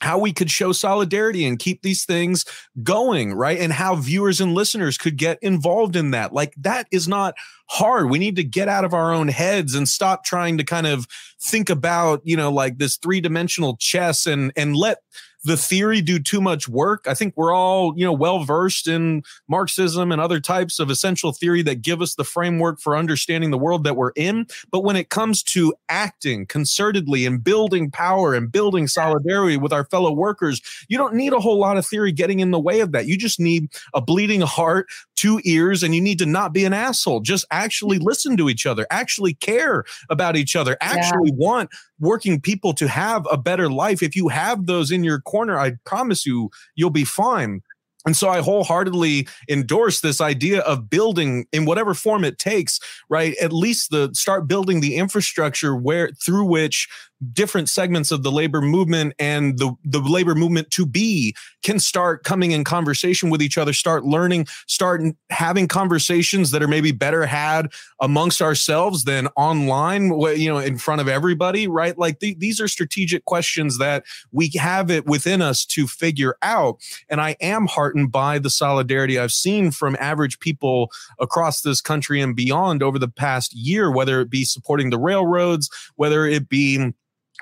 how 0.00 0.18
we 0.18 0.32
could 0.32 0.50
show 0.50 0.72
solidarity 0.72 1.46
and 1.46 1.58
keep 1.58 1.82
these 1.82 2.04
things 2.04 2.44
going, 2.82 3.32
right? 3.32 3.58
And 3.58 3.72
how 3.72 3.96
viewers 3.96 4.40
and 4.40 4.54
listeners 4.54 4.98
could 4.98 5.16
get 5.16 5.38
involved 5.40 5.96
in 5.96 6.10
that. 6.10 6.32
Like 6.32 6.54
that 6.58 6.86
is 6.90 7.08
not 7.08 7.34
hard. 7.68 8.10
We 8.10 8.18
need 8.18 8.36
to 8.36 8.44
get 8.44 8.68
out 8.68 8.84
of 8.84 8.92
our 8.92 9.12
own 9.12 9.28
heads 9.28 9.74
and 9.74 9.88
stop 9.88 10.24
trying 10.24 10.58
to 10.58 10.64
kind 10.64 10.86
of 10.86 11.06
think 11.40 11.70
about, 11.70 12.20
you 12.24 12.36
know, 12.36 12.52
like 12.52 12.78
this 12.78 12.96
three-dimensional 12.96 13.76
chess 13.78 14.26
and 14.26 14.52
and 14.54 14.76
let 14.76 14.98
the 15.46 15.56
theory 15.56 16.00
do 16.00 16.18
too 16.18 16.40
much 16.40 16.68
work. 16.68 17.06
I 17.06 17.14
think 17.14 17.34
we're 17.36 17.54
all, 17.54 17.94
you 17.96 18.04
know, 18.04 18.12
well 18.12 18.44
versed 18.44 18.88
in 18.88 19.22
Marxism 19.48 20.10
and 20.12 20.20
other 20.20 20.40
types 20.40 20.78
of 20.78 20.90
essential 20.90 21.32
theory 21.32 21.62
that 21.62 21.82
give 21.82 22.02
us 22.02 22.16
the 22.16 22.24
framework 22.24 22.80
for 22.80 22.96
understanding 22.96 23.50
the 23.50 23.58
world 23.58 23.84
that 23.84 23.96
we're 23.96 24.10
in. 24.16 24.46
But 24.70 24.84
when 24.84 24.96
it 24.96 25.08
comes 25.08 25.42
to 25.44 25.72
acting 25.88 26.46
concertedly 26.46 27.26
and 27.26 27.42
building 27.42 27.90
power 27.90 28.34
and 28.34 28.50
building 28.50 28.88
solidarity 28.88 29.56
with 29.56 29.72
our 29.72 29.84
fellow 29.84 30.12
workers, 30.12 30.60
you 30.88 30.98
don't 30.98 31.14
need 31.14 31.32
a 31.32 31.40
whole 31.40 31.58
lot 31.58 31.76
of 31.76 31.86
theory 31.86 32.12
getting 32.12 32.40
in 32.40 32.50
the 32.50 32.60
way 32.60 32.80
of 32.80 32.92
that. 32.92 33.06
You 33.06 33.16
just 33.16 33.38
need 33.38 33.70
a 33.94 34.00
bleeding 34.00 34.40
heart, 34.40 34.88
two 35.16 35.40
ears, 35.44 35.82
and 35.82 35.94
you 35.94 36.00
need 36.00 36.18
to 36.18 36.26
not 36.26 36.52
be 36.52 36.64
an 36.64 36.72
asshole. 36.72 37.20
Just 37.20 37.44
actually 37.50 37.98
mm-hmm. 37.98 38.06
listen 38.06 38.36
to 38.36 38.48
each 38.48 38.66
other, 38.66 38.86
actually 38.90 39.34
care 39.34 39.84
about 40.10 40.36
each 40.36 40.54
other, 40.54 40.76
actually 40.80 41.30
yeah. 41.30 41.36
want 41.36 41.70
working 41.98 42.40
people 42.40 42.72
to 42.74 42.86
have 42.86 43.26
a 43.30 43.38
better 43.38 43.70
life. 43.70 44.02
If 44.02 44.14
you 44.14 44.28
have 44.28 44.66
those 44.66 44.90
in 44.90 45.02
your 45.02 45.20
corner, 45.20 45.58
I 45.58 45.72
promise 45.84 46.26
you, 46.26 46.50
you'll 46.74 46.90
be 46.90 47.04
fine. 47.04 47.62
And 48.06 48.16
so 48.16 48.28
I 48.28 48.40
wholeheartedly 48.40 49.28
endorse 49.50 50.00
this 50.00 50.20
idea 50.20 50.60
of 50.60 50.88
building 50.88 51.46
in 51.52 51.64
whatever 51.64 51.92
form 51.92 52.22
it 52.22 52.38
takes, 52.38 52.78
right? 53.10 53.34
At 53.42 53.52
least 53.52 53.90
the 53.90 54.10
start 54.14 54.46
building 54.46 54.80
the 54.80 54.94
infrastructure 54.94 55.74
where 55.74 56.10
through 56.24 56.44
which 56.44 56.88
different 57.32 57.68
segments 57.68 58.10
of 58.10 58.22
the 58.22 58.30
labor 58.30 58.60
movement 58.60 59.14
and 59.18 59.58
the, 59.58 59.72
the 59.84 60.00
labor 60.00 60.34
movement 60.34 60.70
to 60.70 60.84
be 60.84 61.34
can 61.62 61.78
start 61.78 62.24
coming 62.24 62.52
in 62.52 62.62
conversation 62.62 63.30
with 63.30 63.42
each 63.42 63.58
other, 63.58 63.72
start 63.72 64.04
learning, 64.04 64.46
start 64.66 65.02
having 65.30 65.66
conversations 65.66 66.50
that 66.50 66.62
are 66.62 66.68
maybe 66.68 66.92
better 66.92 67.26
had 67.26 67.72
amongst 68.00 68.42
ourselves 68.42 69.04
than 69.04 69.28
online, 69.36 70.08
you 70.38 70.48
know, 70.48 70.58
in 70.58 70.78
front 70.78 71.00
of 71.00 71.08
everybody, 71.08 71.66
right? 71.66 71.98
Like 71.98 72.20
the, 72.20 72.34
these 72.34 72.60
are 72.60 72.68
strategic 72.68 73.24
questions 73.24 73.78
that 73.78 74.04
we 74.30 74.50
have 74.56 74.90
it 74.90 75.06
within 75.06 75.42
us 75.42 75.64
to 75.66 75.86
figure 75.86 76.36
out. 76.42 76.78
And 77.08 77.20
I 77.20 77.36
am 77.40 77.66
heartened 77.66 78.12
by 78.12 78.38
the 78.38 78.50
solidarity 78.50 79.18
I've 79.18 79.32
seen 79.32 79.70
from 79.70 79.96
average 79.98 80.38
people 80.38 80.90
across 81.18 81.62
this 81.62 81.80
country 81.80 82.20
and 82.20 82.36
beyond 82.36 82.82
over 82.82 82.98
the 82.98 83.08
past 83.08 83.54
year, 83.54 83.90
whether 83.90 84.20
it 84.20 84.30
be 84.30 84.44
supporting 84.44 84.90
the 84.90 84.98
railroads, 84.98 85.70
whether 85.96 86.26
it 86.26 86.48
be 86.48 86.92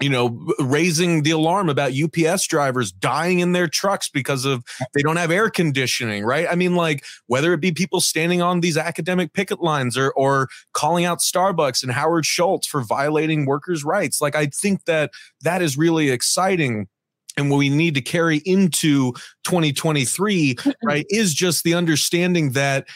you 0.01 0.09
know, 0.09 0.41
raising 0.59 1.23
the 1.23 1.31
alarm 1.31 1.69
about 1.69 1.93
UPS 1.93 2.47
drivers 2.49 2.91
dying 2.91 3.39
in 3.39 3.53
their 3.53 3.69
trucks 3.69 4.09
because 4.09 4.45
of 4.45 4.65
they 4.93 5.03
don't 5.03 5.17
have 5.17 5.31
air 5.31 5.49
conditioning, 5.51 6.25
right? 6.25 6.49
I 6.51 6.57
mean, 6.57 6.75
like 6.75 7.05
whether 7.27 7.53
it 7.53 7.61
be 7.61 7.71
people 7.71 8.01
standing 8.01 8.43
on 8.43 8.61
these 8.61 8.77
academic 8.77 9.33
picket 9.33 9.63
lines 9.63 9.97
or 9.97 10.13
or 10.13 10.49
calling 10.73 11.05
out 11.05 11.21
Starbucks 11.21 11.83
and 11.83 11.93
Howard 11.93 12.27
Schultz 12.27 12.67
for 12.67 12.83
violating 12.83 13.47
workers' 13.47 13.85
rights. 13.85 14.21
Like 14.21 14.35
I 14.35 14.47
think 14.47 14.85
that 14.87 15.13
that 15.43 15.63
is 15.63 15.79
really 15.79 16.11
exciting 16.11 16.89
and 17.37 17.51
what 17.51 17.57
we 17.57 17.69
need 17.69 17.95
to 17.95 18.01
carry 18.01 18.39
into 18.39 19.13
2023 19.45 20.57
right 20.85 21.07
is 21.11 21.35
just 21.35 21.65
the 21.65 21.75
understanding 21.75 22.53
that 22.53 22.87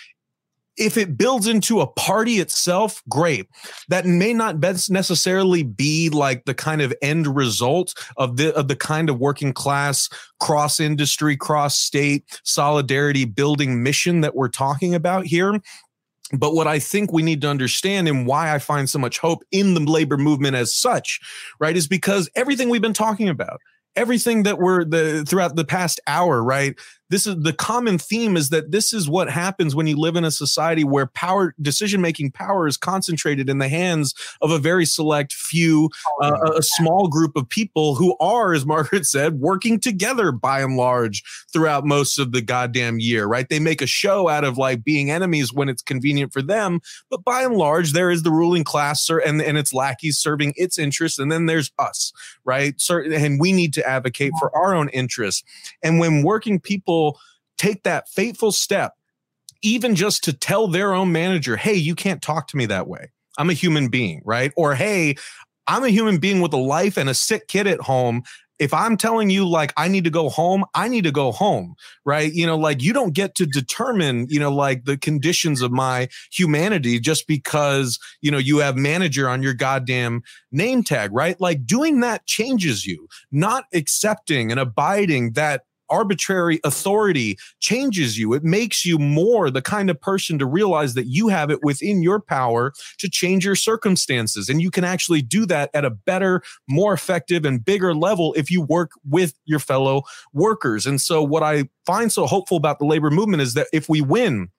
if 0.78 0.96
it 0.96 1.18
builds 1.18 1.46
into 1.46 1.80
a 1.80 1.86
party 1.86 2.38
itself, 2.38 3.02
great. 3.08 3.48
That 3.88 4.06
may 4.06 4.32
not 4.32 4.60
necessarily 4.60 5.62
be 5.62 6.08
like 6.08 6.44
the 6.44 6.54
kind 6.54 6.80
of 6.80 6.94
end 7.02 7.34
result 7.34 7.94
of 8.16 8.36
the 8.36 8.54
of 8.54 8.68
the 8.68 8.76
kind 8.76 9.10
of 9.10 9.18
working 9.18 9.52
class 9.52 10.08
cross 10.40 10.80
industry, 10.80 11.36
cross 11.36 11.78
state 11.78 12.24
solidarity 12.44 13.24
building 13.24 13.82
mission 13.82 14.20
that 14.20 14.36
we're 14.36 14.48
talking 14.48 14.94
about 14.94 15.26
here. 15.26 15.60
But 16.32 16.54
what 16.54 16.66
I 16.66 16.78
think 16.78 17.12
we 17.12 17.22
need 17.22 17.40
to 17.40 17.48
understand 17.48 18.06
and 18.06 18.26
why 18.26 18.54
I 18.54 18.58
find 18.58 18.88
so 18.88 18.98
much 18.98 19.18
hope 19.18 19.42
in 19.50 19.74
the 19.74 19.80
labor 19.80 20.18
movement 20.18 20.56
as 20.56 20.74
such, 20.74 21.20
right, 21.58 21.76
is 21.76 21.88
because 21.88 22.28
everything 22.36 22.68
we've 22.68 22.82
been 22.82 22.92
talking 22.92 23.30
about, 23.30 23.60
everything 23.96 24.42
that 24.42 24.58
we're 24.58 24.84
the 24.84 25.24
throughout 25.26 25.56
the 25.56 25.64
past 25.64 26.00
hour, 26.06 26.42
right? 26.42 26.78
This 27.10 27.26
is 27.26 27.36
the 27.40 27.52
common 27.52 27.98
theme 27.98 28.36
is 28.36 28.50
that 28.50 28.70
this 28.70 28.92
is 28.92 29.08
what 29.08 29.30
happens 29.30 29.74
when 29.74 29.86
you 29.86 29.96
live 29.96 30.16
in 30.16 30.24
a 30.24 30.30
society 30.30 30.84
where 30.84 31.06
power 31.06 31.54
decision 31.60 32.00
making 32.00 32.32
power 32.32 32.66
is 32.66 32.76
concentrated 32.76 33.48
in 33.48 33.58
the 33.58 33.68
hands 33.68 34.14
of 34.42 34.50
a 34.50 34.58
very 34.58 34.84
select 34.84 35.32
few, 35.32 35.88
uh, 36.22 36.52
a 36.56 36.62
small 36.62 37.08
group 37.08 37.34
of 37.34 37.48
people 37.48 37.94
who 37.94 38.16
are, 38.20 38.52
as 38.52 38.66
Margaret 38.78 39.06
said, 39.06 39.40
working 39.40 39.80
together 39.80 40.32
by 40.32 40.60
and 40.60 40.76
large 40.76 41.22
throughout 41.52 41.86
most 41.86 42.18
of 42.18 42.32
the 42.32 42.42
goddamn 42.42 42.98
year, 42.98 43.26
right? 43.26 43.48
They 43.48 43.60
make 43.60 43.80
a 43.80 43.86
show 43.86 44.28
out 44.28 44.44
of 44.44 44.58
like 44.58 44.84
being 44.84 45.10
enemies 45.10 45.52
when 45.52 45.68
it's 45.68 45.82
convenient 45.82 46.32
for 46.32 46.42
them, 46.42 46.80
but 47.10 47.24
by 47.24 47.42
and 47.42 47.54
large, 47.54 47.92
there 47.92 48.10
is 48.10 48.22
the 48.22 48.30
ruling 48.30 48.64
class 48.64 49.08
and, 49.08 49.40
and 49.40 49.56
its 49.56 49.72
lackeys 49.72 50.18
serving 50.18 50.52
its 50.56 50.78
interests, 50.78 51.18
and 51.18 51.32
then 51.32 51.46
there's 51.46 51.70
us, 51.78 52.12
right? 52.44 52.74
And 52.90 53.40
we 53.40 53.52
need 53.52 53.72
to 53.74 53.88
advocate 53.88 54.32
for 54.38 54.54
our 54.54 54.74
own 54.74 54.88
interests. 54.90 55.42
And 55.82 55.98
when 55.98 56.22
working 56.22 56.60
people 56.60 56.97
take 57.58 57.82
that 57.82 58.08
fateful 58.08 58.52
step, 58.52 58.92
even 59.62 59.94
just 59.94 60.24
to 60.24 60.32
tell 60.32 60.68
their 60.68 60.94
own 60.94 61.12
manager, 61.12 61.56
hey, 61.56 61.74
you 61.74 61.94
can't 61.94 62.22
talk 62.22 62.48
to 62.48 62.56
me 62.56 62.66
that 62.66 62.88
way. 62.88 63.10
I'm 63.38 63.50
a 63.50 63.54
human 63.54 63.88
being, 63.88 64.22
right? 64.24 64.52
Or, 64.56 64.74
hey, 64.74 65.16
I'm 65.66 65.84
a 65.84 65.90
human 65.90 66.18
being 66.18 66.40
with 66.40 66.52
a 66.52 66.58
life 66.58 66.96
and 66.96 67.08
a 67.08 67.14
sick 67.14 67.48
kid 67.48 67.66
at 67.66 67.80
home 67.80 68.22
if 68.58 68.74
I'm 68.74 68.96
telling 68.96 69.30
you 69.30 69.48
like 69.48 69.72
I 69.76 69.88
need 69.88 70.04
to 70.04 70.10
go 70.10 70.28
home, 70.28 70.64
I 70.74 70.88
need 70.88 71.04
to 71.04 71.12
go 71.12 71.32
home, 71.32 71.74
right? 72.04 72.32
You 72.32 72.46
know, 72.46 72.56
like 72.56 72.82
you 72.82 72.92
don't 72.92 73.14
get 73.14 73.34
to 73.36 73.46
determine, 73.46 74.26
you 74.28 74.40
know, 74.40 74.52
like 74.52 74.84
the 74.84 74.96
conditions 74.96 75.62
of 75.62 75.70
my 75.70 76.08
humanity 76.32 76.98
just 76.98 77.26
because, 77.26 77.98
you 78.20 78.30
know, 78.30 78.38
you 78.38 78.58
have 78.58 78.76
manager 78.76 79.28
on 79.28 79.42
your 79.42 79.54
goddamn 79.54 80.22
name 80.50 80.82
tag, 80.82 81.12
right? 81.12 81.40
Like 81.40 81.66
doing 81.66 82.00
that 82.00 82.26
changes 82.26 82.84
you. 82.84 83.06
Not 83.30 83.64
accepting 83.72 84.50
and 84.50 84.58
abiding 84.58 85.32
that 85.32 85.62
arbitrary 85.90 86.60
authority 86.64 87.38
changes 87.60 88.18
you. 88.18 88.34
It 88.34 88.44
makes 88.44 88.84
you 88.84 88.98
more 88.98 89.50
the 89.50 89.62
kind 89.62 89.90
of 89.90 90.00
person 90.00 90.38
to 90.38 90.46
realize 90.46 90.94
that 90.94 91.06
you 91.06 91.28
have 91.28 91.50
it 91.50 91.62
within 91.62 92.02
your 92.02 92.20
power 92.20 92.72
to 92.98 93.08
change 93.08 93.44
your 93.44 93.56
circumstances. 93.56 94.48
And 94.48 94.60
you 94.60 94.70
can 94.70 94.84
actually 94.84 95.22
do 95.22 95.46
that 95.46 95.70
at 95.74 95.84
a 95.84 95.90
better, 95.90 96.42
more 96.68 96.92
effective, 96.92 97.44
and 97.44 97.64
bigger 97.64 97.94
level 97.94 98.34
if 98.34 98.50
you 98.50 98.60
work 98.60 98.92
with 99.08 99.34
your 99.44 99.58
fellow 99.58 100.02
workers. 100.32 100.86
And 100.86 101.00
so, 101.00 101.22
what 101.22 101.42
I 101.42 101.68
find 101.86 102.12
so 102.12 102.26
hopeful 102.26 102.56
about 102.56 102.78
the 102.78 102.84
labor 102.84 103.10
movement 103.10 103.42
is 103.42 103.54
that 103.54 103.68
if 103.72 103.88
we 103.88 104.00
win, 104.00 104.50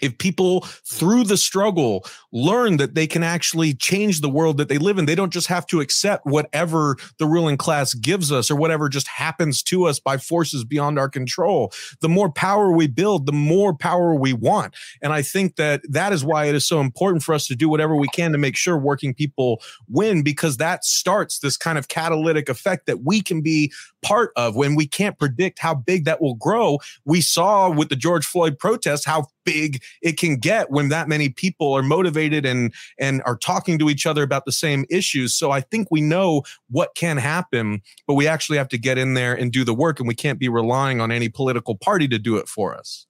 if 0.00 0.18
people 0.18 0.60
through 0.84 1.24
the 1.24 1.36
struggle 1.36 2.04
learn 2.32 2.76
that 2.76 2.94
they 2.94 3.06
can 3.06 3.22
actually 3.22 3.74
change 3.74 4.20
the 4.20 4.28
world 4.28 4.58
that 4.58 4.68
they 4.68 4.78
live 4.78 4.98
in, 4.98 5.06
they 5.06 5.14
don't 5.14 5.32
just 5.32 5.46
have 5.46 5.66
to 5.66 5.80
accept 5.80 6.26
whatever 6.26 6.96
the 7.18 7.26
ruling 7.26 7.56
class 7.56 7.94
gives 7.94 8.30
us 8.30 8.50
or 8.50 8.56
whatever 8.56 8.88
just 8.88 9.08
happens 9.08 9.62
to 9.62 9.84
us 9.84 9.98
by 9.98 10.16
forces 10.16 10.64
beyond 10.64 10.98
our 10.98 11.08
control. 11.08 11.72
The 12.00 12.08
more 12.08 12.30
power 12.30 12.70
we 12.70 12.86
build, 12.86 13.26
the 13.26 13.32
more 13.32 13.74
power 13.74 14.14
we 14.14 14.32
want. 14.32 14.74
And 15.02 15.12
I 15.12 15.22
think 15.22 15.56
that 15.56 15.82
that 15.88 16.12
is 16.12 16.24
why 16.24 16.46
it 16.46 16.54
is 16.54 16.66
so 16.66 16.80
important 16.80 17.22
for 17.22 17.34
us 17.34 17.46
to 17.46 17.56
do 17.56 17.68
whatever 17.68 17.96
we 17.96 18.08
can 18.08 18.32
to 18.32 18.38
make 18.38 18.56
sure 18.56 18.76
working 18.76 19.14
people 19.14 19.62
win, 19.88 20.22
because 20.22 20.58
that 20.58 20.84
starts 20.84 21.38
this 21.38 21.56
kind 21.56 21.78
of 21.78 21.88
catalytic 21.88 22.48
effect 22.48 22.86
that 22.86 23.04
we 23.04 23.20
can 23.20 23.40
be 23.40 23.72
part 24.02 24.32
of 24.36 24.56
when 24.56 24.74
we 24.74 24.86
can't 24.86 25.18
predict 25.18 25.58
how 25.58 25.74
big 25.74 26.04
that 26.04 26.20
will 26.20 26.34
grow. 26.34 26.78
We 27.04 27.20
saw 27.20 27.70
with 27.70 27.88
the 27.88 27.96
George 27.96 28.26
Floyd 28.26 28.58
protests 28.58 29.04
how 29.04 29.26
big 29.44 29.82
it 30.02 30.18
can 30.18 30.36
get 30.36 30.70
when 30.70 30.88
that 30.90 31.08
many 31.08 31.28
people 31.28 31.72
are 31.72 31.82
motivated 31.82 32.44
and 32.44 32.72
and 32.98 33.22
are 33.24 33.36
talking 33.36 33.78
to 33.78 33.88
each 33.88 34.06
other 34.06 34.22
about 34.22 34.44
the 34.44 34.52
same 34.52 34.84
issues. 34.90 35.34
So 35.34 35.50
I 35.50 35.60
think 35.60 35.88
we 35.90 36.00
know 36.00 36.42
what 36.68 36.94
can 36.94 37.16
happen, 37.16 37.82
but 38.06 38.14
we 38.14 38.26
actually 38.26 38.58
have 38.58 38.68
to 38.68 38.78
get 38.78 38.98
in 38.98 39.14
there 39.14 39.34
and 39.34 39.52
do 39.52 39.64
the 39.64 39.74
work 39.74 39.98
and 39.98 40.08
we 40.08 40.14
can't 40.14 40.38
be 40.38 40.48
relying 40.48 41.00
on 41.00 41.10
any 41.10 41.28
political 41.28 41.76
party 41.76 42.08
to 42.08 42.18
do 42.18 42.36
it 42.36 42.48
for 42.48 42.74
us 42.74 43.06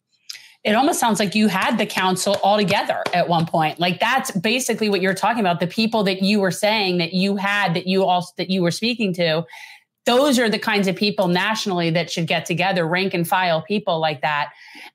it 0.65 0.75
almost 0.75 0.99
sounds 0.99 1.21
like 1.21 1.35
you 1.35 1.49
had 1.49 1.79
the 1.79 1.87
council 1.87 2.37
all 2.43 2.57
together 2.57 3.03
at 3.15 3.29
one 3.29 3.47
point. 3.47 3.79
Like 3.79 4.01
that's 4.01 4.31
basically 4.33 4.89
what 4.89 5.01
you're 5.01 5.15
talking 5.15 5.41
about. 5.41 5.61
The 5.61 5.67
people 5.67 6.03
that 6.05 6.23
you 6.23 6.41
were 6.41 6.51
saying 6.51 6.99
that 6.99 7.15
you 7.15 7.37
had 7.37 7.75
that 7.75 7.87
you 7.87 8.05
also 8.05 8.33
that 8.37 8.51
you 8.51 8.63
were 8.63 8.73
speaking 8.73 9.13
to, 9.15 9.47
those 10.09 10.39
are 10.39 10.49
the 10.49 10.59
kinds 10.59 10.89
of 10.89 10.97
people 10.97 11.29
nationally 11.29 11.91
that 11.91 12.11
should 12.11 12.27
get 12.27 12.47
together, 12.47 12.89
rank 12.89 13.13
and 13.13 13.29
file 13.29 13.61
people 13.61 14.01
like 14.01 14.23
that. 14.23 14.49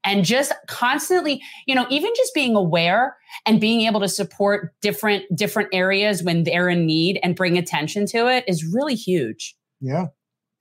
And 0.04 0.26
just 0.26 0.52
constantly, 0.68 1.40
you 1.68 1.76
know, 1.76 1.86
even 1.92 2.12
just 2.18 2.34
being 2.34 2.56
aware 2.56 3.16
and 3.46 3.62
being 3.62 3.82
able 3.82 4.00
to 4.00 4.10
support 4.10 4.74
different 4.82 5.24
different 5.36 5.70
areas 5.72 6.24
when 6.24 6.46
they're 6.46 6.68
in 6.68 6.88
need 6.88 7.20
and 7.22 7.36
bring 7.36 7.60
attention 7.60 8.08
to 8.08 8.28
it 8.28 8.44
is 8.48 8.66
really 8.74 8.96
huge. 8.96 9.56
Yeah. 9.80 10.08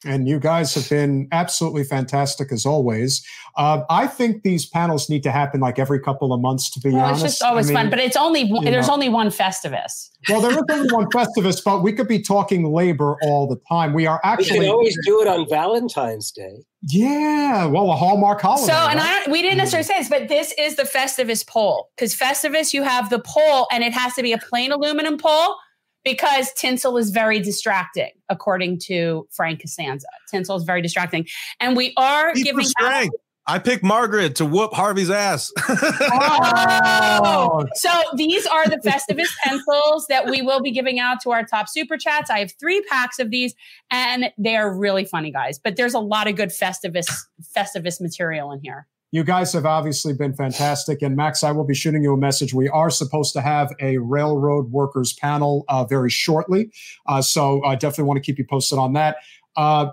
And 0.05 0.29
you 0.29 0.41
guys 0.41 0.75
have 0.75 0.89
been 0.89 1.29
absolutely 1.31 1.85
fantastic 1.85 2.51
as 2.51 2.67
always. 2.67 3.25
Uh, 3.57 3.83
I 3.89 4.07
think 4.07 4.43
these 4.43 4.67
panels 4.67 5.09
need 5.09 5.23
to 5.23 5.31
happen 5.31 5.61
like 5.61 5.79
every 5.79 6.01
couple 6.01 6.33
of 6.33 6.41
months. 6.41 6.71
To 6.71 6.81
be 6.81 6.91
well, 6.91 7.05
honest, 7.05 7.25
it's 7.25 7.35
just 7.35 7.43
always 7.43 7.67
I 7.67 7.69
mean, 7.69 7.77
fun. 7.77 7.91
But 7.91 7.99
it's 8.01 8.17
only 8.17 8.51
there's 8.65 8.89
know. 8.89 8.95
only 8.95 9.09
one 9.09 9.29
Festivus. 9.29 10.11
Well, 10.29 10.41
there 10.41 10.51
is 10.51 10.63
only 10.71 10.93
one 10.93 11.07
Festivus, 11.11 11.63
but 11.63 11.83
we 11.83 11.93
could 11.93 12.09
be 12.09 12.21
talking 12.21 12.73
labor 12.73 13.17
all 13.23 13.47
the 13.47 13.61
time. 13.69 13.93
We 13.93 14.07
are 14.07 14.21
actually 14.25 14.61
we 14.61 14.67
can 14.67 14.75
always 14.75 14.99
do 15.05 15.21
it 15.23 15.29
on 15.29 15.49
Valentine's 15.49 16.31
Day. 16.31 16.65
Yeah, 16.89 17.67
well, 17.67 17.93
a 17.93 17.97
Hallmark 17.97 18.41
holiday. 18.41 18.73
So, 18.73 18.73
and 18.73 18.99
right? 18.99 19.29
I 19.29 19.31
we 19.31 19.41
didn't 19.43 19.59
necessarily 19.59 19.85
say 19.85 19.99
this, 19.99 20.09
but 20.09 20.29
this 20.29 20.53
is 20.59 20.77
the 20.77 20.83
Festivus 20.83 21.47
pole 21.47 21.91
because 21.97 22.17
Festivus 22.17 22.73
you 22.73 22.83
have 22.83 23.11
the 23.11 23.21
pole, 23.21 23.69
and 23.71 23.85
it 23.85 23.93
has 23.93 24.15
to 24.15 24.23
be 24.23 24.33
a 24.33 24.39
plain 24.39 24.73
aluminum 24.73 25.17
pole 25.17 25.57
because 26.05 26.53
tinsel 26.55 26.97
is 26.99 27.11
very 27.11 27.41
distracting, 27.41 28.11
according 28.29 28.79
to 28.81 29.27
Frank 29.31 29.61
Costanza. 29.61 30.07
Tinsel 30.31 30.57
is 30.57 30.65
very 30.65 30.83
distracting. 30.83 31.27
And 31.61 31.77
we 31.77 31.93
are 31.97 32.33
Keep 32.33 32.45
giving 32.45 32.67
out- 32.81 33.09
I 33.47 33.59
picked 33.59 33.83
Margaret 33.83 34.37
to 34.37 34.47
whoop 34.47 34.73
Harvey's 34.73 35.11
ass. 35.11 35.53
oh. 35.69 37.65
So 37.75 37.91
these 38.15 38.47
are 38.47 38.69
the 38.69 38.77
Festivus 38.77 39.29
pencils 39.45 40.07
that 40.09 40.27
we 40.31 40.43
will 40.43 40.61
be 40.61 40.71
giving 40.71 41.01
out 41.01 41.21
to 41.23 41.33
our 41.33 41.45
top 41.45 41.69
super 41.69 41.97
chats. 41.97 42.31
I 42.31 42.39
have 42.39 42.53
three 42.61 42.83
packs 42.83 43.19
of 43.19 43.31
these, 43.31 43.55
and 43.91 44.31
they 44.39 44.57
are 44.57 44.73
really 44.73 45.05
funny, 45.05 45.33
guys. 45.33 45.59
But 45.59 45.77
there's 45.77 45.95
a 45.95 45.99
lot 45.99 46.29
of 46.29 46.37
good 46.37 46.51
Festivus 46.51 47.09
Festivus 47.57 48.01
material 48.01 48.53
in 48.53 48.61
here. 48.63 48.87
You 49.13 49.25
guys 49.25 49.53
have 49.53 49.67
obviously 49.67 50.15
been 50.15 50.33
fantastic. 50.33 51.03
And 51.03 51.15
Max, 51.15 51.45
I 51.45 51.53
will 51.53 51.65
be 51.65 51.75
shooting 51.75 52.03
you 52.03 52.15
a 52.15 52.17
message. 52.17 52.55
We 52.55 52.71
are 52.71 52.89
supposed 52.89 53.35
to 53.35 53.43
have 53.43 53.71
a 53.79 53.99
railroad 53.99 54.73
workers 54.73 55.13
panel 55.13 55.67
uh, 55.69 55.85
very 55.85 56.09
shortly. 56.09 56.73
Uh, 57.07 57.21
so 57.21 57.63
I 57.63 57.75
definitely 57.75 58.05
want 58.05 58.17
to 58.17 58.23
keep 58.23 58.39
you 58.39 58.47
posted 58.49 58.79
on 58.79 58.95
that. 58.95 59.17
Uh, 59.55 59.91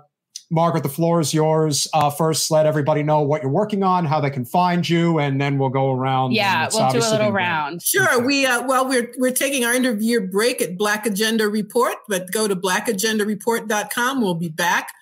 Margaret, 0.50 0.82
the 0.82 0.88
floor 0.88 1.20
is 1.20 1.34
yours. 1.34 1.86
Uh, 1.92 2.10
first, 2.10 2.50
let 2.50 2.64
everybody 2.64 3.02
know 3.02 3.20
what 3.20 3.42
you're 3.42 3.52
working 3.52 3.82
on, 3.84 4.06
how 4.06 4.20
they 4.20 4.30
can 4.30 4.44
find 4.44 4.88
you, 4.88 5.20
and 5.20 5.40
then 5.40 5.58
we'll 5.58 5.68
go 5.68 5.92
around. 5.92 6.32
Yeah, 6.32 6.68
we'll 6.72 6.90
do 6.90 6.98
a 6.98 7.10
little 7.10 7.30
round. 7.30 7.82
Sure. 7.82 8.18
We 8.24 8.46
uh, 8.46 8.66
well, 8.66 8.88
we're 8.88 9.12
we're 9.18 9.30
taking 9.30 9.64
our 9.64 9.72
interview 9.72 10.26
break 10.26 10.60
at 10.60 10.76
Black 10.76 11.06
Agenda 11.06 11.46
Report, 11.46 11.94
but 12.08 12.32
go 12.32 12.48
to 12.48 12.56
blackagendareport.com. 12.56 14.20
We'll 14.20 14.34
be 14.34 14.48
back 14.48 14.92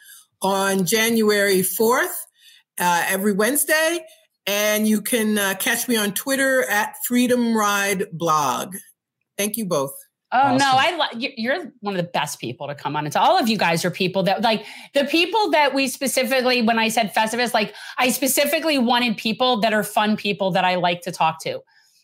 on 0.42 0.84
January 0.84 1.60
4th 1.60 2.26
uh, 2.78 3.04
every 3.06 3.32
Wednesday. 3.32 4.00
And 4.46 4.88
you 4.88 5.02
can 5.02 5.36
uh, 5.36 5.54
catch 5.58 5.88
me 5.88 5.96
on 5.96 6.14
Twitter 6.14 6.64
at 6.70 6.96
Freedom 7.06 7.54
Ride 7.54 8.04
Blog. 8.12 8.76
Thank 9.36 9.56
you 9.56 9.66
both. 9.66 9.92
Oh 10.30 10.38
awesome. 10.38 10.58
no, 10.58 10.72
I 10.72 10.96
lo- 10.96 11.18
you're 11.18 11.72
one 11.80 11.94
of 11.94 12.04
the 12.04 12.10
best 12.10 12.38
people 12.38 12.66
to 12.66 12.74
come 12.74 12.96
on. 12.96 13.06
It's 13.06 13.16
all 13.16 13.38
of 13.38 13.48
you 13.48 13.56
guys 13.56 13.82
are 13.86 13.90
people 13.90 14.22
that 14.24 14.42
like 14.42 14.66
the 14.92 15.04
people 15.04 15.50
that 15.52 15.74
we 15.74 15.88
specifically 15.88 16.60
when 16.60 16.78
I 16.78 16.88
said 16.88 17.14
Festivus, 17.14 17.54
like 17.54 17.74
I 17.96 18.10
specifically 18.10 18.78
wanted 18.78 19.16
people 19.16 19.60
that 19.60 19.72
are 19.72 19.82
fun 19.82 20.16
people 20.16 20.50
that 20.50 20.66
I 20.66 20.74
like 20.74 21.00
to 21.02 21.12
talk 21.12 21.42
to. 21.44 21.60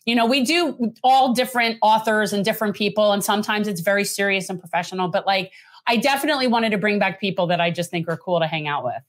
You 0.07 0.15
know, 0.15 0.25
we 0.25 0.43
do 0.43 0.93
all 1.03 1.35
different 1.35 1.79
authors 1.83 2.33
and 2.33 2.45
different 2.45 2.77
people, 2.77 3.13
and 3.13 3.23
sometimes 3.23 3.69
it's 3.69 3.81
very 3.81 4.05
serious 4.05 4.49
and 4.49 4.59
professional. 4.59 5.09
But 5.09 5.27
like, 5.27 5.53
I 5.87 5.97
definitely 5.99 6.47
wanted 6.47 6.71
to 6.71 6.79
bring 6.79 6.99
back 6.99 7.21
people 7.21 7.47
that 7.49 7.61
I 7.61 7.71
just 7.71 7.91
think 7.91 8.09
are 8.09 8.17
cool 8.17 8.41
to 8.41 8.47
hang 8.47 8.69
out 8.69 8.85
with. 8.85 9.03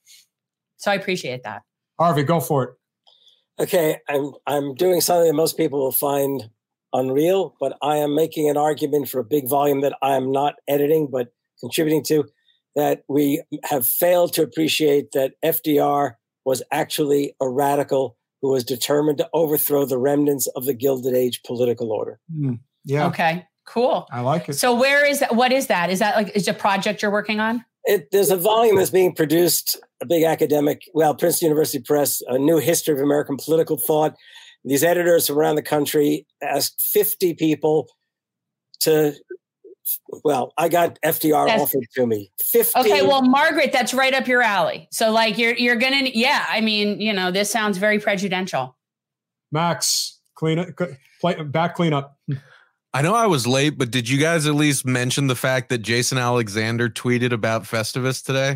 So 0.85 0.91
I 0.91 0.93
appreciate 0.93 1.41
that. 1.41 1.63
Harvey, 1.97 2.21
go 2.21 2.39
for 2.39 2.63
it. 2.63 2.69
Okay, 3.59 3.97
I'm 4.07 4.33
I'm 4.45 4.75
doing 4.75 5.01
something 5.01 5.25
that 5.25 5.33
most 5.33 5.57
people 5.57 5.79
will 5.79 5.91
find 5.91 6.47
unreal, 6.93 7.55
but 7.59 7.75
I 7.81 7.95
am 7.95 8.13
making 8.13 8.51
an 8.51 8.55
argument 8.55 9.09
for 9.09 9.19
a 9.19 9.23
big 9.23 9.49
volume 9.49 9.81
that 9.81 9.97
I 10.03 10.15
am 10.15 10.31
not 10.31 10.53
editing 10.67 11.09
but 11.11 11.29
contributing 11.59 12.03
to 12.03 12.25
that 12.75 13.01
we 13.07 13.41
have 13.63 13.87
failed 13.87 14.33
to 14.33 14.43
appreciate 14.43 15.11
that 15.13 15.33
FDR 15.43 16.13
was 16.45 16.61
actually 16.71 17.35
a 17.41 17.49
radical 17.49 18.15
who 18.43 18.51
was 18.51 18.63
determined 18.63 19.17
to 19.17 19.29
overthrow 19.33 19.85
the 19.85 19.97
remnants 19.97 20.45
of 20.55 20.65
the 20.65 20.73
Gilded 20.75 21.15
Age 21.15 21.41
political 21.47 21.91
order. 21.91 22.19
Mm, 22.31 22.59
yeah. 22.83 23.07
Okay. 23.07 23.47
Cool. 23.65 24.07
I 24.11 24.19
like 24.19 24.49
it. 24.49 24.53
So 24.53 24.75
where 24.75 25.03
is 25.03 25.21
that? 25.21 25.35
What 25.35 25.51
is 25.51 25.65
that? 25.67 25.89
Is 25.89 25.97
that 25.97 26.15
like 26.15 26.35
is 26.35 26.47
it 26.47 26.51
a 26.51 26.59
project 26.59 27.01
you're 27.01 27.09
working 27.09 27.39
on? 27.39 27.65
It, 27.85 28.09
there's 28.11 28.31
a 28.31 28.37
volume 28.37 28.77
that's 28.77 28.89
being 28.89 29.13
produced, 29.13 29.79
a 30.01 30.05
big 30.05 30.23
academic, 30.23 30.83
well, 30.93 31.13
Princeton 31.13 31.47
University 31.47 31.83
Press, 31.83 32.21
a 32.27 32.37
new 32.37 32.57
history 32.57 32.93
of 32.95 32.99
American 32.99 33.37
political 33.37 33.77
thought. 33.77 34.15
These 34.63 34.83
editors 34.83 35.27
from 35.27 35.37
around 35.37 35.55
the 35.55 35.61
country 35.61 36.25
asked 36.41 36.81
50 36.81 37.35
people 37.35 37.87
to 38.79 39.13
Well, 40.23 40.51
I 40.57 40.67
got 40.67 40.97
FDR 41.05 41.47
Yes. 41.47 41.61
offered 41.61 41.85
to 41.93 42.07
me. 42.07 42.31
15 42.39 42.81
Okay, 42.85 43.01
well, 43.03 43.21
Margaret, 43.21 43.71
that's 43.71 43.93
right 43.93 44.15
up 44.15 44.27
your 44.27 44.41
alley. 44.41 44.87
So, 44.91 45.11
like, 45.11 45.37
you're 45.37 45.53
you're 45.53 45.75
gonna, 45.75 46.09
yeah. 46.11 46.45
I 46.49 46.61
mean, 46.61 46.99
you 46.99 47.13
know, 47.13 47.29
this 47.29 47.51
sounds 47.51 47.77
very 47.77 47.99
prejudicial. 47.99 48.75
Max, 49.51 50.19
clean 50.33 50.57
it, 50.57 50.75
play, 51.21 51.35
back 51.43 51.75
cleanup. 51.75 52.17
I 52.95 53.01
know 53.01 53.13
I 53.13 53.27
was 53.27 53.45
late, 53.45 53.77
but 53.77 53.91
did 53.91 54.07
you 54.07 54.17
guys 54.17 54.47
at 54.47 54.55
least 54.55 54.85
mention 54.85 55.27
the 55.27 55.35
fact 55.35 55.67
that 55.67 55.79
Jason 55.79 56.17
Alexander 56.17 56.87
tweeted 56.87 57.33
about 57.33 57.63
Festivus 57.63 58.23
today? 58.23 58.55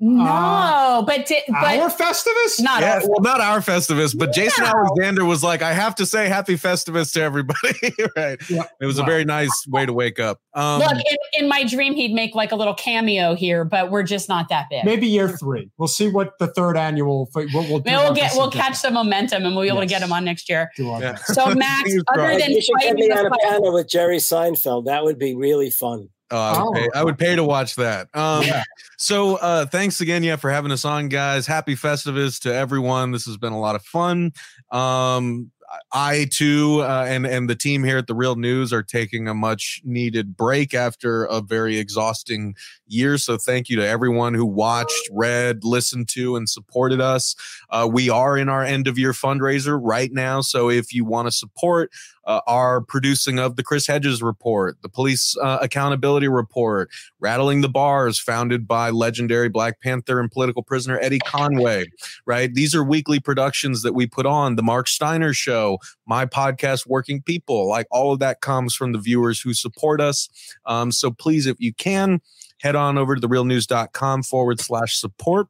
No, 0.00 1.04
but 1.06 1.26
di- 1.26 1.42
but 1.48 1.78
Our 1.78 1.90
Festivus? 1.90 2.60
not 2.60 2.80
Yeah, 2.80 3.00
all. 3.02 3.08
well, 3.10 3.20
not 3.20 3.40
our 3.40 3.60
Festivus, 3.60 4.16
but 4.16 4.32
Jason 4.32 4.64
Alexander 4.64 5.24
was 5.24 5.42
like, 5.44 5.60
I 5.62 5.72
have 5.74 5.94
to 5.96 6.06
say 6.06 6.28
happy 6.28 6.54
Festivus 6.56 7.12
to 7.12 7.22
everybody. 7.22 7.94
right. 8.16 8.38
Yeah. 8.50 8.62
It 8.80 8.86
was 8.86 8.98
a 8.98 9.02
very 9.04 9.24
nice 9.24 9.50
way 9.68 9.84
to 9.86 9.92
wake 9.92 10.18
up. 10.18 10.40
Um, 10.54 10.80
Look, 10.80 10.92
in, 10.92 11.42
in 11.44 11.48
my 11.48 11.64
dream, 11.64 11.94
he'd 11.94 12.12
make 12.14 12.34
like 12.34 12.50
a 12.52 12.56
little 12.56 12.74
cameo 12.74 13.34
here, 13.34 13.64
but 13.64 13.90
we're 13.90 14.02
just 14.02 14.28
not 14.28 14.48
that 14.48 14.66
big. 14.70 14.84
Maybe 14.84 15.06
year 15.06 15.28
three. 15.28 15.70
We'll 15.78 15.88
see 15.88 16.08
what 16.08 16.38
the 16.38 16.46
third 16.48 16.76
annual. 16.76 17.28
We'll, 17.34 17.46
we'll, 17.52 17.78
do 17.80 17.90
we'll 17.90 18.14
get 18.14 18.32
we'll 18.34 18.50
catch 18.50 18.76
some 18.76 18.94
momentum 18.94 19.44
and 19.44 19.54
we'll 19.54 19.64
be 19.64 19.68
able 19.68 19.80
to 19.80 19.86
get 19.86 20.00
Yes. 20.00 20.04
him 20.08 20.12
on 20.14 20.24
next 20.24 20.48
year. 20.48 20.70
Yeah. 20.78 21.16
So 21.16 21.54
Max, 21.54 21.92
other 22.08 22.38
than 22.38 22.50
you 22.52 22.62
should 22.62 22.74
get 22.80 22.94
me 22.94 23.08
the 23.08 23.18
on 23.18 23.26
a 23.26 23.30
panel 23.42 23.72
with 23.74 23.88
Jerry 23.88 24.16
Seinfeld. 24.16 24.86
That 24.86 25.04
would 25.04 25.18
be 25.18 25.34
really 25.34 25.70
fun. 25.70 26.08
Oh, 26.30 26.36
I, 26.36 26.62
would 26.62 26.68
Oh. 26.68 26.72
pay, 26.72 26.88
I 26.94 27.04
would 27.04 27.18
pay 27.18 27.36
to 27.36 27.44
watch 27.44 27.74
that. 27.76 28.08
Um, 28.14 28.42
Yeah. 28.44 28.62
So 28.96 29.36
uh, 29.36 29.66
thanks 29.66 30.00
again, 30.00 30.22
yeah, 30.22 30.36
for 30.36 30.50
having 30.50 30.70
us 30.72 30.84
on, 30.84 31.08
guys. 31.08 31.46
Happy 31.46 31.74
Festivus 31.74 32.38
to 32.40 32.54
everyone. 32.54 33.12
This 33.12 33.24
has 33.26 33.36
been 33.36 33.52
a 33.52 33.58
lot 33.60 33.74
of 33.76 33.82
fun. 33.84 34.32
Um, 34.70 35.50
I 35.92 36.26
too, 36.32 36.80
uh, 36.82 37.06
and 37.08 37.24
and 37.24 37.48
the 37.48 37.54
team 37.54 37.84
here 37.84 37.96
at 37.98 38.08
the 38.08 38.14
Real 38.14 38.34
News 38.34 38.72
are 38.72 38.82
taking 38.82 39.28
a 39.28 39.34
much 39.34 39.80
needed 39.84 40.36
break 40.36 40.74
after 40.74 41.24
a 41.26 41.40
very 41.40 41.78
exhausting 41.78 42.56
year. 42.90 43.18
So 43.18 43.36
thank 43.36 43.68
you 43.68 43.76
to 43.76 43.86
everyone 43.86 44.34
who 44.34 44.46
watched, 44.46 45.08
read, 45.12 45.64
listened 45.64 46.08
to, 46.10 46.36
and 46.36 46.48
supported 46.48 47.00
us. 47.00 47.34
Uh, 47.70 47.88
we 47.90 48.10
are 48.10 48.36
in 48.36 48.48
our 48.48 48.62
end 48.62 48.88
of 48.88 48.98
year 48.98 49.12
fundraiser 49.12 49.78
right 49.82 50.12
now. 50.12 50.40
So 50.40 50.70
if 50.70 50.92
you 50.92 51.04
want 51.04 51.26
to 51.28 51.32
support 51.32 51.90
uh, 52.26 52.40
our 52.46 52.80
producing 52.80 53.38
of 53.38 53.56
the 53.56 53.62
Chris 53.62 53.86
Hedges 53.86 54.22
report, 54.22 54.76
the 54.82 54.88
police 54.88 55.36
uh, 55.42 55.58
accountability 55.60 56.28
report, 56.28 56.90
Rattling 57.18 57.60
the 57.60 57.68
Bars, 57.68 58.18
founded 58.18 58.68
by 58.68 58.90
legendary 58.90 59.48
Black 59.48 59.80
Panther 59.80 60.20
and 60.20 60.30
political 60.30 60.62
prisoner 60.62 60.98
Eddie 61.00 61.18
Conway, 61.20 61.86
right? 62.26 62.52
These 62.54 62.74
are 62.74 62.84
weekly 62.84 63.20
productions 63.20 63.82
that 63.82 63.94
we 63.94 64.06
put 64.06 64.26
on. 64.26 64.56
The 64.56 64.62
Marc 64.62 64.86
Steiner 64.86 65.32
Show, 65.32 65.78
my 66.06 66.26
podcast, 66.26 66.86
Working 66.86 67.22
People, 67.22 67.68
like 67.68 67.86
all 67.90 68.12
of 68.12 68.18
that 68.20 68.40
comes 68.40 68.74
from 68.74 68.92
the 68.92 68.98
viewers 68.98 69.40
who 69.40 69.54
support 69.54 70.00
us. 70.00 70.28
Um, 70.66 70.92
so 70.92 71.10
please, 71.10 71.46
if 71.46 71.56
you 71.58 71.72
can, 71.74 72.20
head 72.60 72.76
on 72.76 72.98
over 72.98 73.16
to 73.16 73.28
therealnews.com 73.28 74.22
forward 74.22 74.60
slash 74.60 74.96
support. 74.96 75.48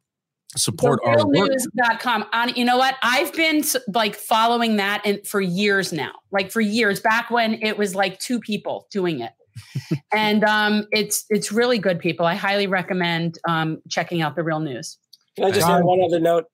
Support 0.57 1.01
our 1.05 1.25
work. 1.29 1.51
realnews.com 1.51 2.25
on 2.33 2.49
you 2.57 2.65
know 2.65 2.77
what 2.77 2.97
i've 3.05 3.33
been 3.35 3.63
like 3.95 4.17
following 4.17 4.79
that 4.79 5.01
and 5.05 5.25
for 5.25 5.41
years 5.41 5.93
now 5.93 6.11
like 6.33 6.51
for 6.51 6.61
years 6.61 6.99
back 6.99 7.31
when 7.31 7.55
it 7.63 7.79
was 7.79 7.95
like 7.95 8.19
two 8.19 8.41
people 8.41 8.89
doing 8.91 9.21
it 9.21 9.31
and 10.13 10.43
um 10.43 10.89
it's 10.91 11.25
it's 11.31 11.53
really 11.53 11.79
good 11.79 12.01
people 12.01 12.27
i 12.27 12.35
highly 12.35 12.67
recommend 12.67 13.39
um 13.49 13.81
checking 13.89 14.23
out 14.23 14.35
the 14.35 14.43
real 14.43 14.59
news 14.59 14.99
Can 15.37 15.45
I 15.45 15.51
just 15.53 15.67
Got 15.67 15.79
add 15.79 15.85
one 15.85 16.03
other 16.03 16.19
note? 16.19 16.47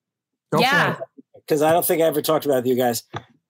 Go 0.52 0.60
yeah. 0.60 0.98
Because 1.34 1.62
I 1.62 1.72
don't 1.72 1.84
think 1.84 2.02
I 2.02 2.04
ever 2.04 2.20
talked 2.20 2.44
about 2.44 2.56
it 2.58 2.64
with 2.64 2.66
you 2.66 2.76
guys. 2.76 3.02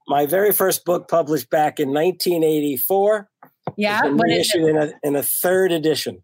My 0.06 0.26
very 0.26 0.52
first 0.52 0.84
book 0.84 1.08
published 1.08 1.50
back 1.50 1.80
in 1.80 1.88
1984. 1.88 3.28
yeah 3.76 3.94
has 3.94 4.02
been 4.02 4.16
what 4.16 4.30
is 4.30 4.54
it? 4.54 4.58
reissued 4.58 4.68
in 4.68 4.76
a, 4.76 4.92
in 5.02 5.16
a 5.16 5.22
third 5.24 5.72
edition. 5.72 6.22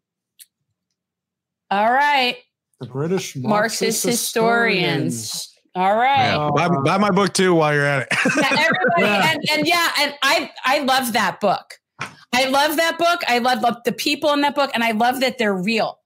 All 1.73 1.91
right 1.93 2.37
The 2.81 2.87
British 2.87 3.35
Marxist 3.37 3.45
Marxist, 3.49 4.05
historians. 4.05 5.15
historians. 5.15 5.55
all 5.75 5.97
right 5.97 6.27
Yeah. 6.33 6.51
Buy, 6.55 6.69
buy 6.85 6.99
my 6.99 7.11
book 7.11 7.33
too 7.33 7.55
while 7.55 7.73
you're 7.75 7.85
at 7.87 8.03
it. 8.03 8.09
Yeah, 8.37 8.43
everybody, 8.51 8.79
Yeah. 9.03 9.31
And, 9.33 9.41
and 9.53 9.67
yeah, 9.67 9.89
and 9.99 10.15
I 10.23 10.51
I 10.65 10.79
love 10.81 11.13
that 11.15 11.41
book. 11.41 11.75
I 12.35 12.49
love 12.49 12.77
that 12.77 12.99
book. 12.99 13.21
I 13.29 13.39
love, 13.39 13.61
love 13.63 13.77
the 13.85 13.93
people 13.93 14.33
in 14.33 14.41
that 14.41 14.55
book, 14.55 14.71
and 14.75 14.83
I 14.83 14.93
love 14.93 15.21
that 15.21 15.37
they're 15.39 15.55
real. 15.55 15.99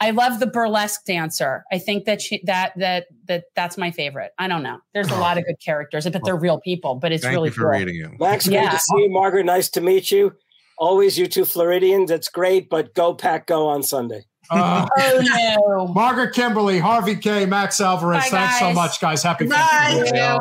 I 0.00 0.10
love 0.10 0.40
the 0.40 0.46
burlesque 0.46 1.04
dancer. 1.04 1.62
I 1.70 1.78
think 1.78 2.06
that 2.06 2.22
she, 2.22 2.40
that 2.46 2.72
that 2.78 3.04
that 3.28 3.44
that's 3.54 3.76
my 3.76 3.90
favorite. 3.90 4.32
I 4.38 4.48
don't 4.48 4.62
know. 4.62 4.78
There's 4.94 5.10
a 5.10 5.16
lot 5.16 5.36
of 5.38 5.44
good 5.44 5.56
characters, 5.64 6.08
but 6.08 6.22
they're 6.24 6.34
real 6.36 6.58
people. 6.60 6.94
But 6.94 7.12
it's 7.12 7.22
Thank 7.22 7.34
really 7.34 7.48
you 7.50 7.54
for 7.54 7.62
cool. 7.70 7.70
reading 7.78 8.00
it. 8.00 8.18
Max, 8.18 8.46
great 8.48 8.54
Yeah. 8.56 8.70
to 8.70 8.78
see 8.78 9.02
you. 9.02 9.10
Margaret, 9.10 9.44
nice 9.44 9.68
to 9.70 9.80
meet 9.82 10.10
you. 10.10 10.32
Always 10.78 11.18
you 11.18 11.26
two 11.26 11.44
Floridians. 11.44 12.10
It's 12.10 12.30
great, 12.30 12.70
but 12.70 12.94
go 12.94 13.12
pack, 13.14 13.46
go 13.46 13.68
on 13.68 13.82
Sunday. 13.82 14.22
Uh, 14.50 14.86
Oh 14.98 15.22
no! 15.22 15.86
Margaret 15.94 16.34
Kimberley, 16.34 16.78
Harvey 16.78 17.16
Kaye, 17.16 17.46
Max 17.46 17.80
Alvarez. 17.80 18.24
Bye, 18.24 18.28
Thanks 18.30 18.58
so 18.58 18.72
much, 18.72 19.00
guys. 19.00 19.22
Happy 19.22 19.46
Bye. 19.46 19.56
Happy 19.56 20.38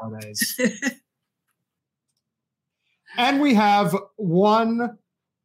holidays. 0.00 0.60
and 3.16 3.40
we 3.40 3.54
have 3.54 3.96
one 4.16 4.98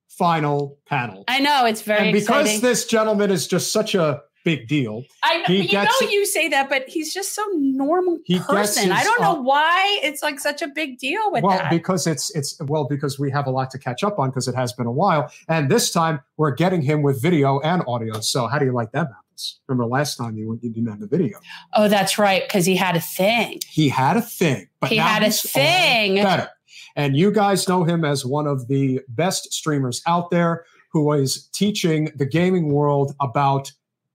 final 0.09 0.77
panel. 0.85 1.23
I 1.27 1.39
know 1.39 1.65
it's 1.65 1.81
very 1.81 2.07
and 2.09 2.13
because 2.13 2.41
exciting. 2.45 2.61
this 2.61 2.85
gentleman 2.85 3.31
is 3.31 3.47
just 3.47 3.71
such 3.71 3.95
a 3.95 4.21
big 4.47 4.67
deal, 4.67 5.03
I 5.23 5.37
know, 5.39 5.43
he 5.47 5.61
you 5.63 5.67
gets- 5.67 6.01
know 6.01 6.07
you 6.09 6.25
say 6.25 6.47
that, 6.49 6.69
but 6.69 6.87
he's 6.87 7.13
just 7.13 7.35
so 7.35 7.43
normal 7.53 8.17
person. 8.47 8.91
I 8.91 9.03
don't 9.03 9.21
know 9.21 9.37
uh, 9.39 9.41
why 9.41 9.99
it's 10.03 10.23
like 10.23 10.39
such 10.39 10.61
a 10.61 10.67
big 10.67 10.97
deal 10.99 11.31
with 11.31 11.43
well, 11.43 11.57
that. 11.57 11.69
because 11.69 12.07
it's 12.07 12.25
it's 12.35 12.57
well 12.71 12.85
because 12.87 13.19
we 13.19 13.29
have 13.31 13.45
a 13.47 13.51
lot 13.51 13.69
to 13.71 13.77
catch 13.79 14.03
up 14.03 14.19
on 14.19 14.29
because 14.29 14.47
it 14.47 14.55
has 14.55 14.71
been 14.73 14.87
a 14.87 14.91
while, 15.03 15.29
and 15.49 15.69
this 15.69 15.91
time 15.91 16.21
we're 16.37 16.55
getting 16.63 16.81
him 16.81 17.01
with 17.01 17.21
video 17.21 17.59
and 17.59 17.83
audio. 17.87 18.19
So 18.21 18.47
how 18.47 18.57
do 18.59 18.65
you 18.65 18.71
like 18.73 18.91
that, 18.93 19.07
Mathis? 19.09 19.59
Remember 19.67 19.85
last 19.85 20.15
time 20.15 20.37
you 20.37 20.57
you 20.61 20.69
didn't 20.71 20.89
have 20.89 20.99
the 21.01 21.07
video? 21.07 21.39
oh, 21.73 21.87
that's 21.89 22.17
right, 22.17 22.43
because 22.47 22.65
he 22.65 22.75
had 22.75 22.95
a 22.95 23.01
thing. 23.01 23.59
He 23.67 23.89
had 23.89 24.15
a 24.17 24.21
thing, 24.21 24.67
but 24.79 24.89
He 24.89 24.97
had 24.97 25.23
a 25.23 25.31
thing. 25.31 26.15
better. 26.15 26.49
And 26.95 27.15
you 27.15 27.31
guys 27.31 27.67
know 27.67 27.83
him 27.83 28.03
as 28.03 28.25
one 28.25 28.47
of 28.47 28.67
the 28.67 29.01
best 29.09 29.53
streamers 29.53 30.01
out 30.07 30.31
there 30.31 30.65
who 30.91 31.11
is 31.13 31.47
teaching 31.53 32.09
the 32.15 32.25
gaming 32.25 32.69
world 32.73 33.13
about 33.19 33.71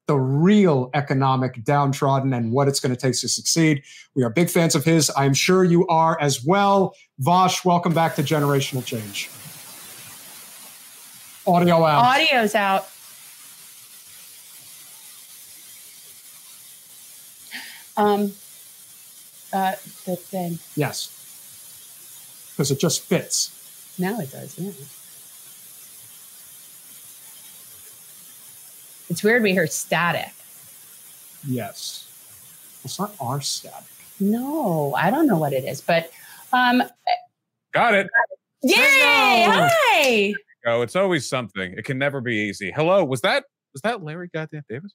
the 0.07 0.17
real 0.17 0.91
economic 0.95 1.63
downtrodden 1.65 2.33
and 2.33 2.53
what 2.53 2.69
it's 2.69 2.81
going 2.81 2.95
to 2.95 3.01
take 3.01 3.19
to 3.21 3.29
succeed. 3.29 3.83
We 4.15 4.25
are 4.25 4.31
big 4.31 4.51
fans 4.51 4.75
of 4.75 4.85
his. 4.85 5.11
I'm 5.17 5.35
sure 5.35 5.65
you 5.65 5.87
are 5.87 6.21
as 6.21 6.45
well. 6.45 6.95
Vaush, 7.21 7.65
welcome 7.65 7.95
back 7.95 8.17
to 8.17 8.23
Generational 8.23 8.85
Change. 8.85 9.31
Audio 11.47 11.85
out. 11.85 12.05
Audio's 12.05 12.55
out. 12.55 12.89
Um, 17.97 18.33
uh, 19.53 19.73
the 20.07 20.17
thing. 20.17 20.59
yes. 20.77 21.19
Because 22.53 22.71
it 22.71 22.81
just 22.81 23.03
fits. 23.03 23.95
Now 23.99 24.19
it 24.19 24.31
does, 24.31 24.59
yeah. 24.59 24.71
It's 29.13 29.23
weird 29.23 29.43
we 29.43 29.53
hear 29.53 29.67
static. 29.67 30.33
Yes. 31.47 32.09
It's 32.83 32.99
not 32.99 33.15
our 33.21 33.43
static. 33.43 33.85
No, 34.19 34.95
I 34.95 35.11
don't 35.11 35.27
know 35.27 35.37
what 35.37 35.53
it 35.53 35.65
is, 35.65 35.83
but 35.83 36.11
um, 36.55 36.83
Got 37.75 37.93
it. 37.93 38.09
yay! 38.63 39.45
Hello. 39.45 39.69
Hi. 39.71 40.35
Oh, 40.65 40.81
it's 40.81 40.97
always 40.97 41.29
something. 41.29 41.75
It 41.77 41.85
can 41.85 41.99
never 41.99 42.23
be 42.23 42.37
easy. 42.37 42.73
Hello, 42.75 43.05
was 43.05 43.21
that 43.21 43.45
was 43.75 43.83
that 43.83 44.03
Larry 44.03 44.31
Goddamn 44.33 44.63
Davis? 44.67 44.95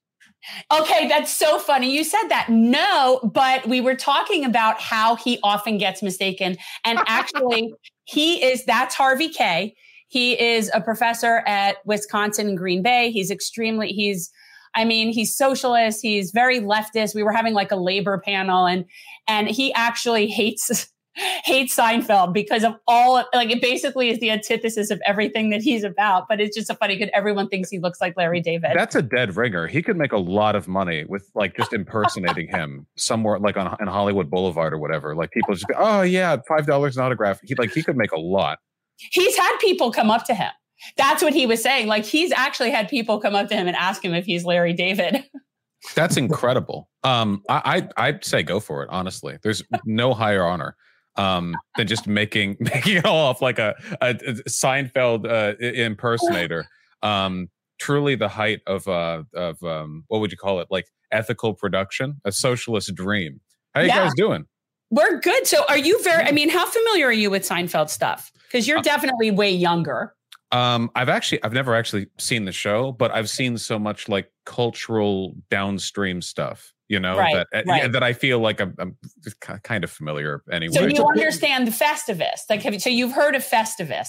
Okay, 0.72 1.08
that's 1.08 1.32
so 1.32 1.60
funny. 1.60 1.96
You 1.96 2.04
said 2.04 2.28
that. 2.30 2.50
No, 2.50 3.20
but 3.24 3.68
we 3.68 3.82
were 3.82 3.96
talking 3.96 4.46
about 4.46 4.82
how 4.82 5.16
he 5.16 5.38
often 5.44 5.78
gets 5.78 6.02
mistaken. 6.02 6.58
And 6.84 6.98
actually, 7.06 7.72
he 8.06 8.44
is 8.44 8.66
that's 8.66 8.96
Harvey 8.96 9.30
Kaye. 9.30 9.76
He 10.08 10.40
is 10.42 10.72
a 10.74 10.82
professor 10.82 11.44
at 11.46 11.78
Wisconsin 11.86 12.56
Green 12.56 12.82
Bay. 12.82 13.12
He's 13.12 13.30
extremely, 13.30 13.90
he's, 13.90 14.32
I 14.76 14.86
mean, 14.86 15.12
he's 15.12 15.36
socialist, 15.36 16.02
he's 16.02 16.32
very 16.32 16.60
leftist. 16.60 17.16
We 17.16 17.24
were 17.24 17.34
having 17.34 17.54
like 17.54 17.72
a 17.72 17.76
labor 17.76 18.22
panel 18.24 18.66
and 18.66 18.86
and 19.28 19.48
he 19.50 19.74
actually 19.74 20.28
hates 20.28 20.92
hates 21.46 21.76
Seinfeld 21.76 22.32
because 22.32 22.64
of 22.64 22.76
all 22.88 23.24
like 23.34 23.50
it 23.50 23.62
basically 23.62 24.10
is 24.10 24.20
the 24.20 24.30
antithesis 24.30 24.92
of 24.92 25.02
everything 25.06 25.50
that 25.50 25.62
he's 25.62 25.84
about. 25.84 26.28
But 26.30 26.40
it's 26.40 26.56
just 26.56 26.68
so 26.68 26.76
funny 26.76 26.96
because 26.96 27.10
everyone 27.14 27.50
thinks 27.50 27.70
he 27.70 27.80
looks 27.80 28.00
like 28.00 28.16
Larry 28.16 28.40
David. 28.40 28.72
That's 28.76 28.96
a 28.96 29.02
dead 29.02 29.36
ringer. 29.36 29.68
He 29.68 29.82
could 29.82 29.98
make 29.98 30.12
a 30.12 30.18
lot 30.18 30.56
of 30.56 30.68
money 30.68 31.06
with 31.06 31.30
like 31.34 31.56
just 31.58 31.74
impersonating 31.74 32.48
him 32.48 32.86
somewhere 32.98 33.40
like 33.40 33.58
on 33.58 33.76
in 33.80 33.88
Hollywood 33.88 34.30
Boulevard 34.30 34.74
or 34.74 34.78
whatever. 34.78 35.16
Like 35.16 35.32
people 35.32 35.54
just 35.54 35.68
be, 35.68 35.74
oh 35.76 36.02
yeah, 36.02 36.38
five 36.48 36.68
dollars 36.68 36.98
an 36.98 37.04
autograph. 37.04 37.40
He 37.44 37.56
like 37.56 37.72
he 37.72 37.84
could 37.84 37.98
make 37.98 38.12
a 38.12 38.20
lot. 38.20 38.60
He's 38.98 39.36
had 39.38 39.58
people 39.60 39.92
come 39.92 40.10
up 40.12 40.26
to 40.26 40.34
him. 40.34 40.52
That's 40.96 41.24
what 41.24 41.34
he 41.34 41.46
was 41.46 41.62
saying. 41.62 41.88
Like 41.88 42.06
he's 42.06 42.32
actually 42.32 42.72
had 42.72 42.88
people 42.88 43.20
come 43.20 43.36
up 43.36 43.48
to 43.50 43.56
him 43.56 43.68
and 43.68 43.76
ask 43.76 44.04
him 44.04 44.14
if 44.14 44.26
he's 44.26 44.46
Larry 44.46 44.74
David. 44.74 45.24
That's 45.96 46.18
incredible. 46.18 46.90
Um, 47.04 47.44
I, 47.50 47.88
I 47.98 48.08
I'd 48.08 48.26
say 48.26 48.44
go 48.44 48.60
for 48.60 48.84
it. 48.84 48.90
Honestly, 48.92 49.38
there's 49.44 49.64
no 49.86 50.14
higher 50.14 50.44
honor. 50.44 50.76
um, 51.16 51.56
than 51.78 51.88
just 51.88 52.06
making 52.08 52.58
making 52.60 52.98
it 52.98 53.06
all 53.06 53.28
off 53.28 53.42
like 53.42 53.58
a, 53.60 53.74
a, 54.02 54.10
a 54.10 54.34
Seinfeld 54.50 55.26
uh, 55.30 55.56
impersonator. 55.60 56.68
Um, 57.02 57.50
truly 57.80 58.16
the 58.16 58.28
height 58.28 58.62
of 58.66 58.88
uh 58.88 59.22
of 59.36 59.62
um 59.64 60.04
what 60.08 60.20
would 60.20 60.32
you 60.32 60.38
call 60.38 60.60
it 60.60 60.68
like 60.72 60.86
ethical 61.12 61.54
production 61.54 62.20
a 62.26 62.32
socialist 62.32 62.94
dream 62.96 63.40
how 63.76 63.82
you 63.82 63.88
Yeah. 63.88 64.04
guys 64.06 64.14
doing 64.16 64.46
We're 64.90 65.20
good. 65.20 65.46
So 65.46 65.64
are 65.70 65.78
you 65.78 66.02
very 66.04 66.24
I 66.24 66.32
mean, 66.32 66.50
how 66.50 66.66
familiar 66.66 67.06
are 67.06 67.12
you 67.14 67.30
with 67.30 67.48
Seinfeld 67.48 67.90
stuff? 67.90 68.32
Because 68.48 68.68
you're 68.68 68.80
Uh, 68.80 68.82
definitely 68.82 69.32
way 69.32 69.52
younger. 69.52 70.14
um 70.54 70.90
i've 70.96 71.10
actually 71.10 71.44
i've 71.44 71.52
never 71.54 71.76
actually 71.76 72.08
seen 72.18 72.46
the 72.46 72.52
show 72.54 72.94
but 72.94 73.12
i've 73.12 73.30
seen 73.30 73.58
so 73.58 73.78
much 73.78 74.08
like 74.08 74.32
cultural 74.46 75.36
downstream 75.50 76.22
stuff 76.22 76.74
you 76.88 77.00
know 77.02 77.18
Right, 77.18 77.34
that 77.36 77.48
uh, 77.54 77.64
right. 77.68 77.82
yeah, 77.84 77.88
that 77.90 78.02
i 78.02 78.14
feel 78.14 78.40
like 78.40 78.62
i'm, 78.62 78.74
I'm 78.80 78.96
kind 79.64 79.84
of 79.84 79.92
familiar 79.92 80.44
anyway 80.50 80.74
So 80.74 80.88
you 80.88 81.06
understand 81.06 81.68
the 81.68 81.72
Festivus. 81.72 82.40
Like 82.50 82.62
have 82.64 82.74
you, 82.74 82.80
so 82.80 82.90
you've 82.90 83.12
heard 83.12 83.36
of 83.36 83.44
Festivus. 83.44 84.08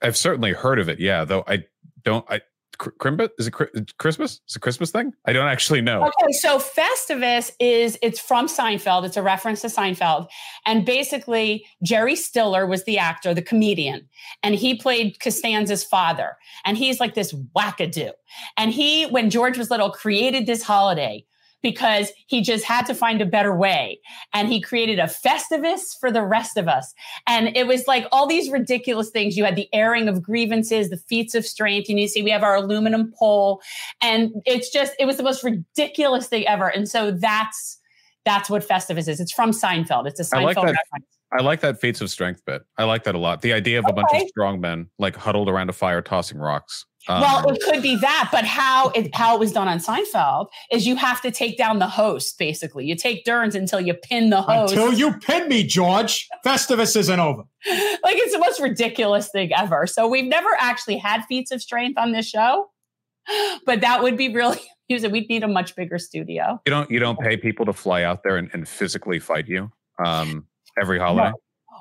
i've 0.00 0.16
certainly 0.16 0.52
heard 0.52 0.78
of 0.78 0.88
it 0.88 0.98
yeah 0.98 1.26
though 1.26 1.44
i 1.46 1.62
don't 2.04 2.24
i 2.30 2.40
Crimbus? 2.80 3.28
Is 3.38 3.46
it 3.48 3.98
Christmas? 3.98 4.40
Is 4.48 4.56
it 4.56 4.60
Christmas 4.60 4.90
thing? 4.90 5.12
I 5.26 5.32
don't 5.32 5.46
actually 5.46 5.82
know. 5.82 6.02
Okay, 6.02 6.32
so 6.32 6.58
Festivus 6.58 7.52
is 7.60 7.98
it's 8.02 8.18
from 8.18 8.48
Seinfeld. 8.48 9.04
It's 9.04 9.16
a 9.16 9.22
reference 9.22 9.60
to 9.60 9.66
Seinfeld, 9.68 10.28
and 10.66 10.84
basically 10.86 11.66
Jerry 11.82 12.16
Stiller 12.16 12.66
was 12.66 12.84
the 12.84 12.98
actor, 12.98 13.34
the 13.34 13.42
comedian, 13.42 14.08
and 14.42 14.54
he 14.54 14.74
played 14.74 15.20
Costanza's 15.20 15.84
father. 15.84 16.36
And 16.64 16.78
he's 16.78 17.00
like 17.00 17.14
this 17.14 17.34
wackadoo. 17.56 18.12
And 18.56 18.72
he, 18.72 19.04
when 19.06 19.30
George 19.30 19.58
was 19.58 19.70
little, 19.70 19.90
created 19.90 20.46
this 20.46 20.62
holiday 20.62 21.24
because 21.62 22.12
he 22.26 22.42
just 22.42 22.64
had 22.64 22.86
to 22.86 22.94
find 22.94 23.20
a 23.20 23.26
better 23.26 23.54
way. 23.54 24.00
And 24.32 24.48
he 24.48 24.60
created 24.60 24.98
a 24.98 25.04
Festivus 25.04 25.98
for 26.00 26.10
the 26.10 26.22
rest 26.22 26.56
of 26.56 26.68
us. 26.68 26.94
And 27.26 27.56
it 27.56 27.66
was 27.66 27.86
like 27.86 28.06
all 28.12 28.26
these 28.26 28.50
ridiculous 28.50 29.10
things. 29.10 29.36
You 29.36 29.44
had 29.44 29.56
the 29.56 29.68
airing 29.72 30.08
of 30.08 30.22
grievances, 30.22 30.90
the 30.90 30.96
feats 30.96 31.34
of 31.34 31.44
strength. 31.44 31.88
And 31.88 31.98
you 32.00 32.08
see, 32.08 32.22
we 32.22 32.30
have 32.30 32.42
our 32.42 32.56
aluminum 32.56 33.12
pole. 33.18 33.60
And 34.00 34.32
it's 34.46 34.70
just, 34.70 34.92
it 34.98 35.04
was 35.04 35.16
the 35.16 35.22
most 35.22 35.44
ridiculous 35.44 36.28
thing 36.28 36.46
ever. 36.46 36.68
And 36.68 36.88
so 36.88 37.10
that's 37.10 37.78
that's 38.24 38.50
what 38.50 38.66
Festivus 38.66 39.08
is. 39.08 39.20
It's 39.20 39.32
from 39.32 39.50
Seinfeld. 39.50 40.06
It's 40.06 40.20
a 40.20 40.24
Seinfeld 40.24 40.40
I 40.40 40.44
like 40.44 40.56
that. 40.56 40.62
reference. 40.62 41.06
I 41.32 41.42
like 41.42 41.60
that 41.60 41.80
feats 41.80 42.00
of 42.00 42.10
strength 42.10 42.44
bit. 42.44 42.62
I 42.76 42.84
like 42.84 43.04
that 43.04 43.14
a 43.14 43.18
lot. 43.18 43.40
The 43.42 43.52
idea 43.52 43.78
of 43.78 43.86
a 43.88 43.92
bunch 43.92 44.08
of 44.12 44.28
strong 44.28 44.60
men 44.60 44.88
like 44.98 45.16
huddled 45.16 45.48
around 45.48 45.70
a 45.70 45.72
fire 45.72 46.02
tossing 46.02 46.38
rocks. 46.38 46.84
Um, 47.08 47.20
well, 47.22 47.48
it 47.48 47.62
could 47.62 47.82
be 47.82 47.96
that, 47.96 48.28
but 48.30 48.44
how 48.44 48.90
it 48.90 49.14
how 49.14 49.34
it 49.34 49.40
was 49.40 49.52
done 49.52 49.68
on 49.68 49.78
Seinfeld 49.78 50.48
is 50.70 50.86
you 50.86 50.96
have 50.96 51.22
to 51.22 51.30
take 51.30 51.56
down 51.56 51.78
the 51.78 51.86
host. 51.86 52.38
Basically, 52.38 52.84
you 52.84 52.94
take 52.94 53.24
turns 53.24 53.54
until 53.54 53.80
you 53.80 53.94
pin 53.94 54.30
the 54.30 54.42
host. 54.42 54.74
Until 54.74 54.92
you 54.92 55.12
pin 55.18 55.48
me, 55.48 55.64
George, 55.64 56.28
Festivus 56.44 56.96
isn't 56.96 57.20
over. 57.20 57.42
like 57.66 58.16
it's 58.16 58.32
the 58.32 58.38
most 58.38 58.60
ridiculous 58.60 59.30
thing 59.30 59.52
ever. 59.54 59.86
So 59.86 60.06
we've 60.06 60.26
never 60.26 60.50
actually 60.58 60.98
had 60.98 61.24
feats 61.24 61.50
of 61.50 61.62
strength 61.62 61.98
on 61.98 62.12
this 62.12 62.28
show, 62.28 62.70
but 63.66 63.80
that 63.80 64.02
would 64.02 64.18
be 64.18 64.32
really 64.34 64.60
amusing. 64.90 65.10
We'd 65.10 65.28
need 65.30 65.42
a 65.42 65.48
much 65.48 65.74
bigger 65.74 65.98
studio. 65.98 66.60
you 66.66 66.70
don't 66.70 66.90
you 66.90 66.98
don't 66.98 67.18
pay 67.18 67.36
people 67.38 67.64
to 67.64 67.72
fly 67.72 68.02
out 68.02 68.24
there 68.24 68.36
and, 68.36 68.50
and 68.52 68.68
physically 68.68 69.18
fight 69.18 69.48
you 69.48 69.72
um, 70.04 70.46
every 70.78 70.98
holiday. 70.98 71.32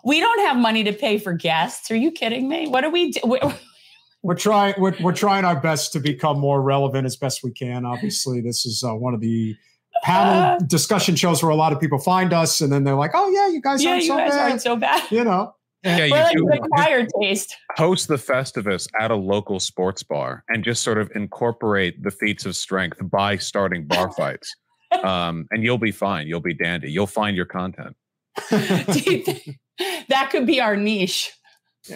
We 0.05 0.21
don't 0.21 0.39
have 0.47 0.55
money 0.55 0.85
to 0.85 0.93
pay 0.93 1.17
for 1.17 1.33
guests. 1.33 1.91
Are 1.91 1.95
you 1.95 2.11
kidding 2.11 2.47
me? 2.47 2.69
What 2.69 2.81
do 2.81 2.89
we 2.89 3.11
do? 3.11 3.37
We- 4.23 4.27
We're 4.27 4.35
trying. 4.35 4.73
We're, 4.77 4.95
we're 5.01 5.13
trying 5.15 5.45
our 5.45 5.59
best 5.59 5.93
to 5.93 5.99
become 5.99 6.39
more 6.39 6.61
relevant 6.61 7.05
as 7.05 7.15
best 7.15 7.43
we 7.43 7.51
can. 7.51 7.85
Obviously, 7.85 8.41
this 8.41 8.65
is 8.65 8.83
uh, 8.83 8.93
one 8.95 9.13
of 9.13 9.21
the 9.21 9.55
panel 10.03 10.57
discussion 10.67 11.15
shows 11.15 11.41
where 11.43 11.49
a 11.51 11.55
lot 11.55 11.73
of 11.73 11.79
people 11.79 11.99
find 11.99 12.33
us, 12.33 12.61
and 12.61 12.71
then 12.71 12.83
they're 12.83 12.95
like, 12.95 13.11
"Oh 13.13 13.29
yeah, 13.29 13.47
you 13.49 13.61
guys 13.61 13.83
yeah, 13.83 13.91
aren't 13.91 14.01
you 14.03 14.07
so 14.09 14.17
guys 14.17 14.31
bad." 14.31 14.49
aren't 14.49 14.61
so 14.61 14.75
bad. 14.75 15.11
you 15.11 15.23
know, 15.23 15.53
Yeah, 15.83 16.05
you 16.05 16.11
like 16.11 16.35
do 16.35 16.47
acquired 16.49 17.09
taste. 17.21 17.55
host 17.77 18.07
the 18.09 18.15
Festivus 18.17 18.87
at 18.99 19.09
a 19.11 19.15
local 19.15 19.59
sports 19.59 20.03
bar 20.03 20.43
and 20.49 20.63
just 20.63 20.83
sort 20.83 20.97
of 20.97 21.09
incorporate 21.15 22.01
the 22.03 22.11
feats 22.11 22.45
of 22.45 22.55
strength 22.55 22.97
by 23.09 23.37
starting 23.37 23.87
bar 23.87 24.11
fights. 24.17 24.53
Um, 25.03 25.47
and 25.51 25.63
you'll 25.63 25.77
be 25.77 25.91
fine. 25.91 26.27
You'll 26.27 26.39
be 26.41 26.53
dandy. 26.53 26.91
You'll 26.91 27.07
find 27.07 27.35
your 27.37 27.45
content. 27.45 27.95
Do 28.49 28.57
you 28.57 29.23
think 29.23 29.59
that 30.09 30.29
could 30.31 30.45
be 30.47 30.59
our 30.59 30.75
niche? 30.75 31.31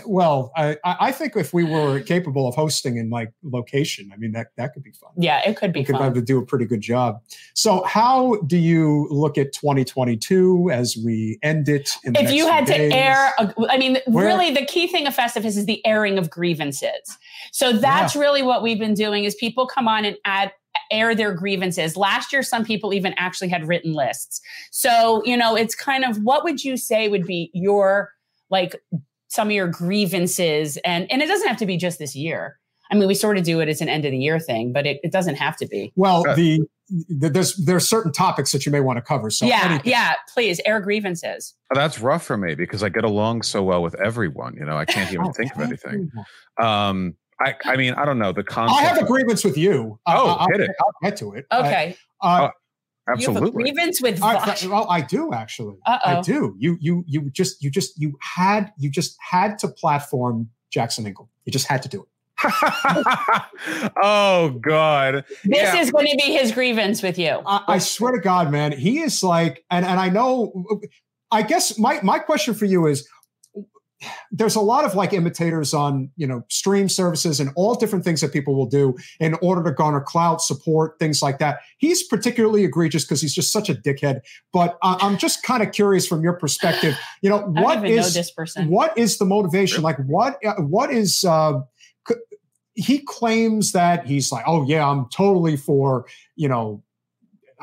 Well, 0.05 0.51
I, 0.55 0.77
I 0.85 1.11
think 1.11 1.35
if 1.35 1.53
we 1.53 1.64
were 1.64 1.99
capable 1.99 2.47
of 2.47 2.55
hosting 2.55 2.97
in 2.97 3.10
like 3.10 3.31
location, 3.43 4.10
I 4.14 4.18
mean 4.18 4.31
that 4.31 4.47
that 4.57 4.73
could 4.73 4.84
be 4.84 4.91
fun. 4.91 5.11
Yeah, 5.18 5.41
it 5.47 5.57
could 5.57 5.73
be 5.73 5.81
we 5.81 5.85
could 5.85 5.95
fun. 5.95 6.03
have 6.03 6.14
to 6.14 6.22
do 6.22 6.39
a 6.39 6.45
pretty 6.45 6.65
good 6.65 6.81
job. 6.81 7.22
So, 7.53 7.84
how 7.84 8.35
do 8.47 8.57
you 8.57 9.07
look 9.10 9.38
at 9.38 9.53
2022 9.53 10.69
as 10.72 10.97
we 11.03 11.38
end 11.43 11.68
it? 11.68 11.89
If 12.03 12.31
you 12.31 12.47
had 12.47 12.65
to 12.68 12.76
air, 12.76 13.34
a, 13.38 13.53
I 13.69 13.77
mean, 13.77 13.99
Where- 14.05 14.26
really, 14.26 14.51
the 14.51 14.65
key 14.65 14.88
thing 14.88 15.05
of 15.05 15.15
Festivus 15.15 15.57
is 15.57 15.65
the 15.65 15.85
airing 15.85 16.18
of 16.18 16.30
grievances. 16.30 17.18
So 17.51 17.73
that's 17.73 18.15
really 18.15 18.41
what 18.41 18.64
we've 18.64 18.80
been 18.80 18.95
doing: 18.95 19.26
is 19.26 19.35
people 19.35 19.68
come 19.68 19.88
on 19.88 20.05
and 20.05 20.18
add 20.26 20.53
air 20.91 21.14
their 21.14 21.34
grievances. 21.34 21.95
Last 21.97 22.31
year, 22.31 22.41
some 22.41 22.64
people 22.64 22.93
even 22.93 23.14
actually 23.18 23.49
had 23.49 23.68
written 23.68 23.93
lists. 23.93 24.41
So 24.72 25.22
you 25.26 25.35
know, 25.35 25.55
it's 25.55 25.76
kind 25.76 26.05
of 26.05 26.18
what 26.23 26.43
would 26.45 26.64
you 26.64 26.77
say 26.77 27.10
would 27.10 27.26
be 27.26 27.51
your 27.53 28.11
like 28.49 28.76
some 29.34 29.47
of 29.47 29.51
your 29.53 29.68
grievances, 29.68 30.77
and 30.85 31.11
and 31.11 31.22
it 31.22 31.27
doesn't 31.27 31.47
have 31.47 31.57
to 31.57 31.65
be 31.65 31.77
just 31.77 31.99
this 31.99 32.15
year. 32.15 32.60
I 32.91 32.95
mean, 32.95 33.07
we 33.07 33.15
sort 33.15 33.38
of 33.38 33.43
do 33.43 33.60
it 33.60 33.69
as 33.69 33.81
an 33.81 33.89
end 33.89 34.05
of 34.05 34.11
the 34.11 34.18
year 34.18 34.39
thing, 34.39 34.72
but 34.72 34.85
it, 34.85 34.99
it 35.03 35.11
doesn't 35.11 35.35
have 35.35 35.57
to 35.57 35.65
be. 35.65 35.91
Well, 35.95 36.27
Uh, 36.30 36.35
the, 36.35 36.61
the 37.10 37.30
there's 37.30 37.55
there's 37.65 37.88
certain 37.89 38.11
topics 38.11 38.51
that 38.51 38.65
you 38.68 38.72
may 38.72 38.81
want 38.81 38.97
to 38.97 39.01
cover. 39.01 39.31
So, 39.31 39.45
yeah, 39.47 39.61
anything. 39.64 39.89
yeah. 39.91 40.14
Please 40.34 40.60
air 40.65 40.80
grievances. 40.80 41.55
Oh, 41.72 41.76
That's 41.80 41.99
rough 41.99 42.23
for 42.23 42.38
me 42.38 42.53
because 42.53 42.84
I 42.84 42.89
get 42.89 43.03
along 43.03 43.41
so 43.43 43.64
well 43.64 43.81
with 43.81 43.95
everyone. 43.99 44.55
You 44.55 44.65
know, 44.65 44.77
I 44.77 44.85
can't 44.85 45.11
even 45.11 45.34
think 45.38 45.55
of 45.55 45.61
anything. 45.61 46.11
Um, 46.61 47.15
I, 47.39 47.55
I 47.65 47.77
mean, 47.77 47.93
I 47.95 48.05
don't 48.05 48.19
know 48.19 48.31
the 48.31 48.43
concept. 48.43 48.80
I 48.80 48.84
have 48.84 49.01
a 49.01 49.05
grievance 49.05 49.43
with 49.43 49.57
you. 49.57 49.99
Uh, 50.05 50.14
Oh, 50.15 50.27
I'll, 50.39 50.47
hit 50.49 50.61
it. 50.61 50.72
I'll 50.80 51.10
get 51.10 51.18
to 51.18 51.34
it. 51.34 51.45
Okay, 51.51 51.95
Uh, 52.22 52.27
you 52.27 52.41
have 52.43 52.43
a 52.43 52.53
Absolutely. 53.09 53.51
grievance 53.51 54.01
with 54.01 54.21
I, 54.23 54.35
Vaush. 54.38 54.69
well, 54.69 54.88
I 54.89 55.01
do 55.01 55.34
actually. 55.34 55.75
Uh-oh. 55.85 56.09
I 56.17 56.21
do. 56.21 56.55
You 56.57 56.77
you 56.80 57.03
you 57.07 57.30
just 57.31 57.61
you 57.61 57.69
just 57.69 57.99
you 57.99 58.17
had 58.21 58.71
you 58.77 58.89
just 58.89 59.17
had 59.19 59.57
to 59.59 59.67
platform 59.67 60.49
Jackson 60.71 61.03
Hinkle. 61.05 61.30
You 61.45 61.51
just 61.51 61.67
had 61.67 61.84
to 61.84 61.89
do 61.89 62.03
it. 62.03 62.07
oh 64.01 64.57
God. 64.61 65.25
This 65.43 65.61
Yeah. 65.61 65.77
is 65.77 65.91
going 65.91 66.07
to 66.07 66.17
be 66.17 66.31
his 66.34 66.51
grievance 66.51 67.01
with 67.03 67.17
you. 67.19 67.41
I, 67.45 67.63
I 67.67 67.77
swear 67.80 68.13
to 68.13 68.19
God, 68.19 68.51
man, 68.51 68.71
he 68.71 68.99
is 69.01 69.21
like, 69.23 69.63
and 69.69 69.85
and 69.85 69.99
I 69.99 70.09
know. 70.09 70.51
I 71.31 71.41
guess 71.41 71.77
my 71.80 71.99
my 72.03 72.19
question 72.19 72.53
for 72.53 72.65
you 72.65 72.88
is. 72.88 73.07
There's 74.31 74.55
a 74.55 74.61
lot 74.61 74.85
of 74.85 74.95
like 74.95 75.13
imitators 75.13 75.73
on, 75.73 76.09
you 76.15 76.27
know, 76.27 76.43
stream 76.49 76.89
services 76.89 77.39
and 77.39 77.51
all 77.55 77.75
different 77.75 78.03
things 78.03 78.21
that 78.21 78.34
people 78.34 78.55
will 78.55 78.65
do 78.65 78.95
in 79.19 79.35
order 79.41 79.63
to 79.63 79.71
garner 79.71 80.01
clout 80.01 80.41
support, 80.41 80.97
things 80.99 81.21
like 81.21 81.39
that. 81.39 81.59
He's 81.77 82.03
particularly 82.03 82.63
egregious 82.63 83.03
because 83.03 83.21
he's 83.21 83.34
just 83.34 83.51
such 83.51 83.69
a 83.69 83.75
dickhead. 83.75 84.21
But 84.51 84.77
I, 84.81 84.97
I'm 85.01 85.17
just 85.17 85.43
kind 85.43 85.63
of 85.63 85.71
curious 85.71 86.07
from 86.07 86.23
your 86.23 86.34
perspective, 86.34 86.97
you 87.21 87.30
know, 87.30 87.37
I 87.37 87.41
don't 87.41 87.53
what 87.53 87.78
even 87.79 87.95
know 87.95 88.02
is 88.02 88.13
this 88.13 88.31
person. 88.31 88.69
what 88.69 88.97
is 88.97 89.18
the 89.18 89.26
motivation? 89.26 89.84
Like, 89.84 89.97
what 90.05 90.37
uh, 90.45 90.55
what 90.61 90.91
is? 90.91 91.23
Uh, 91.23 91.61
c- 92.07 92.15
he 92.76 92.99
claims 92.99 93.71
that 93.73 94.05
he's 94.05 94.31
like, 94.31 94.44
oh 94.47 94.65
yeah, 94.65 94.87
I'm 94.87 95.07
totally 95.10 95.57
for 95.57 96.05
you 96.36 96.49
know, 96.49 96.84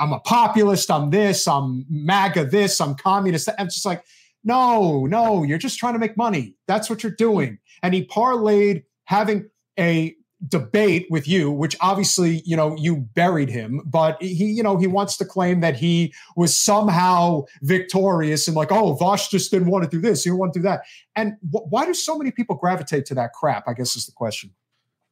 I'm 0.00 0.12
a 0.12 0.20
populist. 0.20 0.90
I'm 0.90 1.10
this. 1.10 1.46
I'm 1.46 1.84
MAGA. 1.90 2.46
This. 2.46 2.80
I'm 2.80 2.94
communist. 2.94 3.48
I'm 3.58 3.66
just 3.66 3.84
like, 3.84 4.02
no, 4.44 5.06
no, 5.06 5.42
you're 5.42 5.58
just 5.58 5.78
trying 5.78 5.92
to 5.94 5.98
make 5.98 6.16
money. 6.16 6.54
That's 6.66 6.88
what 6.88 7.02
you're 7.02 7.12
doing. 7.12 7.58
And 7.82 7.94
he 7.94 8.06
parlayed 8.06 8.84
having 9.04 9.50
a 9.78 10.14
debate 10.48 11.06
with 11.10 11.28
you 11.28 11.50
which 11.50 11.76
obviously 11.82 12.40
you 12.46 12.56
know 12.56 12.74
you 12.76 12.96
buried 12.96 13.50
him 13.50 13.82
but 13.84 14.16
he 14.22 14.46
you 14.46 14.62
know 14.62 14.78
he 14.78 14.86
wants 14.86 15.18
to 15.18 15.22
claim 15.22 15.60
that 15.60 15.76
he 15.76 16.14
was 16.34 16.56
somehow 16.56 17.42
victorious 17.60 18.48
and 18.48 18.56
like 18.56 18.72
oh 18.72 18.96
Vaush 18.96 19.28
just 19.28 19.50
didn't 19.50 19.68
want 19.68 19.84
to 19.84 19.90
do 19.90 20.00
this 20.00 20.24
he 20.24 20.30
didn't 20.30 20.38
want 20.38 20.54
to 20.54 20.58
do 20.58 20.62
that 20.62 20.80
and 21.14 21.34
wh- 21.42 21.70
why 21.70 21.84
do 21.84 21.92
so 21.92 22.16
many 22.16 22.30
people 22.30 22.56
gravitate 22.56 23.04
to 23.04 23.14
that 23.14 23.34
crap 23.34 23.68
i 23.68 23.74
guess 23.74 23.96
is 23.96 24.06
the 24.06 24.12
question 24.12 24.50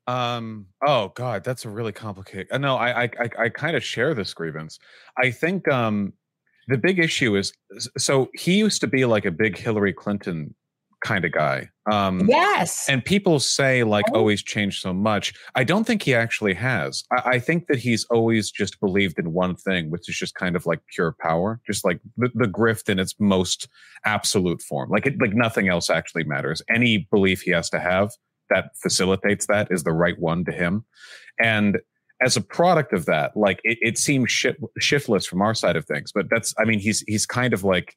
Um. 0.06 0.68
Oh 0.86 1.12
God, 1.14 1.44
that's 1.44 1.66
a 1.66 1.68
really 1.68 1.92
complicated. 1.92 2.58
No, 2.58 2.76
I, 2.76 3.02
I, 3.02 3.10
I, 3.20 3.30
I 3.40 3.48
kind 3.50 3.76
of 3.76 3.84
share 3.84 4.14
this 4.14 4.32
grievance. 4.32 4.78
I 5.22 5.30
think 5.30 5.68
um, 5.68 6.14
the 6.68 6.78
big 6.78 6.98
issue 6.98 7.36
is 7.36 7.52
so 7.96 8.28
he 8.34 8.58
used 8.58 8.80
to 8.82 8.86
be 8.86 9.04
like 9.04 9.24
a 9.24 9.30
big 9.30 9.56
Hillary 9.56 9.92
Clinton 9.92 10.54
kind 11.00 11.24
of 11.24 11.32
guy. 11.32 11.68
Um, 11.90 12.26
yes. 12.28 12.86
and 12.88 13.04
people 13.04 13.40
say 13.40 13.84
like, 13.84 14.04
oh, 14.12 14.28
he's 14.28 14.42
changed 14.42 14.82
so 14.82 14.92
much. 14.92 15.32
I 15.54 15.64
don't 15.64 15.84
think 15.84 16.02
he 16.02 16.14
actually 16.14 16.54
has. 16.54 17.04
I, 17.12 17.30
I 17.30 17.38
think 17.38 17.66
that 17.68 17.78
he's 17.78 18.04
always 18.10 18.50
just 18.50 18.80
believed 18.80 19.18
in 19.18 19.32
one 19.32 19.54
thing, 19.54 19.90
which 19.90 20.08
is 20.08 20.16
just 20.16 20.34
kind 20.34 20.56
of 20.56 20.66
like 20.66 20.80
pure 20.92 21.14
power, 21.20 21.60
just 21.66 21.84
like 21.84 22.00
the, 22.16 22.30
the 22.34 22.46
grift 22.46 22.88
in 22.88 22.98
its 22.98 23.14
most 23.18 23.68
absolute 24.04 24.60
form. 24.60 24.90
Like 24.90 25.06
it, 25.06 25.20
like 25.20 25.34
nothing 25.34 25.68
else 25.68 25.88
actually 25.88 26.24
matters. 26.24 26.62
Any 26.68 27.08
belief 27.10 27.42
he 27.42 27.52
has 27.52 27.70
to 27.70 27.80
have 27.80 28.10
that 28.50 28.70
facilitates 28.82 29.46
that 29.46 29.68
is 29.70 29.84
the 29.84 29.92
right 29.92 30.18
one 30.18 30.44
to 30.46 30.52
him. 30.52 30.84
And 31.40 31.78
as 32.20 32.36
a 32.36 32.40
product 32.40 32.92
of 32.92 33.06
that, 33.06 33.36
like 33.36 33.60
it, 33.64 33.78
it 33.80 33.98
seems 33.98 34.30
shit, 34.30 34.56
shiftless 34.78 35.26
from 35.26 35.42
our 35.42 35.54
side 35.54 35.76
of 35.76 35.84
things, 35.86 36.12
but 36.12 36.26
that's, 36.30 36.54
I 36.58 36.64
mean, 36.64 36.78
he's, 36.78 37.00
he's 37.06 37.26
kind 37.26 37.54
of 37.54 37.64
like, 37.64 37.96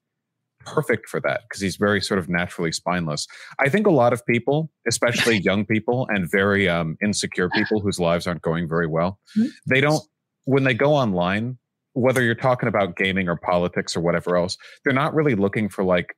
perfect 0.65 1.09
for 1.09 1.19
that 1.19 1.41
because 1.43 1.61
he's 1.61 1.75
very 1.75 2.01
sort 2.01 2.19
of 2.19 2.29
naturally 2.29 2.71
spineless. 2.71 3.27
I 3.59 3.69
think 3.69 3.87
a 3.87 3.91
lot 3.91 4.13
of 4.13 4.25
people, 4.25 4.71
especially 4.87 5.37
young 5.43 5.65
people 5.65 6.07
and 6.09 6.29
very 6.29 6.69
um, 6.69 6.97
insecure 7.03 7.49
people 7.49 7.79
whose 7.79 7.99
lives 7.99 8.27
aren't 8.27 8.41
going 8.41 8.67
very 8.67 8.87
well, 8.87 9.19
mm-hmm. 9.37 9.49
they 9.67 9.81
don't, 9.81 10.03
when 10.45 10.63
they 10.63 10.73
go 10.73 10.93
online, 10.93 11.57
whether 11.93 12.21
you're 12.21 12.35
talking 12.35 12.69
about 12.69 12.95
gaming 12.95 13.27
or 13.27 13.35
politics 13.35 13.95
or 13.95 14.01
whatever 14.01 14.37
else, 14.37 14.57
they're 14.83 14.93
not 14.93 15.13
really 15.13 15.35
looking 15.35 15.69
for 15.69 15.83
like 15.83 16.15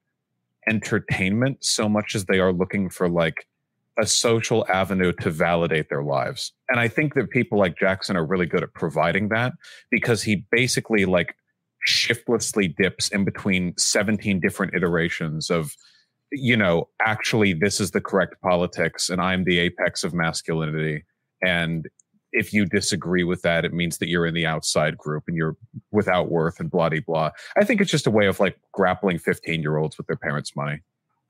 entertainment 0.68 1.64
so 1.64 1.90
much 1.90 2.16
as 2.16 2.26
they 2.26 2.40
are 2.40 2.54
looking 2.54 2.90
for 2.90 3.10
like 3.10 3.48
a 4.00 4.06
social 4.06 4.66
avenue 4.70 5.14
to 5.22 5.30
validate 5.30 5.90
their 5.90 6.04
lives. 6.04 6.52
And 6.70 6.80
I 6.80 6.88
think 6.88 7.14
that 7.14 7.30
people 7.30 7.60
like 7.60 7.78
Jackson 7.78 8.18
are 8.18 8.26
really 8.26 8.46
good 8.46 8.64
at 8.64 8.74
providing 8.74 9.30
that 9.30 9.54
because 9.92 10.24
he 10.24 10.46
basically 10.52 11.06
like 11.06 11.36
shiftlessly 11.86 12.68
dips 12.68 13.10
in 13.10 13.26
between 13.26 13.74
17 13.78 14.40
different 14.40 14.74
iterations 14.74 15.50
of 15.50 15.76
you 16.32 16.56
know 16.56 16.88
actually 17.02 17.54
this 17.54 17.80
is 17.80 17.92
the 17.92 18.02
correct 18.02 18.36
politics 18.42 19.10
and 19.10 19.22
i'm 19.22 19.44
the 19.44 19.60
apex 19.60 20.04
of 20.04 20.14
masculinity. 20.14 21.04
And 21.42 21.88
if 22.32 22.54
you 22.54 22.66
disagree 22.66 23.26
with 23.26 23.42
that 23.42 23.66
it 23.66 23.74
means 23.74 23.98
that 23.98 24.08
you're 24.08 24.26
in 24.26 24.34
the 24.34 24.46
outside 24.46 24.98
group 24.98 25.26
and 25.28 25.36
you're 25.36 25.58
without 25.92 26.32
worth 26.32 26.60
and 26.60 26.72
blah 26.72 26.90
blah 26.90 27.00
blah. 27.06 27.32
I 27.58 27.66
think 27.66 27.82
it's 27.82 27.92
just 27.92 28.08
a 28.08 28.12
way 28.12 28.28
of 28.28 28.40
like 28.40 28.58
grappling 28.72 29.20
15 29.20 29.62
year 29.62 29.78
olds 29.78 29.98
with 29.98 30.08
their 30.08 30.16
parents 30.16 30.56
money 30.56 30.82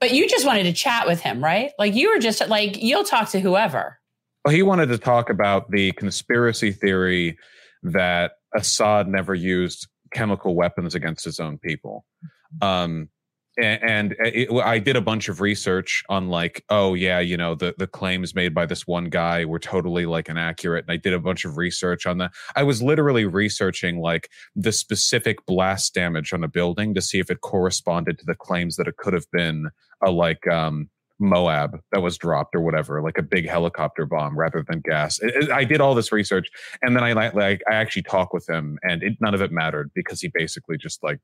but 0.03 0.13
you 0.13 0.27
just 0.27 0.45
wanted 0.45 0.63
to 0.63 0.73
chat 0.73 1.07
with 1.07 1.21
him 1.21 1.43
right 1.43 1.71
like 1.79 1.95
you 1.95 2.11
were 2.11 2.19
just 2.19 2.47
like 2.49 2.81
you'll 2.81 3.03
talk 3.05 3.29
to 3.29 3.39
whoever 3.39 3.99
well 4.43 4.53
he 4.53 4.61
wanted 4.61 4.87
to 4.87 4.97
talk 4.97 5.29
about 5.29 5.71
the 5.71 5.91
conspiracy 5.93 6.71
theory 6.71 7.37
that 7.81 8.33
assad 8.53 9.07
never 9.07 9.33
used 9.33 9.87
chemical 10.13 10.55
weapons 10.55 10.95
against 10.95 11.25
his 11.25 11.39
own 11.39 11.57
people. 11.57 12.05
Um, 12.61 13.09
and, 13.57 13.83
and 13.83 14.15
it, 14.19 14.51
I 14.51 14.79
did 14.79 14.95
a 14.95 15.01
bunch 15.01 15.29
of 15.29 15.41
research 15.41 16.03
on 16.09 16.29
like, 16.29 16.63
oh 16.69 16.93
yeah, 16.93 17.19
you 17.19 17.37
know, 17.37 17.55
the 17.55 17.75
the 17.77 17.87
claims 17.87 18.33
made 18.33 18.53
by 18.53 18.65
this 18.65 18.87
one 18.87 19.05
guy 19.05 19.45
were 19.45 19.59
totally 19.59 20.05
like 20.05 20.29
inaccurate. 20.29 20.85
And 20.85 20.91
I 20.91 20.97
did 20.97 21.13
a 21.13 21.19
bunch 21.19 21.45
of 21.45 21.57
research 21.57 22.05
on 22.05 22.17
that. 22.17 22.31
I 22.55 22.63
was 22.63 22.81
literally 22.81 23.25
researching 23.25 23.99
like 23.99 24.29
the 24.55 24.71
specific 24.71 25.45
blast 25.45 25.93
damage 25.93 26.33
on 26.33 26.43
a 26.43 26.47
building 26.47 26.93
to 26.95 27.01
see 27.01 27.19
if 27.19 27.29
it 27.29 27.41
corresponded 27.41 28.17
to 28.19 28.25
the 28.25 28.35
claims 28.35 28.75
that 28.77 28.87
it 28.87 28.97
could 28.97 29.13
have 29.13 29.29
been 29.31 29.69
a 30.03 30.11
like 30.11 30.47
um 30.47 30.89
Moab 31.19 31.79
that 31.91 32.01
was 32.01 32.17
dropped 32.17 32.55
or 32.55 32.61
whatever, 32.61 33.01
like 33.01 33.17
a 33.17 33.23
big 33.23 33.47
helicopter 33.47 34.05
bomb 34.05 34.37
rather 34.37 34.65
than 34.67 34.81
gas. 34.81 35.19
It, 35.19 35.43
it, 35.43 35.51
I 35.51 35.63
did 35.63 35.79
all 35.79 35.95
this 35.95 36.11
research, 36.11 36.49
and 36.81 36.95
then 36.95 37.03
I 37.03 37.13
like, 37.13 37.61
I 37.69 37.75
actually 37.75 38.01
talked 38.03 38.33
with 38.33 38.49
him, 38.49 38.77
and 38.81 39.03
none 39.21 39.33
of 39.33 39.41
it 39.41 39.51
mattered 39.51 39.91
because 39.93 40.21
he 40.21 40.31
basically 40.33 40.77
just 40.77 41.03
like 41.03 41.19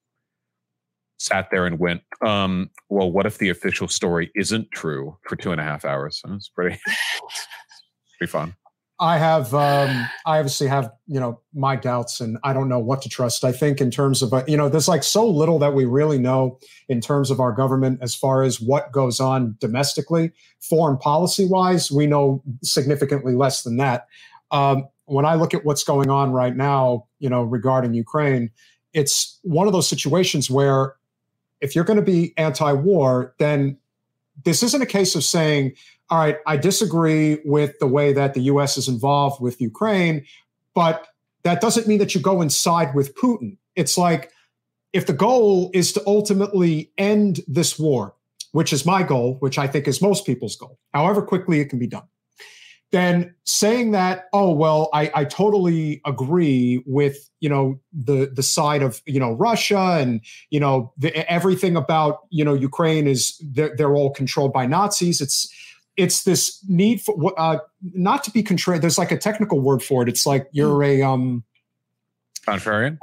sat 1.19 1.49
there 1.51 1.65
and 1.65 1.79
went, 1.79 2.01
um, 2.25 2.69
"Well, 2.89 3.11
what 3.11 3.25
if 3.25 3.37
the 3.37 3.49
official 3.49 3.87
story 3.87 4.31
isn't 4.35 4.71
true?" 4.71 5.17
for 5.27 5.35
two 5.35 5.51
and 5.51 5.61
a 5.61 5.63
half 5.63 5.85
hours. 5.85 6.19
So 6.21 6.33
it's 6.33 6.49
pretty, 6.49 6.79
pretty 8.17 8.31
fun. 8.31 8.55
I 9.01 9.17
have, 9.17 9.53
um, 9.53 10.09
I 10.25 10.39
obviously 10.39 10.67
have, 10.67 10.91
you 11.07 11.21
know, 11.21 11.39
my 11.53 11.77
doubts, 11.77 12.19
and 12.19 12.37
I 12.43 12.51
don't 12.51 12.67
know 12.67 12.79
what 12.79 13.01
to 13.03 13.09
trust. 13.09 13.45
I 13.45 13.53
think 13.53 13.79
in 13.79 13.91
terms 13.91 14.21
of, 14.21 14.33
uh, 14.33 14.43
you 14.45 14.57
know, 14.57 14.67
there's 14.67 14.89
like 14.89 15.03
so 15.03 15.25
little 15.25 15.57
that 15.59 15.73
we 15.73 15.85
really 15.85 16.17
know 16.17 16.59
in 16.89 16.99
terms 16.99 17.31
of 17.31 17.39
our 17.39 17.53
government 17.53 17.99
as 18.01 18.13
far 18.13 18.43
as 18.43 18.59
what 18.59 18.91
goes 18.91 19.21
on 19.21 19.55
domestically, 19.61 20.33
foreign 20.59 20.97
policy 20.97 21.45
wise. 21.45 21.89
We 21.89 22.07
know 22.07 22.43
significantly 22.61 23.35
less 23.35 23.63
than 23.63 23.77
that. 23.77 24.07
Um, 24.51 24.89
when 25.05 25.25
I 25.25 25.35
look 25.35 25.53
at 25.53 25.63
what's 25.63 25.85
going 25.85 26.09
on 26.09 26.31
right 26.31 26.55
now, 26.55 27.05
you 27.19 27.29
know, 27.29 27.43
regarding 27.43 27.93
Ukraine, 27.93 28.51
it's 28.93 29.39
one 29.43 29.65
of 29.65 29.71
those 29.71 29.87
situations 29.87 30.49
where 30.49 30.95
if 31.61 31.75
you're 31.75 31.83
going 31.83 31.99
to 31.99 32.05
be 32.05 32.33
anti-war, 32.37 33.35
then 33.39 33.77
this 34.45 34.63
isn't 34.63 34.81
a 34.81 34.85
case 34.85 35.15
of 35.15 35.23
saying, 35.23 35.73
all 36.09 36.17
right, 36.17 36.37
I 36.47 36.57
disagree 36.57 37.39
with 37.45 37.77
the 37.79 37.87
way 37.87 38.13
that 38.13 38.33
the 38.33 38.41
US 38.41 38.77
is 38.77 38.87
involved 38.87 39.41
with 39.41 39.61
Ukraine, 39.61 40.25
but 40.73 41.07
that 41.43 41.61
doesn't 41.61 41.87
mean 41.87 41.99
that 41.99 42.15
you 42.15 42.21
go 42.21 42.41
inside 42.41 42.95
with 42.95 43.15
Putin. 43.15 43.57
It's 43.75 43.97
like 43.97 44.31
if 44.93 45.05
the 45.05 45.13
goal 45.13 45.69
is 45.73 45.93
to 45.93 46.03
ultimately 46.07 46.91
end 46.97 47.41
this 47.47 47.77
war, 47.77 48.15
which 48.51 48.73
is 48.73 48.85
my 48.85 49.03
goal, 49.03 49.35
which 49.39 49.59
I 49.59 49.67
think 49.67 49.87
is 49.87 50.01
most 50.01 50.25
people's 50.25 50.55
goal, 50.55 50.79
however 50.93 51.21
quickly 51.21 51.59
it 51.59 51.69
can 51.69 51.79
be 51.79 51.87
done, 51.87 52.07
then 52.91 53.35
saying 53.43 53.91
that, 53.91 54.25
oh 54.33 54.51
well, 54.51 54.89
I, 54.93 55.11
I 55.13 55.25
totally 55.25 56.01
agree 56.05 56.83
with 56.85 57.29
you 57.39 57.49
know 57.49 57.79
the 57.93 58.31
the 58.33 58.43
side 58.43 58.81
of 58.81 59.01
you 59.05 59.19
know 59.19 59.33
Russia 59.33 59.97
and 59.99 60.21
you 60.49 60.59
know 60.59 60.91
the, 60.97 61.15
everything 61.31 61.75
about 61.75 62.21
you 62.29 62.43
know 62.43 62.53
Ukraine 62.53 63.07
is 63.07 63.39
they're, 63.43 63.75
they're 63.75 63.95
all 63.95 64.11
controlled 64.11 64.53
by 64.53 64.65
Nazis. 64.65 65.21
It's 65.21 65.53
it's 65.97 66.23
this 66.23 66.63
need 66.67 67.01
for 67.01 67.33
uh, 67.37 67.59
not 67.81 68.23
to 68.23 68.31
be 68.31 68.41
contrary. 68.41 68.79
There's 68.79 68.97
like 68.97 69.11
a 69.11 69.17
technical 69.17 69.59
word 69.59 69.83
for 69.83 70.01
it. 70.01 70.09
It's 70.09 70.25
like 70.25 70.47
you're 70.51 70.83
a 70.83 71.01
um, 71.01 71.43
contrarian. 72.47 72.97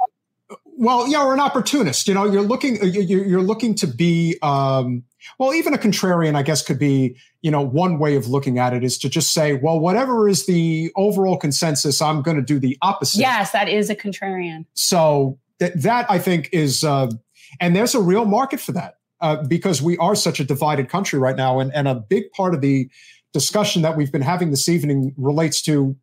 Well, 0.65 1.07
yeah, 1.07 1.23
or 1.23 1.33
an 1.33 1.39
opportunist. 1.39 2.07
You 2.07 2.13
know, 2.13 2.25
you're 2.25 2.41
looking 2.41 2.77
you're, 2.83 3.25
you're 3.25 3.41
looking 3.41 3.73
to 3.75 3.87
be 3.87 4.37
um, 4.41 5.03
well, 5.39 5.53
even 5.53 5.73
a 5.73 5.77
contrarian, 5.77 6.35
I 6.35 6.43
guess, 6.43 6.61
could 6.61 6.79
be 6.79 7.15
you 7.41 7.51
know 7.51 7.61
one 7.61 7.99
way 7.99 8.15
of 8.15 8.27
looking 8.27 8.59
at 8.59 8.73
it 8.73 8.83
is 8.83 8.97
to 8.99 9.09
just 9.09 9.33
say, 9.33 9.53
well, 9.53 9.79
whatever 9.79 10.27
is 10.27 10.45
the 10.45 10.91
overall 10.95 11.37
consensus, 11.37 12.01
I'm 12.01 12.21
going 12.21 12.37
to 12.37 12.43
do 12.43 12.59
the 12.59 12.77
opposite. 12.81 13.19
Yes, 13.19 13.51
that 13.51 13.69
is 13.69 13.89
a 13.89 13.95
contrarian. 13.95 14.65
So 14.73 15.39
that 15.59 15.81
that 15.81 16.09
I 16.09 16.19
think 16.19 16.49
is, 16.51 16.83
uh, 16.83 17.11
and 17.59 17.75
there's 17.75 17.95
a 17.95 18.01
real 18.01 18.25
market 18.25 18.59
for 18.59 18.71
that 18.73 18.97
uh, 19.21 19.43
because 19.43 19.81
we 19.81 19.97
are 19.97 20.15
such 20.15 20.39
a 20.39 20.43
divided 20.43 20.89
country 20.89 21.19
right 21.19 21.35
now. 21.35 21.59
And, 21.59 21.73
and 21.73 21.87
a 21.87 21.95
big 21.95 22.31
part 22.31 22.53
of 22.53 22.61
the 22.61 22.89
discussion 23.33 23.81
that 23.81 23.97
we've 23.97 24.11
been 24.11 24.21
having 24.21 24.51
this 24.51 24.69
evening 24.69 25.13
relates 25.17 25.61
to 25.63 25.95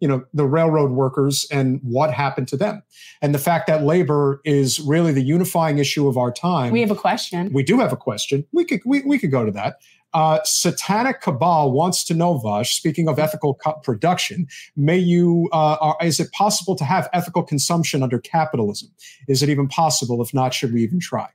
you 0.00 0.08
know 0.08 0.24
the 0.34 0.46
railroad 0.46 0.90
workers 0.90 1.46
and 1.50 1.80
what 1.82 2.12
happened 2.12 2.48
to 2.48 2.56
them. 2.56 2.82
And 3.22 3.34
the 3.34 3.38
fact 3.38 3.66
that 3.66 3.82
labor 3.82 4.40
is 4.44 4.80
really 4.80 5.12
the 5.12 5.22
unifying 5.22 5.78
issue 5.78 6.08
of 6.08 6.16
our 6.16 6.32
time. 6.32 6.72
We 6.72 6.80
have 6.80 6.90
a 6.90 6.96
question. 6.96 7.52
We 7.52 7.62
do 7.62 7.78
have 7.78 7.92
a 7.92 7.96
question. 7.96 8.44
We 8.52 8.64
could 8.64 8.80
we, 8.84 9.02
we 9.02 9.18
could 9.18 9.30
go 9.30 9.44
to 9.44 9.52
that. 9.52 9.76
Uh, 10.14 10.38
satanic 10.44 11.20
cabal 11.20 11.72
wants 11.72 12.02
to 12.04 12.14
know 12.14 12.38
Vaush 12.38 12.68
speaking 12.68 13.06
of 13.06 13.18
ethical 13.18 13.54
co- 13.54 13.74
production 13.82 14.46
may 14.74 14.96
you 14.96 15.48
uh, 15.52 15.76
are, 15.78 15.96
is 16.00 16.20
it 16.20 16.32
possible 16.32 16.74
to 16.74 16.84
have 16.84 17.08
ethical 17.12 17.42
consumption 17.42 18.02
under 18.02 18.18
capitalism? 18.18 18.88
Is 19.28 19.42
it 19.42 19.50
even 19.50 19.68
possible? 19.68 20.22
If 20.22 20.32
not 20.32 20.54
should 20.54 20.72
we 20.72 20.82
even 20.82 21.00
try? 21.00 21.28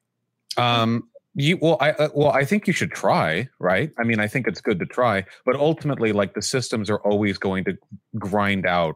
Um, 0.57 1.09
you 1.33 1.57
well, 1.61 1.77
I 1.79 1.91
uh, 1.91 2.09
well, 2.13 2.31
I 2.31 2.45
think 2.45 2.67
you 2.67 2.73
should 2.73 2.91
try, 2.91 3.47
right? 3.59 3.91
I 3.99 4.03
mean, 4.03 4.19
I 4.19 4.27
think 4.27 4.47
it's 4.47 4.61
good 4.61 4.79
to 4.79 4.85
try, 4.85 5.25
but 5.45 5.55
ultimately, 5.55 6.11
like 6.11 6.33
the 6.33 6.41
systems 6.41 6.89
are 6.89 6.99
always 6.99 7.37
going 7.37 7.63
to 7.65 7.77
grind 8.17 8.65
out 8.65 8.95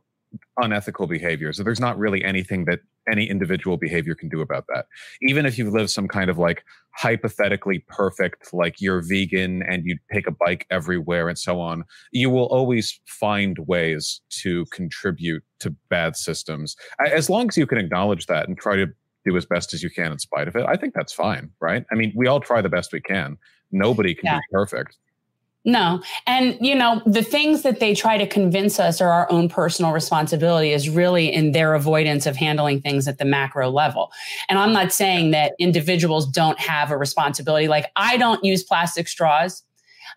unethical 0.58 1.08
behavior. 1.08 1.54
So 1.54 1.64
there's 1.64 1.80
not 1.80 1.98
really 1.98 2.24
anything 2.24 2.66
that 2.66 2.80
any 3.10 3.30
individual 3.30 3.78
behavior 3.78 4.16
can 4.16 4.30
do 4.30 4.42
about 4.42 4.66
that. 4.68 4.86
Even 5.22 5.46
if 5.46 5.58
you 5.58 5.70
live 5.70 5.90
some 5.90 6.08
kind 6.08 6.30
of 6.30 6.38
like 6.38 6.64
hypothetically 6.96 7.86
perfect, 7.88 8.54
like 8.54 8.82
you're 8.82 9.02
vegan 9.02 9.62
and 9.64 9.84
you 9.86 9.98
take 10.12 10.28
a 10.28 10.32
bike 10.32 10.66
everywhere 10.70 11.30
and 11.30 11.38
so 11.38 11.60
on, 11.60 11.84
you 12.12 12.30
will 12.30 12.48
always 12.48 13.00
find 13.06 13.58
ways 13.68 14.22
to 14.42 14.66
contribute 14.72 15.44
to 15.60 15.74
bad 15.90 16.16
systems. 16.16 16.76
As 17.00 17.30
long 17.30 17.48
as 17.48 17.58
you 17.58 17.68
can 17.68 17.78
acknowledge 17.78 18.26
that 18.26 18.48
and 18.48 18.58
try 18.58 18.76
to 18.76 18.88
do 19.26 19.36
as 19.36 19.46
best 19.46 19.74
as 19.74 19.82
you 19.82 19.90
can 19.90 20.12
in 20.12 20.20
spite 20.20 20.48
of 20.48 20.56
it. 20.56 20.66
I 20.68 20.76
think 20.76 20.94
that's 20.94 21.14
fine, 21.14 21.52
right? 21.60 21.86
I 21.92 21.96
mean, 21.96 22.14
we 22.16 22.28
all 22.28 22.40
try 22.40 22.62
the 22.62 22.70
best 22.70 22.94
we 22.94 23.02
can. 23.02 23.38
Nobody 23.72 24.14
can 24.14 24.26
yeah. 24.26 24.38
be 24.38 24.44
perfect. 24.52 24.98
No. 25.68 26.00
And, 26.28 26.56
you 26.62 26.76
know, 26.76 27.02
the 27.08 27.24
things 27.24 27.64
that 27.64 27.80
they 27.80 27.96
try 27.96 28.20
to 28.20 28.28
convince 28.28 28.80
us 28.80 29.02
are 29.02 29.10
our 29.10 29.30
own 29.32 29.50
personal 29.50 29.92
responsibility 29.92 30.72
is 30.72 30.88
really 30.88 31.34
in 31.34 31.54
their 31.54 31.74
avoidance 31.74 32.28
of 32.28 32.36
handling 32.36 32.82
things 32.82 33.08
at 33.08 33.18
the 33.18 33.26
macro 33.26 33.72
level. 33.72 34.12
And 34.48 34.60
I'm 34.60 34.72
not 34.72 34.94
saying 34.94 35.32
that 35.32 35.54
individuals 35.58 36.28
don't 36.30 36.60
have 36.60 36.92
a 36.92 36.98
responsibility. 36.98 37.68
Like, 37.68 37.88
I 37.96 38.16
don't 38.18 38.44
use 38.46 38.64
plastic 38.64 39.08
straws. 39.08 39.64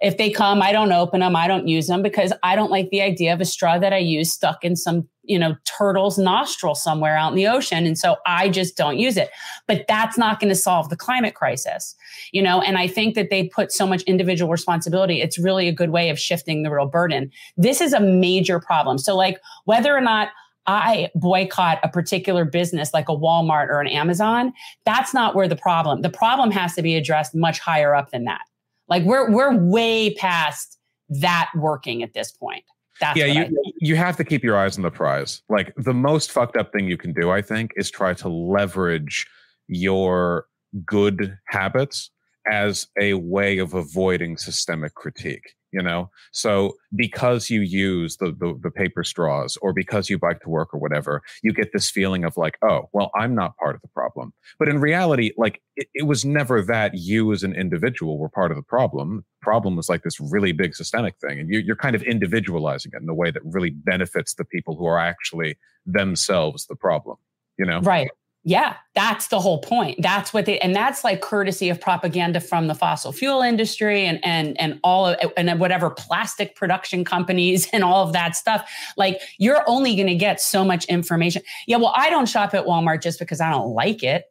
If 0.02 0.18
they 0.18 0.30
come, 0.30 0.60
I 0.60 0.70
don't 0.70 0.92
open 0.92 1.20
them, 1.20 1.34
I 1.34 1.48
don't 1.48 1.66
use 1.66 1.86
them 1.86 2.02
because 2.02 2.32
I 2.42 2.54
don't 2.54 2.70
like 2.70 2.90
the 2.90 3.00
idea 3.00 3.32
of 3.32 3.40
a 3.40 3.46
straw 3.46 3.78
that 3.78 3.94
I 3.94 3.98
use 3.98 4.30
stuck 4.30 4.64
in 4.64 4.76
some 4.76 5.08
you 5.28 5.38
know, 5.38 5.56
turtle's 5.64 6.18
nostril 6.18 6.74
somewhere 6.74 7.16
out 7.16 7.30
in 7.30 7.36
the 7.36 7.46
ocean. 7.46 7.86
And 7.86 7.98
so 7.98 8.16
I 8.26 8.48
just 8.48 8.76
don't 8.76 8.98
use 8.98 9.16
it. 9.16 9.30
But 9.66 9.84
that's 9.86 10.16
not 10.18 10.40
going 10.40 10.48
to 10.48 10.56
solve 10.56 10.88
the 10.88 10.96
climate 10.96 11.34
crisis, 11.34 11.94
you 12.32 12.42
know, 12.42 12.60
and 12.60 12.78
I 12.78 12.88
think 12.88 13.14
that 13.14 13.30
they 13.30 13.44
put 13.44 13.70
so 13.70 13.86
much 13.86 14.02
individual 14.02 14.50
responsibility. 14.50 15.20
It's 15.20 15.38
really 15.38 15.68
a 15.68 15.72
good 15.72 15.90
way 15.90 16.10
of 16.10 16.18
shifting 16.18 16.62
the 16.62 16.70
real 16.70 16.86
burden. 16.86 17.30
This 17.56 17.80
is 17.80 17.92
a 17.92 18.00
major 18.00 18.58
problem. 18.58 18.98
So, 18.98 19.14
like, 19.14 19.38
whether 19.66 19.94
or 19.94 20.00
not 20.00 20.30
I 20.66 21.10
boycott 21.14 21.78
a 21.82 21.88
particular 21.88 22.44
business 22.44 22.92
like 22.92 23.08
a 23.08 23.16
Walmart 23.16 23.68
or 23.68 23.80
an 23.80 23.88
Amazon, 23.88 24.52
that's 24.84 25.14
not 25.14 25.34
where 25.34 25.48
the 25.48 25.56
problem. 25.56 26.02
The 26.02 26.10
problem 26.10 26.50
has 26.50 26.74
to 26.74 26.82
be 26.82 26.94
addressed 26.96 27.34
much 27.34 27.58
higher 27.58 27.94
up 27.94 28.10
than 28.10 28.24
that. 28.24 28.42
Like 28.88 29.04
we're 29.04 29.30
we're 29.30 29.56
way 29.56 30.14
past 30.14 30.78
that 31.08 31.50
working 31.56 32.02
at 32.02 32.12
this 32.12 32.32
point. 32.32 32.64
That's 33.00 33.18
yeah, 33.18 33.26
you 33.26 33.72
you 33.80 33.96
have 33.96 34.16
to 34.16 34.24
keep 34.24 34.42
your 34.42 34.56
eyes 34.56 34.76
on 34.76 34.82
the 34.82 34.90
prize. 34.90 35.42
Like 35.48 35.72
the 35.76 35.94
most 35.94 36.32
fucked 36.32 36.56
up 36.56 36.72
thing 36.72 36.88
you 36.88 36.96
can 36.96 37.12
do, 37.12 37.30
I 37.30 37.42
think, 37.42 37.72
is 37.76 37.90
try 37.90 38.14
to 38.14 38.28
leverage 38.28 39.26
your 39.68 40.46
good 40.84 41.38
habits 41.46 42.10
as 42.50 42.86
a 43.00 43.14
way 43.14 43.58
of 43.58 43.74
avoiding 43.74 44.36
systemic 44.36 44.94
critique 44.94 45.54
you 45.72 45.82
know? 45.82 46.10
So 46.32 46.74
because 46.94 47.50
you 47.50 47.60
use 47.60 48.16
the, 48.16 48.26
the, 48.26 48.58
the 48.62 48.70
paper 48.70 49.04
straws 49.04 49.56
or 49.60 49.72
because 49.72 50.08
you 50.08 50.18
bike 50.18 50.40
to 50.40 50.48
work 50.48 50.72
or 50.72 50.80
whatever 50.80 51.22
you 51.42 51.52
get 51.52 51.72
this 51.72 51.90
feeling 51.90 52.24
of 52.24 52.36
like 52.36 52.58
oh 52.62 52.88
well 52.92 53.10
i'm 53.14 53.34
not 53.34 53.56
part 53.56 53.74
of 53.74 53.82
the 53.82 53.88
problem. 53.88 54.32
But 54.58 54.68
in 54.68 54.80
reality 54.80 55.32
like 55.36 55.62
it, 55.76 55.88
it 55.94 56.06
was 56.06 56.24
never 56.24 56.62
that 56.62 56.94
you 56.94 57.32
as 57.32 57.42
an 57.42 57.54
individual 57.54 58.18
were 58.18 58.28
part 58.28 58.50
of 58.50 58.56
the 58.56 58.62
problem. 58.62 59.24
Problem 59.42 59.76
was 59.76 59.88
like 59.88 60.02
this 60.02 60.18
really 60.20 60.52
big 60.52 60.74
systemic 60.74 61.16
thing 61.20 61.38
and 61.38 61.48
you, 61.52 61.60
you're 61.60 61.76
kind 61.76 61.94
of 61.94 62.02
individualizing 62.02 62.92
it 62.94 63.02
in 63.02 63.08
a 63.08 63.14
way 63.14 63.30
that 63.30 63.42
really 63.44 63.70
benefits 63.70 64.34
the 64.34 64.44
people 64.44 64.76
who 64.76 64.86
are 64.86 64.98
actually 64.98 65.56
themselves 65.86 66.66
the 66.66 66.76
problem 66.76 67.16
you 67.58 67.66
know? 67.66 67.80
Right 67.80 68.10
yeah, 68.44 68.76
that's 68.94 69.28
the 69.28 69.40
whole 69.40 69.60
point. 69.60 70.00
That's 70.00 70.32
what 70.32 70.46
they 70.46 70.58
and 70.60 70.74
that's 70.74 71.04
like 71.04 71.20
courtesy 71.20 71.68
of 71.68 71.80
propaganda 71.80 72.40
from 72.40 72.66
the 72.66 72.74
fossil 72.74 73.12
fuel 73.12 73.42
industry 73.42 74.06
and 74.06 74.24
and 74.24 74.58
and 74.60 74.78
all 74.84 75.08
of 75.08 75.32
and 75.36 75.58
whatever 75.60 75.90
plastic 75.90 76.54
production 76.54 77.04
companies 77.04 77.68
and 77.72 77.82
all 77.82 78.06
of 78.06 78.12
that 78.12 78.36
stuff. 78.36 78.70
Like 78.96 79.20
you're 79.38 79.62
only 79.66 79.94
going 79.96 80.08
to 80.08 80.14
get 80.14 80.40
so 80.40 80.64
much 80.64 80.84
information. 80.86 81.42
Yeah, 81.66 81.76
well, 81.78 81.92
I 81.96 82.10
don't 82.10 82.28
shop 82.28 82.54
at 82.54 82.64
Walmart 82.64 83.02
just 83.02 83.18
because 83.18 83.40
I 83.40 83.50
don't 83.50 83.74
like 83.74 84.02
it. 84.02 84.24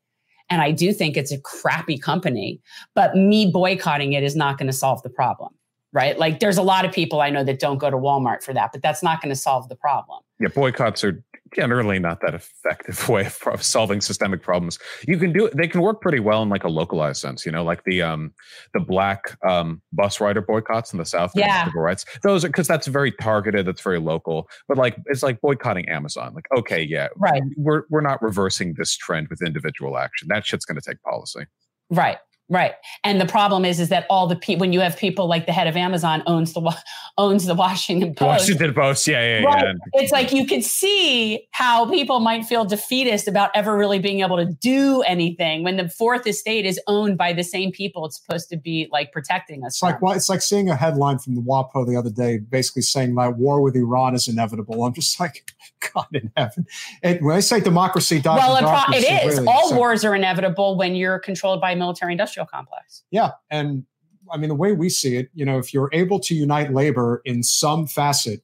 And 0.50 0.61
I 0.61 0.72
do 0.72 0.94
think 0.94 1.18
it's 1.18 1.32
a 1.34 1.40
crappy 1.42 1.98
company, 1.98 2.61
but 2.95 3.16
me 3.16 3.52
boycotting 3.52 4.14
it 4.14 4.24
is 4.24 4.36
not 4.36 4.58
going 4.58 4.68
to 4.68 4.74
solve 4.74 5.03
the 5.03 5.10
problem. 5.10 5.53
Right. 5.94 6.18
Like 6.18 6.40
there's 6.40 6.58
a 6.58 6.64
lot 6.64 6.86
of 6.86 6.92
people 6.92 7.22
I 7.22 7.30
know 7.30 7.44
that 7.44 7.60
don't 7.60 7.77
go 7.77 7.90
to 7.90 7.98
Walmart 7.98 8.44
for 8.44 8.53
that, 8.53 8.72
but 8.72 8.82
that's 8.82 9.03
not 9.03 9.22
going 9.22 9.30
to 9.30 9.36
solve 9.36 9.68
the 9.68 9.76
problem. 9.76 10.22
Yeah, 10.40 10.50
boycotts 10.50 11.03
are 11.03 11.24
generally 11.56 12.00
not 12.00 12.22
that 12.22 12.34
effective 12.34 13.08
way 13.09 13.30
of 13.45 13.64
solving 13.64 14.01
systemic 14.01 14.42
problems. 14.42 14.80
You 15.08 15.17
can 15.17 15.32
do 15.32 15.45
it; 15.48 15.58
they 15.58 15.67
can 15.67 15.82
work 15.82 16.01
pretty 16.01 16.19
well 16.19 16.43
in 16.43 16.50
like 16.50 16.64
a 16.64 16.69
localized 16.69 17.22
sense, 17.22 17.45
you 17.45 17.51
know, 17.51 17.64
like 17.64 17.84
the 17.84 18.01
um 18.01 18.34
the 18.74 18.80
black 18.80 19.38
um 19.48 19.82
bus 19.93 20.19
rider 20.19 20.42
boycotts 20.42 20.93
in 20.93 21.00
the 21.00 21.06
South 21.06 21.32
yeah. 21.35 21.66
civil 21.66 21.82
rights. 21.82 22.06
Those 22.24 22.45
are 22.45 22.50
because 22.50 22.67
that's 22.67 22.88
very 22.88 23.11
targeted, 23.11 23.66
that's 23.66 23.82
very 23.82 24.00
local. 24.00 24.50
But 24.67 24.77
like 24.77 24.98
it's 25.06 25.24
like 25.24 25.42
boycotting 25.42 25.88
Amazon. 25.90 26.34
Like, 26.34 26.48
okay, 26.58 26.82
yeah, 26.82 27.08
right. 27.17 27.42
We're 27.56 27.84
we're 27.90 28.01
not 28.01 28.22
reversing 28.22 28.76
this 28.77 28.95
trend 28.95 29.27
with 29.30 29.42
individual 29.42 29.98
action. 29.98 30.27
That 30.30 30.45
shit's 30.45 30.66
gonna 30.66 30.82
take 30.82 31.01
policy. 31.01 31.45
Right. 31.90 32.17
Right. 32.50 32.74
And 33.03 33.19
the 33.19 33.26
problem 33.26 33.66
is, 33.66 33.80
is 33.80 33.90
that 33.90 34.06
all 34.09 34.26
the 34.26 34.35
people, 34.35 34.61
when 34.61 34.72
you 34.72 34.80
have 34.80 34.95
people 34.95 35.27
like 35.27 35.45
the 35.45 35.51
head 35.51 35.67
of 35.67 35.76
Amazon 35.76 36.24
owns 36.27 36.53
the, 36.53 36.76
owns 37.17 37.45
the 37.45 37.56
Washington 37.56 38.16
Post. 38.16 38.27
Washington 38.27 38.74
Post. 38.74 39.08
Yeah. 39.08 39.40
Yeah. 39.40 39.45
Right. 39.45 39.64
yeah. 39.66 40.01
It's 40.01 40.11
like 40.14 40.32
you 40.32 40.45
could 40.48 40.64
see 40.64 41.45
how 41.51 41.90
people 41.90 42.22
might 42.22 42.45
feel 42.45 42.64
defeatist 42.64 43.27
about 43.27 43.51
ever 43.53 43.76
really 43.76 44.00
being 44.00 44.22
able 44.22 44.38
to 44.38 44.45
do 44.45 45.01
anything 45.01 45.64
when 45.64 45.76
the 45.76 45.90
fourth 45.90 46.26
estate 46.26 46.66
is 46.66 46.80
owned 46.88 47.17
by 47.17 47.34
the 47.34 47.43
same 47.43 47.72
people 47.72 48.06
it's 48.06 48.22
supposed 48.22 48.50
to 48.50 48.58
be 48.58 48.88
like 48.92 49.11
protecting 49.11 49.66
us. 49.66 49.74
It's 49.74 49.80
from. 49.80 49.90
like, 49.90 50.01
well, 50.01 50.14
it's 50.14 50.30
like 50.30 50.42
seeing 50.42 50.69
a 50.69 50.76
headline 50.76 51.19
from 51.19 51.35
the 51.35 51.42
WAPO 51.42 51.85
the 51.85 51.98
other 51.98 52.09
day, 52.09 52.38
basically 52.38 52.82
saying 52.82 53.16
that 53.16 53.38
war 53.38 53.61
with 53.61 53.76
Iran 53.76 54.16
is 54.16 54.27
inevitable. 54.27 54.85
I'm 54.85 54.93
just 54.93 55.19
like, 55.19 55.51
God 55.93 56.07
in 56.14 56.32
heaven. 56.38 56.66
And 57.03 57.25
when 57.25 57.35
I 57.35 57.40
say 57.40 57.59
democracy, 57.59 58.22
well, 58.24 58.56
it, 58.57 58.61
pro- 58.61 58.95
it 58.95 59.25
is. 59.25 59.38
Really, 59.38 59.48
all 59.48 59.69
so. 59.69 59.75
wars 59.75 60.06
are 60.06 60.16
inevitable 60.16 60.77
when 60.77 60.95
you're 60.95 61.19
controlled 61.19 61.61
by 61.61 61.72
a 61.72 61.75
military 61.75 62.14
industrial 62.14 62.27
industrial 62.27 62.48
complex. 62.48 63.03
Yeah. 63.11 63.32
And 63.49 63.85
I 64.32 64.38
mean, 64.38 64.49
the 64.49 64.56
way 64.56 64.74
we 64.74 64.90
see 64.90 65.16
it, 65.16 65.30
you 65.33 65.45
know, 65.45 65.57
if 65.57 65.74
you're 65.74 65.90
able 65.93 66.19
to 66.22 66.35
unite 66.35 66.74
labor 66.74 67.22
in 67.25 67.43
some 67.43 67.88
facet, 67.88 68.41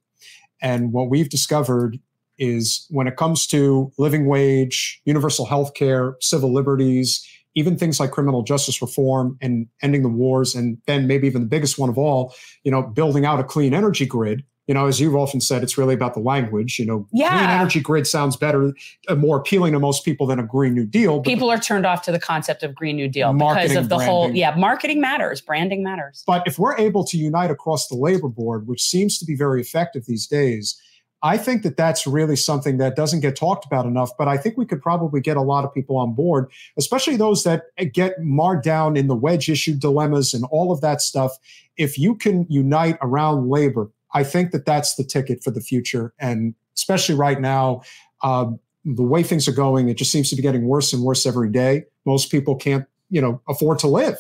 and 0.62 0.94
what 0.94 1.10
we've 1.10 1.30
discovered 1.30 2.00
is 2.38 2.88
when 2.90 3.08
it 3.08 3.18
comes 3.18 3.46
to 3.48 3.92
living 3.98 4.26
wage, 4.26 5.02
universal 5.06 5.46
health 5.46 5.74
care, 5.74 6.16
civil 6.22 6.54
liberties, 6.54 7.28
even 7.56 7.78
things 7.78 8.00
like 8.00 8.12
criminal 8.12 8.44
justice 8.44 8.82
reform 8.82 9.38
and 9.42 9.68
ending 9.82 10.02
the 10.02 10.10
wars, 10.10 10.56
and 10.56 10.78
then 10.88 11.06
maybe 11.06 11.28
even 11.28 11.42
the 11.42 11.48
biggest 11.48 11.78
one 11.78 11.90
of 11.90 11.98
all, 11.98 12.34
you 12.64 12.72
know, 12.72 12.82
building 12.82 13.26
out 13.26 13.40
a 13.40 13.44
clean 13.44 13.74
energy 13.74 14.06
grid 14.06 14.44
you 14.68 14.74
know, 14.74 14.88
as 14.88 15.00
you've 15.00 15.16
often 15.16 15.42
said, 15.42 15.62
it's 15.62 15.78
really 15.78 15.94
about 15.94 16.14
the 16.14 16.20
language. 16.22 16.80
You 16.80 16.86
know, 16.86 17.08
yeah. 17.12 17.38
clean 17.38 17.50
energy 17.50 17.80
grid 17.82 18.08
sounds 18.08 18.38
better, 18.38 18.74
uh, 19.10 19.16
more 19.16 19.38
appealing 19.38 19.74
to 19.74 19.80
most 19.80 20.06
people 20.06 20.26
than 20.26 20.40
a 20.40 20.44
Green 20.44 20.74
New 20.74 20.86
Deal. 20.86 21.22
People 21.22 21.50
are 21.50 21.60
turned 21.60 21.86
off 21.86 22.02
to 22.04 22.12
the 22.12 22.20
concept 22.20 22.64
of 22.64 22.74
Green 22.74 22.96
New 22.96 23.10
Deal 23.10 23.34
because 23.34 23.76
of 23.76 23.90
the 23.90 23.96
branding. 23.96 24.08
whole, 24.08 24.32
yeah, 24.32 24.56
marketing 24.56 25.02
matters, 25.02 25.42
branding 25.42 25.84
matters. 25.84 26.24
But 26.26 26.48
if 26.48 26.58
we're 26.58 26.78
able 26.78 27.04
to 27.06 27.18
unite 27.18 27.52
across 27.52 27.88
the 27.88 27.96
labor 27.96 28.30
board, 28.30 28.68
which 28.68 28.82
seems 28.82 29.18
to 29.20 29.26
be 29.26 29.36
very 29.36 29.60
effective 29.60 30.06
these 30.06 30.28
days, 30.28 30.80
I 31.24 31.38
think 31.38 31.64
that 31.64 31.78
that's 31.78 32.06
really 32.06 32.36
something 32.36 32.78
that 32.78 32.98
doesn't 32.98 33.22
get 33.22 33.38
talked 33.38 33.66
about 33.66 33.86
enough. 33.86 34.12
But 34.18 34.28
I 34.28 34.38
think 34.38 34.58
we 34.58 34.66
could 34.66 34.82
probably 34.82 35.22
get 35.22 35.38
a 35.38 35.42
lot 35.42 35.64
of 35.64 35.74
people 35.74 35.98
on 35.98 36.14
board, 36.14 36.52
especially 36.78 37.16
those 37.16 37.44
that 37.44 37.64
get 37.94 38.20
marred 38.20 38.62
down 38.62 38.98
in 38.98 39.08
the 39.08 39.16
wedge 39.16 39.50
issue 39.50 39.74
dilemmas 39.74 40.34
and 40.34 40.44
all 40.52 40.72
of 40.72 40.82
that 40.82 41.02
stuff. 41.02 41.38
If 41.78 41.98
you 41.98 42.16
can 42.16 42.46
unite 42.50 42.98
around 43.02 43.50
labor, 43.50 43.90
I 44.14 44.24
think 44.24 44.52
that 44.52 44.66
that's 44.66 44.96
the 44.96 45.04
ticket 45.04 45.44
for 45.44 45.52
the 45.52 45.62
future. 45.62 46.14
And 46.20 46.56
especially 46.76 47.16
right 47.16 47.40
now, 47.40 47.82
uh, 48.22 48.52
the 48.86 49.04
way 49.04 49.24
things 49.24 49.48
are 49.48 49.54
going, 49.54 49.90
it 49.90 49.98
just 49.98 50.12
seems 50.12 50.30
to 50.30 50.36
be 50.36 50.42
getting 50.42 50.68
worse 50.68 50.94
and 50.94 51.04
worse 51.04 51.26
every 51.26 51.50
day. 51.50 51.86
Most 52.06 52.32
people 52.32 52.56
can't, 52.56 52.86
you 53.10 53.22
know, 53.22 53.42
afford 53.48 53.80
to 53.80 53.88
live. 53.88 54.18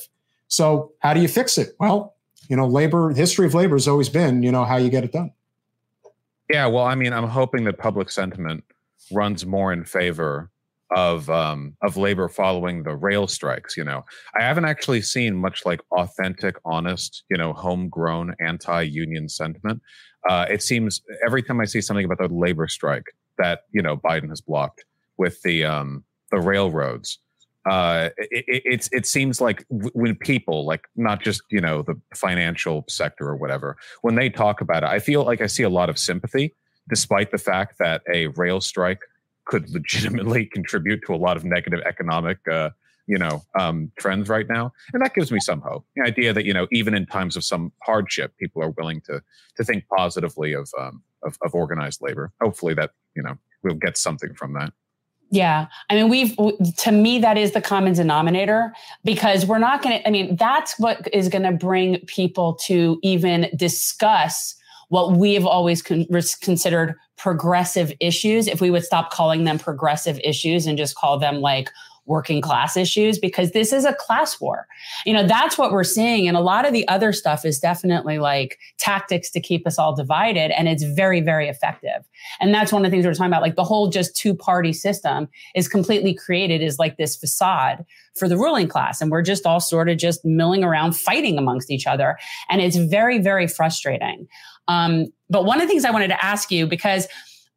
So 0.48 0.92
how 1.00 1.14
do 1.14 1.22
you 1.22 1.28
fix 1.28 1.58
it? 1.58 1.76
Well, 1.80 2.16
you 2.50 2.56
know, 2.56 2.68
labor 2.68 3.12
history 3.12 3.46
of 3.46 3.54
labor 3.54 3.76
has 3.76 3.88
always 3.88 4.10
been, 4.10 4.44
you 4.44 4.52
know, 4.52 4.66
how 4.66 4.78
you 4.78 4.90
get 4.90 5.04
it 5.04 5.12
done. 5.12 5.32
Yeah, 6.50 6.68
well, 6.68 6.84
I 6.84 6.96
mean, 6.96 7.14
I'm 7.14 7.28
hoping 7.28 7.64
that 7.66 7.78
public 7.78 8.12
sentiment 8.12 8.64
runs 9.12 9.46
more 9.46 9.74
in 9.74 9.86
favor 9.86 10.52
of 10.96 11.30
um, 11.30 11.76
of 11.82 11.98
labor 11.98 12.30
following 12.30 12.84
the 12.84 12.96
rail 12.96 13.28
strikes. 13.28 13.76
You 13.78 13.84
know, 13.84 14.06
I 14.38 14.44
haven't 14.44 14.66
actually 14.66 15.02
seen 15.02 15.36
much 15.36 15.66
like 15.66 15.82
authentic, 15.92 16.56
honest, 16.66 17.24
you 17.30 17.38
know, 17.38 17.54
homegrown 17.54 18.36
anti-union 18.40 19.30
sentiment. 19.30 19.82
Uh, 20.30 20.46
it 20.50 20.62
seems 20.62 21.02
every 21.26 21.44
time 21.44 21.60
I 21.60 21.66
see 21.66 21.82
something 21.82 22.06
about 22.06 22.20
the 22.20 22.34
labor 22.34 22.68
strike 22.68 23.06
that 23.38 23.62
you 23.72 23.82
know 23.82 23.98
Biden 23.98 24.30
has 24.30 24.42
blocked 24.42 24.86
with 25.18 25.42
the 25.42 25.66
um, 25.66 26.04
the 26.32 26.40
railroads, 26.40 27.20
uh, 27.70 28.10
it, 28.18 28.62
it, 28.66 28.90
it 28.92 29.06
seems 29.06 29.40
like 29.42 29.66
when 29.70 30.16
people 30.16 30.66
like 30.66 30.86
not 30.96 31.22
just 31.22 31.42
you 31.50 31.62
know 31.62 31.82
the 31.82 32.00
financial 32.16 32.86
sector 32.88 33.28
or 33.28 33.36
whatever 33.36 33.78
when 34.02 34.16
they 34.16 34.30
talk 34.30 34.62
about 34.62 34.84
it, 34.84 34.90
I 34.90 35.00
feel 35.00 35.24
like 35.24 35.42
I 35.42 35.48
see 35.48 35.64
a 35.64 35.70
lot 35.70 35.90
of 35.90 35.98
sympathy, 35.98 36.54
despite 36.90 37.32
the 37.32 37.38
fact 37.38 37.78
that 37.80 38.02
a 38.14 38.28
rail 38.28 38.62
strike 38.62 39.00
could 39.46 39.70
legitimately 39.70 40.46
contribute 40.54 41.02
to 41.06 41.14
a 41.14 41.18
lot 41.18 41.38
of 41.38 41.44
negative 41.44 41.82
economic 41.86 42.38
uh, 42.52 42.70
you 43.08 43.18
know 43.18 43.44
um, 43.60 43.92
trends 44.00 44.30
right 44.30 44.48
now 44.50 44.72
and 44.94 45.04
that 45.04 45.14
gives 45.14 45.32
me 45.32 45.40
some 45.40 45.62
hope. 45.62 45.86
The 45.96 46.04
idea 46.04 46.34
that 46.34 46.46
you 46.46 46.54
know 46.54 46.68
even 46.72 46.94
in 46.94 47.06
times 47.06 47.36
of 47.36 47.44
some 47.44 47.72
hardship 47.84 48.34
people 48.38 48.62
are 48.64 48.72
willing 48.72 49.02
to 49.02 49.22
to 49.58 49.64
think 49.64 49.86
positively 49.96 50.54
of 50.54 50.70
um, 50.80 51.04
of, 51.24 51.38
of 51.44 51.56
organized 51.56 52.02
labor. 52.02 52.32
Hopefully 52.42 52.74
that 52.76 52.92
you 53.16 53.24
know 53.24 53.38
we'll 53.64 53.76
get 53.76 53.98
something 53.98 54.34
from 54.34 54.54
that. 54.54 54.74
Yeah. 55.32 55.66
I 55.90 55.96
mean, 55.96 56.10
we've, 56.10 56.38
to 56.78 56.92
me, 56.92 57.18
that 57.18 57.40
is 57.40 57.54
the 57.54 57.62
common 57.62 57.94
denominator 57.94 58.72
because 59.04 59.48
we're 59.48 59.58
not 59.58 59.82
going 59.82 59.98
to, 59.98 60.08
I 60.08 60.12
mean, 60.12 60.36
that's 60.36 60.78
what 60.78 61.08
is 61.12 61.28
going 61.28 61.42
to 61.42 61.52
bring 61.52 61.98
people 62.06 62.54
to 62.66 63.00
even 63.02 63.50
discuss 63.56 64.56
what 64.94 65.14
we've 65.14 65.48
always 65.48 65.82
con- 65.82 66.06
considered 66.44 66.94
progressive 67.18 67.92
issues 68.00 68.48
if 68.48 68.62
we 68.62 68.70
would 68.70 68.84
stop 68.84 69.12
calling 69.12 69.44
them 69.44 69.58
progressive 69.58 70.20
issues 70.24 70.68
and 70.68 70.78
just 70.78 70.96
call 70.96 71.18
them 71.18 71.42
like 71.42 71.72
working 72.06 72.42
class 72.42 72.78
issues 72.78 73.18
because 73.18 73.52
this 73.52 73.74
is 73.74 73.86
a 73.86 73.94
class 73.94 74.40
war. 74.40 74.68
You 75.04 75.14
know, 75.14 75.26
that's 75.26 75.58
what 75.58 75.72
we're 75.72 75.84
seeing. 75.84 76.28
And 76.28 76.38
a 76.38 76.42
lot 76.42 76.66
of 76.66 76.74
the 76.74 76.88
other 76.88 77.12
stuff 77.12 77.44
is 77.44 77.58
definitely 77.58 78.20
like 78.20 78.60
tactics 78.78 79.32
to 79.32 79.40
keep 79.40 79.66
us 79.66 79.80
all 79.80 79.96
divided. 79.96 80.52
And 80.52 80.68
it's 80.68 80.84
very, 80.84 81.22
very 81.22 81.48
effective. 81.48 82.04
And 82.40 82.54
that's 82.54 82.72
one 82.72 82.86
of 82.86 82.92
the 82.92 82.96
things 82.96 83.06
we're 83.06 83.14
talking 83.14 83.32
about. 83.32 83.42
Like 83.42 83.56
the 83.56 83.64
whole 83.64 83.90
just 83.90 84.16
two 84.16 84.36
party 84.36 84.74
system 84.74 85.28
is 85.56 85.68
completely 85.68 86.14
created 86.14 86.62
as 86.62 86.78
like 86.78 86.98
this 86.98 87.16
facade 87.16 87.84
for 88.16 88.28
the 88.28 88.38
ruling 88.38 88.68
class. 88.68 89.02
And 89.02 89.10
we're 89.10 89.24
just 89.24 89.46
all 89.46 89.60
sort 89.60 89.90
of 89.90 89.98
just 89.98 90.24
milling 90.24 90.64
around 90.64 90.96
fighting 90.96 91.38
amongst 91.38 91.72
each 91.72 91.88
other. 91.88 92.18
And 92.50 92.62
it's 92.62 92.76
very, 92.76 93.20
very 93.20 93.48
frustrating. 93.48 94.28
Um, 94.68 95.08
but 95.30 95.46
one 95.46 95.58
of 95.58 95.64
the 95.64 95.68
things 95.68 95.86
I 95.86 95.92
wanted 95.92 96.10
to 96.10 96.24
ask 96.24 96.52
you, 96.52 96.68
because 96.68 97.08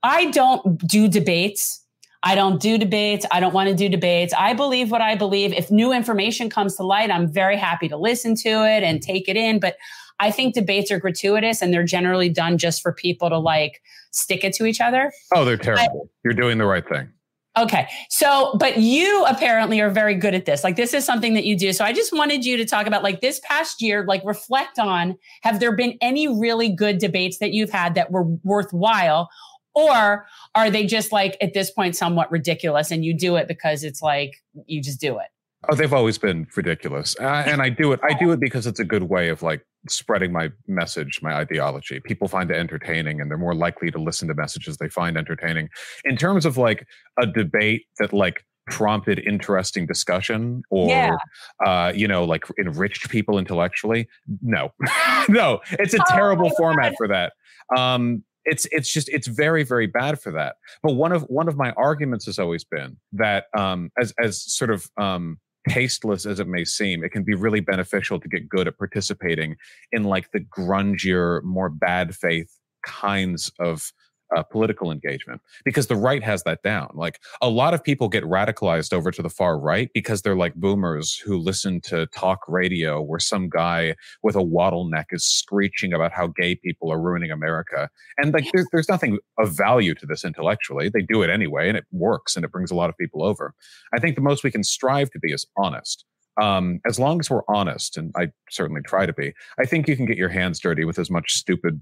I 0.03 0.31
don't 0.31 0.79
do 0.87 1.09
debates 1.09 1.87
I 2.27 2.35
don't 2.35 2.61
do 2.61 2.77
debates. 2.77 3.25
I 3.31 3.39
don't 3.39 3.55
want 3.55 3.69
to 3.69 3.75
do 3.75 3.89
debates. 3.89 4.35
I 4.37 4.53
believe 4.53 4.91
what 4.91 5.01
I 5.01 5.15
believe. 5.15 5.53
If 5.53 5.71
new 5.71 5.93
information 5.93 6.51
comes 6.51 6.75
to 6.75 6.83
light, 6.83 7.09
I'm 7.09 7.33
very 7.33 7.57
happy 7.57 7.89
to 7.89 7.97
listen 7.97 8.35
to 8.37 8.49
it 8.49 8.83
and 8.83 9.01
take 9.01 9.29
it 9.29 9.37
in. 9.37 9.61
But 9.61 9.77
I 10.19 10.33
think 10.33 10.53
debates 10.53 10.91
are 10.91 10.99
gratuitous 10.99 11.63
and 11.63 11.73
they're 11.73 11.85
generally 11.85 12.29
done 12.29 12.59
just 12.59 12.83
for 12.83 12.93
people 12.93 13.29
to 13.29 13.39
like 13.39 13.81
stick 14.11 14.43
it 14.43 14.55
to 14.55 14.67
each 14.67 14.81
other. 14.81 15.13
Oh, 15.35 15.45
they're 15.45 15.57
terrible. 15.57 16.09
I, 16.09 16.19
You're 16.25 16.35
doing 16.35 16.59
the 16.59 16.67
right 16.67 16.87
thing. 16.89 17.09
Okay. 17.57 17.89
So, 18.11 18.55
but 18.59 18.79
you 18.79 19.25
apparently 19.27 19.81
are 19.81 19.91
very 19.91 20.15
good 20.15 20.35
at 20.35 20.45
this. 20.45 20.63
Like, 20.63 20.77
this 20.77 20.93
is 20.93 21.05
something 21.05 21.35
that 21.35 21.45
you 21.45 21.57
do. 21.57 21.73
So, 21.73 21.85
I 21.85 21.93
just 21.93 22.13
wanted 22.13 22.45
you 22.45 22.57
to 22.59 22.67
talk 22.67 22.87
about, 22.87 23.03
like, 23.03 23.21
this 23.21 23.41
past 23.45 23.81
year, 23.81 24.05
like, 24.07 24.23
reflect 24.25 24.79
on 24.79 25.17
have 25.43 25.59
there 25.61 25.75
been 25.75 25.97
any 26.01 26.29
really 26.29 26.69
good 26.69 26.99
debates 26.99 27.39
that 27.39 27.53
you've 27.53 27.71
had 27.71 27.95
that 27.95 28.11
were 28.11 28.25
worthwhile? 28.45 29.29
Or 29.75 30.27
are 30.55 30.71
they 30.71 30.87
just 30.87 31.13
like 31.13 31.37
at 31.43 31.53
this 31.53 31.71
point 31.71 31.95
somewhat 31.97 32.33
ridiculous 32.33 32.91
and 32.91 33.05
you 33.05 33.15
do 33.15 33.37
it 33.37 33.47
because 33.47 33.85
it's 33.85 34.01
like 34.01 34.33
you 34.65 34.83
just 34.83 34.99
do 34.99 35.19
it? 35.19 35.27
Oh, 35.69 35.75
they've 35.75 35.93
always 35.93 36.17
been 36.17 36.47
ridiculous, 36.57 37.17
uh, 37.21 37.45
and 37.47 37.61
I 37.61 37.71
do 37.71 37.93
it. 37.93 38.01
I 38.03 38.15
do 38.15 38.31
it 38.33 38.41
because 38.41 38.67
it's 38.67 38.79
a 38.79 38.85
good 38.85 39.05
way 39.05 39.29
of 39.29 39.43
like 39.43 39.67
spreading 39.89 40.33
my 40.33 40.51
message, 40.67 41.21
my 41.23 41.35
ideology. 41.35 42.01
People 42.01 42.29
find 42.29 42.51
it 42.51 42.57
entertaining, 42.57 43.21
and 43.21 43.31
they're 43.31 43.39
more 43.39 43.55
likely 43.55 43.91
to 43.91 43.99
listen 43.99 44.29
to 44.29 44.35
messages 44.35 44.77
they 44.77 44.89
find 44.89 45.17
entertaining. 45.17 45.69
In 46.05 46.17
terms 46.17 46.47
of 46.47 46.57
like 46.57 46.87
a 47.19 47.27
debate 47.27 47.87
that 47.99 48.13
like 48.13 48.45
prompted 48.67 49.21
interesting 49.21 49.87
discussion 49.87 50.63
or 50.71 50.89
yeah. 50.89 51.17
uh, 51.65 51.93
you 51.95 52.09
know 52.09 52.25
like 52.25 52.45
enriched 52.59 53.09
people 53.09 53.39
intellectually 53.39 54.09
no 54.43 54.73
no 55.29 55.61
it's 55.73 55.95
a 55.95 56.01
oh, 56.01 56.05
terrible 56.09 56.51
format 56.57 56.93
for 56.97 57.07
that 57.07 57.33
um, 57.77 58.25
it's 58.45 58.67
it's 58.73 58.93
just 58.93 59.09
it's 59.11 59.29
very 59.29 59.63
very 59.63 59.87
bad 59.87 60.21
for 60.21 60.33
that 60.33 60.57
but 60.83 60.95
one 60.95 61.13
of 61.13 61.23
one 61.25 61.47
of 61.47 61.57
my 61.57 61.71
arguments 61.73 62.27
has 62.27 62.41
always 62.41 62.65
been 62.65 62.97
that 63.13 63.45
um, 63.57 63.91
as 64.01 64.13
as 64.19 64.43
sort 64.53 64.71
of 64.71 64.91
um, 65.01 65.39
tasteless 65.69 66.27
as 66.27 66.41
it 66.41 66.49
may 66.49 66.65
seem, 66.65 67.05
it 67.05 67.11
can 67.11 67.25
be 67.25 67.35
really 67.35 67.61
beneficial 67.61 68.21
to 68.21 68.29
get 68.29 68.49
good 68.49 68.69
at 68.69 68.79
participating 68.79 69.57
in 69.93 70.05
like 70.05 70.31
the 70.33 70.41
grungier, 70.41 71.43
more 71.43 71.69
bad 71.69 72.15
faith 72.15 72.51
kinds 72.85 73.51
of 73.59 73.93
uh, 74.35 74.43
political 74.43 74.91
engagement 74.91 75.41
because 75.65 75.87
the 75.87 75.97
right 75.97 76.23
has 76.23 76.43
that 76.45 76.63
down. 76.63 76.91
Like 76.95 77.21
a 77.41 77.49
lot 77.49 77.75
of 77.75 77.83
people 77.83 78.09
get 78.09 78.25
radicalized 78.25 78.93
over 78.93 79.11
to 79.11 79.23
the 79.23 79.31
far 79.31 79.59
right 79.59 79.91
because 79.95 80.23
they're 80.23 80.37
like 80.37 80.55
boomers 80.55 81.17
who 81.17 81.39
listen 81.39 81.81
to 81.83 82.07
talk 82.09 82.41
radio 82.49 83.01
where 83.01 83.21
some 83.21 83.49
guy 83.49 83.95
with 84.23 84.35
a 84.35 84.43
wattle 84.43 84.89
neck 84.89 85.09
is 85.11 85.25
screeching 85.25 85.93
about 85.93 86.13
how 86.13 86.29
gay 86.29 86.55
people 86.55 86.93
are 86.93 87.01
ruining 87.01 87.31
America. 87.31 87.89
And 88.19 88.33
like 88.33 88.51
there's, 88.53 88.67
there's 88.73 88.89
nothing 88.89 89.19
of 89.39 89.57
value 89.57 89.95
to 89.95 90.07
this 90.07 90.25
intellectually. 90.25 90.89
They 90.89 91.03
do 91.03 91.23
it 91.23 91.31
anyway 91.31 91.69
and 91.69 91.77
it 91.77 91.85
works 91.93 92.37
and 92.37 92.45
it 92.45 92.53
brings 92.53 92.71
a 92.71 92.77
lot 92.77 92.91
of 92.91 92.97
people 92.99 93.23
over. 93.23 93.55
I 93.95 94.01
think 94.01 94.17
the 94.17 94.23
most 94.23 94.43
we 94.43 94.51
can 94.51 94.65
strive 94.65 95.11
to 95.11 95.19
be 95.19 95.33
is 95.33 95.47
honest. 95.57 96.05
Um, 96.39 96.81
as 96.87 96.99
long 96.99 97.19
as 97.21 97.31
we're 97.31 97.43
honest, 97.49 97.97
and 97.97 98.13
I 98.15 98.29
certainly 98.51 98.83
try 98.83 99.07
to 99.07 99.13
be, 99.13 99.33
I 99.59 99.65
think 99.65 99.89
you 99.89 99.97
can 99.97 100.05
get 100.05 100.19
your 100.19 100.29
hands 100.29 100.61
dirty 100.61 100.85
with 100.85 100.99
as 100.99 101.11
much 101.11 101.33
stupid 101.33 101.81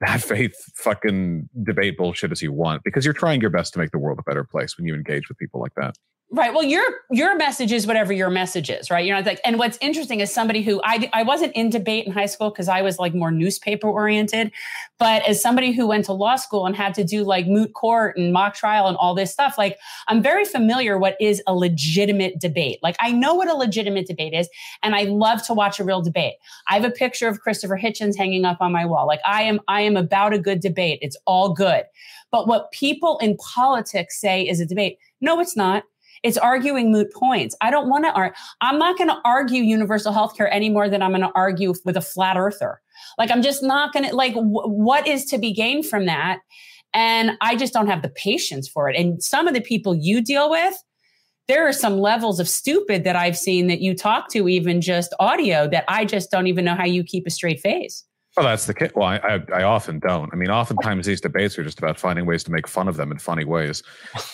bad 0.00 0.22
faith 0.22 0.54
fucking 0.74 1.48
debate 1.62 1.96
bullshit 1.96 2.32
as 2.32 2.42
you 2.42 2.52
want 2.52 2.82
because 2.84 3.04
you're 3.04 3.14
trying 3.14 3.40
your 3.40 3.50
best 3.50 3.72
to 3.72 3.78
make 3.78 3.90
the 3.90 3.98
world 3.98 4.18
a 4.18 4.22
better 4.22 4.44
place 4.44 4.76
when 4.76 4.86
you 4.86 4.94
engage 4.94 5.28
with 5.28 5.38
people 5.38 5.60
like 5.60 5.74
that. 5.76 5.96
Right. 6.30 6.52
Well, 6.52 6.64
your 6.64 6.82
your 7.12 7.36
message 7.36 7.70
is 7.70 7.86
whatever 7.86 8.12
your 8.12 8.30
message 8.30 8.68
is, 8.68 8.90
right? 8.90 9.04
You 9.04 9.12
know, 9.14 9.20
like, 9.20 9.40
and 9.44 9.56
what's 9.56 9.78
interesting 9.80 10.18
is 10.18 10.34
somebody 10.34 10.62
who 10.62 10.80
I 10.82 11.08
I 11.12 11.22
wasn't 11.22 11.54
in 11.54 11.70
debate 11.70 12.06
in 12.06 12.12
high 12.12 12.26
school 12.26 12.50
because 12.50 12.66
I 12.66 12.82
was 12.82 12.98
like 12.98 13.14
more 13.14 13.30
newspaper 13.30 13.88
oriented, 13.88 14.50
but 14.98 15.22
as 15.28 15.40
somebody 15.40 15.70
who 15.70 15.86
went 15.86 16.06
to 16.06 16.12
law 16.12 16.34
school 16.36 16.66
and 16.66 16.74
had 16.74 16.92
to 16.94 17.04
do 17.04 17.22
like 17.22 17.46
moot 17.46 17.74
court 17.74 18.16
and 18.16 18.32
mock 18.32 18.54
trial 18.54 18.88
and 18.88 18.96
all 18.96 19.14
this 19.14 19.32
stuff, 19.32 19.56
like 19.58 19.78
I'm 20.08 20.22
very 20.22 20.44
familiar 20.44 20.98
what 20.98 21.16
is 21.20 21.40
a 21.46 21.54
legitimate 21.54 22.40
debate. 22.40 22.80
Like 22.82 22.96
I 23.00 23.12
know 23.12 23.34
what 23.34 23.48
a 23.48 23.54
legitimate 23.54 24.06
debate 24.06 24.32
is, 24.32 24.48
and 24.82 24.96
I 24.96 25.02
love 25.02 25.46
to 25.46 25.54
watch 25.54 25.78
a 25.78 25.84
real 25.84 26.00
debate. 26.00 26.34
I 26.68 26.74
have 26.74 26.84
a 26.84 26.90
picture 26.90 27.28
of 27.28 27.40
Christopher 27.40 27.78
Hitchens 27.80 28.16
hanging 28.16 28.44
up 28.44 28.56
on 28.60 28.72
my 28.72 28.86
wall. 28.86 29.06
Like 29.06 29.20
I 29.24 29.42
am 29.42 29.60
I 29.68 29.82
am 29.82 29.96
about 29.96 30.32
a 30.32 30.40
good 30.40 30.60
debate. 30.60 30.98
It's 31.00 31.18
all 31.26 31.52
good. 31.52 31.84
But 32.32 32.48
what 32.48 32.72
people 32.72 33.18
in 33.18 33.36
politics 33.36 34.20
say 34.20 34.42
is 34.42 34.58
a 34.58 34.66
debate. 34.66 34.98
No, 35.20 35.38
it's 35.38 35.56
not 35.56 35.84
it's 36.24 36.38
arguing 36.38 36.90
moot 36.90 37.12
points. 37.12 37.54
I 37.60 37.70
don't 37.70 37.88
want 37.88 38.04
to 38.06 38.12
argue. 38.12 38.34
I'm 38.62 38.78
not 38.78 38.96
going 38.96 39.10
to 39.10 39.18
argue 39.24 39.62
universal 39.62 40.12
health 40.12 40.36
care 40.36 40.52
any 40.52 40.70
more 40.70 40.88
than 40.88 41.02
I'm 41.02 41.10
going 41.10 41.20
to 41.20 41.30
argue 41.36 41.74
with 41.84 41.96
a 41.96 42.00
flat 42.00 42.36
earther. 42.36 42.80
Like, 43.18 43.30
I'm 43.30 43.42
just 43.42 43.62
not 43.62 43.92
going 43.92 44.08
to, 44.08 44.16
like, 44.16 44.34
w- 44.34 44.68
what 44.68 45.06
is 45.06 45.26
to 45.26 45.38
be 45.38 45.52
gained 45.52 45.86
from 45.86 46.06
that? 46.06 46.40
And 46.94 47.32
I 47.40 47.56
just 47.56 47.74
don't 47.74 47.88
have 47.88 48.02
the 48.02 48.08
patience 48.08 48.66
for 48.66 48.88
it. 48.88 48.96
And 48.96 49.22
some 49.22 49.46
of 49.46 49.54
the 49.54 49.60
people 49.60 49.94
you 49.94 50.22
deal 50.22 50.48
with, 50.48 50.74
there 51.46 51.68
are 51.68 51.72
some 51.72 51.98
levels 51.98 52.40
of 52.40 52.48
stupid 52.48 53.04
that 53.04 53.16
I've 53.16 53.36
seen 53.36 53.66
that 53.66 53.82
you 53.82 53.94
talk 53.94 54.28
to, 54.30 54.48
even 54.48 54.80
just 54.80 55.12
audio, 55.20 55.68
that 55.68 55.84
I 55.88 56.06
just 56.06 56.30
don't 56.30 56.46
even 56.46 56.64
know 56.64 56.74
how 56.74 56.86
you 56.86 57.04
keep 57.04 57.26
a 57.26 57.30
straight 57.30 57.60
face. 57.60 58.02
Well, 58.36 58.46
that's 58.46 58.66
the 58.66 58.74
case. 58.74 58.90
Well, 58.94 59.06
I, 59.06 59.16
I, 59.16 59.60
I, 59.60 59.62
often 59.62 60.00
don't. 60.00 60.28
I 60.32 60.36
mean, 60.36 60.50
oftentimes 60.50 61.06
these 61.06 61.20
debates 61.20 61.56
are 61.56 61.62
just 61.62 61.78
about 61.78 61.98
finding 61.98 62.26
ways 62.26 62.42
to 62.44 62.50
make 62.50 62.66
fun 62.66 62.88
of 62.88 62.96
them 62.96 63.12
in 63.12 63.18
funny 63.18 63.44
ways. 63.44 63.82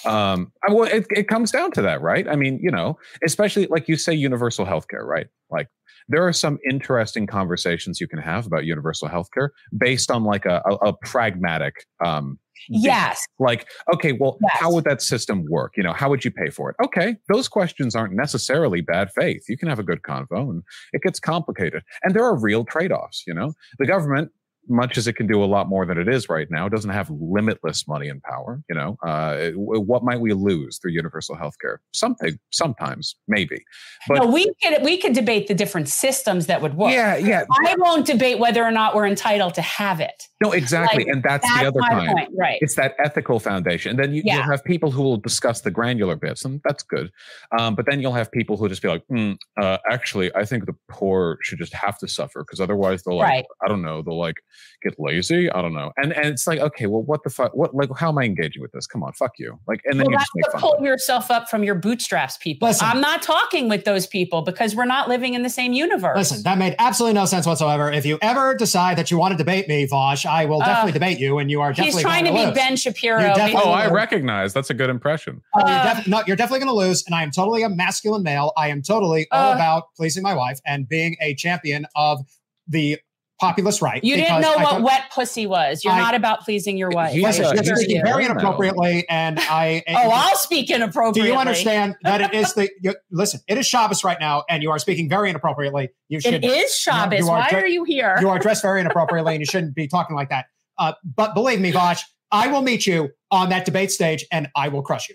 Um, 0.07 0.53
I, 0.67 0.73
well, 0.73 0.89
it, 0.89 1.07
it 1.11 1.29
comes 1.29 1.51
down 1.51 1.70
to 1.73 1.83
that, 1.83 2.01
right? 2.01 2.27
I 2.27 2.35
mean, 2.35 2.59
you 2.62 2.70
know, 2.70 2.99
especially 3.23 3.67
like 3.67 3.89
you 3.89 3.97
say, 3.97 4.15
universal 4.15 4.65
healthcare, 4.65 5.05
right? 5.05 5.27
Like 5.51 5.69
there 6.09 6.27
are 6.27 6.33
some 6.33 6.59
interesting 6.69 7.27
conversations 7.27 8.01
you 8.01 8.09
can 8.09 8.19
have 8.19 8.47
about 8.47 8.65
universal 8.65 9.09
healthcare 9.09 9.51
based 9.77 10.11
on 10.11 10.25
like 10.25 10.47
a, 10.47 10.62
a, 10.65 10.89
a 10.89 10.93
pragmatic 11.05 11.87
um, 12.05 12.39
Yes. 12.69 13.25
Like, 13.39 13.69
okay, 13.95 14.13
well, 14.13 14.39
yes. 14.43 14.53
how 14.55 14.73
would 14.73 14.85
that 14.85 15.03
system 15.03 15.45
work? 15.49 15.73
You 15.77 15.83
know, 15.83 15.93
how 15.93 16.09
would 16.11 16.25
you 16.25 16.31
pay 16.31 16.51
for 16.51 16.71
it? 16.71 16.77
Okay, 16.85 17.17
those 17.29 17.49
questions 17.49 17.95
aren't 17.95 18.15
necessarily 18.15 18.81
bad 18.81 19.11
faith. 19.13 19.45
You 19.49 19.57
can 19.57 19.69
have 19.69 19.79
a 19.79 19.83
good 19.83 20.03
convo 20.03 20.51
and 20.51 20.63
it 20.93 21.03
gets 21.03 21.21
complicated. 21.21 21.83
And 22.03 22.15
there 22.15 22.25
are 22.25 22.39
real 22.39 22.65
trade 22.65 22.93
offs. 22.93 23.25
You 23.27 23.35
know, 23.35 23.55
the 23.79 23.87
government 23.87 24.31
much 24.71 24.97
as 24.97 25.07
it 25.07 25.15
can 25.15 25.27
do 25.27 25.43
a 25.43 25.47
lot 25.47 25.69
more 25.69 25.85
than 25.85 25.99
it 25.99 26.09
is 26.09 26.29
right 26.29 26.49
now, 26.51 26.67
it 26.67 26.71
doesn't 26.71 26.91
have 26.91 27.11
limitless 27.11 27.87
money 27.89 28.09
and 28.09 28.23
power. 28.23 28.63
You 28.69 28.77
know, 28.77 28.97
uh, 29.03 29.51
what 29.55 30.03
might 30.03 30.21
we 30.21 30.33
lose 30.33 30.79
through 30.79 30.93
universal 30.93 31.37
health 31.37 31.57
care? 31.61 31.81
Something, 31.93 32.39
sometimes, 32.51 33.17
maybe. 33.29 33.65
But 34.09 34.21
no, 34.21 34.27
we 34.27 34.53
could 34.63 34.83
we 34.83 34.97
could 34.97 35.13
debate 35.13 35.49
the 35.49 35.55
different 35.55 35.89
systems 35.89 36.47
that 36.47 36.63
would 36.63 36.75
work. 36.75 36.93
Yeah, 36.93 37.17
yeah. 37.17 37.45
I 37.67 37.75
won't 37.79 38.07
debate 38.07 38.39
whether 38.39 38.65
or 38.65 38.71
not 38.71 38.95
we're 38.95 39.07
entitled 39.07 39.55
to 39.55 39.63
have 39.63 40.01
it. 40.01 40.29
No, 40.43 40.53
exactly, 40.53 41.05
like, 41.05 41.13
and 41.13 41.23
that's, 41.23 41.47
that's 41.47 41.61
the 41.61 41.69
other 41.69 41.81
kind. 41.81 42.13
Point, 42.13 42.31
right? 42.39 42.59
It's 42.61 42.77
that 42.77 42.95
ethical 43.05 43.41
foundation. 43.41 43.91
And 43.91 43.99
then 43.99 44.15
you, 44.15 44.23
will 44.25 44.43
have 44.43 44.65
people 44.65 44.91
who 44.91 45.03
will 45.03 45.17
discuss 45.19 45.61
the 45.61 45.71
granular 45.71 46.17
bits, 46.17 46.45
and 46.45 46.61
that's 46.65 46.83
good. 46.83 47.11
Um, 47.59 47.75
but 47.75 47.87
then 47.87 48.01
you'll 48.01 48.13
have 48.13 48.31
people 48.31 48.57
who 48.57 48.69
just 48.69 48.83
be 48.83 48.89
like, 48.89 49.03
mm, 49.11 49.37
uh, 49.61 49.79
actually, 49.91 50.35
I 50.35 50.45
think 50.45 50.67
the 50.67 50.75
poor 50.89 51.39
should 51.43 51.59
just 51.59 51.75
have 51.75 51.99
to 51.99 52.09
suffer 52.09 52.43
because 52.43 52.61
otherwise 52.61 53.03
they'll 53.03 53.17
like, 53.17 53.29
right. 53.29 53.45
I 53.65 53.69
don't 53.69 53.83
know, 53.83 54.03
they'll 54.03 54.19
like 54.19 54.37
get 54.83 54.99
lazy. 54.99 55.51
I 55.51 55.63
don't 55.63 55.75
know. 55.75 55.93
And 55.97 56.13
and 56.13 56.27
it's 56.27 56.47
like, 56.47 56.61
okay, 56.61 56.87
well, 56.87 57.03
what 57.03 57.23
the 57.23 57.31
fuck? 57.31 57.55
What 57.55 57.75
like 57.75 57.91
how 57.97 58.09
am 58.09 58.19
I 58.19 58.25
engaging 58.25 58.63
with 58.63 58.73
this? 58.73 58.87
Come 58.87 59.03
on, 59.03 59.13
fuck 59.13 59.33
you. 59.39 59.59
Like, 59.67 59.81
and 59.85 59.99
then 59.99 60.07
well, 60.07 60.13
you 60.13 60.19
just 60.19 60.31
make 60.35 60.53
fun 60.53 60.61
pull 60.61 60.85
yourself 60.85 61.31
up 61.31 61.49
from 61.49 61.65
your 61.65 61.75
bootstraps, 61.75 62.37
people. 62.39 62.69
Listen, 62.69 62.89
I'm 62.89 63.01
not 63.01 63.23
talking 63.23 63.69
with 63.69 63.85
those 63.85 64.07
people 64.07 64.43
because 64.43 64.75
we're 64.75 64.85
not 64.85 65.09
living 65.09 65.35
in 65.35 65.43
the 65.43 65.51
same 65.51 65.73
universe. 65.73 66.17
Listen, 66.17 66.43
that 66.43 66.59
made 66.59 66.75
absolutely 66.79 67.15
no 67.15 67.27
sense 67.27 67.47
whatsoever. 67.47 67.91
If 67.91 68.07
you 68.07 68.19
ever 68.23 68.55
decide 68.55 68.99
that 68.99 69.11
you 69.11 69.19
want 69.19 69.33
to 69.33 69.39
debate 69.39 69.69
me, 69.69 69.87
Vaush, 69.87 70.27
I 70.27 70.45
will 70.45 70.61
definitely 70.61 70.93
uh, 70.93 70.95
debate 70.95 71.19
you, 71.19 71.39
and 71.39 71.51
you 71.51 71.61
are 71.61 71.71
definitely 71.71 71.93
he's 71.93 72.03
trying 72.03 72.25
to, 72.25 72.31
to 72.31 72.49
be 72.49 72.55
Ben 72.55 72.77
Shapiro. 72.77 73.35
Oh, 73.37 73.71
I 73.71 73.89
recognize 73.91 74.53
that's 74.53 74.71
a 74.71 74.75
good 74.75 74.91
impression. 74.91 75.43
Uh, 75.55 75.63
you're 75.67 75.95
def- 75.95 76.07
no, 76.07 76.23
you're 76.27 76.37
definitely 76.37 76.61
going 76.61 76.75
to 76.75 76.89
lose, 76.89 77.05
and 77.07 77.15
I 77.15 77.23
am 77.23 77.31
totally 77.31 77.63
a 77.63 77.69
masculine 77.69 78.23
male. 78.23 78.53
I 78.57 78.69
am 78.69 78.83
totally 78.83 79.27
all 79.31 79.53
uh, 79.53 79.55
about 79.55 79.95
pleasing 79.97 80.23
my 80.23 80.35
wife 80.35 80.61
and 80.67 80.89
being 80.89 81.17
a 81.21 81.35
champion 81.35 81.87
of 81.97 82.21
the 82.69 82.99
populist 83.41 83.83
right. 83.83 84.02
You 84.05 84.17
didn't 84.17 84.43
know 84.43 84.55
I 84.55 84.62
what 84.62 84.83
wet 84.83 85.05
pussy 85.12 85.47
was. 85.47 85.83
You're 85.83 85.94
I, 85.94 85.99
not 85.99 86.15
about 86.15 86.43
pleasing 86.44 86.77
your 86.77 86.91
wife. 86.91 87.15
Yes, 87.15 87.39
you're 87.39 87.77
speaking 87.77 88.02
very 88.05 88.25
inappropriately, 88.25 89.09
and 89.09 89.39
I. 89.41 89.83
oh, 89.89 90.10
I'll 90.12 90.36
speak 90.36 90.70
inappropriately. 90.70 91.23
Do 91.23 91.28
you 91.28 91.35
understand 91.35 91.97
that 92.02 92.20
it 92.20 92.35
is 92.35 92.55
the? 92.55 92.70
You, 92.83 92.94
listen, 93.10 93.41
it 93.49 93.59
is 93.59 93.67
Shabbos 93.67 94.05
right 94.05 94.19
now, 94.20 94.44
and 94.49 94.62
you 94.62 94.70
are 94.70 94.78
speaking 94.78 95.09
very 95.09 95.31
inappropriately. 95.31 95.91
You 96.09 96.20
should. 96.20 96.35
It 96.35 96.44
is 96.44 96.75
Shabbos. 96.77 97.20
You 97.20 97.25
know, 97.25 97.33
are 97.33 97.49
Why 97.51 97.60
are 97.60 97.67
you 97.67 97.85
here? 97.85 98.17
You 98.20 98.28
are 98.28 98.39
dressed 98.39 98.62
very 98.62 98.81
inappropriately, 98.81 99.35
and 99.35 99.41
you 99.41 99.47
shouldn't 99.47 99.75
be 99.75 99.89
talking 99.89 100.15
like 100.15 100.28
that. 100.28 100.47
Uh, 100.78 100.93
but 101.17 101.35
believe 101.35 101.60
me, 101.60 101.73
Vaush, 101.73 102.02
I 102.31 102.49
will 102.49 102.62
meet 102.62 102.86
you 102.86 103.10
on 103.31 103.49
that 103.49 103.65
debate 103.65 103.91
stage, 103.91 104.25
and 104.31 104.49
I 104.55 104.69
will 104.69 104.83
crush 104.83 105.09
you. 105.09 105.15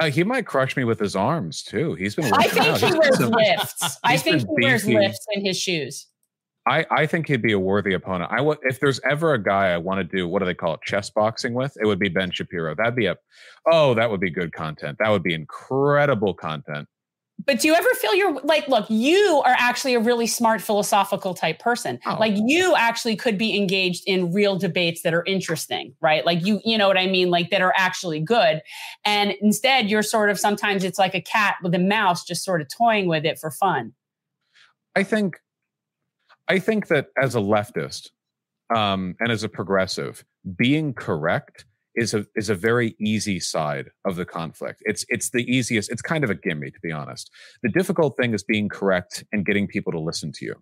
Uh, 0.00 0.10
he 0.10 0.24
might 0.24 0.46
crush 0.46 0.76
me 0.76 0.84
with 0.84 0.98
his 0.98 1.14
arms 1.14 1.62
too. 1.62 1.94
He's 1.94 2.14
been. 2.14 2.32
I 2.32 2.48
think 2.48 2.66
out. 2.66 2.80
he 2.80 2.98
wears 2.98 3.20
lifts. 3.20 3.98
I 4.02 4.16
think 4.16 4.40
he 4.40 4.46
wears 4.48 4.86
lifts 4.86 5.26
in 5.34 5.44
his 5.44 5.58
shoes. 5.58 6.06
I, 6.66 6.84
I 6.90 7.06
think 7.06 7.26
he'd 7.28 7.42
be 7.42 7.52
a 7.52 7.58
worthy 7.58 7.94
opponent. 7.94 8.30
I 8.32 8.40
would 8.40 8.58
if 8.62 8.80
there's 8.80 9.00
ever 9.08 9.34
a 9.34 9.42
guy 9.42 9.68
I 9.68 9.78
want 9.78 9.98
to 9.98 10.04
do 10.04 10.28
what 10.28 10.40
do 10.40 10.44
they 10.44 10.54
call 10.54 10.74
it 10.74 10.80
chess 10.84 11.10
boxing 11.10 11.54
with, 11.54 11.76
it 11.80 11.86
would 11.86 11.98
be 11.98 12.08
Ben 12.08 12.30
Shapiro. 12.30 12.74
That'd 12.74 12.96
be 12.96 13.06
a 13.06 13.16
oh 13.66 13.94
that 13.94 14.10
would 14.10 14.20
be 14.20 14.30
good 14.30 14.52
content. 14.52 14.98
That 15.00 15.10
would 15.10 15.22
be 15.22 15.34
incredible 15.34 16.34
content. 16.34 16.86
But 17.46 17.60
do 17.60 17.68
you 17.68 17.74
ever 17.74 17.88
feel 17.94 18.14
you're 18.14 18.40
like, 18.42 18.68
look, 18.68 18.86
you 18.90 19.42
are 19.44 19.56
actually 19.58 19.94
a 19.94 20.00
really 20.00 20.26
smart 20.26 20.60
philosophical 20.60 21.32
type 21.32 21.58
person. 21.58 21.98
Oh. 22.04 22.16
Like 22.20 22.34
you 22.36 22.74
actually 22.76 23.16
could 23.16 23.38
be 23.38 23.56
engaged 23.56 24.04
in 24.06 24.32
real 24.32 24.56
debates 24.56 25.02
that 25.02 25.14
are 25.14 25.24
interesting, 25.24 25.94
right? 26.00 26.26
Like 26.26 26.44
you, 26.44 26.60
you 26.64 26.76
know 26.76 26.88
what 26.88 26.98
I 26.98 27.06
mean? 27.06 27.30
Like 27.30 27.50
that 27.50 27.62
are 27.62 27.72
actually 27.76 28.20
good. 28.20 28.60
And 29.04 29.34
instead 29.40 29.88
you're 29.88 30.02
sort 30.02 30.28
of 30.28 30.38
sometimes 30.38 30.84
it's 30.84 30.98
like 30.98 31.14
a 31.14 31.20
cat 31.20 31.56
with 31.62 31.74
a 31.74 31.78
mouse 31.78 32.24
just 32.24 32.44
sort 32.44 32.60
of 32.60 32.68
toying 32.68 33.06
with 33.06 33.24
it 33.24 33.38
for 33.38 33.50
fun. 33.50 33.94
I 34.94 35.02
think 35.02 35.38
I 36.50 36.58
think 36.58 36.88
that 36.88 37.10
as 37.16 37.36
a 37.36 37.38
leftist 37.38 38.08
um, 38.74 39.14
and 39.20 39.30
as 39.30 39.44
a 39.44 39.48
progressive, 39.48 40.24
being 40.56 40.92
correct 40.94 41.64
is 41.94 42.12
a 42.12 42.26
is 42.34 42.50
a 42.50 42.56
very 42.56 42.96
easy 42.98 43.38
side 43.38 43.90
of 44.04 44.16
the 44.16 44.24
conflict. 44.24 44.82
It's 44.84 45.04
it's 45.08 45.30
the 45.30 45.44
easiest. 45.44 45.92
It's 45.92 46.02
kind 46.02 46.24
of 46.24 46.30
a 46.30 46.34
gimme, 46.34 46.72
to 46.72 46.80
be 46.82 46.90
honest. 46.90 47.30
The 47.62 47.68
difficult 47.68 48.16
thing 48.16 48.34
is 48.34 48.42
being 48.42 48.68
correct 48.68 49.22
and 49.32 49.46
getting 49.46 49.68
people 49.68 49.92
to 49.92 50.00
listen 50.00 50.32
to 50.38 50.44
you. 50.44 50.56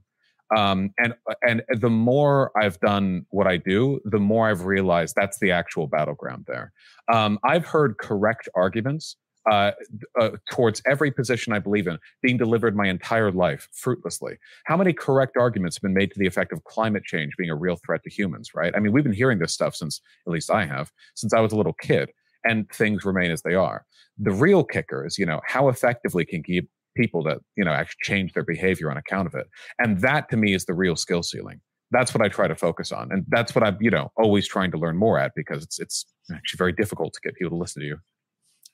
Um, 0.55 0.91
and 0.99 1.15
and 1.41 1.63
the 1.71 1.89
more 1.89 2.53
I've 2.55 2.79
done 2.81 3.25
what 3.31 3.47
I 3.47 3.57
do, 3.57 4.01
the 4.05 4.21
more 4.21 4.51
I've 4.51 4.67
realized 4.67 5.15
that's 5.17 5.39
the 5.39 5.53
actual 5.53 5.87
battleground 5.87 6.45
there. 6.47 6.71
Um, 7.11 7.39
I've 7.45 7.65
heard 7.65 7.97
correct 7.97 8.47
arguments 8.55 9.17
uh, 9.51 9.73
uh, 10.21 10.31
towards 10.51 10.83
every 10.87 11.11
position 11.11 11.53
I 11.53 11.59
believe 11.59 11.87
in 11.87 11.99
being 12.23 12.37
delivered 12.37 12.77
my 12.77 12.89
entire 12.89 13.31
life 13.31 13.69
fruitlessly? 13.73 14.39
How 14.65 14.77
many 14.77 14.93
correct 14.93 15.37
arguments 15.37 15.77
have 15.77 15.83
been 15.83 15.95
made 15.95 16.11
to 16.13 16.19
the 16.19 16.27
effect 16.27 16.53
of 16.53 16.65
climate 16.65 17.05
change 17.05 17.37
being 17.37 17.51
a 17.51 17.57
real 17.57 17.77
threat 17.85 18.03
to 18.05 18.11
humans, 18.11 18.51
right? 18.55 18.73
I 18.77 18.81
mean, 18.81 18.93
we've 18.93 19.05
been 19.05 19.13
hearing 19.13 19.39
this 19.39 19.53
stuff 19.53 19.75
since, 19.75 20.01
at 20.27 20.33
least 20.33 20.51
I 20.51 20.67
have, 20.67 20.91
since 21.15 21.33
I 21.33 21.41
was 21.41 21.53
a 21.53 21.57
little 21.57 21.75
kid, 21.75 22.11
and 22.45 22.71
things 22.71 23.05
remain 23.05 23.31
as 23.31 23.43
they 23.43 23.55
are. 23.55 23.85
The 24.19 24.31
real 24.33 24.65
kicker 24.65 25.07
is, 25.07 25.19
you 25.19 25.27
know, 25.27 25.41
how 25.47 25.69
effectively 25.69 26.25
can 26.25 26.43
keep 26.43 26.69
people 26.97 27.23
to, 27.25 27.41
you 27.57 27.65
know, 27.65 27.73
actually 27.73 27.99
change 28.03 28.33
their 28.33 28.45
behavior 28.45 28.91
on 28.91 28.97
account 28.97 29.27
of 29.27 29.35
it. 29.35 29.47
And 29.79 30.01
that 30.01 30.29
to 30.31 30.37
me 30.37 30.55
is 30.55 30.65
the 30.65 30.75
real 30.75 30.97
skill 30.97 31.23
ceiling. 31.23 31.61
That's 31.91 32.13
what 32.13 32.23
I 32.23 32.29
try 32.29 32.49
to 32.49 32.55
focus 32.55 32.93
on. 32.93 33.11
And 33.11 33.25
that's 33.29 33.55
what 33.55 33.65
I'm, 33.65 33.79
you 33.81 33.91
know, 33.91 34.11
always 34.17 34.47
trying 34.47 34.71
to 34.73 34.79
learn 34.79 34.97
more 34.97 35.19
at 35.19 35.33
because 35.35 35.63
it's 35.65 35.79
it's 35.79 36.05
actually 36.35 36.59
very 36.59 36.73
difficult 36.73 37.15
to 37.15 37.21
get 37.23 37.35
people 37.35 37.51
to 37.51 37.57
listen 37.57 37.81
to 37.81 37.89
you. 37.89 37.97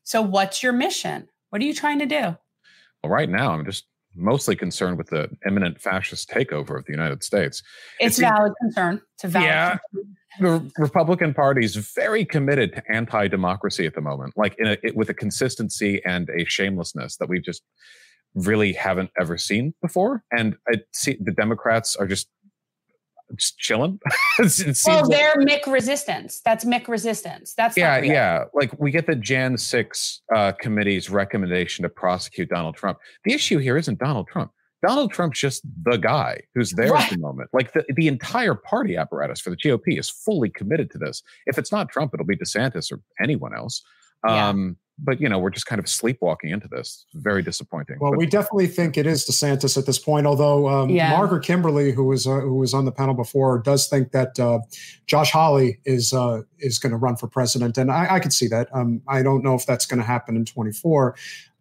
So, 0.04 0.22
what's 0.22 0.62
your 0.62 0.72
mission? 0.72 1.28
What 1.50 1.62
are 1.62 1.64
you 1.64 1.74
trying 1.74 1.98
to 1.98 2.06
do? 2.06 2.36
Well, 3.02 3.10
right 3.10 3.28
now, 3.28 3.52
I'm 3.52 3.64
just 3.64 3.86
mostly 4.14 4.54
concerned 4.54 4.98
with 4.98 5.08
the 5.08 5.28
imminent 5.46 5.80
fascist 5.80 6.30
takeover 6.30 6.78
of 6.78 6.84
the 6.84 6.92
United 6.92 7.22
States. 7.22 7.62
It's, 7.98 8.18
a 8.18 8.22
valid 8.22 8.52
concern. 8.60 9.00
It's 9.14 9.24
a 9.24 9.28
valid 9.28 9.48
yeah, 9.48 9.78
concern. 10.38 10.70
the 10.76 10.82
Republican 10.82 11.34
Party 11.34 11.64
is 11.64 11.74
very 11.76 12.24
committed 12.24 12.74
to 12.74 12.82
anti-democracy 12.92 13.86
at 13.86 13.94
the 13.94 14.00
moment, 14.00 14.34
like 14.36 14.54
in 14.58 14.68
a, 14.68 14.76
it, 14.82 14.96
with 14.96 15.08
a 15.08 15.14
consistency 15.14 16.00
and 16.04 16.28
a 16.30 16.44
shamelessness 16.44 17.16
that 17.16 17.28
we 17.28 17.40
just 17.40 17.62
really 18.34 18.72
haven't 18.72 19.10
ever 19.18 19.38
seen 19.38 19.74
before. 19.80 20.24
And 20.36 20.56
I 20.68 20.80
see 20.92 21.16
the 21.20 21.32
Democrats 21.32 21.96
are 21.96 22.06
just 22.06 22.28
just 23.36 23.58
chilling. 23.58 23.98
it 24.38 24.78
well, 24.86 25.08
they're 25.08 25.34
like, 25.38 25.64
McResistance. 25.64 26.40
That's 26.44 26.64
McResistance. 26.64 27.54
That's 27.56 27.76
yeah, 27.76 28.00
yeah. 28.00 28.44
Like 28.54 28.78
we 28.78 28.90
get 28.90 29.06
the 29.06 29.16
Jan 29.16 29.56
six 29.56 30.22
uh, 30.34 30.52
committee's 30.52 31.10
recommendation 31.10 31.82
to 31.82 31.88
prosecute 31.88 32.48
Donald 32.48 32.76
Trump. 32.76 32.98
The 33.24 33.32
issue 33.32 33.58
here 33.58 33.76
isn't 33.76 33.98
Donald 33.98 34.28
Trump. 34.28 34.52
Donald 34.86 35.12
Trump's 35.12 35.40
just 35.40 35.62
the 35.84 35.96
guy 35.96 36.42
who's 36.54 36.72
there 36.72 36.92
right. 36.92 37.04
at 37.04 37.10
the 37.10 37.18
moment. 37.18 37.48
Like 37.54 37.72
the, 37.72 37.86
the 37.96 38.06
entire 38.06 38.54
party 38.54 38.96
apparatus 38.96 39.40
for 39.40 39.50
the 39.50 39.56
GOP 39.56 39.98
is 39.98 40.10
fully 40.10 40.50
committed 40.50 40.90
to 40.90 40.98
this. 40.98 41.22
If 41.46 41.56
it's 41.56 41.72
not 41.72 41.88
Trump, 41.88 42.12
it'll 42.12 42.26
be 42.26 42.36
DeSantis 42.36 42.92
or 42.92 43.00
anyone 43.22 43.56
else. 43.56 43.82
Um, 44.28 44.76
but 44.98 45.20
you 45.20 45.28
know 45.28 45.38
we're 45.38 45.50
just 45.50 45.66
kind 45.66 45.78
of 45.78 45.88
sleepwalking 45.88 46.50
into 46.50 46.68
this. 46.68 47.06
very 47.14 47.42
disappointing. 47.42 47.96
Well, 48.00 48.12
but, 48.12 48.18
we 48.18 48.26
definitely 48.26 48.68
think 48.68 48.96
it 48.96 49.06
is 49.06 49.24
DeSantis 49.24 49.76
at 49.76 49.86
this 49.86 49.98
point. 49.98 50.26
Although 50.26 50.68
um, 50.68 50.90
yeah. 50.90 51.10
Margaret 51.10 51.44
Kimberley, 51.44 51.92
who 51.92 52.04
was 52.04 52.26
uh, 52.26 52.40
who 52.40 52.54
was 52.54 52.72
on 52.72 52.84
the 52.84 52.92
panel 52.92 53.14
before, 53.14 53.58
does 53.58 53.88
think 53.88 54.12
that 54.12 54.38
uh, 54.38 54.60
Josh 55.06 55.32
Hawley 55.32 55.80
is 55.84 56.12
uh, 56.12 56.42
is 56.58 56.78
going 56.78 56.92
to 56.92 56.96
run 56.96 57.16
for 57.16 57.26
president, 57.26 57.76
and 57.76 57.90
I, 57.90 58.14
I 58.14 58.20
could 58.20 58.32
see 58.32 58.46
that. 58.48 58.68
Um, 58.72 59.02
I 59.08 59.22
don't 59.22 59.42
know 59.42 59.54
if 59.54 59.66
that's 59.66 59.86
going 59.86 60.00
to 60.00 60.06
happen 60.06 60.36
in 60.36 60.44
24, 60.44 61.16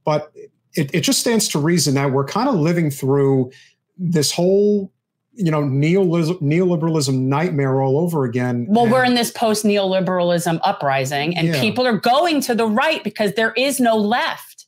but 0.06 0.32
it, 0.76 0.94
it 0.94 1.02
just 1.02 1.20
stands 1.20 1.48
to 1.50 1.60
reason 1.60 1.96
that 1.96 2.12
we're 2.12 2.26
kind 2.26 2.48
of 2.48 2.56
living 2.56 2.92
through 2.92 3.52
this 3.98 4.32
whole 4.32 4.92
you 5.36 5.52
know 5.52 5.62
neoliberalism 5.64 7.20
nightmare 7.20 7.82
all 7.82 7.98
over 7.98 8.24
again 8.24 8.66
well 8.70 8.84
and, 8.84 8.94
we're 8.94 9.04
in 9.04 9.16
this 9.16 9.32
post 9.32 9.66
neoliberalism 9.66 10.60
uprising 10.64 11.36
and 11.36 11.48
yeah. 11.48 11.60
people 11.60 11.88
are 11.88 11.98
going 11.98 12.40
to 12.40 12.54
the 12.54 12.68
right 12.68 13.04
because 13.04 13.34
there 13.34 13.52
is 13.54 13.80
no 13.80 13.96
left 13.98 14.68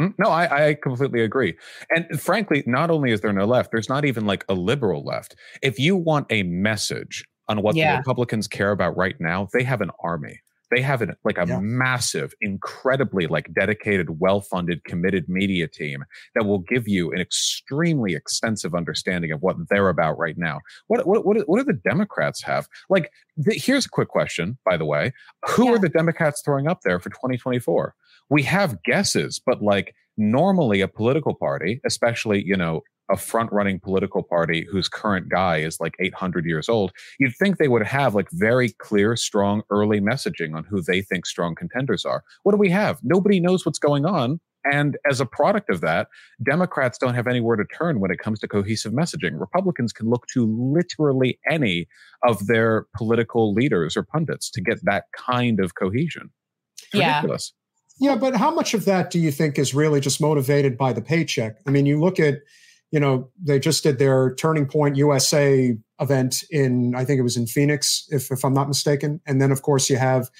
mm, 0.00 0.14
no 0.18 0.30
I, 0.30 0.68
I 0.68 0.74
completely 0.74 1.22
agree 1.22 1.56
and 1.90 2.20
frankly 2.20 2.62
not 2.66 2.90
only 2.90 3.10
is 3.10 3.20
there 3.20 3.32
no 3.32 3.46
left 3.46 3.72
there's 3.72 3.88
not 3.88 4.04
even 4.04 4.26
like 4.26 4.44
a 4.48 4.54
liberal 4.54 5.04
left 5.04 5.34
if 5.62 5.78
you 5.78 5.96
want 5.96 6.26
a 6.30 6.44
message 6.44 7.24
on 7.48 7.62
what 7.62 7.74
yeah. 7.74 7.92
the 7.92 7.98
republicans 7.98 8.46
care 8.46 8.70
about 8.70 8.96
right 8.96 9.16
now 9.20 9.48
they 9.52 9.64
have 9.64 9.80
an 9.80 9.90
army 10.02 10.40
they 10.70 10.80
have 10.80 11.02
an, 11.02 11.16
like 11.24 11.38
a 11.38 11.46
yeah. 11.46 11.58
massive 11.60 12.34
incredibly 12.40 13.26
like 13.26 13.52
dedicated 13.54 14.20
well-funded 14.20 14.84
committed 14.84 15.28
media 15.28 15.66
team 15.66 16.04
that 16.34 16.44
will 16.44 16.58
give 16.58 16.88
you 16.88 17.12
an 17.12 17.20
extremely 17.20 18.14
extensive 18.14 18.74
understanding 18.74 19.32
of 19.32 19.42
what 19.42 19.56
they're 19.68 19.88
about 19.88 20.18
right 20.18 20.38
now 20.38 20.60
what 20.86 21.06
what 21.06 21.24
what, 21.24 21.36
what 21.48 21.58
do 21.58 21.64
the 21.64 21.80
democrats 21.88 22.42
have 22.42 22.68
like 22.88 23.10
the, 23.36 23.54
here's 23.54 23.86
a 23.86 23.90
quick 23.90 24.08
question 24.08 24.58
by 24.64 24.76
the 24.76 24.84
way 24.84 25.12
who 25.48 25.66
yeah. 25.66 25.72
are 25.72 25.78
the 25.78 25.88
democrats 25.88 26.42
throwing 26.44 26.66
up 26.66 26.80
there 26.82 26.98
for 26.98 27.10
2024 27.10 27.94
we 28.28 28.42
have 28.42 28.82
guesses 28.82 29.40
but 29.44 29.62
like 29.62 29.94
normally 30.16 30.80
a 30.80 30.88
political 30.88 31.34
party 31.34 31.80
especially 31.84 32.42
you 32.44 32.56
know 32.56 32.82
a 33.10 33.16
front 33.16 33.52
running 33.52 33.80
political 33.80 34.22
party 34.22 34.66
whose 34.70 34.88
current 34.88 35.28
guy 35.28 35.58
is 35.58 35.80
like 35.80 35.94
800 36.00 36.44
years 36.44 36.68
old, 36.68 36.92
you'd 37.18 37.36
think 37.36 37.58
they 37.58 37.68
would 37.68 37.86
have 37.86 38.14
like 38.14 38.28
very 38.32 38.70
clear, 38.78 39.16
strong 39.16 39.62
early 39.70 40.00
messaging 40.00 40.54
on 40.54 40.64
who 40.64 40.82
they 40.82 41.02
think 41.02 41.26
strong 41.26 41.54
contenders 41.54 42.04
are. 42.04 42.24
What 42.42 42.52
do 42.52 42.58
we 42.58 42.70
have? 42.70 42.98
Nobody 43.02 43.40
knows 43.40 43.64
what's 43.64 43.78
going 43.78 44.04
on. 44.04 44.40
And 44.70 44.96
as 45.08 45.20
a 45.20 45.26
product 45.26 45.70
of 45.70 45.80
that, 45.82 46.08
Democrats 46.42 46.98
don't 46.98 47.14
have 47.14 47.28
anywhere 47.28 47.54
to 47.56 47.64
turn 47.64 48.00
when 48.00 48.10
it 48.10 48.18
comes 48.18 48.40
to 48.40 48.48
cohesive 48.48 48.92
messaging. 48.92 49.38
Republicans 49.38 49.92
can 49.92 50.10
look 50.10 50.26
to 50.34 50.44
literally 50.44 51.38
any 51.48 51.86
of 52.24 52.46
their 52.46 52.86
political 52.96 53.54
leaders 53.54 53.96
or 53.96 54.02
pundits 54.02 54.50
to 54.50 54.60
get 54.60 54.84
that 54.84 55.04
kind 55.16 55.60
of 55.60 55.76
cohesion. 55.76 56.30
It's 56.78 56.94
yeah. 56.94 57.16
ridiculous. 57.18 57.52
Yeah, 57.98 58.16
but 58.16 58.36
how 58.36 58.50
much 58.50 58.74
of 58.74 58.84
that 58.84 59.10
do 59.10 59.18
you 59.18 59.30
think 59.30 59.58
is 59.58 59.74
really 59.74 60.00
just 60.00 60.20
motivated 60.20 60.76
by 60.76 60.92
the 60.92 61.00
paycheck? 61.00 61.56
I 61.66 61.70
mean, 61.70 61.86
you 61.86 62.00
look 62.00 62.20
at 62.20 62.40
you 62.90 63.00
know, 63.00 63.28
they 63.42 63.58
just 63.58 63.82
did 63.82 63.98
their 63.98 64.34
Turning 64.34 64.66
Point 64.66 64.96
USA 64.96 65.76
event 66.00 66.44
in, 66.50 66.94
I 66.94 67.04
think 67.04 67.18
it 67.18 67.22
was 67.22 67.36
in 67.36 67.46
Phoenix, 67.46 68.06
if, 68.10 68.30
if 68.30 68.44
I'm 68.44 68.54
not 68.54 68.68
mistaken. 68.68 69.20
And 69.26 69.40
then, 69.40 69.50
of 69.50 69.62
course, 69.62 69.90
you 69.90 69.96
have, 69.96 70.30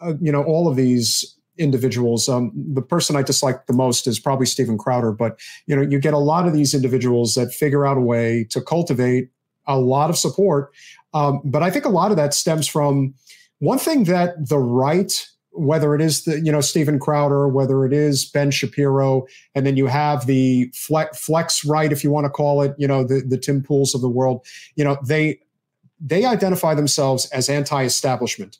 uh, 0.00 0.14
you 0.20 0.32
know, 0.32 0.42
all 0.42 0.68
of 0.68 0.76
these 0.76 1.36
individuals. 1.58 2.28
Um, 2.28 2.50
the 2.54 2.82
person 2.82 3.14
I 3.14 3.22
dislike 3.22 3.66
the 3.66 3.74
most 3.74 4.06
is 4.06 4.18
probably 4.18 4.46
Stephen 4.46 4.78
Crowder, 4.78 5.12
but, 5.12 5.38
you 5.66 5.76
know, 5.76 5.82
you 5.82 5.98
get 5.98 6.14
a 6.14 6.18
lot 6.18 6.46
of 6.46 6.54
these 6.54 6.74
individuals 6.74 7.34
that 7.34 7.52
figure 7.52 7.84
out 7.86 7.98
a 7.98 8.00
way 8.00 8.46
to 8.50 8.60
cultivate 8.60 9.28
a 9.66 9.78
lot 9.78 10.10
of 10.10 10.16
support. 10.16 10.72
Um, 11.14 11.40
but 11.44 11.62
I 11.62 11.70
think 11.70 11.84
a 11.84 11.90
lot 11.90 12.10
of 12.10 12.16
that 12.16 12.32
stems 12.32 12.66
from 12.66 13.14
one 13.58 13.78
thing 13.78 14.04
that 14.04 14.48
the 14.48 14.58
right 14.58 15.28
whether 15.52 15.94
it 15.94 16.00
is 16.00 16.24
the 16.24 16.40
you 16.40 16.50
know 16.50 16.60
Stephen 16.60 16.98
Crowder, 16.98 17.48
whether 17.48 17.84
it 17.84 17.92
is 17.92 18.24
Ben 18.24 18.50
Shapiro, 18.50 19.26
and 19.54 19.66
then 19.66 19.76
you 19.76 19.86
have 19.86 20.26
the 20.26 20.70
flex, 20.74 21.18
flex 21.18 21.64
right, 21.64 21.92
if 21.92 22.02
you 22.02 22.10
want 22.10 22.24
to 22.24 22.30
call 22.30 22.62
it, 22.62 22.74
you 22.78 22.88
know 22.88 23.04
the 23.04 23.20
the 23.20 23.38
Tim 23.38 23.62
Pools 23.62 23.94
of 23.94 24.00
the 24.00 24.08
world. 24.08 24.44
You 24.76 24.84
know 24.84 24.98
they 25.06 25.40
they 26.00 26.24
identify 26.24 26.74
themselves 26.74 27.26
as 27.26 27.48
anti-establishment, 27.48 28.58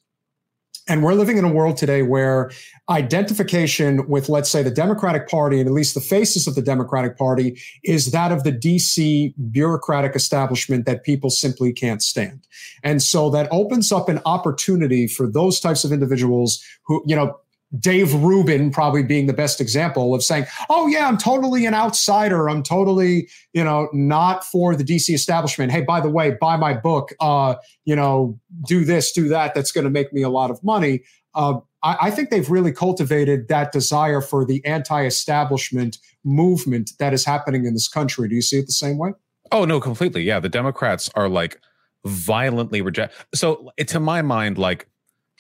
and 0.89 1.03
we're 1.03 1.15
living 1.15 1.39
in 1.39 1.45
a 1.45 1.53
world 1.53 1.77
today 1.77 2.03
where 2.03 2.51
identification 2.89 4.09
with, 4.09 4.29
let's 4.29 4.51
say, 4.51 4.63
the 4.63 4.71
Democratic 4.71 5.29
Party, 5.29 5.61
and 5.61 5.69
at 5.69 5.73
least 5.73 5.95
the 5.95 6.01
faces 6.01 6.47
of 6.47 6.55
the 6.55 6.63
Democratic 6.63 7.17
Party, 7.17 7.61
is 7.85 8.11
that 8.11 8.33
of 8.33 8.43
the 8.43 8.53
DC 8.53 9.33
bureaucratic 9.51 10.17
establishment 10.17 10.87
that 10.87 11.05
people 11.05 11.31
simply 11.31 11.73
can't 11.73 12.03
stand. 12.03 12.47
And 12.83 13.03
so 13.03 13.31
that 13.31 13.49
opens 13.51 13.93
up 13.93 14.09
an 14.09 14.21
opportunity 14.27 15.07
for 15.07 15.31
those 15.31 15.61
types 15.61 15.85
of 15.85 15.93
individuals 15.93 16.63
who, 16.85 17.03
you 17.07 17.15
know, 17.15 17.39
Dave 17.79 18.15
Rubin 18.15 18.71
probably 18.71 19.03
being 19.03 19.27
the 19.27 19.33
best 19.33 19.61
example 19.61 20.15
of 20.15 20.23
saying, 20.23 20.47
"Oh 20.69 20.87
yeah, 20.87 21.09
I'm 21.09 21.19
totally 21.19 21.67
an 21.67 21.75
outsider. 21.75 22.49
I'm 22.49 22.63
totally, 22.63 23.29
you 23.53 23.65
know, 23.65 23.89
not 23.93 24.45
for 24.45 24.77
the 24.77 24.85
DC 24.85 25.15
establishment. 25.15 25.73
Hey, 25.73 25.81
by 25.81 26.01
the 26.01 26.11
way, 26.11 26.37
buy 26.41 26.57
my 26.57 26.75
book. 26.75 27.13
Uh, 27.21 27.55
you 27.85 27.97
know, 27.97 28.39
do 28.67 28.85
this, 28.85 29.13
do 29.13 29.29
that. 29.29 29.55
That's 29.55 29.73
going 29.73 29.85
to 29.85 29.91
make 29.91 30.13
me 30.13 30.23
a 30.23 30.31
lot 30.31 30.51
of 30.51 30.63
money." 30.63 31.03
Uh, 31.35 31.61
I, 31.83 31.97
I 32.03 32.11
think 32.11 32.31
they've 32.31 32.51
really 32.51 32.73
cultivated 32.73 33.49
that 33.49 33.73
desire 33.73 34.21
for 34.21 34.45
the 34.45 34.65
anti-establishment 34.65 35.99
movement 36.25 36.93
that 36.99 37.13
is 37.13 37.25
happening 37.25 37.65
in 37.65 37.75
this 37.75 37.89
country. 37.89 38.29
Do 38.29 38.35
you 38.35 38.43
see 38.43 38.59
it 38.59 38.67
the 38.67 38.73
same 38.73 38.99
way? 38.99 39.13
Oh 39.51 39.65
no, 39.65 39.81
completely. 39.81 40.23
Yeah, 40.23 40.41
the 40.41 40.49
Democrats 40.49 41.11
are 41.15 41.29
like 41.29 41.61
violently 42.05 42.81
reject. 42.81 43.15
So 43.35 43.71
to 43.79 44.01
my 44.01 44.23
mind, 44.23 44.59
like 44.59 44.89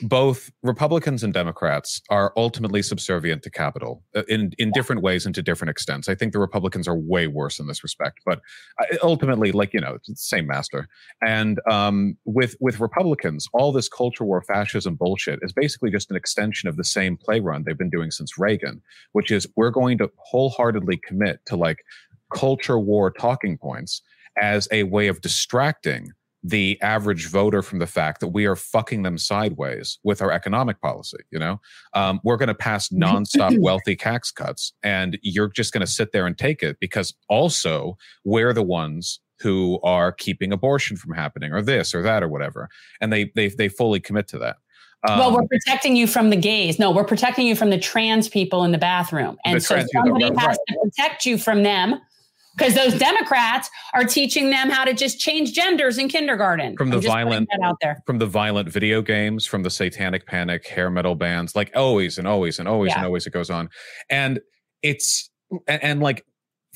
both 0.00 0.50
Republicans 0.62 1.22
and 1.22 1.32
Democrats 1.32 2.00
are 2.08 2.32
ultimately 2.36 2.82
subservient 2.82 3.42
to 3.42 3.50
capital 3.50 4.02
uh, 4.16 4.22
in 4.28 4.52
in 4.58 4.70
different 4.72 5.02
ways 5.02 5.26
and 5.26 5.34
to 5.34 5.42
different 5.42 5.70
extents. 5.70 6.08
I 6.08 6.14
think 6.14 6.32
the 6.32 6.38
Republicans 6.38 6.88
are 6.88 6.96
way 6.96 7.26
worse 7.26 7.60
in 7.60 7.66
this 7.66 7.82
respect, 7.82 8.20
but 8.24 8.40
uh, 8.80 8.96
ultimately, 9.02 9.52
like 9.52 9.74
you 9.74 9.80
know, 9.80 9.94
it's 9.94 10.08
the 10.08 10.16
same 10.16 10.46
master. 10.46 10.88
And 11.20 11.60
um, 11.70 12.16
with 12.24 12.56
with 12.60 12.80
Republicans, 12.80 13.46
all 13.52 13.72
this 13.72 13.88
culture 13.88 14.24
war, 14.24 14.42
fascism 14.42 14.96
bullshit 14.96 15.38
is 15.42 15.52
basically 15.52 15.90
just 15.90 16.10
an 16.10 16.16
extension 16.16 16.68
of 16.68 16.76
the 16.76 16.84
same 16.84 17.16
play 17.16 17.40
run 17.40 17.64
they've 17.64 17.78
been 17.78 17.90
doing 17.90 18.10
since 18.10 18.38
Reagan, 18.38 18.80
which 19.12 19.30
is 19.30 19.46
we're 19.56 19.70
going 19.70 19.98
to 19.98 20.10
wholeheartedly 20.16 21.00
commit 21.06 21.40
to 21.46 21.56
like 21.56 21.78
culture 22.34 22.78
war 22.78 23.10
talking 23.10 23.58
points 23.58 24.02
as 24.40 24.66
a 24.72 24.84
way 24.84 25.08
of 25.08 25.20
distracting 25.20 26.12
the 26.42 26.80
average 26.82 27.28
voter 27.28 27.62
from 27.62 27.78
the 27.78 27.86
fact 27.86 28.20
that 28.20 28.28
we 28.28 28.46
are 28.46 28.56
fucking 28.56 29.02
them 29.02 29.16
sideways 29.16 29.98
with 30.02 30.20
our 30.20 30.32
economic 30.32 30.80
policy. 30.80 31.18
You 31.30 31.38
know, 31.38 31.60
um, 31.94 32.20
we're 32.24 32.36
going 32.36 32.48
to 32.48 32.54
pass 32.54 32.88
nonstop 32.92 33.58
wealthy 33.60 33.96
tax 33.96 34.30
cuts, 34.30 34.72
and 34.82 35.18
you're 35.22 35.48
just 35.48 35.72
going 35.72 35.84
to 35.84 35.92
sit 35.92 36.12
there 36.12 36.26
and 36.26 36.36
take 36.36 36.62
it 36.62 36.78
because 36.80 37.14
also 37.28 37.96
we're 38.24 38.52
the 38.52 38.62
ones 38.62 39.20
who 39.40 39.80
are 39.82 40.12
keeping 40.12 40.52
abortion 40.52 40.96
from 40.96 41.14
happening, 41.14 41.52
or 41.52 41.62
this 41.62 41.94
or 41.94 42.02
that 42.02 42.22
or 42.22 42.28
whatever, 42.28 42.68
and 43.00 43.12
they 43.12 43.30
they 43.34 43.48
they 43.48 43.68
fully 43.68 44.00
commit 44.00 44.28
to 44.28 44.38
that. 44.38 44.56
Um, 45.08 45.18
well, 45.18 45.34
we're 45.34 45.48
protecting 45.48 45.96
you 45.96 46.06
from 46.06 46.30
the 46.30 46.36
gays. 46.36 46.78
No, 46.78 46.92
we're 46.92 47.04
protecting 47.04 47.46
you 47.46 47.56
from 47.56 47.70
the 47.70 47.78
trans 47.78 48.28
people 48.28 48.62
in 48.62 48.70
the 48.70 48.78
bathroom. 48.78 49.36
And 49.44 49.56
the 49.56 49.60
so 49.60 49.84
somebody 49.92 50.26
has 50.26 50.34
right. 50.36 50.56
to 50.68 50.78
protect 50.80 51.26
you 51.26 51.38
from 51.38 51.64
them 51.64 52.00
because 52.56 52.74
those 52.74 52.98
Democrats 52.98 53.70
are 53.94 54.04
teaching 54.04 54.50
them 54.50 54.70
how 54.70 54.84
to 54.84 54.94
just 54.94 55.18
change 55.18 55.52
genders 55.52 55.98
in 55.98 56.08
kindergarten. 56.08 56.76
From 56.76 56.90
the 56.90 56.98
violent 56.98 57.48
out 57.62 57.76
there. 57.80 58.02
From 58.06 58.18
the 58.18 58.26
violent 58.26 58.68
video 58.68 59.02
games, 59.02 59.46
from 59.46 59.62
the 59.62 59.70
satanic 59.70 60.26
panic, 60.26 60.66
hair 60.66 60.90
metal 60.90 61.14
bands, 61.14 61.54
like 61.56 61.70
always 61.74 62.18
and 62.18 62.28
always 62.28 62.58
and 62.58 62.68
always 62.68 62.90
yeah. 62.90 62.98
and 62.98 63.06
always 63.06 63.26
it 63.26 63.32
goes 63.32 63.50
on. 63.50 63.68
And 64.10 64.40
it's 64.82 65.30
and, 65.66 65.82
and 65.82 66.00
like 66.00 66.24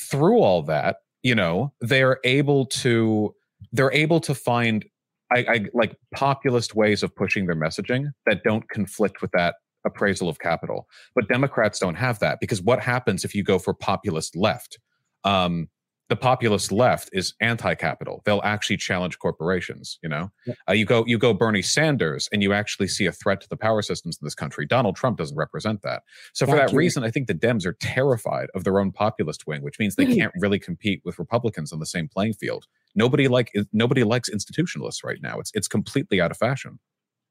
through 0.00 0.38
all 0.38 0.62
that, 0.64 0.96
you 1.22 1.34
know, 1.34 1.72
they're 1.80 2.18
able 2.24 2.66
to 2.66 3.34
they're 3.72 3.92
able 3.92 4.20
to 4.20 4.34
find 4.34 4.84
I, 5.32 5.38
I 5.48 5.64
like 5.74 5.96
populist 6.14 6.74
ways 6.74 7.02
of 7.02 7.14
pushing 7.14 7.46
their 7.46 7.56
messaging 7.56 8.10
that 8.26 8.42
don't 8.44 8.68
conflict 8.70 9.22
with 9.22 9.32
that 9.32 9.56
appraisal 9.84 10.28
of 10.28 10.38
capital. 10.38 10.86
But 11.14 11.28
Democrats 11.28 11.78
don't 11.78 11.94
have 11.94 12.18
that 12.20 12.38
because 12.40 12.62
what 12.62 12.80
happens 12.80 13.24
if 13.24 13.34
you 13.34 13.42
go 13.42 13.58
for 13.58 13.74
populist 13.74 14.36
left? 14.36 14.78
Um, 15.26 15.68
the 16.08 16.16
populist 16.16 16.70
left 16.70 17.10
is 17.12 17.34
anti-capital. 17.40 18.22
They'll 18.24 18.40
actually 18.44 18.76
challenge 18.76 19.18
corporations. 19.18 19.98
You 20.02 20.08
know, 20.08 20.30
yeah. 20.46 20.54
uh, 20.68 20.72
you 20.72 20.84
go 20.84 21.04
you 21.06 21.18
go 21.18 21.34
Bernie 21.34 21.62
Sanders, 21.62 22.28
and 22.32 22.42
you 22.42 22.52
actually 22.52 22.88
see 22.88 23.06
a 23.06 23.12
threat 23.12 23.40
to 23.40 23.48
the 23.48 23.56
power 23.56 23.82
systems 23.82 24.18
in 24.20 24.24
this 24.24 24.34
country. 24.34 24.66
Donald 24.66 24.94
Trump 24.96 25.18
doesn't 25.18 25.36
represent 25.36 25.82
that. 25.82 26.02
So 26.32 26.46
for 26.46 26.52
Thank 26.52 26.68
that 26.68 26.72
you. 26.72 26.78
reason, 26.78 27.02
I 27.02 27.10
think 27.10 27.26
the 27.26 27.34
Dems 27.34 27.66
are 27.66 27.76
terrified 27.80 28.48
of 28.54 28.62
their 28.64 28.78
own 28.78 28.92
populist 28.92 29.46
wing, 29.46 29.62
which 29.62 29.78
means 29.78 29.96
they 29.96 30.14
can't 30.14 30.32
really 30.38 30.60
compete 30.60 31.02
with 31.04 31.18
Republicans 31.18 31.72
on 31.72 31.80
the 31.80 31.86
same 31.86 32.08
playing 32.08 32.34
field. 32.34 32.66
Nobody 32.94 33.26
like 33.26 33.52
nobody 33.72 34.04
likes 34.04 34.30
institutionalists 34.30 35.04
right 35.04 35.18
now. 35.20 35.40
It's 35.40 35.50
it's 35.54 35.68
completely 35.68 36.20
out 36.20 36.30
of 36.30 36.36
fashion. 36.36 36.78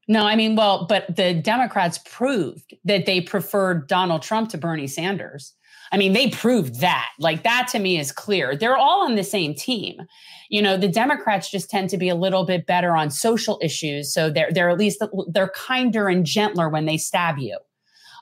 No, 0.07 0.23
I 0.23 0.35
mean, 0.35 0.55
well, 0.55 0.85
but 0.85 1.15
the 1.15 1.33
Democrats 1.33 1.99
proved 2.05 2.75
that 2.83 3.07
they 3.07 3.21
preferred 3.21 3.87
Donald 3.87 4.21
Trump 4.21 4.49
to 4.49 4.57
Bernie 4.57 4.85
Sanders. 4.85 5.53
I 5.91 5.97
mean, 5.97 6.13
they 6.13 6.29
proved 6.29 6.81
that. 6.81 7.09
Like 7.19 7.43
that 7.43 7.67
to 7.71 7.79
me 7.79 7.99
is 7.99 8.11
clear. 8.11 8.55
They're 8.55 8.77
all 8.77 9.05
on 9.05 9.15
the 9.15 9.23
same 9.23 9.53
team. 9.53 10.01
You 10.49 10.61
know, 10.61 10.77
the 10.77 10.87
Democrats 10.87 11.49
just 11.49 11.69
tend 11.69 11.89
to 11.91 11.97
be 11.97 12.09
a 12.09 12.15
little 12.15 12.45
bit 12.45 12.65
better 12.65 12.95
on 12.95 13.09
social 13.09 13.59
issues, 13.61 14.13
so 14.13 14.29
they're 14.29 14.51
they're 14.51 14.69
at 14.69 14.77
least 14.77 15.03
they're 15.29 15.49
kinder 15.49 16.07
and 16.07 16.25
gentler 16.25 16.69
when 16.69 16.85
they 16.85 16.97
stab 16.97 17.37
you. 17.37 17.57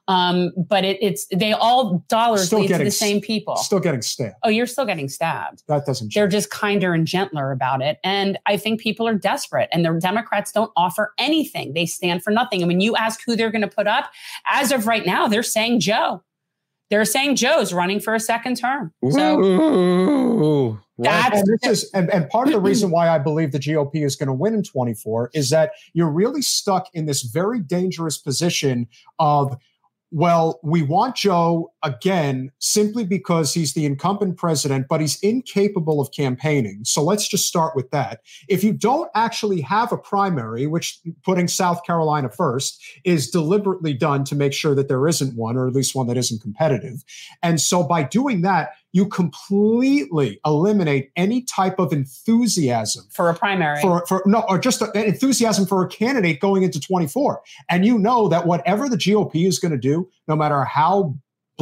Um, 0.09 0.51
but 0.57 0.83
it, 0.83 0.97
it's 1.01 1.25
they 1.33 1.53
all 1.53 2.03
dollars 2.09 2.47
still 2.47 2.59
lead 2.59 2.67
getting, 2.67 2.85
to 2.85 2.85
the 2.85 2.91
same 2.91 3.21
people. 3.21 3.55
Still 3.55 3.79
getting 3.79 4.01
stabbed. 4.01 4.35
Oh, 4.43 4.49
you're 4.49 4.67
still 4.67 4.85
getting 4.85 5.07
stabbed. 5.07 5.63
That 5.67 5.85
doesn't. 5.85 6.09
Change. 6.09 6.15
They're 6.15 6.27
just 6.27 6.49
kinder 6.49 6.93
and 6.93 7.07
gentler 7.07 7.51
about 7.51 7.81
it, 7.81 7.99
and 8.03 8.37
I 8.45 8.57
think 8.57 8.81
people 8.81 9.07
are 9.07 9.15
desperate. 9.15 9.69
And 9.71 9.85
the 9.85 9.97
Democrats 10.01 10.51
don't 10.51 10.71
offer 10.75 11.13
anything; 11.17 11.73
they 11.73 11.85
stand 11.85 12.21
for 12.21 12.31
nothing. 12.31 12.61
And 12.61 12.67
when 12.67 12.81
you 12.81 12.95
ask 12.97 13.21
who 13.25 13.35
they're 13.35 13.51
going 13.51 13.61
to 13.61 13.67
put 13.67 13.87
up, 13.87 14.11
as 14.47 14.71
of 14.71 14.87
right 14.87 15.05
now, 15.05 15.27
they're 15.27 15.41
saying 15.41 15.79
Joe 15.79 16.21
they're 16.89 17.05
saying 17.05 17.35
Joe's 17.35 17.73
running 17.73 17.99
for 17.99 18.13
a 18.13 18.19
second 18.19 18.57
term. 18.57 18.93
So 19.09 19.39
Ooh, 19.39 20.79
that's 20.97 21.39
and, 21.39 21.59
is, 21.63 21.89
and, 21.93 22.09
and 22.11 22.29
part 22.29 22.47
of 22.47 22.53
the 22.53 22.59
reason 22.59 22.91
why 22.91 23.09
I 23.09 23.17
believe 23.17 23.51
the 23.51 23.59
GOP 23.59 24.05
is 24.05 24.15
going 24.15 24.27
to 24.27 24.33
win 24.33 24.53
in 24.53 24.63
24 24.63 25.31
is 25.33 25.49
that 25.49 25.71
you're 25.93 26.11
really 26.11 26.41
stuck 26.41 26.87
in 26.93 27.05
this 27.05 27.23
very 27.23 27.59
dangerous 27.59 28.17
position 28.17 28.87
of 29.19 29.57
well, 30.15 30.59
we 30.61 30.83
want 30.83 31.15
Joe 31.15 31.72
again 31.83 32.51
simply 32.59 33.05
because 33.05 33.53
he's 33.53 33.73
the 33.73 33.85
incumbent 33.85 34.37
president, 34.37 34.87
but 34.89 35.01
he's 35.01 35.19
incapable 35.19 35.99
of 35.99 36.11
campaigning. 36.11 36.83
So 36.85 37.03
let's 37.03 37.27
just 37.27 37.47
start 37.47 37.75
with 37.75 37.91
that. 37.91 38.21
If 38.47 38.63
you 38.63 38.73
don't 38.73 39.09
actually 39.15 39.61
have 39.61 39.91
a 39.91 39.97
primary, 39.97 40.65
which 40.65 40.99
putting 41.23 41.47
South 41.47 41.83
Carolina 41.85 42.29
first 42.29 42.81
is 43.03 43.29
deliberately 43.29 43.93
done 43.93 44.23
to 44.25 44.35
make 44.35 44.53
sure 44.53 44.75
that 44.75 44.87
there 44.87 45.07
isn't 45.07 45.35
one, 45.35 45.57
or 45.57 45.67
at 45.67 45.73
least 45.73 45.95
one 45.95 46.07
that 46.07 46.17
isn't 46.17 46.41
competitive. 46.41 47.03
And 47.41 47.59
so 47.59 47.83
by 47.83 48.03
doing 48.03 48.41
that, 48.41 48.71
you 48.93 49.07
completely 49.07 50.39
eliminate 50.45 51.11
any 51.15 51.41
type 51.41 51.79
of 51.79 51.91
enthusiasm 51.91 53.05
for 53.11 53.29
a 53.29 53.33
primary 53.33 53.81
for, 53.81 54.05
for 54.05 54.21
no 54.25 54.45
or 54.47 54.57
just 54.59 54.81
a, 54.81 54.91
enthusiasm 55.05 55.65
for 55.65 55.83
a 55.83 55.87
candidate 55.87 56.39
going 56.39 56.63
into 56.63 56.79
24 56.79 57.41
and 57.69 57.85
you 57.85 57.97
know 57.97 58.29
that 58.29 58.45
whatever 58.45 58.87
the 58.87 58.95
gop 58.95 59.31
is 59.47 59.59
going 59.59 59.71
to 59.71 59.77
do 59.77 60.07
no 60.27 60.35
matter 60.35 60.63
how 60.63 61.15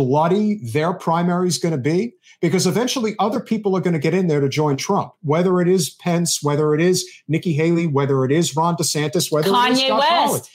bloody 0.05 0.59
their 0.63 0.93
primary 0.93 1.47
is 1.47 1.59
going 1.59 1.73
to 1.73 1.77
be 1.77 2.13
because 2.41 2.65
eventually 2.65 3.13
other 3.19 3.39
people 3.39 3.77
are 3.77 3.81
going 3.81 3.93
to 3.93 3.99
get 3.99 4.15
in 4.15 4.25
there 4.25 4.39
to 4.39 4.49
join 4.49 4.75
Trump, 4.75 5.13
whether 5.21 5.61
it 5.61 5.67
is 5.67 5.91
Pence, 5.91 6.41
whether 6.41 6.73
it 6.73 6.81
is 6.81 7.07
Nikki 7.27 7.53
Haley, 7.53 7.85
whether 7.85 8.25
it 8.25 8.31
is 8.31 8.55
Ron 8.55 8.75
DeSantis, 8.75 9.31
whether 9.31 9.51
Kanye 9.51 9.69
it 9.69 9.73
is 9.73 9.79
Scott 9.81 10.31
West. 10.31 10.51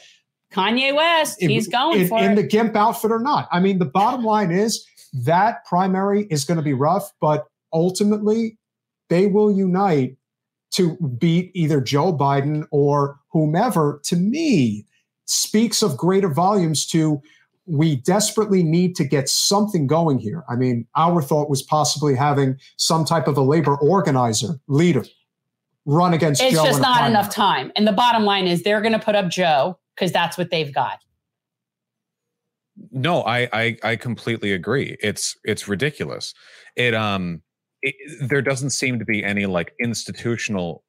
Kanye 0.52 0.96
West, 0.96 1.40
he's 1.40 1.68
going 1.68 2.00
in, 2.00 2.08
for 2.08 2.18
in 2.18 2.32
it. 2.32 2.34
the 2.34 2.42
GIMP 2.42 2.74
outfit 2.74 3.12
or 3.12 3.20
not. 3.20 3.48
I 3.52 3.60
mean, 3.60 3.78
the 3.78 3.84
bottom 3.84 4.24
line 4.24 4.50
is 4.50 4.84
that 5.12 5.64
primary 5.64 6.26
is 6.28 6.44
going 6.44 6.56
to 6.56 6.62
be 6.62 6.72
rough, 6.72 7.12
but 7.20 7.46
ultimately 7.72 8.58
they 9.08 9.28
will 9.28 9.52
unite 9.52 10.16
to 10.72 10.96
beat 11.18 11.52
either 11.54 11.80
Joe 11.80 12.12
Biden 12.12 12.66
or 12.72 13.20
whomever. 13.30 14.00
To 14.06 14.16
me, 14.16 14.86
speaks 15.26 15.82
of 15.82 15.96
greater 15.96 16.28
volumes 16.28 16.86
to 16.88 17.22
we 17.66 17.96
desperately 17.96 18.62
need 18.62 18.94
to 18.96 19.04
get 19.04 19.28
something 19.28 19.86
going 19.86 20.18
here. 20.18 20.44
I 20.48 20.56
mean, 20.56 20.86
our 20.96 21.20
thought 21.20 21.50
was 21.50 21.62
possibly 21.62 22.14
having 22.14 22.56
some 22.76 23.04
type 23.04 23.26
of 23.26 23.36
a 23.36 23.42
labor 23.42 23.76
organizer 23.76 24.60
leader 24.68 25.04
run 25.84 26.14
against 26.14 26.42
it's 26.42 26.54
Joe. 26.54 26.64
It's 26.64 26.70
just 26.72 26.82
not 26.82 27.08
enough 27.08 27.32
time. 27.32 27.72
And 27.76 27.86
the 27.86 27.92
bottom 27.92 28.24
line 28.24 28.46
is 28.46 28.62
they're 28.62 28.80
going 28.80 28.92
to 28.92 28.98
put 28.98 29.14
up 29.14 29.28
Joe 29.28 29.78
because 29.94 30.12
that's 30.12 30.38
what 30.38 30.50
they've 30.50 30.72
got. 30.72 30.98
No, 32.90 33.22
I, 33.22 33.48
I 33.52 33.76
I 33.82 33.96
completely 33.96 34.52
agree. 34.52 34.96
It's 35.00 35.34
it's 35.44 35.66
ridiculous. 35.66 36.34
It 36.76 36.94
um 36.94 37.42
it, 37.80 37.94
there 38.28 38.42
doesn't 38.42 38.70
seem 38.70 38.98
to 38.98 39.04
be 39.04 39.24
any 39.24 39.46
like 39.46 39.72
institutional 39.80 40.84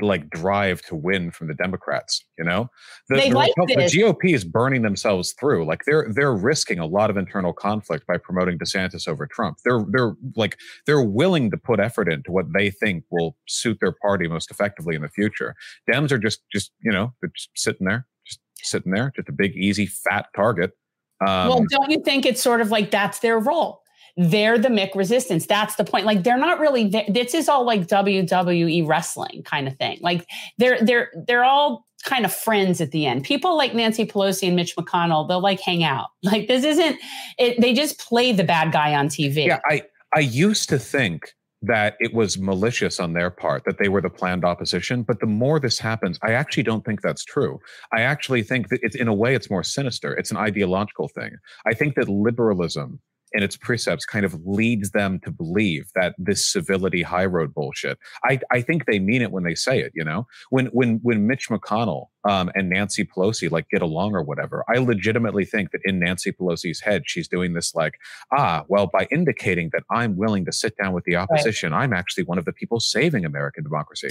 like 0.00 0.30
drive 0.30 0.82
to 0.82 0.94
win 0.94 1.30
from 1.30 1.48
the 1.48 1.54
Democrats. 1.54 2.24
You 2.38 2.44
know, 2.44 2.70
the, 3.08 3.16
they 3.16 3.28
the, 3.30 3.36
like 3.36 3.52
the 3.56 3.74
GOP 3.76 4.34
is 4.34 4.44
burning 4.44 4.82
themselves 4.82 5.32
through. 5.38 5.66
Like 5.66 5.82
they're 5.86 6.06
they're 6.10 6.34
risking 6.34 6.78
a 6.78 6.86
lot 6.86 7.10
of 7.10 7.16
internal 7.16 7.52
conflict 7.52 8.06
by 8.06 8.16
promoting 8.18 8.58
DeSantis 8.58 9.08
over 9.08 9.26
Trump. 9.26 9.58
They're 9.64 9.84
they're 9.88 10.14
like 10.36 10.58
they're 10.86 11.02
willing 11.02 11.50
to 11.50 11.56
put 11.56 11.80
effort 11.80 12.10
into 12.10 12.32
what 12.32 12.52
they 12.52 12.70
think 12.70 13.04
will 13.10 13.36
suit 13.48 13.78
their 13.80 13.92
party 13.92 14.28
most 14.28 14.50
effectively 14.50 14.94
in 14.94 15.02
the 15.02 15.08
future. 15.08 15.54
Dems 15.90 16.10
are 16.12 16.18
just 16.18 16.40
just 16.52 16.72
you 16.82 16.92
know 16.92 17.12
they're 17.20 17.32
just 17.34 17.50
sitting 17.56 17.86
there, 17.86 18.06
just 18.26 18.40
sitting 18.56 18.92
there, 18.92 19.12
just 19.14 19.28
a 19.28 19.32
big 19.32 19.54
easy 19.56 19.86
fat 19.86 20.26
target. 20.34 20.72
Um, 21.20 21.48
well, 21.48 21.64
don't 21.68 21.90
you 21.90 22.00
think 22.04 22.26
it's 22.26 22.40
sort 22.40 22.60
of 22.60 22.70
like 22.70 22.90
that's 22.90 23.18
their 23.20 23.38
role? 23.38 23.82
They're 24.20 24.58
the 24.58 24.68
McResistance. 24.68 25.46
That's 25.46 25.76
the 25.76 25.84
point. 25.84 26.04
Like 26.04 26.24
they're 26.24 26.36
not 26.36 26.58
really. 26.58 26.88
This 27.08 27.34
is 27.34 27.48
all 27.48 27.64
like 27.64 27.86
WWE 27.86 28.84
wrestling 28.84 29.44
kind 29.44 29.68
of 29.68 29.76
thing. 29.76 29.98
Like 30.02 30.26
they're 30.58 30.80
they're 30.80 31.12
they're 31.28 31.44
all 31.44 31.86
kind 32.04 32.24
of 32.24 32.34
friends 32.34 32.80
at 32.80 32.90
the 32.90 33.06
end. 33.06 33.22
People 33.22 33.56
like 33.56 33.74
Nancy 33.74 34.04
Pelosi 34.04 34.48
and 34.48 34.56
Mitch 34.56 34.74
McConnell, 34.74 35.28
they'll 35.28 35.40
like 35.40 35.60
hang 35.60 35.84
out. 35.84 36.08
Like 36.24 36.48
this 36.48 36.64
isn't. 36.64 36.98
It, 37.38 37.60
they 37.60 37.72
just 37.72 38.00
play 38.00 38.32
the 38.32 38.44
bad 38.44 38.72
guy 38.72 38.92
on 38.94 39.08
TV. 39.08 39.46
Yeah, 39.46 39.60
I 39.66 39.82
I 40.12 40.20
used 40.20 40.68
to 40.70 40.80
think 40.80 41.34
that 41.62 41.96
it 42.00 42.12
was 42.12 42.38
malicious 42.38 42.98
on 43.00 43.12
their 43.12 43.30
part 43.30 43.64
that 43.64 43.78
they 43.78 43.88
were 43.88 44.00
the 44.00 44.08
planned 44.08 44.44
opposition 44.44 45.02
but 45.02 45.18
the 45.18 45.26
more 45.26 45.58
this 45.58 45.76
happens 45.76 46.16
i 46.22 46.30
actually 46.30 46.62
don't 46.62 46.84
think 46.84 47.02
that's 47.02 47.24
true 47.24 47.58
i 47.92 48.00
actually 48.00 48.44
think 48.44 48.68
that 48.68 48.78
it's 48.80 48.94
in 48.94 49.08
a 49.08 49.14
way 49.14 49.34
it's 49.34 49.50
more 49.50 49.64
sinister 49.64 50.14
it's 50.14 50.30
an 50.30 50.36
ideological 50.36 51.08
thing 51.08 51.32
i 51.66 51.74
think 51.74 51.96
that 51.96 52.08
liberalism 52.08 53.00
and 53.32 53.44
its 53.44 53.56
precepts 53.56 54.04
kind 54.04 54.24
of 54.24 54.34
leads 54.44 54.90
them 54.90 55.20
to 55.24 55.30
believe 55.30 55.86
that 55.94 56.14
this 56.18 56.50
civility 56.50 57.02
high 57.02 57.26
road 57.26 57.54
bullshit. 57.54 57.98
I, 58.24 58.40
I 58.50 58.60
think 58.60 58.86
they 58.86 58.98
mean 58.98 59.22
it 59.22 59.32
when 59.32 59.44
they 59.44 59.54
say 59.54 59.80
it, 59.80 59.92
you 59.94 60.04
know? 60.04 60.26
When 60.50 60.66
when 60.66 61.00
when 61.02 61.26
Mitch 61.26 61.48
McConnell 61.48 62.06
um, 62.24 62.50
and 62.54 62.68
Nancy 62.68 63.04
Pelosi 63.04 63.50
like 63.50 63.68
get 63.70 63.82
along 63.82 64.14
or 64.14 64.22
whatever, 64.22 64.64
I 64.68 64.78
legitimately 64.78 65.44
think 65.44 65.70
that 65.72 65.80
in 65.84 65.98
Nancy 65.98 66.32
Pelosi's 66.32 66.80
head, 66.80 67.02
she's 67.06 67.28
doing 67.28 67.54
this 67.54 67.74
like, 67.74 67.94
ah, 68.36 68.64
well, 68.68 68.86
by 68.86 69.06
indicating 69.10 69.70
that 69.72 69.82
I'm 69.90 70.16
willing 70.16 70.44
to 70.46 70.52
sit 70.52 70.76
down 70.76 70.92
with 70.92 71.04
the 71.04 71.16
opposition, 71.16 71.72
right. 71.72 71.84
I'm 71.84 71.92
actually 71.92 72.24
one 72.24 72.38
of 72.38 72.44
the 72.44 72.52
people 72.52 72.80
saving 72.80 73.24
American 73.24 73.62
democracy. 73.64 74.08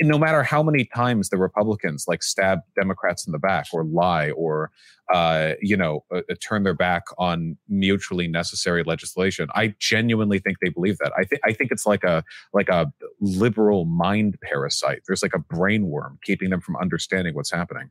And 0.00 0.08
no 0.08 0.18
matter 0.18 0.42
how 0.42 0.62
many 0.62 0.84
times 0.84 1.28
the 1.28 1.38
Republicans 1.38 2.04
like 2.08 2.22
stab 2.22 2.60
Democrats 2.74 3.26
in 3.26 3.32
the 3.32 3.38
back 3.38 3.66
or 3.72 3.84
lie 3.84 4.30
or 4.30 4.70
uh, 5.12 5.52
you 5.60 5.76
know, 5.76 6.04
uh, 6.14 6.22
uh, 6.30 6.34
turn 6.40 6.62
their 6.62 6.74
back 6.74 7.02
on 7.18 7.56
mutually 7.68 8.28
necessary 8.28 8.82
legislation. 8.82 9.48
I 9.54 9.74
genuinely 9.78 10.38
think 10.38 10.58
they 10.60 10.70
believe 10.70 10.96
that. 10.98 11.12
I 11.18 11.24
think 11.24 11.42
I 11.44 11.52
think 11.52 11.70
it's 11.70 11.84
like 11.84 12.02
a 12.02 12.24
like 12.54 12.68
a 12.68 12.90
liberal 13.20 13.84
mind 13.84 14.38
parasite. 14.42 15.02
There's 15.06 15.22
like 15.22 15.34
a 15.34 15.38
brain 15.38 15.86
worm 15.86 16.18
keeping 16.24 16.50
them 16.50 16.60
from 16.60 16.76
understanding 16.76 17.34
what's 17.42 17.50
happening. 17.50 17.90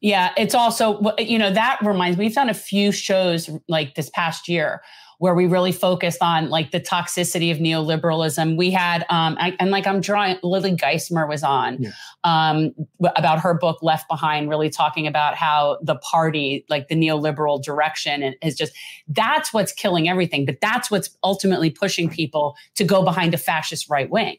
Yeah, 0.00 0.32
it's 0.36 0.54
also 0.54 1.00
you 1.18 1.38
know 1.38 1.50
that 1.50 1.78
reminds 1.82 2.18
me. 2.18 2.26
We've 2.26 2.34
done 2.34 2.50
a 2.50 2.54
few 2.54 2.92
shows 2.92 3.50
like 3.68 3.94
this 3.94 4.10
past 4.10 4.48
year 4.48 4.82
where 5.18 5.34
we 5.34 5.46
really 5.46 5.72
focused 5.72 6.20
on 6.20 6.50
like 6.50 6.70
the 6.70 6.80
toxicity 6.80 7.50
of 7.50 7.58
neoliberalism. 7.58 8.56
We 8.56 8.70
had, 8.70 9.06
um, 9.08 9.36
I, 9.38 9.56
and 9.60 9.70
like 9.70 9.86
I'm 9.86 10.00
drawing, 10.00 10.36
Lily 10.42 10.76
Geismer 10.76 11.26
was 11.28 11.42
on 11.42 11.80
yeah. 11.80 11.90
um, 12.24 12.74
about 13.16 13.40
her 13.40 13.54
book 13.54 13.78
Left 13.80 14.08
Behind, 14.08 14.50
really 14.50 14.70
talking 14.70 15.06
about 15.06 15.34
how 15.34 15.78
the 15.82 15.96
party, 15.96 16.66
like 16.68 16.88
the 16.88 16.96
neoliberal 16.96 17.62
direction, 17.62 18.34
is 18.42 18.56
just 18.56 18.72
that's 19.08 19.54
what's 19.54 19.72
killing 19.72 20.08
everything. 20.08 20.44
But 20.44 20.60
that's 20.60 20.90
what's 20.90 21.16
ultimately 21.22 21.70
pushing 21.70 22.10
people 22.10 22.56
to 22.74 22.84
go 22.84 23.02
behind 23.02 23.32
a 23.32 23.38
fascist 23.38 23.88
right 23.88 24.10
wing 24.10 24.36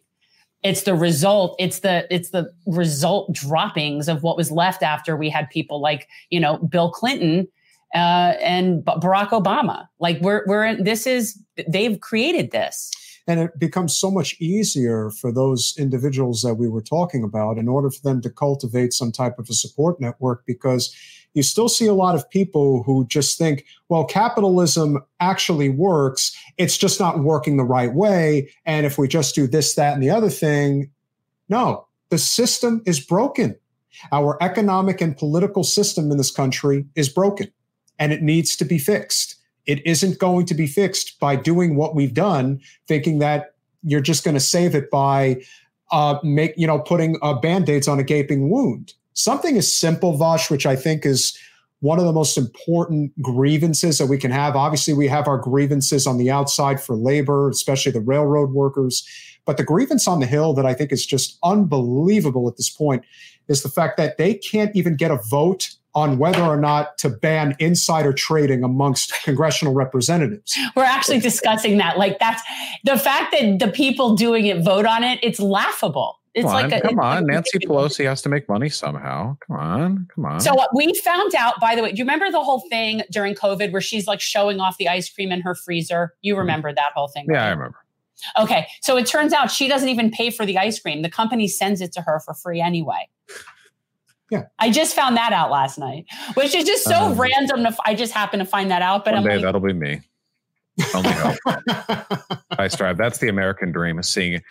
it's 0.65 0.81
the 0.83 0.95
result 0.95 1.55
it's 1.59 1.79
the 1.79 2.05
it's 2.09 2.31
the 2.31 2.51
result 2.65 3.31
droppings 3.31 4.09
of 4.09 4.23
what 4.23 4.35
was 4.35 4.51
left 4.51 4.83
after 4.83 5.15
we 5.15 5.29
had 5.29 5.49
people 5.49 5.79
like 5.79 6.09
you 6.29 6.39
know 6.39 6.57
bill 6.57 6.91
clinton 6.91 7.47
uh, 7.95 8.33
and 8.41 8.83
barack 8.83 9.29
obama. 9.29 9.87
Like 9.99 10.19
we're 10.21 10.43
we're 10.45 10.75
this 10.75 11.07
is 11.07 11.41
they've 11.67 11.99
created 11.99 12.51
this. 12.51 12.91
And 13.27 13.39
it 13.39 13.57
becomes 13.57 13.97
so 13.97 14.11
much 14.11 14.35
easier 14.39 15.09
for 15.09 15.31
those 15.31 15.73
individuals 15.79 16.43
that 16.43 16.55
we 16.55 16.67
were 16.69 16.81
talking 16.81 17.23
about 17.23 17.57
in 17.57 17.67
order 17.67 17.89
for 17.89 18.01
them 18.03 18.21
to 18.21 18.29
cultivate 18.29 18.93
some 18.93 19.11
type 19.11 19.39
of 19.39 19.49
a 19.49 19.53
support 19.53 19.99
network 19.99 20.45
because 20.45 20.95
you 21.35 21.43
still 21.43 21.69
see 21.69 21.85
a 21.85 21.93
lot 21.93 22.15
of 22.15 22.27
people 22.29 22.81
who 22.83 23.05
just 23.07 23.37
think, 23.37 23.65
well, 23.89 24.05
capitalism 24.05 24.97
actually 25.19 25.69
works. 25.69 26.35
It's 26.57 26.77
just 26.77 26.99
not 26.99 27.19
working 27.19 27.57
the 27.57 27.63
right 27.63 27.93
way. 27.93 28.51
And 28.65 28.85
if 28.85 28.97
we 28.97 29.07
just 29.07 29.35
do 29.35 29.45
this, 29.45 29.75
that, 29.75 29.93
and 29.93 30.01
the 30.01 30.09
other 30.09 30.29
thing, 30.29 30.89
no, 31.49 31.85
the 32.09 32.17
system 32.17 32.81
is 32.85 32.99
broken. 32.99 33.55
Our 34.11 34.41
economic 34.41 35.01
and 35.01 35.15
political 35.15 35.63
system 35.63 36.09
in 36.09 36.17
this 36.17 36.31
country 36.31 36.85
is 36.95 37.09
broken 37.09 37.51
and 37.99 38.11
it 38.11 38.21
needs 38.21 38.55
to 38.57 38.65
be 38.65 38.77
fixed. 38.77 39.35
It 39.65 39.85
isn't 39.85 40.19
going 40.19 40.45
to 40.47 40.53
be 40.53 40.67
fixed 40.67 41.19
by 41.19 41.35
doing 41.35 41.75
what 41.75 41.95
we've 41.95 42.13
done, 42.13 42.61
thinking 42.87 43.19
that 43.19 43.55
you're 43.83 44.01
just 44.01 44.23
going 44.23 44.35
to 44.35 44.41
save 44.41 44.75
it 44.75 44.89
by 44.89 45.41
uh, 45.91 46.17
make 46.23 46.53
you 46.57 46.65
know 46.65 46.79
putting 46.79 47.17
uh, 47.21 47.33
band-aids 47.33 47.87
on 47.87 47.99
a 47.99 48.03
gaping 48.03 48.49
wound 48.49 48.93
something 49.15 49.57
as 49.57 49.75
simple, 49.75 50.17
Vaush, 50.17 50.51
which 50.51 50.65
I 50.65 50.75
think 50.75 51.05
is 51.05 51.37
one 51.79 51.99
of 51.99 52.05
the 52.05 52.13
most 52.13 52.37
important 52.37 53.19
grievances 53.21 53.97
that 53.97 54.05
we 54.07 54.17
can 54.17 54.31
have. 54.31 54.55
Obviously, 54.55 54.93
we 54.93 55.07
have 55.07 55.27
our 55.27 55.37
grievances 55.37 56.07
on 56.07 56.17
the 56.17 56.31
outside 56.31 56.81
for 56.81 56.95
labor, 56.95 57.49
especially 57.49 57.91
the 57.91 57.99
railroad 57.99 58.51
workers. 58.51 59.07
But 59.45 59.57
the 59.57 59.63
grievance 59.63 60.07
on 60.07 60.19
the 60.19 60.25
Hill 60.25 60.53
that 60.53 60.65
I 60.65 60.73
think 60.73 60.91
is 60.91 61.05
just 61.05 61.37
unbelievable 61.43 62.47
at 62.47 62.57
this 62.57 62.69
point 62.69 63.03
is 63.47 63.61
the 63.61 63.69
fact 63.69 63.97
that 63.97 64.17
they 64.17 64.33
can't 64.35 64.75
even 64.75 64.95
get 64.95 65.11
a 65.11 65.17
vote 65.29 65.75
on 65.93 66.17
whether 66.17 66.41
or 66.41 66.57
not 66.57 66.97
to 66.97 67.09
ban 67.09 67.55
insider 67.59 68.11
trading 68.11 68.63
amongst 68.63 69.13
congressional 69.23 69.73
representatives. 69.73 70.57
We're 70.75 70.83
actually 70.83 71.19
discussing 71.19 71.77
that. 71.77 71.97
Like 71.97 72.19
that's 72.19 72.41
the 72.83 72.97
fact 72.97 73.31
that 73.31 73.59
the 73.59 73.71
people 73.71 74.15
doing 74.15 74.45
it 74.47 74.63
vote 74.63 74.85
on 74.85 75.03
it, 75.03 75.19
it's 75.23 75.39
laughable. 75.39 76.19
It's 76.35 76.43
come 76.43 76.53
like 76.53 76.65
on, 76.65 76.73
a, 76.73 76.81
come 76.81 76.99
on. 76.99 77.25
Nancy 77.27 77.59
Pelosi 77.59 78.03
has 78.05 78.21
to 78.23 78.29
make 78.29 78.49
money 78.49 78.67
somehow. 78.67 79.37
Come 79.47 79.55
on, 79.55 80.07
come 80.13 80.25
on. 80.25 80.41
So 80.41 80.53
we 80.73 80.93
found 80.95 81.33
out, 81.33 81.61
by 81.61 81.75
the 81.75 81.81
way, 81.81 81.91
do 81.91 81.97
you 81.97 82.03
remember 82.03 82.29
the 82.29 82.43
whole 82.43 82.59
thing 82.69 83.03
during 83.09 83.35
COVID 83.35 83.71
where 83.71 83.81
she's 83.81 84.05
like 84.05 84.19
showing 84.19 84.59
off 84.59 84.77
the 84.77 84.89
ice 84.89 85.09
cream 85.09 85.31
in 85.31 85.39
her 85.41 85.55
freezer? 85.55 86.13
You 86.21 86.33
mm-hmm. 86.33 86.41
remember 86.41 86.73
that 86.73 86.89
whole 86.93 87.07
thing? 87.07 87.27
Yeah. 87.29 87.45
I 87.45 87.49
remember. 87.51 87.77
Okay, 88.37 88.67
so 88.81 88.97
it 88.97 89.07
turns 89.07 89.33
out 89.33 89.49
she 89.49 89.67
doesn't 89.67 89.89
even 89.89 90.11
pay 90.11 90.29
for 90.29 90.45
the 90.45 90.57
ice 90.57 90.79
cream. 90.79 91.01
The 91.01 91.09
company 91.09 91.47
sends 91.47 91.79
it 91.79 91.93
to 91.93 92.01
her 92.01 92.19
for 92.19 92.33
free 92.33 92.59
anyway. 92.61 93.09
Yeah. 94.29 94.43
I 94.59 94.71
just 94.71 94.95
found 94.95 95.15
that 95.17 95.31
out 95.31 95.51
last 95.51 95.77
night, 95.77 96.05
which 96.33 96.53
is 96.53 96.65
just 96.65 96.83
so 96.83 96.95
um, 96.95 97.19
random. 97.19 97.63
To, 97.63 97.75
I 97.85 97.93
just 97.93 98.11
happened 98.11 98.41
to 98.41 98.45
find 98.45 98.71
that 98.71 98.81
out. 98.81 99.05
But 99.05 99.13
one 99.13 99.23
I'm 99.23 99.29
day 99.29 99.35
like, 99.35 99.45
that'll 99.45 99.61
be 99.61 99.73
me. 99.73 100.01
Only 100.93 101.11
hope. 101.11 101.37
I 102.57 102.67
strive. 102.67 102.97
That's 102.97 103.19
the 103.19 103.29
American 103.29 103.71
dream: 103.71 103.99
is 103.99 104.09
seeing 104.09 104.41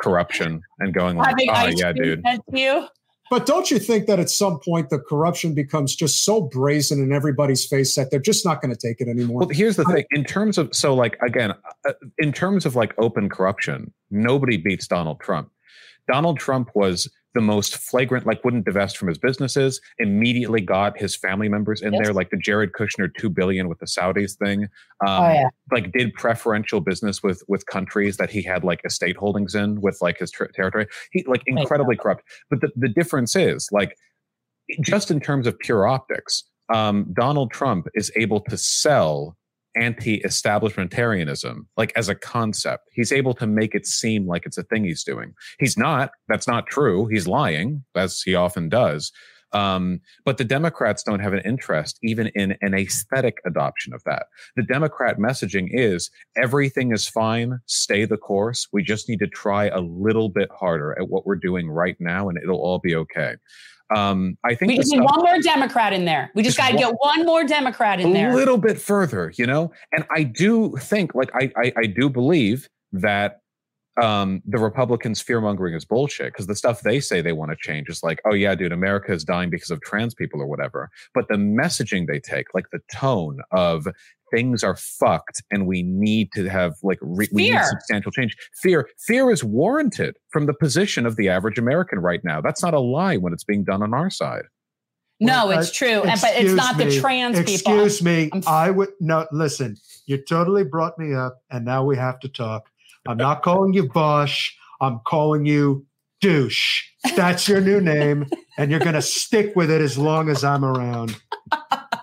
corruption 0.00 0.62
and 0.78 0.94
going 0.94 1.16
like, 1.16 1.34
oh 1.50 1.66
yeah, 1.66 1.92
dude. 1.92 2.22
You. 2.52 2.86
But 3.30 3.44
don't 3.44 3.70
you 3.70 3.78
think 3.78 4.06
that 4.06 4.18
at 4.18 4.30
some 4.30 4.58
point 4.60 4.88
the 4.88 4.98
corruption 4.98 5.54
becomes 5.54 5.94
just 5.94 6.24
so 6.24 6.40
brazen 6.40 7.02
in 7.02 7.12
everybody's 7.12 7.66
face 7.66 7.94
that 7.96 8.10
they're 8.10 8.20
just 8.20 8.44
not 8.44 8.62
going 8.62 8.74
to 8.74 8.78
take 8.78 9.00
it 9.00 9.08
anymore? 9.08 9.40
Well, 9.40 9.48
here's 9.50 9.76
the 9.76 9.84
thing: 9.84 10.04
in 10.12 10.24
terms 10.24 10.56
of 10.56 10.74
so, 10.74 10.94
like 10.94 11.18
again, 11.20 11.52
uh, 11.86 11.92
in 12.18 12.32
terms 12.32 12.64
of 12.64 12.74
like 12.74 12.94
open 12.98 13.28
corruption, 13.28 13.92
nobody 14.10 14.56
beats 14.56 14.86
Donald 14.86 15.20
Trump. 15.20 15.50
Donald 16.10 16.38
Trump 16.38 16.70
was 16.74 17.10
the 17.34 17.40
most 17.40 17.76
flagrant, 17.76 18.26
like 18.26 18.42
wouldn't 18.44 18.64
divest 18.64 18.96
from 18.96 19.08
his 19.08 19.18
businesses, 19.18 19.80
immediately 19.98 20.60
got 20.60 20.98
his 20.98 21.14
family 21.14 21.48
members 21.48 21.82
in 21.82 21.92
yes. 21.92 22.02
there, 22.02 22.12
like 22.12 22.30
the 22.30 22.36
Jared 22.36 22.72
Kushner 22.72 23.10
two 23.18 23.28
billion 23.28 23.68
with 23.68 23.78
the 23.78 23.86
Saudis 23.86 24.36
thing. 24.36 24.64
Um, 25.06 25.24
oh, 25.24 25.32
yeah. 25.32 25.48
Like 25.70 25.92
did 25.92 26.14
preferential 26.14 26.80
business 26.80 27.22
with 27.22 27.42
with 27.48 27.66
countries 27.66 28.16
that 28.16 28.30
he 28.30 28.42
had 28.42 28.64
like 28.64 28.80
estate 28.84 29.16
holdings 29.16 29.54
in 29.54 29.80
with 29.80 29.98
like 30.00 30.18
his 30.18 30.30
ter- 30.30 30.48
territory. 30.48 30.86
He 31.12 31.24
like 31.26 31.42
incredibly 31.46 31.96
corrupt. 31.96 32.24
But 32.50 32.60
the, 32.60 32.70
the 32.76 32.88
difference 32.88 33.36
is 33.36 33.68
like 33.72 33.96
just 34.80 35.10
in 35.10 35.20
terms 35.20 35.46
of 35.46 35.58
pure 35.58 35.86
optics, 35.86 36.44
um, 36.72 37.06
Donald 37.12 37.50
Trump 37.50 37.88
is 37.94 38.10
able 38.16 38.40
to 38.40 38.56
sell 38.56 39.36
anti-establishmentarianism 39.76 41.58
like 41.76 41.92
as 41.94 42.08
a 42.08 42.14
concept 42.14 42.84
he's 42.92 43.12
able 43.12 43.34
to 43.34 43.46
make 43.46 43.74
it 43.74 43.86
seem 43.86 44.26
like 44.26 44.44
it's 44.46 44.58
a 44.58 44.62
thing 44.64 44.84
he's 44.84 45.04
doing 45.04 45.34
he's 45.58 45.76
not 45.76 46.10
that's 46.28 46.48
not 46.48 46.66
true 46.66 47.06
he's 47.06 47.26
lying 47.26 47.84
as 47.94 48.20
he 48.22 48.34
often 48.34 48.68
does 48.68 49.12
um, 49.52 50.00
but 50.24 50.38
the 50.38 50.44
Democrats 50.44 51.02
don't 51.02 51.20
have 51.20 51.32
an 51.32 51.40
interest 51.40 51.98
even 52.02 52.28
in 52.34 52.56
an 52.60 52.74
aesthetic 52.74 53.38
adoption 53.46 53.92
of 53.94 54.02
that. 54.04 54.26
The 54.56 54.62
Democrat 54.62 55.18
messaging 55.18 55.68
is 55.70 56.10
everything 56.36 56.92
is 56.92 57.08
fine, 57.08 57.58
stay 57.66 58.04
the 58.04 58.16
course. 58.16 58.68
We 58.72 58.82
just 58.82 59.08
need 59.08 59.20
to 59.20 59.26
try 59.26 59.68
a 59.68 59.80
little 59.80 60.28
bit 60.28 60.50
harder 60.58 60.98
at 60.98 61.08
what 61.08 61.26
we're 61.26 61.36
doing 61.36 61.70
right 61.70 61.96
now, 61.98 62.28
and 62.28 62.38
it'll 62.42 62.60
all 62.60 62.78
be 62.78 62.94
okay. 62.94 63.36
Um, 63.94 64.36
I 64.44 64.54
think 64.54 64.70
we 64.70 64.76
just 64.76 64.92
need 64.92 65.00
one 65.00 65.22
more 65.22 65.40
Democrat 65.40 65.92
in 65.92 66.04
there. 66.04 66.30
We 66.34 66.42
just, 66.42 66.56
got 66.56 66.72
to 66.72 66.76
get 66.76 66.92
one 66.98 67.24
more 67.24 67.44
Democrat 67.44 68.00
in 68.00 68.10
a 68.10 68.12
there. 68.12 68.30
A 68.30 68.34
little 68.34 68.58
bit 68.58 68.78
further, 68.78 69.32
you 69.36 69.46
know? 69.46 69.72
And 69.92 70.04
I 70.14 70.24
do 70.24 70.76
think, 70.78 71.14
like, 71.14 71.30
I, 71.34 71.50
I, 71.56 71.72
I 71.76 71.86
do 71.86 72.10
believe 72.10 72.68
that 72.92 73.40
um, 74.00 74.42
the 74.44 74.58
Republicans' 74.58 75.20
fear 75.20 75.40
mongering 75.40 75.74
is 75.74 75.84
bullshit 75.84 76.32
because 76.32 76.46
the 76.46 76.54
stuff 76.54 76.82
they 76.82 77.00
say 77.00 77.20
they 77.20 77.32
want 77.32 77.50
to 77.50 77.56
change 77.56 77.88
is 77.88 78.02
like, 78.02 78.20
oh, 78.30 78.34
yeah, 78.34 78.54
dude, 78.54 78.72
America 78.72 79.12
is 79.12 79.24
dying 79.24 79.50
because 79.50 79.70
of 79.70 79.80
trans 79.80 80.14
people 80.14 80.40
or 80.40 80.46
whatever. 80.46 80.90
But 81.14 81.28
the 81.28 81.34
messaging 81.34 82.06
they 82.06 82.20
take, 82.20 82.46
like 82.54 82.66
the 82.70 82.80
tone 82.92 83.40
of 83.50 83.88
things 84.30 84.64
are 84.64 84.76
fucked 84.76 85.42
and 85.50 85.66
we 85.66 85.82
need 85.82 86.32
to 86.32 86.48
have 86.48 86.74
like 86.82 86.98
re- 87.00 87.28
we 87.32 87.50
need 87.50 87.64
substantial 87.64 88.12
change. 88.12 88.36
Fear, 88.62 88.88
fear 88.98 89.30
is 89.30 89.42
warranted 89.42 90.16
from 90.30 90.46
the 90.46 90.54
position 90.54 91.06
of 91.06 91.16
the 91.16 91.28
average 91.28 91.58
American 91.58 91.98
right 91.98 92.22
now. 92.24 92.40
That's 92.40 92.62
not 92.62 92.74
a 92.74 92.80
lie 92.80 93.16
when 93.16 93.32
it's 93.32 93.44
being 93.44 93.64
done 93.64 93.82
on 93.82 93.94
our 93.94 94.10
side. 94.10 94.44
No, 95.20 95.48
well, 95.48 95.58
it's 95.58 95.72
true, 95.72 96.02
but 96.04 96.20
it's 96.36 96.54
not 96.54 96.76
me, 96.76 96.84
the 96.84 97.00
trans 97.00 97.38
excuse 97.38 97.62
people. 97.62 97.84
Excuse 97.84 98.02
me, 98.04 98.30
I 98.46 98.70
would 98.70 98.90
no. 99.00 99.26
Listen, 99.32 99.76
you 100.06 100.16
totally 100.16 100.62
brought 100.62 100.96
me 100.96 101.12
up, 101.12 101.42
and 101.50 101.64
now 101.64 101.84
we 101.84 101.96
have 101.96 102.20
to 102.20 102.28
talk. 102.28 102.70
I'm 103.08 103.16
not 103.16 103.42
calling 103.42 103.72
you 103.72 103.88
Bosch. 103.88 104.52
I'm 104.80 105.00
calling 105.06 105.44
you 105.44 105.84
douche. 106.20 106.84
That's 107.16 107.48
your 107.48 107.60
new 107.60 107.80
name, 107.80 108.26
and 108.58 108.70
you're 108.70 108.80
going 108.80 108.94
to 108.94 109.02
stick 109.02 109.56
with 109.56 109.70
it 109.70 109.80
as 109.80 109.98
long 109.98 110.28
as 110.28 110.44
I'm 110.44 110.64
around. 110.64 111.16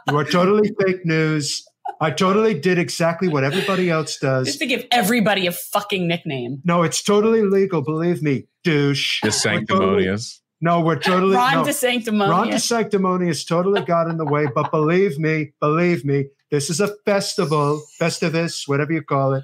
You 0.10 0.18
are 0.18 0.26
totally 0.26 0.72
fake 0.80 1.06
news. 1.06 1.66
I 2.02 2.12
totally 2.12 2.54
did 2.54 2.78
exactly 2.78 3.28
what 3.28 3.44
everybody 3.44 3.90
else 3.90 4.18
does. 4.18 4.48
Just 4.48 4.60
to 4.60 4.66
give 4.66 4.86
everybody 4.92 5.48
a 5.48 5.52
fucking 5.52 6.08
nickname. 6.08 6.62
No, 6.66 6.84
it's 6.84 7.02
totally 7.02 7.42
legal. 7.42 7.82
Believe 7.82 8.22
me, 8.22 8.48
douche. 8.64 9.22
The 9.22 9.32
sanctimonious. 9.32 10.42
no, 10.62 10.82
we're 10.82 11.00
totally 11.00 11.36
Ron 11.36 11.54
no, 11.54 11.64
DeSanctimonious. 11.64 12.30
Ron 12.30 12.50
DeSanctimonious 12.50 13.48
totally 13.48 13.82
got 13.82 14.10
in 14.10 14.18
the 14.18 14.26
way. 14.26 14.48
But 14.54 14.72
believe 14.72 15.18
me, 15.20 15.54
believe 15.62 16.04
me, 16.04 16.26
this 16.52 16.70
is 16.70 16.80
a 16.80 16.96
festival, 17.06 17.82
festivus, 18.00 18.68
whatever 18.68 18.94
you 18.94 19.02
call 19.02 19.34
it. 19.34 19.44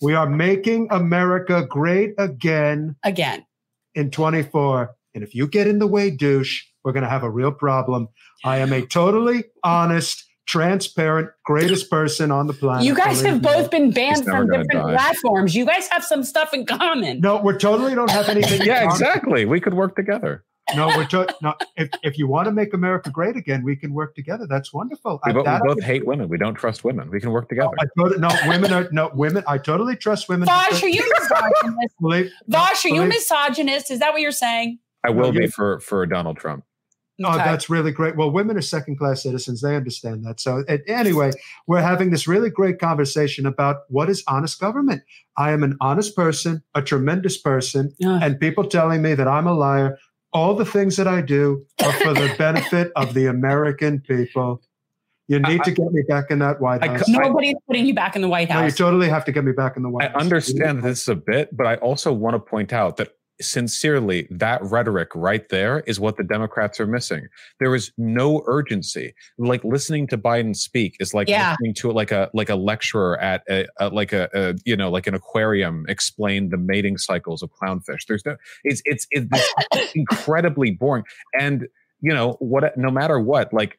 We 0.00 0.14
are 0.14 0.28
making 0.28 0.88
America 0.90 1.66
great 1.68 2.14
again. 2.18 2.96
Again. 3.04 3.44
In 3.94 4.10
24. 4.10 4.94
And 5.14 5.24
if 5.24 5.34
you 5.34 5.46
get 5.46 5.66
in 5.66 5.78
the 5.78 5.86
way, 5.86 6.10
douche, 6.10 6.64
we're 6.84 6.92
going 6.92 7.02
to 7.02 7.08
have 7.08 7.24
a 7.24 7.30
real 7.30 7.52
problem. 7.52 8.08
I 8.44 8.58
am 8.58 8.72
a 8.72 8.86
totally 8.86 9.44
honest, 9.62 10.24
transparent, 10.50 11.30
greatest 11.44 11.88
person 11.88 12.32
on 12.32 12.48
the 12.48 12.52
planet. 12.52 12.84
You 12.84 12.94
guys 12.94 13.22
have 13.22 13.40
both 13.40 13.70
been 13.70 13.92
banned 13.92 14.24
from 14.24 14.48
different 14.48 14.72
die. 14.72 14.96
platforms. 14.96 15.54
You 15.54 15.64
guys 15.64 15.86
have 15.88 16.04
some 16.04 16.24
stuff 16.24 16.52
in 16.52 16.66
common. 16.66 17.20
No, 17.20 17.40
we 17.40 17.56
totally 17.56 17.94
don't 17.94 18.10
have 18.10 18.28
anything. 18.28 18.62
yeah, 18.64 18.84
exactly. 18.84 19.44
We 19.44 19.60
could 19.60 19.74
work 19.74 19.94
together. 19.94 20.44
No, 20.74 20.88
we're 20.88 21.06
to- 21.06 21.32
no. 21.40 21.54
If, 21.76 21.90
if 22.02 22.18
you 22.18 22.26
want 22.26 22.46
to 22.46 22.52
make 22.52 22.74
America 22.74 23.10
great 23.10 23.36
again, 23.36 23.62
we 23.62 23.76
can 23.76 23.92
work 23.94 24.16
together. 24.16 24.46
That's 24.48 24.72
wonderful. 24.72 25.20
We, 25.24 25.32
bo- 25.32 25.42
we 25.42 25.74
both 25.74 25.82
hate 25.82 26.04
women. 26.04 26.28
We 26.28 26.38
don't 26.38 26.54
trust 26.54 26.82
women. 26.82 27.10
We 27.10 27.20
can 27.20 27.30
work 27.30 27.48
together. 27.48 27.70
No, 27.96 28.04
totally, 28.04 28.20
no 28.20 28.30
women 28.48 28.72
are 28.72 28.88
no 28.90 29.10
women. 29.14 29.44
I 29.46 29.58
totally 29.58 29.96
trust 29.96 30.28
women. 30.28 30.48
Vaush, 30.48 30.82
are 30.82 30.88
you 30.88 31.08
misogynist? 31.18 31.94
believe, 32.00 32.32
Vaush, 32.50 32.84
are 32.84 32.88
you 32.88 33.04
misogynist? 33.04 33.90
Is 33.90 34.00
that 34.00 34.12
what 34.12 34.20
you're 34.20 34.32
saying? 34.32 34.78
I 35.04 35.10
will 35.10 35.32
no, 35.32 35.40
be 35.40 35.46
for 35.46 35.80
for 35.80 36.06
Donald 36.06 36.36
Trump. 36.36 36.64
Oh, 37.22 37.36
that's 37.36 37.68
really 37.68 37.92
great. 37.92 38.16
Well, 38.16 38.30
women 38.30 38.56
are 38.56 38.62
second 38.62 38.96
class 38.96 39.22
citizens. 39.22 39.60
They 39.60 39.76
understand 39.76 40.24
that. 40.24 40.40
So, 40.40 40.64
anyway, 40.86 41.32
we're 41.66 41.82
having 41.82 42.10
this 42.10 42.26
really 42.26 42.48
great 42.48 42.78
conversation 42.78 43.44
about 43.46 43.82
what 43.88 44.08
is 44.08 44.24
honest 44.26 44.58
government. 44.58 45.02
I 45.36 45.50
am 45.52 45.62
an 45.62 45.76
honest 45.80 46.16
person, 46.16 46.62
a 46.74 46.82
tremendous 46.82 47.36
person, 47.36 47.94
yeah. 47.98 48.20
and 48.22 48.40
people 48.40 48.64
telling 48.64 49.02
me 49.02 49.14
that 49.14 49.28
I'm 49.28 49.46
a 49.46 49.52
liar. 49.54 49.98
All 50.32 50.54
the 50.54 50.64
things 50.64 50.96
that 50.96 51.08
I 51.08 51.22
do 51.22 51.66
are 51.82 51.92
for 51.92 52.14
the 52.14 52.32
benefit 52.38 52.92
of 52.94 53.14
the 53.14 53.26
American 53.26 54.00
people. 54.00 54.62
You 55.26 55.40
need 55.40 55.60
I, 55.60 55.64
to 55.64 55.70
get 55.72 55.92
me 55.92 56.02
back 56.08 56.30
in 56.30 56.38
that 56.40 56.60
White 56.60 56.84
House. 56.84 57.08
I, 57.08 57.12
Nobody's 57.12 57.54
putting 57.66 57.86
you 57.86 57.94
back 57.94 58.16
in 58.16 58.22
the 58.22 58.28
White 58.28 58.50
House. 58.50 58.60
No, 58.60 58.66
you 58.66 58.72
totally 58.72 59.08
have 59.08 59.24
to 59.26 59.32
get 59.32 59.44
me 59.44 59.52
back 59.52 59.76
in 59.76 59.82
the 59.82 59.88
White 59.88 60.08
I 60.08 60.12
House. 60.12 60.20
I 60.20 60.24
understand 60.24 60.82
this 60.82 61.06
a 61.06 61.14
bit, 61.14 61.56
but 61.56 61.66
I 61.66 61.76
also 61.76 62.12
want 62.12 62.34
to 62.34 62.40
point 62.40 62.72
out 62.72 62.96
that 62.96 63.14
sincerely, 63.40 64.26
that 64.30 64.62
rhetoric 64.62 65.08
right 65.14 65.48
there 65.48 65.80
is 65.80 65.98
what 65.98 66.16
the 66.16 66.24
Democrats 66.24 66.80
are 66.80 66.86
missing. 66.86 67.28
There 67.58 67.74
is 67.74 67.92
no 67.98 68.42
urgency. 68.46 69.14
Like 69.38 69.64
listening 69.64 70.06
to 70.08 70.18
Biden 70.18 70.54
speak 70.56 70.96
is 71.00 71.14
like 71.14 71.28
yeah. 71.28 71.50
listening 71.52 71.74
to 71.74 71.92
like 71.92 72.12
a 72.12 72.30
like 72.34 72.48
a 72.48 72.56
lecturer 72.56 73.18
at 73.18 73.42
a, 73.48 73.66
a 73.78 73.88
like 73.88 74.12
a, 74.12 74.28
a, 74.34 74.54
you 74.64 74.76
know 74.76 74.90
like 74.90 75.06
an 75.06 75.14
aquarium 75.14 75.84
explain 75.88 76.50
the 76.50 76.58
mating 76.58 76.98
cycles 76.98 77.42
of 77.42 77.50
clownfish. 77.52 78.06
There's 78.06 78.24
no 78.24 78.36
it's 78.64 78.82
it's 78.84 79.06
it's 79.10 79.94
incredibly 79.94 80.70
boring. 80.70 81.04
And 81.38 81.68
you 82.00 82.14
know 82.14 82.36
what? 82.40 82.76
No 82.76 82.90
matter 82.90 83.18
what, 83.18 83.52
like 83.52 83.78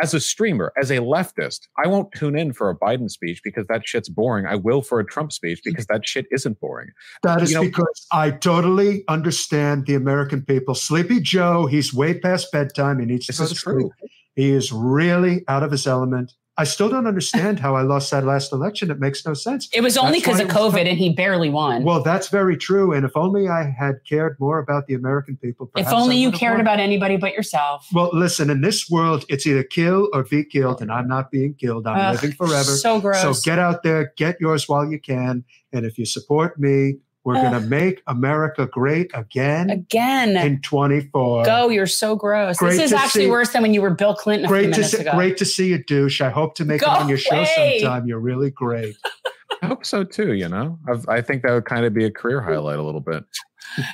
as 0.00 0.14
a 0.14 0.20
streamer, 0.20 0.72
as 0.80 0.90
a 0.90 0.96
leftist, 0.96 1.60
I 1.82 1.88
won't 1.88 2.12
tune 2.12 2.38
in 2.38 2.52
for 2.52 2.70
a 2.70 2.76
Biden 2.76 3.10
speech 3.10 3.40
because 3.42 3.66
that 3.68 3.86
shit's 3.86 4.08
boring. 4.08 4.46
I 4.46 4.56
will 4.56 4.82
for 4.82 5.00
a 5.00 5.04
Trump 5.04 5.32
speech 5.32 5.60
because 5.64 5.86
that 5.86 6.06
shit 6.06 6.26
isn't 6.30 6.60
boring. 6.60 6.88
That 7.22 7.42
is 7.42 7.50
you 7.50 7.56
know, 7.56 7.62
because 7.62 8.06
I 8.12 8.30
totally 8.30 9.04
understand 9.08 9.86
the 9.86 9.94
American 9.94 10.42
people. 10.42 10.74
Sleepy 10.74 11.20
Joe, 11.20 11.66
he's 11.66 11.92
way 11.92 12.18
past 12.18 12.50
bedtime. 12.52 12.98
He 13.00 13.06
needs 13.06 13.26
to 13.26 13.32
go 13.32 13.46
to 13.46 13.54
sleep. 13.54 13.92
He 14.36 14.50
is 14.50 14.72
really 14.72 15.44
out 15.48 15.62
of 15.62 15.70
his 15.70 15.86
element. 15.86 16.32
I 16.56 16.64
still 16.64 16.88
don't 16.90 17.06
understand 17.06 17.58
how 17.58 17.74
I 17.74 17.82
lost 17.82 18.10
that 18.10 18.24
last 18.24 18.52
election. 18.52 18.90
It 18.90 18.98
makes 18.98 19.24
no 19.24 19.32
sense. 19.32 19.68
It 19.72 19.80
was 19.80 19.96
only 19.96 20.18
because 20.18 20.40
of 20.40 20.48
COVID 20.48 20.86
and 20.86 20.98
he 20.98 21.10
barely 21.10 21.48
won. 21.48 21.84
Well, 21.84 22.02
that's 22.02 22.28
very 22.28 22.56
true. 22.56 22.92
And 22.92 23.04
if 23.04 23.16
only 23.16 23.48
I 23.48 23.70
had 23.70 24.00
cared 24.06 24.36
more 24.38 24.58
about 24.58 24.86
the 24.86 24.94
American 24.94 25.38
people. 25.38 25.70
If 25.76 25.88
only 25.88 26.16
you 26.16 26.30
cared 26.30 26.58
won. 26.58 26.60
about 26.60 26.78
anybody 26.78 27.16
but 27.16 27.32
yourself. 27.32 27.86
Well, 27.94 28.10
listen, 28.12 28.50
in 28.50 28.60
this 28.60 28.90
world, 28.90 29.24
it's 29.28 29.46
either 29.46 29.62
kill 29.62 30.10
or 30.12 30.24
be 30.24 30.44
killed. 30.44 30.82
And 30.82 30.92
I'm 30.92 31.08
not 31.08 31.30
being 31.30 31.54
killed. 31.54 31.86
I'm 31.86 31.98
Ugh, 31.98 32.14
living 32.16 32.36
forever. 32.36 32.64
So 32.64 33.00
gross. 33.00 33.22
So 33.22 33.32
get 33.42 33.58
out 33.58 33.82
there, 33.82 34.12
get 34.16 34.36
yours 34.40 34.68
while 34.68 34.90
you 34.90 35.00
can. 35.00 35.44
And 35.72 35.86
if 35.86 35.98
you 35.98 36.04
support 36.04 36.60
me, 36.60 36.96
we're 37.24 37.34
going 37.34 37.52
to 37.52 37.60
make 37.60 38.02
America 38.06 38.66
great 38.66 39.10
again. 39.14 39.68
Again. 39.68 40.36
In 40.36 40.60
24. 40.62 41.44
Go, 41.44 41.68
you're 41.68 41.86
so 41.86 42.16
gross. 42.16 42.56
Great 42.56 42.76
this 42.76 42.80
is 42.80 42.92
actually 42.92 43.24
see, 43.24 43.30
worse 43.30 43.52
than 43.52 43.62
when 43.62 43.74
you 43.74 43.82
were 43.82 43.90
Bill 43.90 44.14
Clinton 44.14 44.48
great 44.48 44.72
to 44.74 44.84
see, 44.84 44.98
ago. 44.98 45.12
Great 45.12 45.36
to 45.36 45.44
see 45.44 45.68
you, 45.68 45.84
douche. 45.84 46.20
I 46.20 46.30
hope 46.30 46.54
to 46.56 46.64
make 46.64 46.80
Go 46.80 46.86
it 46.86 47.00
on 47.00 47.08
your 47.08 47.18
away. 47.30 47.44
show 47.44 47.78
sometime. 47.78 48.06
You're 48.06 48.20
really 48.20 48.50
great. 48.50 48.96
I 49.62 49.66
hope 49.66 49.84
so 49.84 50.04
too, 50.04 50.32
you 50.32 50.48
know? 50.48 50.78
I've, 50.88 51.06
I 51.08 51.20
think 51.20 51.42
that 51.42 51.52
would 51.52 51.66
kind 51.66 51.84
of 51.84 51.92
be 51.92 52.04
a 52.06 52.10
career 52.10 52.40
highlight 52.40 52.78
a 52.78 52.82
little 52.82 53.02
bit. 53.02 53.24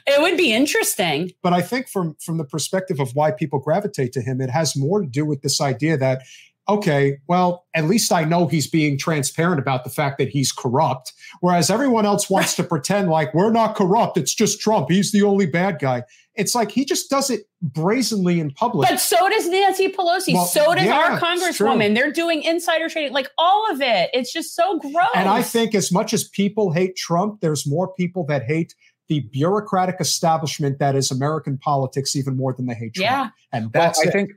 It 0.07 0.23
would 0.23 0.37
be 0.37 0.53
interesting. 0.53 1.33
But 1.43 1.53
I 1.53 1.61
think 1.61 1.89
from 1.89 2.17
from 2.21 2.39
the 2.39 2.45
perspective 2.45 3.01
of 3.01 3.11
why 3.15 3.33
people 3.33 3.59
gravitate 3.59 4.13
to 4.13 4.23
him, 4.23 4.41
it 4.41 4.51
has 4.51 4.77
more 4.77 5.01
to 5.01 5.07
do 5.07 5.27
with 5.27 5.43
this 5.43 5.61
idea 5.61 5.97
that 5.97 6.23
okay, 6.69 7.19
well, 7.29 7.67
at 7.75 7.85
least 7.85 8.13
I 8.13 8.25
know 8.25 8.47
he's 8.47 8.67
being 8.67 8.99
transparent 8.99 9.61
about 9.61 9.85
the 9.85 9.91
fact 9.91 10.19
that 10.19 10.29
he's 10.29 10.53
corrupt. 10.53 11.13
Whereas 11.41 11.71
everyone 11.71 12.07
else 12.07 12.29
wants 12.29 12.57
to 12.57 12.65
pretend 12.65 13.09
like 13.09 13.33
we're 13.35 13.53
not 13.53 13.77
corrupt. 13.77 14.17
It's 14.17 14.35
just 14.35 14.61
Trump. 14.61 14.91
He's 14.91 15.13
the 15.13 15.23
only 15.23 15.47
bad 15.47 15.79
guy. 15.79 16.03
It's 16.35 16.55
like 16.55 16.71
he 16.71 16.85
just 16.85 17.09
does 17.09 17.31
it 17.31 17.49
brazenly 17.63 18.41
in 18.41 18.51
public. 18.51 18.91
But 18.91 19.01
so 19.01 19.29
does 19.29 19.49
Nancy 19.49 19.89
Pelosi. 19.89 20.35
Well, 20.35 20.45
so 20.45 20.75
does 20.75 20.85
yeah, 20.85 20.99
our 20.99 21.21
congresswoman. 21.21 21.95
They're 21.95 22.13
doing 22.13 22.43
insider 22.43 22.91
trading, 22.91 23.13
like 23.13 23.31
all 23.39 23.71
of 23.71 23.81
it. 23.81 24.11
It's 24.13 24.33
just 24.33 24.55
so 24.55 24.79
gross. 24.79 25.09
And 25.15 25.29
I 25.29 25.43
think 25.43 25.75
as 25.75 25.91
much 25.91 26.13
as 26.13 26.29
people 26.29 26.73
hate 26.73 26.95
Trump, 26.97 27.41
there's 27.41 27.67
more 27.67 27.93
people 27.95 28.27
that 28.27 28.43
hate 28.45 28.75
the 29.09 29.21
bureaucratic 29.33 29.97
establishment 30.01 30.79
that 30.79 30.95
is 30.95 31.11
American 31.11 31.57
politics 31.59 32.17
even 32.17 32.37
more 32.37 32.53
than 32.53 32.67
they 32.67 32.75
hate 32.75 32.95
Trump. 32.95 33.11
Yeah. 33.11 33.29
And 33.53 33.73
that's 33.73 33.99
well, 33.99 34.07
I 34.07 34.11
it. 34.11 34.13
think 34.13 34.31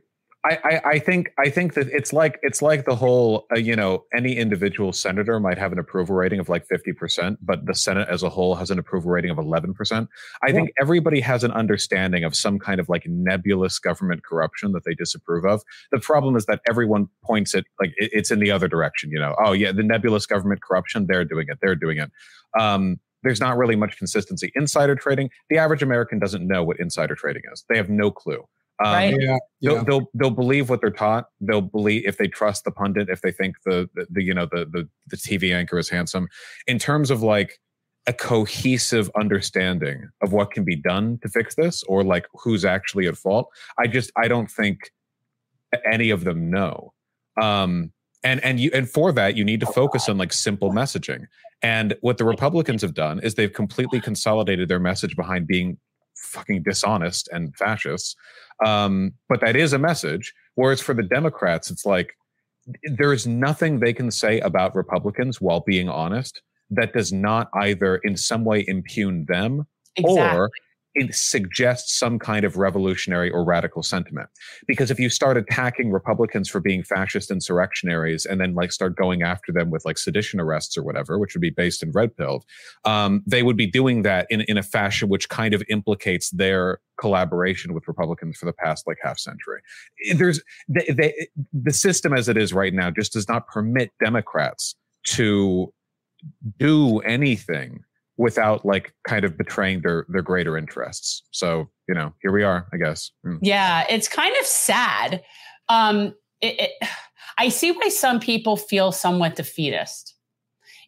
I, 0.45 0.81
I, 0.85 0.99
think 0.99 1.31
I 1.37 1.49
think 1.49 1.73
that 1.73 1.89
it's 1.89 2.13
like 2.13 2.39
it's 2.41 2.61
like 2.61 2.85
the 2.85 2.95
whole 2.95 3.45
uh, 3.53 3.59
you 3.59 3.75
know 3.75 4.05
any 4.15 4.37
individual 4.37 4.93
senator 4.93 5.37
might 5.37 5.57
have 5.57 5.73
an 5.73 5.79
approval 5.79 6.15
rating 6.15 6.39
of 6.39 6.47
like 6.47 6.65
fifty 6.65 6.93
percent, 6.93 7.39
but 7.41 7.65
the 7.65 7.75
Senate 7.75 8.07
as 8.09 8.23
a 8.23 8.29
whole 8.29 8.55
has 8.55 8.71
an 8.71 8.79
approval 8.79 9.11
rating 9.11 9.31
of 9.31 9.37
eleven 9.37 9.73
percent. 9.73 10.07
I 10.41 10.47
yeah. 10.47 10.53
think 10.53 10.69
everybody 10.79 11.19
has 11.19 11.43
an 11.43 11.51
understanding 11.51 12.23
of 12.23 12.37
some 12.37 12.57
kind 12.57 12.79
of 12.79 12.87
like 12.87 13.03
nebulous 13.05 13.79
government 13.79 14.23
corruption 14.23 14.71
that 14.71 14.85
they 14.85 14.93
disapprove 14.93 15.45
of. 15.45 15.61
The 15.91 15.99
problem 15.99 16.37
is 16.37 16.45
that 16.45 16.61
everyone 16.69 17.09
points 17.21 17.53
it 17.53 17.65
like 17.81 17.91
it, 17.97 18.09
it's 18.13 18.31
in 18.31 18.39
the 18.39 18.51
other 18.51 18.69
direction. 18.69 19.11
You 19.11 19.19
know, 19.19 19.35
oh 19.43 19.51
yeah, 19.51 19.73
the 19.73 19.83
nebulous 19.83 20.25
government 20.25 20.61
corruption, 20.61 21.07
they're 21.07 21.25
doing 21.25 21.47
it, 21.49 21.57
they're 21.61 21.75
doing 21.75 21.97
it. 21.97 22.11
Um, 22.57 23.01
there's 23.23 23.41
not 23.41 23.57
really 23.57 23.75
much 23.75 23.97
consistency. 23.97 24.53
Insider 24.55 24.95
trading, 24.95 25.29
the 25.49 25.57
average 25.57 25.83
American 25.83 26.17
doesn't 26.17 26.47
know 26.47 26.63
what 26.63 26.79
insider 26.79 27.15
trading 27.15 27.41
is. 27.51 27.65
They 27.67 27.75
have 27.75 27.89
no 27.89 28.09
clue. 28.09 28.45
Um, 28.83 28.93
right. 28.93 29.15
Yeah, 29.19 29.37
yeah. 29.59 29.73
They'll, 29.73 29.83
they'll, 29.83 30.11
they'll 30.13 30.29
believe 30.31 30.69
what 30.69 30.79
they're 30.81 30.89
taught. 30.89 31.25
They'll 31.41 31.61
believe 31.61 32.03
if 32.05 32.17
they 32.17 32.27
trust 32.27 32.63
the 32.63 32.71
pundit, 32.71 33.09
if 33.09 33.21
they 33.21 33.31
think 33.31 33.57
the 33.65 33.89
the, 33.93 34.07
the 34.09 34.23
you 34.23 34.33
know 34.33 34.47
the, 34.49 34.65
the 34.65 34.87
the 35.07 35.17
TV 35.17 35.53
anchor 35.53 35.77
is 35.77 35.89
handsome. 35.89 36.27
In 36.65 36.79
terms 36.79 37.11
of 37.11 37.21
like 37.21 37.59
a 38.07 38.13
cohesive 38.13 39.11
understanding 39.19 40.09
of 40.21 40.31
what 40.31 40.51
can 40.51 40.63
be 40.63 40.75
done 40.75 41.19
to 41.21 41.29
fix 41.29 41.55
this, 41.55 41.83
or 41.83 42.03
like 42.03 42.25
who's 42.33 42.63
actually 42.63 43.07
at 43.07 43.17
fault, 43.17 43.49
I 43.77 43.87
just 43.87 44.11
I 44.15 44.27
don't 44.27 44.49
think 44.49 44.91
any 45.91 46.09
of 46.09 46.23
them 46.23 46.49
know. 46.49 46.93
Um, 47.41 47.91
and 48.23 48.43
and 48.43 48.59
you 48.59 48.71
and 48.73 48.89
for 48.89 49.11
that 49.11 49.35
you 49.35 49.43
need 49.43 49.59
to 49.59 49.65
focus 49.65 50.09
on 50.09 50.17
like 50.17 50.33
simple 50.33 50.71
messaging. 50.71 51.25
And 51.61 51.95
what 52.01 52.17
the 52.17 52.25
Republicans 52.25 52.81
have 52.81 52.93
done 52.93 53.19
is 53.19 53.35
they've 53.35 53.51
completely 53.51 53.99
consolidated 53.99 54.69
their 54.69 54.79
message 54.79 55.15
behind 55.15 55.47
being 55.47 55.77
fucking 56.21 56.63
dishonest 56.63 57.29
and 57.31 57.55
fascists. 57.55 58.15
Um, 58.65 59.13
but 59.27 59.41
that 59.41 59.55
is 59.55 59.73
a 59.73 59.79
message. 59.79 60.33
Whereas 60.55 60.81
for 60.81 60.93
the 60.93 61.03
Democrats, 61.03 61.71
it's 61.71 61.85
like 61.85 62.13
there's 62.83 63.25
nothing 63.25 63.79
they 63.79 63.93
can 63.93 64.11
say 64.11 64.39
about 64.41 64.75
Republicans 64.75 65.39
while 65.41 65.61
being 65.61 65.89
honest 65.89 66.41
that 66.69 66.93
does 66.93 67.11
not 67.11 67.49
either 67.55 67.97
in 67.97 68.15
some 68.15 68.43
way 68.43 68.63
impugn 68.67 69.25
them 69.27 69.65
exactly. 69.95 70.39
or 70.39 70.49
it 70.95 71.13
suggests 71.13 71.97
some 71.97 72.17
kind 72.17 72.43
of 72.43 72.57
revolutionary 72.57 73.29
or 73.29 73.43
radical 73.43 73.83
sentiment. 73.83 74.29
Because 74.67 74.89
if 74.89 74.99
you 74.99 75.09
start 75.09 75.37
attacking 75.37 75.91
Republicans 75.91 76.49
for 76.49 76.59
being 76.59 76.83
fascist 76.83 77.29
insurrectionaries 77.29 78.25
and 78.25 78.41
then 78.41 78.55
like 78.55 78.71
start 78.71 78.95
going 78.95 79.21
after 79.21 79.51
them 79.51 79.69
with 79.69 79.85
like 79.85 79.97
sedition 79.97 80.39
arrests 80.39 80.77
or 80.77 80.83
whatever, 80.83 81.19
which 81.19 81.35
would 81.35 81.41
be 81.41 81.51
based 81.51 81.83
in 81.83 81.91
red 81.91 82.15
pill, 82.17 82.43
um, 82.85 83.21
they 83.27 83.43
would 83.43 83.57
be 83.57 83.67
doing 83.67 84.01
that 84.01 84.25
in, 84.29 84.41
in 84.41 84.57
a 84.57 84.63
fashion 84.63 85.09
which 85.09 85.29
kind 85.29 85.53
of 85.53 85.63
implicates 85.69 86.31
their 86.31 86.79
collaboration 86.99 87.73
with 87.73 87.87
Republicans 87.87 88.37
for 88.37 88.45
the 88.45 88.53
past 88.53 88.87
like 88.87 88.97
half 89.01 89.19
century. 89.19 89.61
There's 90.15 90.41
they, 90.67 90.85
they, 90.91 91.27
the 91.53 91.73
system 91.73 92.13
as 92.13 92.27
it 92.27 92.37
is 92.37 92.51
right 92.51 92.73
now 92.73 92.89
just 92.89 93.13
does 93.13 93.27
not 93.27 93.47
permit 93.47 93.91
Democrats 94.03 94.75
to 95.05 95.71
do 96.57 96.99
anything 96.99 97.83
without 98.19 98.65
like 98.65 98.93
kind 99.07 99.23
of 99.23 99.37
betraying 99.37 99.81
their 99.81 100.05
their 100.09 100.21
greater 100.21 100.57
interests. 100.57 101.23
So 101.31 101.69
you 101.87 101.95
know, 101.95 102.13
here 102.21 102.31
we 102.31 102.43
are, 102.43 102.67
I 102.71 102.77
guess. 102.77 103.09
Mm. 103.25 103.39
Yeah, 103.41 103.85
it's 103.89 104.07
kind 104.07 104.35
of 104.39 104.45
sad. 104.45 105.23
Um, 105.69 106.13
it, 106.41 106.59
it, 106.59 106.89
I 107.39 107.49
see 107.49 107.71
why 107.71 107.87
some 107.89 108.19
people 108.19 108.57
feel 108.57 108.91
somewhat 108.91 109.35
defeatist. 109.35 110.15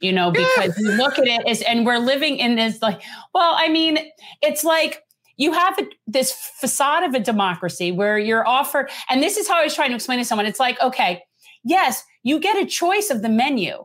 You 0.01 0.11
know, 0.11 0.31
because 0.31 0.75
you 0.79 0.91
look 0.93 1.19
at 1.19 1.27
it 1.27 1.47
as, 1.47 1.61
and 1.61 1.85
we're 1.85 1.99
living 1.99 2.37
in 2.37 2.55
this 2.55 2.81
like, 2.81 3.03
well, 3.35 3.53
I 3.55 3.69
mean, 3.69 3.99
it's 4.41 4.63
like 4.63 5.03
you 5.37 5.53
have 5.53 5.77
a, 5.77 5.83
this 6.07 6.31
facade 6.59 7.03
of 7.03 7.13
a 7.13 7.19
democracy 7.19 7.91
where 7.91 8.17
you're 8.17 8.47
offered, 8.47 8.89
and 9.09 9.21
this 9.21 9.37
is 9.37 9.47
how 9.47 9.59
I 9.59 9.63
was 9.63 9.75
trying 9.75 9.89
to 9.89 9.95
explain 9.95 10.17
to 10.17 10.25
someone. 10.25 10.47
It's 10.47 10.59
like, 10.59 10.81
okay, 10.81 11.21
yes, 11.63 12.03
you 12.23 12.39
get 12.39 12.61
a 12.61 12.65
choice 12.65 13.11
of 13.11 13.21
the 13.21 13.29
menu 13.29 13.83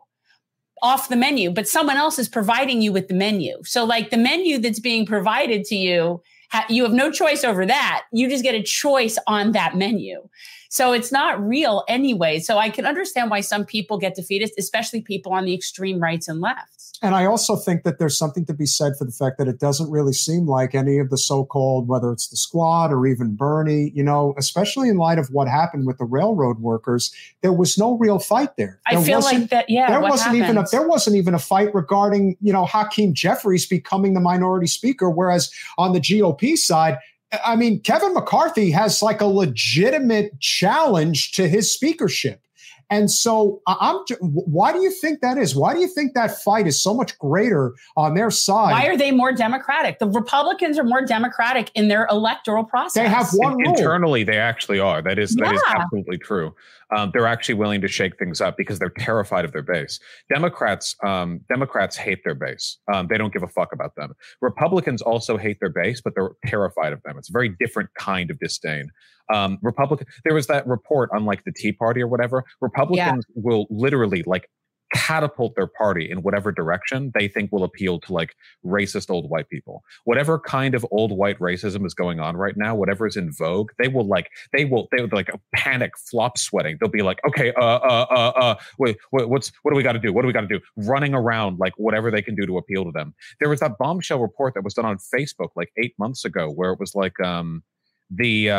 off 0.83 1.09
the 1.09 1.17
menu, 1.17 1.51
but 1.51 1.69
someone 1.69 1.97
else 1.97 2.19
is 2.19 2.29
providing 2.29 2.83
you 2.83 2.93
with 2.93 3.09
the 3.09 3.15
menu. 3.15 3.57
So, 3.65 3.85
like 3.85 4.11
the 4.11 4.17
menu 4.17 4.59
that's 4.59 4.81
being 4.81 5.07
provided 5.07 5.65
to 5.67 5.77
you, 5.77 6.23
ha- 6.51 6.67
you 6.69 6.83
have 6.83 6.93
no 6.93 7.11
choice 7.11 7.45
over 7.45 7.67
that. 7.67 8.05
You 8.13 8.29
just 8.29 8.43
get 8.43 8.55
a 8.55 8.63
choice 8.63 9.19
on 9.27 9.53
that 9.53 9.77
menu. 9.77 10.29
So 10.69 10.93
it's 10.93 11.13
not 11.13 11.41
real 11.41 11.85
anyway. 11.89 12.39
So 12.39 12.59
I 12.59 12.71
can 12.71 12.87
understand 12.87 13.31
why 13.31 13.41
some 13.41 13.65
people 13.65 13.99
get 13.99 14.15
defeated, 14.15 14.51
especially 14.59 15.01
people 15.01 15.33
on 15.33 15.45
the 15.45 15.55
extreme 15.55 16.01
rights 16.01 16.29
and 16.29 16.41
lefts. 16.41 16.87
And 17.03 17.15
I 17.15 17.27
also 17.27 17.57
think 17.57 17.83
that 17.83 17.99
there's 17.99 18.17
something 18.17 18.47
to 18.47 18.55
be 18.55 18.67
said 18.67 18.95
for 18.99 19.05
the 19.05 19.13
fact 19.13 19.39
that 19.39 19.49
it 19.49 19.61
doesn't 19.61 19.91
really 19.91 20.13
seem 20.13 20.47
like 20.47 20.75
any 20.75 20.99
of 20.99 21.11
the 21.11 21.19
so-called, 21.19 21.89
whether 21.89 22.11
it's 22.11 22.29
the 22.29 22.37
squad 22.37 22.91
or 22.91 23.07
even 23.07 23.37
Bernie, 23.37 23.93
you 23.95 24.03
know, 24.03 24.35
especially 24.39 24.89
in 24.89 24.97
light 24.97 25.19
of 25.19 25.29
what 25.29 25.49
happened 25.49 25.87
with 25.87 25.99
the 25.99 26.05
railroad 26.05 26.59
workers, 26.59 27.15
there 27.43 27.53
was 27.53 27.77
no 27.77 27.99
real 27.99 28.19
fight 28.19 28.57
there. 28.57 28.81
there 28.91 28.99
I 28.99 29.03
feel 29.03 29.21
like 29.21 29.51
that. 29.51 29.69
Yeah, 29.69 29.91
there 29.91 30.01
wasn't 30.01 30.37
happened? 30.37 30.45
even 30.45 30.59
a 30.59 30.65
there 30.71 30.87
wasn't 30.87 31.17
even 31.17 31.35
a 31.35 31.39
fight 31.39 31.75
regarding 31.75 32.37
you 32.41 32.53
know 32.53 32.65
Hakeem 32.65 33.13
Jeffries 33.15 33.67
becoming 33.67 34.15
the 34.15 34.21
minority 34.21 34.67
speaker, 34.67 35.11
whereas 35.11 35.53
on 35.77 35.93
the 35.93 36.01
GOP 36.01 36.57
side 36.57 36.99
I 37.45 37.57
mean, 37.57 37.81
Kevin 37.81 38.15
McCarthy 38.15 38.71
has 38.71 39.03
like 39.03 39.21
a 39.21 39.27
legitimate 39.27 40.39
challenge 40.41 41.33
to 41.33 41.49
his 41.49 41.73
speakership. 41.73 42.41
And 42.89 43.11
so 43.11 43.63
I'm 43.67 44.05
why 44.21 44.73
do 44.73 44.81
you 44.81 44.91
think 44.91 45.21
that 45.21 45.39
is? 45.39 45.57
Why 45.57 45.75
do 45.75 45.81
you 45.81 45.89
think 45.89 46.15
that 46.15 46.43
fight 46.43 46.67
is 46.67 46.81
so 46.81 46.95
much 46.95 47.19
greater 47.19 47.75
on 47.97 48.15
their 48.15 48.31
side? 48.31 48.73
Why 48.73 48.87
are 48.87 48.97
they 48.97 49.11
more 49.11 49.33
democratic? 49.33 49.99
The 49.99 50.09
Republicans 50.09 50.79
are 50.79 50.85
more 50.85 51.05
democratic 51.05 51.71
in 51.75 51.89
their 51.89 52.07
electoral 52.11 52.65
process. 52.65 53.03
They 53.03 53.09
have 53.09 53.29
one 53.33 53.57
rule. 53.57 53.75
Internally 53.75 54.23
they 54.23 54.39
actually 54.39 54.79
are. 54.79 55.03
That 55.03 55.19
is 55.19 55.35
yeah. 55.37 55.47
that 55.47 55.55
is 55.55 55.63
absolutely 55.67 56.19
true. 56.19 56.55
Um, 56.95 57.11
they're 57.13 57.27
actually 57.27 57.57
willing 57.57 57.81
to 57.81 57.89
shake 57.89 58.17
things 58.19 58.41
up 58.41 58.57
because 58.57 58.79
they're 58.79 58.91
terrified 58.91 59.45
of 59.45 59.53
their 59.53 59.63
base. 59.63 59.99
Democrats, 60.33 60.95
um, 61.03 61.41
Democrats 61.49 61.97
hate 61.97 62.23
their 62.25 62.35
base. 62.35 62.79
Um, 62.93 63.09
they 63.09 63.19
don't 63.19 63.33
give 63.33 63.43
a 63.43 63.49
fuck 63.49 63.73
about 63.73 63.97
them. 63.97 64.15
Republicans 64.41 65.03
also 65.03 65.37
hate 65.37 65.59
their 65.59 65.71
base, 65.71 66.01
but 66.01 66.15
they're 66.15 66.31
terrified 66.47 66.93
of 66.93 67.03
them. 67.03 67.19
It's 67.19 67.29
a 67.29 67.33
very 67.33 67.49
different 67.49 67.91
kind 67.95 68.31
of 68.31 68.39
disdain 68.39 68.93
um, 69.33 69.59
Republican. 69.63 70.07
There 70.25 70.35
was 70.35 70.47
that 70.47 70.67
report 70.67 71.11
on 71.13 71.25
like 71.25 71.45
the 71.45 71.53
Tea 71.53 71.73
Party 71.73 72.03
or 72.03 72.09
whatever. 72.09 72.45
Republicans 72.61 73.25
yeah. 73.29 73.43
will 73.43 73.67
literally 73.71 74.23
like 74.27 74.49
catapult 74.95 75.55
their 75.57 75.67
party 75.67 76.09
in 76.11 76.23
whatever 76.23 76.53
direction 76.53 77.11
they 77.19 77.29
think 77.29 77.51
will 77.51 77.65
appeal 77.65 77.99
to 78.01 78.13
like 78.13 78.35
racist 78.65 79.11
old 79.11 79.29
white 79.29 79.49
people. 79.49 79.83
Whatever 80.05 80.39
kind 80.39 80.75
of 80.75 80.87
old 80.91 81.13
white 81.13 81.39
racism 81.39 81.85
is 81.85 81.95
going 81.95 82.21
on 82.21 82.37
right 82.37 82.57
now, 82.57 82.75
whatever 82.75 83.07
is 83.07 83.17
in 83.17 83.33
vogue, 83.33 83.71
they 83.79 83.89
will 83.89 84.07
like 84.07 84.31
they 84.53 84.65
will 84.65 84.89
they 84.93 85.03
would 85.03 85.13
like 85.13 85.31
panic 85.55 85.93
flop 85.99 86.39
sweating. 86.39 86.79
They'll 86.81 86.91
be 86.91 87.03
like, 87.03 87.19
okay, 87.27 87.53
uh 87.55 87.65
uh 87.65 88.07
uh 88.11 88.33
uh 88.37 88.55
wait, 88.79 88.97
wait 89.13 89.29
what's 89.29 89.53
what 89.63 89.73
do 89.73 89.77
we 89.77 89.83
got 89.83 89.93
to 89.93 89.99
do? 89.99 90.13
What 90.13 90.23
do 90.23 90.29
we 90.29 90.33
got 90.33 90.43
to 90.43 90.47
do? 90.47 90.61
Running 90.77 91.15
around 91.15 91.59
like 91.59 91.73
whatever 91.77 92.11
they 92.11 92.23
can 92.23 92.35
do 92.35 92.47
to 92.47 92.59
appeal 92.59 92.85
to 92.85 92.93
them. 92.93 93.15
There 93.41 93.49
was 93.49 93.61
that 93.61 93.79
bombshell 93.79 94.21
report 94.21 94.55
that 94.55 94.63
was 94.63 94.75
done 94.75 94.87
on 94.87 94.99
Facebook 94.99 95.51
like 95.57 95.73
8 95.77 95.95
months 95.99 96.25
ago 96.25 96.51
where 96.51 96.73
it 96.73 96.81
was 96.81 96.95
like 96.95 97.19
um 97.21 97.63
the 98.11 98.51
uh, 98.51 98.55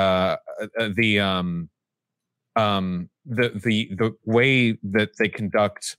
uh, 0.79 0.89
the 0.95 1.19
um 1.19 1.69
um 2.55 3.09
the 3.25 3.49
the 3.63 3.89
the 3.95 4.15
way 4.25 4.77
that 4.83 5.11
they 5.19 5.29
conduct 5.29 5.97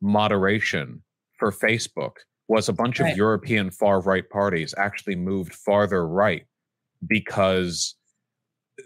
moderation 0.00 1.02
for 1.38 1.52
Facebook 1.52 2.12
was 2.48 2.68
a 2.68 2.72
bunch 2.72 3.00
right. 3.00 3.12
of 3.12 3.16
European 3.16 3.70
far 3.70 4.00
right 4.00 4.28
parties 4.28 4.74
actually 4.76 5.16
moved 5.16 5.54
farther 5.54 6.06
right 6.06 6.44
because 7.06 7.94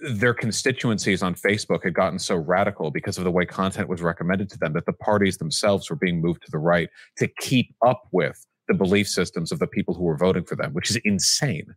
their 0.03 0.35
constituencies 0.35 1.23
on 1.23 1.35
Facebook 1.35 1.85
had 1.85 1.95
gotten 1.95 2.19
so 2.19 2.37
radical 2.37 2.91
because 2.91 3.19
of 3.19 3.25
the 3.25 3.31
way 3.31 3.47
content 3.47 3.89
was 3.89 4.03
recommended 4.03 4.51
to 4.51 4.59
them 4.59 4.73
that 4.73 4.87
the 4.87 4.93
parties 4.93 5.39
themselves 5.39 5.89
were 5.89 5.97
being 5.97 6.21
moved 6.21 6.43
to 6.45 6.51
the 6.51 6.59
right 6.59 6.89
to 7.17 7.29
keep 7.41 7.75
up 7.85 8.03
with 8.13 8.45
the 8.69 8.75
belief 8.75 9.09
systems 9.09 9.53
of 9.53 9.59
the 9.59 9.67
people 9.67 9.95
who 9.95 10.03
were 10.03 10.17
voting 10.17 10.45
for 10.45 10.57
them, 10.57 10.73
which 10.73 10.91
is 10.91 10.97
insane. 11.05 11.75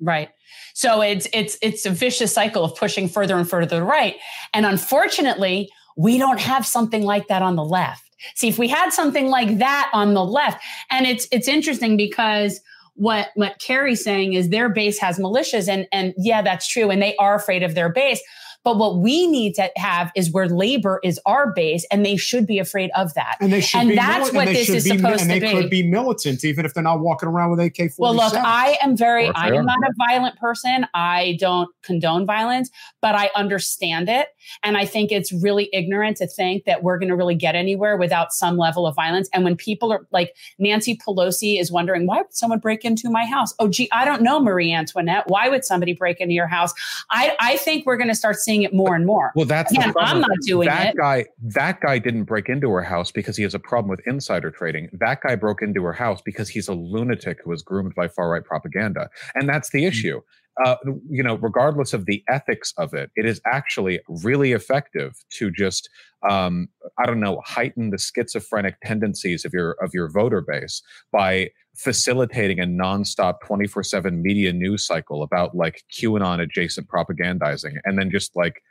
Right. 0.00 0.30
So 0.74 1.00
it's 1.00 1.26
it's 1.32 1.58
it's 1.60 1.84
a 1.86 1.90
vicious 1.90 2.32
cycle 2.32 2.64
of 2.64 2.76
pushing 2.76 3.08
further 3.08 3.36
and 3.36 3.48
further 3.48 3.68
to 3.68 3.74
the 3.76 3.82
right. 3.82 4.16
And 4.54 4.64
unfortunately, 4.64 5.70
we 5.96 6.18
don't 6.18 6.40
have 6.40 6.64
something 6.64 7.02
like 7.02 7.28
that 7.28 7.42
on 7.42 7.56
the 7.56 7.64
left. 7.64 8.04
See, 8.34 8.48
if 8.48 8.58
we 8.58 8.68
had 8.68 8.90
something 8.90 9.28
like 9.28 9.58
that 9.58 9.90
on 9.92 10.14
the 10.14 10.24
left, 10.24 10.62
and 10.90 11.06
it's 11.06 11.26
it's 11.32 11.48
interesting 11.48 11.96
because 11.96 12.60
what 12.94 13.28
what 13.34 13.58
Carrie's 13.60 14.02
saying 14.02 14.34
is 14.34 14.48
their 14.48 14.68
base 14.68 14.98
has 14.98 15.18
militias, 15.18 15.68
and 15.68 15.86
and 15.92 16.14
yeah, 16.16 16.42
that's 16.42 16.66
true, 16.68 16.90
and 16.90 17.02
they 17.02 17.16
are 17.16 17.34
afraid 17.34 17.62
of 17.62 17.74
their 17.74 17.88
base. 17.88 18.20
But 18.64 18.76
what 18.76 18.98
we 18.98 19.26
need 19.26 19.54
to 19.54 19.70
have 19.76 20.10
is 20.14 20.30
where 20.30 20.48
labor 20.48 21.00
is 21.02 21.20
our 21.26 21.52
base, 21.52 21.86
and 21.90 22.04
they 22.04 22.16
should 22.16 22.46
be 22.46 22.58
afraid 22.58 22.90
of 22.96 23.14
that. 23.14 23.36
And 23.40 23.52
they 23.52 23.60
should 23.60 23.80
and 23.80 23.88
be 23.90 23.94
that's 23.94 24.30
mili- 24.30 24.34
what 24.34 24.46
this 24.48 24.68
is 24.68 24.84
be, 24.84 24.96
supposed 24.96 25.20
to 25.20 25.26
be. 25.26 25.32
And 25.32 25.42
they 25.42 25.52
could 25.52 25.70
be 25.70 25.88
militant, 25.88 26.44
even 26.44 26.64
if 26.64 26.74
they're 26.74 26.82
not 26.82 27.00
walking 27.00 27.28
around 27.28 27.50
with 27.50 27.60
AK 27.60 27.92
47. 27.92 27.96
Well, 27.98 28.14
look, 28.14 28.34
I 28.34 28.76
am 28.82 28.96
very, 28.96 29.28
I 29.28 29.48
am 29.48 29.64
not 29.64 29.78
a 29.78 29.92
violent 29.96 30.36
person. 30.36 30.86
I 30.94 31.36
don't 31.40 31.68
condone 31.82 32.26
violence, 32.26 32.70
but 33.00 33.14
I 33.14 33.30
understand 33.34 34.08
it. 34.08 34.28
And 34.62 34.76
I 34.76 34.84
think 34.84 35.12
it's 35.12 35.32
really 35.32 35.68
ignorant 35.72 36.16
to 36.18 36.26
think 36.26 36.64
that 36.64 36.82
we're 36.82 36.98
going 36.98 37.08
to 37.08 37.16
really 37.16 37.34
get 37.34 37.54
anywhere 37.54 37.96
without 37.96 38.32
some 38.32 38.56
level 38.56 38.86
of 38.86 38.94
violence. 38.94 39.28
And 39.32 39.44
when 39.44 39.56
people 39.56 39.92
are 39.92 40.06
like 40.10 40.34
Nancy 40.58 40.96
Pelosi 40.96 41.60
is 41.60 41.70
wondering, 41.70 42.06
why 42.06 42.18
would 42.18 42.34
someone 42.34 42.58
break 42.58 42.84
into 42.84 43.10
my 43.10 43.24
house? 43.24 43.54
Oh, 43.58 43.68
gee, 43.68 43.88
I 43.92 44.04
don't 44.04 44.22
know, 44.22 44.40
Marie 44.40 44.72
Antoinette. 44.72 45.24
Why 45.28 45.48
would 45.48 45.64
somebody 45.64 45.92
break 45.92 46.20
into 46.20 46.34
your 46.34 46.46
house? 46.46 46.72
I, 47.10 47.36
I 47.40 47.56
think 47.58 47.86
we're 47.86 47.96
going 47.96 48.08
to 48.08 48.14
start 48.14 48.36
seeing 48.48 48.62
it 48.62 48.72
more 48.72 48.94
and 48.94 49.04
more. 49.04 49.32
Well, 49.34 49.44
that's 49.44 49.70
Again, 49.72 49.92
I'm 49.98 50.20
not 50.20 50.30
doing 50.46 50.66
that 50.66 50.94
it. 50.94 50.96
guy. 50.96 51.26
That 51.42 51.80
guy 51.80 51.98
didn't 51.98 52.24
break 52.24 52.48
into 52.48 52.70
her 52.70 52.82
house 52.82 53.12
because 53.12 53.36
he 53.36 53.42
has 53.42 53.54
a 53.54 53.58
problem 53.58 53.90
with 53.90 54.00
insider 54.06 54.50
trading. 54.50 54.88
That 54.92 55.20
guy 55.20 55.36
broke 55.36 55.60
into 55.60 55.82
her 55.84 55.92
house 55.92 56.22
because 56.24 56.48
he's 56.48 56.68
a 56.68 56.74
lunatic 56.74 57.38
who 57.44 57.50
was 57.50 57.62
groomed 57.62 57.94
by 57.94 58.08
far 58.08 58.30
right 58.30 58.44
propaganda, 58.44 59.10
and 59.34 59.48
that's 59.48 59.70
the 59.70 59.80
mm-hmm. 59.80 59.88
issue. 59.88 60.20
Uh, 60.64 60.76
you 61.08 61.22
know, 61.22 61.36
regardless 61.36 61.92
of 61.92 62.06
the 62.06 62.22
ethics 62.28 62.74
of 62.76 62.92
it, 62.92 63.10
it 63.14 63.24
is 63.24 63.40
actually 63.46 64.00
really 64.08 64.52
effective 64.52 65.12
to 65.30 65.50
just, 65.52 65.88
um, 66.28 66.68
I 66.98 67.06
don't 67.06 67.20
know, 67.20 67.40
heighten 67.44 67.90
the 67.90 67.98
schizophrenic 67.98 68.76
tendencies 68.82 69.44
of 69.44 69.52
your 69.52 69.72
of 69.82 69.94
your 69.94 70.10
voter 70.10 70.40
base 70.40 70.82
by 71.12 71.50
facilitating 71.76 72.58
a 72.58 72.64
nonstop 72.64 73.34
24/7 73.46 74.20
media 74.20 74.52
news 74.52 74.84
cycle 74.84 75.22
about 75.22 75.54
like 75.54 75.84
QAnon 75.92 76.40
adjacent 76.40 76.88
propagandizing, 76.88 77.76
and 77.84 77.98
then 77.98 78.10
just 78.10 78.34
like 78.34 78.62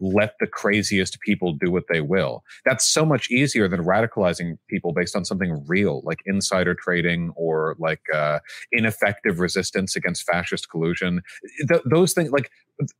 let 0.00 0.34
the 0.40 0.46
craziest 0.46 1.20
people 1.20 1.52
do 1.52 1.70
what 1.70 1.84
they 1.88 2.00
will. 2.00 2.44
That's 2.64 2.86
so 2.86 3.04
much 3.04 3.30
easier 3.30 3.68
than 3.68 3.84
radicalizing 3.84 4.58
people 4.68 4.92
based 4.92 5.16
on 5.16 5.24
something 5.24 5.64
real, 5.66 6.02
like 6.04 6.20
insider 6.26 6.74
trading 6.74 7.32
or 7.36 7.76
like 7.78 8.02
uh, 8.14 8.40
ineffective 8.72 9.40
resistance 9.40 9.96
against 9.96 10.24
fascist 10.24 10.70
collusion. 10.70 11.22
Th- 11.68 11.82
those 11.84 12.12
things, 12.12 12.30
like 12.30 12.50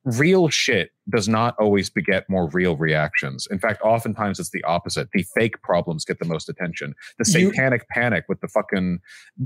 real 0.05 0.49
shit 0.49 0.91
does 1.11 1.29
not 1.29 1.55
always 1.59 1.91
beget 1.91 2.29
more 2.29 2.49
real 2.49 2.77
reactions. 2.77 3.47
In 3.51 3.59
fact, 3.59 3.83
oftentimes 3.83 4.41
it's 4.41 4.51
the 4.51 4.65
opposite. 4.65 5.09
The 5.13 5.25
fake 5.35 5.61
problems 5.63 6.05
get 6.05 6.19
the 6.19 6.25
most 6.25 6.49
attention. 6.49 6.95
The 7.19 7.25
satanic 7.25 7.83
you, 7.83 7.87
panic 7.91 8.25
with 8.29 8.41
the 8.41 8.49
fucking 8.49 9.01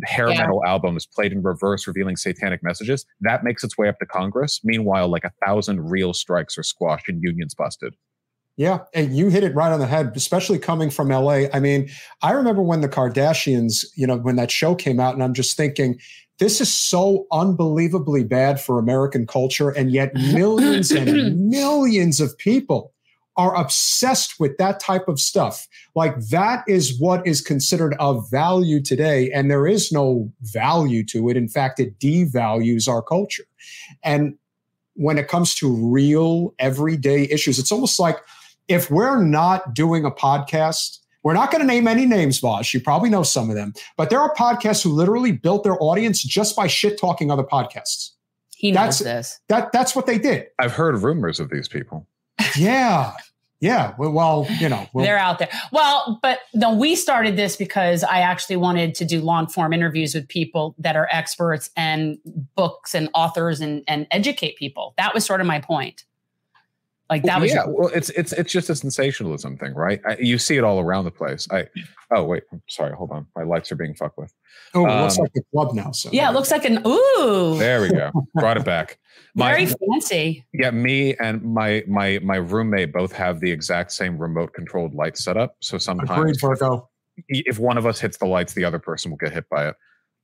hair 0.04 0.30
yeah. 0.30 0.38
metal 0.38 0.64
albums 0.64 1.06
played 1.06 1.32
in 1.32 1.42
reverse, 1.42 1.86
revealing 1.86 2.16
satanic 2.16 2.62
messages, 2.62 3.04
that 3.20 3.44
makes 3.44 3.64
its 3.64 3.76
way 3.76 3.88
up 3.88 3.98
to 3.98 4.06
Congress. 4.06 4.60
Meanwhile, 4.64 5.08
like 5.08 5.24
a 5.24 5.32
thousand 5.44 5.90
real 5.90 6.14
strikes 6.14 6.56
are 6.56 6.62
squashed 6.62 7.08
and 7.08 7.22
unions 7.22 7.54
busted. 7.54 7.94
Yeah, 8.56 8.80
and 8.92 9.16
you 9.16 9.28
hit 9.28 9.42
it 9.42 9.54
right 9.54 9.72
on 9.72 9.80
the 9.80 9.86
head, 9.86 10.12
especially 10.14 10.58
coming 10.58 10.90
from 10.90 11.08
LA. 11.08 11.44
I 11.52 11.60
mean, 11.60 11.88
I 12.20 12.32
remember 12.32 12.60
when 12.60 12.82
the 12.82 12.90
Kardashians, 12.90 13.86
you 13.96 14.06
know, 14.06 14.18
when 14.18 14.36
that 14.36 14.50
show 14.50 14.74
came 14.74 15.00
out, 15.00 15.14
and 15.14 15.22
I'm 15.22 15.32
just 15.32 15.56
thinking, 15.56 15.98
this 16.40 16.60
is 16.60 16.72
so 16.72 17.26
unbelievably 17.30 18.24
bad 18.24 18.60
for 18.60 18.78
American 18.78 19.26
culture. 19.26 19.70
And 19.70 19.92
yet, 19.92 20.12
millions 20.32 20.90
and 20.90 21.48
millions 21.50 22.18
of 22.20 22.36
people 22.36 22.92
are 23.36 23.54
obsessed 23.54 24.40
with 24.40 24.56
that 24.58 24.80
type 24.80 25.06
of 25.06 25.20
stuff. 25.20 25.68
Like, 25.94 26.18
that 26.30 26.64
is 26.66 26.98
what 26.98 27.24
is 27.26 27.40
considered 27.40 27.94
of 28.00 28.28
value 28.30 28.82
today. 28.82 29.30
And 29.30 29.50
there 29.50 29.66
is 29.66 29.92
no 29.92 30.32
value 30.40 31.04
to 31.06 31.28
it. 31.28 31.36
In 31.36 31.48
fact, 31.48 31.78
it 31.78 31.98
devalues 31.98 32.88
our 32.88 33.02
culture. 33.02 33.44
And 34.02 34.36
when 34.94 35.18
it 35.18 35.28
comes 35.28 35.54
to 35.56 35.70
real 35.70 36.54
everyday 36.58 37.24
issues, 37.24 37.58
it's 37.58 37.70
almost 37.70 38.00
like 38.00 38.18
if 38.66 38.90
we're 38.90 39.22
not 39.22 39.74
doing 39.74 40.04
a 40.04 40.10
podcast 40.10 40.99
we're 41.22 41.34
not 41.34 41.50
going 41.50 41.60
to 41.60 41.66
name 41.66 41.86
any 41.86 42.06
names, 42.06 42.40
Vaush. 42.40 42.72
You 42.72 42.80
probably 42.80 43.10
know 43.10 43.22
some 43.22 43.50
of 43.50 43.56
them, 43.56 43.74
but 43.96 44.10
there 44.10 44.20
are 44.20 44.34
podcasts 44.34 44.82
who 44.82 44.90
literally 44.90 45.32
built 45.32 45.64
their 45.64 45.80
audience 45.82 46.22
just 46.22 46.56
by 46.56 46.66
shit 46.66 46.98
talking 46.98 47.30
other 47.30 47.44
podcasts. 47.44 48.10
He 48.56 48.72
knows 48.72 48.98
that's, 48.98 48.98
this. 48.98 49.40
That 49.48 49.72
that's 49.72 49.96
what 49.96 50.06
they 50.06 50.18
did. 50.18 50.46
I've 50.58 50.72
heard 50.72 50.96
rumors 51.02 51.40
of 51.40 51.50
these 51.50 51.68
people. 51.68 52.06
Yeah. 52.56 53.12
Yeah, 53.62 53.92
well, 53.98 54.46
you 54.58 54.70
know, 54.70 54.86
they're 54.94 55.18
out 55.18 55.38
there. 55.38 55.50
Well, 55.70 56.18
but 56.22 56.40
no, 56.54 56.74
we 56.74 56.96
started 56.96 57.36
this 57.36 57.56
because 57.56 58.02
I 58.02 58.20
actually 58.20 58.56
wanted 58.56 58.94
to 58.94 59.04
do 59.04 59.20
long 59.20 59.48
form 59.48 59.74
interviews 59.74 60.14
with 60.14 60.26
people 60.28 60.74
that 60.78 60.96
are 60.96 61.06
experts 61.12 61.68
and 61.76 62.16
books 62.56 62.94
and 62.94 63.10
authors 63.14 63.60
and 63.60 63.84
and 63.86 64.06
educate 64.12 64.56
people. 64.56 64.94
That 64.96 65.12
was 65.12 65.26
sort 65.26 65.42
of 65.42 65.46
my 65.46 65.60
point. 65.60 66.04
Like 67.10 67.24
that 67.24 67.34
well, 67.34 67.40
was 67.40 67.50
yeah. 67.50 67.64
Your- 67.64 67.74
well, 67.74 67.90
it's 67.92 68.10
it's 68.10 68.32
it's 68.32 68.52
just 68.52 68.70
a 68.70 68.76
sensationalism 68.76 69.58
thing, 69.58 69.74
right? 69.74 70.00
I, 70.06 70.16
you 70.20 70.38
see 70.38 70.56
it 70.56 70.62
all 70.62 70.78
around 70.78 71.06
the 71.06 71.10
place. 71.10 71.48
I 71.50 71.66
oh 72.12 72.22
wait, 72.22 72.44
sorry, 72.68 72.94
hold 72.94 73.10
on, 73.10 73.26
my 73.34 73.42
lights 73.42 73.72
are 73.72 73.76
being 73.76 73.94
fucked 73.94 74.16
with. 74.16 74.32
Oh, 74.74 74.86
it 74.86 74.90
um, 74.90 75.02
looks 75.02 75.18
like 75.18 75.32
the 75.32 75.42
club 75.52 75.74
now. 75.74 75.90
So 75.90 76.08
yeah, 76.12 76.30
it 76.30 76.34
looks 76.34 76.52
like 76.52 76.64
an 76.64 76.86
ooh. 76.86 77.56
There 77.58 77.82
we 77.82 77.90
go. 77.90 78.12
Brought 78.34 78.58
it 78.58 78.64
back. 78.64 78.98
My, 79.34 79.52
Very 79.52 79.66
fancy. 79.66 80.44
Yeah, 80.52 80.70
me 80.70 81.14
and 81.16 81.42
my 81.42 81.84
my 81.88 82.20
my 82.22 82.36
roommate 82.36 82.92
both 82.92 83.12
have 83.12 83.40
the 83.40 83.50
exact 83.50 83.92
same 83.92 84.16
remote 84.16 84.54
controlled 84.54 84.94
light 84.94 85.16
setup. 85.16 85.56
So 85.60 85.78
sometimes 85.78 86.10
Agreed, 86.10 86.40
Virgo. 86.40 86.88
if 87.28 87.58
one 87.58 87.78
of 87.78 87.86
us 87.86 88.00
hits 88.00 88.18
the 88.18 88.26
lights, 88.26 88.54
the 88.54 88.64
other 88.64 88.78
person 88.78 89.10
will 89.10 89.18
get 89.18 89.32
hit 89.32 89.48
by 89.48 89.68
it. 89.68 89.76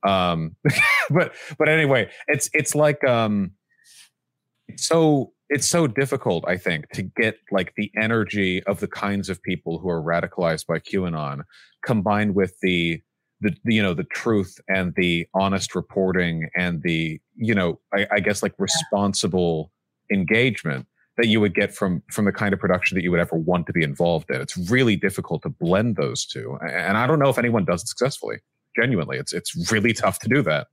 Um, 0.09 0.55
but 1.09 1.33
but 1.57 1.69
anyway, 1.69 2.09
it's 2.27 2.49
it's 2.53 2.75
like 2.75 3.01
um, 3.05 3.51
so 4.75 5.31
it's 5.49 5.67
so 5.67 5.87
difficult, 5.87 6.43
I 6.47 6.57
think, 6.57 6.89
to 6.91 7.03
get 7.03 7.37
like 7.51 7.73
the 7.75 7.91
energy 7.99 8.63
of 8.63 8.79
the 8.79 8.87
kinds 8.87 9.29
of 9.29 9.41
people 9.41 9.79
who 9.79 9.89
are 9.89 10.01
radicalized 10.01 10.67
by 10.67 10.79
QAnon 10.79 11.43
combined 11.85 12.35
with 12.35 12.59
the 12.61 13.01
the, 13.39 13.55
the 13.63 13.75
you 13.75 13.83
know 13.83 13.93
the 13.93 14.03
truth 14.03 14.59
and 14.67 14.93
the 14.95 15.27
honest 15.33 15.75
reporting 15.75 16.49
and 16.57 16.81
the 16.81 17.19
you 17.35 17.53
know 17.53 17.79
I, 17.93 18.07
I 18.13 18.19
guess 18.19 18.41
like 18.41 18.53
responsible 18.57 19.71
engagement 20.11 20.87
that 21.17 21.27
you 21.27 21.39
would 21.39 21.53
get 21.53 21.73
from 21.73 22.03
from 22.11 22.25
the 22.25 22.31
kind 22.31 22.53
of 22.53 22.59
production 22.59 22.95
that 22.95 23.03
you 23.03 23.11
would 23.11 23.19
ever 23.19 23.35
want 23.35 23.67
to 23.67 23.73
be 23.73 23.83
involved 23.83 24.29
in. 24.29 24.41
It's 24.41 24.57
really 24.57 24.95
difficult 24.95 25.43
to 25.43 25.49
blend 25.49 25.95
those 25.95 26.25
two, 26.25 26.57
and 26.61 26.97
I 26.97 27.07
don't 27.07 27.19
know 27.19 27.29
if 27.29 27.37
anyone 27.37 27.65
does 27.65 27.83
it 27.83 27.87
successfully. 27.87 28.37
Genuinely, 28.75 29.17
it's 29.17 29.33
it's 29.33 29.71
really 29.71 29.93
tough 29.93 30.19
to 30.19 30.29
do 30.29 30.41
that. 30.43 30.67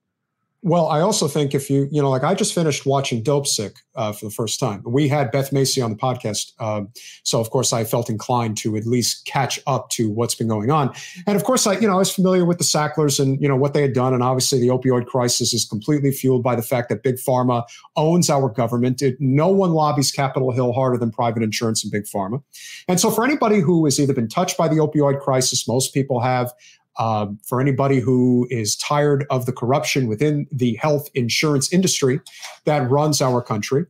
Well, 0.64 0.88
I 0.88 1.00
also 1.00 1.28
think 1.28 1.54
if 1.54 1.68
you, 1.68 1.88
you 1.92 2.00
know, 2.00 2.08
like 2.08 2.24
I 2.24 2.32
just 2.34 2.54
finished 2.54 2.86
watching 2.86 3.22
Dopesick 3.22 3.74
uh, 3.96 4.12
for 4.12 4.24
the 4.24 4.30
first 4.30 4.58
time. 4.58 4.82
We 4.86 5.08
had 5.08 5.30
Beth 5.30 5.52
Macy 5.52 5.82
on 5.82 5.90
the 5.90 5.96
podcast. 5.96 6.58
Um, 6.58 6.88
so, 7.22 7.38
of 7.38 7.50
course, 7.50 7.74
I 7.74 7.84
felt 7.84 8.08
inclined 8.08 8.56
to 8.58 8.74
at 8.78 8.86
least 8.86 9.26
catch 9.26 9.60
up 9.66 9.90
to 9.90 10.10
what's 10.10 10.34
been 10.34 10.48
going 10.48 10.70
on. 10.70 10.94
And 11.26 11.36
of 11.36 11.44
course, 11.44 11.66
I, 11.66 11.74
you 11.74 11.86
know, 11.86 11.92
I 11.92 11.98
was 11.98 12.10
familiar 12.10 12.46
with 12.46 12.56
the 12.56 12.64
Sacklers 12.64 13.20
and, 13.20 13.38
you 13.42 13.46
know, 13.46 13.56
what 13.56 13.74
they 13.74 13.82
had 13.82 13.92
done. 13.92 14.14
And 14.14 14.22
obviously, 14.22 14.58
the 14.58 14.68
opioid 14.68 15.04
crisis 15.04 15.52
is 15.52 15.66
completely 15.66 16.10
fueled 16.10 16.42
by 16.42 16.56
the 16.56 16.62
fact 16.62 16.88
that 16.88 17.02
Big 17.02 17.16
Pharma 17.16 17.64
owns 17.96 18.30
our 18.30 18.48
government. 18.48 19.02
It, 19.02 19.18
no 19.20 19.48
one 19.48 19.72
lobbies 19.72 20.10
Capitol 20.10 20.50
Hill 20.50 20.72
harder 20.72 20.96
than 20.96 21.10
private 21.10 21.42
insurance 21.42 21.84
and 21.84 21.92
Big 21.92 22.04
Pharma. 22.04 22.42
And 22.88 22.98
so, 22.98 23.10
for 23.10 23.22
anybody 23.22 23.60
who 23.60 23.84
has 23.84 24.00
either 24.00 24.14
been 24.14 24.28
touched 24.28 24.56
by 24.56 24.68
the 24.68 24.76
opioid 24.76 25.20
crisis, 25.20 25.68
most 25.68 25.92
people 25.92 26.20
have, 26.20 26.54
um, 26.98 27.38
for 27.44 27.60
anybody 27.60 28.00
who 28.00 28.46
is 28.50 28.76
tired 28.76 29.26
of 29.30 29.46
the 29.46 29.52
corruption 29.52 30.06
within 30.06 30.46
the 30.52 30.74
health 30.76 31.08
insurance 31.14 31.72
industry 31.72 32.20
that 32.64 32.88
runs 32.90 33.20
our 33.20 33.42
country, 33.42 33.86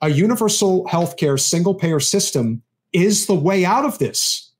a 0.00 0.10
universal 0.10 0.84
healthcare 0.86 1.38
single 1.40 1.74
payer 1.74 2.00
system 2.00 2.62
is 2.92 3.26
the 3.26 3.34
way 3.34 3.64
out 3.64 3.84
of 3.84 3.98
this. 3.98 4.50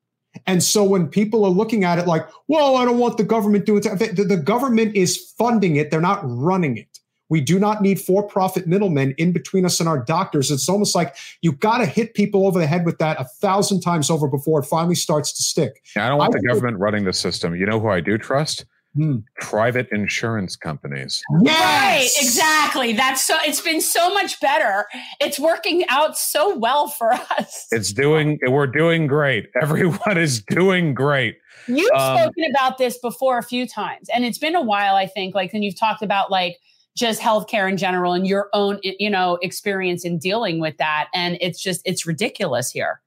And 0.47 0.63
so 0.63 0.85
when 0.85 1.09
people 1.09 1.45
are 1.45 1.51
looking 1.51 1.85
at 1.85 1.99
it 1.99 2.07
like, 2.07 2.29
well, 2.49 2.77
I 2.77 2.85
don't 2.85 2.99
want 2.99 3.17
the 3.17 3.25
government 3.25 3.67
doing 3.67 3.83
it, 3.85 4.17
the, 4.17 4.25
the 4.25 4.37
government 4.37 4.95
is 4.95 5.33
funding 5.37 5.77
it, 5.77 5.91
they're 5.91 6.01
not 6.01 6.21
running 6.23 6.77
it. 6.77 6.99
We 7.29 7.41
do 7.41 7.59
not 7.59 7.83
need 7.83 8.01
for 8.01 8.23
profit 8.23 8.67
middlemen 8.67 9.15
in 9.19 9.33
between 9.33 9.65
us 9.65 9.81
and 9.81 9.89
our 9.89 9.99
doctors. 9.99 10.51
It's 10.51 10.69
almost 10.69 10.95
like 10.95 11.17
you've 11.43 11.61
got 11.61 11.79
to 11.79 11.87
hit 11.87 12.15
people 12.15 12.47
over 12.47 12.59
the 12.59 12.67
head 12.67 12.85
with 12.87 12.99
that 12.99 13.21
a 13.21 13.25
thousand 13.25 13.81
times 13.81 14.11
over 14.11 14.29
before 14.29 14.61
it 14.61 14.65
finally 14.65 14.95
starts 14.95 15.33
to 15.33 15.43
stick. 15.43 15.83
I 15.97 16.09
don't 16.09 16.19
want 16.19 16.35
I 16.35 16.39
the 16.39 16.47
government 16.47 16.79
running 16.79 17.05
the 17.05 17.13
system. 17.13 17.55
You 17.55 17.67
know 17.67 17.81
who 17.81 17.89
I 17.89 18.01
do 18.01 18.19
trust? 18.19 18.65
Hmm. 18.97 19.19
Private 19.41 19.89
insurance 19.93 20.57
companies. 20.57 21.23
Yes! 21.43 21.57
Right, 21.61 22.25
exactly. 22.25 22.95
That's 22.95 23.25
so 23.25 23.37
it's 23.45 23.61
been 23.61 23.81
so 23.81 24.13
much 24.13 24.41
better. 24.41 24.87
It's 25.21 25.39
working 25.39 25.85
out 25.89 26.17
so 26.17 26.57
well 26.57 26.89
for 26.89 27.13
us. 27.13 27.67
It's 27.71 27.93
doing 27.93 28.39
we're 28.49 28.67
doing 28.67 29.07
great. 29.07 29.51
Everyone 29.63 30.17
is 30.17 30.43
doing 30.43 30.95
great. 30.95 31.37
You've 31.69 31.93
um, 31.93 32.19
spoken 32.19 32.45
about 32.51 32.79
this 32.79 32.99
before 32.99 33.39
a 33.39 33.43
few 33.43 33.69
times, 33.69 34.09
and 34.09 34.25
it's 34.25 34.39
been 34.39 34.57
a 34.57 34.63
while, 34.63 34.97
I 34.97 35.07
think, 35.07 35.35
like, 35.35 35.53
and 35.53 35.63
you've 35.63 35.79
talked 35.79 36.03
about 36.03 36.31
like 36.31 36.57
just 36.99 37.20
healthcare 37.20 37.70
in 37.70 37.77
general 37.77 38.12
and 38.12 38.27
your 38.27 38.49
own 38.52 38.81
you 38.83 39.09
know 39.09 39.39
experience 39.41 40.05
in 40.05 40.18
dealing 40.18 40.59
with 40.60 40.77
that. 40.78 41.09
And 41.15 41.39
it's 41.41 41.62
just 41.62 41.81
it's 41.85 42.05
ridiculous 42.05 42.70
here. 42.70 43.01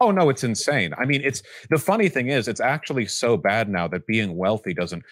Oh 0.00 0.10
no 0.10 0.30
it's 0.30 0.44
insane. 0.44 0.94
I 0.96 1.04
mean 1.04 1.20
it's 1.24 1.42
the 1.70 1.78
funny 1.78 2.08
thing 2.08 2.28
is 2.28 2.48
it's 2.48 2.60
actually 2.60 3.06
so 3.06 3.36
bad 3.36 3.68
now 3.68 3.88
that 3.88 4.06
being 4.06 4.36
wealthy 4.36 4.72
doesn't 4.72 5.02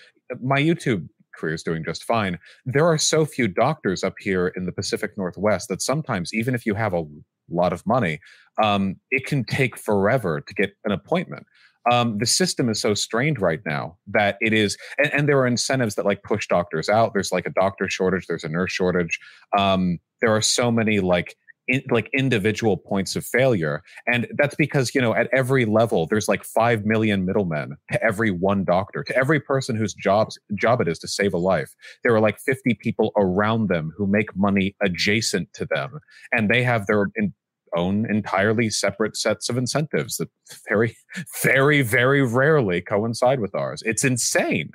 my 0.40 0.60
youtube 0.60 1.08
career 1.34 1.54
is 1.54 1.62
doing 1.62 1.82
just 1.84 2.04
fine. 2.04 2.38
There 2.64 2.86
are 2.86 2.98
so 2.98 3.24
few 3.24 3.48
doctors 3.48 4.04
up 4.04 4.14
here 4.18 4.48
in 4.48 4.66
the 4.66 4.72
pacific 4.72 5.16
northwest 5.16 5.68
that 5.68 5.82
sometimes 5.82 6.32
even 6.32 6.54
if 6.54 6.64
you 6.66 6.74
have 6.74 6.92
a 6.92 7.04
lot 7.50 7.72
of 7.72 7.84
money 7.86 8.20
um, 8.62 8.96
it 9.10 9.26
can 9.26 9.44
take 9.44 9.76
forever 9.78 10.40
to 10.40 10.54
get 10.54 10.74
an 10.84 10.92
appointment 10.92 11.46
um, 11.90 12.18
the 12.18 12.26
system 12.26 12.68
is 12.68 12.80
so 12.80 12.94
strained 12.94 13.40
right 13.40 13.60
now 13.66 13.96
that 14.06 14.36
it 14.40 14.52
is, 14.52 14.76
and, 14.98 15.12
and, 15.12 15.28
there 15.28 15.38
are 15.38 15.46
incentives 15.46 15.94
that 15.96 16.04
like 16.04 16.22
push 16.22 16.46
doctors 16.46 16.88
out. 16.88 17.12
There's 17.12 17.32
like 17.32 17.46
a 17.46 17.50
doctor 17.50 17.88
shortage, 17.88 18.26
there's 18.26 18.44
a 18.44 18.48
nurse 18.48 18.72
shortage. 18.72 19.18
Um, 19.56 19.98
there 20.20 20.34
are 20.34 20.42
so 20.42 20.70
many 20.70 21.00
like 21.00 21.36
in, 21.68 21.82
like 21.90 22.08
individual 22.16 22.76
points 22.76 23.16
of 23.16 23.24
failure, 23.24 23.82
and 24.06 24.28
that's 24.36 24.54
because 24.54 24.94
you 24.94 25.00
know 25.00 25.14
at 25.14 25.28
every 25.32 25.64
level 25.64 26.06
there's 26.06 26.28
like 26.28 26.44
five 26.44 26.84
million 26.84 27.24
middlemen 27.24 27.76
to 27.90 28.02
every 28.02 28.30
one 28.30 28.64
doctor, 28.64 29.02
to 29.04 29.16
every 29.16 29.40
person 29.40 29.74
whose 29.76 29.94
jobs 29.94 30.38
job 30.54 30.80
it 30.80 30.88
is 30.88 30.98
to 31.00 31.08
save 31.08 31.34
a 31.34 31.38
life. 31.38 31.74
There 32.04 32.14
are 32.14 32.20
like 32.20 32.38
50 32.38 32.74
people 32.74 33.12
around 33.16 33.68
them 33.68 33.92
who 33.96 34.06
make 34.06 34.36
money 34.36 34.76
adjacent 34.82 35.52
to 35.54 35.66
them, 35.66 35.98
and 36.30 36.48
they 36.48 36.62
have 36.62 36.86
their 36.86 37.06
in, 37.16 37.32
own 37.76 38.08
entirely 38.10 38.70
separate 38.70 39.16
sets 39.16 39.48
of 39.48 39.56
incentives 39.56 40.16
that 40.16 40.28
very, 40.68 40.96
very, 41.42 41.82
very 41.82 42.22
rarely 42.22 42.80
coincide 42.80 43.40
with 43.40 43.54
ours. 43.54 43.82
It's 43.84 44.04
insane. 44.04 44.70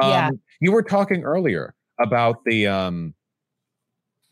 Um, 0.00 0.10
yeah. 0.10 0.30
You 0.60 0.72
were 0.72 0.82
talking 0.82 1.22
earlier 1.22 1.74
about 2.00 2.44
the 2.44 2.66
um, 2.66 3.14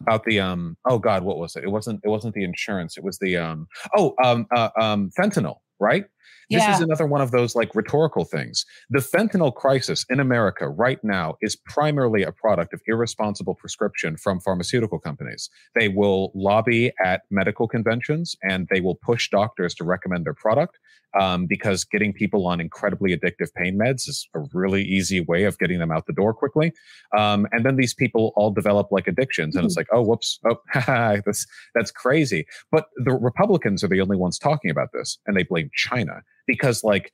about 0.03 0.25
the 0.25 0.41
um 0.41 0.77
oh 0.89 0.99
god 0.99 1.23
what 1.23 1.39
was 1.39 1.55
it 1.55 1.65
it 1.65 1.71
wasn't 1.71 2.01
it 2.05 2.09
wasn't 2.09 2.35
the 2.35 2.43
insurance 2.43 2.97
it 2.97 3.05
was 3.05 3.19
the 3.21 3.37
um 3.37 3.67
oh 3.97 4.15
um 4.25 4.47
uh, 4.55 4.69
um 4.81 5.11
fentanyl 5.19 5.57
right 5.79 6.07
this 6.51 6.63
yeah. 6.63 6.75
is 6.75 6.81
another 6.81 7.07
one 7.07 7.21
of 7.21 7.31
those 7.31 7.55
like 7.55 7.75
rhetorical 7.75 8.25
things. 8.25 8.65
The 8.91 8.99
fentanyl 8.99 9.55
crisis 9.55 10.05
in 10.11 10.21
America 10.21 10.69
right 10.69 11.03
now 11.03 11.37
is 11.41 11.57
primarily 11.57 12.23
a 12.23 12.33
product 12.33 12.75
of 12.75 12.81
irresponsible 12.87 13.55
prescription 13.55 14.17
from 14.17 14.41
pharmaceutical 14.41 14.99
companies. 14.99 15.49
They 15.75 15.89
will 15.89 16.33
lobby 16.35 16.93
at 17.03 17.23
medical 17.31 17.69
conventions 17.69 18.37
and 18.43 18.69
they 18.71 18.81
will 18.81 18.97
push 18.97 19.31
doctors 19.31 19.75
to 19.77 19.85
recommend 19.85 20.27
their 20.27 20.35
product 20.35 20.79
um, 21.19 21.47
because 21.47 21.85
getting 21.85 22.13
people 22.13 22.47
on 22.47 22.61
incredibly 22.61 23.17
addictive 23.17 23.53
pain 23.55 23.79
meds 23.79 24.09
is 24.09 24.29
a 24.35 24.41
really 24.53 24.83
easy 24.83 25.21
way 25.21 25.45
of 25.45 25.59
getting 25.59 25.79
them 25.79 25.93
out 25.93 26.07
the 26.07 26.13
door 26.13 26.33
quickly. 26.33 26.73
Um, 27.17 27.47
and 27.53 27.65
then 27.65 27.77
these 27.77 27.95
people 27.95 28.33
all 28.37 28.51
develop 28.51 28.91
like 28.91 29.07
addictions, 29.07 29.57
and 29.57 29.65
it's 29.65 29.77
mm-hmm. 29.77 29.81
like, 29.81 29.89
oh, 29.93 30.03
whoops, 30.03 30.39
oh, 30.49 30.57
that's 31.27 31.47
that's 31.75 31.91
crazy. 31.91 32.47
But 32.71 32.87
the 32.97 33.13
Republicans 33.13 33.85
are 33.85 33.89
the 33.89 34.01
only 34.01 34.17
ones 34.17 34.39
talking 34.39 34.71
about 34.71 34.93
this, 34.93 35.19
and 35.27 35.37
they 35.37 35.43
blame 35.43 35.71
China 35.75 36.22
because 36.47 36.83
like 36.85 37.13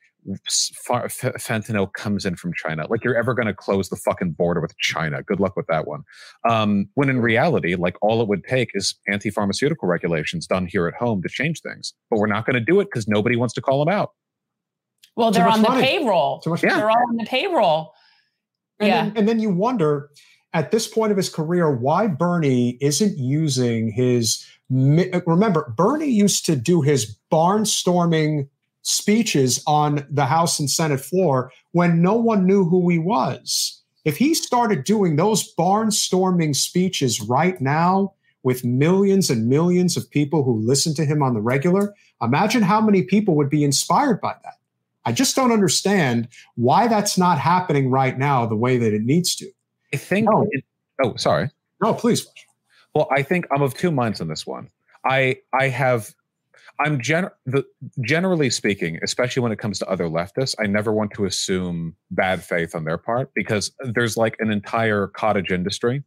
fentanyl 0.48 1.92
comes 1.92 2.26
in 2.26 2.36
from 2.36 2.52
China. 2.54 2.86
Like 2.88 3.04
you're 3.04 3.16
ever 3.16 3.34
going 3.34 3.46
to 3.46 3.54
close 3.54 3.88
the 3.88 3.96
fucking 3.96 4.32
border 4.32 4.60
with 4.60 4.76
China? 4.78 5.22
Good 5.22 5.40
luck 5.40 5.56
with 5.56 5.66
that 5.68 5.86
one. 5.86 6.02
Um, 6.48 6.88
when 6.94 7.08
in 7.08 7.20
reality, 7.20 7.74
like 7.76 7.96
all 8.02 8.20
it 8.20 8.28
would 8.28 8.44
take 8.44 8.70
is 8.74 8.94
anti-pharmaceutical 9.08 9.88
regulations 9.88 10.46
done 10.46 10.66
here 10.66 10.86
at 10.86 10.94
home 10.94 11.22
to 11.22 11.28
change 11.28 11.60
things. 11.60 11.94
But 12.10 12.18
we're 12.18 12.26
not 12.26 12.46
going 12.46 12.54
to 12.54 12.60
do 12.60 12.80
it 12.80 12.86
because 12.86 13.08
nobody 13.08 13.36
wants 13.36 13.54
to 13.54 13.62
call 13.62 13.84
them 13.84 13.92
out. 13.92 14.12
Well, 15.16 15.30
they're 15.30 15.48
on 15.48 15.62
money. 15.62 15.80
the 15.80 15.86
payroll. 15.86 16.42
Much 16.46 16.62
yeah. 16.62 16.76
They're 16.76 16.90
all 16.90 17.08
on 17.08 17.16
the 17.16 17.24
payroll. 17.24 17.92
And 18.78 18.88
yeah. 18.88 19.04
Then, 19.04 19.16
and 19.16 19.28
then 19.28 19.40
you 19.40 19.50
wonder 19.50 20.10
at 20.52 20.70
this 20.70 20.86
point 20.86 21.10
of 21.10 21.16
his 21.16 21.28
career 21.28 21.74
why 21.74 22.06
Bernie 22.06 22.78
isn't 22.80 23.18
using 23.18 23.90
his. 23.90 24.44
Remember, 24.70 25.72
Bernie 25.76 26.10
used 26.10 26.44
to 26.46 26.54
do 26.54 26.82
his 26.82 27.18
barnstorming 27.32 28.48
speeches 28.88 29.62
on 29.66 30.06
the 30.08 30.24
House 30.24 30.58
and 30.58 30.70
Senate 30.70 31.00
floor 31.00 31.52
when 31.72 32.00
no 32.00 32.14
one 32.14 32.46
knew 32.46 32.64
who 32.64 32.88
he 32.88 32.98
was. 32.98 33.82
If 34.06 34.16
he 34.16 34.32
started 34.32 34.84
doing 34.84 35.16
those 35.16 35.54
barnstorming 35.54 36.56
speeches 36.56 37.20
right 37.20 37.60
now 37.60 38.14
with 38.44 38.64
millions 38.64 39.28
and 39.28 39.46
millions 39.46 39.98
of 39.98 40.10
people 40.10 40.42
who 40.42 40.58
listen 40.60 40.94
to 40.94 41.04
him 41.04 41.22
on 41.22 41.34
the 41.34 41.40
regular, 41.40 41.94
imagine 42.22 42.62
how 42.62 42.80
many 42.80 43.02
people 43.02 43.34
would 43.34 43.50
be 43.50 43.62
inspired 43.62 44.22
by 44.22 44.34
that. 44.42 44.54
I 45.04 45.12
just 45.12 45.36
don't 45.36 45.52
understand 45.52 46.28
why 46.54 46.88
that's 46.88 47.18
not 47.18 47.38
happening 47.38 47.90
right 47.90 48.18
now 48.18 48.46
the 48.46 48.56
way 48.56 48.78
that 48.78 48.94
it 48.94 49.02
needs 49.02 49.36
to. 49.36 49.50
I 49.92 49.98
think. 49.98 50.28
Oh, 50.32 50.46
it, 50.50 50.64
oh 51.02 51.14
sorry. 51.16 51.50
No, 51.82 51.92
please. 51.92 52.26
Well, 52.94 53.08
I 53.10 53.22
think 53.22 53.46
I'm 53.50 53.60
of 53.60 53.74
two 53.74 53.90
minds 53.90 54.22
on 54.22 54.28
this 54.28 54.46
one. 54.46 54.70
I 55.04 55.36
I 55.52 55.68
have 55.68 56.14
I'm 56.80 57.00
gen- 57.00 57.30
the, 57.44 57.64
generally 58.02 58.50
speaking, 58.50 58.98
especially 59.02 59.42
when 59.42 59.52
it 59.52 59.58
comes 59.58 59.78
to 59.80 59.88
other 59.88 60.04
leftists, 60.04 60.54
I 60.60 60.66
never 60.66 60.92
want 60.92 61.12
to 61.14 61.24
assume 61.24 61.96
bad 62.10 62.44
faith 62.44 62.74
on 62.74 62.84
their 62.84 62.98
part 62.98 63.32
because 63.34 63.72
there's 63.80 64.16
like 64.16 64.36
an 64.38 64.50
entire 64.50 65.08
cottage 65.08 65.50
industry 65.50 66.04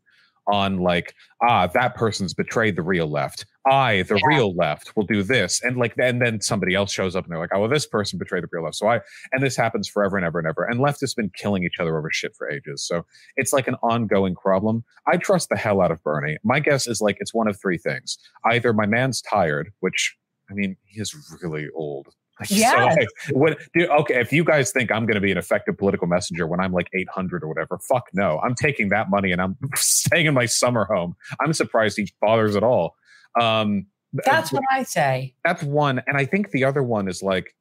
on 0.47 0.79
like 0.79 1.13
ah 1.41 1.67
that 1.67 1.95
person's 1.95 2.33
betrayed 2.33 2.75
the 2.75 2.81
real 2.81 3.07
left. 3.07 3.45
I 3.67 4.03
the 4.03 4.15
yeah. 4.15 4.25
real 4.25 4.55
left 4.55 4.95
will 4.95 5.05
do 5.05 5.21
this. 5.21 5.61
And 5.61 5.77
like 5.77 5.93
and 5.99 6.21
then 6.21 6.41
somebody 6.41 6.73
else 6.73 6.91
shows 6.91 7.15
up 7.15 7.25
and 7.25 7.31
they're 7.31 7.39
like 7.39 7.51
oh 7.53 7.61
well 7.61 7.69
this 7.69 7.85
person 7.85 8.17
betrayed 8.17 8.43
the 8.43 8.47
real 8.51 8.63
left. 8.63 8.75
So 8.75 8.87
i 8.87 9.01
and 9.31 9.43
this 9.43 9.55
happens 9.55 9.87
forever 9.87 10.17
and 10.17 10.25
ever 10.25 10.39
and 10.39 10.47
ever. 10.47 10.63
And 10.63 10.79
leftists 10.79 11.15
been 11.15 11.31
killing 11.35 11.63
each 11.63 11.79
other 11.79 11.97
over 11.97 12.09
shit 12.11 12.35
for 12.35 12.49
ages. 12.49 12.83
So 12.83 13.05
it's 13.35 13.53
like 13.53 13.67
an 13.67 13.75
ongoing 13.83 14.35
problem. 14.35 14.83
I 15.07 15.17
trust 15.17 15.49
the 15.49 15.57
hell 15.57 15.81
out 15.81 15.91
of 15.91 16.01
bernie. 16.03 16.37
My 16.43 16.59
guess 16.59 16.87
is 16.87 17.01
like 17.01 17.17
it's 17.19 17.33
one 17.33 17.47
of 17.47 17.59
three 17.59 17.77
things. 17.77 18.17
Either 18.45 18.73
my 18.73 18.85
man's 18.85 19.21
tired 19.21 19.71
which 19.79 20.15
I 20.51 20.53
mean, 20.53 20.75
he 20.85 21.01
is 21.01 21.15
really 21.41 21.67
old. 21.73 22.09
Yeah. 22.49 22.95
So, 22.95 23.33
what, 23.33 23.59
dude, 23.75 23.87
okay, 23.89 24.19
if 24.19 24.33
you 24.33 24.43
guys 24.43 24.71
think 24.71 24.91
I'm 24.91 25.05
going 25.05 25.15
to 25.15 25.21
be 25.21 25.31
an 25.31 25.37
effective 25.37 25.77
political 25.77 26.07
messenger 26.07 26.47
when 26.47 26.59
I'm 26.59 26.71
like 26.73 26.87
800 26.91 27.43
or 27.43 27.47
whatever, 27.47 27.77
fuck 27.87 28.05
no. 28.13 28.39
I'm 28.39 28.55
taking 28.55 28.89
that 28.89 29.11
money 29.11 29.31
and 29.31 29.39
I'm 29.39 29.57
staying 29.75 30.25
in 30.25 30.33
my 30.33 30.47
summer 30.47 30.85
home. 30.85 31.15
I'm 31.39 31.53
surprised 31.53 31.97
he 31.97 32.11
bothers 32.19 32.55
at 32.55 32.63
all. 32.63 32.95
Um, 33.39 33.85
that's 34.25 34.51
what 34.51 34.63
I 34.71 34.83
say. 34.83 35.35
That's 35.45 35.61
one. 35.61 36.01
And 36.07 36.17
I 36.17 36.25
think 36.25 36.49
the 36.49 36.63
other 36.63 36.81
one 36.81 37.07
is 37.07 37.21
like, 37.21 37.55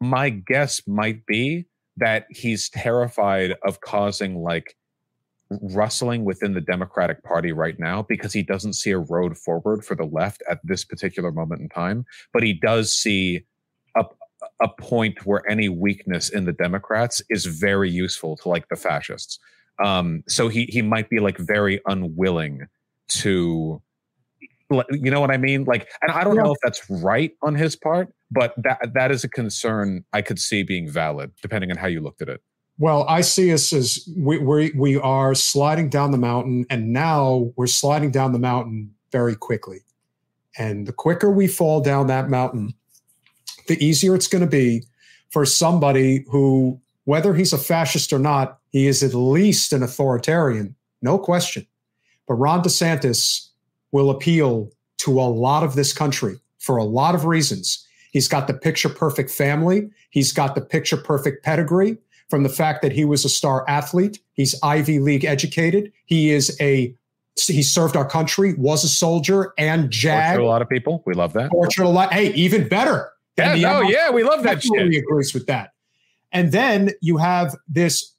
my 0.00 0.28
guess 0.28 0.82
might 0.86 1.24
be 1.26 1.66
that 1.96 2.26
he's 2.30 2.68
terrified 2.70 3.56
of 3.64 3.80
causing 3.80 4.42
like 4.42 4.76
rustling 5.50 6.24
within 6.24 6.54
the 6.54 6.60
Democratic 6.60 7.22
Party 7.24 7.52
right 7.52 7.78
now 7.78 8.02
because 8.02 8.32
he 8.32 8.42
doesn't 8.42 8.74
see 8.74 8.90
a 8.90 8.98
road 8.98 9.36
forward 9.36 9.84
for 9.84 9.94
the 9.94 10.04
left 10.04 10.42
at 10.48 10.60
this 10.64 10.84
particular 10.84 11.32
moment 11.32 11.60
in 11.60 11.68
time. 11.68 12.04
But 12.32 12.42
he 12.42 12.52
does 12.52 12.92
see 12.92 13.44
a, 13.96 14.04
a 14.60 14.68
point 14.68 15.24
where 15.24 15.48
any 15.48 15.68
weakness 15.68 16.28
in 16.28 16.44
the 16.44 16.52
Democrats 16.52 17.22
is 17.30 17.46
very 17.46 17.90
useful 17.90 18.36
to 18.38 18.48
like 18.48 18.68
the 18.68 18.76
fascists. 18.76 19.38
Um, 19.82 20.24
so 20.28 20.48
he 20.48 20.64
he 20.66 20.82
might 20.82 21.08
be 21.08 21.20
like 21.20 21.38
very 21.38 21.80
unwilling 21.86 22.66
to 23.08 23.80
you 24.90 25.10
know 25.10 25.20
what 25.20 25.30
I 25.30 25.38
mean? 25.38 25.64
Like, 25.64 25.88
and 26.02 26.12
I 26.12 26.24
don't 26.24 26.36
yeah. 26.36 26.42
know 26.42 26.52
if 26.52 26.58
that's 26.62 26.88
right 26.90 27.32
on 27.42 27.54
his 27.54 27.74
part, 27.74 28.12
but 28.30 28.52
that 28.58 28.92
that 28.92 29.10
is 29.10 29.24
a 29.24 29.28
concern 29.28 30.04
I 30.12 30.20
could 30.20 30.38
see 30.38 30.62
being 30.62 30.90
valid, 30.90 31.32
depending 31.40 31.70
on 31.70 31.78
how 31.78 31.86
you 31.86 32.00
looked 32.00 32.20
at 32.20 32.28
it. 32.28 32.42
Well, 32.78 33.04
I 33.08 33.22
see 33.22 33.52
us 33.52 33.72
as 33.72 34.08
we 34.16 34.38
we 34.38 34.70
we 34.76 34.96
are 34.96 35.34
sliding 35.34 35.88
down 35.88 36.12
the 36.12 36.18
mountain, 36.18 36.64
and 36.70 36.92
now 36.92 37.50
we're 37.56 37.66
sliding 37.66 38.12
down 38.12 38.32
the 38.32 38.38
mountain 38.38 38.94
very 39.10 39.34
quickly. 39.34 39.80
And 40.56 40.86
the 40.86 40.92
quicker 40.92 41.30
we 41.30 41.48
fall 41.48 41.80
down 41.80 42.06
that 42.06 42.30
mountain, 42.30 42.74
the 43.66 43.84
easier 43.84 44.14
it's 44.14 44.28
going 44.28 44.44
to 44.44 44.50
be 44.50 44.84
for 45.30 45.44
somebody 45.44 46.24
who, 46.30 46.80
whether 47.04 47.34
he's 47.34 47.52
a 47.52 47.58
fascist 47.58 48.12
or 48.12 48.18
not, 48.18 48.58
he 48.70 48.86
is 48.86 49.02
at 49.02 49.14
least 49.14 49.72
an 49.72 49.82
authoritarian, 49.82 50.74
no 51.02 51.18
question. 51.18 51.66
But 52.26 52.34
Ron 52.34 52.62
DeSantis 52.62 53.48
will 53.90 54.10
appeal 54.10 54.70
to 54.98 55.20
a 55.20 55.22
lot 55.22 55.64
of 55.64 55.74
this 55.74 55.92
country 55.92 56.36
for 56.58 56.76
a 56.76 56.84
lot 56.84 57.14
of 57.14 57.24
reasons. 57.24 57.84
He's 58.12 58.28
got 58.28 58.46
the 58.46 58.54
picture 58.54 58.88
perfect 58.88 59.30
family. 59.30 59.90
He's 60.10 60.32
got 60.32 60.54
the 60.54 60.60
picture 60.60 60.96
perfect 60.96 61.44
pedigree 61.44 61.98
from 62.28 62.42
the 62.42 62.48
fact 62.48 62.82
that 62.82 62.92
he 62.92 63.04
was 63.04 63.24
a 63.24 63.28
star 63.28 63.64
athlete. 63.68 64.20
He's 64.34 64.54
Ivy 64.62 64.98
League 64.98 65.24
educated. 65.24 65.92
He 66.04 66.30
is 66.30 66.56
a 66.60 66.94
he 67.46 67.62
served 67.62 67.96
our 67.96 68.08
country, 68.08 68.54
was 68.54 68.82
a 68.82 68.88
soldier, 68.88 69.52
and 69.56 69.90
JAG. 69.90 70.38
a 70.38 70.44
lot 70.44 70.60
of 70.60 70.68
people. 70.68 71.04
We 71.06 71.14
love 71.14 71.32
that. 71.34 71.50
Tortured 71.50 71.84
a 71.84 71.88
lot. 71.88 72.12
Hey, 72.12 72.32
even 72.34 72.68
better. 72.68 73.10
Yeah, 73.36 73.54
no, 73.54 73.80
yeah, 73.82 74.10
we 74.10 74.24
love 74.24 74.42
that 74.42 74.62
shit. 74.62 74.96
agrees 74.96 75.32
with 75.32 75.46
that. 75.46 75.70
And 76.32 76.50
then 76.50 76.90
you 77.00 77.16
have 77.18 77.54
this 77.68 78.12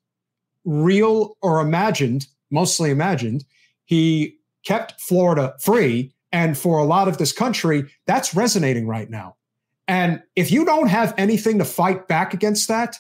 real 0.64 1.36
or 1.42 1.60
imagined, 1.60 2.28
mostly 2.50 2.90
imagined. 2.90 3.44
He 3.84 4.38
kept 4.64 5.00
Florida 5.02 5.56
free, 5.60 6.14
and 6.32 6.58
for 6.58 6.78
a 6.78 6.86
lot 6.86 7.08
of 7.10 7.18
this 7.18 7.34
country, 7.34 7.86
that's 8.06 8.34
resonating 8.34 8.88
right 8.88 9.10
now. 9.10 9.36
And 9.88 10.22
if 10.36 10.52
you 10.52 10.66
don't 10.66 10.88
have 10.88 11.14
anything 11.18 11.58
to 11.60 11.66
fight 11.66 12.08
back 12.08 12.34
against 12.34 12.68
that, 12.68 12.98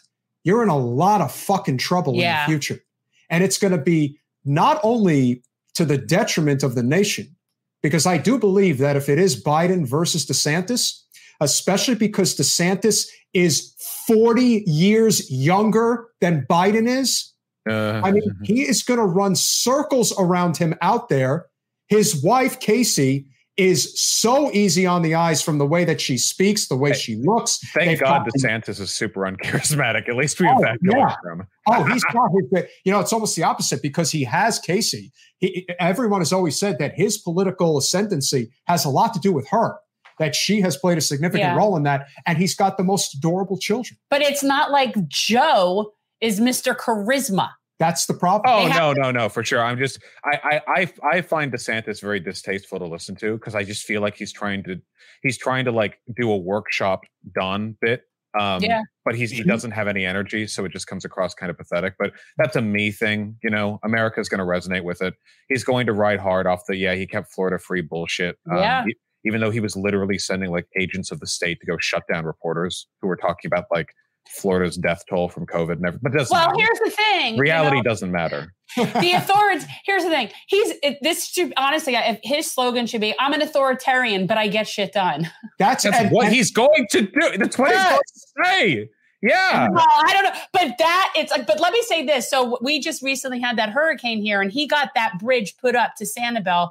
you're 0.50 0.64
in 0.64 0.70
a 0.70 0.78
lot 0.78 1.22
of 1.22 1.32
fucking 1.32 1.78
trouble 1.78 2.16
yeah. 2.16 2.44
in 2.44 2.52
the 2.52 2.52
future. 2.52 2.84
And 3.30 3.44
it's 3.44 3.60
going 3.60 3.72
to 3.72 3.78
be 3.78 4.20
not 4.44 4.80
only 4.82 5.44
to 5.76 5.86
the 5.86 5.98
detriment 5.98 6.64
of 6.64 6.74
the 6.74 6.82
nation, 6.82 7.36
because 7.84 8.08
I 8.08 8.18
do 8.18 8.40
believe 8.40 8.80
that 8.80 8.96
if 8.96 9.08
it 9.10 9.20
is 9.20 9.42
Biden 9.42 9.88
versus 9.88 10.26
DeSantis, 10.26 11.04
especially 11.40 11.94
because 11.94 12.36
DeSantis 12.36 13.08
is 13.36 13.76
40 14.08 14.64
years 14.66 15.30
younger 15.30 16.08
than 16.20 16.48
Biden 16.50 16.88
is, 16.88 17.32
uh, 17.70 18.02
I 18.04 18.12
mean, 18.12 18.24
he 18.44 18.64
is 18.64 18.82
going 18.82 19.00
to 19.00 19.06
run 19.06 19.36
circles 19.36 20.12
around 20.18 20.58
him 20.58 20.74
out 20.82 21.10
there. 21.10 21.46
His 21.88 22.24
wife, 22.24 22.60
Casey, 22.60 23.28
is 23.60 24.00
so 24.00 24.50
easy 24.54 24.86
on 24.86 25.02
the 25.02 25.16
eyes 25.16 25.42
from 25.42 25.58
the 25.58 25.66
way 25.66 25.84
that 25.84 26.00
she 26.00 26.18
speaks, 26.18 26.68
the 26.68 26.78
way 26.78 26.94
she 26.94 27.18
looks. 27.18 27.60
Thank 27.74 27.90
They've 27.90 28.00
God 28.00 28.26
DeSantis 28.26 28.80
is 28.80 28.90
super 28.90 29.22
uncharismatic. 29.22 30.08
At 30.08 30.16
least 30.16 30.40
we 30.40 30.48
have 30.48 30.60
oh, 30.60 30.62
that 30.62 30.82
going 30.82 30.98
yeah. 30.98 31.16
for 31.22 31.32
him. 31.32 31.48
oh, 31.68 31.84
he's 31.84 32.04
got 32.06 32.30
his, 32.32 32.64
you 32.86 32.92
know, 32.94 33.02
it's 33.02 33.12
almost 33.12 33.36
the 33.36 33.44
opposite 33.44 33.82
because 33.82 34.12
he 34.12 34.24
has 34.24 34.60
Casey. 34.60 35.12
He, 35.40 35.68
everyone 35.78 36.22
has 36.22 36.32
always 36.32 36.58
said 36.58 36.80
that 36.80 36.94
his 36.96 37.18
political 37.18 37.78
ascendancy 37.78 38.50
has 38.68 38.86
a 38.86 38.90
lot 38.90 39.14
to 39.14 39.20
do 39.20 39.34
with 39.34 39.48
her 39.50 39.76
that 40.20 40.36
she 40.36 40.62
has 40.62 40.78
played 40.78 40.98
a 40.98 41.02
significant 41.02 41.52
yeah. 41.52 41.56
role 41.56 41.76
in 41.76 41.84
that. 41.84 42.08
And 42.26 42.38
he's 42.38 42.56
got 42.56 42.78
the 42.78 42.84
most 42.84 43.16
adorable 43.16 43.58
children. 43.58 43.98
But 44.10 44.22
it's 44.22 44.44
not 44.44 44.72
like 44.72 44.96
Joe 45.10 45.94
is 46.22 46.40
Mr. 46.40 46.76
Charisma. 46.76 47.50
That's 47.80 48.06
the 48.06 48.14
problem. 48.14 48.54
Oh 48.54 48.68
no, 48.68 48.94
no, 48.94 49.12
no, 49.12 49.30
for 49.30 49.44
sure. 49.44 49.64
I'm 49.64 49.78
just 49.78 50.00
I 50.24 50.40
I 50.44 50.62
I, 50.68 50.94
I 51.12 51.22
find 51.22 51.52
DeSantis 51.52 52.02
very 52.02 52.20
distasteful 52.20 52.78
to 52.80 52.86
listen 52.86 53.16
to 53.18 53.34
because 53.34 53.56
I 53.56 53.64
just 53.64 53.86
feel 53.86 54.02
like 54.02 54.18
he's 54.18 54.34
trying 54.34 54.64
to 54.64 54.82
he's 55.24 55.38
trying 55.38 55.66
to 55.66 55.72
like 55.72 56.00
do 56.16 56.30
a 56.30 56.38
workshop 56.38 57.06
Don 57.34 57.78
bit. 57.82 58.04
Um, 58.40 58.62
yeah. 58.62 58.84
but 59.06 59.16
he's 59.16 59.32
he 59.32 59.40
mm-hmm. 59.40 59.50
doesn't 59.50 59.72
have 59.72 59.88
any 59.88 60.06
energy, 60.06 60.46
so 60.46 60.64
it 60.64 60.72
just 60.72 60.86
comes 60.86 61.04
across 61.04 61.34
kind 61.34 61.50
of 61.50 61.58
pathetic. 61.58 61.96
But 61.98 62.12
that's 62.38 62.56
a 62.56 62.62
me 62.62 62.92
thing, 62.92 63.38
you 63.42 63.50
know. 63.50 63.80
America's 63.84 64.30
going 64.30 64.40
to 64.40 64.46
resonate 64.46 64.84
with 64.84 65.02
it. 65.02 65.16
He's 65.48 65.64
going 65.64 65.88
to 65.88 65.94
ride 65.94 66.20
hard 66.20 66.46
off 66.46 66.62
the 66.68 66.76
yeah. 66.76 66.94
He 66.94 67.08
kept 67.08 67.34
Florida 67.34 67.58
free 67.58 67.82
bullshit. 67.82 68.38
Um, 68.52 68.60
yeah. 68.60 68.84
He, 68.86 68.96
even 69.26 69.42
though 69.42 69.52
he 69.52 69.60
was 69.60 69.76
literally 69.76 70.18
sending 70.18 70.52
like 70.52 70.68
agents 70.80 71.12
of 71.12 71.20
the 71.20 71.28
state 71.28 71.60
to 71.62 71.66
go 71.66 71.78
shut 71.80 72.04
down 72.12 72.26
reporters 72.26 72.88
who 73.02 73.08
were 73.08 73.18
talking 73.18 73.48
about 73.48 73.66
like 73.72 73.94
Florida's 74.28 74.78
death 74.78 75.04
toll 75.10 75.30
from 75.30 75.46
COVID 75.46 75.80
never. 75.80 75.98
But 76.02 76.14
doesn't 76.14 76.34
well, 76.34 76.52
matter. 76.52 76.60
here's 76.60 76.80
the 76.80 76.92
thing. 76.92 77.38
Reality 77.38 77.78
you 77.78 77.84
know, 77.84 77.90
doesn't 77.90 78.12
matter. 78.12 78.54
the 78.76 79.12
authorities. 79.16 79.66
Here's 79.86 80.04
the 80.04 80.10
thing. 80.10 80.30
He's 80.48 80.74
it, 80.84 80.98
this 81.02 81.28
should 81.28 81.54
honestly. 81.58 81.96
If 81.96 82.20
his 82.24 82.52
slogan 82.52 82.86
should 82.86 83.02
be, 83.02 83.16
"I'm 83.20 83.34
an 83.34 83.42
authoritarian, 83.42 84.28
but 84.28 84.38
I 84.38 84.48
get 84.48 84.68
shit 84.68 84.94
done." 84.94 85.30
That's, 85.58 85.84
That's 85.84 85.98
and, 85.98 86.12
what 86.12 86.28
and, 86.28 86.36
he's 86.36 86.52
going 86.52 86.88
to 86.92 87.02
do. 87.02 87.38
That's 87.38 87.58
what 87.58 87.72
yes. 87.72 88.00
he's 88.14 88.34
going 88.36 88.56
to 88.56 88.60
say. 88.60 88.90
Yeah. 89.22 89.68
Well, 89.70 89.86
I 89.86 90.14
don't 90.14 90.24
know. 90.24 90.40
But 90.54 90.78
that 90.78 91.14
it's 91.16 91.32
like, 91.32 91.46
but 91.46 91.60
let 91.60 91.74
me 91.74 91.82
say 91.84 92.06
this. 92.06 92.30
So 92.30 92.58
we 92.62 92.80
just 92.80 93.02
recently 93.02 93.40
had 93.40 93.58
that 93.58 93.70
hurricane 93.70 94.22
here 94.22 94.42
and 94.42 94.52
he 94.52 94.66
got 94.66 94.92
that 94.96 95.20
bridge 95.20 95.58
put 95.58 95.76
up 95.76 95.96
to 95.98 96.06
Sanibel 96.06 96.70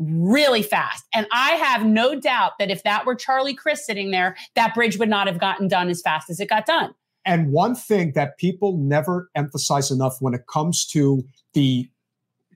really 0.00 0.62
fast. 0.62 1.04
And 1.14 1.26
I 1.30 1.50
have 1.52 1.84
no 1.84 2.18
doubt 2.18 2.52
that 2.58 2.70
if 2.70 2.82
that 2.84 3.04
were 3.04 3.14
Charlie 3.14 3.54
Crist 3.54 3.84
sitting 3.84 4.10
there, 4.10 4.36
that 4.56 4.74
bridge 4.74 4.98
would 4.98 5.10
not 5.10 5.26
have 5.26 5.38
gotten 5.38 5.68
done 5.68 5.88
as 5.90 6.00
fast 6.00 6.30
as 6.30 6.40
it 6.40 6.48
got 6.48 6.66
done. 6.66 6.94
And 7.26 7.52
one 7.52 7.74
thing 7.74 8.12
that 8.14 8.38
people 8.38 8.78
never 8.78 9.30
emphasize 9.34 9.90
enough 9.90 10.16
when 10.20 10.32
it 10.32 10.46
comes 10.46 10.86
to 10.86 11.22
the 11.52 11.88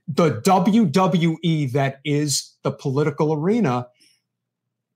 the 0.07 0.39
WWE 0.41 1.71
that 1.71 1.99
is 2.05 2.55
the 2.61 2.71
political 2.71 3.33
arena, 3.33 3.87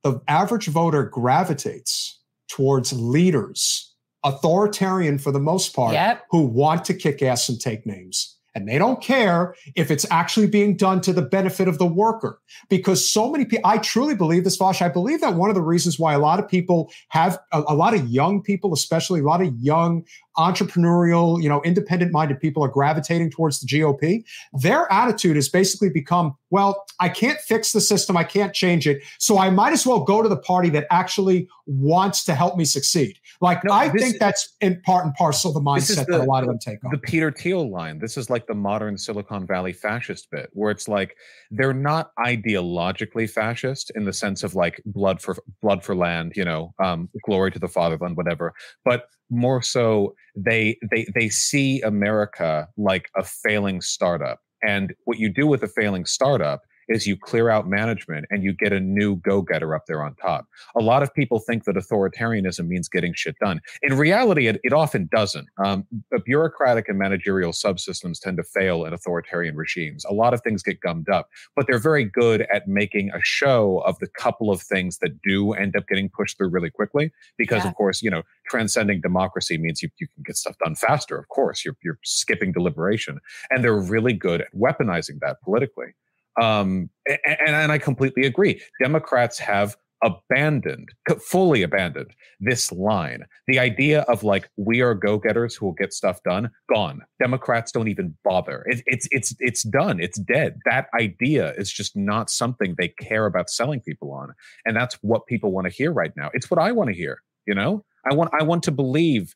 the 0.04 0.22
average 0.28 0.68
voter 0.68 1.04
gravitates 1.04 2.20
towards 2.48 2.94
leaders, 2.94 3.96
authoritarian 4.24 5.18
for 5.18 5.32
the 5.32 5.40
most 5.40 5.76
part, 5.76 5.94
yep. 5.94 6.26
who 6.30 6.42
want 6.42 6.86
to 6.86 6.94
kick 6.94 7.24
ass 7.24 7.50
and 7.50 7.60
take 7.60 7.88
names. 7.88 8.38
And 8.56 8.68
they 8.68 8.78
don't 8.78 9.02
care 9.02 9.56
if 9.76 9.92
it's 9.92 10.06
actually 10.10 10.48
being 10.48 10.76
done 10.76 11.02
to 11.02 11.14
the 11.14 11.22
benefit 11.22 11.68
of 11.68 11.78
the 11.78 11.86
worker. 11.86 12.40
Because 12.70 13.08
so 13.10 13.32
many 13.32 13.46
people, 13.46 13.70
I 13.70 13.78
truly 13.78 14.16
believe 14.16 14.44
this, 14.44 14.58
Vaush. 14.58 14.82
I 14.82 14.90
believe 14.90 15.22
that 15.22 15.36
one 15.36 15.50
of 15.50 15.56
the 15.56 15.62
reasons 15.62 16.00
why 16.00 16.14
a 16.14 16.20
lot 16.20 16.40
of 16.40 16.48
people 16.48 16.92
have, 17.10 17.40
a, 17.52 17.64
a 17.68 17.76
lot 17.76 17.94
of 17.94 18.08
young 18.08 18.42
people, 18.42 18.74
especially 18.74 19.20
a 19.20 19.24
lot 19.24 19.42
of 19.42 19.56
young 19.58 20.06
entrepreneurial, 20.38 21.42
you 21.42 21.50
know, 21.50 21.62
independent 21.64 22.12
minded 22.12 22.40
people 22.40 22.64
are 22.64 22.70
gravitating 22.70 23.30
towards 23.32 23.60
the 23.60 23.68
GOP. 23.68 24.24
Their 24.54 24.92
attitude 24.92 25.36
has 25.36 25.50
basically 25.50 25.90
become, 25.90 26.36
well, 26.50 26.86
I 27.00 27.10
can't 27.10 27.40
fix 27.40 27.72
the 27.72 27.82
system. 27.82 28.16
I 28.16 28.24
can't 28.24 28.54
change 28.54 28.88
it. 28.88 29.02
So 29.18 29.38
I 29.38 29.50
might 29.50 29.74
as 29.74 29.86
well 29.86 30.04
go 30.04 30.22
to 30.22 30.30
the 30.30 30.38
party 30.38 30.70
that 30.70 30.88
actually 30.92 31.48
wants 31.66 32.24
to 32.26 32.36
help 32.36 32.58
me 32.58 32.66
succeed. 32.66 33.18
Like, 33.42 33.64
no, 33.64 33.72
I 33.72 33.90
think 33.90 34.20
that's 34.20 34.56
in 34.62 34.82
part 34.82 35.06
and 35.06 35.14
parcel 35.14 35.54
the 35.54 35.62
mindset 35.62 36.06
the, 36.06 36.14
that 36.14 36.22
a 36.22 36.24
lot 36.24 36.44
of 36.44 36.50
them 36.50 36.60
take 36.60 36.84
on. 36.84 36.92
The 36.92 36.98
Peter 36.98 37.32
Thiel 37.32 37.70
line. 37.70 38.00
This 38.00 38.18
is 38.18 38.30
like 38.30 38.48
the 38.48 38.56
modern 38.56 38.98
Silicon 38.98 39.46
Valley 39.46 39.74
fascist 39.74 40.30
bit, 40.32 40.50
where 40.54 40.72
it's 40.72 40.88
like 40.88 41.16
they're 41.52 41.74
not 41.74 42.12
ideologically 42.18 43.30
fascist 43.30 43.92
in 43.96 44.06
the 44.06 44.14
sense 44.14 44.44
of 44.44 44.56
like 44.56 44.82
blood 44.86 45.22
for 45.22 45.38
blood 45.62 45.84
for 45.84 45.96
land, 45.96 46.34
you 46.36 46.46
know, 46.46 46.74
um, 46.84 47.10
glory 47.24 47.52
to 47.52 47.60
the 47.60 47.68
fatherland, 47.68 48.18
whatever. 48.18 48.54
But 48.84 49.08
more 49.30 49.62
so 49.62 50.16
they 50.36 50.78
they 50.92 51.06
they 51.14 51.30
see 51.30 51.82
America 51.82 52.68
like 52.78 53.10
a 53.16 53.24
failing 53.24 53.82
startup. 53.82 54.40
And 54.62 54.94
what 55.06 55.20
you 55.20 55.30
do 55.30 55.48
with 55.48 55.64
a 55.64 55.68
failing 55.68 56.06
startup 56.06 56.62
is 56.90 57.08
you 57.08 57.16
clear 57.16 57.50
out 57.50 57.68
management 57.68 58.26
and 58.30 58.44
you 58.44 58.52
get 58.52 58.74
a 58.74 58.80
new 58.80 59.16
go-getter 59.18 59.74
up 59.74 59.86
there 59.86 60.04
on 60.04 60.16
top. 60.16 60.48
A 60.76 60.82
lot 60.82 61.04
of 61.04 61.14
people 61.14 61.40
think 61.40 61.64
that 61.64 61.76
authoritarianism 61.76 62.68
means 62.68 62.90
getting 62.90 63.14
shit 63.14 63.38
done. 63.40 63.62
In 63.84 63.98
reality, 63.98 64.48
it, 64.48 64.60
it 64.64 64.74
often 64.74 65.08
doesn't. 65.12 65.48
Um, 65.64 65.86
the 66.12 66.20
bureaucratic 66.20 66.90
and 66.90 66.98
managerial 66.98 67.52
subsystems 67.52 68.20
tend 68.20 68.38
to 68.38 68.44
fail 68.44 68.86
in 68.86 68.94
authoritarian 68.94 69.56
regimes. 69.56 70.04
A 70.06 70.14
lot 70.14 70.34
of 70.34 70.42
things 70.42 70.64
get 70.64 70.82
gummed 70.82 71.10
up, 71.10 71.30
but 71.56 71.68
they're 71.68 71.80
very 71.80 72.04
good 72.04 72.46
at 72.54 72.68
making 72.68 73.12
a 73.12 73.20
show 73.22 73.80
of 73.86 73.98
the 74.00 74.08
couple 74.08 74.52
of 74.52 74.62
things 74.62 74.98
that 74.98 75.22
do 75.22 75.54
end 75.54 75.76
up 75.76 75.88
getting 75.88 76.10
pushed 76.10 76.38
through 76.38 76.50
really 76.50 76.72
quickly. 76.72 77.12
Because 77.38 77.64
yeah. 77.64 77.70
of 77.70 77.76
course, 77.76 78.02
you 78.02 78.10
know, 78.10 78.24
transcending 78.50 79.00
democracy 79.00 79.58
means 79.58 79.84
you, 79.84 79.90
you 80.00 80.08
can 80.08 80.24
get 80.26 80.36
stuff 80.36 80.58
done 80.64 80.76
faster. 80.76 81.18
Of 81.18 81.28
course, 81.30 81.64
you're, 81.64 81.78
you're 81.84 82.00
skipping 82.04 82.52
deliberation, 82.52 83.20
and 83.52 83.64
they're 83.64 83.80
really 83.80 84.14
good 84.14 84.42
at 84.42 84.48
weaponizing 84.56 85.20
that 85.22 85.42
politically. 85.42 85.94
Um, 86.42 86.90
and, 87.08 87.50
and 87.56 87.72
I 87.72 87.78
completely 87.78 88.26
agree. 88.26 88.62
Democrats 88.82 89.40
have 89.40 89.76
abandoned, 90.02 90.90
fully 91.22 91.62
abandoned 91.62 92.12
this 92.40 92.72
line. 92.72 93.26
The 93.48 93.60
idea 93.60 94.02
of 94.04 94.24
like 94.24 94.50
we 94.58 94.82
are 94.82 94.94
go-getters 94.94 95.56
who 95.56 95.66
will 95.66 95.74
get 95.74 95.94
stuff 95.94 96.24
done, 96.24 96.50
gone. 96.74 97.02
Democrats 97.22 97.72
don't 97.72 97.90
even 97.90 98.16
bother. 98.24 98.64
It, 98.68 98.82
it's 98.86 99.08
it's 99.12 99.36
it's 99.40 99.64
done. 99.64 100.00
It's 100.00 100.20
dead. 100.20 100.60
That 100.66 100.88
idea 100.98 101.54
is 101.58 101.72
just 101.72 101.96
not 101.98 102.30
something 102.30 102.76
they 102.78 102.90
care 102.90 103.26
about 103.26 103.50
selling 103.50 103.82
people 103.82 104.14
on, 104.14 104.34
and 104.66 104.76
that's 104.76 104.96
what 105.02 105.28
people 105.28 105.52
want 105.52 105.68
to 105.68 105.74
hear 105.74 105.92
right 105.92 106.14
now. 106.16 106.30
It's 106.34 106.50
what 106.50 106.60
I 106.60 106.72
want 106.72 106.90
to 106.90 106.96
hear. 106.96 107.22
You 107.46 107.56
know, 107.56 107.84
I 108.10 108.14
want 108.14 108.32
I 108.40 108.44
want 108.44 108.64
to 108.64 108.72
believe, 108.72 109.36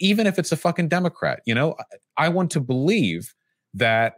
even 0.00 0.26
if 0.26 0.38
it's 0.38 0.50
a 0.50 0.56
fucking 0.56 0.88
Democrat. 0.88 1.40
You 1.46 1.54
know, 1.54 1.76
I 2.16 2.30
want 2.30 2.50
to 2.52 2.60
believe 2.60 3.34
that 3.74 4.14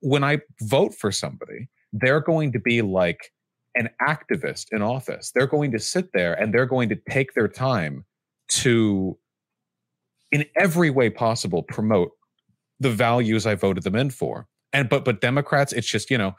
when 0.00 0.24
I 0.24 0.38
vote 0.62 0.94
for 0.94 1.10
somebody, 1.12 1.68
they're 1.92 2.20
going 2.20 2.52
to 2.52 2.60
be 2.60 2.82
like 2.82 3.32
an 3.74 3.88
activist 4.02 4.66
in 4.72 4.82
office. 4.82 5.32
They're 5.34 5.46
going 5.46 5.72
to 5.72 5.78
sit 5.78 6.12
there 6.12 6.34
and 6.34 6.52
they're 6.52 6.66
going 6.66 6.88
to 6.90 6.98
take 7.08 7.34
their 7.34 7.48
time 7.48 8.04
to, 8.48 9.18
in 10.32 10.44
every 10.56 10.90
way 10.90 11.10
possible, 11.10 11.62
promote 11.62 12.10
the 12.80 12.90
values 12.90 13.46
I 13.46 13.54
voted 13.54 13.84
them 13.84 13.96
in 13.96 14.10
for. 14.10 14.46
And 14.72 14.88
but 14.88 15.04
but 15.04 15.20
Democrats, 15.20 15.72
it's 15.72 15.86
just 15.86 16.10
you 16.10 16.18
know, 16.18 16.36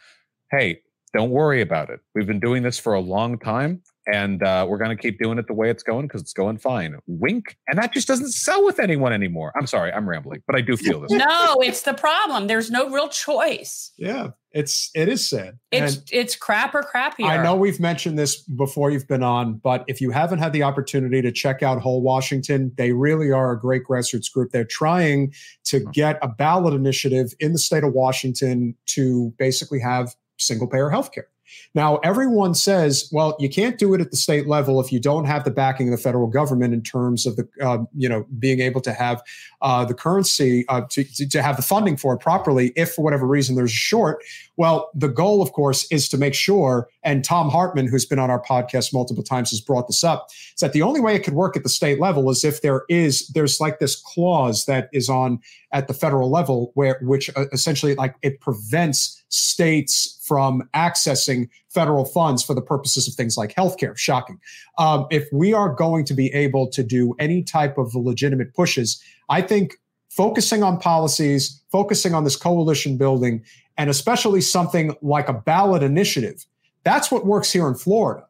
hey, 0.52 0.82
don't 1.14 1.32
worry 1.32 1.62
about 1.62 1.90
it. 1.90 2.00
We've 2.14 2.28
been 2.28 2.40
doing 2.40 2.64
this 2.64 2.80
for 2.80 2.94
a 2.94 3.00
long 3.00 3.40
time 3.40 3.82
and 4.12 4.42
uh, 4.44 4.66
we're 4.68 4.78
going 4.78 4.96
to 4.96 5.02
keep 5.02 5.20
doing 5.20 5.38
it 5.38 5.48
the 5.48 5.54
way 5.54 5.70
it's 5.70 5.84
going 5.84 6.08
because 6.08 6.22
it's 6.22 6.34
going 6.34 6.58
fine. 6.58 6.98
Wink, 7.08 7.58
and 7.68 7.78
that 7.78 7.94
just 7.94 8.08
doesn't 8.08 8.32
sell 8.32 8.64
with 8.66 8.80
anyone 8.80 9.14
anymore. 9.14 9.52
I'm 9.56 9.68
sorry, 9.68 9.92
I'm 9.92 10.10
rambling, 10.10 10.42
but 10.48 10.56
I 10.56 10.62
do 10.62 10.76
feel 10.76 11.02
this. 11.02 11.12
no, 11.12 11.58
it's 11.62 11.84
the 11.84 11.94
problem. 11.94 12.48
There's 12.48 12.72
no 12.72 12.90
real 12.90 13.10
choice. 13.10 13.92
Yeah, 13.98 14.30
it's 14.52 14.90
it 14.96 15.10
is 15.10 15.30
sad. 15.30 15.60
It's 15.72 15.98
and 15.98 16.04
it's 16.12 16.36
crap 16.36 16.74
or 16.74 16.84
crappier. 16.84 17.30
I 17.30 17.44
know 17.44 17.56
we've 17.56 17.80
mentioned 17.80 18.18
this 18.18 18.42
before 18.42 18.90
you've 18.90 19.08
been 19.08 19.24
on, 19.24 19.56
but 19.56 19.84
if 19.88 20.02
you 20.02 20.12
haven't 20.12 20.40
had 20.40 20.54
the 20.54 20.64
opportunity 20.64 21.22
to 21.22 21.32
check 21.32 21.62
out 21.62 21.80
Whole 21.82 22.02
Washington, 22.02 22.72
they 22.78 22.94
really 22.94 23.32
are 23.32 23.52
a 23.52 23.60
great 23.60 23.84
grassroots 23.88 24.32
group. 24.32 24.52
They're 24.52 24.66
trying 24.66 25.34
to 25.66 25.80
hmm. 25.80 25.92
get 25.92 26.18
a 26.22 26.28
ballot 26.28 26.74
initiative 26.74 27.34
in 27.40 27.54
the 27.54 27.60
state 27.60 27.84
of 27.84 27.94
Washington 27.94 28.76
to 28.88 29.34
basically 29.38 29.80
have 29.80 30.16
single 30.38 30.68
payer 30.68 30.90
health 30.90 31.12
care. 31.12 31.28
Now, 31.76 31.98
everyone 31.98 32.54
says, 32.56 33.10
well, 33.12 33.36
you 33.40 33.50
can't 33.50 33.78
do 33.78 33.94
it 33.94 34.02
at 34.02 34.12
the 34.12 34.18
state 34.18 34.48
level 34.48 34.80
if 34.80 34.92
you 34.92 35.00
don't 35.00 35.26
have 35.26 35.44
the 35.44 35.52
backing 35.52 35.88
of 35.88 35.92
the 35.92 36.02
federal 36.02 36.28
government 36.28 36.74
in 36.74 36.82
terms 36.82 37.26
of 37.26 37.36
the, 37.36 37.48
uh, 37.62 37.80
you 37.96 38.10
know, 38.10 38.26
being 38.40 38.60
able 38.60 38.82
to 38.82 38.94
have 38.94 39.22
uh, 39.62 39.86
the 39.86 39.94
currency 39.94 40.66
uh, 40.70 40.82
to, 40.90 41.04
to 41.04 41.42
have 41.42 41.56
the 41.56 41.62
funding 41.62 41.98
for 41.98 42.14
it 42.14 42.20
properly. 42.20 42.72
If 42.76 42.94
for 42.94 43.04
whatever 43.04 43.28
reason 43.28 43.56
there's 43.56 43.72
a 43.72 43.76
short, 43.76 44.24
well, 44.58 44.90
the 44.94 45.08
goal, 45.08 45.42
of 45.42 45.54
course, 45.54 45.90
is 45.92 46.10
to 46.10 46.18
make 46.18 46.34
sure. 46.34 46.90
And 47.04 47.24
Thom 47.24 47.50
Hartmann, 47.50 47.88
who's 47.88 48.06
been 48.06 48.20
on 48.20 48.30
our 48.30 48.42
podcast 48.42 48.94
multiple 48.94 49.24
times, 49.24 49.52
has 49.52 49.62
brought 49.62 49.88
this 49.88 50.04
up. 50.04 50.28
Is 50.32 50.60
that 50.60 50.74
the 50.74 50.82
only 50.82 51.00
way 51.00 51.16
it 51.16 51.24
could 51.24 51.34
work 51.34 51.56
at 51.56 51.64
the 51.64 51.70
state 51.70 52.00
level 52.00 52.30
is 52.30 52.44
if 52.44 52.62
there 52.62 52.84
is 52.90 53.28
there's 53.30 53.60
like 53.60 53.80
this 53.80 53.96
clause 53.96 54.66
that 54.66 54.90
is 54.92 55.08
on 55.08 55.40
at 55.72 55.88
the 55.88 55.94
federal 55.94 56.30
level 56.30 56.72
where 56.74 57.00
which 57.02 57.30
uh, 57.36 57.46
essentially 57.54 57.96
like 57.96 58.16
it 58.22 58.42
prevents 58.42 59.24
states 59.30 60.22
from 60.26 60.68
accessing 60.76 61.48
federal 61.70 62.06
funds 62.06 62.44
for 62.44 62.54
the 62.54 62.62
purposes 62.62 63.08
of 63.08 63.14
things 63.14 63.38
like 63.38 63.54
healthcare. 63.54 63.98
Shocking. 63.98 64.40
Um, 64.78 65.08
if 65.10 65.28
we 65.32 65.54
are 65.54 65.70
going 65.70 66.06
to 66.06 66.14
be 66.14 66.34
able 66.34 66.68
to 66.70 66.84
do 66.84 67.16
any 67.20 67.44
type 67.44 67.78
of 67.78 67.96
legitimate 67.96 68.54
pushes, 68.54 69.02
I 69.30 69.42
think 69.42 69.76
focusing 70.10 70.64
on 70.64 70.80
policies, 70.80 71.62
focusing 71.72 72.14
on 72.14 72.24
this 72.24 72.36
coalition 72.36 72.98
building, 72.98 73.44
and 73.78 73.90
especially 73.90 74.42
something 74.42 74.96
like 75.02 75.30
a 75.30 75.34
ballot 75.34 75.84
initiative, 75.84 76.46
that's 76.84 77.12
what 77.12 77.26
works 77.26 77.52
here 77.52 77.68
in 77.68 77.76
Florida. 77.76 78.26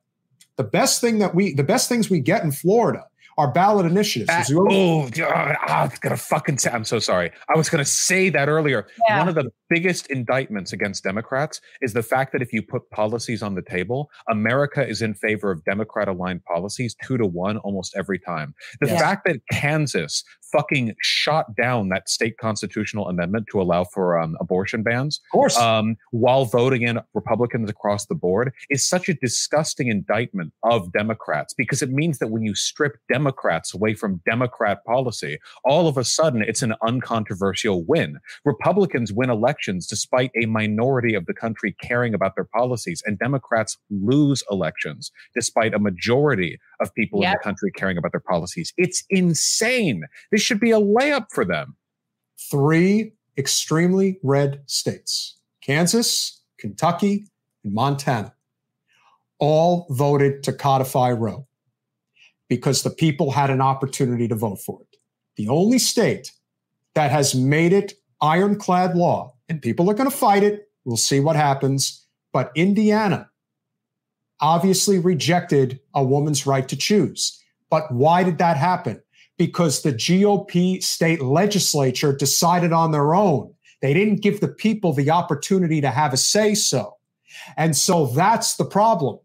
The 0.57 0.63
best 0.63 1.01
thing 1.01 1.19
that 1.19 1.33
we, 1.33 1.53
the 1.53 1.63
best 1.63 1.87
things 1.87 2.09
we 2.09 2.19
get 2.19 2.43
in 2.43 2.51
Florida 2.51 3.08
our 3.39 3.49
ballot 3.49 3.85
initiatives. 3.85 4.27
That, 4.27 4.47
oh, 4.53 5.09
God, 5.09 5.55
I 5.65 5.85
was 5.85 5.97
gonna 5.99 6.17
fucking 6.17 6.57
say. 6.57 6.69
I'm 6.71 6.83
so 6.83 6.99
sorry. 6.99 7.31
I 7.47 7.57
was 7.57 7.69
gonna 7.69 7.85
say 7.85 8.29
that 8.29 8.49
earlier. 8.49 8.85
Yeah. 9.07 9.19
One 9.19 9.29
of 9.29 9.35
the 9.35 9.49
biggest 9.69 10.07
indictments 10.07 10.73
against 10.73 11.03
Democrats 11.03 11.61
is 11.81 11.93
the 11.93 12.03
fact 12.03 12.33
that 12.33 12.41
if 12.41 12.51
you 12.51 12.61
put 12.61 12.89
policies 12.89 13.41
on 13.41 13.55
the 13.55 13.61
table, 13.61 14.09
America 14.29 14.85
is 14.85 15.01
in 15.01 15.13
favor 15.13 15.51
of 15.51 15.63
Democrat-aligned 15.63 16.43
policies 16.43 16.95
two 17.03 17.17
to 17.17 17.25
one 17.25 17.57
almost 17.59 17.95
every 17.95 18.19
time. 18.19 18.53
The 18.81 18.87
yeah. 18.87 18.99
fact 18.99 19.25
that 19.25 19.41
Kansas 19.51 20.23
fucking 20.51 20.95
shot 21.01 21.55
down 21.55 21.89
that 21.89 22.09
state 22.09 22.37
constitutional 22.37 23.07
amendment 23.07 23.47
to 23.51 23.61
allow 23.61 23.83
for 23.83 24.19
um, 24.19 24.37
abortion 24.39 24.83
bans, 24.83 25.21
of 25.25 25.31
course, 25.31 25.57
um, 25.57 25.95
while 26.11 26.45
voting 26.45 26.83
in 26.83 26.99
Republicans 27.13 27.69
across 27.69 28.05
the 28.05 28.15
board 28.15 28.53
is 28.69 28.87
such 28.87 29.09
a 29.09 29.13
disgusting 29.13 29.87
indictment 29.87 30.53
of 30.63 30.91
Democrats 30.91 31.53
because 31.53 31.81
it 31.81 31.91
means 31.91 32.19
that 32.19 32.29
when 32.29 32.43
you 32.43 32.55
strip 32.55 32.97
Democrats 33.11 33.73
away 33.73 33.93
from 33.93 34.21
Democrat 34.25 34.83
policy, 34.85 35.37
all 35.63 35.87
of 35.87 35.97
a 35.97 36.03
sudden 36.03 36.41
it's 36.41 36.61
an 36.61 36.73
uncontroversial 36.85 37.83
win. 37.85 38.19
Republicans 38.45 39.11
win 39.11 39.29
elections 39.29 39.87
despite 39.87 40.31
a 40.41 40.45
minority 40.45 41.13
of 41.15 41.25
the 41.25 41.33
country 41.33 41.75
caring 41.81 42.13
about 42.13 42.35
their 42.35 42.45
policies, 42.45 43.01
and 43.05 43.17
Democrats 43.19 43.77
lose 43.89 44.43
elections 44.51 45.11
despite 45.33 45.73
a 45.73 45.79
majority 45.79 46.57
of 46.79 46.93
people 46.95 47.21
yep. 47.21 47.33
in 47.33 47.37
the 47.39 47.43
country 47.43 47.71
caring 47.71 47.97
about 47.97 48.11
their 48.11 48.19
policies. 48.19 48.73
It's 48.77 49.03
insane. 49.09 50.03
This 50.31 50.38
should 50.39 50.59
be 50.59 50.71
a 50.71 50.79
layup 50.79 51.27
for 51.31 51.45
them. 51.45 51.75
Three 52.49 53.13
extremely 53.37 54.19
red 54.23 54.61
states 54.65 55.37
Kansas, 55.61 56.41
Kentucky, 56.57 57.25
and 57.63 57.73
Montana 57.73 58.33
all 59.39 59.87
voted 59.89 60.43
to 60.43 60.53
codify 60.53 61.11
Roe 61.11 61.47
because 62.49 62.83
the 62.83 62.89
people 62.89 63.31
had 63.31 63.49
an 63.49 63.61
opportunity 63.61 64.27
to 64.27 64.35
vote 64.35 64.59
for 64.59 64.81
it. 64.81 64.97
The 65.37 65.47
only 65.47 65.79
state 65.79 66.33
that 66.95 67.11
has 67.11 67.35
made 67.35 67.71
it 67.71 67.93
ironclad 68.21 68.97
law, 68.97 69.33
and 69.47 69.61
people 69.61 69.89
are 69.89 69.93
going 69.93 70.09
to 70.09 70.15
fight 70.15 70.43
it. 70.43 70.69
We'll 70.83 70.97
see 70.97 71.19
what 71.19 71.35
happens. 71.35 72.05
But 72.33 72.51
Indiana 72.55 73.29
obviously 74.41 74.99
rejected 74.99 75.79
a 75.93 76.03
woman's 76.03 76.45
right 76.45 76.67
to 76.67 76.75
choose. 76.75 77.41
But 77.69 77.91
why 77.91 78.23
did 78.23 78.37
that 78.39 78.57
happen? 78.57 79.01
Because 79.39 79.81
the 79.81 79.93
GOP 79.93 80.83
state 80.83 81.21
legislature 81.21 82.15
decided 82.15 82.71
on 82.71 82.91
their 82.91 83.15
own. 83.15 83.51
They 83.81 83.93
didn't 83.93 84.21
give 84.21 84.41
the 84.41 84.49
people 84.49 84.93
the 84.93 85.09
opportunity 85.09 85.81
to 85.81 85.89
have 85.89 86.13
a 86.13 86.17
say 86.17 86.53
so. 86.53 86.97
And 87.57 87.75
so 87.75 88.07
that's 88.07 88.57
the 88.57 88.65
problem. 88.65 89.17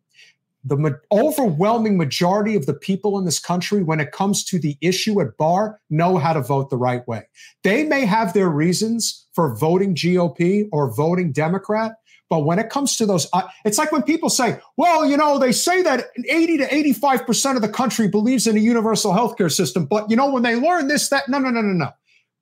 The 0.64 0.98
overwhelming 1.12 1.98
majority 1.98 2.54
of 2.54 2.64
the 2.64 2.72
people 2.72 3.18
in 3.18 3.26
this 3.26 3.38
country, 3.38 3.82
when 3.82 4.00
it 4.00 4.12
comes 4.12 4.44
to 4.44 4.58
the 4.58 4.78
issue 4.80 5.20
at 5.20 5.36
bar, 5.36 5.80
know 5.90 6.16
how 6.16 6.32
to 6.32 6.40
vote 6.40 6.70
the 6.70 6.78
right 6.78 7.06
way. 7.06 7.24
They 7.64 7.84
may 7.84 8.06
have 8.06 8.32
their 8.32 8.48
reasons 8.48 9.26
for 9.34 9.54
voting 9.56 9.94
GOP 9.94 10.68
or 10.72 10.94
voting 10.94 11.32
Democrat, 11.32 11.96
but 12.30 12.44
when 12.44 12.58
it 12.58 12.70
comes 12.70 12.96
to 12.96 13.06
those, 13.06 13.26
uh, 13.32 13.42
it's 13.64 13.78
like 13.78 13.92
when 13.92 14.02
people 14.02 14.30
say, 14.30 14.58
well, 14.76 15.04
you 15.04 15.16
know, 15.16 15.38
they 15.38 15.52
say 15.52 15.82
that 15.82 16.06
80 16.28 16.58
to 16.58 16.68
85% 16.68 17.56
of 17.56 17.62
the 17.62 17.68
country 17.68 18.08
believes 18.08 18.46
in 18.46 18.56
a 18.56 18.60
universal 18.60 19.12
healthcare 19.12 19.52
system. 19.52 19.84
But, 19.84 20.10
you 20.10 20.16
know, 20.16 20.30
when 20.30 20.42
they 20.42 20.56
learn 20.56 20.88
this, 20.88 21.08
that, 21.10 21.28
no, 21.28 21.38
no, 21.38 21.50
no, 21.50 21.60
no, 21.60 21.72
no. 21.72 21.90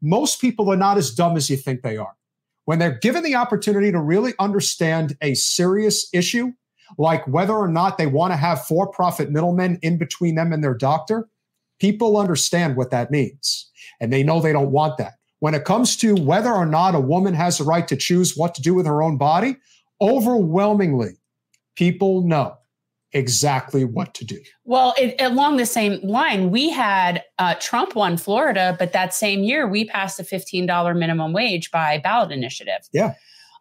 Most 0.01 0.41
people 0.41 0.71
are 0.71 0.77
not 0.77 0.99
as 0.99 1.13
dumb 1.13 1.37
as 1.37 1.51
you 1.51 1.57
think 1.57 1.83
they 1.83 1.97
are. 1.97 2.15
When 2.65 2.79
they're 2.79 2.99
given 2.99 3.25
the 3.25 3.35
opportunity 3.35 3.91
to 3.91 4.01
really 4.01 4.35
understand 4.39 5.17
a 5.21 5.35
serious 5.35 6.09
issue, 6.13 6.53
like 6.97 7.27
whether 7.27 7.55
or 7.55 7.69
not 7.69 7.99
they 7.99 8.07
want 8.07 8.33
to 8.33 8.37
have 8.37 8.65
for 8.65 8.87
profit 8.87 9.31
middlemen 9.31 9.79
in 9.83 9.99
between 9.99 10.37
them 10.37 10.53
and 10.53 10.63
their 10.63 10.75
doctor, 10.75 11.29
people 11.81 12.17
understand 12.17 12.77
what 12.77 12.91
that 12.91 13.11
means. 13.11 13.69
And 14.01 14.13
they 14.13 14.23
know 14.23 14.41
they 14.41 14.53
don't 14.53 14.71
want 14.71 14.99
that. 14.99 15.15
When 15.41 15.55
it 15.55 15.65
comes 15.65 15.97
to 15.97 16.15
whether 16.15 16.53
or 16.53 16.67
not 16.67 16.95
a 16.95 17.01
woman 17.01 17.35
has 17.35 17.59
the 17.59 17.65
right 17.65 17.89
to 17.89 17.97
choose 17.97 18.37
what 18.37 18.55
to 18.55 18.63
do 18.63 18.75
with 18.75 18.87
her 18.87 19.03
own 19.03 19.17
body, 19.17 19.57
overwhelmingly, 20.03 21.17
people 21.77 22.23
know 22.23 22.57
exactly 23.13 23.85
what 23.85 24.15
to 24.15 24.25
do. 24.25 24.39
Well, 24.65 24.95
it, 24.99 25.15
along 25.21 25.57
the 25.57 25.67
same 25.67 26.01
line, 26.03 26.51
we 26.51 26.71
had 26.71 27.23
uh, 27.39 27.55
Trump 27.61 27.95
won 27.95 28.17
Florida, 28.17 28.75
but 28.79 28.93
that 28.93 29.15
same 29.15 29.43
year 29.45 29.69
we 29.69 29.85
passed 29.85 30.19
a 30.19 30.23
$15 30.23 30.99
minimum 30.99 31.33
wage 31.33 31.71
by 31.71 31.99
ballot 31.99 32.33
initiative. 32.33 32.81
Yeah. 32.93 33.15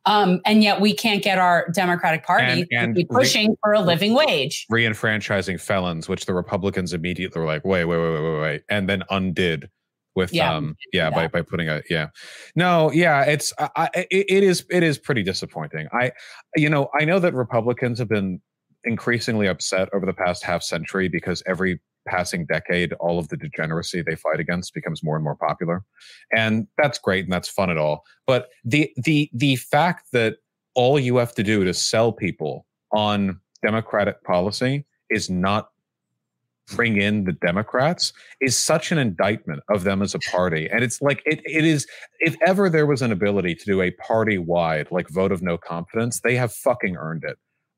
Um, 0.05 0.41
and 0.45 0.63
yet 0.63 0.81
we 0.81 0.93
can't 0.93 1.21
get 1.21 1.37
our 1.37 1.69
Democratic 1.75 2.25
Party 2.25 2.61
and, 2.61 2.67
and 2.71 2.95
to 2.95 3.01
be 3.01 3.05
pushing 3.05 3.51
re- 3.51 3.55
for 3.61 3.73
a 3.73 3.81
living 3.81 4.15
wage. 4.15 4.65
Reenfranchising 4.71 5.61
felons, 5.61 6.09
which 6.09 6.25
the 6.25 6.33
Republicans 6.33 6.93
immediately 6.93 7.39
were 7.39 7.45
like, 7.45 7.63
wait, 7.63 7.85
wait, 7.85 7.97
wait, 7.97 8.13
wait, 8.13 8.23
wait, 8.23 8.41
wait, 8.41 8.63
and 8.67 8.89
then 8.89 9.03
undid 9.11 9.69
with 10.15 10.33
yeah, 10.33 10.53
um 10.53 10.75
yeah 10.93 11.09
by, 11.09 11.27
by 11.27 11.41
putting 11.41 11.69
a 11.69 11.81
yeah. 11.89 12.07
No 12.55 12.91
yeah 12.91 13.23
it's 13.23 13.53
I, 13.57 13.89
it, 13.93 14.07
it 14.11 14.43
is 14.43 14.65
it 14.69 14.83
is 14.83 14.97
pretty 14.97 15.23
disappointing. 15.23 15.87
I 15.93 16.11
you 16.55 16.69
know 16.69 16.89
i 16.99 17.05
know 17.05 17.19
that 17.19 17.33
republicans 17.33 17.99
have 17.99 18.09
been 18.09 18.41
increasingly 18.83 19.47
upset 19.47 19.89
over 19.93 20.05
the 20.05 20.13
past 20.13 20.43
half 20.43 20.63
century 20.63 21.07
because 21.07 21.43
every 21.45 21.79
passing 22.07 22.45
decade 22.47 22.93
all 22.93 23.19
of 23.19 23.27
the 23.29 23.37
degeneracy 23.37 24.01
they 24.01 24.15
fight 24.15 24.39
against 24.39 24.73
becomes 24.73 25.03
more 25.03 25.15
and 25.15 25.23
more 25.23 25.35
popular. 25.35 25.83
And 26.35 26.67
that's 26.77 26.97
great 26.97 27.25
and 27.25 27.31
that's 27.31 27.47
fun 27.47 27.69
at 27.69 27.77
all 27.77 28.03
but 28.25 28.49
the 28.63 28.91
the 28.97 29.29
the 29.33 29.55
fact 29.57 30.07
that 30.13 30.37
all 30.73 30.99
you 30.99 31.17
have 31.17 31.35
to 31.35 31.43
do 31.43 31.63
to 31.63 31.73
sell 31.73 32.11
people 32.11 32.65
on 32.91 33.39
democratic 33.63 34.23
policy 34.23 34.85
is 35.09 35.29
not 35.29 35.69
bring 36.67 36.97
in 36.97 37.25
the 37.25 37.33
Democrats 37.33 38.13
is 38.39 38.57
such 38.57 38.91
an 38.91 38.97
indictment 38.97 39.61
of 39.69 39.83
them 39.83 40.01
as 40.01 40.15
a 40.15 40.19
party. 40.19 40.69
And 40.71 40.83
it's 40.83 41.01
like 41.01 41.21
it 41.25 41.41
it 41.45 41.65
is 41.65 41.87
if 42.19 42.35
ever 42.45 42.69
there 42.69 42.85
was 42.85 43.01
an 43.01 43.11
ability 43.11 43.55
to 43.55 43.65
do 43.65 43.81
a 43.81 43.91
party 43.91 44.37
wide 44.37 44.87
like 44.91 45.09
vote 45.09 45.31
of 45.31 45.41
no 45.41 45.57
confidence, 45.57 46.21
they 46.21 46.35
have 46.35 46.53
fucking 46.53 46.95
earned 46.95 47.23
it. 47.23 47.37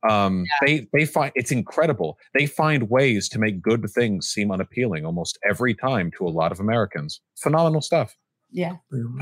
Um, 0.09 0.43
yeah. 0.61 0.67
they 0.67 0.87
they 0.93 1.05
find 1.05 1.31
it's 1.35 1.51
incredible. 1.51 2.17
They 2.33 2.45
find 2.45 2.89
ways 2.89 3.29
to 3.29 3.39
make 3.39 3.61
good 3.61 3.89
things 3.89 4.27
seem 4.27 4.51
unappealing 4.51 5.05
almost 5.05 5.39
every 5.49 5.73
time 5.73 6.11
to 6.17 6.27
a 6.27 6.29
lot 6.29 6.51
of 6.51 6.59
Americans. 6.59 7.21
Phenomenal 7.37 7.81
stuff. 7.81 8.15
Yeah. 8.51 8.73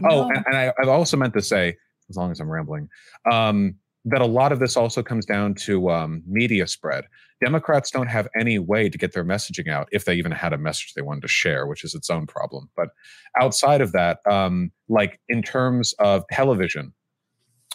Oh, 0.09 0.27
and, 0.29 0.43
and 0.45 0.57
I, 0.57 0.73
I've 0.77 0.89
also 0.89 1.15
meant 1.15 1.33
to 1.35 1.41
say, 1.41 1.77
as 2.09 2.17
long 2.17 2.31
as 2.31 2.41
I'm 2.41 2.49
rambling, 2.49 2.89
um, 3.31 3.75
that 4.05 4.21
a 4.21 4.25
lot 4.25 4.51
of 4.51 4.59
this 4.59 4.75
also 4.75 5.03
comes 5.03 5.25
down 5.25 5.53
to 5.53 5.91
um, 5.91 6.23
media 6.25 6.67
spread. 6.67 7.05
Democrats 7.43 7.91
don't 7.91 8.07
have 8.07 8.27
any 8.39 8.59
way 8.59 8.89
to 8.89 8.97
get 8.97 9.13
their 9.13 9.23
messaging 9.23 9.71
out 9.71 9.87
if 9.91 10.05
they 10.05 10.15
even 10.15 10.31
had 10.31 10.53
a 10.53 10.57
message 10.57 10.93
they 10.93 11.01
wanted 11.01 11.21
to 11.21 11.27
share, 11.27 11.67
which 11.67 11.83
is 11.83 11.93
its 11.93 12.09
own 12.09 12.27
problem. 12.27 12.69
But 12.75 12.89
outside 13.39 13.81
of 13.81 13.91
that, 13.93 14.19
um, 14.29 14.71
like 14.89 15.19
in 15.27 15.41
terms 15.41 15.93
of 15.99 16.23
television, 16.31 16.93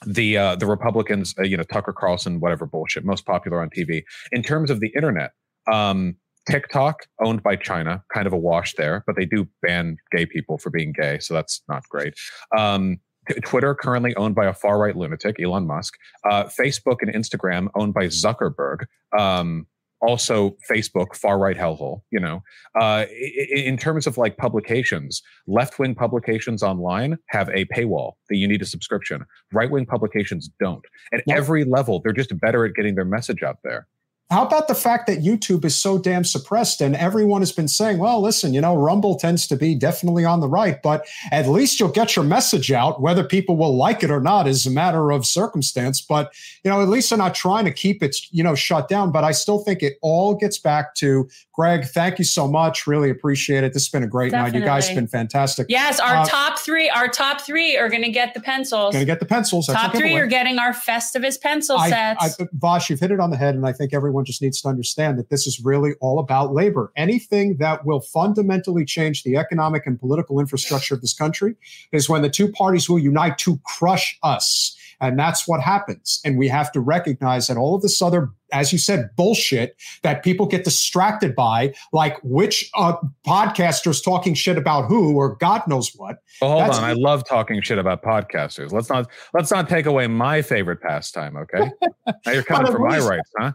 the 0.05 0.37
uh, 0.37 0.57
the 0.57 0.67
Republicans, 0.67 1.35
uh, 1.39 1.43
you 1.43 1.57
know, 1.57 1.63
Tucker 1.63 1.93
Carlson, 1.93 2.41
whatever 2.41 2.67
bullshit, 2.67 3.05
most 3.05 3.25
popular 3.25 3.61
on 3.63 3.71
TV. 3.71 4.03
In 4.31 4.43
terms 4.43 4.71
of 4.71 4.81
the 4.81 4.93
internet, 4.95 5.33
um, 5.73 6.17
TikTok, 6.49 7.07
owned 7.25 7.43
by 7.43 7.57
China, 7.57 8.05
kind 8.13 8.27
of 8.27 8.33
a 8.33 8.37
wash 8.37 8.75
there, 8.75 9.03
but 9.07 9.17
they 9.17 9.25
do 9.25 9.49
ban 9.63 9.97
gay 10.13 10.27
people 10.27 10.59
for 10.59 10.71
being 10.71 10.93
gay, 10.93 11.19
so 11.19 11.35
that's 11.35 11.63
not 11.69 11.83
great. 11.89 12.15
Um, 12.57 12.99
Twitter, 13.45 13.75
currently 13.75 14.15
owned 14.17 14.35
by 14.35 14.47
a 14.47 14.55
far 14.55 14.79
right 14.79 14.97
lunatic, 14.97 15.41
Elon 15.41 15.67
Musk. 15.67 15.95
Uh, 16.29 16.45
Facebook 16.45 16.97
and 17.01 17.13
Instagram, 17.13 17.69
owned 17.75 17.95
by 17.95 18.07
Zuckerberg. 18.07 18.85
Um, 19.19 19.67
also, 20.03 20.57
Facebook, 20.71 21.17
far 21.17 21.39
right 21.39 21.57
hellhole. 21.57 22.03
You 22.11 22.21
know, 22.21 22.43
uh, 22.79 23.07
in 23.51 23.77
terms 23.77 24.07
of 24.07 24.19
like 24.19 24.37
publications, 24.37 25.23
left 25.47 25.79
wing 25.79 25.95
publications 25.95 26.63
online 26.63 27.17
have 27.29 27.49
a 27.51 27.65
paywall 27.67 28.13
that 28.29 28.37
you 28.37 28.47
need 28.47 28.63
a 28.63 28.67
subscription. 28.67 29.25
Right 29.53 29.71
wing 29.71 29.87
publications 29.87 30.51
don't. 30.61 30.85
At 31.13 31.23
every 31.31 31.65
level, 31.65 32.01
they're 32.03 32.13
just 32.13 32.39
better 32.41 32.67
at 32.67 32.75
getting 32.75 32.95
their 32.95 33.05
message 33.05 33.43
out 33.43 33.59
there. 33.65 33.87
How 34.29 34.45
about 34.45 34.67
the 34.67 34.75
fact 34.75 35.07
that 35.07 35.21
YouTube 35.21 35.65
is 35.65 35.79
so 35.79 35.99
damn 35.99 36.25
suppressed 36.25 36.81
and 36.81 36.97
everyone 36.97 37.43
has 37.43 37.53
been 37.53 37.69
saying, 37.69 37.99
well, 37.99 38.21
listen, 38.21 38.53
you 38.53 38.61
know, 38.61 38.75
Rumble 38.75 39.15
tends 39.15 39.47
to 39.47 39.57
be 39.57 39.77
definitely 39.77 40.25
on 40.25 40.41
the 40.41 40.49
right, 40.49 40.83
but 40.83 41.07
at 41.31 41.47
least 41.47 41.79
you'll 41.79 41.91
get 41.91 42.17
your 42.17 42.25
message 42.25 42.73
out. 42.73 43.01
Whether 43.01 43.23
people 43.23 43.57
will 43.57 43.77
like 43.77 44.03
it 44.03 44.11
or 44.11 44.21
not 44.21 44.49
is 44.49 44.67
a 44.67 44.71
matter 44.71 45.13
of 45.13 45.25
circumstance. 45.25 46.01
But, 46.01 46.35
you 46.65 46.71
know, 46.73 46.83
at 46.83 46.89
least 46.89 47.11
they're 47.11 47.19
not 47.19 47.37
trying 47.37 47.67
to 47.67 47.73
keep 47.73 48.03
it, 48.03 48.17
you 48.33 48.43
know, 48.43 48.57
shut 48.57 48.89
down. 48.89 49.13
But 49.13 49.23
I 49.23 49.31
still 49.31 49.61
think 49.61 49.81
it 49.81 49.97
all 50.03 50.35
gets 50.35 50.59
back 50.59 50.97
to 50.97 51.29
Greg. 51.53 51.85
Thank 51.85 52.19
you 52.19 52.25
so 52.25 52.49
much. 52.49 52.85
Really 52.85 53.11
appreciate 53.11 53.63
it. 53.63 53.75
This 53.75 53.85
has 53.85 53.91
been 53.91 54.03
a 54.03 54.09
great 54.09 54.33
definitely. 54.33 54.59
night. 54.59 54.65
You 54.65 54.69
guys 54.69 54.89
have 54.89 54.97
been 54.97 55.07
fantastic. 55.07 55.67
Yes, 55.69 56.01
our 56.01 56.17
uh, 56.17 56.27
top 56.27 56.59
three, 56.59 56.91
our 56.91 57.07
top 57.07 57.43
three 57.43 57.77
are 57.77 57.89
going 57.89 58.03
to 58.03 58.11
get 58.11 58.35
the 58.35 58.41
pencils. 58.41 58.93
Going 58.93 59.07
to 59.07 59.13
get 59.13 59.21
the 59.21 59.27
pencils. 59.27 59.69
Top 59.69 59.95
three 59.95 60.17
are 60.17 60.27
getting 60.27 60.59
our 60.59 60.73
Festivus 60.73 61.41
pencil 61.41 61.79
I, 61.79 61.91
sets. 61.91 62.41
I, 62.41 62.45
Vaush, 62.59 62.91
you've 62.91 62.99
hit 62.99 63.13
it 63.13 63.21
on 63.21 63.31
the 63.31 63.37
head. 63.37 63.55
And 63.55 63.65
I 63.65 63.73
think 63.73 63.95
everyone 63.95 64.16
everyone 64.17 64.25
just 64.25 64.41
needs 64.41 64.63
to 64.63 64.69
understand 64.69 65.19
that 65.19 65.29
this 65.29 65.47
is 65.47 65.61
really 65.63 65.93
all 66.01 66.19
about 66.19 66.55
labor. 66.55 66.91
Anything 66.97 67.59
that 67.59 67.85
will 67.85 68.01
fundamentally 68.01 68.87
change 68.87 69.25
the 69.25 69.37
economic 69.37 69.87
and 69.87 70.01
political 70.01 70.41
infrastructure 70.41 70.95
of 70.95 71.03
this 71.03 71.13
country 71.13 71.55
is 71.93 72.09
when 72.09 72.23
the 72.23 72.31
two 72.31 72.51
parties 72.51 72.89
will 72.89 72.99
unite 72.99 73.37
to 73.39 73.59
crush 73.65 74.19
us. 74.23 74.75
And 74.99 75.19
that's 75.19 75.47
what 75.47 75.61
happens. 75.61 76.23
And 76.25 76.39
we 76.39 76.49
have 76.49 76.73
to 76.73 76.81
recognize 76.81 77.49
that 77.49 77.59
all 77.59 77.75
of 77.75 77.83
this 77.83 78.01
other, 78.01 78.31
as 78.51 78.73
you 78.73 78.79
said, 78.79 79.11
bullshit 79.15 79.77
that 80.03 80.25
people 80.25 80.47
get 80.47 80.65
distracted 80.65 81.35
by, 81.35 81.75
like 81.93 82.17
which 82.23 82.71
uh, 82.75 82.97
podcasters 83.27 84.03
talking 84.03 84.33
shit 84.33 84.57
about 84.57 84.87
who 84.87 85.17
or 85.17 85.37
God 85.37 85.61
knows 85.69 85.93
what. 85.97 86.23
Well, 86.41 86.53
hold 86.53 86.75
on. 86.75 86.85
I 86.85 86.95
love 86.95 87.29
talking 87.29 87.61
shit 87.61 87.77
about 87.77 88.03
podcasters. 88.03 88.73
Let's 88.73 88.89
not 88.89 89.11
let's 89.35 89.51
not 89.51 89.69
take 89.69 89.85
away 89.85 90.07
my 90.07 90.41
favorite 90.41 90.81
pastime, 90.81 91.37
okay? 91.37 91.71
now 92.07 92.33
you're 92.33 92.43
coming 92.43 92.73
for 92.73 92.79
my 92.79 92.99
rights, 92.99 93.31
huh? 93.39 93.53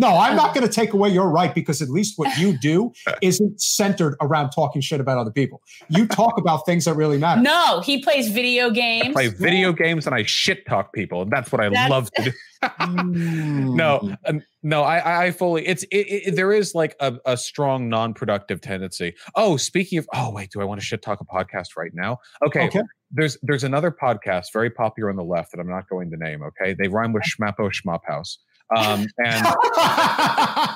No, 0.00 0.16
I'm 0.16 0.34
not 0.34 0.54
going 0.54 0.66
to 0.66 0.72
take 0.72 0.94
away 0.94 1.10
your 1.10 1.28
right 1.28 1.54
because 1.54 1.82
at 1.82 1.90
least 1.90 2.14
what 2.16 2.36
you 2.38 2.58
do 2.62 2.92
isn't 3.20 3.60
centered 3.60 4.16
around 4.22 4.50
talking 4.50 4.80
shit 4.80 4.98
about 4.98 5.18
other 5.18 5.30
people. 5.30 5.60
You 5.90 6.06
talk 6.06 6.38
about 6.38 6.64
things 6.64 6.86
that 6.86 6.94
really 6.94 7.18
matter. 7.18 7.42
No, 7.42 7.80
he 7.80 8.02
plays 8.02 8.28
video 8.28 8.70
games. 8.70 9.08
I 9.08 9.12
play 9.12 9.28
video 9.28 9.72
games 9.72 10.06
and 10.06 10.14
I 10.14 10.22
shit 10.24 10.66
talk 10.66 10.94
people, 10.94 11.22
and 11.22 11.30
that's 11.30 11.52
what 11.52 11.60
I 11.60 11.68
that's- 11.68 11.90
love 11.90 12.10
to 12.12 12.24
do. 12.24 12.32
no, 12.80 13.98
hmm. 13.98 14.12
um, 14.26 14.42
no, 14.62 14.82
I, 14.82 15.24
I 15.24 15.30
fully. 15.30 15.66
It's 15.66 15.82
it, 15.84 15.96
it, 15.96 16.36
there 16.36 16.52
is 16.52 16.74
like 16.74 16.94
a, 17.00 17.14
a 17.24 17.36
strong 17.36 17.88
non-productive 17.88 18.60
tendency. 18.60 19.14
Oh, 19.34 19.56
speaking 19.56 19.98
of, 19.98 20.06
oh 20.14 20.30
wait, 20.30 20.50
do 20.50 20.60
I 20.60 20.64
want 20.64 20.78
to 20.78 20.86
shit 20.86 21.00
talk 21.00 21.22
a 21.22 21.24
podcast 21.24 21.68
right 21.78 21.92
now? 21.94 22.18
Okay, 22.44 22.66
okay. 22.66 22.82
There's 23.10 23.38
there's 23.42 23.64
another 23.64 23.90
podcast 23.90 24.46
very 24.52 24.68
popular 24.68 25.08
on 25.08 25.16
the 25.16 25.24
left 25.24 25.52
that 25.52 25.60
I'm 25.60 25.70
not 25.70 25.88
going 25.88 26.10
to 26.10 26.18
name. 26.18 26.42
Okay, 26.42 26.74
they 26.74 26.88
rhyme 26.88 27.14
with 27.14 27.22
Schmappo 27.22 27.70
Schmophouse. 27.72 28.36
Um, 28.76 29.06
and 29.18 29.44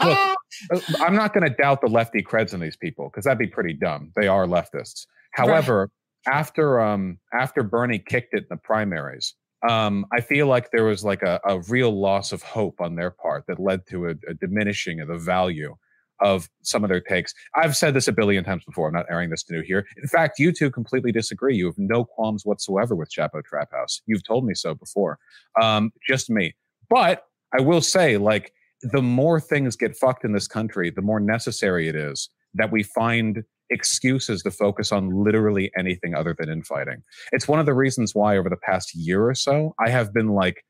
look, 0.04 0.36
I'm 1.00 1.14
not 1.14 1.32
going 1.32 1.48
to 1.48 1.54
doubt 1.54 1.80
the 1.80 1.88
lefty 1.88 2.22
creds 2.22 2.54
in 2.54 2.60
these 2.60 2.76
people 2.76 3.08
because 3.08 3.24
that'd 3.24 3.38
be 3.38 3.46
pretty 3.46 3.74
dumb. 3.74 4.12
They 4.16 4.26
are 4.26 4.46
leftists. 4.46 5.06
However, 5.32 5.90
right. 6.26 6.34
after 6.36 6.80
um, 6.80 7.18
after 7.32 7.62
Bernie 7.62 7.98
kicked 7.98 8.34
it 8.34 8.44
in 8.44 8.46
the 8.50 8.56
primaries, 8.56 9.34
um, 9.68 10.06
I 10.12 10.20
feel 10.20 10.46
like 10.46 10.70
there 10.70 10.84
was 10.84 11.04
like 11.04 11.22
a, 11.22 11.40
a, 11.46 11.60
real 11.60 11.90
loss 11.98 12.32
of 12.32 12.42
hope 12.42 12.80
on 12.80 12.96
their 12.96 13.10
part 13.10 13.44
that 13.48 13.58
led 13.58 13.86
to 13.86 14.08
a, 14.08 14.10
a, 14.28 14.34
diminishing 14.34 15.00
of 15.00 15.08
the 15.08 15.16
value 15.16 15.74
of 16.20 16.48
some 16.62 16.84
of 16.84 16.90
their 16.90 17.00
takes. 17.00 17.32
I've 17.54 17.76
said 17.76 17.94
this 17.94 18.06
a 18.06 18.12
billion 18.12 18.44
times 18.44 18.64
before. 18.64 18.88
I'm 18.88 18.94
not 18.94 19.06
airing 19.10 19.30
this 19.30 19.42
to 19.44 19.54
new 19.54 19.62
here. 19.62 19.86
In 20.00 20.06
fact, 20.06 20.38
you 20.38 20.52
two 20.52 20.70
completely 20.70 21.12
disagree. 21.12 21.56
You 21.56 21.66
have 21.66 21.78
no 21.78 22.04
qualms 22.04 22.44
whatsoever 22.44 22.94
with 22.94 23.10
Chapo 23.10 23.42
Trap 23.42 23.72
House. 23.72 24.02
You've 24.06 24.24
told 24.24 24.44
me 24.44 24.54
so 24.54 24.74
before. 24.74 25.18
Um, 25.60 25.92
just 26.06 26.30
me. 26.30 26.54
But 26.88 27.24
I 27.56 27.60
will 27.60 27.80
say, 27.80 28.16
like, 28.16 28.52
the 28.82 29.02
more 29.02 29.40
things 29.40 29.76
get 29.76 29.96
fucked 29.96 30.24
in 30.24 30.32
this 30.32 30.46
country, 30.46 30.90
the 30.90 31.02
more 31.02 31.20
necessary 31.20 31.88
it 31.88 31.96
is 31.96 32.28
that 32.54 32.70
we 32.70 32.82
find 32.82 33.44
excuses 33.70 34.42
to 34.42 34.50
focus 34.50 34.92
on 34.92 35.10
literally 35.24 35.70
anything 35.76 36.14
other 36.14 36.34
than 36.38 36.50
infighting. 36.50 37.02
It's 37.32 37.48
one 37.48 37.58
of 37.58 37.66
the 37.66 37.74
reasons 37.74 38.14
why 38.14 38.36
over 38.36 38.50
the 38.50 38.56
past 38.56 38.94
year 38.94 39.26
or 39.28 39.34
so, 39.34 39.74
I 39.84 39.90
have 39.90 40.12
been 40.12 40.28
like, 40.28 40.64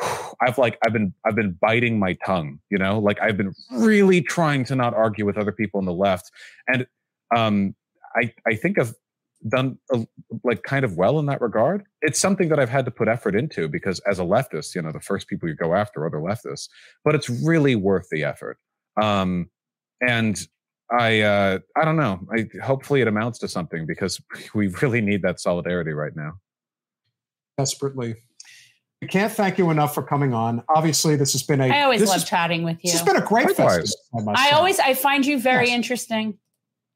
I've 0.40 0.58
like 0.58 0.78
I've 0.86 0.92
been 0.92 1.12
I've 1.26 1.34
been 1.34 1.58
biting 1.60 1.98
my 1.98 2.16
tongue, 2.24 2.60
you 2.70 2.78
know, 2.78 2.98
like 3.00 3.20
I've 3.20 3.36
been 3.36 3.52
really 3.72 4.22
trying 4.22 4.64
to 4.66 4.76
not 4.76 4.94
argue 4.94 5.26
with 5.26 5.36
other 5.36 5.52
people 5.52 5.78
on 5.78 5.84
the 5.84 5.92
left, 5.92 6.30
and 6.68 6.86
um, 7.34 7.74
I 8.14 8.32
I 8.46 8.54
think 8.54 8.78
of 8.78 8.94
done 9.46 9.78
uh, 9.92 10.04
like 10.42 10.62
kind 10.62 10.84
of 10.84 10.96
well 10.96 11.18
in 11.18 11.26
that 11.26 11.40
regard. 11.40 11.84
It's 12.02 12.18
something 12.18 12.48
that 12.48 12.58
I've 12.58 12.68
had 12.68 12.84
to 12.86 12.90
put 12.90 13.08
effort 13.08 13.36
into 13.36 13.68
because 13.68 14.00
as 14.00 14.18
a 14.18 14.22
leftist, 14.22 14.74
you 14.74 14.82
know, 14.82 14.90
the 14.90 15.00
first 15.00 15.28
people 15.28 15.48
you 15.48 15.54
go 15.54 15.74
after 15.74 16.04
are 16.04 16.10
the 16.10 16.16
leftists, 16.16 16.68
but 17.04 17.14
it's 17.14 17.30
really 17.30 17.76
worth 17.76 18.08
the 18.10 18.24
effort. 18.24 18.58
Um, 19.00 19.50
and 20.00 20.40
I, 20.90 21.20
uh, 21.20 21.58
I 21.76 21.84
don't 21.84 21.96
know. 21.96 22.26
I, 22.36 22.48
hopefully 22.62 23.00
it 23.00 23.08
amounts 23.08 23.38
to 23.40 23.48
something 23.48 23.86
because 23.86 24.20
we 24.54 24.68
really 24.82 25.00
need 25.00 25.22
that 25.22 25.40
solidarity 25.40 25.92
right 25.92 26.14
now. 26.16 26.34
Desperately. 27.56 28.16
We 29.00 29.06
can't 29.06 29.32
thank 29.32 29.58
you 29.58 29.70
enough 29.70 29.94
for 29.94 30.02
coming 30.02 30.34
on. 30.34 30.64
Obviously, 30.68 31.14
this 31.14 31.32
has 31.32 31.44
been 31.44 31.60
a. 31.60 31.68
I 31.68 31.82
always 31.82 32.04
love 32.04 32.16
is, 32.16 32.24
chatting 32.24 32.64
with 32.64 32.78
you. 32.82 32.90
This 32.90 33.00
has 33.00 33.02
been 33.02 33.16
a 33.16 33.24
great 33.24 33.56
festival. 33.56 34.34
I 34.34 34.50
always 34.50 34.80
I 34.80 34.94
find 34.94 35.24
you 35.24 35.38
very 35.38 35.68
yes. 35.68 35.76
interesting. 35.76 36.36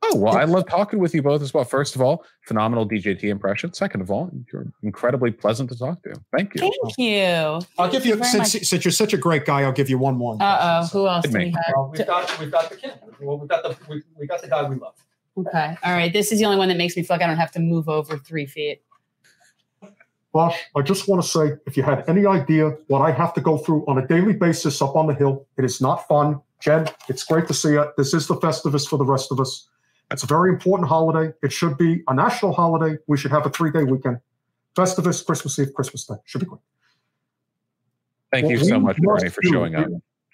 Oh, 0.05 0.17
well, 0.17 0.37
I 0.37 0.45
love 0.45 0.69
talking 0.69 0.99
with 0.99 1.15
you 1.15 1.23
both 1.23 1.43
as 1.43 1.55
well. 1.55 1.65
First 1.65 1.95
of 1.95 2.03
all, 2.03 2.25
phenomenal 2.47 2.89
DJT 2.89 3.25
impression. 3.25 3.73
Second 3.73 4.01
of 4.01 4.11
all, 4.11 4.31
you're 4.53 4.67
incredibly 4.83 5.31
pleasant 5.31 5.71
to 5.71 5.79
talk 5.79 6.03
to. 6.03 6.15
Thank 6.37 6.55
you. 6.55 6.61
Thank 6.61 6.99
you. 6.99 7.23
I'll 7.23 7.61
Thank 7.61 7.93
give 7.93 8.07
you, 8.07 8.17
you 8.17 8.25
since, 8.25 8.69
since 8.69 8.85
you're 8.85 8.93
such 8.93 9.13
a 9.13 9.17
great 9.17 9.45
guy, 9.45 9.63
I'll 9.63 9.73
give 9.73 9.89
you 9.89 9.99
one 9.99 10.17
more. 10.17 10.37
Uh 10.41 10.83
oh, 10.83 10.87
who 10.87 11.07
else 11.07 11.27
do 11.27 11.39
we 11.39 11.51
have? 11.51 11.75
Well, 11.75 11.93
we've 11.97 12.07
got 12.07 12.41
we've 12.41 12.51
got 12.51 12.71
the 12.71 12.77
kid. 12.77 12.95
Well, 13.21 13.39
we've 13.39 13.49
got 13.49 13.63
the 13.63 13.77
we, 13.89 14.03
we 14.19 14.27
got 14.27 14.43
the 14.43 14.49
guy 14.49 14.69
we 14.69 14.77
love. 14.77 14.95
Okay. 15.37 15.77
All 15.85 15.93
right. 15.93 16.13
This 16.13 16.33
is 16.33 16.41
the 16.41 16.47
only 16.47 16.59
one 16.59 16.69
that 16.69 16.77
makes 16.77 16.97
me 16.97 17.03
feel 17.03 17.15
like 17.15 17.23
I 17.23 17.27
don't 17.27 17.37
have 17.37 17.53
to 17.53 17.61
move 17.61 17.89
over 17.89 18.19
three 18.19 18.47
feet. 18.47 18.83
Vaush, 20.35 20.57
I 20.75 20.83
just 20.83 21.09
want 21.09 21.23
to 21.23 21.29
say 21.29 21.53
if 21.67 21.77
you 21.77 21.83
had 21.83 22.09
any 22.09 22.27
idea 22.27 22.71
what 22.89 23.01
I 23.01 23.11
have 23.11 23.35
to 23.35 23.41
go 23.41 23.59
through 23.59 23.85
on 23.87 23.99
a 23.99 24.07
daily 24.07 24.33
basis 24.33 24.81
up 24.81 24.97
on 24.97 25.07
the 25.07 25.15
hill, 25.15 25.47
it 25.59 25.65
is 25.65 25.81
not 25.81 26.09
fun. 26.09 26.41
Jen, 26.61 26.89
it's 27.09 27.25
great 27.25 27.47
to 27.49 27.55
see 27.55 27.73
you. 27.73 27.85
This 27.97 28.15
is 28.15 28.27
the 28.27 28.37
Festivus 28.37 28.89
for 28.89 28.97
the 28.97 29.05
rest 29.05 29.31
of 29.31 29.41
us. 29.41 29.69
It's 30.13 30.23
a 30.23 30.27
very 30.27 30.51
important 30.51 30.89
holiday. 30.89 31.33
It 31.43 31.53
should 31.53 31.79
be 31.79 32.03
a 32.09 32.15
national 32.15 32.53
holiday. 32.53 32.99
We 33.07 33.17
should 33.17 33.31
have 33.31 33.47
a 33.47 33.51
three 33.51 33.71
day 33.71 33.85
weekend. 33.85 34.19
Festivus, 34.77 35.25
Christmas 35.25 35.59
Eve, 35.59 35.73
Christmas 35.75 36.05
Day. 36.07 36.15
Should 36.25 36.41
be 36.41 36.47
great. 36.47 36.61
Thank 38.31 38.45
what 38.45 38.53
you 38.53 38.65
so 38.65 38.81
much, 38.81 38.97
Bernie, 38.99 39.29
for 39.29 39.43
showing 39.43 39.75
up. 39.75 39.89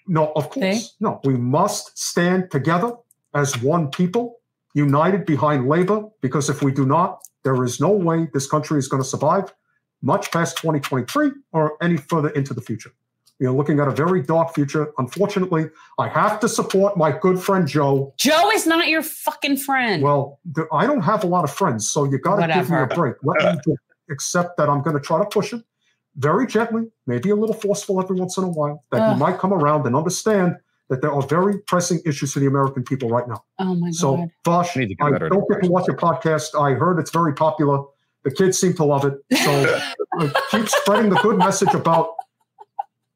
No, 0.07 0.31
of 0.35 0.49
course. 0.49 0.95
No, 0.99 1.19
we 1.23 1.35
must 1.35 1.97
stand 1.97 2.49
together 2.49 2.93
as 3.33 3.61
one 3.61 3.89
people, 3.89 4.39
united 4.73 5.25
behind 5.25 5.67
labor, 5.67 6.07
because 6.21 6.49
if 6.49 6.61
we 6.61 6.71
do 6.71 6.85
not, 6.85 7.19
there 7.43 7.63
is 7.63 7.79
no 7.79 7.91
way 7.91 8.27
this 8.33 8.47
country 8.47 8.79
is 8.79 8.87
going 8.87 9.03
to 9.03 9.07
survive 9.07 9.53
much 10.01 10.31
past 10.31 10.57
2023 10.57 11.31
or 11.51 11.77
any 11.81 11.97
further 11.97 12.29
into 12.29 12.53
the 12.53 12.61
future. 12.61 12.91
We 13.39 13.45
are 13.45 13.51
looking 13.51 13.79
at 13.79 13.87
a 13.87 13.91
very 13.91 14.21
dark 14.21 14.53
future. 14.53 14.91
Unfortunately, 14.97 15.69
I 15.97 16.09
have 16.09 16.39
to 16.41 16.49
support 16.49 16.97
my 16.97 17.17
good 17.17 17.39
friend 17.39 17.65
Joe. 17.67 18.13
Joe 18.17 18.51
is 18.51 18.67
not 18.67 18.89
your 18.89 19.01
fucking 19.01 19.57
friend. 19.57 20.03
Well, 20.03 20.39
I 20.73 20.85
don't 20.85 21.01
have 21.01 21.23
a 21.23 21.27
lot 21.27 21.45
of 21.45 21.51
friends, 21.51 21.89
so 21.89 22.03
you 22.03 22.19
got 22.19 22.45
to 22.45 22.53
give 22.53 22.69
me 22.69 22.77
a 22.77 22.87
break. 22.87 23.15
Let 23.23 23.65
me 23.65 23.75
accept 24.11 24.57
that 24.57 24.69
I'm 24.69 24.81
going 24.81 24.95
to 24.97 25.01
try 25.01 25.19
to 25.19 25.25
push 25.25 25.53
it 25.53 25.63
very 26.17 26.47
gently, 26.47 26.87
maybe 27.07 27.29
a 27.29 27.35
little 27.35 27.55
forceful 27.55 28.01
every 28.01 28.17
once 28.17 28.37
in 28.37 28.43
a 28.43 28.49
while, 28.49 28.83
that 28.91 29.01
Ugh. 29.01 29.13
you 29.13 29.19
might 29.19 29.37
come 29.39 29.53
around 29.53 29.85
and 29.87 29.95
understand 29.95 30.55
that 30.89 31.01
there 31.01 31.13
are 31.13 31.21
very 31.21 31.59
pressing 31.59 32.01
issues 32.05 32.33
for 32.33 32.39
the 32.39 32.47
American 32.47 32.83
people 32.83 33.09
right 33.09 33.27
now. 33.27 33.41
oh 33.59 33.75
my 33.75 33.91
So, 33.91 34.17
god. 34.17 34.29
So, 34.45 34.51
Vaush, 34.51 34.75
I 34.75 34.79
need 34.85 34.97
to 34.97 35.03
I 35.05 35.29
don't 35.29 35.47
get 35.49 35.63
to 35.63 35.69
watch 35.69 35.87
your 35.87 35.95
podcast. 35.95 36.59
I 36.59 36.73
heard 36.73 36.99
it's 36.99 37.11
very 37.11 37.33
popular. 37.33 37.83
The 38.23 38.31
kids 38.31 38.59
seem 38.59 38.73
to 38.73 38.83
love 38.83 39.05
it. 39.05 39.13
So, 39.43 39.79
keep 40.51 40.67
spreading 40.67 41.09
the 41.09 41.19
good 41.21 41.37
message 41.37 41.73
about 41.73 42.15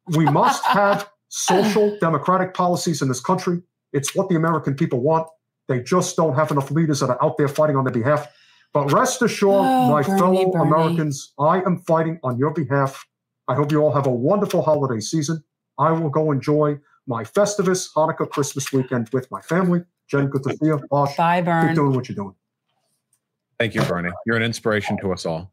we 0.07 0.25
must 0.25 0.63
have 0.65 1.09
social 1.29 1.97
democratic 1.99 2.53
policies 2.53 3.01
in 3.01 3.07
this 3.07 3.19
country. 3.21 3.61
It's 3.91 4.15
what 4.15 4.29
the 4.29 4.35
American 4.35 4.75
people 4.75 4.99
want. 4.99 5.27
They 5.67 5.81
just 5.81 6.15
don't 6.15 6.35
have 6.35 6.51
enough 6.51 6.71
leaders 6.71 6.99
that 6.99 7.09
are 7.09 7.23
out 7.23 7.37
there 7.37 7.47
fighting 7.47 7.75
on 7.75 7.85
their 7.85 7.93
behalf. 7.93 8.27
But 8.73 8.91
rest 8.91 9.21
assured, 9.21 9.65
Oh, 9.65 9.89
my 9.89 10.01
Bernie, 10.01 10.19
fellow 10.19 10.51
Bernie. 10.51 10.67
Americans, 10.67 11.33
I 11.39 11.61
am 11.61 11.79
fighting 11.79 12.19
on 12.23 12.37
your 12.37 12.51
behalf. 12.51 13.05
I 13.47 13.55
hope 13.55 13.71
you 13.71 13.81
all 13.81 13.93
have 13.93 14.07
a 14.07 14.11
wonderful 14.11 14.61
holiday 14.61 14.99
season. 14.99 15.43
I 15.77 15.91
will 15.91 16.09
go 16.09 16.31
enjoy 16.31 16.79
my 17.07 17.23
Festivus 17.23 17.89
Hanukkah 17.95 18.29
Christmas 18.29 18.71
weekend 18.73 19.09
with 19.13 19.29
my 19.31 19.41
family. 19.41 19.83
Jen, 20.07 20.27
good 20.27 20.43
to 20.43 20.49
see 20.51 20.65
you. 20.65 20.81
Vaush, 20.91 21.15
Bye, 21.17 21.41
keep 21.67 21.75
doing 21.75 21.95
what 21.95 22.09
you're 22.09 22.15
doing. 22.15 22.35
Thank 23.59 23.75
you, 23.75 23.81
Bernie. 23.83 24.11
You're 24.25 24.37
an 24.37 24.43
inspiration 24.43 24.97
to 24.99 25.13
us 25.13 25.25
all. 25.25 25.51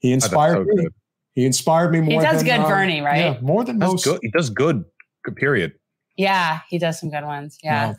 He 0.00 0.12
inspired 0.12 0.66
so 0.68 0.74
me. 0.74 0.82
good. 0.82 0.94
He 1.34 1.46
inspired 1.46 1.92
me 1.92 2.00
more. 2.00 2.20
He 2.20 2.26
does 2.26 2.38
than, 2.42 2.46
good, 2.46 2.66
uh, 2.66 2.68
Bernie, 2.68 3.00
right? 3.00 3.18
Yeah, 3.18 3.38
more 3.40 3.64
than 3.64 3.78
That's 3.78 3.92
most. 3.92 4.04
good. 4.04 4.18
He 4.22 4.30
does 4.30 4.50
good. 4.50 4.84
Good 5.24 5.36
period. 5.36 5.72
Yeah, 6.16 6.60
he 6.68 6.78
does 6.78 7.00
some 7.00 7.10
good 7.10 7.24
ones. 7.24 7.58
Yeah. 7.62 7.92
No, 7.92 7.96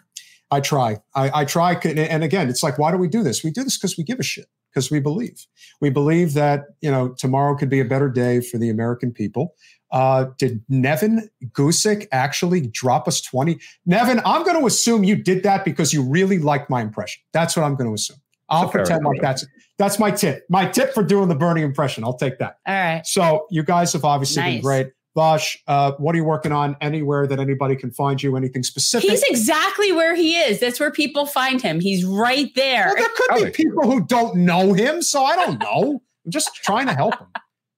I 0.51 0.59
try. 0.59 0.97
I, 1.15 1.41
I 1.41 1.45
try. 1.45 1.73
And- 1.83 1.97
And 1.99 2.23
again, 2.23 2.49
it's 2.49 2.61
like, 2.61 2.77
why 2.77 2.91
do 2.91 2.97
we 2.97 3.07
do 3.07 3.23
this? 3.23 3.43
We 3.43 3.49
do 3.51 3.63
this 3.63 3.77
because 3.77 3.97
we 3.97 4.03
give 4.03 4.19
a 4.19 4.23
shit, 4.23 4.45
because 4.71 4.91
we 4.91 4.99
believe. 4.99 5.45
We 5.81 5.89
believe 5.89 6.33
that, 6.33 6.65
you 6.81 6.91
know, 6.91 7.15
tomorrow 7.17 7.55
could 7.55 7.69
be 7.69 7.79
a 7.79 7.85
better 7.85 8.09
day 8.09 8.39
for 8.39 8.57
the 8.59 8.69
American 8.69 9.11
people. 9.11 9.55
Uh, 9.91 10.25
did 10.39 10.63
Nevin 10.69 11.29
Gusick 11.53 12.07
actually 12.11 12.61
drop 12.67 13.07
us 13.07 13.21
20? 13.21 13.59
Nevin, 13.85 14.21
I'm 14.25 14.43
going 14.43 14.59
to 14.59 14.65
assume 14.65 15.03
you 15.03 15.15
did 15.15 15.43
that 15.43 15.63
because 15.65 15.93
you 15.93 16.03
really 16.03 16.39
liked 16.39 16.69
my 16.69 16.81
impression. 16.81 17.21
That's 17.31 17.55
what 17.55 17.63
I'm 17.63 17.75
going 17.75 17.89
to 17.89 17.93
assume. 17.93 18.17
I'll 18.53 18.63
It's 18.65 18.69
a 18.69 18.77
pretend 18.77 19.05
like 19.05 19.21
that's 19.21 19.45
that's 19.77 19.99
my 19.99 20.11
tip. 20.11 20.43
My 20.49 20.65
tip 20.67 20.93
for 20.93 21.03
doing 21.03 21.29
the 21.29 21.35
Bernie 21.35 21.61
impression. 21.61 22.03
I'll 22.03 22.17
take 22.17 22.39
that. 22.39 22.57
All 22.67 22.73
right. 22.73 23.05
So 23.05 23.47
you 23.49 23.63
guys 23.63 23.91
have 23.93 24.05
obviously 24.05 24.43
been 24.43 24.61
great. 24.61 24.91
Vaush, 25.15 25.57
uh, 25.67 25.91
what 25.99 26.15
are 26.15 26.17
you 26.17 26.23
working 26.23 26.51
on? 26.51 26.75
Anywhere 26.81 27.27
that 27.27 27.39
anybody 27.39 27.75
can 27.75 27.91
find 27.91 28.21
you? 28.21 28.35
Anything 28.35 28.63
specific? 28.63 29.09
He's 29.09 29.21
exactly 29.23 29.91
where 29.91 30.15
he 30.15 30.37
is. 30.37 30.59
That's 30.59 30.79
where 30.79 30.91
people 30.91 31.25
find 31.27 31.61
him. 31.61 31.79
He's 31.79 32.03
right 32.03 32.49
there. 32.55 32.85
Well, 32.87 32.95
there 32.95 33.09
could 33.15 33.35
be 33.35 33.39
Howdy. 33.41 33.51
people 33.51 33.83
who 33.83 34.03
don't 34.05 34.37
know 34.37 34.73
him, 34.73 35.01
so 35.03 35.23
I 35.23 35.35
don't 35.35 35.59
know. 35.59 36.01
I'm 36.25 36.31
just 36.31 36.55
trying 36.55 36.87
to 36.87 36.95
help 36.95 37.19
him. 37.19 37.27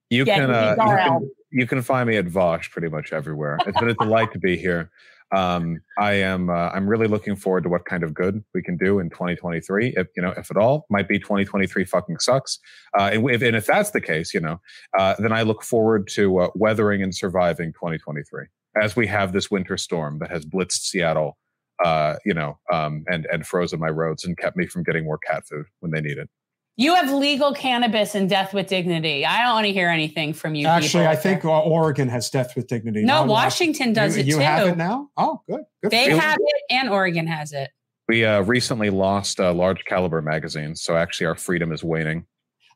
You 0.10 0.24
Yeah, 0.26 0.36
can, 0.36 0.52
uh, 0.52 0.76
you 0.80 0.86
can 0.86 1.32
you 1.52 1.68
can 1.68 1.82
find 1.82 2.08
me 2.08 2.16
at 2.16 2.26
Vaush 2.26 2.70
pretty 2.70 2.90
much 2.90 3.12
everywhere. 3.12 3.58
It's 3.66 3.80
been 3.80 3.90
a 3.90 3.96
delight 3.96 4.32
to 4.34 4.40
be 4.40 4.56
here. 4.56 4.92
Um, 5.36 5.82
I 6.00 6.14
am 6.14 6.50
uh, 6.50 6.70
I'm 6.70 6.88
really 6.88 7.08
looking 7.08 7.36
forward 7.36 7.64
to 7.64 7.70
what 7.70 7.86
kind 7.86 8.04
of 8.04 8.14
good 8.14 8.44
we 8.54 8.64
can 8.64 8.78
do 8.78 9.00
in 9.00 9.10
2023. 9.10 9.94
If 9.98 10.08
you 10.16 10.22
know, 10.22 10.34
if 10.38 10.50
at 10.50 10.58
all, 10.58 10.86
might 10.90 11.10
be 11.10 11.20
2023 11.20 11.84
fucking 11.84 12.20
sucks. 12.20 12.58
Uh, 12.98 13.10
and 13.14 13.30
if 13.30 13.42
and 13.42 13.56
if 13.56 13.66
that's 13.66 13.92
the 13.92 14.02
case, 14.02 14.34
you 14.34 14.40
know, 14.40 14.62
uh, 14.98 15.16
then 15.20 15.34
I 15.34 15.42
look 15.42 15.62
forward 15.62 16.08
to 16.14 16.40
uh, 16.40 16.50
weathering 16.56 17.04
and 17.04 17.14
surviving 17.14 17.74
2023 17.74 18.46
as 18.82 18.96
we 18.96 19.08
have 19.08 19.34
this 19.34 19.52
winter 19.52 19.78
storm 19.78 20.20
that 20.20 20.32
has 20.32 20.46
blitzed 20.46 20.84
Seattle. 20.84 21.38
Uh, 21.84 22.16
you 22.26 22.34
know, 22.34 22.58
um, 22.72 23.04
and 23.08 23.28
and 23.30 23.46
frozen 23.46 23.82
my 23.82 23.90
roads 23.90 24.24
and 24.24 24.38
kept 24.38 24.56
me 24.56 24.66
from 24.66 24.84
getting 24.84 25.04
more 25.04 25.18
cat 25.18 25.44
food 25.46 25.66
when 25.82 25.92
they 25.92 26.00
need 26.00 26.18
it. 26.18 26.30
You 26.78 26.94
have 26.96 27.10
legal 27.12 27.54
cannabis 27.54 28.16
and 28.16 28.30
death 28.30 28.54
with 28.54 28.68
dignity. 28.68 29.26
I 29.26 29.44
don't 29.44 29.54
want 29.54 29.66
to 29.66 29.72
hear 29.72 29.88
anything 29.88 30.34
from 30.34 30.56
you. 30.56 30.68
Actually. 30.68 31.08
I 31.08 31.16
think 31.16 31.46
uh, 31.46 31.62
Oregon 31.62 32.10
has 32.10 32.30
death 32.30 32.54
with 32.56 32.68
dignity. 32.68 33.02
no. 33.04 33.24
Now, 33.24 33.32
Washington 33.32 33.94
does 33.94 34.18
you, 34.18 34.22
it 34.24 34.26
you 34.28 34.34
too. 34.36 34.40
have 34.42 34.68
it 34.68 34.78
now. 34.78 35.10
Oh, 35.16 35.42
good. 35.50 35.62
good 35.82 35.92
They 35.92 36.06
for 36.06 36.12
you. 36.12 36.18
have 36.18 36.38
it, 36.40 36.62
and 36.70 36.90
Oregon 36.90 37.28
has 37.28 37.54
it. 37.54 37.70
We 38.10 38.26
uh, 38.26 38.42
recently 38.42 38.90
lost 38.90 39.40
uh, 39.40 39.54
large 39.54 39.86
caliber 39.86 40.22
magazine, 40.22 40.76
so 40.76 40.98
actually 40.98 41.28
our 41.28 41.36
freedom 41.36 41.72
is 41.72 41.84
waning. 41.84 42.26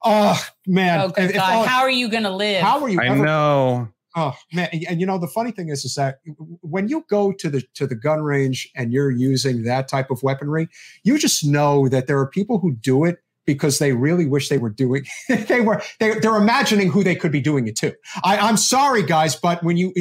Oh 0.05 0.41
man. 0.65 1.01
Oh, 1.01 1.07
good 1.09 1.25
If- 1.25 1.29
if- 1.31 1.35
God! 1.35 1.65
oh, 1.65 1.67
How 1.67 1.81
are 1.81 1.89
you 1.91 2.07
going 2.09 2.23
to 2.23 2.31
live? 2.31 2.61
how 2.61 2.81
are 2.81 2.87
you 2.89 3.01
I 3.01 3.07
ever? 3.07 3.23
know. 3.25 3.89
Oh 4.15 4.33
man, 4.53 4.69
and 4.89 4.99
you 4.99 5.05
know 5.05 5.17
the 5.19 5.27
funny 5.27 5.51
thing 5.51 5.69
is, 5.69 5.85
is 5.85 5.93
that 5.95 6.19
when 6.61 6.87
you 6.87 7.05
go 7.09 7.31
to 7.33 7.49
the 7.49 7.61
to 7.75 7.85
the 7.85 7.95
gun 7.95 8.21
range 8.21 8.67
and 8.75 8.91
you're 8.93 9.11
using 9.11 9.63
that 9.63 9.87
type 9.89 10.09
of 10.09 10.23
weaponry, 10.23 10.67
you 11.03 11.19
just 11.19 11.45
know 11.45 11.87
that 11.89 12.07
there 12.07 12.17
are 12.17 12.27
people 12.27 12.57
who 12.59 12.71
do 12.71 13.03
it 13.05 13.19
because 13.53 13.79
they 13.79 13.93
really 13.93 14.27
wish 14.27 14.47
they 14.47 14.59
were 14.59 14.69
doing. 14.69 15.03
they 15.47 15.61
were 15.61 15.81
they, 15.99 16.19
they're 16.19 16.35
imagining 16.35 16.91
who 16.91 17.03
they 17.03 17.15
could 17.15 17.31
be 17.31 17.41
doing 17.41 17.67
it 17.67 17.75
to. 17.77 17.95
I, 18.23 18.37
I'm 18.37 18.57
sorry, 18.57 19.01
guys, 19.01 19.35
but 19.35 19.63
when 19.63 19.75
you, 19.75 19.91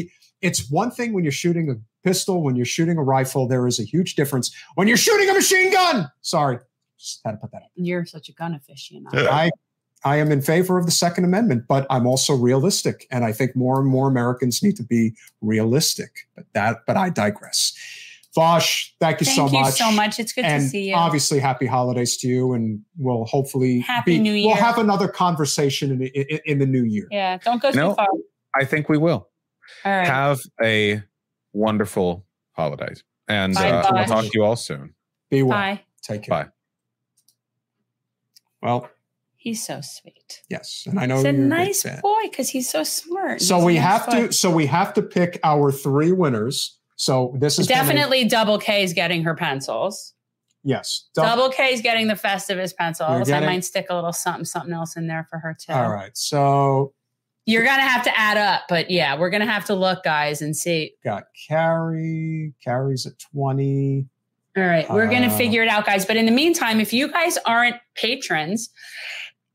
it's 0.42 0.70
one 0.70 0.90
thing 0.90 1.14
when 1.14 1.24
you're 1.24 1.32
shooting 1.32 1.70
a 1.70 1.76
pistol, 2.06 2.42
when 2.42 2.56
you're 2.56 2.66
shooting 2.66 2.98
a 2.98 3.02
rifle, 3.02 3.48
there 3.48 3.66
is 3.66 3.80
a 3.80 3.84
huge 3.84 4.16
difference. 4.16 4.54
When 4.74 4.86
you're 4.86 4.98
shooting 4.98 5.30
a 5.30 5.32
machine 5.32 5.72
gun, 5.72 6.10
sorry, 6.20 6.58
just 6.98 7.20
had 7.24 7.32
to 7.32 7.36
put 7.38 7.52
that 7.52 7.62
up. 7.62 7.70
You're 7.74 8.04
such 8.04 8.28
a 8.28 8.32
gun 8.32 8.52
aficionado. 8.52 9.26
I 9.26 9.50
I 10.04 10.16
am 10.16 10.30
in 10.30 10.42
favor 10.42 10.78
of 10.78 10.84
the 10.84 10.92
Second 10.92 11.24
Amendment, 11.24 11.64
but 11.66 11.86
I'm 11.88 12.06
also 12.06 12.34
realistic, 12.34 13.06
and 13.10 13.24
I 13.24 13.32
think 13.32 13.56
more 13.56 13.80
and 13.80 13.88
more 13.88 14.08
Americans 14.08 14.62
need 14.62 14.76
to 14.76 14.84
be 14.84 15.14
realistic. 15.40 16.28
But 16.36 16.44
that, 16.52 16.80
but 16.86 16.98
I 16.98 17.08
digress. 17.08 17.72
Vaush, 18.36 18.90
thank 19.00 19.20
you 19.20 19.24
Thank 19.24 19.36
so 19.36 19.46
you 19.46 19.52
much. 19.52 19.62
Thank 19.64 19.78
you 19.80 19.84
so 19.86 19.92
much. 19.92 20.18
It's 20.20 20.32
good 20.32 20.44
and 20.44 20.62
to 20.62 20.68
see 20.68 20.90
you. 20.90 20.94
obviously, 20.94 21.38
happy 21.40 21.66
holidays 21.66 22.16
to 22.18 22.28
you, 22.28 22.52
and 22.52 22.80
we'll 22.98 23.24
hopefully 23.24 23.80
Happy 23.80 24.18
be- 24.18 24.22
New 24.22 24.46
We'll 24.46 24.54
have 24.56 24.78
another 24.78 25.08
conversation 25.08 25.90
in, 25.90 26.02
in, 26.02 26.38
in 26.44 26.58
the 26.58 26.66
new 26.66 26.84
year. 26.84 27.08
yeah, 27.10 27.38
don't 27.38 27.60
go 27.60 27.70
too 27.72 27.78
No. 27.78 27.94
far. 27.94 28.06
I 28.54 28.64
think 28.64 28.88
we 28.88 28.98
will 28.98 29.28
All 29.84 29.92
right. 29.92 30.06
have 30.06 30.40
a 30.62 31.02
wonderful 31.54 32.26
holidays, 32.52 33.02
and 33.28 33.54
bye, 33.54 33.70
uh, 33.70 33.90
we'll 33.92 34.04
talk 34.04 34.24
to 34.24 34.30
you 34.34 34.44
all 34.44 34.56
soon. 34.56 34.94
Be 35.30 35.42
well. 35.42 35.56
Bye. 35.58 35.80
Take 36.02 36.22
care. 36.24 36.44
Bye. 36.44 36.50
Well, 38.62 38.90
He's 39.36 39.64
so 39.64 39.80
sweet. 39.80 40.42
yes, 40.50 40.84
and 40.86 40.98
I 40.98 41.06
know 41.06 41.16
He's 41.16 41.24
a 41.26 41.32
you're 41.32 41.40
nice 41.46 41.82
fan. 41.82 42.00
boy 42.02 42.22
because 42.24 42.48
he's 42.50 42.68
so 42.68 42.82
smart. 42.82 43.40
So 43.40 43.56
He's 43.56 43.64
we 43.64 43.74
nice 43.74 43.82
have 43.84 44.06
boy. 44.06 44.26
to. 44.26 44.32
So 44.32 44.50
we 44.50 44.66
have 44.66 44.92
to 44.94 45.02
pick 45.02 45.38
our 45.44 45.70
three 45.72 46.12
winners. 46.12 46.77
So 46.98 47.34
this 47.38 47.58
is 47.58 47.66
gonna- 47.66 47.80
Definitely 47.82 48.24
Double 48.24 48.58
K 48.58 48.82
is 48.82 48.92
getting 48.92 49.22
her 49.22 49.34
pencils. 49.34 50.12
yes. 50.64 51.06
Double 51.14 51.48
K 51.48 51.72
is 51.72 51.80
getting 51.80 52.08
the 52.08 52.14
Festivus 52.14 52.74
pencils. 52.76 53.28
You're 53.28 53.36
I 53.38 53.40
might 53.46 53.64
stick 53.64 53.86
a 53.88 53.94
little 53.94 54.12
something, 54.12 54.44
something 54.44 54.72
else 54.74 54.96
in 54.96 55.06
there 55.06 55.26
for 55.30 55.38
her 55.38 55.56
too. 55.58 55.72
All 55.72 55.90
right. 55.90 56.10
So 56.16 56.92
You're 57.46 57.64
gonna 57.64 57.82
have 57.82 58.02
to 58.04 58.18
add 58.18 58.36
up, 58.36 58.62
but 58.68 58.90
yeah, 58.90 59.16
we're 59.18 59.30
gonna 59.30 59.46
have 59.46 59.64
to 59.66 59.74
look, 59.74 60.02
guys, 60.04 60.42
and 60.42 60.54
see. 60.54 60.94
got 61.02 61.24
Carrie. 61.48 62.52
Carrie's 62.62 63.06
at 63.06 63.18
20. 63.32 64.04
All 64.56 64.62
right, 64.64 64.90
we're 64.90 65.06
gonna 65.08 65.28
Uh, 65.28 65.36
figure 65.38 65.62
it 65.62 65.68
out, 65.68 65.86
guys. 65.86 66.04
But 66.04 66.16
in 66.16 66.26
the 66.26 66.32
meantime, 66.32 66.80
if 66.80 66.92
you 66.92 67.10
guys 67.10 67.38
aren't 67.46 67.76
patrons, 67.94 68.68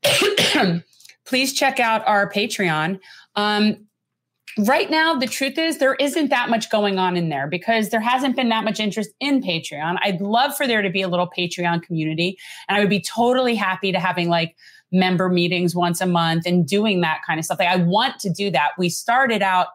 please 1.26 1.52
check 1.52 1.78
out 1.78 2.04
our 2.08 2.28
Patreon. 2.30 2.98
Um, 3.36 3.86
right 4.58 4.90
now, 4.90 5.14
the 5.14 5.26
truth 5.26 5.58
is 5.58 5.78
there 5.78 5.94
isn't 5.94 6.30
that 6.30 6.48
much 6.50 6.70
going 6.70 6.98
on 6.98 7.16
in 7.16 7.28
there 7.28 7.46
because 7.46 7.90
there 7.90 8.00
hasn't 8.00 8.36
been 8.36 8.48
that 8.50 8.64
much 8.64 8.80
interest 8.80 9.10
in 9.20 9.42
Patreon. 9.42 9.96
I'd 10.02 10.20
love 10.20 10.56
for 10.56 10.66
there 10.66 10.82
to 10.82 10.90
be 10.90 11.02
a 11.02 11.08
little 11.08 11.28
Patreon 11.36 11.82
community, 11.82 12.38
and 12.68 12.76
I 12.76 12.80
would 12.80 12.90
be 12.90 13.00
totally 13.00 13.54
happy 13.54 13.92
to 13.92 13.98
having 13.98 14.28
like 14.28 14.56
member 14.92 15.28
meetings 15.28 15.74
once 15.74 16.00
a 16.00 16.06
month 16.06 16.46
and 16.46 16.66
doing 16.66 17.00
that 17.00 17.20
kind 17.26 17.38
of 17.38 17.44
stuff. 17.44 17.58
Like 17.58 17.68
I 17.68 17.76
want 17.76 18.20
to 18.20 18.30
do 18.30 18.50
that. 18.52 18.70
We 18.78 18.88
started 18.88 19.42
out, 19.42 19.68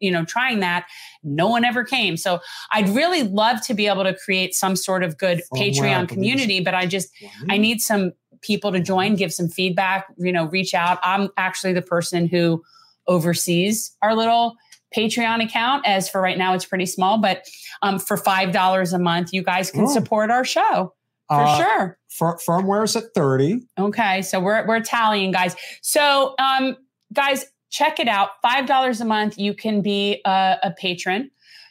you 0.00 0.10
know, 0.10 0.24
trying 0.24 0.60
that. 0.60 0.86
No 1.22 1.46
one 1.48 1.64
ever 1.64 1.84
came. 1.84 2.16
So 2.16 2.40
I'd 2.70 2.88
really 2.88 3.22
love 3.22 3.60
to 3.66 3.74
be 3.74 3.86
able 3.86 4.04
to 4.04 4.14
create 4.14 4.54
some 4.54 4.74
sort 4.74 5.02
of 5.02 5.18
good 5.18 5.42
Oh, 5.52 5.56
Patreon 5.56 6.08
community, 6.08 6.60
but 6.60 6.74
I 6.74 6.86
just 6.86 7.10
I 7.50 7.58
need 7.58 7.80
some 7.80 8.12
people 8.40 8.72
to 8.72 8.80
join, 8.80 9.14
give 9.14 9.32
some 9.32 9.48
feedback, 9.48 10.06
you 10.16 10.32
know, 10.32 10.46
reach 10.46 10.74
out. 10.74 10.98
I'm 11.02 11.28
actually 11.36 11.74
the 11.74 11.82
person 11.82 12.26
who 12.26 12.62
oversees 13.06 13.96
our 14.02 14.14
little 14.14 14.54
Patreon 14.96 15.42
account. 15.44 15.86
As 15.86 16.08
for 16.08 16.20
right 16.20 16.36
now, 16.36 16.54
it's 16.54 16.64
pretty 16.66 16.86
small, 16.86 17.18
but 17.18 17.44
um, 17.82 17.98
for 17.98 18.16
$5 18.16 18.92
a 18.92 18.98
month, 18.98 19.32
you 19.32 19.42
guys 19.42 19.70
can 19.70 19.84
Oh. 19.84 19.92
support 19.92 20.30
our 20.30 20.44
show 20.44 20.92
for 21.28 21.40
Uh, 21.42 21.56
sure. 21.56 21.98
Fir- 22.10 22.36
firmware's 22.46 22.94
at 22.96 23.04
30. 23.14 23.60
Okay, 23.78 24.20
so 24.22 24.38
we're 24.38 24.66
we're 24.66 24.80
tallying, 24.80 25.30
guys. 25.32 25.56
So, 25.80 26.34
um, 26.38 26.76
guys, 27.12 27.46
check 27.70 27.98
it 27.98 28.06
out. 28.08 28.30
Five 28.42 28.66
dollars 28.66 29.00
a 29.00 29.04
month, 29.06 29.38
you 29.38 29.54
can 29.54 29.80
be 29.80 30.20
a, 30.26 30.58
a 30.62 30.70
patron. 30.78 31.30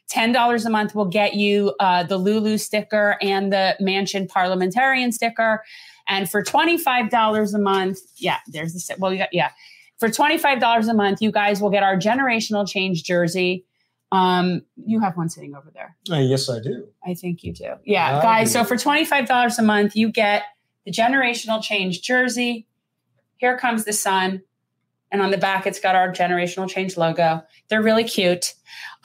Ten 0.09 0.31
dollars 0.31 0.65
a 0.65 0.69
month 0.71 0.95
will 0.95 1.05
get 1.05 1.35
you 1.35 1.75
uh, 1.79 2.01
the 2.03 2.17
Lulu 2.17 2.57
sticker 2.57 3.17
and 3.21 3.53
the 3.53 3.75
Manchin 3.79 4.27
Parliamentarian 4.27 5.11
sticker. 5.11 5.63
And 6.07 6.29
for 6.29 6.41
twenty 6.41 6.77
five 6.77 7.11
dollars 7.11 7.53
a 7.53 7.59
month, 7.59 7.99
yeah, 8.17 8.39
there's 8.47 8.73
the 8.73 8.95
well, 8.97 9.11
you 9.13 9.19
got 9.19 9.29
yeah. 9.31 9.51
For 10.01 10.09
$25 10.09 10.89
a 10.89 10.93
month, 10.95 11.21
you 11.21 11.31
guys 11.31 11.61
will 11.61 11.69
get 11.69 11.83
our 11.83 11.95
generational 11.95 12.67
change 12.67 13.03
jersey. 13.03 13.63
Um, 14.11 14.63
you 14.85 14.99
have 14.99 15.15
one 15.15 15.29
sitting 15.29 15.55
over 15.55 15.69
there. 15.71 15.95
Uh, 16.11 16.17
yes, 16.19 16.49
I 16.49 16.59
do. 16.59 16.87
I 17.05 17.13
think 17.13 17.43
you 17.43 17.53
do. 17.53 17.75
Yeah, 17.85 18.17
I 18.17 18.21
guys. 18.21 18.47
do. 18.51 18.53
So 18.59 18.63
for 18.65 18.75
$25 18.75 19.59
a 19.59 19.61
month, 19.61 19.95
you 19.95 20.11
get 20.11 20.43
the 20.85 20.91
generational 20.91 21.61
change 21.63 22.01
jersey. 22.01 22.65
Here 23.37 23.57
comes 23.59 23.85
the 23.85 23.93
sun. 23.93 24.41
And 25.11 25.21
on 25.21 25.29
the 25.29 25.37
back, 25.37 25.67
it's 25.67 25.79
got 25.79 25.93
our 25.95 26.11
generational 26.11 26.67
change 26.67 26.97
logo. 26.97 27.43
They're 27.69 27.81
really 27.83 28.03
cute. 28.03 28.53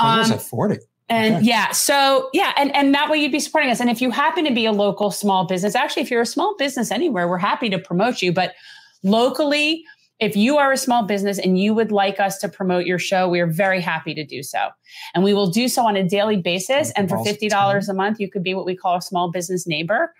Was 0.00 0.30
Um, 0.30 0.36
it? 0.38 0.40
Forty. 0.42 0.78
and 1.08 1.36
Okay. 1.36 1.44
yeah, 1.44 1.72
so 1.72 2.30
yeah, 2.32 2.52
and 2.56 2.74
and 2.74 2.94
that 2.94 3.10
way 3.10 3.18
you'd 3.18 3.32
be 3.32 3.40
supporting 3.40 3.70
us. 3.70 3.80
And 3.80 3.90
if 3.90 4.00
you 4.00 4.10
happen 4.10 4.44
to 4.44 4.52
be 4.54 4.66
a 4.66 4.72
local 4.72 5.10
small 5.10 5.46
business, 5.46 5.74
actually, 5.74 6.02
if 6.04 6.10
you're 6.10 6.22
a 6.22 6.26
small 6.26 6.54
business 6.58 6.90
anywhere, 6.92 7.28
we're 7.28 7.38
happy 7.38 7.68
to 7.70 7.78
promote 7.78 8.22
you. 8.22 8.32
But 8.32 8.54
locally, 9.02 9.84
if 10.18 10.36
you 10.36 10.56
are 10.56 10.72
a 10.72 10.76
small 10.76 11.04
business 11.04 11.38
and 11.38 11.58
you 11.58 11.74
would 11.74 11.92
like 11.92 12.18
us 12.20 12.38
to 12.38 12.48
promote 12.48 12.86
your 12.86 12.98
show, 12.98 13.28
we 13.28 13.40
are 13.40 13.46
very 13.46 13.80
happy 13.80 14.14
to 14.14 14.24
do 14.24 14.42
so. 14.42 14.68
And 15.14 15.22
we 15.22 15.34
will 15.34 15.50
do 15.50 15.68
so 15.68 15.86
on 15.86 15.96
a 15.96 16.02
daily 16.02 16.36
basis. 16.36 16.90
And 16.96 17.08
for 17.08 17.22
fifty 17.24 17.48
dollars 17.48 17.88
a 17.88 17.94
month, 17.94 18.18
you 18.20 18.30
could 18.30 18.42
be 18.42 18.54
what 18.54 18.64
we 18.64 18.76
call 18.76 18.96
a 18.96 19.02
small 19.02 19.30
business 19.30 19.66
neighbor. 19.66 20.14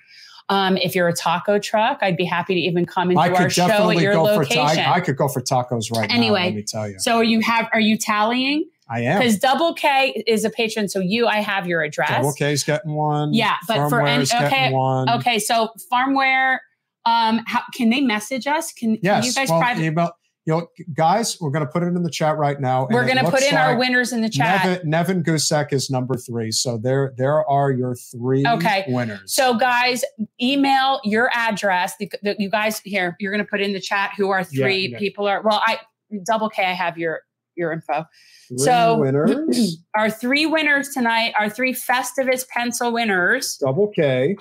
Um, 0.49 0.77
if 0.77 0.95
you're 0.95 1.09
a 1.09 1.13
taco 1.13 1.59
truck, 1.59 1.99
I'd 2.03 2.17
be 2.17 2.25
happy 2.25 2.55
to 2.55 2.61
even 2.61 2.87
come 2.87 3.11
and 3.11 3.17
do 3.17 3.35
our 3.35 3.43
could 3.45 3.53
show 3.53 3.65
at 3.65 3.69
definitely 3.69 4.03
your 4.03 4.13
go 4.13 4.23
location. 4.23 4.69
for. 4.69 4.75
ta- 4.75 4.93
I, 4.93 4.95
I 4.95 5.01
could 5.01 5.17
go 5.17 5.27
for 5.27 5.41
tacos 5.41 5.91
right 5.91 6.09
now. 6.09 6.15
Anyway, 6.15 6.45
Let 6.45 6.55
me 6.55 6.63
tell 6.63 6.89
you, 6.89 7.01
so 7.01 7.21
you 7.21 7.41
have 7.41 7.69
are 7.73 7.81
you 7.81 7.99
tallying? 7.99 8.69
I 8.89 9.01
am. 9.01 9.19
Because 9.19 9.39
Double 9.39 9.75
K 9.75 10.23
is 10.27 10.45
a 10.45 10.51
patron, 10.51 10.89
so 10.89 11.01
you 11.01 11.27
I 11.27 11.41
have 11.41 11.67
your 11.67 11.83
address. 11.83 12.11
Double 12.11 12.33
K's 12.33 12.63
getting 12.63 12.93
one. 12.93 13.35
Yeah, 13.35 13.57
but 13.67 13.89
for 13.89 14.07
any- 14.07 14.23
okay, 14.23 14.71
one. 14.71 15.11
Okay, 15.11 15.41
so 15.41 15.71
farmware, 15.93 16.59
um, 17.07 17.41
how 17.47 17.63
can 17.73 17.89
they 17.91 18.01
message 18.01 18.47
us? 18.47 18.73
Can, 18.73 18.97
can 18.99 19.23
you 19.25 19.33
guys 19.33 19.49
well, 19.49 19.61
private? 19.61 19.83
email. 19.85 20.11
You 20.45 20.53
know, 20.53 20.69
guys, 20.95 21.37
we're 21.41 21.51
going 21.51 21.67
to 21.67 21.73
put 21.73 21.83
it 21.83 21.87
in 21.87 22.03
the 22.05 22.11
chat 22.11 22.37
right 22.37 22.61
now. 22.61 22.87
and 22.87 22.95
We're 22.95 23.05
gonna 23.05 23.25
put 23.25 23.33
looks 23.33 23.47
in 23.51 23.57
our 23.57 23.77
winners 23.77 24.13
in 24.13 24.21
the 24.23 24.29
chat. 24.29 24.65
Nevin, 24.65 24.91
Nevin 24.91 25.23
Gusek 25.25 25.73
is 25.73 25.91
number 25.91 26.15
three. 26.17 26.53
So 26.53 26.79
there, 26.79 27.13
there 27.17 27.45
are 27.51 27.73
your 27.73 27.97
three 27.97 28.47
Okay. 28.47 28.85
winners. 28.87 29.35
So, 29.35 29.55
guys, 29.59 30.05
email 30.41 31.01
your 31.03 31.31
address. 31.35 31.95
The, 31.99 32.09
the- 32.23 32.37
you 32.39 32.49
guys 32.49 32.81
here, 32.85 33.17
you're 33.19 33.33
going 33.33 33.45
to 33.45 33.51
put 33.51 33.61
in 33.61 33.73
the 33.73 33.81
chat 33.81 34.13
who 34.17 34.31
our 34.31 34.47
Yeah, 34.53 34.63
three 34.65 34.89
yeah. 34.93 34.99
people 35.01 35.27
are. 35.27 35.43
Well, 35.43 35.61
I 35.67 35.81
double 36.25 36.49
K. 36.49 36.65
I 36.65 36.75
have 36.75 36.97
your 36.97 37.23
your 37.57 37.73
info. 37.73 38.05
Three 38.47 38.59
so- 38.59 38.99
winners. 38.99 39.79
Our 39.97 40.11
three 40.11 40.47
winners 40.47 40.91
tonight, 40.91 41.33
our 41.37 41.49
three 41.51 41.73
Festivus 41.73 42.47
pencil 42.47 42.93
winners. 42.93 43.57
Double 43.57 43.89
K, 43.89 44.37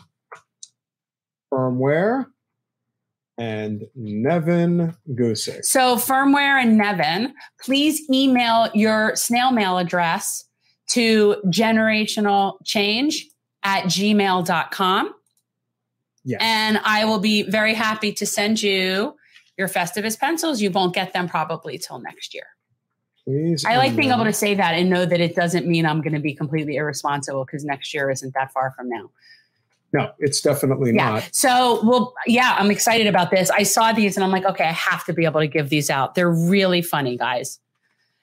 firmware, 1.51 2.25
and 3.37 3.85
Nevin 3.95 4.95
Gusek. 5.09 5.65
So, 5.65 5.97
firmware 5.97 6.61
and 6.61 6.77
Nevin, 6.77 7.33
please 7.61 8.01
email 8.09 8.69
your 8.73 9.15
snail 9.15 9.51
mail 9.51 9.77
address 9.77 10.45
to 10.89 11.37
generationalchange 11.47 13.15
at 13.63 13.83
gmail.com. 13.85 15.13
Yes. 16.23 16.39
And 16.41 16.79
I 16.83 17.05
will 17.05 17.19
be 17.19 17.43
very 17.43 17.73
happy 17.73 18.11
to 18.13 18.25
send 18.25 18.61
you 18.61 19.15
your 19.57 19.67
Festivus 19.67 20.19
pencils. 20.19 20.61
You 20.61 20.71
won't 20.71 20.93
get 20.93 21.13
them 21.13 21.27
probably 21.27 21.77
till 21.77 21.99
next 21.99 22.33
year. 22.33 22.47
Please. 23.25 23.65
I 23.65 23.77
like 23.77 23.95
being 23.95 24.11
able 24.11 24.25
to 24.25 24.33
say 24.33 24.53
that 24.53 24.75
and 24.75 24.89
know 24.89 25.05
that 25.05 25.19
it 25.19 25.35
doesn't 25.35 25.65
mean 25.65 25.85
I'm 25.85 26.01
going 26.01 26.13
to 26.13 26.19
be 26.19 26.33
completely 26.33 26.75
irresponsible 26.75 27.43
because 27.43 27.65
next 27.65 27.93
year 27.93 28.11
isn't 28.11 28.33
that 28.35 28.53
far 28.53 28.73
from 28.77 28.87
now. 28.87 29.09
No, 29.95 30.11
it's 30.19 30.41
definitely 30.41 30.93
Yeah. 30.93 31.09
not. 31.11 31.29
So, 31.31 31.79
well, 31.85 32.13
yeah, 32.27 32.55
I'm 32.59 32.69
excited 32.71 33.07
about 33.07 33.31
this. 33.31 33.49
I 33.49 33.63
saw 33.63 33.93
these 33.93 34.17
and 34.17 34.23
I'm 34.23 34.31
like, 34.31 34.45
okay, 34.45 34.65
I 34.65 34.71
have 34.71 35.05
to 35.05 35.13
be 35.13 35.25
able 35.25 35.39
to 35.39 35.47
give 35.47 35.69
these 35.69 35.89
out. 35.89 36.15
They're 36.15 36.31
really 36.31 36.81
funny, 36.81 37.17
guys. 37.17 37.59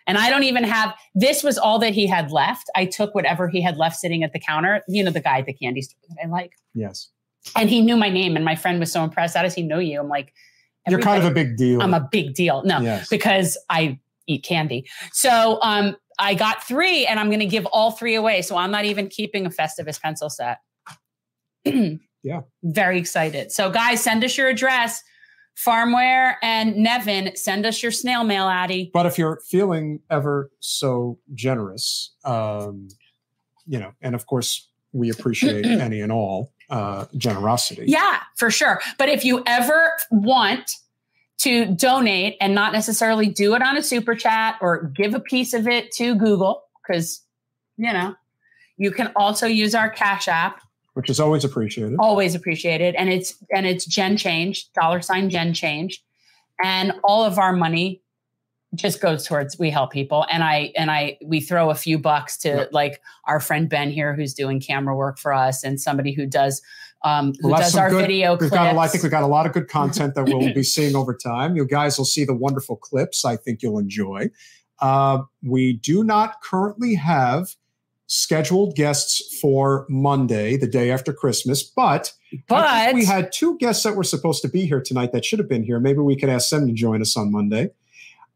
And 0.06 0.18
I 0.18 0.30
don't 0.30 0.42
even 0.42 0.64
have 0.64 0.94
this 1.14 1.42
was 1.42 1.56
all 1.58 1.78
that 1.78 1.94
he 1.94 2.06
had 2.06 2.30
left. 2.32 2.68
I 2.74 2.86
took 2.86 3.14
whatever 3.14 3.48
he 3.48 3.62
had 3.62 3.76
left 3.76 3.96
sitting 3.96 4.22
at 4.24 4.32
the 4.32 4.40
counter, 4.40 4.82
you 4.88 5.02
know, 5.04 5.10
the 5.12 5.20
guy 5.20 5.38
at 5.38 5.46
the 5.46 5.52
candy 5.52 5.82
store 5.82 6.00
that 6.08 6.16
I 6.24 6.28
like. 6.28 6.52
Yes. 6.74 7.08
And 7.56 7.70
he 7.70 7.80
knew 7.80 7.96
my 7.96 8.08
name, 8.08 8.36
and 8.36 8.44
my 8.44 8.54
friend 8.54 8.78
was 8.78 8.92
so 8.92 9.02
impressed. 9.02 9.36
How 9.36 9.42
does 9.42 9.54
he 9.54 9.62
know 9.62 9.78
you? 9.80 9.98
I'm 10.00 10.08
like, 10.08 10.32
You're 10.88 11.00
kind 11.00 11.22
of 11.22 11.30
a 11.30 11.34
big 11.34 11.56
deal. 11.56 11.80
I'm 11.82 11.94
a 11.94 12.08
big 12.10 12.34
deal. 12.34 12.62
No, 12.64 12.80
Yes. 12.80 13.08
because 13.08 13.56
I 13.70 13.98
eat 14.28 14.44
candy. 14.44 14.88
So 15.12 15.58
um, 15.62 15.96
I 16.18 16.34
got 16.34 16.62
three, 16.64 17.06
and 17.06 17.18
I'm 17.18 17.28
going 17.28 17.40
to 17.40 17.46
give 17.46 17.66
all 17.66 17.92
three 17.92 18.14
away. 18.14 18.42
So 18.42 18.56
I'm 18.56 18.70
not 18.70 18.84
even 18.84 19.08
keeping 19.08 19.46
a 19.46 19.50
Festivus 19.50 20.00
pencil 20.00 20.30
set. 20.30 20.58
Yeah. 22.22 22.42
Very 22.62 22.98
excited. 22.98 23.50
So 23.50 23.70
guys, 23.70 24.00
send 24.00 24.22
us 24.24 24.38
your 24.38 24.48
address. 24.48 25.02
Farmware 25.56 26.36
and 26.42 26.76
Nevin, 26.76 27.36
send 27.36 27.66
us 27.66 27.82
your 27.82 27.92
snail 27.92 28.24
mail, 28.24 28.48
Addie. 28.48 28.90
But 28.94 29.04
if 29.04 29.18
you're 29.18 29.40
feeling 29.46 30.00
ever 30.10 30.50
so 30.60 31.18
generous, 31.34 32.12
um, 32.24 32.88
you 33.66 33.78
know, 33.78 33.92
and 34.00 34.14
of 34.14 34.26
course 34.26 34.68
we 34.92 35.10
appreciate 35.10 35.66
any 35.66 36.00
and 36.00 36.10
all 36.10 36.52
uh, 36.70 37.04
generosity. 37.16 37.84
Yeah, 37.86 38.20
for 38.36 38.50
sure. 38.50 38.80
But 38.98 39.10
if 39.10 39.24
you 39.24 39.42
ever 39.46 39.92
want 40.10 40.70
to 41.38 41.66
donate 41.66 42.36
and 42.40 42.54
not 42.54 42.72
necessarily 42.72 43.28
do 43.28 43.54
it 43.54 43.62
on 43.62 43.76
a 43.76 43.82
super 43.82 44.14
chat 44.14 44.56
or 44.62 44.84
give 44.84 45.12
a 45.12 45.20
piece 45.20 45.52
of 45.52 45.68
it 45.68 45.92
to 45.96 46.14
Google, 46.14 46.62
because, 46.80 47.20
you 47.76 47.92
know, 47.92 48.14
you 48.78 48.90
can 48.90 49.12
also 49.16 49.46
use 49.46 49.74
our 49.74 49.90
Cash 49.90 50.28
App. 50.28 50.62
Which 50.94 51.08
is 51.10 51.18
always 51.20 51.44
appreciated. 51.44 51.96
Always 51.98 52.34
appreciated. 52.34 52.94
And 52.96 53.08
it's 53.10 53.34
and 53.54 53.66
it's 53.66 53.84
Gen 53.86 54.16
Change, 54.16 54.70
dollar 54.72 55.00
sign 55.00 55.30
Gen 55.30 55.54
Change. 55.54 56.02
And 56.62 56.92
all 57.04 57.24
of 57.24 57.38
our 57.38 57.52
money 57.52 58.02
just 58.74 59.00
goes 59.02 59.26
towards 59.26 59.58
we 59.58 59.68
help 59.70 59.92
people. 59.92 60.26
And 60.30 60.42
I 60.42 60.72
and 60.76 60.90
I 60.90 61.18
we 61.24 61.40
throw 61.40 61.70
a 61.70 61.74
few 61.74 61.98
bucks 61.98 62.36
to 62.38 62.48
Yep. 62.48 62.68
like 62.72 63.00
our 63.26 63.40
friend 63.40 63.68
Ben 63.68 63.90
here 63.90 64.14
who's 64.14 64.32
doing 64.34 64.60
camera 64.60 64.96
work 64.96 65.18
for 65.18 65.32
us 65.32 65.62
and 65.64 65.80
somebody 65.80 66.12
who 66.12 66.24
does 66.26 66.62
um 67.04 67.32
who 67.40 67.48
We'll 67.48 67.58
does 67.58 67.74
our 67.76 67.90
good- 67.90 68.00
video 68.02 68.32
We've 68.32 68.38
clips. 68.38 68.54
got, 68.54 68.72
a 68.72 68.76
lot- 68.76 68.84
I 68.84 68.88
think 68.88 69.02
we've 69.02 69.10
got 69.10 69.24
a 69.24 69.26
lot 69.26 69.44
of 69.46 69.52
good 69.52 69.68
content 69.78 70.14
that 70.14 70.24
we'll 70.24 70.54
be 70.54 70.62
seeing 70.62 70.94
over 70.96 71.14
time. 71.14 71.56
You 71.56 71.66
guys 71.66 71.98
will 71.98 72.04
see 72.04 72.24
the 72.24 72.34
wonderful 72.34 72.76
clips. 72.76 73.24
I 73.24 73.36
think 73.36 73.62
you'll 73.62 73.78
enjoy. 73.78 74.30
Uh, 74.80 75.22
we 75.42 75.74
do 75.74 76.02
not 76.04 76.40
currently 76.42 76.94
have 76.94 77.54
scheduled 78.12 78.76
guests 78.76 79.38
for 79.40 79.86
Monday, 79.88 80.58
the 80.58 80.66
day 80.66 80.90
after 80.90 81.14
Christmas, 81.14 81.62
but 81.62 82.12
but 82.46 82.92
we 82.94 83.06
had 83.06 83.32
two 83.32 83.56
guests 83.58 83.82
that 83.84 83.96
were 83.96 84.04
supposed 84.04 84.42
to 84.42 84.48
be 84.48 84.66
here 84.66 84.82
tonight 84.82 85.12
that 85.12 85.24
should 85.24 85.38
have 85.38 85.48
been 85.48 85.62
here. 85.62 85.80
Maybe 85.80 86.00
we 86.00 86.14
could 86.16 86.28
ask 86.28 86.50
them 86.50 86.66
to 86.66 86.72
join 86.74 87.00
us 87.00 87.16
on 87.16 87.32
Monday. 87.32 87.70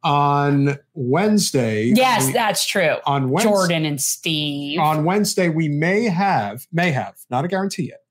On 0.02 0.78
Wednesday, 0.94 1.84
yes, 1.94 2.26
we- 2.26 2.32
that's 2.32 2.64
true. 2.66 2.96
on 3.06 3.28
Wednesday, 3.30 3.50
Jordan 3.50 3.84
and 3.84 4.00
Steve. 4.00 4.78
on 4.80 5.04
Wednesday, 5.04 5.48
we 5.50 5.68
may 5.68 6.04
have, 6.04 6.66
may 6.72 6.90
have, 6.92 7.16
not 7.28 7.44
a 7.44 7.48
guarantee 7.48 7.88
yet, 7.88 8.02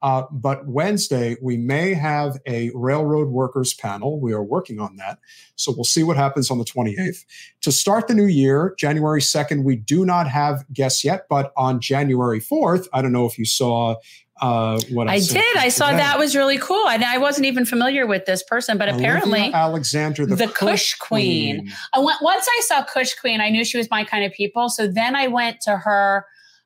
uh, 0.00 0.22
but 0.30 0.66
Wednesday, 0.66 1.36
we 1.42 1.56
may 1.56 1.92
have 1.92 2.38
a 2.46 2.70
railroad 2.74 3.28
workers 3.28 3.74
panel. 3.74 4.20
We 4.20 4.32
are 4.32 4.42
working 4.42 4.78
on 4.78 4.96
that. 4.96 5.18
So 5.56 5.72
we'll 5.72 5.84
see 5.84 6.04
what 6.04 6.16
happens 6.16 6.50
on 6.50 6.58
the 6.58 6.64
28th. 6.64 7.24
To 7.62 7.72
start 7.72 8.06
the 8.06 8.14
new 8.14 8.26
year, 8.26 8.74
January 8.78 9.20
2nd, 9.20 9.64
we 9.64 9.76
do 9.76 10.04
not 10.04 10.28
have 10.28 10.64
guests 10.72 11.02
yet, 11.02 11.26
but 11.28 11.52
on 11.56 11.80
January 11.80 12.40
4th, 12.40 12.86
I 12.92 13.02
don't 13.02 13.12
know 13.12 13.26
if 13.26 13.38
you 13.38 13.44
saw 13.44 13.96
uh, 14.40 14.80
what 14.90 15.08
I, 15.08 15.14
I 15.14 15.18
did. 15.18 15.56
I 15.56 15.68
saw 15.68 15.86
today. 15.86 15.98
that 15.98 16.16
was 16.16 16.36
really 16.36 16.58
cool. 16.58 16.88
And 16.88 17.02
I 17.02 17.18
wasn't 17.18 17.46
even 17.46 17.64
familiar 17.64 18.06
with 18.06 18.24
this 18.24 18.44
person, 18.44 18.78
but 18.78 18.88
Olivia 18.88 19.08
apparently 19.08 19.52
Alexander, 19.52 20.26
the, 20.26 20.36
the 20.36 20.46
Kush 20.46 20.94
Queen. 20.94 21.72
I 21.92 21.98
went, 21.98 22.18
once 22.22 22.46
I 22.48 22.62
saw 22.64 22.84
Kush 22.84 23.14
Queen, 23.14 23.40
I 23.40 23.50
knew 23.50 23.64
she 23.64 23.78
was 23.78 23.90
my 23.90 24.04
kind 24.04 24.24
of 24.24 24.32
people. 24.32 24.68
So 24.68 24.86
then 24.86 25.16
I 25.16 25.26
went 25.26 25.60
to 25.62 25.76
her. 25.76 26.24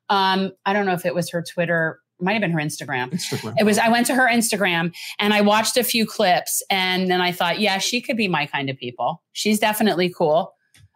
Um, 0.09 0.51
I 0.67 0.73
don't 0.73 0.85
know 0.85 0.93
if 0.93 1.05
it 1.05 1.15
was 1.15 1.31
her 1.31 1.41
Twitter, 1.41 1.99
it 2.02 2.02
might 2.23 2.33
have 2.33 2.41
been 2.41 2.51
her 2.51 2.59
Instagram. 2.59 3.11
Instagram. 3.11 3.53
It 3.57 3.63
was. 3.63 3.77
I 3.77 3.89
went 3.89 4.07
to 4.07 4.15
her 4.15 4.27
Instagram 4.27 4.93
and 5.19 5.33
I 5.33 5.41
watched 5.41 5.77
a 5.77 5.83
few 5.83 6.05
clips, 6.05 6.63
and 6.69 7.09
then 7.09 7.21
I 7.21 7.31
thought, 7.31 7.59
yeah, 7.59 7.77
she 7.77 8.01
could 8.01 8.17
be 8.17 8.27
my 8.27 8.45
kind 8.45 8.69
of 8.69 8.77
people. 8.77 9.21
She's 9.33 9.59
definitely 9.59 10.09
cool. 10.09 10.53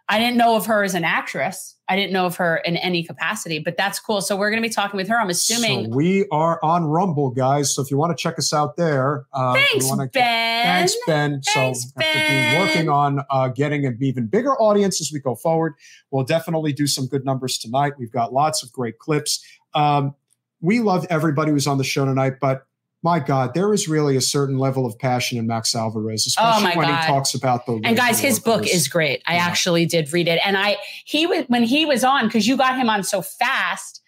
I 0.09 0.19
didn't 0.19 0.37
know 0.37 0.55
of 0.55 0.65
her 0.67 0.83
as 0.83 0.93
an 0.95 1.03
actress. 1.03 1.75
I 1.89 1.95
didn't 1.97 2.13
know 2.13 2.25
of 2.25 2.37
her 2.37 2.57
in 2.57 2.77
any 2.77 3.03
capacity, 3.03 3.59
but 3.59 3.75
that's 3.75 3.99
cool. 3.99 4.21
So 4.21 4.37
we're 4.37 4.49
going 4.49 4.61
to 4.61 4.67
be 4.67 4.73
talking 4.73 4.97
with 4.97 5.09
her. 5.09 5.19
I'm 5.19 5.29
assuming. 5.29 5.85
So 5.91 5.95
we 5.97 6.25
are 6.31 6.59
on 6.63 6.85
Rumble, 6.85 7.29
guys. 7.29 7.73
So 7.75 7.81
if 7.81 7.91
you 7.91 7.97
want 7.97 8.17
to 8.17 8.21
check 8.21 8.37
us 8.39 8.53
out 8.53 8.77
there, 8.77 9.25
uh, 9.33 9.53
Thanks, 9.53 9.87
wanna- 9.87 10.07
Ben. 10.07 10.63
Thanks, 10.65 10.95
Ben. 11.05 11.41
Thanks, 11.41 11.83
so 11.83 11.89
Ben. 11.97 12.53
be 12.53 12.59
working 12.65 12.89
on 12.89 13.21
uh, 13.29 13.49
getting 13.49 13.85
an 13.85 13.97
even 14.01 14.27
bigger 14.27 14.53
audience 14.61 15.01
as 15.01 15.11
we 15.11 15.19
go 15.19 15.35
forward. 15.35 15.73
We'll 16.11 16.23
definitely 16.25 16.71
do 16.71 16.87
some 16.87 17.07
good 17.07 17.25
numbers 17.25 17.57
tonight. 17.57 17.93
We've 17.97 18.11
got 18.11 18.31
lots 18.33 18.63
of 18.63 18.71
great 18.71 18.99
clips. 18.99 19.43
Um, 19.73 20.15
we 20.61 20.79
love 20.79 21.05
everybody 21.09 21.51
who's 21.51 21.67
on 21.67 21.77
the 21.77 21.83
show 21.83 22.05
tonight, 22.05 22.33
but 22.41 22.63
my 23.03 23.19
God, 23.19 23.53
there 23.53 23.73
is 23.73 23.87
really 23.87 24.15
a 24.17 24.21
certain 24.21 24.57
level 24.57 24.85
of 24.85 24.97
passion 24.97 25.37
in 25.37 25.45
Max 25.45 25.75
Alvarez, 25.75 26.25
especially 26.25 26.71
Oh, 26.73 26.77
when 26.77 26.87
God. 26.87 26.99
he 27.01 27.07
talks 27.07 27.35
about 27.35 27.65
the 27.67 27.79
And 27.83 27.95
guys, 27.95 28.19
his 28.19 28.39
book 28.39 28.65
is 28.65 28.87
great. 28.87 29.21
I 29.27 29.35
Yeah. 29.35 29.45
actually 29.45 29.85
did 29.85 30.11
read 30.11 30.27
it, 30.27 30.39
and 30.43 30.57
I 30.57 30.77
he 31.05 31.27
was 31.27 31.45
when 31.47 31.63
he 31.63 31.85
was 31.85 32.03
on 32.03 32.25
because 32.25 32.47
you 32.47 32.57
got 32.57 32.75
him 32.77 32.89
on 32.89 33.03
so 33.03 33.21
fast. 33.21 34.01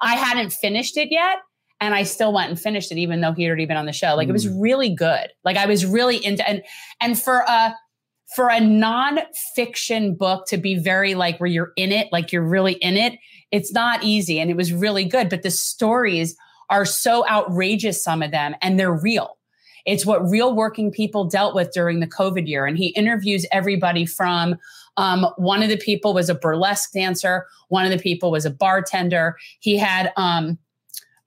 I 0.00 0.14
hadn't 0.14 0.52
finished 0.52 0.96
it 0.96 1.08
yet, 1.10 1.38
and 1.80 1.92
I 1.94 2.04
still 2.04 2.32
went 2.32 2.50
and 2.50 2.58
finished 2.60 2.92
it, 2.92 2.98
even 2.98 3.20
though 3.20 3.32
he 3.32 3.42
had 3.42 3.48
already 3.48 3.66
been 3.66 3.76
on 3.76 3.86
the 3.86 3.92
show. 3.92 4.14
Like 4.14 4.28
it 4.28 4.32
was 4.32 4.46
Mm. 4.46 4.62
really 4.62 4.94
good. 4.94 5.28
Like 5.44 5.56
I 5.56 5.66
was 5.66 5.84
really 5.84 6.24
into 6.24 6.48
and 6.48 6.62
and 7.00 7.20
for 7.20 7.44
a 7.48 7.74
for 8.34 8.48
a 8.48 8.60
nonfiction 8.60 10.16
book 10.16 10.46
to 10.48 10.56
be 10.56 10.76
very 10.78 11.14
like 11.14 11.38
where 11.40 11.48
you're 11.48 11.72
in 11.76 11.92
it, 11.92 12.08
like 12.12 12.32
you're 12.32 12.46
really 12.46 12.74
in 12.74 12.96
it, 12.96 13.14
it's 13.50 13.72
not 13.72 14.02
easy. 14.02 14.40
And 14.40 14.50
it 14.50 14.56
was 14.56 14.72
really 14.72 15.04
good. 15.04 15.28
But 15.28 15.42
the 15.42 15.50
stories 15.50 16.36
are 16.70 16.84
so 16.84 17.26
outrageous, 17.28 18.02
some 18.02 18.22
of 18.22 18.30
them, 18.30 18.54
and 18.60 18.78
they're 18.78 18.92
real. 18.92 19.36
It's 19.84 20.04
what 20.04 20.28
real 20.28 20.54
working 20.54 20.90
people 20.90 21.24
dealt 21.24 21.54
with 21.54 21.72
during 21.72 22.00
the 22.00 22.08
COVID 22.08 22.48
year. 22.48 22.66
And 22.66 22.76
he 22.76 22.88
interviews 22.88 23.46
everybody 23.52 24.04
from 24.04 24.56
um, 24.96 25.26
one 25.36 25.62
of 25.62 25.68
the 25.68 25.76
people 25.76 26.12
was 26.12 26.28
a 26.28 26.34
burlesque 26.34 26.92
dancer, 26.92 27.46
one 27.68 27.84
of 27.84 27.90
the 27.90 27.98
people 27.98 28.30
was 28.30 28.44
a 28.44 28.50
bartender. 28.50 29.36
He 29.60 29.76
had 29.76 30.12
um, 30.16 30.58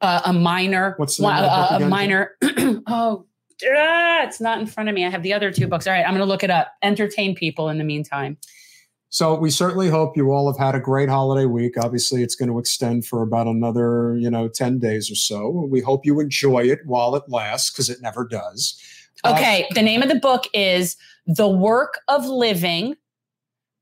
uh, 0.01 0.21
a 0.25 0.33
minor, 0.33 0.95
What's 0.97 1.17
the 1.17 1.23
one, 1.23 1.35
name 1.35 1.45
of 1.45 1.69
book 1.69 1.81
a, 1.81 1.83
a 1.83 1.87
minor. 1.87 2.35
oh, 2.87 3.25
ah, 3.63 4.23
it's 4.23 4.41
not 4.41 4.59
in 4.59 4.65
front 4.65 4.89
of 4.89 4.95
me. 4.95 5.05
I 5.05 5.09
have 5.09 5.23
the 5.23 5.33
other 5.33 5.51
two 5.51 5.67
books. 5.67 5.87
All 5.87 5.93
right, 5.93 6.03
I'm 6.03 6.11
going 6.11 6.19
to 6.19 6.25
look 6.25 6.43
it 6.43 6.49
up. 6.49 6.73
Entertain 6.81 7.35
people 7.35 7.69
in 7.69 7.77
the 7.77 7.83
meantime. 7.83 8.37
So 9.09 9.33
we 9.33 9.49
certainly 9.49 9.89
hope 9.89 10.15
you 10.15 10.31
all 10.31 10.51
have 10.51 10.63
had 10.63 10.75
a 10.75 10.79
great 10.79 11.09
holiday 11.09 11.45
week. 11.45 11.77
Obviously, 11.77 12.21
it's 12.21 12.35
going 12.35 12.49
to 12.49 12.59
extend 12.59 13.07
for 13.07 13.23
about 13.23 13.47
another, 13.47 14.15
you 14.15 14.29
know, 14.29 14.47
10 14.47 14.77
days 14.77 15.09
or 15.09 15.15
so. 15.15 15.67
We 15.69 15.81
hope 15.81 16.05
you 16.05 16.19
enjoy 16.19 16.65
it 16.65 16.79
while 16.85 17.15
it 17.15 17.23
lasts 17.27 17.71
because 17.71 17.89
it 17.89 18.01
never 18.01 18.23
does. 18.23 18.79
Uh, 19.23 19.33
Okay, 19.35 19.65
the 19.73 19.81
name 19.81 20.03
of 20.03 20.09
the 20.09 20.15
book 20.15 20.45
is 20.53 20.95
The 21.25 21.47
Work 21.47 21.99
of 22.07 22.27
Living, 22.27 22.95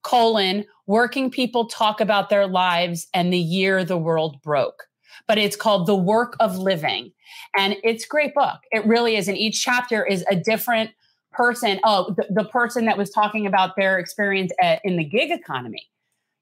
colon, 0.02 0.66
working 0.86 1.30
people 1.30 1.66
talk 1.66 2.00
about 2.00 2.30
their 2.30 2.48
lives 2.48 3.08
and 3.14 3.32
the 3.34 3.38
year 3.38 3.84
the 3.84 3.98
world 3.98 4.42
broke. 4.42 4.86
But 5.28 5.38
it's 5.38 5.58
called 5.58 5.88
The 5.88 5.96
Work 5.96 6.38
of 6.40 6.58
Living. 6.58 7.12
And 7.58 7.76
it's 7.84 8.06
a 8.06 8.08
great 8.08 8.34
book. 8.34 8.60
It 8.72 8.86
really 8.86 9.18
is. 9.18 9.28
And 9.28 9.38
each 9.38 9.62
chapter 9.62 10.06
is 10.06 10.24
a 10.32 10.38
different 10.38 10.92
person. 11.38 11.80
Oh, 11.84 12.14
the, 12.18 12.26
the 12.30 12.50
person 12.50 12.86
that 12.86 12.98
was 12.98 13.12
talking 13.12 13.46
about 13.46 13.76
their 13.78 14.00
experience 14.00 14.52
at, 14.62 14.82
in 14.84 14.98
the 14.98 15.04
gig 15.04 15.32
economy. 15.32 15.88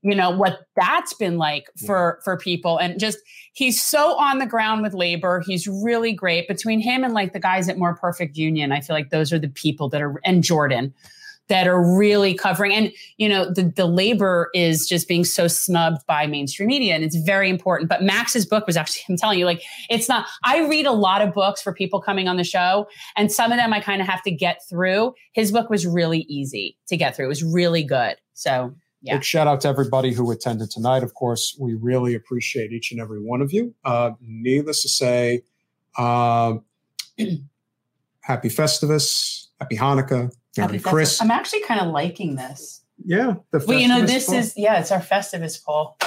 You 0.01 0.13
know 0.13 0.29
what 0.29 0.59
that's 0.75 1.15
been 1.15 1.39
like 1.39 1.65
for 1.83 2.19
for 2.23 2.37
people, 2.37 2.77
and 2.77 2.99
just 2.99 3.17
he's 3.53 3.81
so 3.81 4.15
on 4.19 4.37
the 4.37 4.45
ground 4.45 4.83
with 4.83 4.93
labor. 4.93 5.41
He's 5.43 5.67
really 5.67 6.13
great. 6.13 6.47
Between 6.47 6.79
him 6.79 7.03
and 7.03 7.11
like 7.11 7.33
the 7.33 7.39
guys 7.39 7.67
at 7.69 7.79
More 7.79 7.95
Perfect 7.95 8.37
Union, 8.37 8.71
I 8.71 8.81
feel 8.81 8.95
like 8.95 9.09
those 9.09 9.33
are 9.33 9.39
the 9.39 9.49
people 9.49 9.89
that 9.89 10.03
are 10.03 10.21
and 10.23 10.43
Jordan 10.43 10.93
that 11.47 11.67
are 11.67 11.97
really 11.97 12.33
covering 12.33 12.73
and 12.73 12.91
you 13.17 13.29
know 13.29 13.51
the 13.51 13.63
the 13.75 13.85
labor 13.85 14.49
is 14.53 14.87
just 14.87 15.07
being 15.07 15.23
so 15.23 15.47
snubbed 15.47 16.05
by 16.07 16.25
mainstream 16.25 16.67
media 16.67 16.95
and 16.95 17.03
it's 17.03 17.15
very 17.15 17.49
important 17.49 17.89
but 17.89 18.01
max's 18.01 18.45
book 18.45 18.65
was 18.65 18.77
actually 18.77 19.03
i'm 19.09 19.17
telling 19.17 19.39
you 19.39 19.45
like 19.45 19.61
it's 19.89 20.09
not 20.09 20.25
i 20.43 20.65
read 20.67 20.85
a 20.85 20.91
lot 20.91 21.21
of 21.21 21.33
books 21.33 21.61
for 21.61 21.73
people 21.73 22.01
coming 22.01 22.27
on 22.27 22.37
the 22.37 22.43
show 22.43 22.87
and 23.15 23.31
some 23.31 23.51
of 23.51 23.57
them 23.57 23.73
i 23.73 23.79
kind 23.79 24.01
of 24.01 24.07
have 24.07 24.21
to 24.21 24.31
get 24.31 24.61
through 24.69 25.13
his 25.33 25.51
book 25.51 25.69
was 25.69 25.85
really 25.85 26.21
easy 26.21 26.77
to 26.87 26.97
get 26.97 27.15
through 27.15 27.25
it 27.25 27.29
was 27.29 27.43
really 27.43 27.83
good 27.83 28.15
so 28.33 28.73
yeah 29.01 29.15
Big 29.15 29.23
shout 29.23 29.47
out 29.47 29.61
to 29.61 29.67
everybody 29.67 30.11
who 30.11 30.31
attended 30.31 30.71
tonight. 30.71 31.03
Of 31.03 31.13
course, 31.13 31.55
we 31.59 31.75
really 31.75 32.15
appreciate 32.15 32.71
each 32.71 32.91
and 32.91 32.99
every 32.99 33.21
one 33.21 33.39
of 33.39 33.53
you. 33.53 33.71
Uh, 33.83 34.11
needless 34.19 34.81
to 34.81 34.89
say, 34.89 35.43
uh, 35.95 36.55
happy 38.21 38.49
Festivus, 38.49 39.45
happy 39.59 39.77
Hanukkah, 39.77 40.31
Merry 40.57 40.77
Happy 40.77 40.79
Chris. 40.79 41.17
Festivus. 41.17 41.21
i'm 41.23 41.31
actually 41.31 41.61
kind 41.63 41.81
of 41.81 41.87
liking 41.87 42.35
this 42.35 42.81
Yeah, 43.03 43.35
the 43.51 43.63
well 43.67 43.77
you 43.79 43.87
know 43.87 44.05
this 44.05 44.27
poll. 44.27 44.35
is 44.35 44.53
yeah 44.55 44.79
it's 44.79 44.91
our 44.91 44.99
festivus 45.01 45.63
poll 45.63 45.97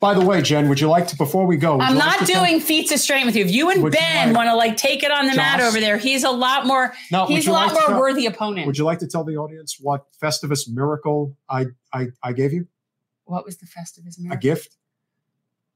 By 0.00 0.14
the 0.14 0.24
way, 0.24 0.40
Jen, 0.42 0.68
would 0.68 0.78
you 0.80 0.88
like 0.88 1.08
to 1.08 1.16
before 1.16 1.44
we 1.44 1.56
go? 1.56 1.80
I'm 1.80 1.94
you 1.94 1.98
like 1.98 2.20
not 2.20 2.28
tell- 2.28 2.44
doing 2.44 2.60
feats 2.60 2.92
of 2.92 3.00
strength 3.00 3.26
with 3.26 3.34
you. 3.34 3.44
If 3.44 3.50
you 3.50 3.68
and 3.70 3.82
Would 3.82 3.94
Ben 3.94 4.28
like- 4.28 4.36
want 4.36 4.46
to 4.48 4.54
like 4.54 4.76
take 4.76 5.02
it 5.02 5.10
on 5.10 5.26
the 5.26 5.34
mat 5.34 5.58
over 5.60 5.80
there, 5.80 5.98
he's 5.98 6.22
a 6.22 6.30
lot 6.30 6.66
more. 6.66 6.94
No, 7.10 7.26
he's 7.26 7.48
a 7.48 7.50
lot 7.50 7.66
like 7.66 7.72
more 7.74 7.88
tell- 7.88 7.98
worthy 7.98 8.26
opponent. 8.26 8.68
Would 8.68 8.78
you 8.78 8.84
like 8.84 9.00
to 9.00 9.08
tell 9.08 9.24
the 9.24 9.36
audience 9.36 9.76
what 9.80 10.04
Festivus 10.22 10.68
miracle 10.68 11.36
I 11.50 11.66
I, 11.92 12.10
I 12.22 12.32
gave 12.32 12.52
you? 12.52 12.68
what 13.24 13.44
was 13.44 13.56
the 13.58 13.66
Festivus 13.66 14.20
miracle? 14.20 14.38
A 14.38 14.40
gift? 14.40 14.76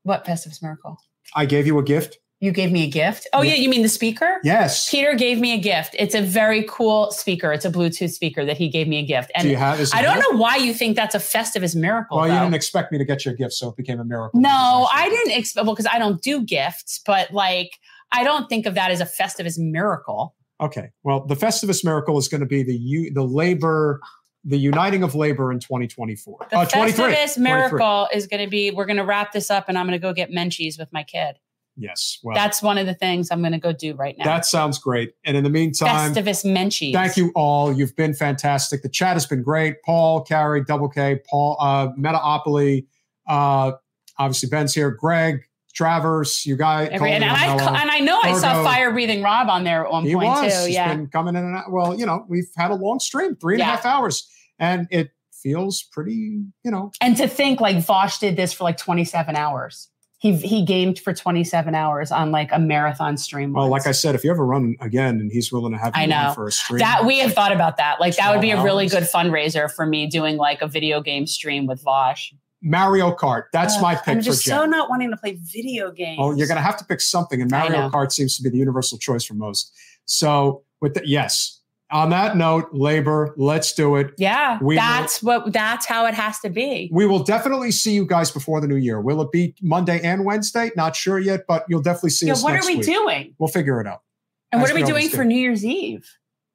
What 0.04 0.24
Festivus 0.24 0.62
miracle? 0.62 0.98
I 1.34 1.44
gave 1.46 1.66
you 1.66 1.80
a 1.80 1.82
gift. 1.82 2.18
You 2.42 2.50
gave 2.50 2.72
me 2.72 2.82
a 2.82 2.88
gift. 2.90 3.28
Oh 3.32 3.40
yeah, 3.42 3.50
Yeah. 3.50 3.60
you 3.62 3.68
mean 3.68 3.82
the 3.82 3.88
speaker? 3.88 4.40
Yes. 4.42 4.90
Peter 4.90 5.14
gave 5.14 5.38
me 5.38 5.54
a 5.54 5.58
gift. 5.58 5.94
It's 5.96 6.14
a 6.16 6.20
very 6.20 6.64
cool 6.68 7.12
speaker. 7.12 7.52
It's 7.52 7.64
a 7.64 7.70
Bluetooth 7.70 8.10
speaker 8.10 8.44
that 8.44 8.56
he 8.58 8.68
gave 8.68 8.88
me 8.88 8.98
a 8.98 9.04
gift. 9.06 9.30
Do 9.38 9.46
you 9.48 9.54
And 9.56 9.58
have? 9.78 9.90
I 9.94 10.02
don't 10.02 10.14
here? 10.16 10.24
know 10.32 10.38
why 10.38 10.56
you 10.56 10.74
think 10.74 10.96
that's 10.96 11.14
a 11.14 11.18
Festivus 11.20 11.76
miracle. 11.76 12.16
Well, 12.18 12.26
you 12.26 12.32
though. 12.34 12.40
didn't 12.40 12.54
expect 12.56 12.90
me 12.90 12.98
to 12.98 13.04
get 13.04 13.24
you 13.24 13.30
a 13.30 13.34
gift, 13.36 13.52
so 13.54 13.68
it 13.68 13.76
became 13.76 14.00
a 14.00 14.04
miracle. 14.04 14.40
No, 14.40 14.88
I 14.92 15.08
didn't 15.08 15.38
expect 15.38 15.64
well 15.66 15.74
because 15.76 15.86
I 15.92 16.00
don't 16.00 16.20
do 16.20 16.42
gifts, 16.42 17.00
but 17.06 17.32
like 17.32 17.78
I 18.10 18.24
don't 18.24 18.48
think 18.48 18.66
of 18.66 18.74
that 18.74 18.90
as 18.90 19.00
a 19.00 19.06
Festivus 19.06 19.56
miracle. 19.56 20.34
Okay. 20.60 20.90
Well, 21.04 21.24
the 21.24 21.36
Festivus 21.36 21.84
miracle 21.84 22.18
is 22.18 22.26
going 22.26 22.40
to 22.40 22.46
be 22.46 22.64
the 22.64 23.10
the 23.14 23.22
labor, 23.22 24.00
the 24.44 24.58
uniting 24.58 25.04
of 25.04 25.14
labor 25.14 25.52
in 25.52 25.60
2024. 25.60 26.46
The 26.50 26.58
Uh, 26.58 26.64
Festivus 26.66 27.38
miracle 27.38 28.08
is 28.12 28.26
going 28.26 28.44
to 28.44 28.50
be 28.50 28.72
we're 28.72 28.86
going 28.86 28.96
to 28.96 29.04
wrap 29.04 29.30
this 29.30 29.48
up 29.48 29.66
and 29.68 29.78
I'm 29.78 29.86
going 29.86 29.98
to 29.98 30.02
go 30.02 30.12
get 30.12 30.32
Menchie's 30.32 30.76
with 30.76 30.92
my 30.92 31.04
kid. 31.04 31.36
Yes. 31.76 32.18
Well, 32.22 32.34
That's 32.34 32.62
one 32.62 32.76
of 32.78 32.86
the 32.86 32.94
things 32.94 33.30
I'm 33.30 33.40
going 33.40 33.52
to 33.52 33.58
go 33.58 33.72
do 33.72 33.94
right 33.94 34.16
now. 34.18 34.24
that 34.24 34.44
sounds 34.44 34.78
great. 34.78 35.14
And 35.24 35.36
in 35.36 35.42
the 35.44 35.50
meantime, 35.50 36.12
Festivus 36.14 36.44
Menchie's. 36.44 36.92
thank 36.94 37.16
you 37.16 37.32
all. 37.34 37.72
You've 37.72 37.96
been 37.96 38.12
fantastic. 38.14 38.82
The 38.82 38.88
chat 38.90 39.14
has 39.14 39.26
been 39.26 39.42
great. 39.42 39.82
Paul, 39.82 40.22
Carrie, 40.22 40.64
Double 40.64 40.88
K, 40.88 41.20
Paul, 41.30 41.56
uh, 41.60 41.88
Metaopoly, 41.98 42.86
uh, 43.26 43.72
obviously 44.18 44.48
Ben's 44.50 44.74
here. 44.74 44.90
Greg, 44.90 45.40
Travers, 45.74 46.44
you 46.44 46.56
guys. 46.56 46.90
Every, 46.92 47.10
and, 47.12 47.24
I, 47.24 47.54
and 47.54 47.90
I 47.90 48.00
know 48.00 48.20
I 48.22 48.34
saw 48.38 48.62
fire 48.62 48.90
breathing 48.92 49.22
Rob 49.22 49.48
on 49.48 49.64
there 49.64 49.86
at 49.86 49.90
one 49.90 50.04
He 50.04 50.12
point 50.14 50.26
was. 50.28 50.40
too. 50.52 50.66
He's 50.66 50.74
Yeah. 50.74 50.94
been 50.94 51.06
coming 51.08 51.34
in 51.34 51.42
and 51.44 51.56
out. 51.56 51.72
Well, 51.72 51.98
you 51.98 52.04
know, 52.04 52.26
we've 52.28 52.48
had 52.56 52.70
a 52.70 52.74
long 52.74 53.00
stream, 53.00 53.36
three 53.36 53.54
and 53.54 53.62
a 53.62 53.64
half 53.64 53.86
hours, 53.86 54.28
and 54.58 54.86
it 54.90 55.10
feels 55.32 55.82
pretty, 55.82 56.44
you 56.62 56.70
know, 56.70 56.92
And 57.00 57.16
to 57.16 57.26
think 57.26 57.60
like 57.62 57.76
Vaush 57.78 58.20
did 58.20 58.36
this 58.36 58.52
for 58.52 58.64
like 58.64 58.76
27 58.76 59.34
hours. 59.34 59.88
He 60.22 60.36
he 60.36 60.64
gamed 60.64 61.00
for 61.00 61.12
27 61.12 61.74
hours 61.74 62.12
on 62.12 62.30
like 62.30 62.50
a 62.52 62.58
marathon 62.60 63.16
stream. 63.16 63.52
well, 63.52 63.68
once. 63.68 63.84
like 63.84 63.88
I 63.88 63.92
said, 63.92 64.14
if 64.14 64.22
you 64.22 64.30
ever 64.30 64.46
run 64.46 64.76
again 64.78 65.18
and 65.18 65.32
he's 65.32 65.50
willing 65.50 65.72
to 65.72 65.78
have 65.78 65.96
you 65.96 66.02
I 66.02 66.06
know. 66.06 66.30
for 66.32 66.46
a 66.46 66.52
stream, 66.52 66.78
that 66.78 67.04
we 67.04 67.18
have 67.18 67.32
thought 67.32 67.50
about 67.50 67.76
that. 67.78 67.98
Like 68.00 68.14
that 68.14 68.30
would 68.30 68.40
be 68.40 68.52
a 68.52 68.54
12 68.54 68.64
really 68.64 68.84
hours. 68.84 68.92
good 68.92 69.02
fundraiser 69.02 69.68
for 69.68 69.84
me 69.84 70.06
doing 70.06 70.36
like 70.36 70.62
a 70.62 70.68
video 70.68 71.00
game 71.00 71.26
stream 71.26 71.66
with 71.66 71.82
Vaush. 71.82 72.32
Mario 72.62 73.12
Kart. 73.12 73.46
That's 73.52 73.74
Ugh, 73.74 73.82
my 73.82 73.96
pick 73.96 74.06
I'm 74.06 74.20
just 74.22 74.44
Jen. 74.44 74.58
so 74.58 74.64
not 74.64 74.88
wanting 74.88 75.10
to 75.10 75.16
play 75.16 75.36
video 75.42 75.90
games. 75.90 76.18
Oh, 76.20 76.32
you're 76.32 76.46
going 76.46 76.56
to 76.56 76.62
have 76.62 76.76
to 76.76 76.84
pick 76.84 77.00
something, 77.00 77.42
and 77.42 77.50
Mario. 77.50 77.88
Kart 77.90 78.12
seems 78.12 78.36
to 78.36 78.44
be 78.44 78.48
the 78.48 78.58
universal 78.58 78.98
choice 78.98 79.24
for 79.24 79.34
most. 79.34 79.72
So, 80.04 80.62
with 80.80 80.94
the, 80.94 81.02
yes, 81.04 81.61
on 81.92 82.10
that 82.10 82.36
note, 82.36 82.70
labor, 82.72 83.34
let's 83.36 83.72
do 83.74 83.96
it. 83.96 84.12
Yeah, 84.18 84.58
We 84.62 84.76
that's 84.76 85.22
what 85.22 85.52
that's 85.52 85.86
how 85.86 86.06
it 86.06 86.14
has 86.14 86.40
to 86.40 86.48
be. 86.50 86.88
We 86.92 87.06
will 87.06 87.22
definitely 87.22 87.70
see 87.70 87.92
you 87.92 88.06
guys 88.06 88.30
before 88.30 88.60
the 88.60 88.66
new 88.66 88.76
year. 88.76 89.00
Will 89.00 89.20
it 89.22 89.30
be 89.30 89.54
Monday 89.62 90.00
and 90.02 90.24
Wednesday? 90.24 90.70
Not 90.76 90.96
sure 90.96 91.18
yet, 91.18 91.42
but 91.46 91.64
you'll 91.68 91.82
definitely 91.82 92.10
see 92.10 92.26
us. 92.26 92.28
Yeah, 92.28 92.32
us 92.32 92.42
what 92.44 92.54
are 92.54 92.66
we 92.66 92.76
week. 92.76 92.86
doing? 92.86 93.34
We'll 93.38 93.48
figure 93.48 93.80
it 93.80 93.86
out. 93.86 94.02
And 94.50 94.60
what 94.60 94.70
are 94.70 94.74
we 94.74 94.80
we 94.80 94.86
doing 94.86 94.92
always 95.00 95.10
do. 95.10 95.16
for 95.18 95.24
New 95.24 95.38
Year's 95.38 95.64
Eve? 95.64 96.08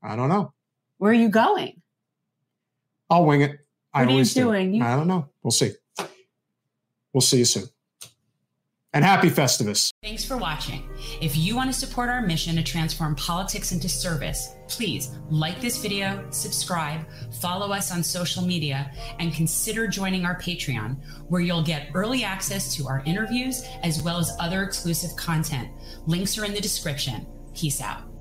I 0.03 0.15
don't 0.15 0.29
know. 0.29 0.53
Where 0.97 1.11
are 1.11 1.15
you 1.15 1.29
going? 1.29 1.81
I'll 3.09 3.25
wing 3.25 3.41
it. 3.41 3.59
I 3.93 3.99
What 4.01 4.07
are 4.07 4.09
you 4.09 4.11
always 4.15 4.33
do. 4.33 4.43
doing? 4.43 4.73
You- 4.73 4.83
I 4.83 4.95
don't 4.95 5.07
know. 5.07 5.29
We'll 5.43 5.51
see. 5.51 5.71
We'll 7.13 7.21
see 7.21 7.37
you 7.39 7.45
soon. 7.45 7.63
And 8.93 9.03
happy 9.05 9.29
Festivus. 9.29 9.91
Thanks 10.01 10.25
for 10.25 10.37
watching. 10.37 10.89
If 11.21 11.35
you 11.37 11.55
want 11.55 11.71
to 11.71 11.77
support 11.77 12.09
our 12.09 12.21
mission 12.21 12.55
to 12.55 12.63
transform 12.63 13.15
politics 13.15 13.71
into 13.71 13.87
service, 13.89 14.53
please 14.67 15.15
like 15.29 15.59
this 15.61 15.77
video, 15.77 16.25
subscribe, 16.29 17.01
follow 17.41 17.71
us 17.71 17.91
on 17.91 18.03
social 18.03 18.43
media, 18.43 18.91
and 19.19 19.33
consider 19.33 19.87
joining 19.87 20.25
our 20.25 20.39
Patreon, 20.39 20.97
where 21.29 21.41
you'll 21.41 21.63
get 21.63 21.89
early 21.93 22.23
access 22.23 22.75
to 22.75 22.87
our 22.87 23.03
interviews 23.05 23.63
as 23.83 24.01
well 24.01 24.17
as 24.17 24.35
other 24.39 24.63
exclusive 24.63 25.15
content. 25.15 25.69
Links 26.05 26.37
are 26.37 26.45
in 26.45 26.53
the 26.53 26.61
description. 26.61 27.25
Peace 27.53 27.81
out. 27.81 28.16